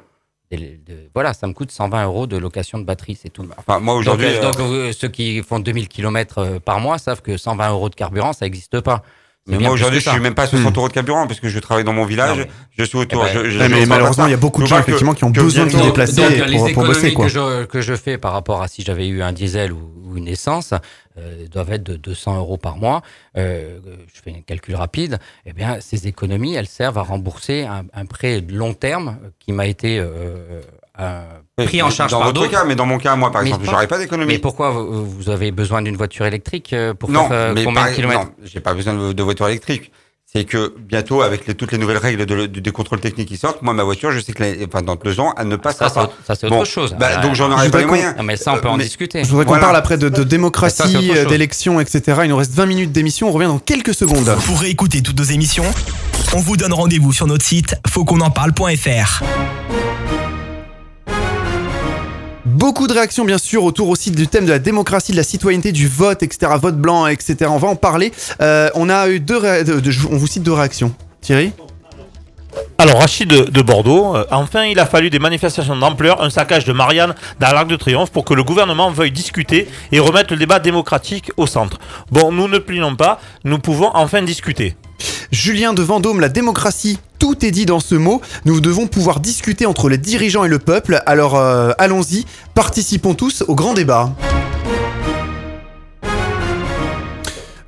De- 0.52 1.08
voilà, 1.14 1.32
ça 1.32 1.46
me 1.46 1.52
coûte 1.52 1.70
120 1.70 2.04
euros 2.06 2.26
de 2.26 2.36
location 2.36 2.78
de 2.78 2.84
batterie, 2.84 3.14
c'est 3.20 3.28
tout. 3.28 3.46
Enfin, 3.56 3.78
moi, 3.78 3.94
aujourd'hui. 3.94 4.26
donc, 4.26 4.42
euh, 4.42 4.48
euh, 4.48 4.50
donc, 4.52 4.58
euh, 4.60 4.92
ceux 4.92 5.06
qui 5.06 5.42
font 5.42 5.60
2000 5.60 5.86
km 5.88 6.58
par 6.58 6.80
mois 6.80 6.98
savent 6.98 7.22
que 7.22 7.36
120 7.36 7.70
euros 7.70 7.88
de 7.88 7.94
carburant, 7.94 8.32
ça 8.32 8.46
n'existe 8.46 8.80
pas. 8.80 9.04
Mais 9.50 9.58
moi, 9.58 9.70
aujourd'hui, 9.72 10.00
je 10.00 10.08
suis 10.10 10.20
même 10.20 10.34
pas 10.34 10.42
à 10.44 10.46
60 10.46 10.76
euros 10.78 10.88
de 10.88 10.92
carburant 10.92 11.26
parce 11.26 11.40
que 11.40 11.48
je 11.48 11.58
travaille 11.58 11.84
dans 11.84 11.92
mon 11.92 12.04
village. 12.04 12.30
Non, 12.38 12.44
mais- 12.44 12.50
Je 12.78 12.84
suis 12.84 12.96
autour. 12.98 13.26
Eh 13.30 13.34
ben, 13.34 13.44
je- 13.44 13.50
je- 13.50 13.58
mais 13.58 13.84
malheureusement, 13.86 14.26
il 14.26 14.30
y 14.30 14.34
a 14.34 14.38
beaucoup 14.38 14.62
de 14.62 14.66
gens 14.66 14.78
effectivement 14.78 15.14
qui 15.14 15.24
ont 15.24 15.30
besoin 15.30 15.66
de 15.66 15.70
se 15.70 15.76
déplacer 15.82 16.16
Donc, 16.22 16.30
pour, 16.56 16.66
les 16.66 16.72
pour 16.72 16.84
bosser 16.84 17.12
quoi. 17.12 17.26
que 17.26 17.30
je, 17.32 17.64
que 17.64 17.80
je 17.82 17.94
fais 17.96 18.16
par 18.18 18.32
rapport 18.32 18.62
à 18.62 18.68
si 18.68 18.82
j'avais 18.82 19.08
eu 19.08 19.22
un 19.22 19.32
diesel 19.32 19.72
ou, 19.72 19.90
ou 20.06 20.16
une 20.16 20.28
essence 20.28 20.72
euh, 21.18 21.46
doivent 21.50 21.72
être 21.72 21.82
de 21.82 21.96
200 21.96 22.36
euros 22.38 22.56
par 22.56 22.76
mois. 22.76 23.02
Euh, 23.36 23.78
je 24.14 24.20
fais 24.22 24.30
un 24.30 24.40
calcul 24.40 24.74
rapide. 24.76 25.18
Eh 25.44 25.52
bien, 25.52 25.78
ces 25.80 26.06
économies, 26.06 26.54
elles 26.54 26.66
servent 26.68 26.98
à 26.98 27.02
rembourser 27.02 27.64
un, 27.64 27.84
un 27.92 28.06
prêt 28.06 28.40
de 28.40 28.54
long 28.56 28.72
terme 28.74 29.18
qui 29.38 29.52
m'a 29.52 29.66
été 29.66 29.98
euh, 29.98 30.62
euh, 31.00 31.22
pris 31.66 31.82
en 31.82 31.90
charge 31.90 32.10
dans 32.12 32.18
par 32.18 32.28
votre 32.28 32.40
d'autres. 32.40 32.52
cas, 32.52 32.64
mais 32.64 32.74
dans 32.74 32.86
mon 32.86 32.98
cas, 32.98 33.16
moi, 33.16 33.30
par 33.30 33.42
Mais 33.42 33.48
exemple, 33.48 33.64
pas- 33.66 33.70
j'aurais 33.72 33.86
pas 33.86 33.96
Mais 33.98 34.04
d'économie. 34.04 34.38
pourquoi 34.38 34.70
vous, 34.70 35.28
avez 35.30 35.50
besoin 35.52 35.82
d'une 35.82 35.96
voiture 35.96 36.26
électrique 36.26 36.72
euh, 36.72 36.94
pour 36.94 37.10
Non, 37.10 37.28
faire 37.28 37.32
euh, 37.36 37.52
mais 37.54 37.64
combien 37.64 37.82
par- 37.82 37.90
de 37.90 37.94
kilomètres 37.96 38.20
non, 38.24 38.30
j'ai 38.44 38.60
pas 38.60 38.74
besoin 38.74 38.94
de, 38.94 39.12
de 39.12 39.22
voiture 39.22 39.48
électrique. 39.48 39.90
C'est 40.32 40.44
que 40.44 40.72
bientôt, 40.78 41.22
avec 41.22 41.48
les- 41.48 41.54
toutes 41.56 41.72
les 41.72 41.78
nouvelles 41.78 41.96
règles 41.96 42.24
de, 42.24 42.46
de- 42.46 42.60
des 42.60 42.70
contrôles 42.70 43.00
techniques 43.00 43.26
qui 43.26 43.36
sortent, 43.36 43.62
moi, 43.62 43.74
ma 43.74 43.82
voiture, 43.82 44.12
je 44.12 44.20
sais 44.20 44.32
que 44.32 44.44
les- 44.44 44.64
enfin, 44.64 44.80
dans 44.80 44.94
deux 44.94 45.18
ans, 45.18 45.34
elle 45.36 45.48
ne 45.48 45.56
passera 45.56 45.88
Ça, 45.88 45.94
pas. 46.06 46.12
ça, 46.24 46.36
c'est 46.36 46.48
Bon, 46.48 46.60
autre 46.60 46.70
chose. 46.70 46.94
bah, 46.96 47.08
Ah, 47.16 47.20
donc, 47.20 47.34
j'en 47.34 47.48
je 47.48 47.52
aurais 47.54 47.68
pas 47.68 47.78
les 47.80 47.84
moyens. 47.84 48.14
Non, 48.16 48.22
mais 48.22 48.36
ça, 48.36 48.52
on 48.54 48.58
peut 48.60 48.68
en 48.68 48.74
Euh, 48.74 48.76
mais- 48.76 48.84
discuter. 48.84 49.24
Je 49.24 49.28
voudrais 49.28 49.44
qu'on 49.44 49.50
Voilà. 49.50 49.64
parle 49.64 49.76
après 49.76 49.98
de, 49.98 50.08
démocratie, 50.22 51.10
euh, 51.16 51.24
d'élections, 51.24 51.80
etc. 51.80 52.20
Il 52.22 52.28
nous 52.28 52.36
reste 52.36 52.52
20 52.54 52.66
minutes 52.66 52.92
d'émission, 52.92 53.28
on 53.28 53.32
revient 53.32 53.48
dans 53.48 53.58
quelques 53.58 53.92
secondes. 53.92 54.32
Pour 54.46 54.60
réécouter 54.60 55.02
toutes 55.02 55.18
nos 55.18 55.24
émissions, 55.24 55.64
on 56.32 56.38
vous 56.38 56.56
donne 56.56 56.74
rendez-vous 56.74 57.12
sur 57.12 57.26
notre 57.26 57.44
site 57.44 57.74
fautquonenparle.fr. 57.88 59.24
Beaucoup 62.60 62.86
de 62.88 62.92
réactions 62.92 63.24
bien 63.24 63.38
sûr 63.38 63.64
autour 63.64 63.88
aussi 63.88 64.10
du 64.10 64.28
thème 64.28 64.44
de 64.44 64.50
la 64.50 64.58
démocratie, 64.58 65.12
de 65.12 65.16
la 65.16 65.22
citoyenneté, 65.22 65.72
du 65.72 65.88
vote, 65.88 66.22
etc. 66.22 66.52
Vote 66.60 66.76
blanc, 66.76 67.06
etc. 67.06 67.46
On 67.48 67.56
va 67.56 67.68
en 67.68 67.74
parler. 67.74 68.12
Euh, 68.42 68.68
on 68.74 68.90
a 68.90 69.08
eu 69.08 69.18
deux, 69.18 69.40
on 70.10 70.18
vous 70.18 70.26
cite 70.26 70.42
deux 70.42 70.52
réactions. 70.52 70.94
Thierry? 71.22 71.54
Alors, 72.76 72.98
Rachid 72.98 73.30
de, 73.30 73.44
de 73.50 73.62
Bordeaux, 73.62 74.14
euh, 74.14 74.26
enfin, 74.30 74.64
il 74.64 74.78
a 74.78 74.84
fallu 74.84 75.08
des 75.08 75.18
manifestations 75.18 75.74
d'ampleur, 75.74 76.22
un 76.22 76.28
saccage 76.28 76.66
de 76.66 76.74
Marianne 76.74 77.14
dans 77.38 77.50
l'Arc 77.50 77.66
de 77.66 77.76
Triomphe 77.76 78.10
pour 78.10 78.26
que 78.26 78.34
le 78.34 78.44
gouvernement 78.44 78.90
veuille 78.90 79.10
discuter 79.10 79.66
et 79.90 79.98
remettre 79.98 80.34
le 80.34 80.38
débat 80.38 80.58
démocratique 80.58 81.32
au 81.38 81.46
centre. 81.46 81.78
Bon, 82.10 82.30
nous 82.30 82.46
ne 82.46 82.58
plions 82.58 82.94
pas, 82.94 83.20
nous 83.42 83.58
pouvons 83.58 83.90
enfin 83.94 84.20
discuter. 84.20 84.76
Julien 85.30 85.72
de 85.72 85.82
Vendôme, 85.82 86.20
la 86.20 86.28
démocratie, 86.28 86.98
tout 87.18 87.44
est 87.44 87.50
dit 87.50 87.66
dans 87.66 87.80
ce 87.80 87.94
mot. 87.94 88.20
Nous 88.44 88.60
devons 88.60 88.86
pouvoir 88.86 89.20
discuter 89.20 89.66
entre 89.66 89.88
les 89.88 89.98
dirigeants 89.98 90.44
et 90.44 90.48
le 90.48 90.58
peuple. 90.58 91.02
Alors 91.06 91.36
euh, 91.36 91.72
allons-y, 91.78 92.24
participons 92.54 93.14
tous 93.14 93.44
au 93.46 93.54
grand 93.54 93.74
débat. 93.74 94.14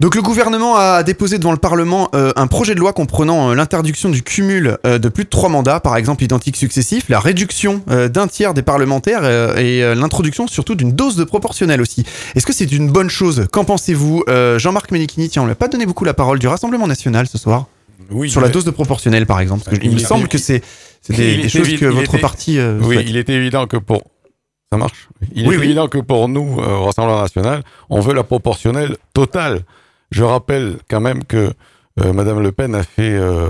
Donc 0.02 0.16
le 0.16 0.20
gouvernement 0.22 0.74
a 0.74 1.04
déposé 1.04 1.38
devant 1.38 1.52
le 1.52 1.58
Parlement 1.58 2.08
euh, 2.16 2.32
un 2.34 2.48
projet 2.48 2.74
de 2.74 2.80
loi 2.80 2.92
comprenant 2.92 3.50
euh, 3.50 3.54
l'interdiction 3.54 4.08
du 4.08 4.24
cumul 4.24 4.76
euh, 4.84 4.98
de 4.98 5.08
plus 5.08 5.22
de 5.22 5.28
trois 5.28 5.48
mandats, 5.48 5.78
par 5.78 5.96
exemple 5.96 6.24
identiques 6.24 6.56
successifs, 6.56 7.08
la 7.08 7.20
réduction 7.20 7.84
euh, 7.88 8.08
d'un 8.08 8.26
tiers 8.26 8.52
des 8.52 8.62
parlementaires 8.62 9.22
et 9.56 9.94
l'introduction 9.94 10.48
surtout 10.48 10.74
d'une 10.74 10.90
dose 10.90 11.14
de 11.14 11.22
proportionnel 11.22 11.80
aussi. 11.80 12.04
Est-ce 12.34 12.44
que 12.44 12.52
c'est 12.52 12.72
une 12.72 12.90
bonne 12.90 13.10
chose? 13.10 13.46
Qu'en 13.52 13.62
pensez-vous? 13.62 14.24
Jean-Marc 14.56 14.90
Mélikini, 14.90 15.28
tiens, 15.28 15.42
on 15.42 15.44
lui 15.44 15.52
a 15.52 15.54
pas 15.54 15.68
donné 15.68 15.86
beaucoup 15.86 16.04
la 16.04 16.14
parole 16.14 16.40
du 16.40 16.48
Rassemblement 16.48 16.88
National 16.88 17.28
ce 17.28 17.38
soir 17.38 17.66
Oui, 18.10 18.28
sur 18.28 18.40
la 18.40 18.48
dose 18.48 18.64
de 18.64 18.72
proportionnel 18.72 19.24
par 19.26 19.38
exemple. 19.38 19.62
Parce 19.64 19.78
que 19.78 19.84
il 19.84 19.92
me 19.92 19.98
semble 19.98 20.26
que 20.26 20.36
c'est 20.38 20.62
des, 21.10 21.48
choses 21.48 21.76
que 21.78 21.86
votre 21.86 22.14
était- 22.14 22.18
parti 22.18 22.58
Oui, 22.60 22.96
souhaite. 22.96 23.06
il 23.08 23.16
est 23.16 23.28
évident 23.28 23.68
que 23.68 23.76
pour. 23.76 24.02
Ça 24.72 24.78
marche? 24.78 25.08
Il 25.32 25.46
Oui, 25.46 25.54
est 25.54 25.58
oui. 25.58 25.64
évident 25.64 25.86
que 25.86 25.98
pour 25.98 26.28
nous, 26.28 26.58
au 26.58 26.84
Rassemblement 26.86 27.22
national, 27.22 27.62
on 27.88 28.00
veut 28.00 28.14
la 28.14 28.24
proportionnelle 28.24 28.96
totale. 29.14 29.60
Je 30.12 30.24
rappelle 30.24 30.76
quand 30.88 31.00
même 31.00 31.24
que 31.24 31.52
euh, 32.00 32.12
Madame 32.12 32.40
Le 32.40 32.52
Pen 32.52 32.74
a 32.74 32.82
fait 32.82 33.14
euh, 33.14 33.48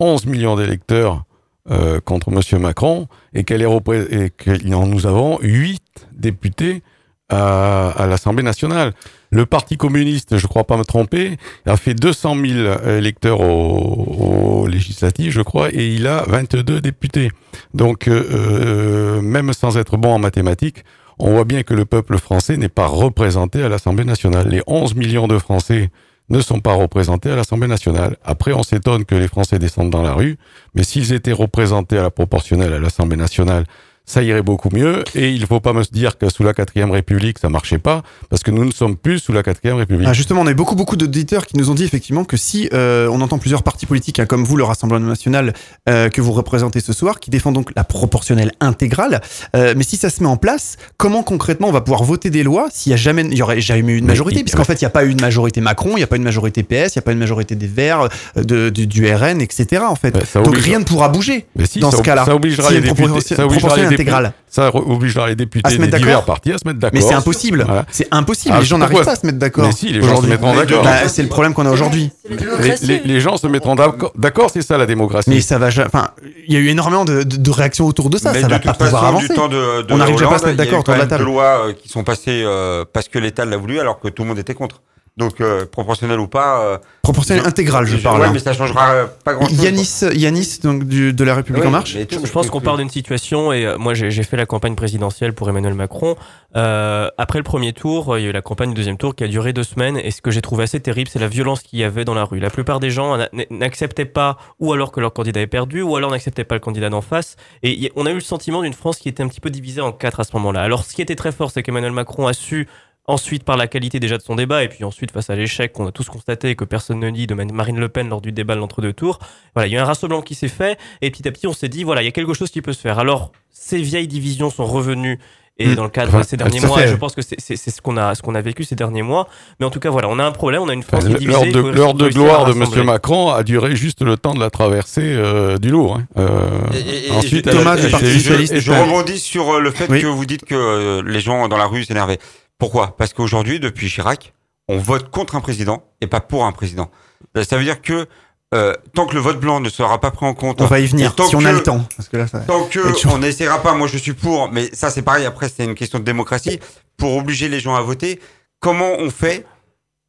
11 0.00 0.26
millions 0.26 0.56
d'électeurs 0.56 1.24
euh, 1.70 2.00
contre 2.00 2.30
Monsieur 2.30 2.58
Macron 2.58 3.08
et 3.34 3.44
qu'elle 3.44 3.62
est 3.62 3.66
et 3.66 4.30
que 4.30 4.64
nous 4.64 5.06
avons 5.06 5.38
8 5.42 5.82
députés 6.12 6.82
à, 7.28 8.06
l'Assemblée 8.08 8.42
nationale. 8.42 8.94
Le 9.30 9.44
Parti 9.44 9.76
communiste, 9.76 10.38
je 10.38 10.46
crois 10.46 10.64
pas 10.64 10.76
me 10.76 10.84
tromper, 10.84 11.36
a 11.66 11.76
fait 11.76 11.94
200 11.94 12.36
000 12.36 12.88
électeurs 12.88 13.40
aux, 13.40 14.62
aux 14.62 14.66
législatives, 14.66 15.32
je 15.32 15.42
crois, 15.42 15.68
et 15.72 15.88
il 15.88 16.06
a 16.06 16.24
22 16.26 16.80
députés. 16.80 17.30
Donc, 17.74 18.08
euh, 18.08 18.24
euh, 18.30 19.20
même 19.20 19.52
sans 19.52 19.76
être 19.76 19.96
bon 19.96 20.14
en 20.14 20.18
mathématiques, 20.18 20.84
on 21.18 21.32
voit 21.32 21.44
bien 21.44 21.62
que 21.62 21.74
le 21.74 21.84
peuple 21.84 22.18
français 22.18 22.56
n'est 22.56 22.68
pas 22.68 22.86
représenté 22.86 23.62
à 23.62 23.68
l'Assemblée 23.68 24.04
nationale. 24.04 24.48
Les 24.48 24.62
11 24.66 24.94
millions 24.94 25.28
de 25.28 25.38
Français 25.38 25.90
ne 26.28 26.40
sont 26.40 26.60
pas 26.60 26.74
représentés 26.74 27.30
à 27.30 27.36
l'Assemblée 27.36 27.68
nationale. 27.68 28.16
Après, 28.24 28.52
on 28.52 28.62
s'étonne 28.62 29.04
que 29.04 29.14
les 29.14 29.28
Français 29.28 29.58
descendent 29.58 29.90
dans 29.90 30.02
la 30.02 30.12
rue, 30.12 30.36
mais 30.74 30.82
s'ils 30.82 31.12
étaient 31.12 31.32
représentés 31.32 31.98
à 31.98 32.02
la 32.02 32.10
proportionnelle 32.10 32.72
à 32.72 32.78
l'Assemblée 32.78 33.16
nationale, 33.16 33.64
ça 34.08 34.22
irait 34.22 34.42
beaucoup 34.42 34.70
mieux. 34.72 35.04
Et 35.14 35.30
il 35.30 35.40
ne 35.40 35.46
faut 35.46 35.60
pas 35.60 35.72
me 35.72 35.82
dire 35.92 36.18
que 36.18 36.28
sous 36.30 36.42
la 36.42 36.54
quatrième 36.54 36.90
République, 36.90 37.38
ça 37.38 37.48
marchait 37.48 37.78
pas, 37.78 38.02
parce 38.30 38.42
que 38.42 38.50
nous 38.50 38.64
ne 38.64 38.72
sommes 38.72 38.96
plus 38.96 39.18
sous 39.18 39.32
la 39.32 39.42
quatrième 39.42 39.76
République. 39.76 40.08
Ah, 40.08 40.14
justement, 40.14 40.40
on 40.40 40.46
a 40.46 40.50
eu 40.50 40.54
beaucoup, 40.54 40.74
beaucoup 40.74 40.96
d'auditeurs 40.96 41.46
qui 41.46 41.56
nous 41.56 41.70
ont 41.70 41.74
dit 41.74 41.84
effectivement 41.84 42.24
que 42.24 42.36
si 42.36 42.68
euh, 42.72 43.08
on 43.08 43.20
entend 43.20 43.38
plusieurs 43.38 43.62
partis 43.62 43.86
politiques, 43.86 44.18
hein, 44.18 44.26
comme 44.26 44.44
vous, 44.44 44.56
le 44.56 44.64
Rassemblement 44.64 45.06
national, 45.06 45.52
euh, 45.88 46.08
que 46.08 46.20
vous 46.20 46.32
représentez 46.32 46.80
ce 46.80 46.92
soir, 46.92 47.20
qui 47.20 47.30
défendent 47.30 47.54
donc 47.54 47.70
la 47.76 47.84
proportionnelle 47.84 48.52
intégrale, 48.60 49.20
euh, 49.54 49.74
mais 49.76 49.84
si 49.84 49.96
ça 49.96 50.10
se 50.10 50.22
met 50.22 50.28
en 50.28 50.36
place, 50.36 50.76
comment 50.96 51.22
concrètement 51.22 51.68
on 51.68 51.72
va 51.72 51.82
pouvoir 51.82 52.02
voter 52.02 52.30
des 52.30 52.42
lois 52.42 52.68
s'il 52.72 52.90
y 52.90 52.94
a 52.94 52.96
jamais, 52.96 53.22
il 53.22 53.36
y 53.36 53.42
aurait 53.42 53.60
jamais 53.60 53.92
eu 53.92 53.98
une 53.98 54.06
majorité, 54.06 54.42
puisqu'en 54.42 54.64
fait 54.64 54.80
il 54.80 54.84
n'y 54.84 54.86
a 54.86 54.90
pas 54.90 55.04
eu 55.04 55.10
une 55.10 55.20
majorité 55.20 55.60
Macron, 55.60 55.90
il 55.92 55.96
n'y 55.96 56.02
a 56.02 56.06
pas 56.06 56.16
une 56.16 56.22
majorité 56.22 56.62
PS, 56.62 56.94
il 56.94 56.98
n'y 56.98 57.00
a 57.00 57.02
pas 57.02 57.12
une 57.12 57.18
majorité 57.18 57.54
des 57.56 57.66
Verts, 57.66 58.08
euh, 58.36 58.42
de, 58.42 58.70
du, 58.70 58.86
du 58.86 59.12
RN, 59.12 59.40
etc. 59.40 59.82
En 59.88 59.96
fait, 59.96 60.14
donc 60.34 60.56
rien 60.56 60.78
ne 60.78 60.84
pourra 60.84 61.08
bouger 61.08 61.46
Mais 61.56 61.66
si, 61.66 61.78
dans 61.78 61.90
ça, 61.90 61.98
ce 61.98 62.02
cas-là. 62.02 62.24
ça 62.24 62.34
obligera 62.34 62.68
a 62.68 62.72
les 62.72 62.80
députés, 62.80 63.97
intégrale. 64.02 64.32
ça 64.48 64.68
re- 64.70 64.90
obligera 64.90 65.26
les 65.26 65.32
À 65.32 65.34
députés 65.34 65.68
se 65.70 65.74
des 65.76 65.80
mettre 65.80 65.96
divers 65.98 66.12
d'accord 66.18 66.24
partis 66.24 66.52
à 66.52 66.58
se 66.58 66.66
mettre 66.66 66.78
d'accord. 66.78 66.98
Mais 67.00 67.06
c'est 67.06 67.14
impossible. 67.14 67.64
Voilà. 67.66 67.84
C'est 67.90 68.08
impossible. 68.10 68.54
Ah, 68.56 68.60
les 68.60 68.66
gens 68.66 68.78
n'arrivent 68.78 69.04
pas 69.04 69.12
à 69.12 69.16
se 69.16 69.26
mettre 69.26 69.38
d'accord. 69.38 69.64
Mais 69.66 69.72
si, 69.72 69.88
les 69.92 70.02
gens 70.02 70.20
se 70.22 70.26
mettront 70.26 70.54
d'accord. 70.54 70.82
Bah, 70.84 71.08
c'est 71.08 71.22
le 71.22 71.28
problème 71.28 71.54
qu'on 71.54 71.66
a 71.66 71.70
aujourd'hui. 71.70 72.10
Les, 72.28 72.74
les- 72.82 73.00
les 73.04 73.20
gens 73.20 73.36
se 73.36 73.46
mettront 73.46 73.74
d'accord, 73.74 74.12
d'accord, 74.16 74.50
c'est 74.52 74.62
ça 74.62 74.78
la 74.78 74.86
démocratie. 74.86 75.30
Mais 75.30 75.40
ça 75.40 75.58
va. 75.58 75.68
Enfin, 75.68 76.08
il 76.46 76.54
y 76.54 76.56
a 76.56 76.60
eu 76.60 76.68
énormément 76.68 77.04
de, 77.04 77.22
de- 77.22 77.36
de 77.36 77.50
réactions 77.50 77.86
autour 77.86 78.10
de 78.10 78.18
ça. 78.18 78.32
Mais 78.32 78.40
ça 78.40 78.46
de 78.46 78.52
va 78.52 78.58
toute 78.58 78.66
pas 78.66 78.84
pouvoir 78.84 79.02
façon, 79.02 79.06
avancer. 79.16 79.28
du 79.28 79.34
temps 79.34 79.48
de, 79.48 79.82
de 79.82 79.92
On 79.92 79.96
n'arrive 79.98 80.16
pas 80.16 80.34
à 80.34 80.38
se 80.38 80.46
mettre 80.46 80.46
il 80.46 80.50
y 80.50 80.52
a 80.52 80.64
d'accord 80.64 80.78
eu 80.78 80.80
autour 80.80 80.82
de 80.82 80.84
quand 80.84 80.92
la 80.92 80.98
même 80.98 81.08
table. 81.08 81.24
deux 81.24 81.30
lois 81.30 81.66
euh, 81.68 81.72
qui 81.72 81.88
sont 81.88 82.04
passées 82.04 82.42
euh, 82.44 82.84
parce 82.92 83.08
que 83.08 83.18
l'État 83.18 83.44
l'a 83.44 83.56
voulu, 83.56 83.78
alors 83.80 84.00
que 84.00 84.08
tout 84.08 84.22
le 84.22 84.28
monde 84.28 84.38
était 84.38 84.54
contre. 84.54 84.80
Donc, 85.18 85.40
euh, 85.40 85.66
proportionnel 85.66 86.18
ou 86.20 86.28
pas. 86.28 86.62
euh, 86.62 86.78
Proportionnelle 87.02 87.42
je- 87.44 87.48
intégrale, 87.48 87.86
je 87.86 87.96
je- 87.96 88.02
parle. 88.02 88.20
Ouais, 88.20 88.26
hein. 88.28 88.30
mais 88.32 88.38
ça 88.38 88.52
changera 88.52 88.90
euh, 88.92 89.06
pas 89.24 89.34
grand-chose. 89.34 89.60
Yanis, 89.62 90.00
Yanis 90.14 90.60
donc 90.62 90.84
du, 90.84 91.12
de 91.12 91.24
la 91.24 91.34
République 91.34 91.62
Oui, 91.62 91.68
en 91.68 91.72
marche. 91.72 91.96
tout- 92.06 92.20
Je 92.24 92.30
pense 92.30 92.48
qu'on 92.50 92.60
part 92.60 92.76
d'une 92.76 92.88
situation, 92.90 93.52
et 93.52 93.66
euh, 93.66 93.76
moi 93.78 93.94
j'ai 93.94 94.10
j'ai 94.10 94.22
fait 94.22 94.36
la 94.36 94.46
campagne 94.46 94.74
présidentielle 94.76 95.32
pour 95.32 95.48
Emmanuel 95.48 95.74
Macron. 95.74 96.16
Euh, 96.56 97.08
après 97.18 97.38
le 97.38 97.42
premier 97.42 97.72
tour, 97.72 98.16
il 98.16 98.22
y 98.22 98.26
a 98.26 98.30
eu 98.30 98.32
la 98.32 98.42
campagne 98.42 98.70
du 98.70 98.74
deuxième 98.76 98.96
tour 98.96 99.14
qui 99.14 99.24
a 99.24 99.28
duré 99.28 99.52
deux 99.52 99.64
semaines, 99.64 99.96
et 99.98 100.10
ce 100.10 100.22
que 100.22 100.30
j'ai 100.30 100.40
trouvé 100.42 100.64
assez 100.64 100.80
terrible, 100.80 101.10
c'est 101.12 101.18
la 101.18 101.28
violence 101.28 101.62
qu'il 101.62 101.78
y 101.78 101.84
avait 101.84 102.04
dans 102.04 102.14
la 102.14 102.24
rue. 102.24 102.38
La 102.40 102.50
plupart 102.50 102.78
des 102.80 102.90
gens 102.90 103.16
n'a- 103.16 103.28
n'acceptaient 103.50 104.04
pas, 104.04 104.36
ou 104.60 104.72
alors 104.72 104.92
que 104.92 105.00
leur 105.00 105.12
candidat 105.12 105.40
est 105.40 105.46
perdu, 105.46 105.82
ou 105.82 105.96
alors 105.96 106.10
n'acceptaient 106.10 106.44
pas 106.44 106.54
le 106.54 106.60
candidat 106.60 106.90
d'en 106.90 107.00
face. 107.02 107.36
Et 107.62 107.90
on 107.96 108.06
a 108.06 108.10
eu 108.10 108.14
le 108.14 108.20
sentiment 108.20 108.62
d'une 108.62 108.72
France 108.72 108.98
qui 108.98 109.08
était 109.08 109.22
un 109.22 109.28
petit 109.28 109.40
peu 109.40 109.50
divisée 109.50 109.80
en 109.80 109.92
quatre 109.92 110.20
à 110.20 110.24
ce 110.24 110.30
moment-là. 110.34 110.60
Alors 110.60 110.84
ce 110.84 110.94
qui 110.94 111.02
était 111.02 111.16
très 111.16 111.32
fort, 111.32 111.50
c'est 111.50 111.62
qu'Emmanuel 111.62 111.92
Macron 111.92 112.26
a 112.26 112.32
su 112.32 112.68
Ensuite, 113.10 113.42
par 113.42 113.56
la 113.56 113.66
qualité 113.66 114.00
déjà 114.00 114.18
de 114.18 114.22
son 114.22 114.36
débat, 114.36 114.62
et 114.62 114.68
puis 114.68 114.84
ensuite 114.84 115.10
face 115.10 115.30
à 115.30 115.34
l'échec 115.34 115.72
qu'on 115.72 115.86
a 115.86 115.92
tous 115.92 116.08
constaté 116.10 116.50
et 116.50 116.54
que 116.54 116.64
personne 116.64 117.00
ne 117.00 117.10
dit 117.10 117.26
de 117.26 117.32
Marine 117.34 117.80
Le 117.80 117.88
Pen 117.88 118.08
lors 118.10 118.20
du 118.20 118.32
débat 118.32 118.54
de 118.54 118.60
l'entre-deux 118.60 118.92
tours, 118.92 119.18
voilà, 119.54 119.66
il 119.66 119.72
y 119.72 119.76
a 119.76 119.78
eu 119.78 119.82
un 119.82 119.86
rassemblement 119.86 120.20
qui 120.22 120.34
s'est 120.34 120.46
fait, 120.48 120.78
et 121.00 121.10
petit 121.10 121.26
à 121.26 121.32
petit 121.32 121.46
on 121.46 121.54
s'est 121.54 121.68
dit, 121.70 121.84
voilà, 121.84 122.02
il 122.02 122.04
y 122.04 122.08
a 122.08 122.12
quelque 122.12 122.34
chose 122.34 122.50
qui 122.50 122.60
peut 122.60 122.74
se 122.74 122.80
faire. 122.82 122.98
Alors, 122.98 123.32
ces 123.50 123.78
vieilles 123.80 124.08
divisions 124.08 124.50
sont 124.50 124.66
revenues 124.66 125.18
et 125.60 125.68
Mm. 125.68 125.74
dans 125.74 125.84
le 125.84 125.88
cadre 125.90 126.10
Enfin, 126.10 126.20
de 126.20 126.24
ces 126.26 126.36
derniers 126.36 126.60
mois, 126.60 126.78
fait. 126.78 126.86
je 126.88 126.94
pense 126.96 127.14
que 127.16 127.22
c'est 127.22 127.56
ce 127.56 127.80
qu'on 127.80 127.96
a, 127.96 128.14
ce 128.14 128.20
qu'on 128.22 128.34
a 128.36 128.40
vécu 128.42 128.62
ces 128.62 128.76
derniers 128.76 129.02
mois. 129.02 129.26
Mais 129.58 129.64
en 129.66 129.70
tout 129.70 129.80
cas, 129.80 129.88
voilà, 129.90 130.08
on 130.10 130.18
a 130.20 130.24
un 130.24 130.30
problème, 130.30 130.60
on 130.62 130.68
a 130.68 130.72
une 130.74 130.82
France 130.84 131.04
qui 131.06 131.12
est 131.12 131.18
divisée. 131.18 131.50
L'heure 131.50 131.94
de, 131.94 132.08
gloire 132.10 132.44
de. 132.44 132.52
M. 132.52 132.84
Macron 132.84 133.30
a 133.32 133.42
duré 133.42 133.74
juste 133.74 134.02
le 134.02 134.16
temps 134.18 134.34
de 134.34 134.38
la 134.40 134.50
traversée 134.50 135.00
euh, 135.02 135.56
du 135.56 135.70
Louvre. 135.70 135.96
hein. 135.96 136.06
Euh, 136.18 136.48
Et- 136.74 137.08
et- 137.08 137.10
ensuite, 137.10 137.46
et- 137.46 137.50
Thomas, 137.50 137.76
du 137.76 137.88
Parti 137.88 138.12
Socialiste. 138.20 138.52
Et 138.52 138.60
je 138.60 138.70
Ouais. 138.70 138.82
rebondis 138.82 139.18
sur 139.18 139.50
euh, 139.54 139.60
le 139.60 139.70
fait 139.72 139.86
Oui. 139.90 140.02
que 140.02 140.06
vous 140.06 140.26
dites 140.26 140.44
que 140.44 140.54
euh, 140.54 141.02
les 141.04 141.20
gens 141.20 141.48
dans 141.48 141.56
la 141.56 141.66
rue 141.66 141.82
s'énervaient. 141.84 142.18
Pourquoi? 142.58 142.96
Parce 142.96 143.12
qu'aujourd'hui, 143.12 143.60
depuis 143.60 143.88
Chirac, 143.88 144.32
on 144.68 144.78
vote 144.78 145.10
contre 145.10 145.36
un 145.36 145.40
président 145.40 145.82
et 146.00 146.06
pas 146.06 146.20
pour 146.20 146.44
un 146.44 146.52
président. 146.52 146.90
Euh, 147.36 147.44
Ça 147.44 147.56
veut 147.56 147.64
dire 147.64 147.80
que 147.80 148.06
euh, 148.54 148.74
tant 148.94 149.06
que 149.06 149.14
le 149.14 149.20
vote 149.20 149.38
blanc 149.38 149.60
ne 149.60 149.68
sera 149.68 150.00
pas 150.00 150.10
pris 150.10 150.26
en 150.26 150.34
compte, 150.34 150.60
On 150.60 150.66
va 150.66 150.80
y 150.80 150.86
venir 150.86 151.14
tant 151.14 151.26
si 151.26 151.36
on 151.36 151.44
a 151.44 151.50
que- 151.50 151.56
le 151.56 151.62
temps. 151.62 151.84
Parce 151.96 152.08
que 152.08 152.16
là, 152.16 152.26
ça... 152.26 152.40
Tant 152.40 152.64
que 152.64 153.06
on 153.08 153.18
n'essaiera 153.18 153.62
pas, 153.62 153.74
moi 153.74 153.86
je 153.86 153.98
suis 153.98 154.14
pour, 154.14 154.50
mais 154.50 154.70
ça 154.72 154.90
c'est 154.90 155.02
pareil, 155.02 155.26
après 155.26 155.48
c'est 155.48 155.64
une 155.64 155.74
question 155.74 155.98
de 155.98 156.04
démocratie, 156.04 156.58
pour 156.96 157.14
obliger 157.16 157.48
les 157.48 157.60
gens 157.60 157.74
à 157.74 157.82
voter, 157.82 158.20
comment 158.58 158.92
on 158.98 159.10
fait 159.10 159.44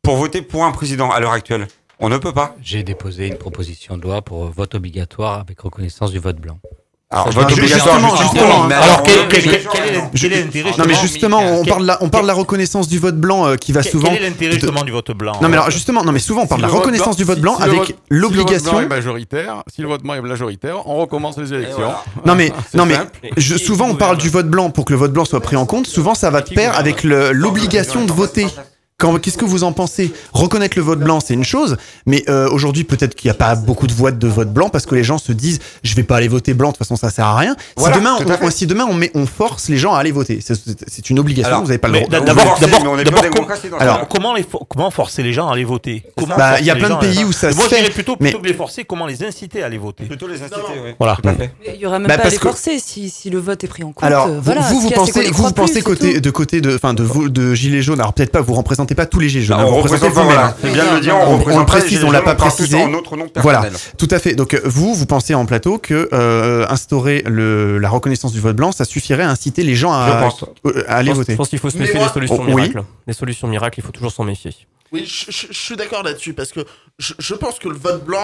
pour 0.01 0.15
voter 0.15 0.41
pour 0.41 0.63
un 0.65 0.71
président 0.71 1.11
à 1.11 1.19
l'heure 1.19 1.34
actuelle? 1.34 1.67
On 1.99 2.07
ne 2.07 2.17
peut 2.17 2.31
pas. 2.34 2.55
J'ai 2.61 2.81
déposé 2.84 3.27
une 3.27 3.35
proposition 3.38 3.97
de 3.97 4.03
loi 4.03 4.21
pour 4.21 4.45
vote 4.49 4.73
obligatoire 4.73 5.39
avec 5.41 5.59
reconnaissance 5.59 6.11
du 6.11 6.19
vote 6.19 6.38
blanc. 6.38 6.57
Alors, 7.11 7.31
vote 7.31 7.52
obligatoire, 7.52 7.99
justement, 7.99 8.15
justement. 8.22 8.64
hein. 8.65 8.69
Alors, 8.69 8.99
on 8.99 9.03
quel- 9.03 9.27
quel- 9.30 9.41
gens 9.64 9.69
quel 9.73 9.81
quel 10.14 10.34
est 10.34 10.44
l'intérêt 10.44 10.72
Non 10.77 10.86
mais 10.88 10.94
justement, 10.94 11.40
on 11.40 11.65
parle, 11.65 11.81
de 11.81 11.88
la, 11.88 12.03
on 12.03 12.10
parle 12.10 12.23
de 12.26 12.27
la 12.27 12.34
reconnaissance 12.36 12.88
du 12.88 12.99
vote 12.99 13.15
blanc 13.15 13.48
euh, 13.48 13.56
qui 13.56 13.72
va 13.72 13.81
Quel- 13.81 13.91
souvent. 13.91 14.10
Quel 14.10 14.18
est 14.22 14.30
l'intérêt 14.30 14.53
justement 14.53 14.84
du 14.84 14.91
vote 14.91 15.10
blanc? 15.18 15.31
Non 15.41 15.49
mais 15.49 15.57
alors 15.57 15.72
justement, 15.72 16.03
non 16.03 16.11
mais 16.11 16.19
souvent 16.19 16.41
on 16.44 16.45
parle 16.48 16.60
Si 16.60 16.61
de 16.61 16.68
la 16.68 16.68
le 16.68 16.73
vote 16.73 16.81
reconnaissance 16.86 17.18
du 17.18 17.23
vote 17.23 17.40
blanc 17.40 17.56
avec 17.57 17.77
vote- 17.80 17.88
Si 17.88 17.94
le 17.94 17.98
vote 17.98 18.22
l'obligation. 18.36 18.72
blanc 18.73 18.81
est 18.81 18.88
majoritaire, 18.88 19.64
si 19.73 19.81
le 19.81 19.88
vote 19.88 20.03
blanc 20.03 20.14
est 20.14 20.22
majoritaire, 20.22 20.88
on 20.88 20.98
recommence 20.98 21.36
les 21.40 21.52
élections. 21.52 21.91
Non 22.27 22.36
mais 22.36 22.52
non 22.76 22.86
mais 22.86 22.98
souvent 23.57 23.88
on 23.90 23.95
parle 23.95 24.18
du 24.18 24.30
vote 24.30 24.48
blanc 24.48 24.69
pour 24.69 24.86
que 24.86 24.94
le 24.94 24.99
vote 24.99 25.11
blanc 25.11 25.26
soit 25.26 25.41
pris 25.41 25.56
en 25.56 25.65
compte. 25.65 25.88
Souvent 25.88 26.14
ça 26.14 26.30
va 26.30 26.41
de 26.41 26.53
pair 26.53 26.77
avec 26.77 27.03
le- 27.03 27.31
l'obligation 27.31 28.06
de 28.06 28.11
voter. 28.11 28.45
Qu'est-ce 29.21 29.38
que 29.38 29.45
vous 29.45 29.63
en 29.63 29.71
pensez? 29.71 30.11
Reconnaître 30.34 30.77
le 30.77 30.84
vote 30.84 30.99
blanc, 30.99 31.19
c'est 31.19 31.34
une 31.34 31.43
chose, 31.45 31.77
mais 32.05 32.23
euh, 32.27 32.49
aujourd'hui 32.49 32.84
peut-être 32.84 33.15
qu'il 33.15 33.27
n'y 33.30 33.31
a 33.31 33.38
pas 33.38 33.55
beaucoup 33.55 33.88
de 33.88 33.93
voix 33.93 34.11
de 34.11 34.27
vote 34.27 34.51
blanc 34.51 34.67
parce 34.69 34.85
que 34.85 34.93
les 34.95 35.03
gens 35.05 35.17
se 35.17 35.31
disent 35.31 35.59
je 35.84 35.95
vais 35.95 36.03
pas 36.03 36.17
aller 36.17 36.27
voter 36.27 36.53
blanc 36.53 36.69
de 36.69 36.73
toute 36.73 36.80
façon 36.80 36.95
ça 36.97 37.09
sert 37.09 37.26
à 37.26 37.38
rien. 37.38 37.55
Voilà, 37.77 37.95
si 37.95 37.99
demain, 38.01 38.15
on, 38.19 38.27
fait. 38.27 38.51
si 38.51 38.67
demain 38.67 38.85
on, 38.89 38.93
met, 38.93 39.09
on 39.15 39.26
force 39.26 39.69
les 39.69 39.77
gens 39.77 39.93
à 39.95 39.99
aller 39.99 40.11
voter, 40.11 40.39
c'est- 40.41 41.09
une 41.09 41.17
obligation, 41.19 41.47
Alors, 41.49 41.61
vous 41.61 41.67
n'avez 41.67 41.77
pas 41.77 41.88
le 41.88 41.93
droit. 42.01 42.09
d'a- 42.09 42.19
D'abord, 42.19 42.59
alors, 43.80 44.07
comment, 44.07 44.35
les 44.35 44.45
comment 44.67 44.91
forcer 44.91 45.23
les 45.23 45.34
gens 45.34 45.47
à 45.49 45.53
aller 45.53 45.63
voter? 45.63 46.03
Comment 46.17 46.35
Bah, 46.38 46.59
il 46.59 46.65
y 46.65 46.69
a 46.69 46.76
plein 46.76 46.89
de 46.89 46.95
pays 46.99 47.23
où 47.23 47.31
ça 47.31 47.47
Moi, 47.51 47.63
se 47.65 47.69
je 47.69 47.76
dirais 47.76 47.84
fait, 47.85 47.91
plutôt, 47.91 48.15
mais- 48.19 48.30
plutôt 48.30 48.41
que 48.43 48.47
les 48.47 48.53
forcer, 48.53 48.84
comment 48.84 49.07
les 49.07 49.23
inciter 49.23 49.63
à 49.63 49.67
aller 49.67 49.77
voter? 49.77 50.05
Plutôt 50.05 50.27
les 50.27 50.41
inciter, 50.41 50.55
oui. 50.84 50.91
Voilà. 50.99 51.15
Fait. 51.23 51.51
Il 51.73 51.80
y 51.80 51.85
aura 51.85 51.99
même 51.99 52.07
Bah, 52.07 52.17
pas 52.17 52.26
à 52.27 52.30
les 52.30 52.35
que- 52.38 52.41
forcer 52.41 52.80
si, 52.80 53.09
si 53.09 53.30
le 53.30 53.39
vote 53.39 53.63
est 53.63 53.67
pris 53.67 53.84
en 53.84 53.91
compte. 53.93 54.03
Alors, 54.03 54.27
euh, 54.27 54.35
vous, 54.35 54.41
voilà. 54.41 54.61
pensez, 54.95 55.30
vous, 55.31 55.51
côté, 55.84 56.19
de 56.19 56.30
côté 56.31 56.61
de, 56.61 56.76
enfin, 56.76 56.93
de, 56.93 57.03
vous- 57.03 57.30
de 57.30 57.53
gilets 57.53 57.81
jaunes. 57.81 57.99
Alors 58.01 58.13
peut-être 58.13 58.31
pas, 58.31 58.41
vous 58.41 58.53
représentez 58.53 58.88
pas 58.95 59.05
tous 59.05 59.19
les 59.19 59.29
gilets 59.29 59.43
jaunes. 59.45 59.57
Vous 59.61 59.67
on 59.67 59.75
représentez 59.77 60.07
représente 60.07 60.13
pas, 60.15 60.21
vous-même. 60.21 60.35
voilà. 60.37 60.57
C'est 60.61 60.71
bien 60.71 60.91
de 60.91 60.95
le 60.95 61.01
dire, 61.01 61.15
On- 61.17 61.35
on 61.35 61.55
on 61.55 61.59
le 61.59 61.65
précise, 61.65 62.03
on 62.03 62.11
l'a 62.11 62.21
pas 62.21 62.35
précisé. 62.35 62.81
en 62.81 62.87
notre 62.89 63.15
nom 63.17 63.27
Voilà, 63.37 63.65
tout 63.97 64.07
à 64.11 64.19
fait. 64.19 64.33
Donc 64.35 64.53
euh, 64.53 64.61
vous, 64.65 64.93
vous 64.95 65.05
pensez 65.05 65.33
en 65.33 65.45
plateau 65.45 65.77
que 65.77 66.09
euh, 66.13 66.65
instaurer 66.69 67.23
le, 67.25 67.77
la 67.77 67.89
reconnaissance 67.89 68.31
du 68.31 68.39
vote 68.39 68.55
blanc, 68.55 68.71
ça 68.71 68.85
suffirait 68.85 69.23
à 69.23 69.29
inciter 69.29 69.63
les 69.63 69.75
gens 69.75 69.91
à, 69.93 70.31
euh, 70.65 70.83
à 70.87 70.95
aller 70.97 71.05
Je 71.07 71.11
pense- 71.11 71.17
voter. 71.17 71.31
Je 71.33 71.37
pense 71.37 71.49
qu'il 71.49 71.59
faut 71.59 71.69
se 71.69 71.77
méfier 71.77 71.95
moi- 71.95 72.07
des 72.07 72.13
solutions 72.13 72.37
Oh, 72.39 72.45
oui. 72.47 72.55
miracles. 72.55 72.83
Les 73.07 73.13
solutions 73.13 73.47
miracles, 73.47 73.79
il 73.79 73.83
faut 73.83 73.91
toujours 73.91 74.11
s'en 74.11 74.23
méfier. 74.23 74.53
Oui, 74.91 75.05
je, 75.05 75.31
je- 75.31 75.47
je 75.51 75.57
suis 75.57 75.75
d'accord 75.75 76.01
là-dessus 76.03 76.33
parce 76.33 76.51
que 76.51 76.61
je, 76.97 77.13
je 77.19 77.33
pense 77.35 77.59
que 77.59 77.69
le 77.69 77.77
vote 77.77 78.03
blanc. 78.05 78.17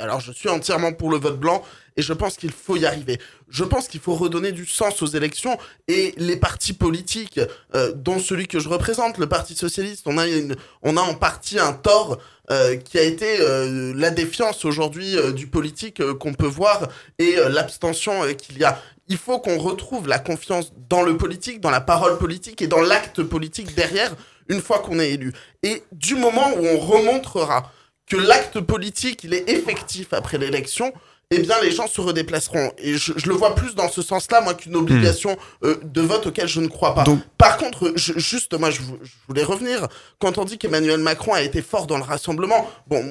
Alors, 0.00 0.20
je 0.20 0.30
suis 0.30 0.48
entièrement 0.48 0.92
pour 0.92 1.10
le 1.10 1.18
vote 1.18 1.40
blanc 1.40 1.64
et 1.96 2.02
je 2.02 2.12
pense 2.12 2.36
qu'il 2.36 2.52
faut 2.52 2.76
y 2.76 2.86
arriver. 2.86 3.18
Je 3.48 3.64
pense 3.64 3.88
qu'il 3.88 3.98
faut 3.98 4.14
redonner 4.14 4.52
du 4.52 4.64
sens 4.64 5.02
aux 5.02 5.06
élections 5.06 5.58
et 5.88 6.14
les 6.16 6.36
partis 6.36 6.72
politiques, 6.72 7.40
euh, 7.74 7.92
dont 7.96 8.20
celui 8.20 8.46
que 8.46 8.60
je 8.60 8.68
représente, 8.68 9.18
le 9.18 9.26
Parti 9.26 9.56
socialiste, 9.56 10.04
on 10.06 10.16
a, 10.16 10.28
une, 10.28 10.54
on 10.82 10.96
a 10.96 11.00
en 11.00 11.14
partie 11.14 11.58
un 11.58 11.72
tort 11.72 12.18
euh, 12.52 12.76
qui 12.76 12.96
a 12.98 13.02
été 13.02 13.40
euh, 13.40 13.92
la 13.96 14.10
défiance 14.10 14.64
aujourd'hui 14.64 15.16
euh, 15.16 15.32
du 15.32 15.48
politique 15.48 16.00
euh, 16.00 16.14
qu'on 16.14 16.32
peut 16.32 16.46
voir 16.46 16.86
et 17.18 17.34
l'abstention 17.48 18.22
qu'il 18.34 18.58
y 18.58 18.64
a. 18.64 18.80
Il 19.08 19.16
faut 19.16 19.40
qu'on 19.40 19.58
retrouve 19.58 20.06
la 20.06 20.20
confiance 20.20 20.72
dans 20.88 21.02
le 21.02 21.16
politique, 21.16 21.60
dans 21.60 21.70
la 21.70 21.80
parole 21.80 22.18
politique 22.18 22.62
et 22.62 22.68
dans 22.68 22.80
l'acte 22.80 23.22
politique 23.24 23.74
derrière 23.74 24.14
une 24.48 24.60
fois 24.60 24.78
qu'on 24.78 25.00
est 25.00 25.10
élu. 25.10 25.32
Et 25.64 25.82
du 25.90 26.14
moment 26.14 26.52
où 26.56 26.64
on 26.64 26.78
remontrera 26.78 27.72
que 28.08 28.16
l'acte 28.16 28.60
politique, 28.60 29.24
il 29.24 29.34
est 29.34 29.48
effectif 29.50 30.08
après 30.12 30.38
l'élection, 30.38 30.92
eh 31.30 31.40
bien 31.40 31.56
les 31.62 31.70
gens 31.70 31.86
se 31.86 32.00
redéplaceront. 32.00 32.72
Et 32.78 32.96
je, 32.96 33.12
je 33.16 33.26
le 33.28 33.34
vois 33.34 33.54
plus 33.54 33.74
dans 33.74 33.90
ce 33.90 34.00
sens-là, 34.00 34.40
moi, 34.40 34.54
qu'une 34.54 34.76
obligation 34.76 35.36
euh, 35.62 35.76
de 35.82 36.00
vote 36.00 36.26
auquel 36.26 36.48
je 36.48 36.60
ne 36.60 36.68
crois 36.68 36.94
pas. 36.94 37.02
Donc- 37.04 37.20
Par 37.36 37.58
contre, 37.58 37.92
je- 37.96 38.18
juste, 38.18 38.58
moi, 38.58 38.70
je, 38.70 38.78
je 38.80 39.10
voulais 39.28 39.44
revenir. 39.44 39.88
Quand 40.20 40.38
on 40.38 40.44
dit 40.46 40.56
qu'Emmanuel 40.56 41.00
Macron 41.00 41.34
a 41.34 41.42
été 41.42 41.60
fort 41.60 41.86
dans 41.86 41.98
le 41.98 42.02
rassemblement, 42.02 42.70
bon, 42.86 43.04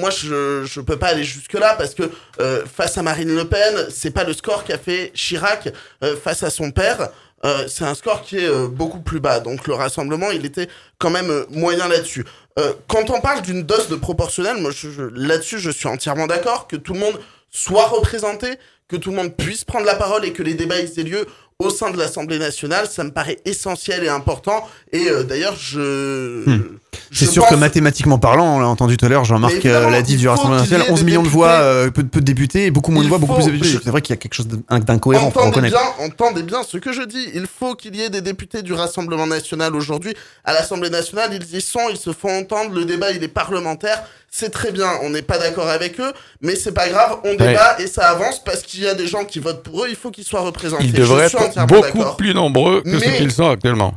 moi, 0.00 0.10
je 0.10 0.64
je 0.64 0.80
peux 0.80 0.98
pas 0.98 1.08
aller 1.08 1.24
jusque-là 1.24 1.74
parce 1.76 1.94
que 1.96 2.08
euh, 2.40 2.64
face 2.66 2.96
à 2.96 3.02
Marine 3.02 3.34
Le 3.34 3.44
Pen, 3.44 3.88
c'est 3.90 4.12
pas 4.12 4.22
le 4.22 4.34
score 4.34 4.62
qu'a 4.62 4.78
fait 4.78 5.10
Chirac 5.14 5.68
euh, 6.04 6.14
face 6.16 6.44
à 6.44 6.50
son 6.50 6.70
père. 6.70 7.08
Euh, 7.44 7.66
c'est 7.68 7.84
un 7.84 7.94
score 7.94 8.22
qui 8.22 8.36
est 8.38 8.48
euh, 8.48 8.66
beaucoup 8.66 9.00
plus 9.00 9.20
bas. 9.20 9.38
Donc 9.40 9.66
le 9.68 9.74
rassemblement, 9.74 10.30
il 10.32 10.44
était 10.44 10.68
quand 10.98 11.10
même 11.10 11.30
euh, 11.30 11.44
moyen 11.50 11.86
là-dessus. 11.88 12.24
Euh, 12.58 12.72
quand 12.88 13.10
on 13.10 13.20
parle 13.20 13.42
d'une 13.42 13.62
dose 13.62 13.88
de 13.88 13.94
proportionnel, 13.96 14.56
moi 14.56 14.72
je- 14.72 14.90
je- 14.90 15.02
là-dessus 15.14 15.58
je 15.60 15.70
suis 15.70 15.86
entièrement 15.88 16.26
d'accord 16.26 16.66
que 16.66 16.74
tout 16.76 16.94
le 16.94 16.98
monde 17.00 17.18
soit 17.50 17.86
représenté, 17.86 18.48
que 18.88 18.96
tout 18.96 19.10
le 19.10 19.16
monde 19.16 19.36
puisse 19.36 19.64
prendre 19.64 19.86
la 19.86 19.94
parole 19.94 20.24
et 20.24 20.32
que 20.32 20.42
les 20.42 20.54
débats 20.54 20.80
aient 20.80 21.02
lieu 21.04 21.26
au 21.60 21.70
sein 21.70 21.90
de 21.90 21.96
l'Assemblée 21.98 22.38
nationale, 22.38 22.86
ça 22.88 23.04
me 23.04 23.10
paraît 23.10 23.38
essentiel 23.44 24.02
et 24.04 24.08
important. 24.08 24.68
Et 24.92 25.08
euh, 25.08 25.22
d'ailleurs, 25.22 25.56
je. 25.56 26.44
Hmm. 26.48 26.78
C'est 27.12 27.26
sûr 27.26 27.42
pense- 27.42 27.50
que 27.50 27.56
mathématiquement 27.56 28.18
parlant, 28.18 28.56
on 28.56 28.60
l'a 28.60 28.66
entendu 28.68 28.96
tout 28.96 29.06
à 29.06 29.08
l'heure, 29.08 29.24
Jean-Marc 29.24 29.64
euh, 29.66 29.90
l'a 29.90 30.02
dit 30.02 30.16
du 30.16 30.24
faut 30.24 30.30
Rassemblement 30.32 30.60
national, 30.60 30.86
11 30.90 30.98
des 31.00 31.04
millions 31.06 31.22
de 31.22 31.28
voix, 31.28 31.48
euh, 31.48 31.90
peu, 31.90 32.04
peu 32.04 32.20
de 32.20 32.24
députés, 32.24 32.66
et 32.66 32.70
beaucoup 32.70 32.90
moins 32.92 33.02
de 33.02 33.08
voix, 33.08 33.18
beaucoup 33.18 33.34
faut- 33.34 33.38
plus 33.42 33.46
de 33.52 33.56
députés. 33.56 33.78
C'est 33.82 33.90
vrai 33.90 34.02
qu'il 34.02 34.14
y 34.14 34.18
a 34.18 34.20
quelque 34.20 34.34
chose 34.34 34.48
d'incohérent, 34.70 35.30
faut 35.30 35.40
Entendez 35.40 35.68
reconnaître. 35.68 35.76
bien, 35.98 36.06
entendez 36.06 36.42
bien 36.42 36.62
ce 36.62 36.76
que 36.78 36.92
je 36.92 37.02
dis. 37.02 37.28
Il 37.34 37.46
faut 37.46 37.74
qu'il 37.74 37.96
y 37.96 38.02
ait 38.02 38.10
des 38.10 38.20
députés 38.20 38.62
du 38.62 38.72
Rassemblement 38.72 39.26
national 39.26 39.74
aujourd'hui. 39.74 40.14
À 40.44 40.52
l'Assemblée 40.52 40.90
nationale, 40.90 41.30
ils 41.32 41.56
y 41.56 41.60
sont, 41.60 41.88
ils 41.90 41.96
se 41.96 42.12
font 42.12 42.38
entendre. 42.38 42.74
Le 42.74 42.84
débat, 42.84 43.10
il 43.12 43.22
est 43.22 43.28
parlementaire. 43.28 44.02
C'est 44.30 44.50
très 44.50 44.72
bien. 44.72 44.90
On 45.02 45.08
n'est 45.10 45.22
pas 45.22 45.38
d'accord 45.38 45.68
avec 45.68 45.98
eux, 46.00 46.12
mais 46.42 46.54
c'est 46.54 46.72
pas 46.72 46.88
grave. 46.90 47.16
On 47.24 47.30
débat 47.34 47.76
et 47.80 47.86
ça 47.86 48.08
avance 48.10 48.44
parce 48.44 48.60
qu'il 48.62 48.82
y 48.82 48.86
a 48.86 48.92
des 48.94 49.06
gens 49.06 49.24
qui 49.24 49.38
votent 49.38 49.62
pour 49.62 49.84
eux. 49.84 49.86
Il 49.88 49.96
faut 49.96 50.10
qu'ils 50.10 50.24
soient 50.24 50.40
représentés. 50.42 50.84
Ils 50.84 50.92
devraient 50.92 51.24
être 51.26 51.66
beaucoup 51.66 52.14
plus 52.18 52.34
nombreux 52.34 52.82
que 52.82 52.98
ce 52.98 53.04
Mais- 53.06 53.16
qu'ils 53.16 53.32
sont 53.32 53.48
actuellement. 53.48 53.94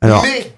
Alors, 0.00 0.22
Mais, 0.22 0.28
ce- 0.30 0.42
ce- 0.44 0.48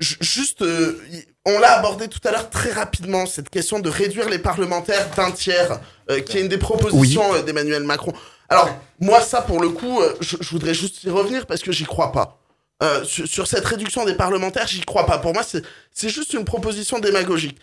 juste, 0.00 0.62
euh, 0.62 1.00
on 1.44 1.58
l'a 1.58 1.78
abordé 1.78 2.08
tout 2.08 2.20
à 2.24 2.32
l'heure 2.32 2.50
très 2.50 2.72
rapidement, 2.72 3.26
cette 3.26 3.50
question 3.50 3.78
de 3.78 3.88
réduire 3.88 4.28
les 4.28 4.38
parlementaires 4.38 5.08
d'un 5.16 5.30
tiers, 5.30 5.80
euh, 6.10 6.20
qui 6.20 6.38
est 6.38 6.40
une 6.40 6.48
des 6.48 6.58
propositions 6.58 7.34
euh, 7.34 7.42
d'Emmanuel 7.42 7.84
Macron. 7.84 8.12
Alors, 8.48 8.68
moi, 9.00 9.20
ça, 9.20 9.42
pour 9.42 9.60
le 9.60 9.70
coup, 9.70 10.00
je, 10.20 10.36
je 10.40 10.50
voudrais 10.50 10.74
juste 10.74 11.04
y 11.04 11.10
revenir 11.10 11.46
parce 11.46 11.62
que 11.62 11.72
j'y 11.72 11.84
crois 11.84 12.12
pas. 12.12 12.38
Euh, 12.82 13.04
sur, 13.04 13.26
sur 13.26 13.46
cette 13.46 13.64
réduction 13.64 14.04
des 14.04 14.14
parlementaires, 14.14 14.66
j'y 14.66 14.82
crois 14.82 15.06
pas. 15.06 15.18
Pour 15.18 15.32
moi, 15.32 15.42
c'est 15.42 16.08
juste 16.08 16.32
une 16.34 16.44
proposition 16.44 16.98
démagogique. 16.98 17.58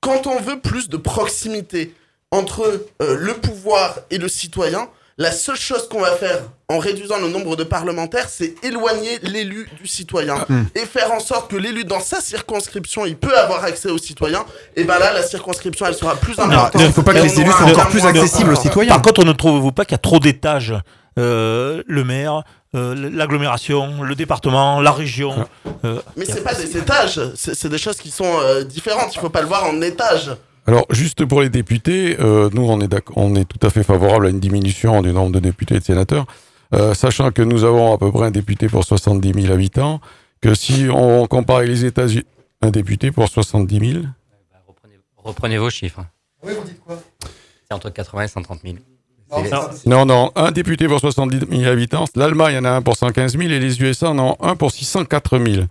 Quand 0.00 0.26
on 0.26 0.40
veut 0.40 0.60
plus 0.60 0.88
de 0.88 0.96
proximité 0.96 1.94
entre 2.30 2.86
le 3.00 3.34
pouvoir 3.34 4.00
et 4.10 4.18
le 4.18 4.28
citoyen, 4.28 4.88
la 5.18 5.32
seule 5.32 5.56
chose 5.56 5.88
qu'on 5.88 6.00
va 6.00 6.12
faire 6.12 6.40
en 6.68 6.78
réduisant 6.78 7.18
le 7.18 7.28
nombre 7.28 7.56
de 7.56 7.64
parlementaires, 7.64 8.28
c'est 8.28 8.54
éloigner 8.62 9.18
l'élu 9.22 9.68
du 9.80 9.86
citoyen 9.86 10.36
Hmm. 10.48 10.64
et 10.74 10.80
faire 10.80 11.10
en 11.12 11.20
sorte 11.20 11.50
que 11.50 11.56
l'élu 11.56 11.84
dans 11.84 12.00
sa 12.00 12.20
circonscription, 12.20 13.06
il 13.06 13.16
peut 13.16 13.36
avoir 13.38 13.64
accès 13.64 13.88
aux 13.90 13.98
citoyens. 13.98 14.44
Et 14.76 14.84
ben 14.84 14.98
là, 14.98 15.12
la 15.12 15.22
circonscription, 15.22 15.86
elle 15.86 15.94
sera 15.94 16.16
plus 16.16 16.38
importante. 16.38 16.82
il 16.84 16.92
faut 16.92 17.02
pas 17.02 17.12
que 17.14 17.18
les 17.18 17.38
on 17.38 17.40
élus 17.42 17.50
soient 17.52 17.66
encore 17.66 17.88
plus 17.88 18.04
accessibles 18.04 18.50
aux 18.50 18.52
important. 18.52 18.62
citoyens. 18.62 18.92
Par 18.92 19.02
contre, 19.02 19.24
ne 19.24 19.32
trouvez-vous 19.32 19.72
pas 19.72 19.84
qu'il 19.84 19.92
y 19.92 19.94
a 19.94 19.98
trop 19.98 20.18
d'étages 20.18 20.74
Euh, 21.18 21.82
Le 21.86 22.04
maire, 22.04 22.42
euh, 22.74 22.94
l'agglomération, 23.10 24.02
le 24.02 24.14
département, 24.14 24.82
la 24.82 24.92
région. 24.92 25.48
euh, 25.86 25.98
Mais 26.16 26.26
c'est 26.26 26.42
pas 26.44 26.52
des 26.54 26.76
étages, 26.76 27.18
c'est 27.34 27.54
c'est 27.54 27.70
des 27.70 27.78
choses 27.78 27.96
qui 27.96 28.10
sont 28.10 28.38
euh, 28.42 28.64
différentes. 28.64 29.14
Il 29.14 29.18
faut 29.20 29.30
pas 29.30 29.40
le 29.40 29.46
voir 29.48 29.64
en 29.64 29.80
étages. 29.80 30.30
Alors, 30.66 30.84
juste 30.90 31.24
pour 31.24 31.42
les 31.42 31.48
députés, 31.48 32.16
euh, 32.20 32.50
nous, 32.52 32.62
on 32.68 32.80
est, 32.80 32.92
on 33.14 33.34
est 33.36 33.44
tout 33.44 33.64
à 33.64 33.70
fait 33.70 33.84
favorable 33.84 34.26
à 34.26 34.30
une 34.30 34.40
diminution 34.40 35.00
du 35.02 35.12
nombre 35.12 35.32
de 35.32 35.38
députés 35.38 35.76
et 35.76 35.78
de 35.78 35.84
sénateurs, 35.84 36.26
euh, 36.74 36.92
sachant 36.94 37.30
que 37.30 37.42
nous 37.42 37.62
avons 37.64 37.94
à 37.94 37.98
peu 37.98 38.10
près 38.10 38.26
un 38.26 38.30
député 38.32 38.68
pour 38.68 38.84
70 38.84 39.42
000 39.42 39.52
habitants, 39.54 40.00
que 40.40 40.54
si 40.54 40.86
on 40.92 41.26
compare 41.26 41.58
avec 41.58 41.68
les 41.68 41.84
États-Unis, 41.84 42.24
un 42.62 42.70
député 42.70 43.12
pour 43.12 43.28
70 43.28 43.78
000, 43.92 44.02
Bah, 44.02 44.08
reprenez, 44.66 44.94
reprenez 45.16 45.58
vos 45.58 45.70
chiffres. 45.70 46.04
Oui, 46.42 46.52
vous 46.58 46.64
dites 46.66 46.80
quoi? 46.80 46.98
C'est 47.68 47.74
entre 47.74 47.90
80 47.90 48.22
et 48.24 48.28
130 48.28 48.60
000. 48.64 48.74
Non, 49.30 49.42
C'est- 49.42 49.48
ça- 49.50 49.70
non, 49.86 50.04
non, 50.06 50.32
un 50.36 50.50
député 50.52 50.86
pour 50.88 50.98
70 51.00 51.46
000 51.50 51.64
habitants, 51.70 52.04
l'Allemagne 52.16 52.58
en 52.58 52.64
a 52.64 52.70
un 52.70 52.82
pour 52.82 52.96
115 52.96 53.36
000 53.36 53.50
et 53.50 53.58
les 53.60 53.80
USA 53.82 54.10
en 54.10 54.18
ont 54.18 54.36
un 54.40 54.56
pour 54.56 54.70
604 54.72 55.38
000. 55.38 55.66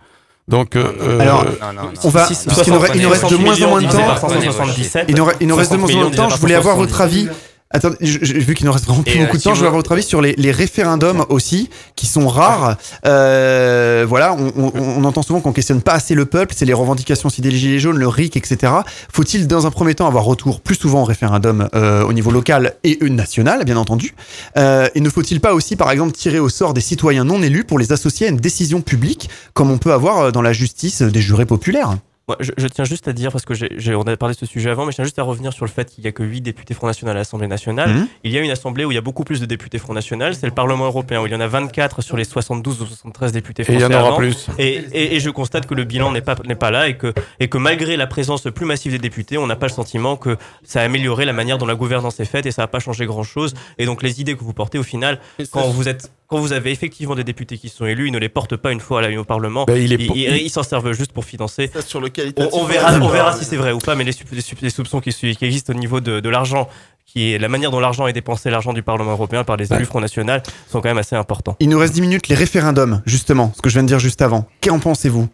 Donc, 0.48 0.76
euh, 0.76 1.20
Alors, 1.20 1.42
euh, 1.42 1.46
Non, 1.60 1.74
non, 1.74 1.84
non. 1.84 1.90
on 2.04 2.10
va, 2.10 2.28
Si, 2.28 2.36
parce 2.46 2.62
qu'il 2.62 2.72
nous 2.74 2.80
reste- 2.80 2.94
de 2.96 3.02
60 3.02 3.40
moins 3.40 3.62
en 3.64 3.68
moins 3.70 3.82
de 3.82 3.88
temps. 3.88 3.98
par 4.06 4.20
577. 4.20 5.06
Il 5.10 5.16
nous, 5.16 5.26
reste 5.26 5.42
de 5.42 5.48
60 5.48 5.80
moins 5.80 5.90
en 5.90 5.98
moins 6.02 6.10
de 6.12 6.16
temps. 6.16 6.30
Je 6.30 6.38
voulais 6.38 6.54
avoir 6.56 6.76
votre 6.76 6.96
570. 6.96 7.30
avis. 7.30 7.38
Attendez, 7.72 7.98
je- 8.00 8.20
je- 8.22 8.34
vu 8.34 8.54
qu'il 8.54 8.66
nous 8.68 8.72
reste 8.72 8.86
vraiment 8.86 9.02
plus 9.02 9.12
Et, 9.14 9.18
euh, 9.20 9.26
beaucoup 9.26 9.38
de 9.38 9.42
si 9.42 9.46
temps, 9.46 9.54
je 9.54 9.58
voulais 9.58 9.68
avoir 9.68 9.80
votre 9.80 9.92
avis 9.92 10.04
sur 10.04 10.22
les, 10.22 10.34
les 10.38 10.52
référendums 10.52 11.26
aussi, 11.30 11.70
qui 11.96 12.06
sont 12.06 12.28
rares. 12.28 12.78
Euh, 13.06 14.06
voilà, 14.08 14.34
on, 14.34 14.54
on- 14.56 14.72
on 14.98 15.04
entend 15.04 15.24
souvent 15.24 15.42
qu'on 15.42 15.52
questionne 15.52 15.82
pas 15.82 15.94
assez 15.94 16.14
le 16.14 16.26
peuple, 16.26 16.54
c'est 16.56 16.66
les 16.66 16.74
revendications 16.74 17.28
aussi 17.28 17.42
des 17.42 17.52
gilets 17.52 17.80
jaunes, 17.80 17.98
le 17.98 18.08
RIC, 18.08 18.38
etc. 18.38 18.72
Faut-il 19.12 19.48
dans 19.48 19.66
un 19.66 19.72
premier 19.72 19.96
temps 19.96 20.08
avoir 20.08 20.24
retour 20.26 20.62
plus 20.62 20.76
souvent 20.76 21.02
au 21.02 21.06
référendum 21.06 21.68
euh, 21.74 22.04
au 22.04 22.14
niveau 22.14 22.32
local 22.32 22.76
et 22.84 22.98
national, 23.10 23.66
bien 23.66 23.78
entendu? 23.78 24.14
Euh, 24.58 24.88
Et 24.96 25.02
ne 25.02 25.10
faut-il 25.10 25.42
pas 25.42 25.54
aussi, 25.54 25.76
par 25.76 25.90
exemple, 25.92 26.12
tirer 26.14 26.40
au 26.40 26.50
sort 26.50 26.74
des 26.76 26.82
citoyens 26.82 27.24
non 27.24 27.42
élus 27.42 27.64
pour 27.64 27.80
les 27.80 27.92
associer 27.92 28.28
à 28.28 28.30
une 28.30 28.38
décision 28.38 28.82
publique, 28.82 29.30
comme 29.54 29.72
on 29.72 29.80
peut 29.80 29.92
avoir 29.92 30.20
euh, 30.20 30.32
dans 30.32 30.44
la 30.44 30.54
justice 30.54 31.02
des 31.02 31.22
jurés 31.22 31.46
populaires? 31.48 31.98
Moi, 32.28 32.38
je, 32.40 32.52
je 32.58 32.68
tiens 32.68 32.86
juste 32.86 33.08
à 33.08 33.14
dire, 33.14 33.32
parce 33.32 33.46
que 33.46 33.54
j'ai, 33.54 33.70
j'ai- 33.78 33.94
on 33.94 34.02
a 34.02 34.18
parlé 34.18 34.34
de 34.34 34.40
ce 34.40 34.48
sujet 34.48 34.72
avant, 34.72 34.84
mais 34.86 34.92
je 34.92 34.96
tiens 34.96 35.04
juste 35.04 35.20
à 35.20 35.24
revenir 35.24 35.54
sur 35.54 35.64
le 35.64 35.70
fait 35.70 35.86
qu'il 35.94 36.02
n'y 36.04 36.08
a 36.08 36.12
que 36.12 36.24
8 36.24 36.42
députés 36.42 36.74
Front 36.74 36.88
National 36.88 37.16
à 37.16 37.20
l'Assemblée 37.20 37.46
nationale. 37.48 37.90
Mhm. 37.94 38.08
Il 38.24 38.32
y 38.32 38.38
a 38.40 38.42
une 38.42 38.50
assemblée 38.50 38.84
où 38.84 38.92
il 38.92 38.96
y 38.96 38.98
a 38.98 39.02
beaucoup 39.02 39.24
plus 39.24 39.40
de 39.40 39.46
députés 39.46 39.78
Front 39.78 39.94
National, 39.94 40.34
c'est 40.34 40.48
le 40.48 40.52
Parlement 40.52 40.86
européen, 40.86 41.22
où 41.22 41.28
il 41.28 41.32
y 41.32 41.36
en 41.36 41.40
a 41.40 41.46
24 41.48 42.02
sur 42.02 42.18
les 42.18 42.24
72 42.24 42.82
ou 42.82 42.86
73 42.88 43.32
députés 43.32 43.62
et 43.62 43.66
il 43.74 43.80
français. 43.80 43.94
y 43.94 43.96
en 43.96 44.00
aura 44.00 44.08
avant. 44.10 44.18
plus. 44.18 44.48
Et, 44.58 44.70
et- 44.92 45.16
et 45.16 45.20
je 45.20 45.30
constate 45.30 45.68
que 45.68 45.76
le 45.76 45.84
bilan 45.84 46.12
n'est 46.12 46.22
pas, 46.22 46.36
n'est 46.46 46.56
pas 46.56 46.72
là 46.72 46.88
et 46.88 46.98
que, 46.98 47.14
et 47.40 47.48
que 47.48 47.60
malgré 47.60 47.96
la 47.96 48.08
présence 48.08 48.42
plus 48.56 48.66
massive 48.66 48.92
des 48.92 48.98
députés, 48.98 49.38
on 49.38 49.46
n'a 49.46 49.56
pas 49.56 49.68
le 49.68 49.74
sentiment 49.74 50.18
que 50.18 50.36
ça 50.64 50.82
a 50.82 50.84
amélioré 50.84 51.26
la 51.26 51.34
manière 51.34 51.60
dont 51.60 51.68
la 51.68 51.76
gouvernance 51.76 52.20
est 52.20 52.26
faite 52.26 52.48
et 52.48 52.52
ça 52.52 52.64
n'a 52.64 52.68
pas 52.68 52.80
changé 52.80 53.06
grand 53.06 53.22
chose. 53.24 53.54
Et 53.78 53.86
donc 53.86 54.02
les 54.02 54.20
idées 54.20 54.36
que 54.36 54.44
vous 54.44 54.54
portez, 54.54 54.80
au 54.80 54.84
final, 54.84 55.20
quand 55.52 55.68
vous 55.70 55.88
êtes, 55.88 56.12
quand 56.28 56.40
vous 56.40 56.54
avez 56.54 56.72
effectivement 56.72 57.16
des 57.16 57.24
députés 57.24 57.58
qui 57.58 57.70
sont 57.70 57.86
élus, 57.86 58.08
ils 58.08 58.12
ne 58.12 58.18
les 58.20 58.30
portent 58.30 58.56
pas 58.56 58.72
une 58.72 58.80
fois 58.80 59.00
à 59.00 59.08
la 59.08 59.20
au 59.20 59.24
Parlement. 59.24 59.66
Ben, 59.66 59.78
il 59.78 59.94
est 59.94 60.42
Ils, 60.44 60.50
s'en 60.50 60.64
servent 60.64 60.92
juste 60.94 61.12
pour 61.12 61.26
financer 61.26 61.70
Ça, 61.74 61.82
sur 61.82 62.02
le 62.02 62.10
on, 62.38 62.50
on 62.54 62.64
verra, 62.66 62.94
on 63.00 63.10
verra 63.10 63.34
si 63.34 63.46
c'est 63.46 63.58
vrai 63.58 63.72
ou 63.72 63.78
pas, 63.80 63.96
mais 63.96 64.04
les, 64.04 64.70
soupçons 64.70 65.00
qui, 65.00 65.10
existent 65.42 65.74
au 65.74 65.78
niveau 65.78 66.02
de, 66.02 66.20
de 66.20 66.30
l'argent, 66.30 66.68
qui 67.06 67.34
est 67.34 67.38
la 67.38 67.48
manière 67.48 67.72
dont 67.72 67.80
l'argent 67.80 68.08
est 68.08 68.14
dépensé, 68.14 68.50
l'argent 68.50 68.74
du 68.74 68.82
Parlement 68.84 69.12
européen 69.12 69.44
par 69.44 69.58
les 69.58 69.72
élus 69.72 69.86
Front 69.86 70.00
National, 70.02 70.42
sont 70.68 70.82
quand 70.82 70.90
même 70.90 70.98
assez 70.98 71.16
importants. 71.16 71.56
Il 71.60 71.70
nous 71.70 71.78
reste 71.80 71.94
10 71.94 72.02
minutes, 72.02 72.28
les 72.28 72.36
référendums, 72.36 73.02
justement, 73.06 73.54
ce 73.56 73.62
que 73.62 73.70
je 73.70 73.76
viens 73.76 73.84
de 73.84 73.88
dire 73.88 74.00
juste 74.00 74.22
avant. 74.22 74.48
Qu'en 74.62 74.80
pensez-vous? 74.80 75.30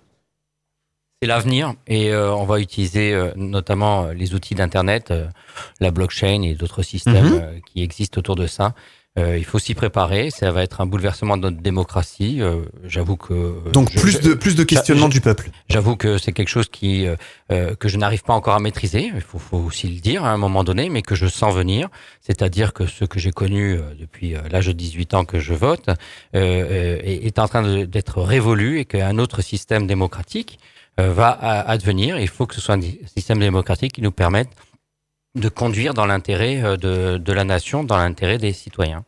C'est 1.22 1.27
l'avenir 1.27 1.76
et 1.85 2.11
euh, 2.11 2.34
on 2.34 2.45
va 2.45 2.59
utiliser 2.59 3.13
euh, 3.13 3.31
notamment 3.35 4.05
euh, 4.05 4.13
les 4.13 4.34
outils 4.34 4.55
d'Internet, 4.55 5.11
euh, 5.11 5.27
la 5.80 5.91
blockchain 5.91 6.41
et 6.41 6.55
d'autres 6.55 6.81
systèmes 6.81 7.26
Mhm. 7.34 7.39
euh, 7.41 7.59
qui 7.72 7.84
existent 7.84 8.18
autour 8.18 8.35
de 8.35 8.47
ça. 8.47 8.73
Euh, 9.19 9.38
il 9.38 9.43
faut 9.43 9.59
s'y 9.59 9.73
préparer. 9.73 10.29
Ça 10.31 10.51
va 10.51 10.63
être 10.63 10.79
un 10.79 10.85
bouleversement 10.85 11.35
de 11.35 11.41
notre 11.41 11.61
démocratie. 11.61 12.41
Euh, 12.41 12.61
J'avoue 12.85 13.17
que 13.17 13.33
euh, 13.33 13.71
Donc 13.73 13.89
je- 13.91 13.99
plus 13.99 14.21
de 14.21 14.33
plus 14.33 14.55
de 14.55 14.63
questionnement 14.63 15.09
du 15.09 15.19
peuple. 15.19 15.49
J'avoue 15.69 15.97
que 15.97 16.17
c'est 16.17 16.31
quelque 16.31 16.47
chose 16.47 16.69
qui 16.69 17.05
euh, 17.05 17.17
euh, 17.51 17.75
que 17.75 17.89
je 17.89 17.97
n'arrive 17.97 18.23
pas 18.23 18.33
encore 18.33 18.55
à 18.55 18.59
maîtriser. 18.61 19.11
Il 19.13 19.19
faut, 19.19 19.38
faut 19.38 19.57
aussi 19.57 19.89
le 19.89 19.99
dire 19.99 20.23
à 20.23 20.29
un 20.31 20.38
moment 20.38 20.63
donné, 20.63 20.89
mais 20.89 21.01
que 21.01 21.15
je 21.15 21.27
sens 21.27 21.53
venir. 21.53 21.89
C'est-à-dire 22.21 22.71
que 22.71 22.85
ce 22.85 23.03
que 23.03 23.19
j'ai 23.19 23.31
connu 23.31 23.77
depuis 23.99 24.35
l'âge 24.49 24.67
de 24.67 24.71
18 24.71 25.13
ans 25.13 25.25
que 25.25 25.39
je 25.39 25.53
vote 25.53 25.88
est, 26.33 27.25
est 27.27 27.38
en 27.39 27.47
train 27.49 27.83
d'être 27.85 28.21
révolu 28.21 28.79
et 28.79 28.85
qu'un 28.85 29.17
autre 29.17 29.41
système 29.41 29.88
démocratique 29.88 30.57
euh, 30.99 31.11
va 31.11 31.29
advenir. 31.31 32.17
Il 32.19 32.27
faut 32.29 32.45
que 32.45 32.55
ce 32.55 32.61
soit 32.61 32.75
un 32.75 32.81
système 33.05 33.39
démocratique 33.39 33.93
qui 33.93 34.01
nous 34.01 34.11
permette 34.11 34.49
de 35.35 35.49
conduire 35.49 35.93
dans 35.93 36.05
l'intérêt 36.05 36.61
euh, 36.63 36.77
de, 36.77 37.17
de 37.17 37.33
la 37.33 37.43
nation, 37.43 37.83
dans 37.83 37.97
l'intérêt 37.97 38.37
des 38.37 38.53
citoyens. 38.53 39.03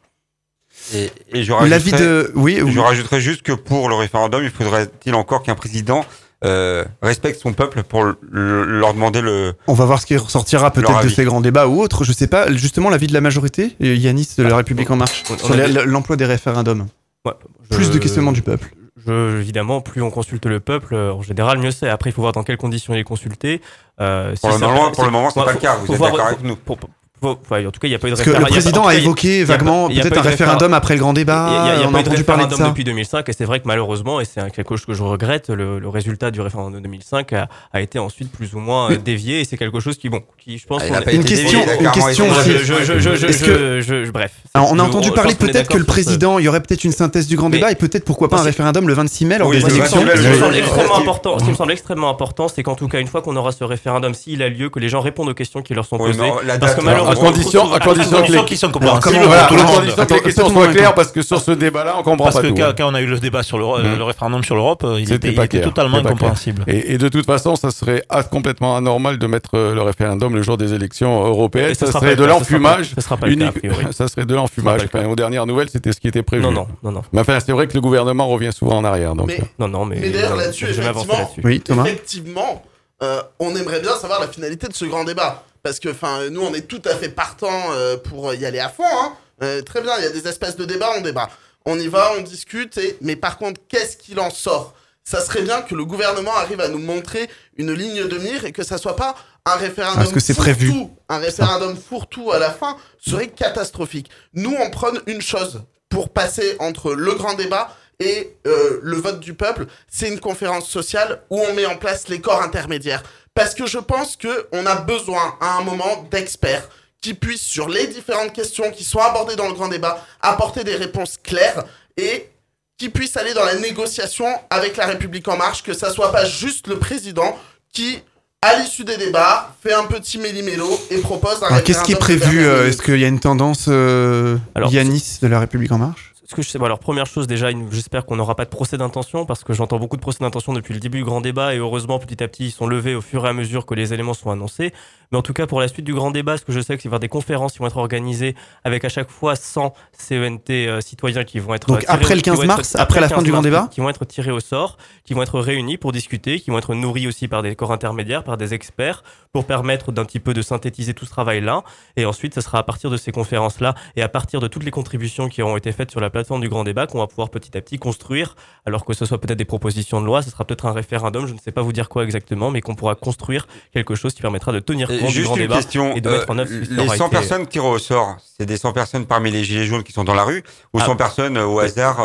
Et, 0.94 1.12
et 1.32 1.44
je 1.44 1.52
L'avis 1.68 1.92
rajouterais- 1.92 2.00
de 2.02 2.32
oui, 2.36 2.60
Je 2.66 2.80
rajouterais 2.80 3.22
juste 3.22 3.42
que 3.44 3.52
pour 3.52 3.90
le 3.90 3.96
référendum, 3.96 4.44
il 4.44 4.50
faudrait-il 4.50 5.14
encore 5.16 5.44
qu'un 5.44 5.56
président 5.56 6.04
euh, 6.46 6.84
respecte 7.02 7.40
son 7.40 7.54
peuple 7.54 7.84
pour 7.84 8.04
le- 8.04 8.18
le- 8.30 8.66
leur 8.66 8.94
demander 8.94 9.22
le. 9.22 9.54
on 9.68 9.74
va 9.74 9.86
voir 9.86 10.02
ce 10.02 10.06
qui 10.06 10.18
ressortira 10.18 10.72
peut-être 10.72 11.02
de 11.04 11.10
ces 11.10 11.24
grands 11.24 11.40
débats 11.42 11.68
ou 11.68 11.82
autres. 11.82 12.04
Je 12.04 12.12
sais 12.12 12.28
pas. 12.28 12.52
Justement, 12.52 12.90
l'avis 12.90 13.08
de 13.08 13.14
la 13.14 13.22
majorité, 13.22 13.76
euh, 13.82 13.96
Yanis 13.96 14.28
de 14.38 14.44
la 14.44 14.58
République 14.58 14.90
en 14.92 14.98
marche, 14.98 15.24
on- 15.30 15.34
on 15.36 15.38
sur 15.38 15.86
l'emploi 15.86 16.16
des 16.18 16.26
référendums. 16.26 16.88
Ouais, 17.26 17.32
je- 17.70 17.76
Plus 17.78 17.92
de 17.92 17.98
questionnement 17.98 18.34
du 18.34 18.42
peuple. 18.42 18.74
Je, 19.06 19.38
évidemment, 19.40 19.82
plus 19.82 20.02
on 20.02 20.10
consulte 20.12 20.46
le 20.46 20.60
peuple, 20.60 20.96
euh, 20.96 21.14
en 21.14 21.22
général, 21.22 21.58
mieux 21.58 21.72
c'est. 21.72 21.90
Après, 21.90 22.10
il 22.10 22.14
faut 22.14 22.22
voir 22.22 22.34
dans 22.34 22.44
quelles 22.44 22.58
conditions 22.58 22.94
il 22.94 23.00
est 23.00 23.04
consulté. 23.04 23.62
Euh, 24.02 24.34
si 24.36 24.42
Pour 24.42 24.52
le 24.52 24.58
moment, 24.60 24.92
pour 24.92 25.04
le 25.06 25.12
moment, 25.12 25.30
c'est 25.30 25.44
pas 25.44 25.54
le 25.54 25.60
cas. 25.60 25.76
Vous 25.78 25.94
êtes 25.94 26.00
d'accord 26.02 26.26
avec 26.28 26.44
nous 26.44 26.56
pour- 26.56 26.78
faut- 27.24 27.40
ouais, 27.52 27.66
en 27.66 27.72
tout 27.72 27.80
cas, 27.80 27.88
il 27.88 27.92
n'y 27.92 27.96
a 27.96 28.00
pas 28.00 28.08
eu 28.08 28.12
de 28.12 28.16
le 28.16 28.20
référendum. 28.20 28.44
Pas- 28.44 28.52
président 28.52 28.86
a 28.88 28.94
cas, 28.94 29.00
évoqué 29.00 29.40
y 29.40 29.42
a 29.42 29.46
vaguement 29.46 29.88
peut-être 29.88 30.18
un 30.18 30.22
référendum 30.22 30.74
après 30.74 30.94
le 30.96 31.00
grand 31.00 31.14
débat. 31.14 31.48
Il 31.50 31.54
y 31.54 31.84
a, 31.84 31.86
a 31.86 31.88
on 31.88 31.90
a 31.90 31.92
pas 31.94 32.00
eu 32.00 32.04
de 32.04 32.10
entendu 32.10 32.24
parler 32.24 32.44
de 32.44 32.50
référendum 32.50 32.58
ça. 32.58 32.68
depuis 32.70 32.84
2005 32.84 33.30
et 33.30 33.34
c'est 33.34 33.46
vrai 33.46 33.60
que 33.60 33.68
malheureusement, 33.68 34.20
et 34.22 34.26
c'est 34.26 34.42
quelque 34.52 34.76
chose 34.76 34.86
que 34.86 34.94
je 34.94 35.02
regrette, 35.04 35.50
le, 35.50 35.80
le 35.80 35.90
résultat 35.90 36.30
du 36.32 36.42
référendum 36.42 36.74
de 36.74 36.84
2005 36.84 37.34
a, 37.34 37.48
a 37.72 37.82
été 37.82 37.98
ensuite 38.00 38.32
plus 38.32 38.54
ou 38.54 38.60
moins 38.60 38.90
dévié 38.98 39.40
et 39.42 39.46
c'est 39.46 39.58
quelque 39.58 39.80
chose 39.80 39.98
qui, 39.98 40.10
bon, 40.10 40.22
qui 40.38 40.58
je 40.58 40.68
pense... 40.68 40.84
Pas 40.84 41.12
Une 41.12 41.22
été 41.22 41.36
question, 41.36 41.60
dévié, 41.60 41.80
une 41.82 41.92
question 41.92 42.26
aussi. 42.30 44.12
bref. 44.12 44.32
Alors, 44.54 44.70
on 44.72 44.80
a 44.80 44.84
entendu 44.84 45.12
parler 45.12 45.36
peut-être 45.36 45.70
que 45.70 45.78
le 45.78 45.84
président, 45.86 46.40
il 46.40 46.46
y 46.46 46.48
aurait 46.48 46.62
peut-être 46.62 46.84
une 46.84 46.92
synthèse 46.92 47.28
du 47.28 47.36
grand 47.36 47.50
débat 47.50 47.72
et 47.72 47.76
peut-être 47.76 48.06
pourquoi 48.06 48.30
pas 48.30 48.40
un 48.40 48.44
référendum 48.44 48.88
le 48.88 48.94
26 48.94 49.26
mai 49.26 49.38
lors 49.38 49.50
des 49.52 49.60
le 49.60 49.62
Ce 49.62 49.68
qui 49.68 49.72
me 49.74 49.78
élections. 49.80 50.00
semble, 50.00 50.12
ce 50.18 50.22
qui 50.22 50.28
me 50.30 50.38
semble 50.40 50.56
extrêmement 50.56 50.98
important, 50.98 51.40
ce 51.40 51.44
qui 51.44 51.50
me 51.52 51.56
semble 51.56 51.72
extrêmement 51.72 52.10
important, 52.10 52.48
c'est 52.48 52.64
qu'en 52.64 52.76
tout 52.76 52.88
cas, 52.88 53.00
une 53.00 53.08
fois 53.08 53.22
qu'on 53.22 53.36
aura 53.36 53.52
ce 53.52 53.64
référendum, 53.64 54.14
s'il 54.14 54.42
a 54.44 54.50
lieu, 54.50 54.70
que 54.70 54.80
les 54.80 54.90
gens 54.90 55.02
répondent 55.02 55.30
aux 55.30 55.34
questions 55.34 55.62
qui 55.62 55.74
leur 55.74 55.86
sont 55.86 55.98
posées. 55.98 56.20
parce 56.60 56.76
que 56.76 56.82
malheureusement, 56.82 57.13
à 57.14 57.26
condition- 57.26 57.74
à 57.74 57.80
condition 57.80 58.22
que 58.24 58.32
les- 58.32 58.46
qui 58.46 58.58
sont 58.58 58.68
Alors, 58.68 59.00
compréhensibles 59.00 59.04
comment- 59.14 59.20
pour 59.22 59.28
voilà, 59.28 59.44
tout 59.48 59.54
le 59.56 59.60
alors, 59.60 59.72
monde. 59.72 59.80
condition 59.80 59.96
que 59.98 60.02
Attends, 60.02 60.16
les 60.16 60.22
questions 60.22 60.50
soient 60.50 60.68
claires 60.68 60.94
parce 60.96 61.12
que 61.12 61.22
sur 61.22 61.40
ce 61.42 61.52
débat-là, 61.52 61.94
on 61.98 62.04
comprend 62.04 62.26
Parce 62.26 62.36
pas 62.36 62.42
que 62.42 62.48
tout. 62.48 62.54
quand, 62.56 62.64
hein. 62.64 62.74
quand 62.78 62.92
on 62.92 62.94
a 62.96 63.02
eu 63.02 63.06
le 63.08 63.20
débat 63.20 63.44
sur 63.44 63.58
le, 63.58 63.96
le 63.98 64.04
référendum 64.04 64.44
sur 64.44 64.56
l'Europe, 64.56 64.84
euh, 64.84 65.00
il 65.00 65.08
C'était 65.08 65.28
était, 65.30 65.36
pas 65.36 65.44
il 65.44 65.46
était 65.46 65.58
clair. 65.60 65.70
totalement 65.74 65.98
incompréhensible. 65.98 66.64
Et, 66.68 66.94
et 66.94 66.98
de 66.98 67.08
toute 67.10 67.26
façon, 67.26 67.56
ça 67.56 67.72
serait 67.72 68.04
complètement 68.32 68.76
anormal 68.78 69.18
de 69.18 69.28
mettre 69.28 69.52
euh, 69.56 69.74
le 69.74 69.82
référendum 69.82 70.36
le 70.36 70.42
jour 70.42 70.58
des 70.58 70.74
élections 70.74 71.24
européennes. 71.26 71.74
Ça 71.76 71.88
sera 71.88 72.00
serait 72.00 72.16
de 72.16 72.24
l'enfumage. 72.26 72.92
ce 72.96 73.02
sera 73.02 73.18
pas 73.18 73.28
unique. 73.30 73.54
Ça 73.92 74.08
serait 74.08 74.26
de 74.26 74.34
l'enfumage. 74.36 74.82
Aux 75.10 75.16
dernières 75.16 75.46
nouvelles, 75.46 75.70
c'était 75.70 75.92
ce 75.92 76.00
qui 76.00 76.08
était 76.08 76.24
prévu. 76.24 76.44
Non, 76.44 76.52
non, 76.52 76.68
non, 76.84 76.92
non, 76.92 77.02
Mais 77.14 77.22
enfin, 77.22 77.40
c'est 77.40 77.52
vrai 77.52 77.68
que 77.68 77.74
le 77.74 77.82
gouvernement 77.82 78.28
revient 78.28 78.52
souvent 78.54 78.78
en 78.78 78.84
arrière. 78.84 79.16
Donc, 79.16 79.30
euh, 79.32 79.44
non, 79.60 79.68
non, 79.68 79.86
mais, 79.86 79.98
Mais 80.00 80.10
d'ailleurs, 80.10 80.36
là-dessus, 80.36 80.66
effectivement, 80.66 81.14
là-dessus. 81.18 81.42
Oui, 81.44 81.60
Thomas. 81.62 81.84
Effectivement, 81.86 82.64
euh, 83.02 83.22
on 83.40 83.56
aimerait 83.56 83.82
bien 83.82 83.92
savoir 83.96 84.20
la 84.20 84.28
finalité 84.28 84.68
de 84.68 84.74
ce 84.74 84.86
grand 84.86 85.04
débat. 85.04 85.44
Parce 85.64 85.80
que, 85.80 85.90
enfin, 85.90 86.30
nous, 86.30 86.42
on 86.42 86.54
est 86.54 86.68
tout 86.68 86.82
à 86.86 86.96
fait 86.96 87.08
partants 87.08 87.72
euh, 87.72 87.96
pour 87.96 88.34
y 88.34 88.46
aller 88.46 88.60
à 88.60 88.68
fond. 88.68 88.84
Hein. 88.84 89.14
Euh, 89.42 89.62
très 89.62 89.82
bien, 89.82 89.94
il 89.98 90.04
y 90.04 90.08
a 90.08 90.10
des 90.10 90.28
espaces 90.28 90.58
de 90.58 90.66
débat, 90.66 90.90
on 90.98 91.02
débat. 91.02 91.30
On 91.66 91.80
y 91.80 91.88
va, 91.88 92.12
on 92.18 92.22
discute. 92.22 92.78
Et... 92.78 92.98
Mais 93.00 93.16
par 93.16 93.38
contre, 93.38 93.62
qu'est-ce 93.70 93.96
qu'il 93.96 94.20
en 94.20 94.30
sort? 94.30 94.76
Ça 95.06 95.22
serait 95.22 95.42
bien 95.42 95.62
que 95.62 95.74
le 95.74 95.86
gouvernement 95.86 96.36
arrive 96.36 96.60
à 96.60 96.68
nous 96.68 96.80
montrer 96.80 97.30
une 97.58 97.74
ligne 97.74 98.08
de 98.08 98.18
mire 98.18 98.46
et 98.46 98.52
que 98.52 98.64
ça 98.64 98.78
soit 98.78 98.96
pas 98.96 99.16
un 99.46 99.56
référendum 99.56 100.00
Parce 100.00 100.14
que 100.14 100.20
c'est 100.20 100.34
prévu? 100.34 100.72
Un 101.10 101.18
référendum 101.18 101.78
fourre-tout 101.78 102.32
à 102.32 102.40
la 102.40 102.52
fin 102.52 102.78
serait 103.00 103.28
catastrophique. 103.28 104.10
Nous, 104.34 104.56
on 104.58 104.70
prône 104.70 105.02
une 105.08 105.22
chose 105.22 105.64
pour 105.90 106.10
passer 106.10 106.56
entre 106.60 106.94
le 106.94 107.14
grand 107.16 107.36
débat 107.36 107.76
et 108.00 108.36
euh, 108.48 108.80
le 108.82 108.98
vote 108.98 109.20
du 109.20 109.34
peuple, 109.34 109.66
c'est 109.88 110.10
une 110.10 110.20
conférence 110.20 110.70
sociale 110.70 111.22
où 111.30 111.40
on 111.40 111.54
met 111.54 111.66
en 111.66 111.78
place 111.78 112.08
les 112.08 112.20
corps 112.20 112.42
intermédiaires. 112.42 113.04
Parce 113.36 113.56
que 113.56 113.66
je 113.66 113.80
pense 113.80 114.16
que 114.16 114.48
on 114.52 114.66
a 114.66 114.76
besoin 114.76 115.36
à 115.42 115.58
un 115.58 115.64
moment 115.64 116.08
d'experts 116.12 116.70
qui 117.02 117.14
puissent, 117.14 117.42
sur 117.42 117.68
les 117.68 117.88
différentes 117.88 118.34
questions 118.34 118.72
qui 118.72 118.84
sont 118.84 119.00
abordées 119.00 119.36
dans 119.36 119.48
le 119.48 119.54
grand 119.54 119.68
débat, 119.68 120.06
apporter 120.22 120.64
des 120.64 120.76
réponses 120.76 121.18
claires 121.22 121.64
et 121.98 122.30
qui 122.78 122.90
puissent 122.90 123.18
aller 123.18 123.34
dans 123.34 123.44
la 123.44 123.56
négociation 123.56 124.26
avec 124.50 124.78
la 124.78 124.88
République 124.88 125.28
en 125.28 125.38
marche, 125.38 125.64
que 125.64 125.74
ça 125.74 125.92
soit 125.92 126.12
pas 126.12 126.26
juste 126.26 126.68
le 126.68 126.80
président 126.80 127.38
qui, 127.72 128.00
à 128.42 128.60
l'issue 128.60 128.84
des 128.84 128.98
débats, 128.98 129.54
fait 129.62 129.74
un 129.74 129.86
petit 129.86 130.18
méli-mélo 130.18 130.70
et 130.90 130.98
propose 131.00 131.44
un 131.44 131.48
Alors, 131.48 131.64
Qu'est-ce 131.64 131.84
qui 131.84 131.92
est 131.92 131.96
prévu 131.96 132.46
euh, 132.46 132.68
Est-ce 132.68 132.82
qu'il 132.82 133.00
y 133.00 133.06
a 133.06 133.08
une 133.08 133.20
tendance 133.20 133.66
euh, 133.68 134.38
Alors, 134.56 134.72
Yanis 134.72 135.20
de 135.22 135.28
la 135.28 135.40
République 135.40 135.72
en 135.72 135.78
marche? 135.78 136.13
Ce 136.26 136.36
que 136.36 136.42
je 136.42 136.48
sais, 136.50 136.58
bon, 136.58 136.66
alors 136.66 136.80
première 136.80 137.06
chose 137.06 137.28
déjà, 137.28 137.50
j'espère 137.72 138.06
qu'on 138.06 138.16
n'aura 138.16 138.36
pas 138.36 138.46
de 138.46 138.50
procès 138.50 138.78
d'intention 138.78 139.26
parce 139.26 139.44
que 139.44 139.52
j'entends 139.52 139.78
beaucoup 139.78 139.98
de 139.98 140.02
procès 140.02 140.20
d'intention 140.22 140.54
depuis 140.54 140.74
le 140.74 140.80
début 140.80 141.00
du 141.00 141.04
grand 141.04 141.20
débat 141.20 141.54
et 141.54 141.58
heureusement 141.58 142.00
petit 142.00 142.24
à 142.24 142.30
petit 142.30 142.46
ils 142.46 142.52
sont 142.52 142.66
levés 142.66 142.96
au 142.96 143.02
fur 143.02 143.26
et 143.26 143.30
à 143.30 143.34
mesure 143.34 143.66
que 143.66 143.74
les 143.76 143.94
éléments 143.94 144.14
sont 144.14 144.32
annoncés. 144.32 144.72
Mais 145.12 145.18
en 145.18 145.22
tout 145.22 145.34
cas 145.34 145.48
pour 145.48 145.60
la 145.60 145.68
suite 145.68 145.86
du 145.86 145.94
grand 145.94 146.12
débat, 146.12 146.38
ce 146.38 146.46
que 146.46 146.54
je 146.54 146.62
sais, 146.62 146.68
c'est 146.74 146.78
qu'il 146.78 146.90
va 146.90 146.94
y 146.94 146.96
avoir 146.96 147.00
des 147.02 147.10
conférences 147.10 147.52
qui 147.54 147.60
vont 147.60 147.68
être 147.68 147.76
organisées 147.78 148.36
avec 148.64 148.86
à 148.86 148.90
chaque 148.90 149.10
fois 149.12 149.36
100 149.36 149.74
CENT 149.92 150.40
euh, 150.52 150.80
citoyens 150.80 151.26
qui 151.26 151.40
vont 151.40 151.54
être 151.56 151.68
Donc, 151.68 151.82
tirés- 151.82 151.90
après 151.94 152.16
le 152.16 152.22
qui 152.22 152.30
vont 152.30 152.38
15 152.38 152.44
être- 152.46 152.48
mars, 152.48 152.76
après 152.78 153.02
la 153.02 153.10
fin 153.10 153.16
15 153.16 153.24
du 153.26 153.32
grand 153.32 153.42
débat 153.42 153.68
qui 153.70 153.82
vont 153.82 153.90
être 153.90 154.06
tirés 154.06 154.32
au 154.32 154.40
sort, 154.40 154.78
qui 155.04 155.14
vont 155.14 155.24
être 155.24 155.40
réunis 155.42 155.78
pour 155.78 155.92
discuter, 155.92 156.40
qui 156.40 156.52
vont 156.52 156.58
être 156.58 156.74
nourris 156.74 157.06
aussi 157.06 157.28
par 157.28 157.44
des 157.44 157.54
corps 157.56 157.74
intermédiaires, 157.74 158.24
par 158.24 158.38
des 158.38 158.54
experts, 158.54 159.04
pour 159.34 159.46
permettre 159.46 159.92
d'un 159.92 160.06
petit 160.06 160.20
peu 160.22 160.34
de 160.34 160.42
synthétiser 160.42 160.94
tout 160.94 161.06
ce 161.06 161.10
travail-là. 161.12 161.64
Et 161.98 162.06
ensuite, 162.06 162.34
ce 162.34 162.42
sera 162.42 162.60
à 162.60 162.64
partir 162.64 162.90
de 162.90 162.98
ces 162.98 163.12
conférences-là 163.12 163.76
et 163.98 164.02
à 164.02 164.08
partir 164.10 164.40
de 164.40 164.48
toutes 164.48 164.64
les 164.64 164.72
contributions 164.72 165.28
qui 165.28 165.42
auront 165.42 165.58
été 165.58 165.72
faites 165.74 165.92
sur 165.92 166.00
la 166.00 166.10
plateforme 166.14 166.40
du 166.40 166.48
grand 166.48 166.64
débat 166.64 166.88
qu'on 166.88 167.00
va 167.00 167.08
pouvoir 167.08 167.30
petit 167.30 167.58
à 167.58 167.62
petit 167.62 167.78
construire, 167.78 168.36
alors 168.66 168.86
que 168.86 168.94
ce 168.94 169.06
soit 169.06 169.20
peut-être 169.20 169.38
des 169.38 169.46
propositions 169.46 170.00
de 170.00 170.06
loi, 170.06 170.22
ce 170.22 170.30
sera 170.30 170.46
peut-être 170.46 170.66
un 170.66 170.72
référendum, 170.72 171.28
je 171.28 171.34
ne 171.34 171.40
sais 171.40 171.52
pas 171.52 171.62
vous 171.62 171.74
dire 171.74 171.90
quoi 171.90 172.06
exactement, 172.06 172.52
mais 172.52 172.62
qu'on 172.62 172.76
pourra 172.76 172.96
construire 172.96 173.48
quelque 173.74 173.96
chose 173.96 174.14
qui 174.14 174.22
permettra 174.22 174.54
de 174.54 174.60
tenir 174.60 174.88
compte 174.88 175.10
Juste 175.10 175.18
du 175.18 175.24
grand 175.24 175.36
une 175.36 175.42
débat 175.42 175.56
question, 175.58 175.96
et 175.96 176.02
de 176.02 176.10
mettre 176.10 176.30
euh, 176.30 176.34
en 176.34 176.38
œuvre. 176.40 176.52
Les 176.70 176.88
100 176.88 177.10
personnes 177.10 177.48
qui 177.48 177.60
ressortent, 177.60 178.24
c'est 178.38 178.46
des 178.46 178.58
100 178.58 178.72
personnes 178.72 179.06
parmi 179.06 179.32
les 179.32 179.44
gilets 179.44 179.66
jaunes 179.66 179.84
qui 179.84 179.92
sont 179.92 180.04
dans 180.04 180.14
la 180.14 180.24
rue 180.24 180.44
ou 180.74 180.80
ah, 180.80 180.86
100 180.86 180.96
personnes 180.96 181.38
au 181.38 181.60
hasard 181.60 181.98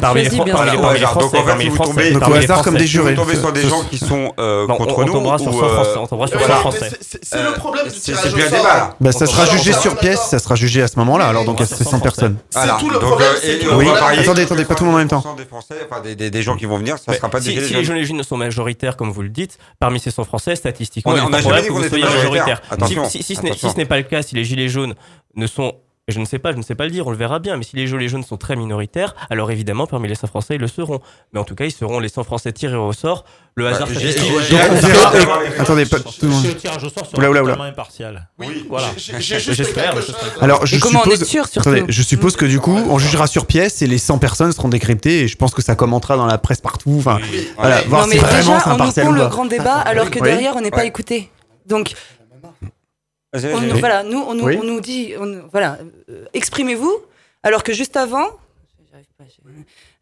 parmi, 0.00 0.22
les, 0.22 0.28
bien 0.30 0.54
parmi, 0.54 0.70
les 1.00 1.06
Français, 1.06 1.42
donc, 1.42 1.58
les 1.58 1.70
Français, 1.70 2.14
au 2.14 2.34
hasard 2.34 2.62
comme 2.62 2.76
des 2.76 2.86
jurés. 2.86 3.14
Vous 3.14 3.22
tombez 3.22 3.36
sur 3.36 3.52
des 3.52 3.66
gens 3.66 3.82
qui 3.82 3.98
sont 3.98 4.32
euh, 4.38 4.66
contre 4.66 5.04
nous. 5.04 5.14
Euh, 5.14 5.16
on 5.16 5.18
tombera 5.18 5.38
sur 5.38 5.52
100 5.52 6.06
Français. 6.06 6.90
C'est 7.22 7.42
le 7.42 7.52
problème 7.52 7.86
du 7.86 7.92
tirage. 7.92 8.92
Bah, 9.00 9.12
ça 9.12 9.26
sera 9.26 9.46
jugé 9.46 9.72
sur 9.72 9.96
pièce, 9.96 10.20
ça 10.20 10.38
sera 10.38 10.54
jugé 10.54 10.82
à 10.82 10.88
ce 10.88 10.98
moment-là. 10.98 11.26
Alors 11.26 11.44
donc 11.44 11.58
c'est 11.64 11.84
100 11.84 12.00
personnes. 12.00 12.36
C'est 12.50 12.68
tout 12.78 12.90
le 12.90 12.98
problème 12.98 13.32
Seniors. 13.60 13.78
Oui, 13.78 13.84
voilà. 13.84 14.20
attendez, 14.20 14.42
attendez, 14.42 14.64
pas 14.64 14.74
tout 14.74 14.84
le 14.84 14.90
monde 14.90 14.96
en 14.96 14.98
même 14.98 15.08
temps. 15.08 15.34
Des 15.36 15.44
Français, 15.44 15.74
enfin, 15.90 16.00
des, 16.00 16.14
des, 16.14 16.30
des, 16.30 16.42
gens 16.42 16.56
qui 16.56 16.66
vont 16.66 16.78
venir, 16.78 16.98
ça 16.98 17.12
sera 17.12 17.28
pas 17.28 17.40
si, 17.40 17.54
des 17.54 17.60
si, 17.60 17.74
les 17.74 17.84
jeunes 17.84 17.96
légumes 17.96 18.22
sont 18.22 18.36
majoritaires, 18.36 18.96
comme 18.96 19.10
vous 19.10 19.22
le 19.22 19.28
dites, 19.28 19.58
parmi 19.78 20.00
ces 20.00 20.10
100 20.10 20.24
Français, 20.24 20.56
statistiquement, 20.56 21.12
on, 21.12 21.28
on 21.28 21.32
a 21.32 21.40
jamais 21.40 21.62
dit 21.62 21.68
qu'on 21.68 21.82
était 21.82 21.98
majoritaire. 21.98 22.62
Si, 23.08 23.22
si, 23.22 23.36
si 23.36 23.36
ce 23.36 23.76
n'est 23.76 23.86
pas 23.86 23.96
le 23.96 24.04
cas, 24.04 24.22
si 24.22 24.34
les 24.34 24.44
gilets 24.44 24.68
jaunes 24.68 24.94
ne 25.36 25.46
sont 25.46 25.74
je 26.06 26.20
ne 26.20 26.26
sais 26.26 26.38
pas, 26.38 26.52
je 26.52 26.58
ne 26.58 26.62
sais 26.62 26.74
pas 26.74 26.84
le 26.84 26.90
dire, 26.90 27.06
on 27.06 27.10
le 27.10 27.16
verra 27.16 27.38
bien. 27.38 27.56
Mais 27.56 27.64
si 27.64 27.76
les 27.76 27.86
Gilets 27.86 28.08
jaunes 28.08 28.24
sont 28.24 28.36
très 28.36 28.56
minoritaires, 28.56 29.14
alors 29.30 29.50
évidemment, 29.50 29.86
parmi 29.86 30.06
les 30.06 30.14
100 30.14 30.26
Français, 30.26 30.56
ils 30.56 30.60
le 30.60 30.66
seront. 30.66 31.00
Mais 31.32 31.40
en 31.40 31.44
tout 31.44 31.54
cas, 31.54 31.64
ils 31.64 31.72
seront 31.72 31.98
les 31.98 32.10
100 32.10 32.24
Français 32.24 32.52
tirés 32.52 32.76
au 32.76 32.92
sort. 32.92 33.24
Le 33.54 33.64
bah, 33.64 33.70
hasard. 33.70 33.88
Ouais, 33.88 33.94
ouais, 33.96 35.58
attendez, 35.58 35.86
pas 35.86 36.00
tout 36.00 36.12
le 36.20 36.28
monde. 36.28 36.44
Le 36.44 36.54
tirage 36.56 36.84
au 36.84 36.90
sort. 36.90 37.08
Oui, 38.38 38.66
voilà. 38.68 38.88
J'espère. 38.96 39.94
Alors, 40.42 40.66
je 40.66 40.76
suppose, 40.76 41.86
je 41.88 42.02
suppose 42.02 42.36
que 42.36 42.44
du 42.44 42.60
coup, 42.60 42.76
on 42.76 42.98
jugera 42.98 43.26
sur 43.26 43.46
pièce 43.46 43.80
et 43.80 43.86
les 43.86 43.96
100 43.96 44.18
personnes 44.18 44.52
seront 44.52 44.68
décryptées. 44.68 45.20
Et 45.20 45.28
je 45.28 45.36
pense 45.38 45.54
que 45.54 45.62
ça 45.62 45.74
commentera 45.74 46.18
dans 46.18 46.26
la 46.26 46.36
presse 46.36 46.60
partout. 46.60 46.96
Enfin, 46.98 47.18
voilà, 47.56 47.80
voir 47.82 48.06
si 48.06 48.18
vraiment 48.18 48.60
c'est 48.60 48.68
impartial. 48.68 49.08
On 49.08 49.12
le 49.12 49.26
grand 49.28 49.46
débat 49.46 49.76
alors 49.76 50.10
que 50.10 50.18
derrière, 50.18 50.54
on 50.54 50.60
n'est 50.60 50.70
pas 50.70 50.84
écouté. 50.84 51.30
Donc, 51.66 51.94
on, 53.34 53.60
nous, 53.60 53.76
voilà, 53.78 54.04
nous, 54.04 54.18
on, 54.18 54.34
nous, 54.34 54.44
on 54.44 54.62
nous 54.62 54.80
dit, 54.80 55.14
voilà, 55.50 55.78
euh, 56.08 56.24
exprimez-vous, 56.34 56.96
alors 57.42 57.64
que 57.64 57.72
juste 57.72 57.96
avant, 57.96 58.26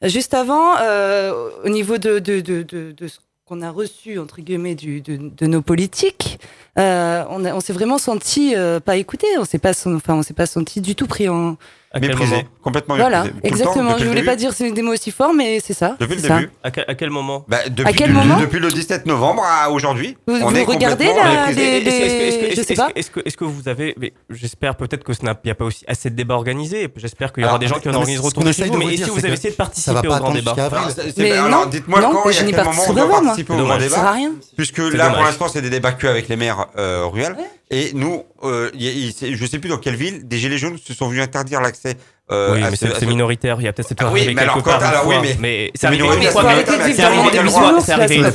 juste 0.03 0.35
avant, 0.35 0.77
euh, 0.79 1.51
au 1.65 1.71
niveau 1.71 1.97
de, 1.97 2.19
de, 2.19 2.41
de, 2.41 2.63
de 2.63 3.09
ce 3.09 3.19
qu'on 3.47 3.63
a 3.63 3.71
reçu, 3.71 4.19
entre 4.19 4.43
guillemets, 4.43 4.75
du, 4.75 5.01
de, 5.01 5.47
nos 5.47 5.63
politiques, 5.63 6.41
euh, 6.79 7.25
on, 7.31 7.61
s'est 7.61 7.73
vraiment 7.73 7.99
senti 7.99 8.55
pas 8.85 8.97
écouté, 8.97 9.27
on 9.39 9.45
s'est 9.47 9.59
pas, 9.59 9.73
enfin, 9.87 10.15
on 10.15 10.23
s'est 10.23 10.35
pas 10.35 10.47
senti 10.47 10.83
du 10.83 10.95
tout 10.95 11.07
pris 11.07 11.29
en, 11.29 11.57
à 11.93 12.01
méprisé, 12.01 12.47
complètement 12.63 12.97
Voilà, 12.97 13.25
exactement. 13.43 13.93
Temps, 13.93 13.99
je 13.99 14.07
voulais 14.07 14.25
pas 14.25 14.37
dire 14.37 14.53
des 14.53 14.83
mots 14.83 14.93
aussi 14.93 15.11
forts, 15.11 15.35
mais 15.35 15.61
c'est 15.61 15.75
ça. 15.75 15.97
Depuis 16.01 16.17
le 16.17 16.23
début. 16.23 16.51
À, 16.63 16.71
quel 16.71 17.11
moment 17.11 17.45
bah, 17.49 17.59
depuis, 17.69 17.89
À 17.89 17.93
quel 17.93 18.13
du, 18.13 18.59
le 18.59 18.71
17 18.71 19.07
novembre 19.07 19.43
à 19.45 19.71
aujourd'hui. 19.71 20.17
Vous, 20.27 20.37
on 20.43 20.49
vous 20.49 20.57
est 20.57 20.65
regardez 20.65 21.07
là. 21.07 21.51
Est-ce 21.51 23.11
que 23.11 23.21
est-ce 23.25 23.37
que 23.37 23.45
vous 23.45 23.69
avez 23.69 23.95
J'espère 24.31 24.77
peut-être 24.77 25.05
que 25.05 25.13
ce 25.13 25.23
n'y 25.23 25.51
a 25.51 25.55
pas 25.55 25.65
aussi 25.65 25.85
assez 25.87 26.11
de 26.11 26.15
débats 26.15 26.35
organisés. 26.35 26.89
J'espère 26.97 27.33
qu'il 27.33 27.45
y 27.45 27.47
aura 27.47 27.59
des 27.59 27.69
gens 27.69 27.79
qui 27.79 27.89
en 27.89 27.95
organisent 27.95 28.25
autour 28.25 28.43
de. 28.43 28.49
Mais 28.49 28.97
si 28.97 29.11
vous 29.11 29.25
avez 29.25 29.35
essayé 29.35 29.51
de 29.51 29.57
participer 29.57 30.09
au 30.09 30.17
grand 30.17 30.33
débat 30.33 30.55
Alors 30.55 31.67
dites-moi 31.69 32.01
quand 32.01 32.31
et 32.31 32.39
à 32.39 32.45
quel 32.45 32.65
moment 32.65 32.83
on 32.89 32.93
doit 32.93 33.09
participer 33.09 33.53
au 33.53 33.65
grand 33.65 33.79
débat. 33.79 34.15
Puisque 34.57 34.79
là, 34.79 35.11
pour 35.11 35.25
l'instant, 35.25 35.49
c'est 35.49 35.63
des 35.63 35.71
débats 35.71 35.93
que 35.93 36.07
avec 36.07 36.29
les 36.29 36.37
maires 36.37 36.69
euh, 36.79 37.07
rurales. 37.07 37.37
Et 37.71 37.93
nous, 37.95 38.23
euh, 38.45 38.71
je 38.75 39.43
ne 39.43 39.47
sais 39.47 39.59
plus 39.59 39.69
dans 39.69 39.79
quelle 39.79 39.95
ville, 39.95 40.27
des 40.27 40.39
gilets 40.39 40.59
jaunes 40.59 40.79
se 40.79 40.95
sont 40.95 41.09
venus 41.09 41.23
interdire 41.23 41.61
l'accès. 41.61 41.97
Euh, 42.31 42.55
oui, 42.55 42.61
mais 42.71 42.77
c'est 42.77 43.07
minoritaire. 43.07 43.57
Il 43.61 43.65
y 43.65 43.69
a 43.69 43.73
peut-être 43.73 43.89
cette 43.89 44.03
ah, 44.03 44.11
oui, 44.13 44.21
mais 44.21 44.35
quelque 44.35 44.41
alors, 44.41 44.63
part. 44.63 44.79
Quand, 44.79 44.87
alors, 44.87 45.07
oui, 45.07 45.17
mais, 45.39 45.71
c'est 45.75 45.87
arrivé 45.87 46.05
une 46.05 46.23
fois. 46.23 46.43
C'est 46.43 47.03
arrivé 47.03 47.37
une 47.37 47.49
fois. 47.49 47.81
C'est 47.81 47.93
arrivé 47.93 48.17
une 48.17 48.31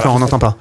fois. 0.00 0.10
On 0.10 0.18
n'entend 0.18 0.38
pas. 0.38 0.56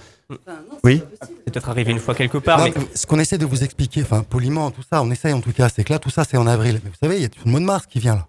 Oui. 0.83 1.01
C'est 1.21 1.53
peut-être 1.53 1.69
arrivé 1.69 1.91
une 1.91 1.99
fois 1.99 2.15
quelque 2.15 2.37
part. 2.37 2.65
Ce 2.95 3.05
qu'on 3.05 3.19
essaie 3.19 3.37
de 3.37 3.45
vous 3.45 3.63
expliquer, 3.63 4.01
enfin 4.01 4.23
poliment, 4.23 4.71
tout 4.71 4.83
ça, 4.89 5.01
on 5.01 5.11
essaye 5.11 5.33
en 5.33 5.41
tout 5.41 5.53
cas, 5.53 5.69
c'est 5.73 5.83
que 5.83 5.93
là, 5.93 5.99
tout 5.99 6.09
ça, 6.09 6.23
c'est 6.29 6.37
en 6.37 6.47
avril. 6.47 6.79
Mais 6.83 6.89
vous 6.89 6.97
savez, 7.01 7.17
il 7.17 7.21
y 7.21 7.25
a 7.25 7.29
tout 7.29 7.39
le 7.45 7.51
mois 7.51 7.59
de 7.59 7.65
mars 7.65 7.85
qui 7.85 7.99
vient 7.99 8.15
là. 8.15 8.27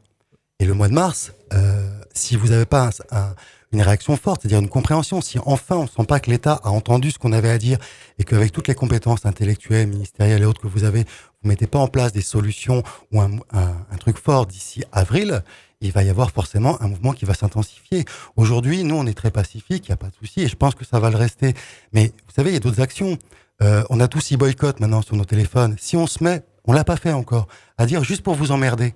Et 0.60 0.64
le 0.64 0.74
mois 0.74 0.88
de 0.88 0.94
mars, 0.94 1.32
euh, 1.54 1.88
si 2.14 2.36
vous 2.36 2.48
n'avez 2.48 2.66
pas 2.66 2.90
un 3.10 3.34
une 3.72 3.82
réaction 3.82 4.16
forte, 4.16 4.42
c'est-à-dire 4.42 4.58
une 4.58 4.68
compréhension. 4.68 5.20
Si 5.20 5.38
enfin 5.44 5.76
on 5.76 5.86
sent 5.86 6.06
pas 6.06 6.20
que 6.20 6.30
l'État 6.30 6.60
a 6.62 6.70
entendu 6.70 7.10
ce 7.10 7.18
qu'on 7.18 7.32
avait 7.32 7.50
à 7.50 7.58
dire 7.58 7.78
et 8.18 8.24
qu'avec 8.24 8.52
toutes 8.52 8.68
les 8.68 8.74
compétences 8.74 9.26
intellectuelles, 9.26 9.88
ministérielles 9.88 10.42
et 10.42 10.44
autres 10.44 10.60
que 10.60 10.68
vous 10.68 10.84
avez, 10.84 11.04
vous 11.42 11.48
mettez 11.48 11.66
pas 11.66 11.78
en 11.78 11.88
place 11.88 12.12
des 12.12 12.22
solutions 12.22 12.82
ou 13.12 13.20
un, 13.20 13.30
truc 14.00 14.18
fort 14.18 14.46
d'ici 14.46 14.84
avril, 14.92 15.42
il 15.80 15.92
va 15.92 16.02
y 16.02 16.08
avoir 16.08 16.30
forcément 16.30 16.80
un 16.82 16.88
mouvement 16.88 17.12
qui 17.12 17.24
va 17.24 17.34
s'intensifier. 17.34 18.04
Aujourd'hui, 18.36 18.84
nous, 18.84 18.96
on 18.96 19.06
est 19.06 19.14
très 19.14 19.30
pacifique, 19.30 19.86
il 19.86 19.90
n'y 19.90 19.94
a 19.94 19.96
pas 19.96 20.08
de 20.08 20.14
souci, 20.14 20.42
et 20.42 20.48
je 20.48 20.56
pense 20.56 20.74
que 20.74 20.84
ça 20.84 20.98
va 20.98 21.10
le 21.10 21.16
rester. 21.16 21.54
Mais 21.92 22.06
vous 22.26 22.34
savez, 22.34 22.50
il 22.50 22.54
y 22.54 22.56
a 22.56 22.60
d'autres 22.60 22.80
actions. 22.80 23.16
Euh, 23.62 23.84
on 23.90 24.00
a 24.00 24.08
tous 24.08 24.32
e-boycott 24.32 24.80
maintenant 24.80 25.02
sur 25.02 25.16
nos 25.16 25.24
téléphones. 25.24 25.76
Si 25.78 25.96
on 25.96 26.06
se 26.06 26.22
met, 26.24 26.42
on 26.64 26.72
l'a 26.72 26.84
pas 26.84 26.96
fait 26.96 27.12
encore, 27.12 27.46
à 27.76 27.86
dire 27.86 28.02
juste 28.02 28.22
pour 28.22 28.34
vous 28.34 28.50
emmerder, 28.50 28.94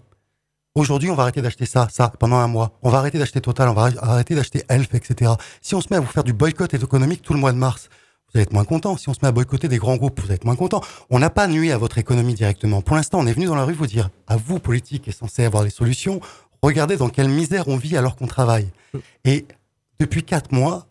Aujourd'hui, 0.75 1.11
on 1.11 1.15
va 1.15 1.25
arrêter 1.25 1.43
d'acheter 1.43 1.67
ça, 1.67 1.89
ça, 1.91 2.11
pendant 2.19 2.37
un 2.37 2.47
mois. 2.47 2.79
On 2.83 2.89
va 2.89 2.99
arrêter 2.99 3.19
d'acheter 3.19 3.43
Total, 3.43 3.69
on 3.69 3.75
va 3.75 3.91
arrêter 4.01 4.35
d'acheter 4.35 4.65
Elf, 4.69 4.95
etc. 4.95 5.33
Si 5.61 5.75
on 5.75 5.83
se 5.83 5.89
met 5.91 5.97
à 5.97 6.01
vous 6.01 6.07
faire 6.07 6.25
du 6.25 6.33
boycott 6.33 6.73
économique 6.73 7.21
tout 7.21 7.35
le 7.35 7.41
mois 7.41 7.53
de 7.53 7.59
mars, 7.59 7.91
vous 8.33 8.39
allez 8.39 8.45
être 8.45 8.55
moins 8.55 8.65
content. 8.65 8.97
Si 8.97 9.11
on 9.11 9.13
se 9.13 9.19
met 9.21 9.29
à 9.29 9.33
boycotter 9.33 9.69
des 9.69 9.77
grands 9.77 9.97
groupes, 9.97 10.19
vous 10.19 10.27
allez 10.27 10.37
être 10.37 10.47
moins 10.47 10.57
content. 10.57 10.81
On 11.11 11.19
n'a 11.19 11.29
pas 11.29 11.47
nuit 11.47 11.73
à 11.73 11.77
votre 11.77 11.99
économie 11.99 12.33
directement. 12.33 12.81
Pour 12.81 12.97
l'instant, 12.97 13.19
on 13.19 13.27
est 13.27 13.35
venu 13.35 13.45
dans 13.45 13.55
la 13.55 13.65
rue 13.65 13.75
vous 13.75 13.87
dire, 13.87 14.09
à 14.27 14.39
vous, 14.39 14.61
politique, 14.61 15.09
est 15.09 15.13
censé 15.13 15.45
avoir 15.45 15.63
des 15.63 15.71
solutions. 15.71 16.21
Regardez 16.63 16.97
dans 16.97 17.11
quelle 17.11 17.29
misère 17.29 17.69
on 17.69 17.77
vit 17.77 17.99
alors 17.99 18.17
qu'on 18.17 18.27
travaille. 18.27 18.71
Et 19.27 19.45
depuis 20.01 20.23
quatre 20.23 20.53
mois, 20.53 20.87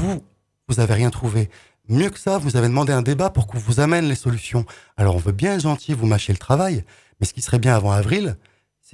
vous, 0.00 0.24
vous 0.68 0.74
n'avez 0.76 0.94
rien 0.94 1.10
trouvé. 1.10 1.50
Mieux 1.88 2.10
que 2.10 2.18
ça, 2.18 2.38
vous 2.38 2.56
avez 2.56 2.66
demandé 2.66 2.92
un 2.92 3.02
débat 3.02 3.30
pour 3.30 3.46
qu'on 3.46 3.58
vous 3.58 3.78
amène 3.78 4.08
les 4.08 4.16
solutions. 4.16 4.66
Alors 4.96 5.14
on 5.14 5.18
veut 5.18 5.32
bien 5.32 5.54
être 5.54 5.60
gentil, 5.60 5.94
vous 5.94 6.06
mâcher 6.06 6.32
le 6.32 6.38
travail, 6.38 6.82
mais 7.20 7.26
ce 7.26 7.32
qui 7.32 7.42
serait 7.42 7.60
bien 7.60 7.76
avant 7.76 7.92
avril, 7.92 8.36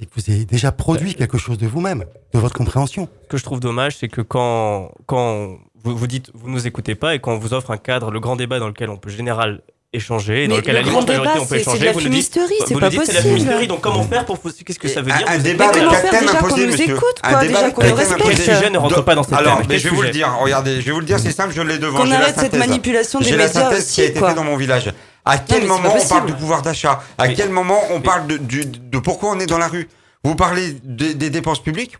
c'est 0.01 0.07
que 0.07 0.15
vous 0.15 0.33
avez 0.33 0.45
déjà 0.45 0.71
produit 0.71 1.13
quelque 1.13 1.37
chose 1.37 1.59
de 1.59 1.67
vous-même, 1.67 2.05
de 2.33 2.39
votre 2.39 2.55
compréhension. 2.55 3.07
Ce 3.23 3.27
que 3.27 3.37
je 3.37 3.43
trouve 3.43 3.59
dommage, 3.59 3.97
c'est 3.97 4.07
que 4.07 4.21
quand, 4.21 4.91
quand 5.05 5.59
vous, 5.83 5.95
vous 5.95 6.07
dites 6.07 6.31
vous 6.33 6.49
nous 6.49 6.65
écoutez 6.65 6.95
pas 6.95 7.13
et 7.13 7.19
qu'on 7.19 7.37
vous 7.37 7.53
offre 7.53 7.69
un 7.69 7.77
cadre, 7.77 8.09
le 8.09 8.19
grand 8.19 8.35
débat 8.35 8.57
dans 8.57 8.67
lequel 8.67 8.89
on 8.89 8.97
peut 8.97 9.11
général, 9.11 9.61
échanger, 9.93 10.47
dans 10.47 10.57
lequel 10.57 10.75
la 10.75 10.83
grande 10.83 11.03
on 11.09 11.45
peut 11.45 11.55
échanger. 11.57 11.79
C'est 11.79 11.85
la 11.85 11.93
fumisterie, 11.93 12.53
c'est 12.65 12.73
pas 12.75 12.87
possible. 12.87 13.05
C'est 13.05 13.13
la 13.13 13.21
fumisterie, 13.21 13.67
donc 13.67 13.81
comment 13.81 14.03
faire 14.03 14.25
pour 14.25 14.39
qu'est-ce 14.41 14.79
que 14.79 14.87
ça 14.87 15.01
veut 15.01 15.11
dire 15.11 15.25
Un 15.27 15.37
débat 15.37 15.67
avec 15.69 15.83
un 15.83 16.09
thème 16.09 16.29
imposé, 16.29 16.67
monsieur. 16.67 16.97
Un 17.23 17.41
débat 17.41 17.59
avec 17.59 17.77
un 17.77 17.81
thème 17.81 18.13
imposé. 18.13 18.35
sujet 18.35 18.69
ne 18.69 18.77
rentre 18.77 19.03
pas 19.03 19.15
dans 19.15 19.23
ce 19.23 19.33
Alors, 19.33 19.61
mais 19.67 19.79
je 19.79 19.89
vais 19.89 19.95
vous 19.95 20.01
le 20.01 20.11
dire. 20.11 20.33
Regardez, 20.39 20.81
je 20.81 20.85
vais 20.85 20.91
vous 20.91 20.99
le 20.99 21.05
dire, 21.05 21.19
c'est 21.19 21.31
simple, 21.31 21.53
je 21.55 21.61
l'ai 21.61 21.77
devant. 21.77 21.99
Qu'on 21.99 22.11
arrête 22.11 22.39
cette 22.39 22.55
manipulation 22.55 23.19
des 23.19 23.31
médias. 23.31 23.37
J'ai 23.37 23.43
la 23.43 23.51
synthèse 23.51 23.91
qui 23.91 24.01
a 24.01 24.05
été 24.05 24.19
faite 24.19 24.35
dans 24.35 24.43
mon 24.43 24.55
village. 24.55 24.91
À 25.23 25.37
quel 25.37 25.67
moment 25.67 25.93
on 25.95 26.07
parle 26.07 26.25
du 26.25 26.33
pouvoir 26.33 26.61
d'achat 26.61 27.03
À 27.17 27.27
quel 27.29 27.49
moment 27.49 27.79
on 27.91 28.01
parle 28.01 28.27
de 28.27 28.99
pourquoi 28.99 29.31
on 29.31 29.39
est 29.39 29.47
dans 29.47 29.57
la 29.57 29.67
rue 29.67 29.87
Vous 30.23 30.35
parlez 30.35 30.75
des 30.83 31.29
dépenses 31.29 31.61
publiques 31.61 31.97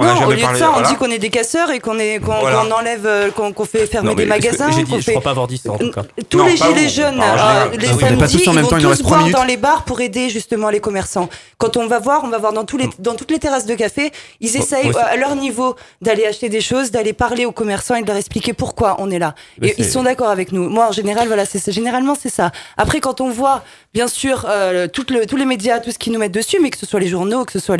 on 0.00 0.26
au 0.26 0.30
lieu 0.30 0.36
de 0.36 0.56
ça, 0.56 0.72
on 0.76 0.80
dit 0.82 0.94
qu'on 0.96 1.10
est 1.10 1.18
des 1.18 1.28
casseurs 1.30 1.70
et 1.70 1.78
qu'on 1.78 1.92
enlève, 1.92 3.06
euh, 3.06 3.30
qu'on 3.30 3.64
fait 3.64 3.86
fermer 3.86 4.14
des 4.14 4.24
magasins. 4.26 4.68
Dit. 4.70 4.84
Je 4.88 5.10
crois 5.10 5.20
pas 5.20 5.30
avoir 5.30 5.46
dit 5.46 5.58
ça 5.58 5.72
en 5.72 5.78
tout 5.78 5.90
cas. 5.90 6.02
Tous 6.28 6.44
les 6.44 6.56
gilets 6.56 6.88
jaunes, 6.88 7.20
euh, 7.20 7.76
les 7.78 7.86
samedis, 7.86 8.42
ils 8.46 8.60
vont 8.60 8.68
tous 8.68 9.02
boire 9.02 9.28
dans 9.30 9.44
les 9.44 9.56
bars 9.56 9.84
pour 9.84 10.00
aider 10.00 10.30
justement 10.30 10.70
les 10.70 10.80
commerçants. 10.80 11.28
Quand 11.58 11.76
on 11.76 11.86
va 11.86 11.98
voir, 11.98 12.22
on 12.24 12.28
va 12.28 12.38
voir 12.38 12.52
dans 12.52 12.62
mm. 12.62 13.16
toutes 13.16 13.30
les 13.30 13.38
terrasses 13.38 13.66
de 13.66 13.74
café, 13.74 14.10
ils 14.40 14.56
essayent 14.56 14.90
euh, 14.90 15.12
à 15.12 15.16
leur 15.16 15.36
niveau 15.36 15.76
d'aller 16.00 16.24
acheter 16.24 16.48
des 16.48 16.60
choses, 16.60 16.90
d'aller 16.90 17.12
parler 17.12 17.44
aux 17.44 17.52
commerçants 17.52 17.96
et 17.96 18.02
de 18.02 18.06
leur 18.06 18.16
expliquer 18.16 18.52
pourquoi 18.54 18.96
on 18.98 19.10
est 19.10 19.18
là. 19.18 19.34
Et 19.62 19.74
ils 19.76 19.84
sont 19.84 20.02
d'accord 20.02 20.30
avec 20.30 20.52
nous. 20.52 20.68
Moi, 20.68 20.88
en 20.88 20.92
général, 20.92 21.26
voilà, 21.28 21.44
c'est 21.44 21.70
généralement 21.72 22.14
c'est 22.14 22.30
ça. 22.30 22.50
Après, 22.78 23.00
quand 23.00 23.20
on 23.20 23.30
voit, 23.30 23.62
bien 23.92 24.08
sûr, 24.08 24.46
tous 24.92 25.36
les 25.36 25.44
médias, 25.44 25.80
tout 25.80 25.90
ce 25.90 25.98
qu'ils 25.98 26.12
nous 26.12 26.18
mettent 26.18 26.32
dessus, 26.32 26.58
mais 26.62 26.70
que 26.70 26.78
ce 26.78 26.86
soit 26.86 27.00
les 27.00 27.08
journaux, 27.08 27.44
que 27.44 27.52
ce 27.52 27.58
soit 27.58 27.76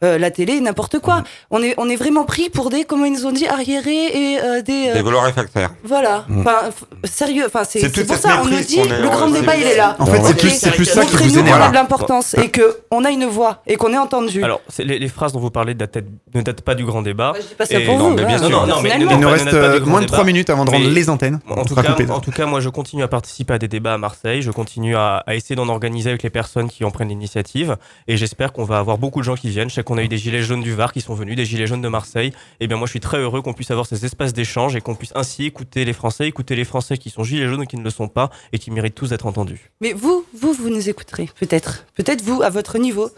la 0.00 0.30
télé, 0.30 0.60
n'importe 0.60 0.98
quoi. 0.98 1.18
Mm 1.18 1.24
on 1.54 1.62
est, 1.62 1.74
on 1.76 1.88
est 1.88 1.96
vraiment 1.96 2.24
pris 2.24 2.48
pour 2.48 2.70
des, 2.70 2.84
comment 2.84 3.04
ils 3.04 3.12
nous 3.12 3.26
ont 3.26 3.30
dit, 3.30 3.46
arriérés 3.46 4.06
et 4.06 4.38
euh, 4.40 4.62
des. 4.62 4.88
Euh, 4.88 4.94
des 4.94 5.02
voleurs 5.02 5.22
réfractaires. 5.22 5.70
Voilà. 5.84 6.24
Mm. 6.26 6.40
Enfin, 6.40 6.56
sérieux. 7.04 7.44
Enfin, 7.46 7.62
c'est 7.64 8.06
pour 8.06 8.16
ça, 8.16 8.36
méprise, 8.38 8.46
on 8.46 8.56
nous 8.56 8.64
dit, 8.64 8.80
on 8.80 9.02
le 9.02 9.08
grand 9.10 9.28
débat, 9.28 9.54
il 9.56 9.66
est 9.66 9.76
là. 9.76 9.94
En 9.98 10.06
fait, 10.06 10.22
c'est 10.22 10.36
plus, 10.38 10.58
plus 10.70 10.84
ça 10.86 11.04
qui 11.04 11.30
nous 11.30 11.44
qu'on 11.44 11.52
a 11.52 11.68
de 11.68 11.74
l'importance 11.74 12.34
et 12.34 12.50
qu'on 12.50 13.04
a 13.04 13.10
une 13.10 13.26
voix 13.26 13.62
et 13.66 13.76
qu'on 13.76 13.92
est 13.92 13.98
entendu. 13.98 14.42
Alors, 14.42 14.62
les, 14.78 14.98
les, 14.98 15.08
phrases 15.08 15.34
dont 15.34 15.40
vous 15.40 15.50
parlez 15.50 15.74
datent, 15.74 15.98
ne 16.34 16.40
datent 16.40 16.62
pas 16.62 16.74
du 16.74 16.86
grand 16.86 17.02
débat. 17.02 17.34
Je 17.36 17.42
dis 17.42 17.54
pas 17.54 17.66
ça 17.66 17.78
et 17.78 17.84
pour. 17.84 18.10
Mais 18.10 18.24
bien 18.24 18.42
hein. 18.42 18.48
sûr. 18.48 18.66
Il 18.98 19.18
nous 19.18 19.28
reste 19.28 19.52
euh, 19.52 19.84
moins 19.84 20.00
de 20.00 20.06
3 20.06 20.24
minutes 20.24 20.48
avant 20.48 20.64
de 20.64 20.70
rendre 20.70 20.88
les 20.88 21.10
antennes. 21.10 21.40
En 21.50 21.64
tout, 21.64 22.30
cas, 22.30 22.46
moi, 22.46 22.60
je 22.60 22.70
continue 22.70 23.02
à 23.02 23.08
participer 23.08 23.52
à 23.52 23.58
des 23.58 23.68
débats 23.68 23.92
à 23.92 23.98
Marseille. 23.98 24.40
Je 24.40 24.50
continue 24.50 24.96
à 24.96 25.22
essayer 25.28 25.54
d'en 25.54 25.68
organiser 25.68 26.08
avec 26.08 26.22
les 26.22 26.30
personnes 26.30 26.70
qui 26.70 26.82
en 26.84 26.90
prennent 26.90 27.10
l'initiative. 27.10 27.76
Et 28.08 28.16
j'espère 28.16 28.54
qu'on 28.54 28.64
va 28.64 28.78
avoir 28.78 28.96
beaucoup 28.96 29.20
de 29.20 29.24
gens 29.24 29.34
qui 29.34 29.50
viennent. 29.50 29.68
Je 29.68 29.74
sais 29.74 29.84
qu'on 29.84 29.98
a 29.98 30.02
eu 30.02 30.08
des 30.08 30.16
gilets 30.16 30.42
jaunes 30.42 30.62
du 30.62 30.72
Var 30.72 30.94
qui 30.94 31.02
sont 31.02 31.14
venus, 31.14 31.36
des 31.42 31.46
Gilets 31.46 31.66
jaunes 31.66 31.82
de 31.82 31.88
Marseille. 31.88 32.32
Et 32.60 32.66
bien 32.68 32.76
moi, 32.76 32.86
je 32.86 32.90
suis 32.92 33.00
très 33.00 33.18
heureux 33.18 33.42
qu'on 33.42 33.52
puisse 33.52 33.70
avoir 33.70 33.86
ces 33.86 34.04
espaces 34.04 34.32
d'échange 34.32 34.76
et 34.76 34.80
qu'on 34.80 34.94
puisse 34.94 35.12
ainsi 35.14 35.44
écouter 35.44 35.84
les 35.84 35.92
Français, 35.92 36.28
écouter 36.28 36.54
les 36.54 36.64
Français 36.64 36.96
qui 36.96 37.10
sont 37.10 37.24
Gilets 37.24 37.48
jaunes 37.48 37.62
ou 37.62 37.66
qui 37.66 37.76
ne 37.76 37.82
le 37.82 37.90
sont 37.90 38.08
pas 38.08 38.30
et 38.52 38.58
qui 38.58 38.70
méritent 38.70 38.94
tous 38.94 39.10
d'être 39.10 39.26
entendus. 39.26 39.70
Mais 39.80 39.92
vous, 39.92 40.24
vous, 40.38 40.52
vous 40.52 40.70
nous 40.70 40.88
écouterez, 40.88 41.28
peut-être. 41.38 41.84
Peut-être 41.94 42.22
vous, 42.22 42.42
à 42.42 42.50
votre 42.50 42.78
niveau. 42.78 43.10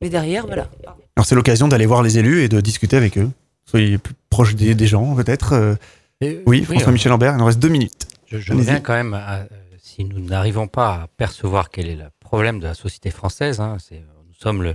Mais 0.00 0.08
derrière, 0.08 0.46
voilà. 0.46 0.70
Alors 1.16 1.26
c'est 1.26 1.34
l'occasion 1.34 1.66
d'aller 1.66 1.86
voir 1.86 2.02
les 2.02 2.18
élus 2.18 2.42
et 2.42 2.48
de 2.48 2.60
discuter 2.60 2.96
avec 2.96 3.18
eux. 3.18 3.30
Soyez 3.66 3.98
plus 3.98 4.14
proche 4.30 4.54
des, 4.54 4.86
gens, 4.86 5.14
peut-être. 5.16 5.52
Euh, 5.52 5.74
oui, 6.46 6.64
François-Michel 6.64 7.10
euh, 7.10 7.14
Lambert, 7.14 7.34
il 7.34 7.38
nous 7.38 7.44
reste 7.44 7.58
deux 7.58 7.68
minutes. 7.68 8.06
Je, 8.26 8.38
je 8.38 8.52
reviens 8.52 8.80
quand 8.80 8.94
même, 8.94 9.14
à, 9.14 9.38
euh, 9.40 9.46
si 9.78 10.04
nous 10.04 10.20
n'arrivons 10.20 10.68
pas 10.68 10.94
à 10.94 11.06
percevoir 11.16 11.70
quel 11.70 11.88
est 11.88 11.96
le 11.96 12.06
problème 12.20 12.60
de 12.60 12.66
la 12.66 12.74
société 12.74 13.10
française, 13.10 13.60
hein, 13.60 13.76
nous 13.90 14.34
sommes 14.38 14.62
le, 14.62 14.74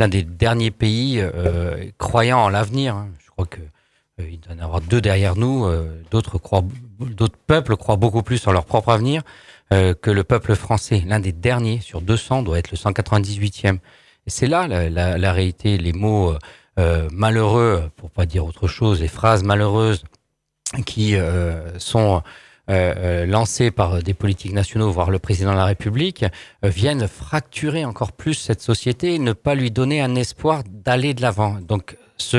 l'un 0.00 0.08
des 0.08 0.22
derniers 0.22 0.70
pays 0.70 1.20
euh, 1.20 1.90
croyant 1.98 2.40
en 2.40 2.48
l'avenir. 2.48 2.96
hein. 2.96 3.08
Je 3.24 3.30
crois 3.30 3.46
que 3.46 3.60
euh, 4.20 4.36
doit 4.42 4.54
y 4.56 4.58
en 4.58 4.64
avoir 4.64 4.80
deux 4.80 5.00
derrière 5.00 5.36
nous. 5.36 5.66
euh, 5.66 6.02
d'autres 6.10 6.38
croient, 6.38 6.64
d'autres 6.98 7.38
peuples 7.46 7.76
croient 7.76 7.96
beaucoup 7.96 8.22
plus 8.22 8.44
en 8.48 8.52
leur 8.52 8.64
propre 8.64 8.88
avenir 8.88 9.22
que 10.02 10.10
le 10.10 10.24
peuple 10.24 10.56
français. 10.56 11.04
L'un 11.06 11.20
des 11.20 11.30
derniers 11.30 11.78
sur 11.78 12.00
200 12.00 12.42
doit 12.42 12.58
être 12.58 12.72
le 12.72 12.76
198e. 12.76 13.76
Et 13.76 13.78
c'est 14.26 14.48
là 14.48 14.66
la, 14.66 15.32
réalité, 15.32 15.78
les 15.78 15.92
mots 15.92 16.34
malheureux, 17.12 17.88
pour 17.94 18.10
pas 18.10 18.26
dire 18.26 18.44
autre 18.44 18.66
chose, 18.66 19.00
les 19.00 19.06
phrases 19.06 19.44
malheureuses 19.44 20.02
qui 20.86 21.14
sont 21.78 22.20
euh, 22.70 23.26
euh, 23.26 23.70
par 23.70 24.02
des 24.02 24.14
politiques 24.14 24.52
nationaux, 24.52 24.90
voire 24.90 25.10
le 25.10 25.18
président 25.18 25.52
de 25.52 25.56
la 25.56 25.64
République, 25.64 26.24
euh, 26.64 26.68
viennent 26.68 27.06
fracturer 27.08 27.84
encore 27.84 28.12
plus 28.12 28.34
cette 28.34 28.60
société 28.60 29.14
et 29.14 29.18
ne 29.18 29.32
pas 29.32 29.54
lui 29.54 29.70
donner 29.70 30.00
un 30.00 30.14
espoir 30.14 30.62
d'aller 30.68 31.14
de 31.14 31.22
l'avant. 31.22 31.58
Donc, 31.60 31.96
ce 32.16 32.38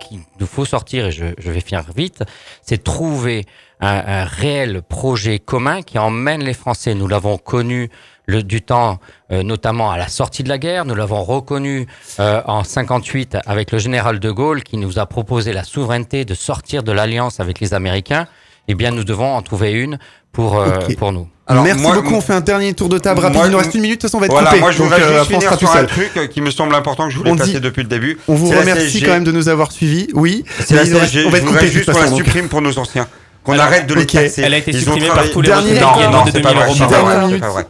qu'il 0.00 0.20
nous 0.40 0.46
faut 0.46 0.64
sortir, 0.64 1.06
et 1.06 1.12
je, 1.12 1.26
je 1.38 1.50
vais 1.50 1.60
finir 1.60 1.84
vite, 1.94 2.22
c'est 2.62 2.82
trouver 2.82 3.44
un, 3.80 4.02
un 4.06 4.24
réel 4.24 4.82
projet 4.82 5.38
commun 5.38 5.82
qui 5.82 5.98
emmène 5.98 6.42
les 6.42 6.54
Français. 6.54 6.94
Nous 6.94 7.08
l'avons 7.08 7.38
connu 7.38 7.90
le, 8.26 8.42
du 8.42 8.62
temps, 8.62 8.98
euh, 9.30 9.42
notamment 9.42 9.90
à 9.90 9.98
la 9.98 10.08
sortie 10.08 10.42
de 10.42 10.48
la 10.48 10.58
guerre. 10.58 10.84
Nous 10.84 10.94
l'avons 10.94 11.22
reconnu 11.22 11.86
euh, 12.20 12.42
en 12.46 12.64
58 12.64 13.38
avec 13.46 13.72
le 13.72 13.78
général 13.78 14.20
de 14.20 14.30
Gaulle 14.30 14.62
qui 14.62 14.76
nous 14.76 14.98
a 14.98 15.06
proposé 15.06 15.52
la 15.52 15.64
souveraineté 15.64 16.24
de 16.24 16.34
sortir 16.34 16.82
de 16.82 16.92
l'alliance 16.92 17.40
avec 17.40 17.60
les 17.60 17.74
Américains. 17.74 18.26
Eh 18.68 18.74
bien, 18.74 18.90
nous 18.92 19.04
devons 19.04 19.34
en 19.34 19.42
trouver 19.42 19.72
une 19.72 19.98
pour, 20.32 20.58
euh, 20.58 20.68
Ok. 20.88 20.96
pour 20.96 21.12
nous. 21.12 21.28
Alors, 21.48 21.64
Merci 21.64 21.82
moi- 21.82 21.96
beaucoup, 21.96 22.14
on 22.14 22.20
fait 22.20 22.32
un 22.32 22.40
dernier 22.40 22.72
tour 22.72 22.88
de 22.88 22.98
table 22.98 23.20
rapide. 23.20 23.36
Moi- 23.36 23.46
il 23.46 23.50
nous 23.52 23.58
reste 23.58 23.74
une 23.74 23.80
minute, 23.82 23.96
de 24.00 24.00
toute 24.02 24.10
façon, 24.10 24.18
on 24.18 24.20
va 24.20 24.26
être 24.26 24.32
Voilà, 24.32 24.48
coupé. 24.50 24.60
moi 24.60 24.70
je 24.70 24.82
voudrais 24.82 25.02
euh, 25.02 25.18
juste 25.18 25.30
finir 25.32 25.58
sur 25.58 25.70
un 25.70 25.72
seul. 25.74 25.86
truc 25.88 26.30
qui 26.30 26.40
me 26.40 26.50
semble 26.50 26.74
important 26.74 27.04
que 27.06 27.10
je 27.12 27.18
voulais 27.18 27.30
On 27.32 27.36
passer 27.36 27.54
dit- 27.54 27.60
depuis 27.60 27.82
le 27.82 27.88
début. 27.88 28.18
On 28.28 28.34
vous 28.34 28.48
remercie 28.50 29.02
quand 29.02 29.10
même 29.10 29.24
de 29.24 29.32
nous 29.32 29.48
avoir 29.48 29.72
suivis. 29.72 30.08
Oui, 30.14 30.44
C'est 30.60 30.74
la 30.76 30.86
CSG. 30.86 31.24
on 31.26 31.30
va 31.30 31.38
être 31.38 31.44
coupé 31.46 31.66
de 31.66 31.70
juste 31.72 31.92
qu'on 31.92 32.00
la 32.00 32.06
supprime 32.12 32.48
pour 32.48 32.62
nos 32.62 32.78
anciens. 32.78 33.06
Qu'on 33.44 33.58
arrête 33.58 33.88
de 33.88 33.94
les 33.94 34.06
taxer. 34.06 34.42
Elle 34.42 34.54
a 34.54 34.58
été 34.58 34.72
supprimée 34.72 35.08
par 35.08 35.28
tous 35.30 35.40
les 35.42 35.48
Dernier- 35.48 35.72
retraités 35.80 36.06
Non, 36.06 36.12
non, 36.12 36.22
c'est 36.26 36.32
2000 36.32 36.88
pas 36.88 37.48
vrai, 37.50 37.66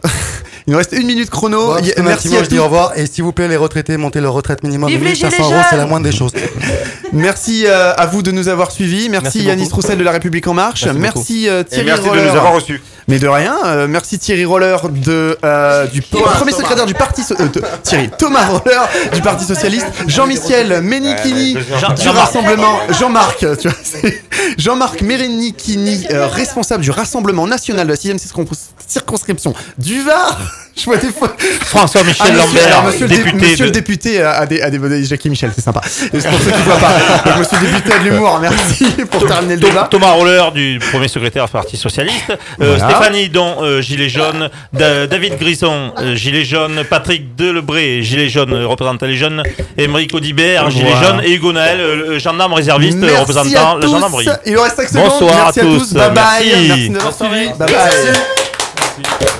Il 0.66 0.72
nous 0.72 0.76
reste 0.78 0.92
une 0.92 1.06
minute 1.06 1.28
chrono. 1.30 1.74
Bon, 1.74 1.80
Merci 2.04 2.36
à 2.36 2.44
je 2.44 2.48
dis 2.48 2.58
au 2.58 2.64
revoir. 2.64 2.92
Et 2.96 3.06
s'il 3.06 3.24
vous 3.24 3.32
plaît, 3.32 3.48
les 3.48 3.56
retraités, 3.56 3.96
montez 3.96 4.20
leur 4.20 4.32
retraite 4.32 4.62
minimum 4.62 4.88
de 4.90 4.94
Vive 4.94 5.04
les 5.04 5.10
1500 5.10 5.36
Gilets 5.36 5.54
euros, 5.54 5.64
c'est 5.70 5.76
la 5.76 5.86
moindre 5.86 6.04
des 6.04 6.12
choses. 6.16 6.32
Merci 7.12 7.64
euh, 7.66 7.92
à 7.96 8.06
vous 8.06 8.22
de 8.22 8.30
nous 8.30 8.48
avoir 8.48 8.70
suivis. 8.70 9.08
Merci, 9.08 9.24
Merci 9.24 9.42
Yanis 9.42 9.64
beaucoup. 9.64 9.76
Roussel 9.76 9.98
de 9.98 10.04
La 10.04 10.12
République 10.12 10.46
En 10.46 10.54
Marche. 10.54 10.84
Merci 10.86 10.98
Merci, 11.00 11.48
euh, 11.48 11.60
Et 11.60 11.64
Thierry 11.64 11.86
merci 11.86 12.04
de 12.04 12.08
Roller. 12.08 12.24
nous 12.32 12.36
avoir 12.38 12.52
reçus. 12.54 12.80
Mais 13.08 13.18
de 13.18 13.26
rien. 13.26 13.56
euh, 13.66 13.86
merci 13.88 14.18
Thierry 14.18 14.44
Roller 14.44 14.76
de, 14.88 15.36
euh, 15.44 15.86
du 15.88 16.00
Thomas, 16.02 16.30
premier 16.30 16.52
Thomas. 16.52 16.62
secrétaire 16.62 16.86
du 16.86 16.94
parti 16.94 17.22
so- 17.24 17.34
euh, 17.40 17.48
de- 17.48 17.62
Thierry 17.82 18.08
Thomas 18.16 18.46
Roller 18.46 18.80
du 19.12 19.20
Parti 19.20 19.44
socialiste. 19.44 19.86
Jean-Michel 20.06 20.80
Ménichini 20.82 21.56
Jean- 21.80 21.92
du 21.94 22.02
Jean-Marc. 22.02 22.26
rassemblement. 22.26 22.78
Jean-Marc, 22.98 23.38
tu 23.40 23.68
vois. 23.68 23.76
c'est- 23.82 24.22
Jean-Marc 24.56 25.02
Ménichini, 25.02 26.06
euh, 26.12 26.28
responsable 26.28 26.82
du 26.84 26.90
Rassemblement 26.92 27.46
national 27.48 27.86
de 27.86 27.90
la 27.92 27.96
6 27.96 28.12
circonscription 28.86 29.52
du 29.78 30.02
Var. 30.02 30.38
Je 30.74 30.84
vois 30.86 30.96
des 30.96 31.10
fois. 31.12 31.30
François-Michel 31.66 32.26
Ah, 32.28 32.32
monsieur, 32.32 32.46
Lambert, 32.46 32.66
alors, 32.66 32.84
monsieur 32.84 33.06
le, 33.06 33.08
dé- 33.08 33.16
député 33.18 33.36
monsieur 33.36 33.56
de- 33.58 33.64
le 33.64 33.70
député 33.72 34.22
a, 34.22 34.46
des, 34.46 34.62
a 34.62 34.70
des- 34.70 35.04
Jackie 35.04 35.28
Michel, 35.28 35.50
c'est 35.54 35.60
sympa. 35.60 35.82
Et 35.84 36.18
C'est 36.18 36.30
pour 36.30 36.38
ceux 36.40 36.50
qui 36.50 36.58
ne 36.58 36.62
voient 36.62 36.76
pas. 36.76 36.94
Donc, 37.30 37.38
monsieur 37.40 37.58
le 37.60 37.66
député 37.66 37.92
a 37.92 37.98
de 37.98 38.04
l'humour, 38.04 38.38
merci 38.40 38.86
pour 39.10 39.26
terminer 39.26 39.56
le 39.56 39.60
débat. 39.60 39.86
Thomas 39.90 40.12
Roller 40.12 40.50
du 40.52 40.78
premier 40.90 41.08
secrétaire 41.08 41.44
du 41.44 41.52
Parti 41.52 41.76
Socialiste, 41.76 42.30
euh, 42.30 42.76
Voilà. 42.78 42.84
Stéphanie 42.94 43.28
Don, 43.28 43.56
euh, 43.62 43.82
Gilet 43.82 44.08
jaune, 44.08 44.48
Da- 44.72 45.06
David 45.06 45.36
Grisson, 45.38 45.92
euh, 45.98 46.14
Gilet 46.16 46.44
jaune, 46.46 46.84
Patrick 46.88 47.36
Delebré, 47.36 48.02
Gilet 48.02 48.30
jaune, 48.30 48.54
euh, 48.54 48.66
représentant 48.66 49.04
les 49.06 49.16
jeunes, 49.16 49.42
Émeric 49.76 50.14
Audibert, 50.14 50.70
Gilet 50.70 50.90
Voilà. 50.90 51.06
jaune, 51.06 51.20
et 51.22 51.34
Hugo 51.34 51.52
Naël, 51.52 51.80
euh, 51.80 52.18
gendarme 52.18 52.54
réserviste, 52.54 52.96
Merci 52.96 53.16
représentant 53.18 53.76
la 53.76 53.86
gendarmerie. 53.86 54.26
Il 54.46 54.54
nous 54.54 54.62
reste 54.62 54.76
5 54.76 54.88
secondes. 54.88 55.08
Bonsoir 55.10 55.32
merci 55.44 55.60
à 55.60 55.62
à 55.62 55.66
tous. 55.66 55.92
Bye 55.92 56.10
bye. 56.12 56.14
Merci. 56.14 56.66
Merci 56.66 56.88
de 56.88 56.92
nous 56.94 56.98
avoir 56.98 57.14
suivis. 57.14 57.48
Bye 57.58 57.68
bye. 57.68 59.31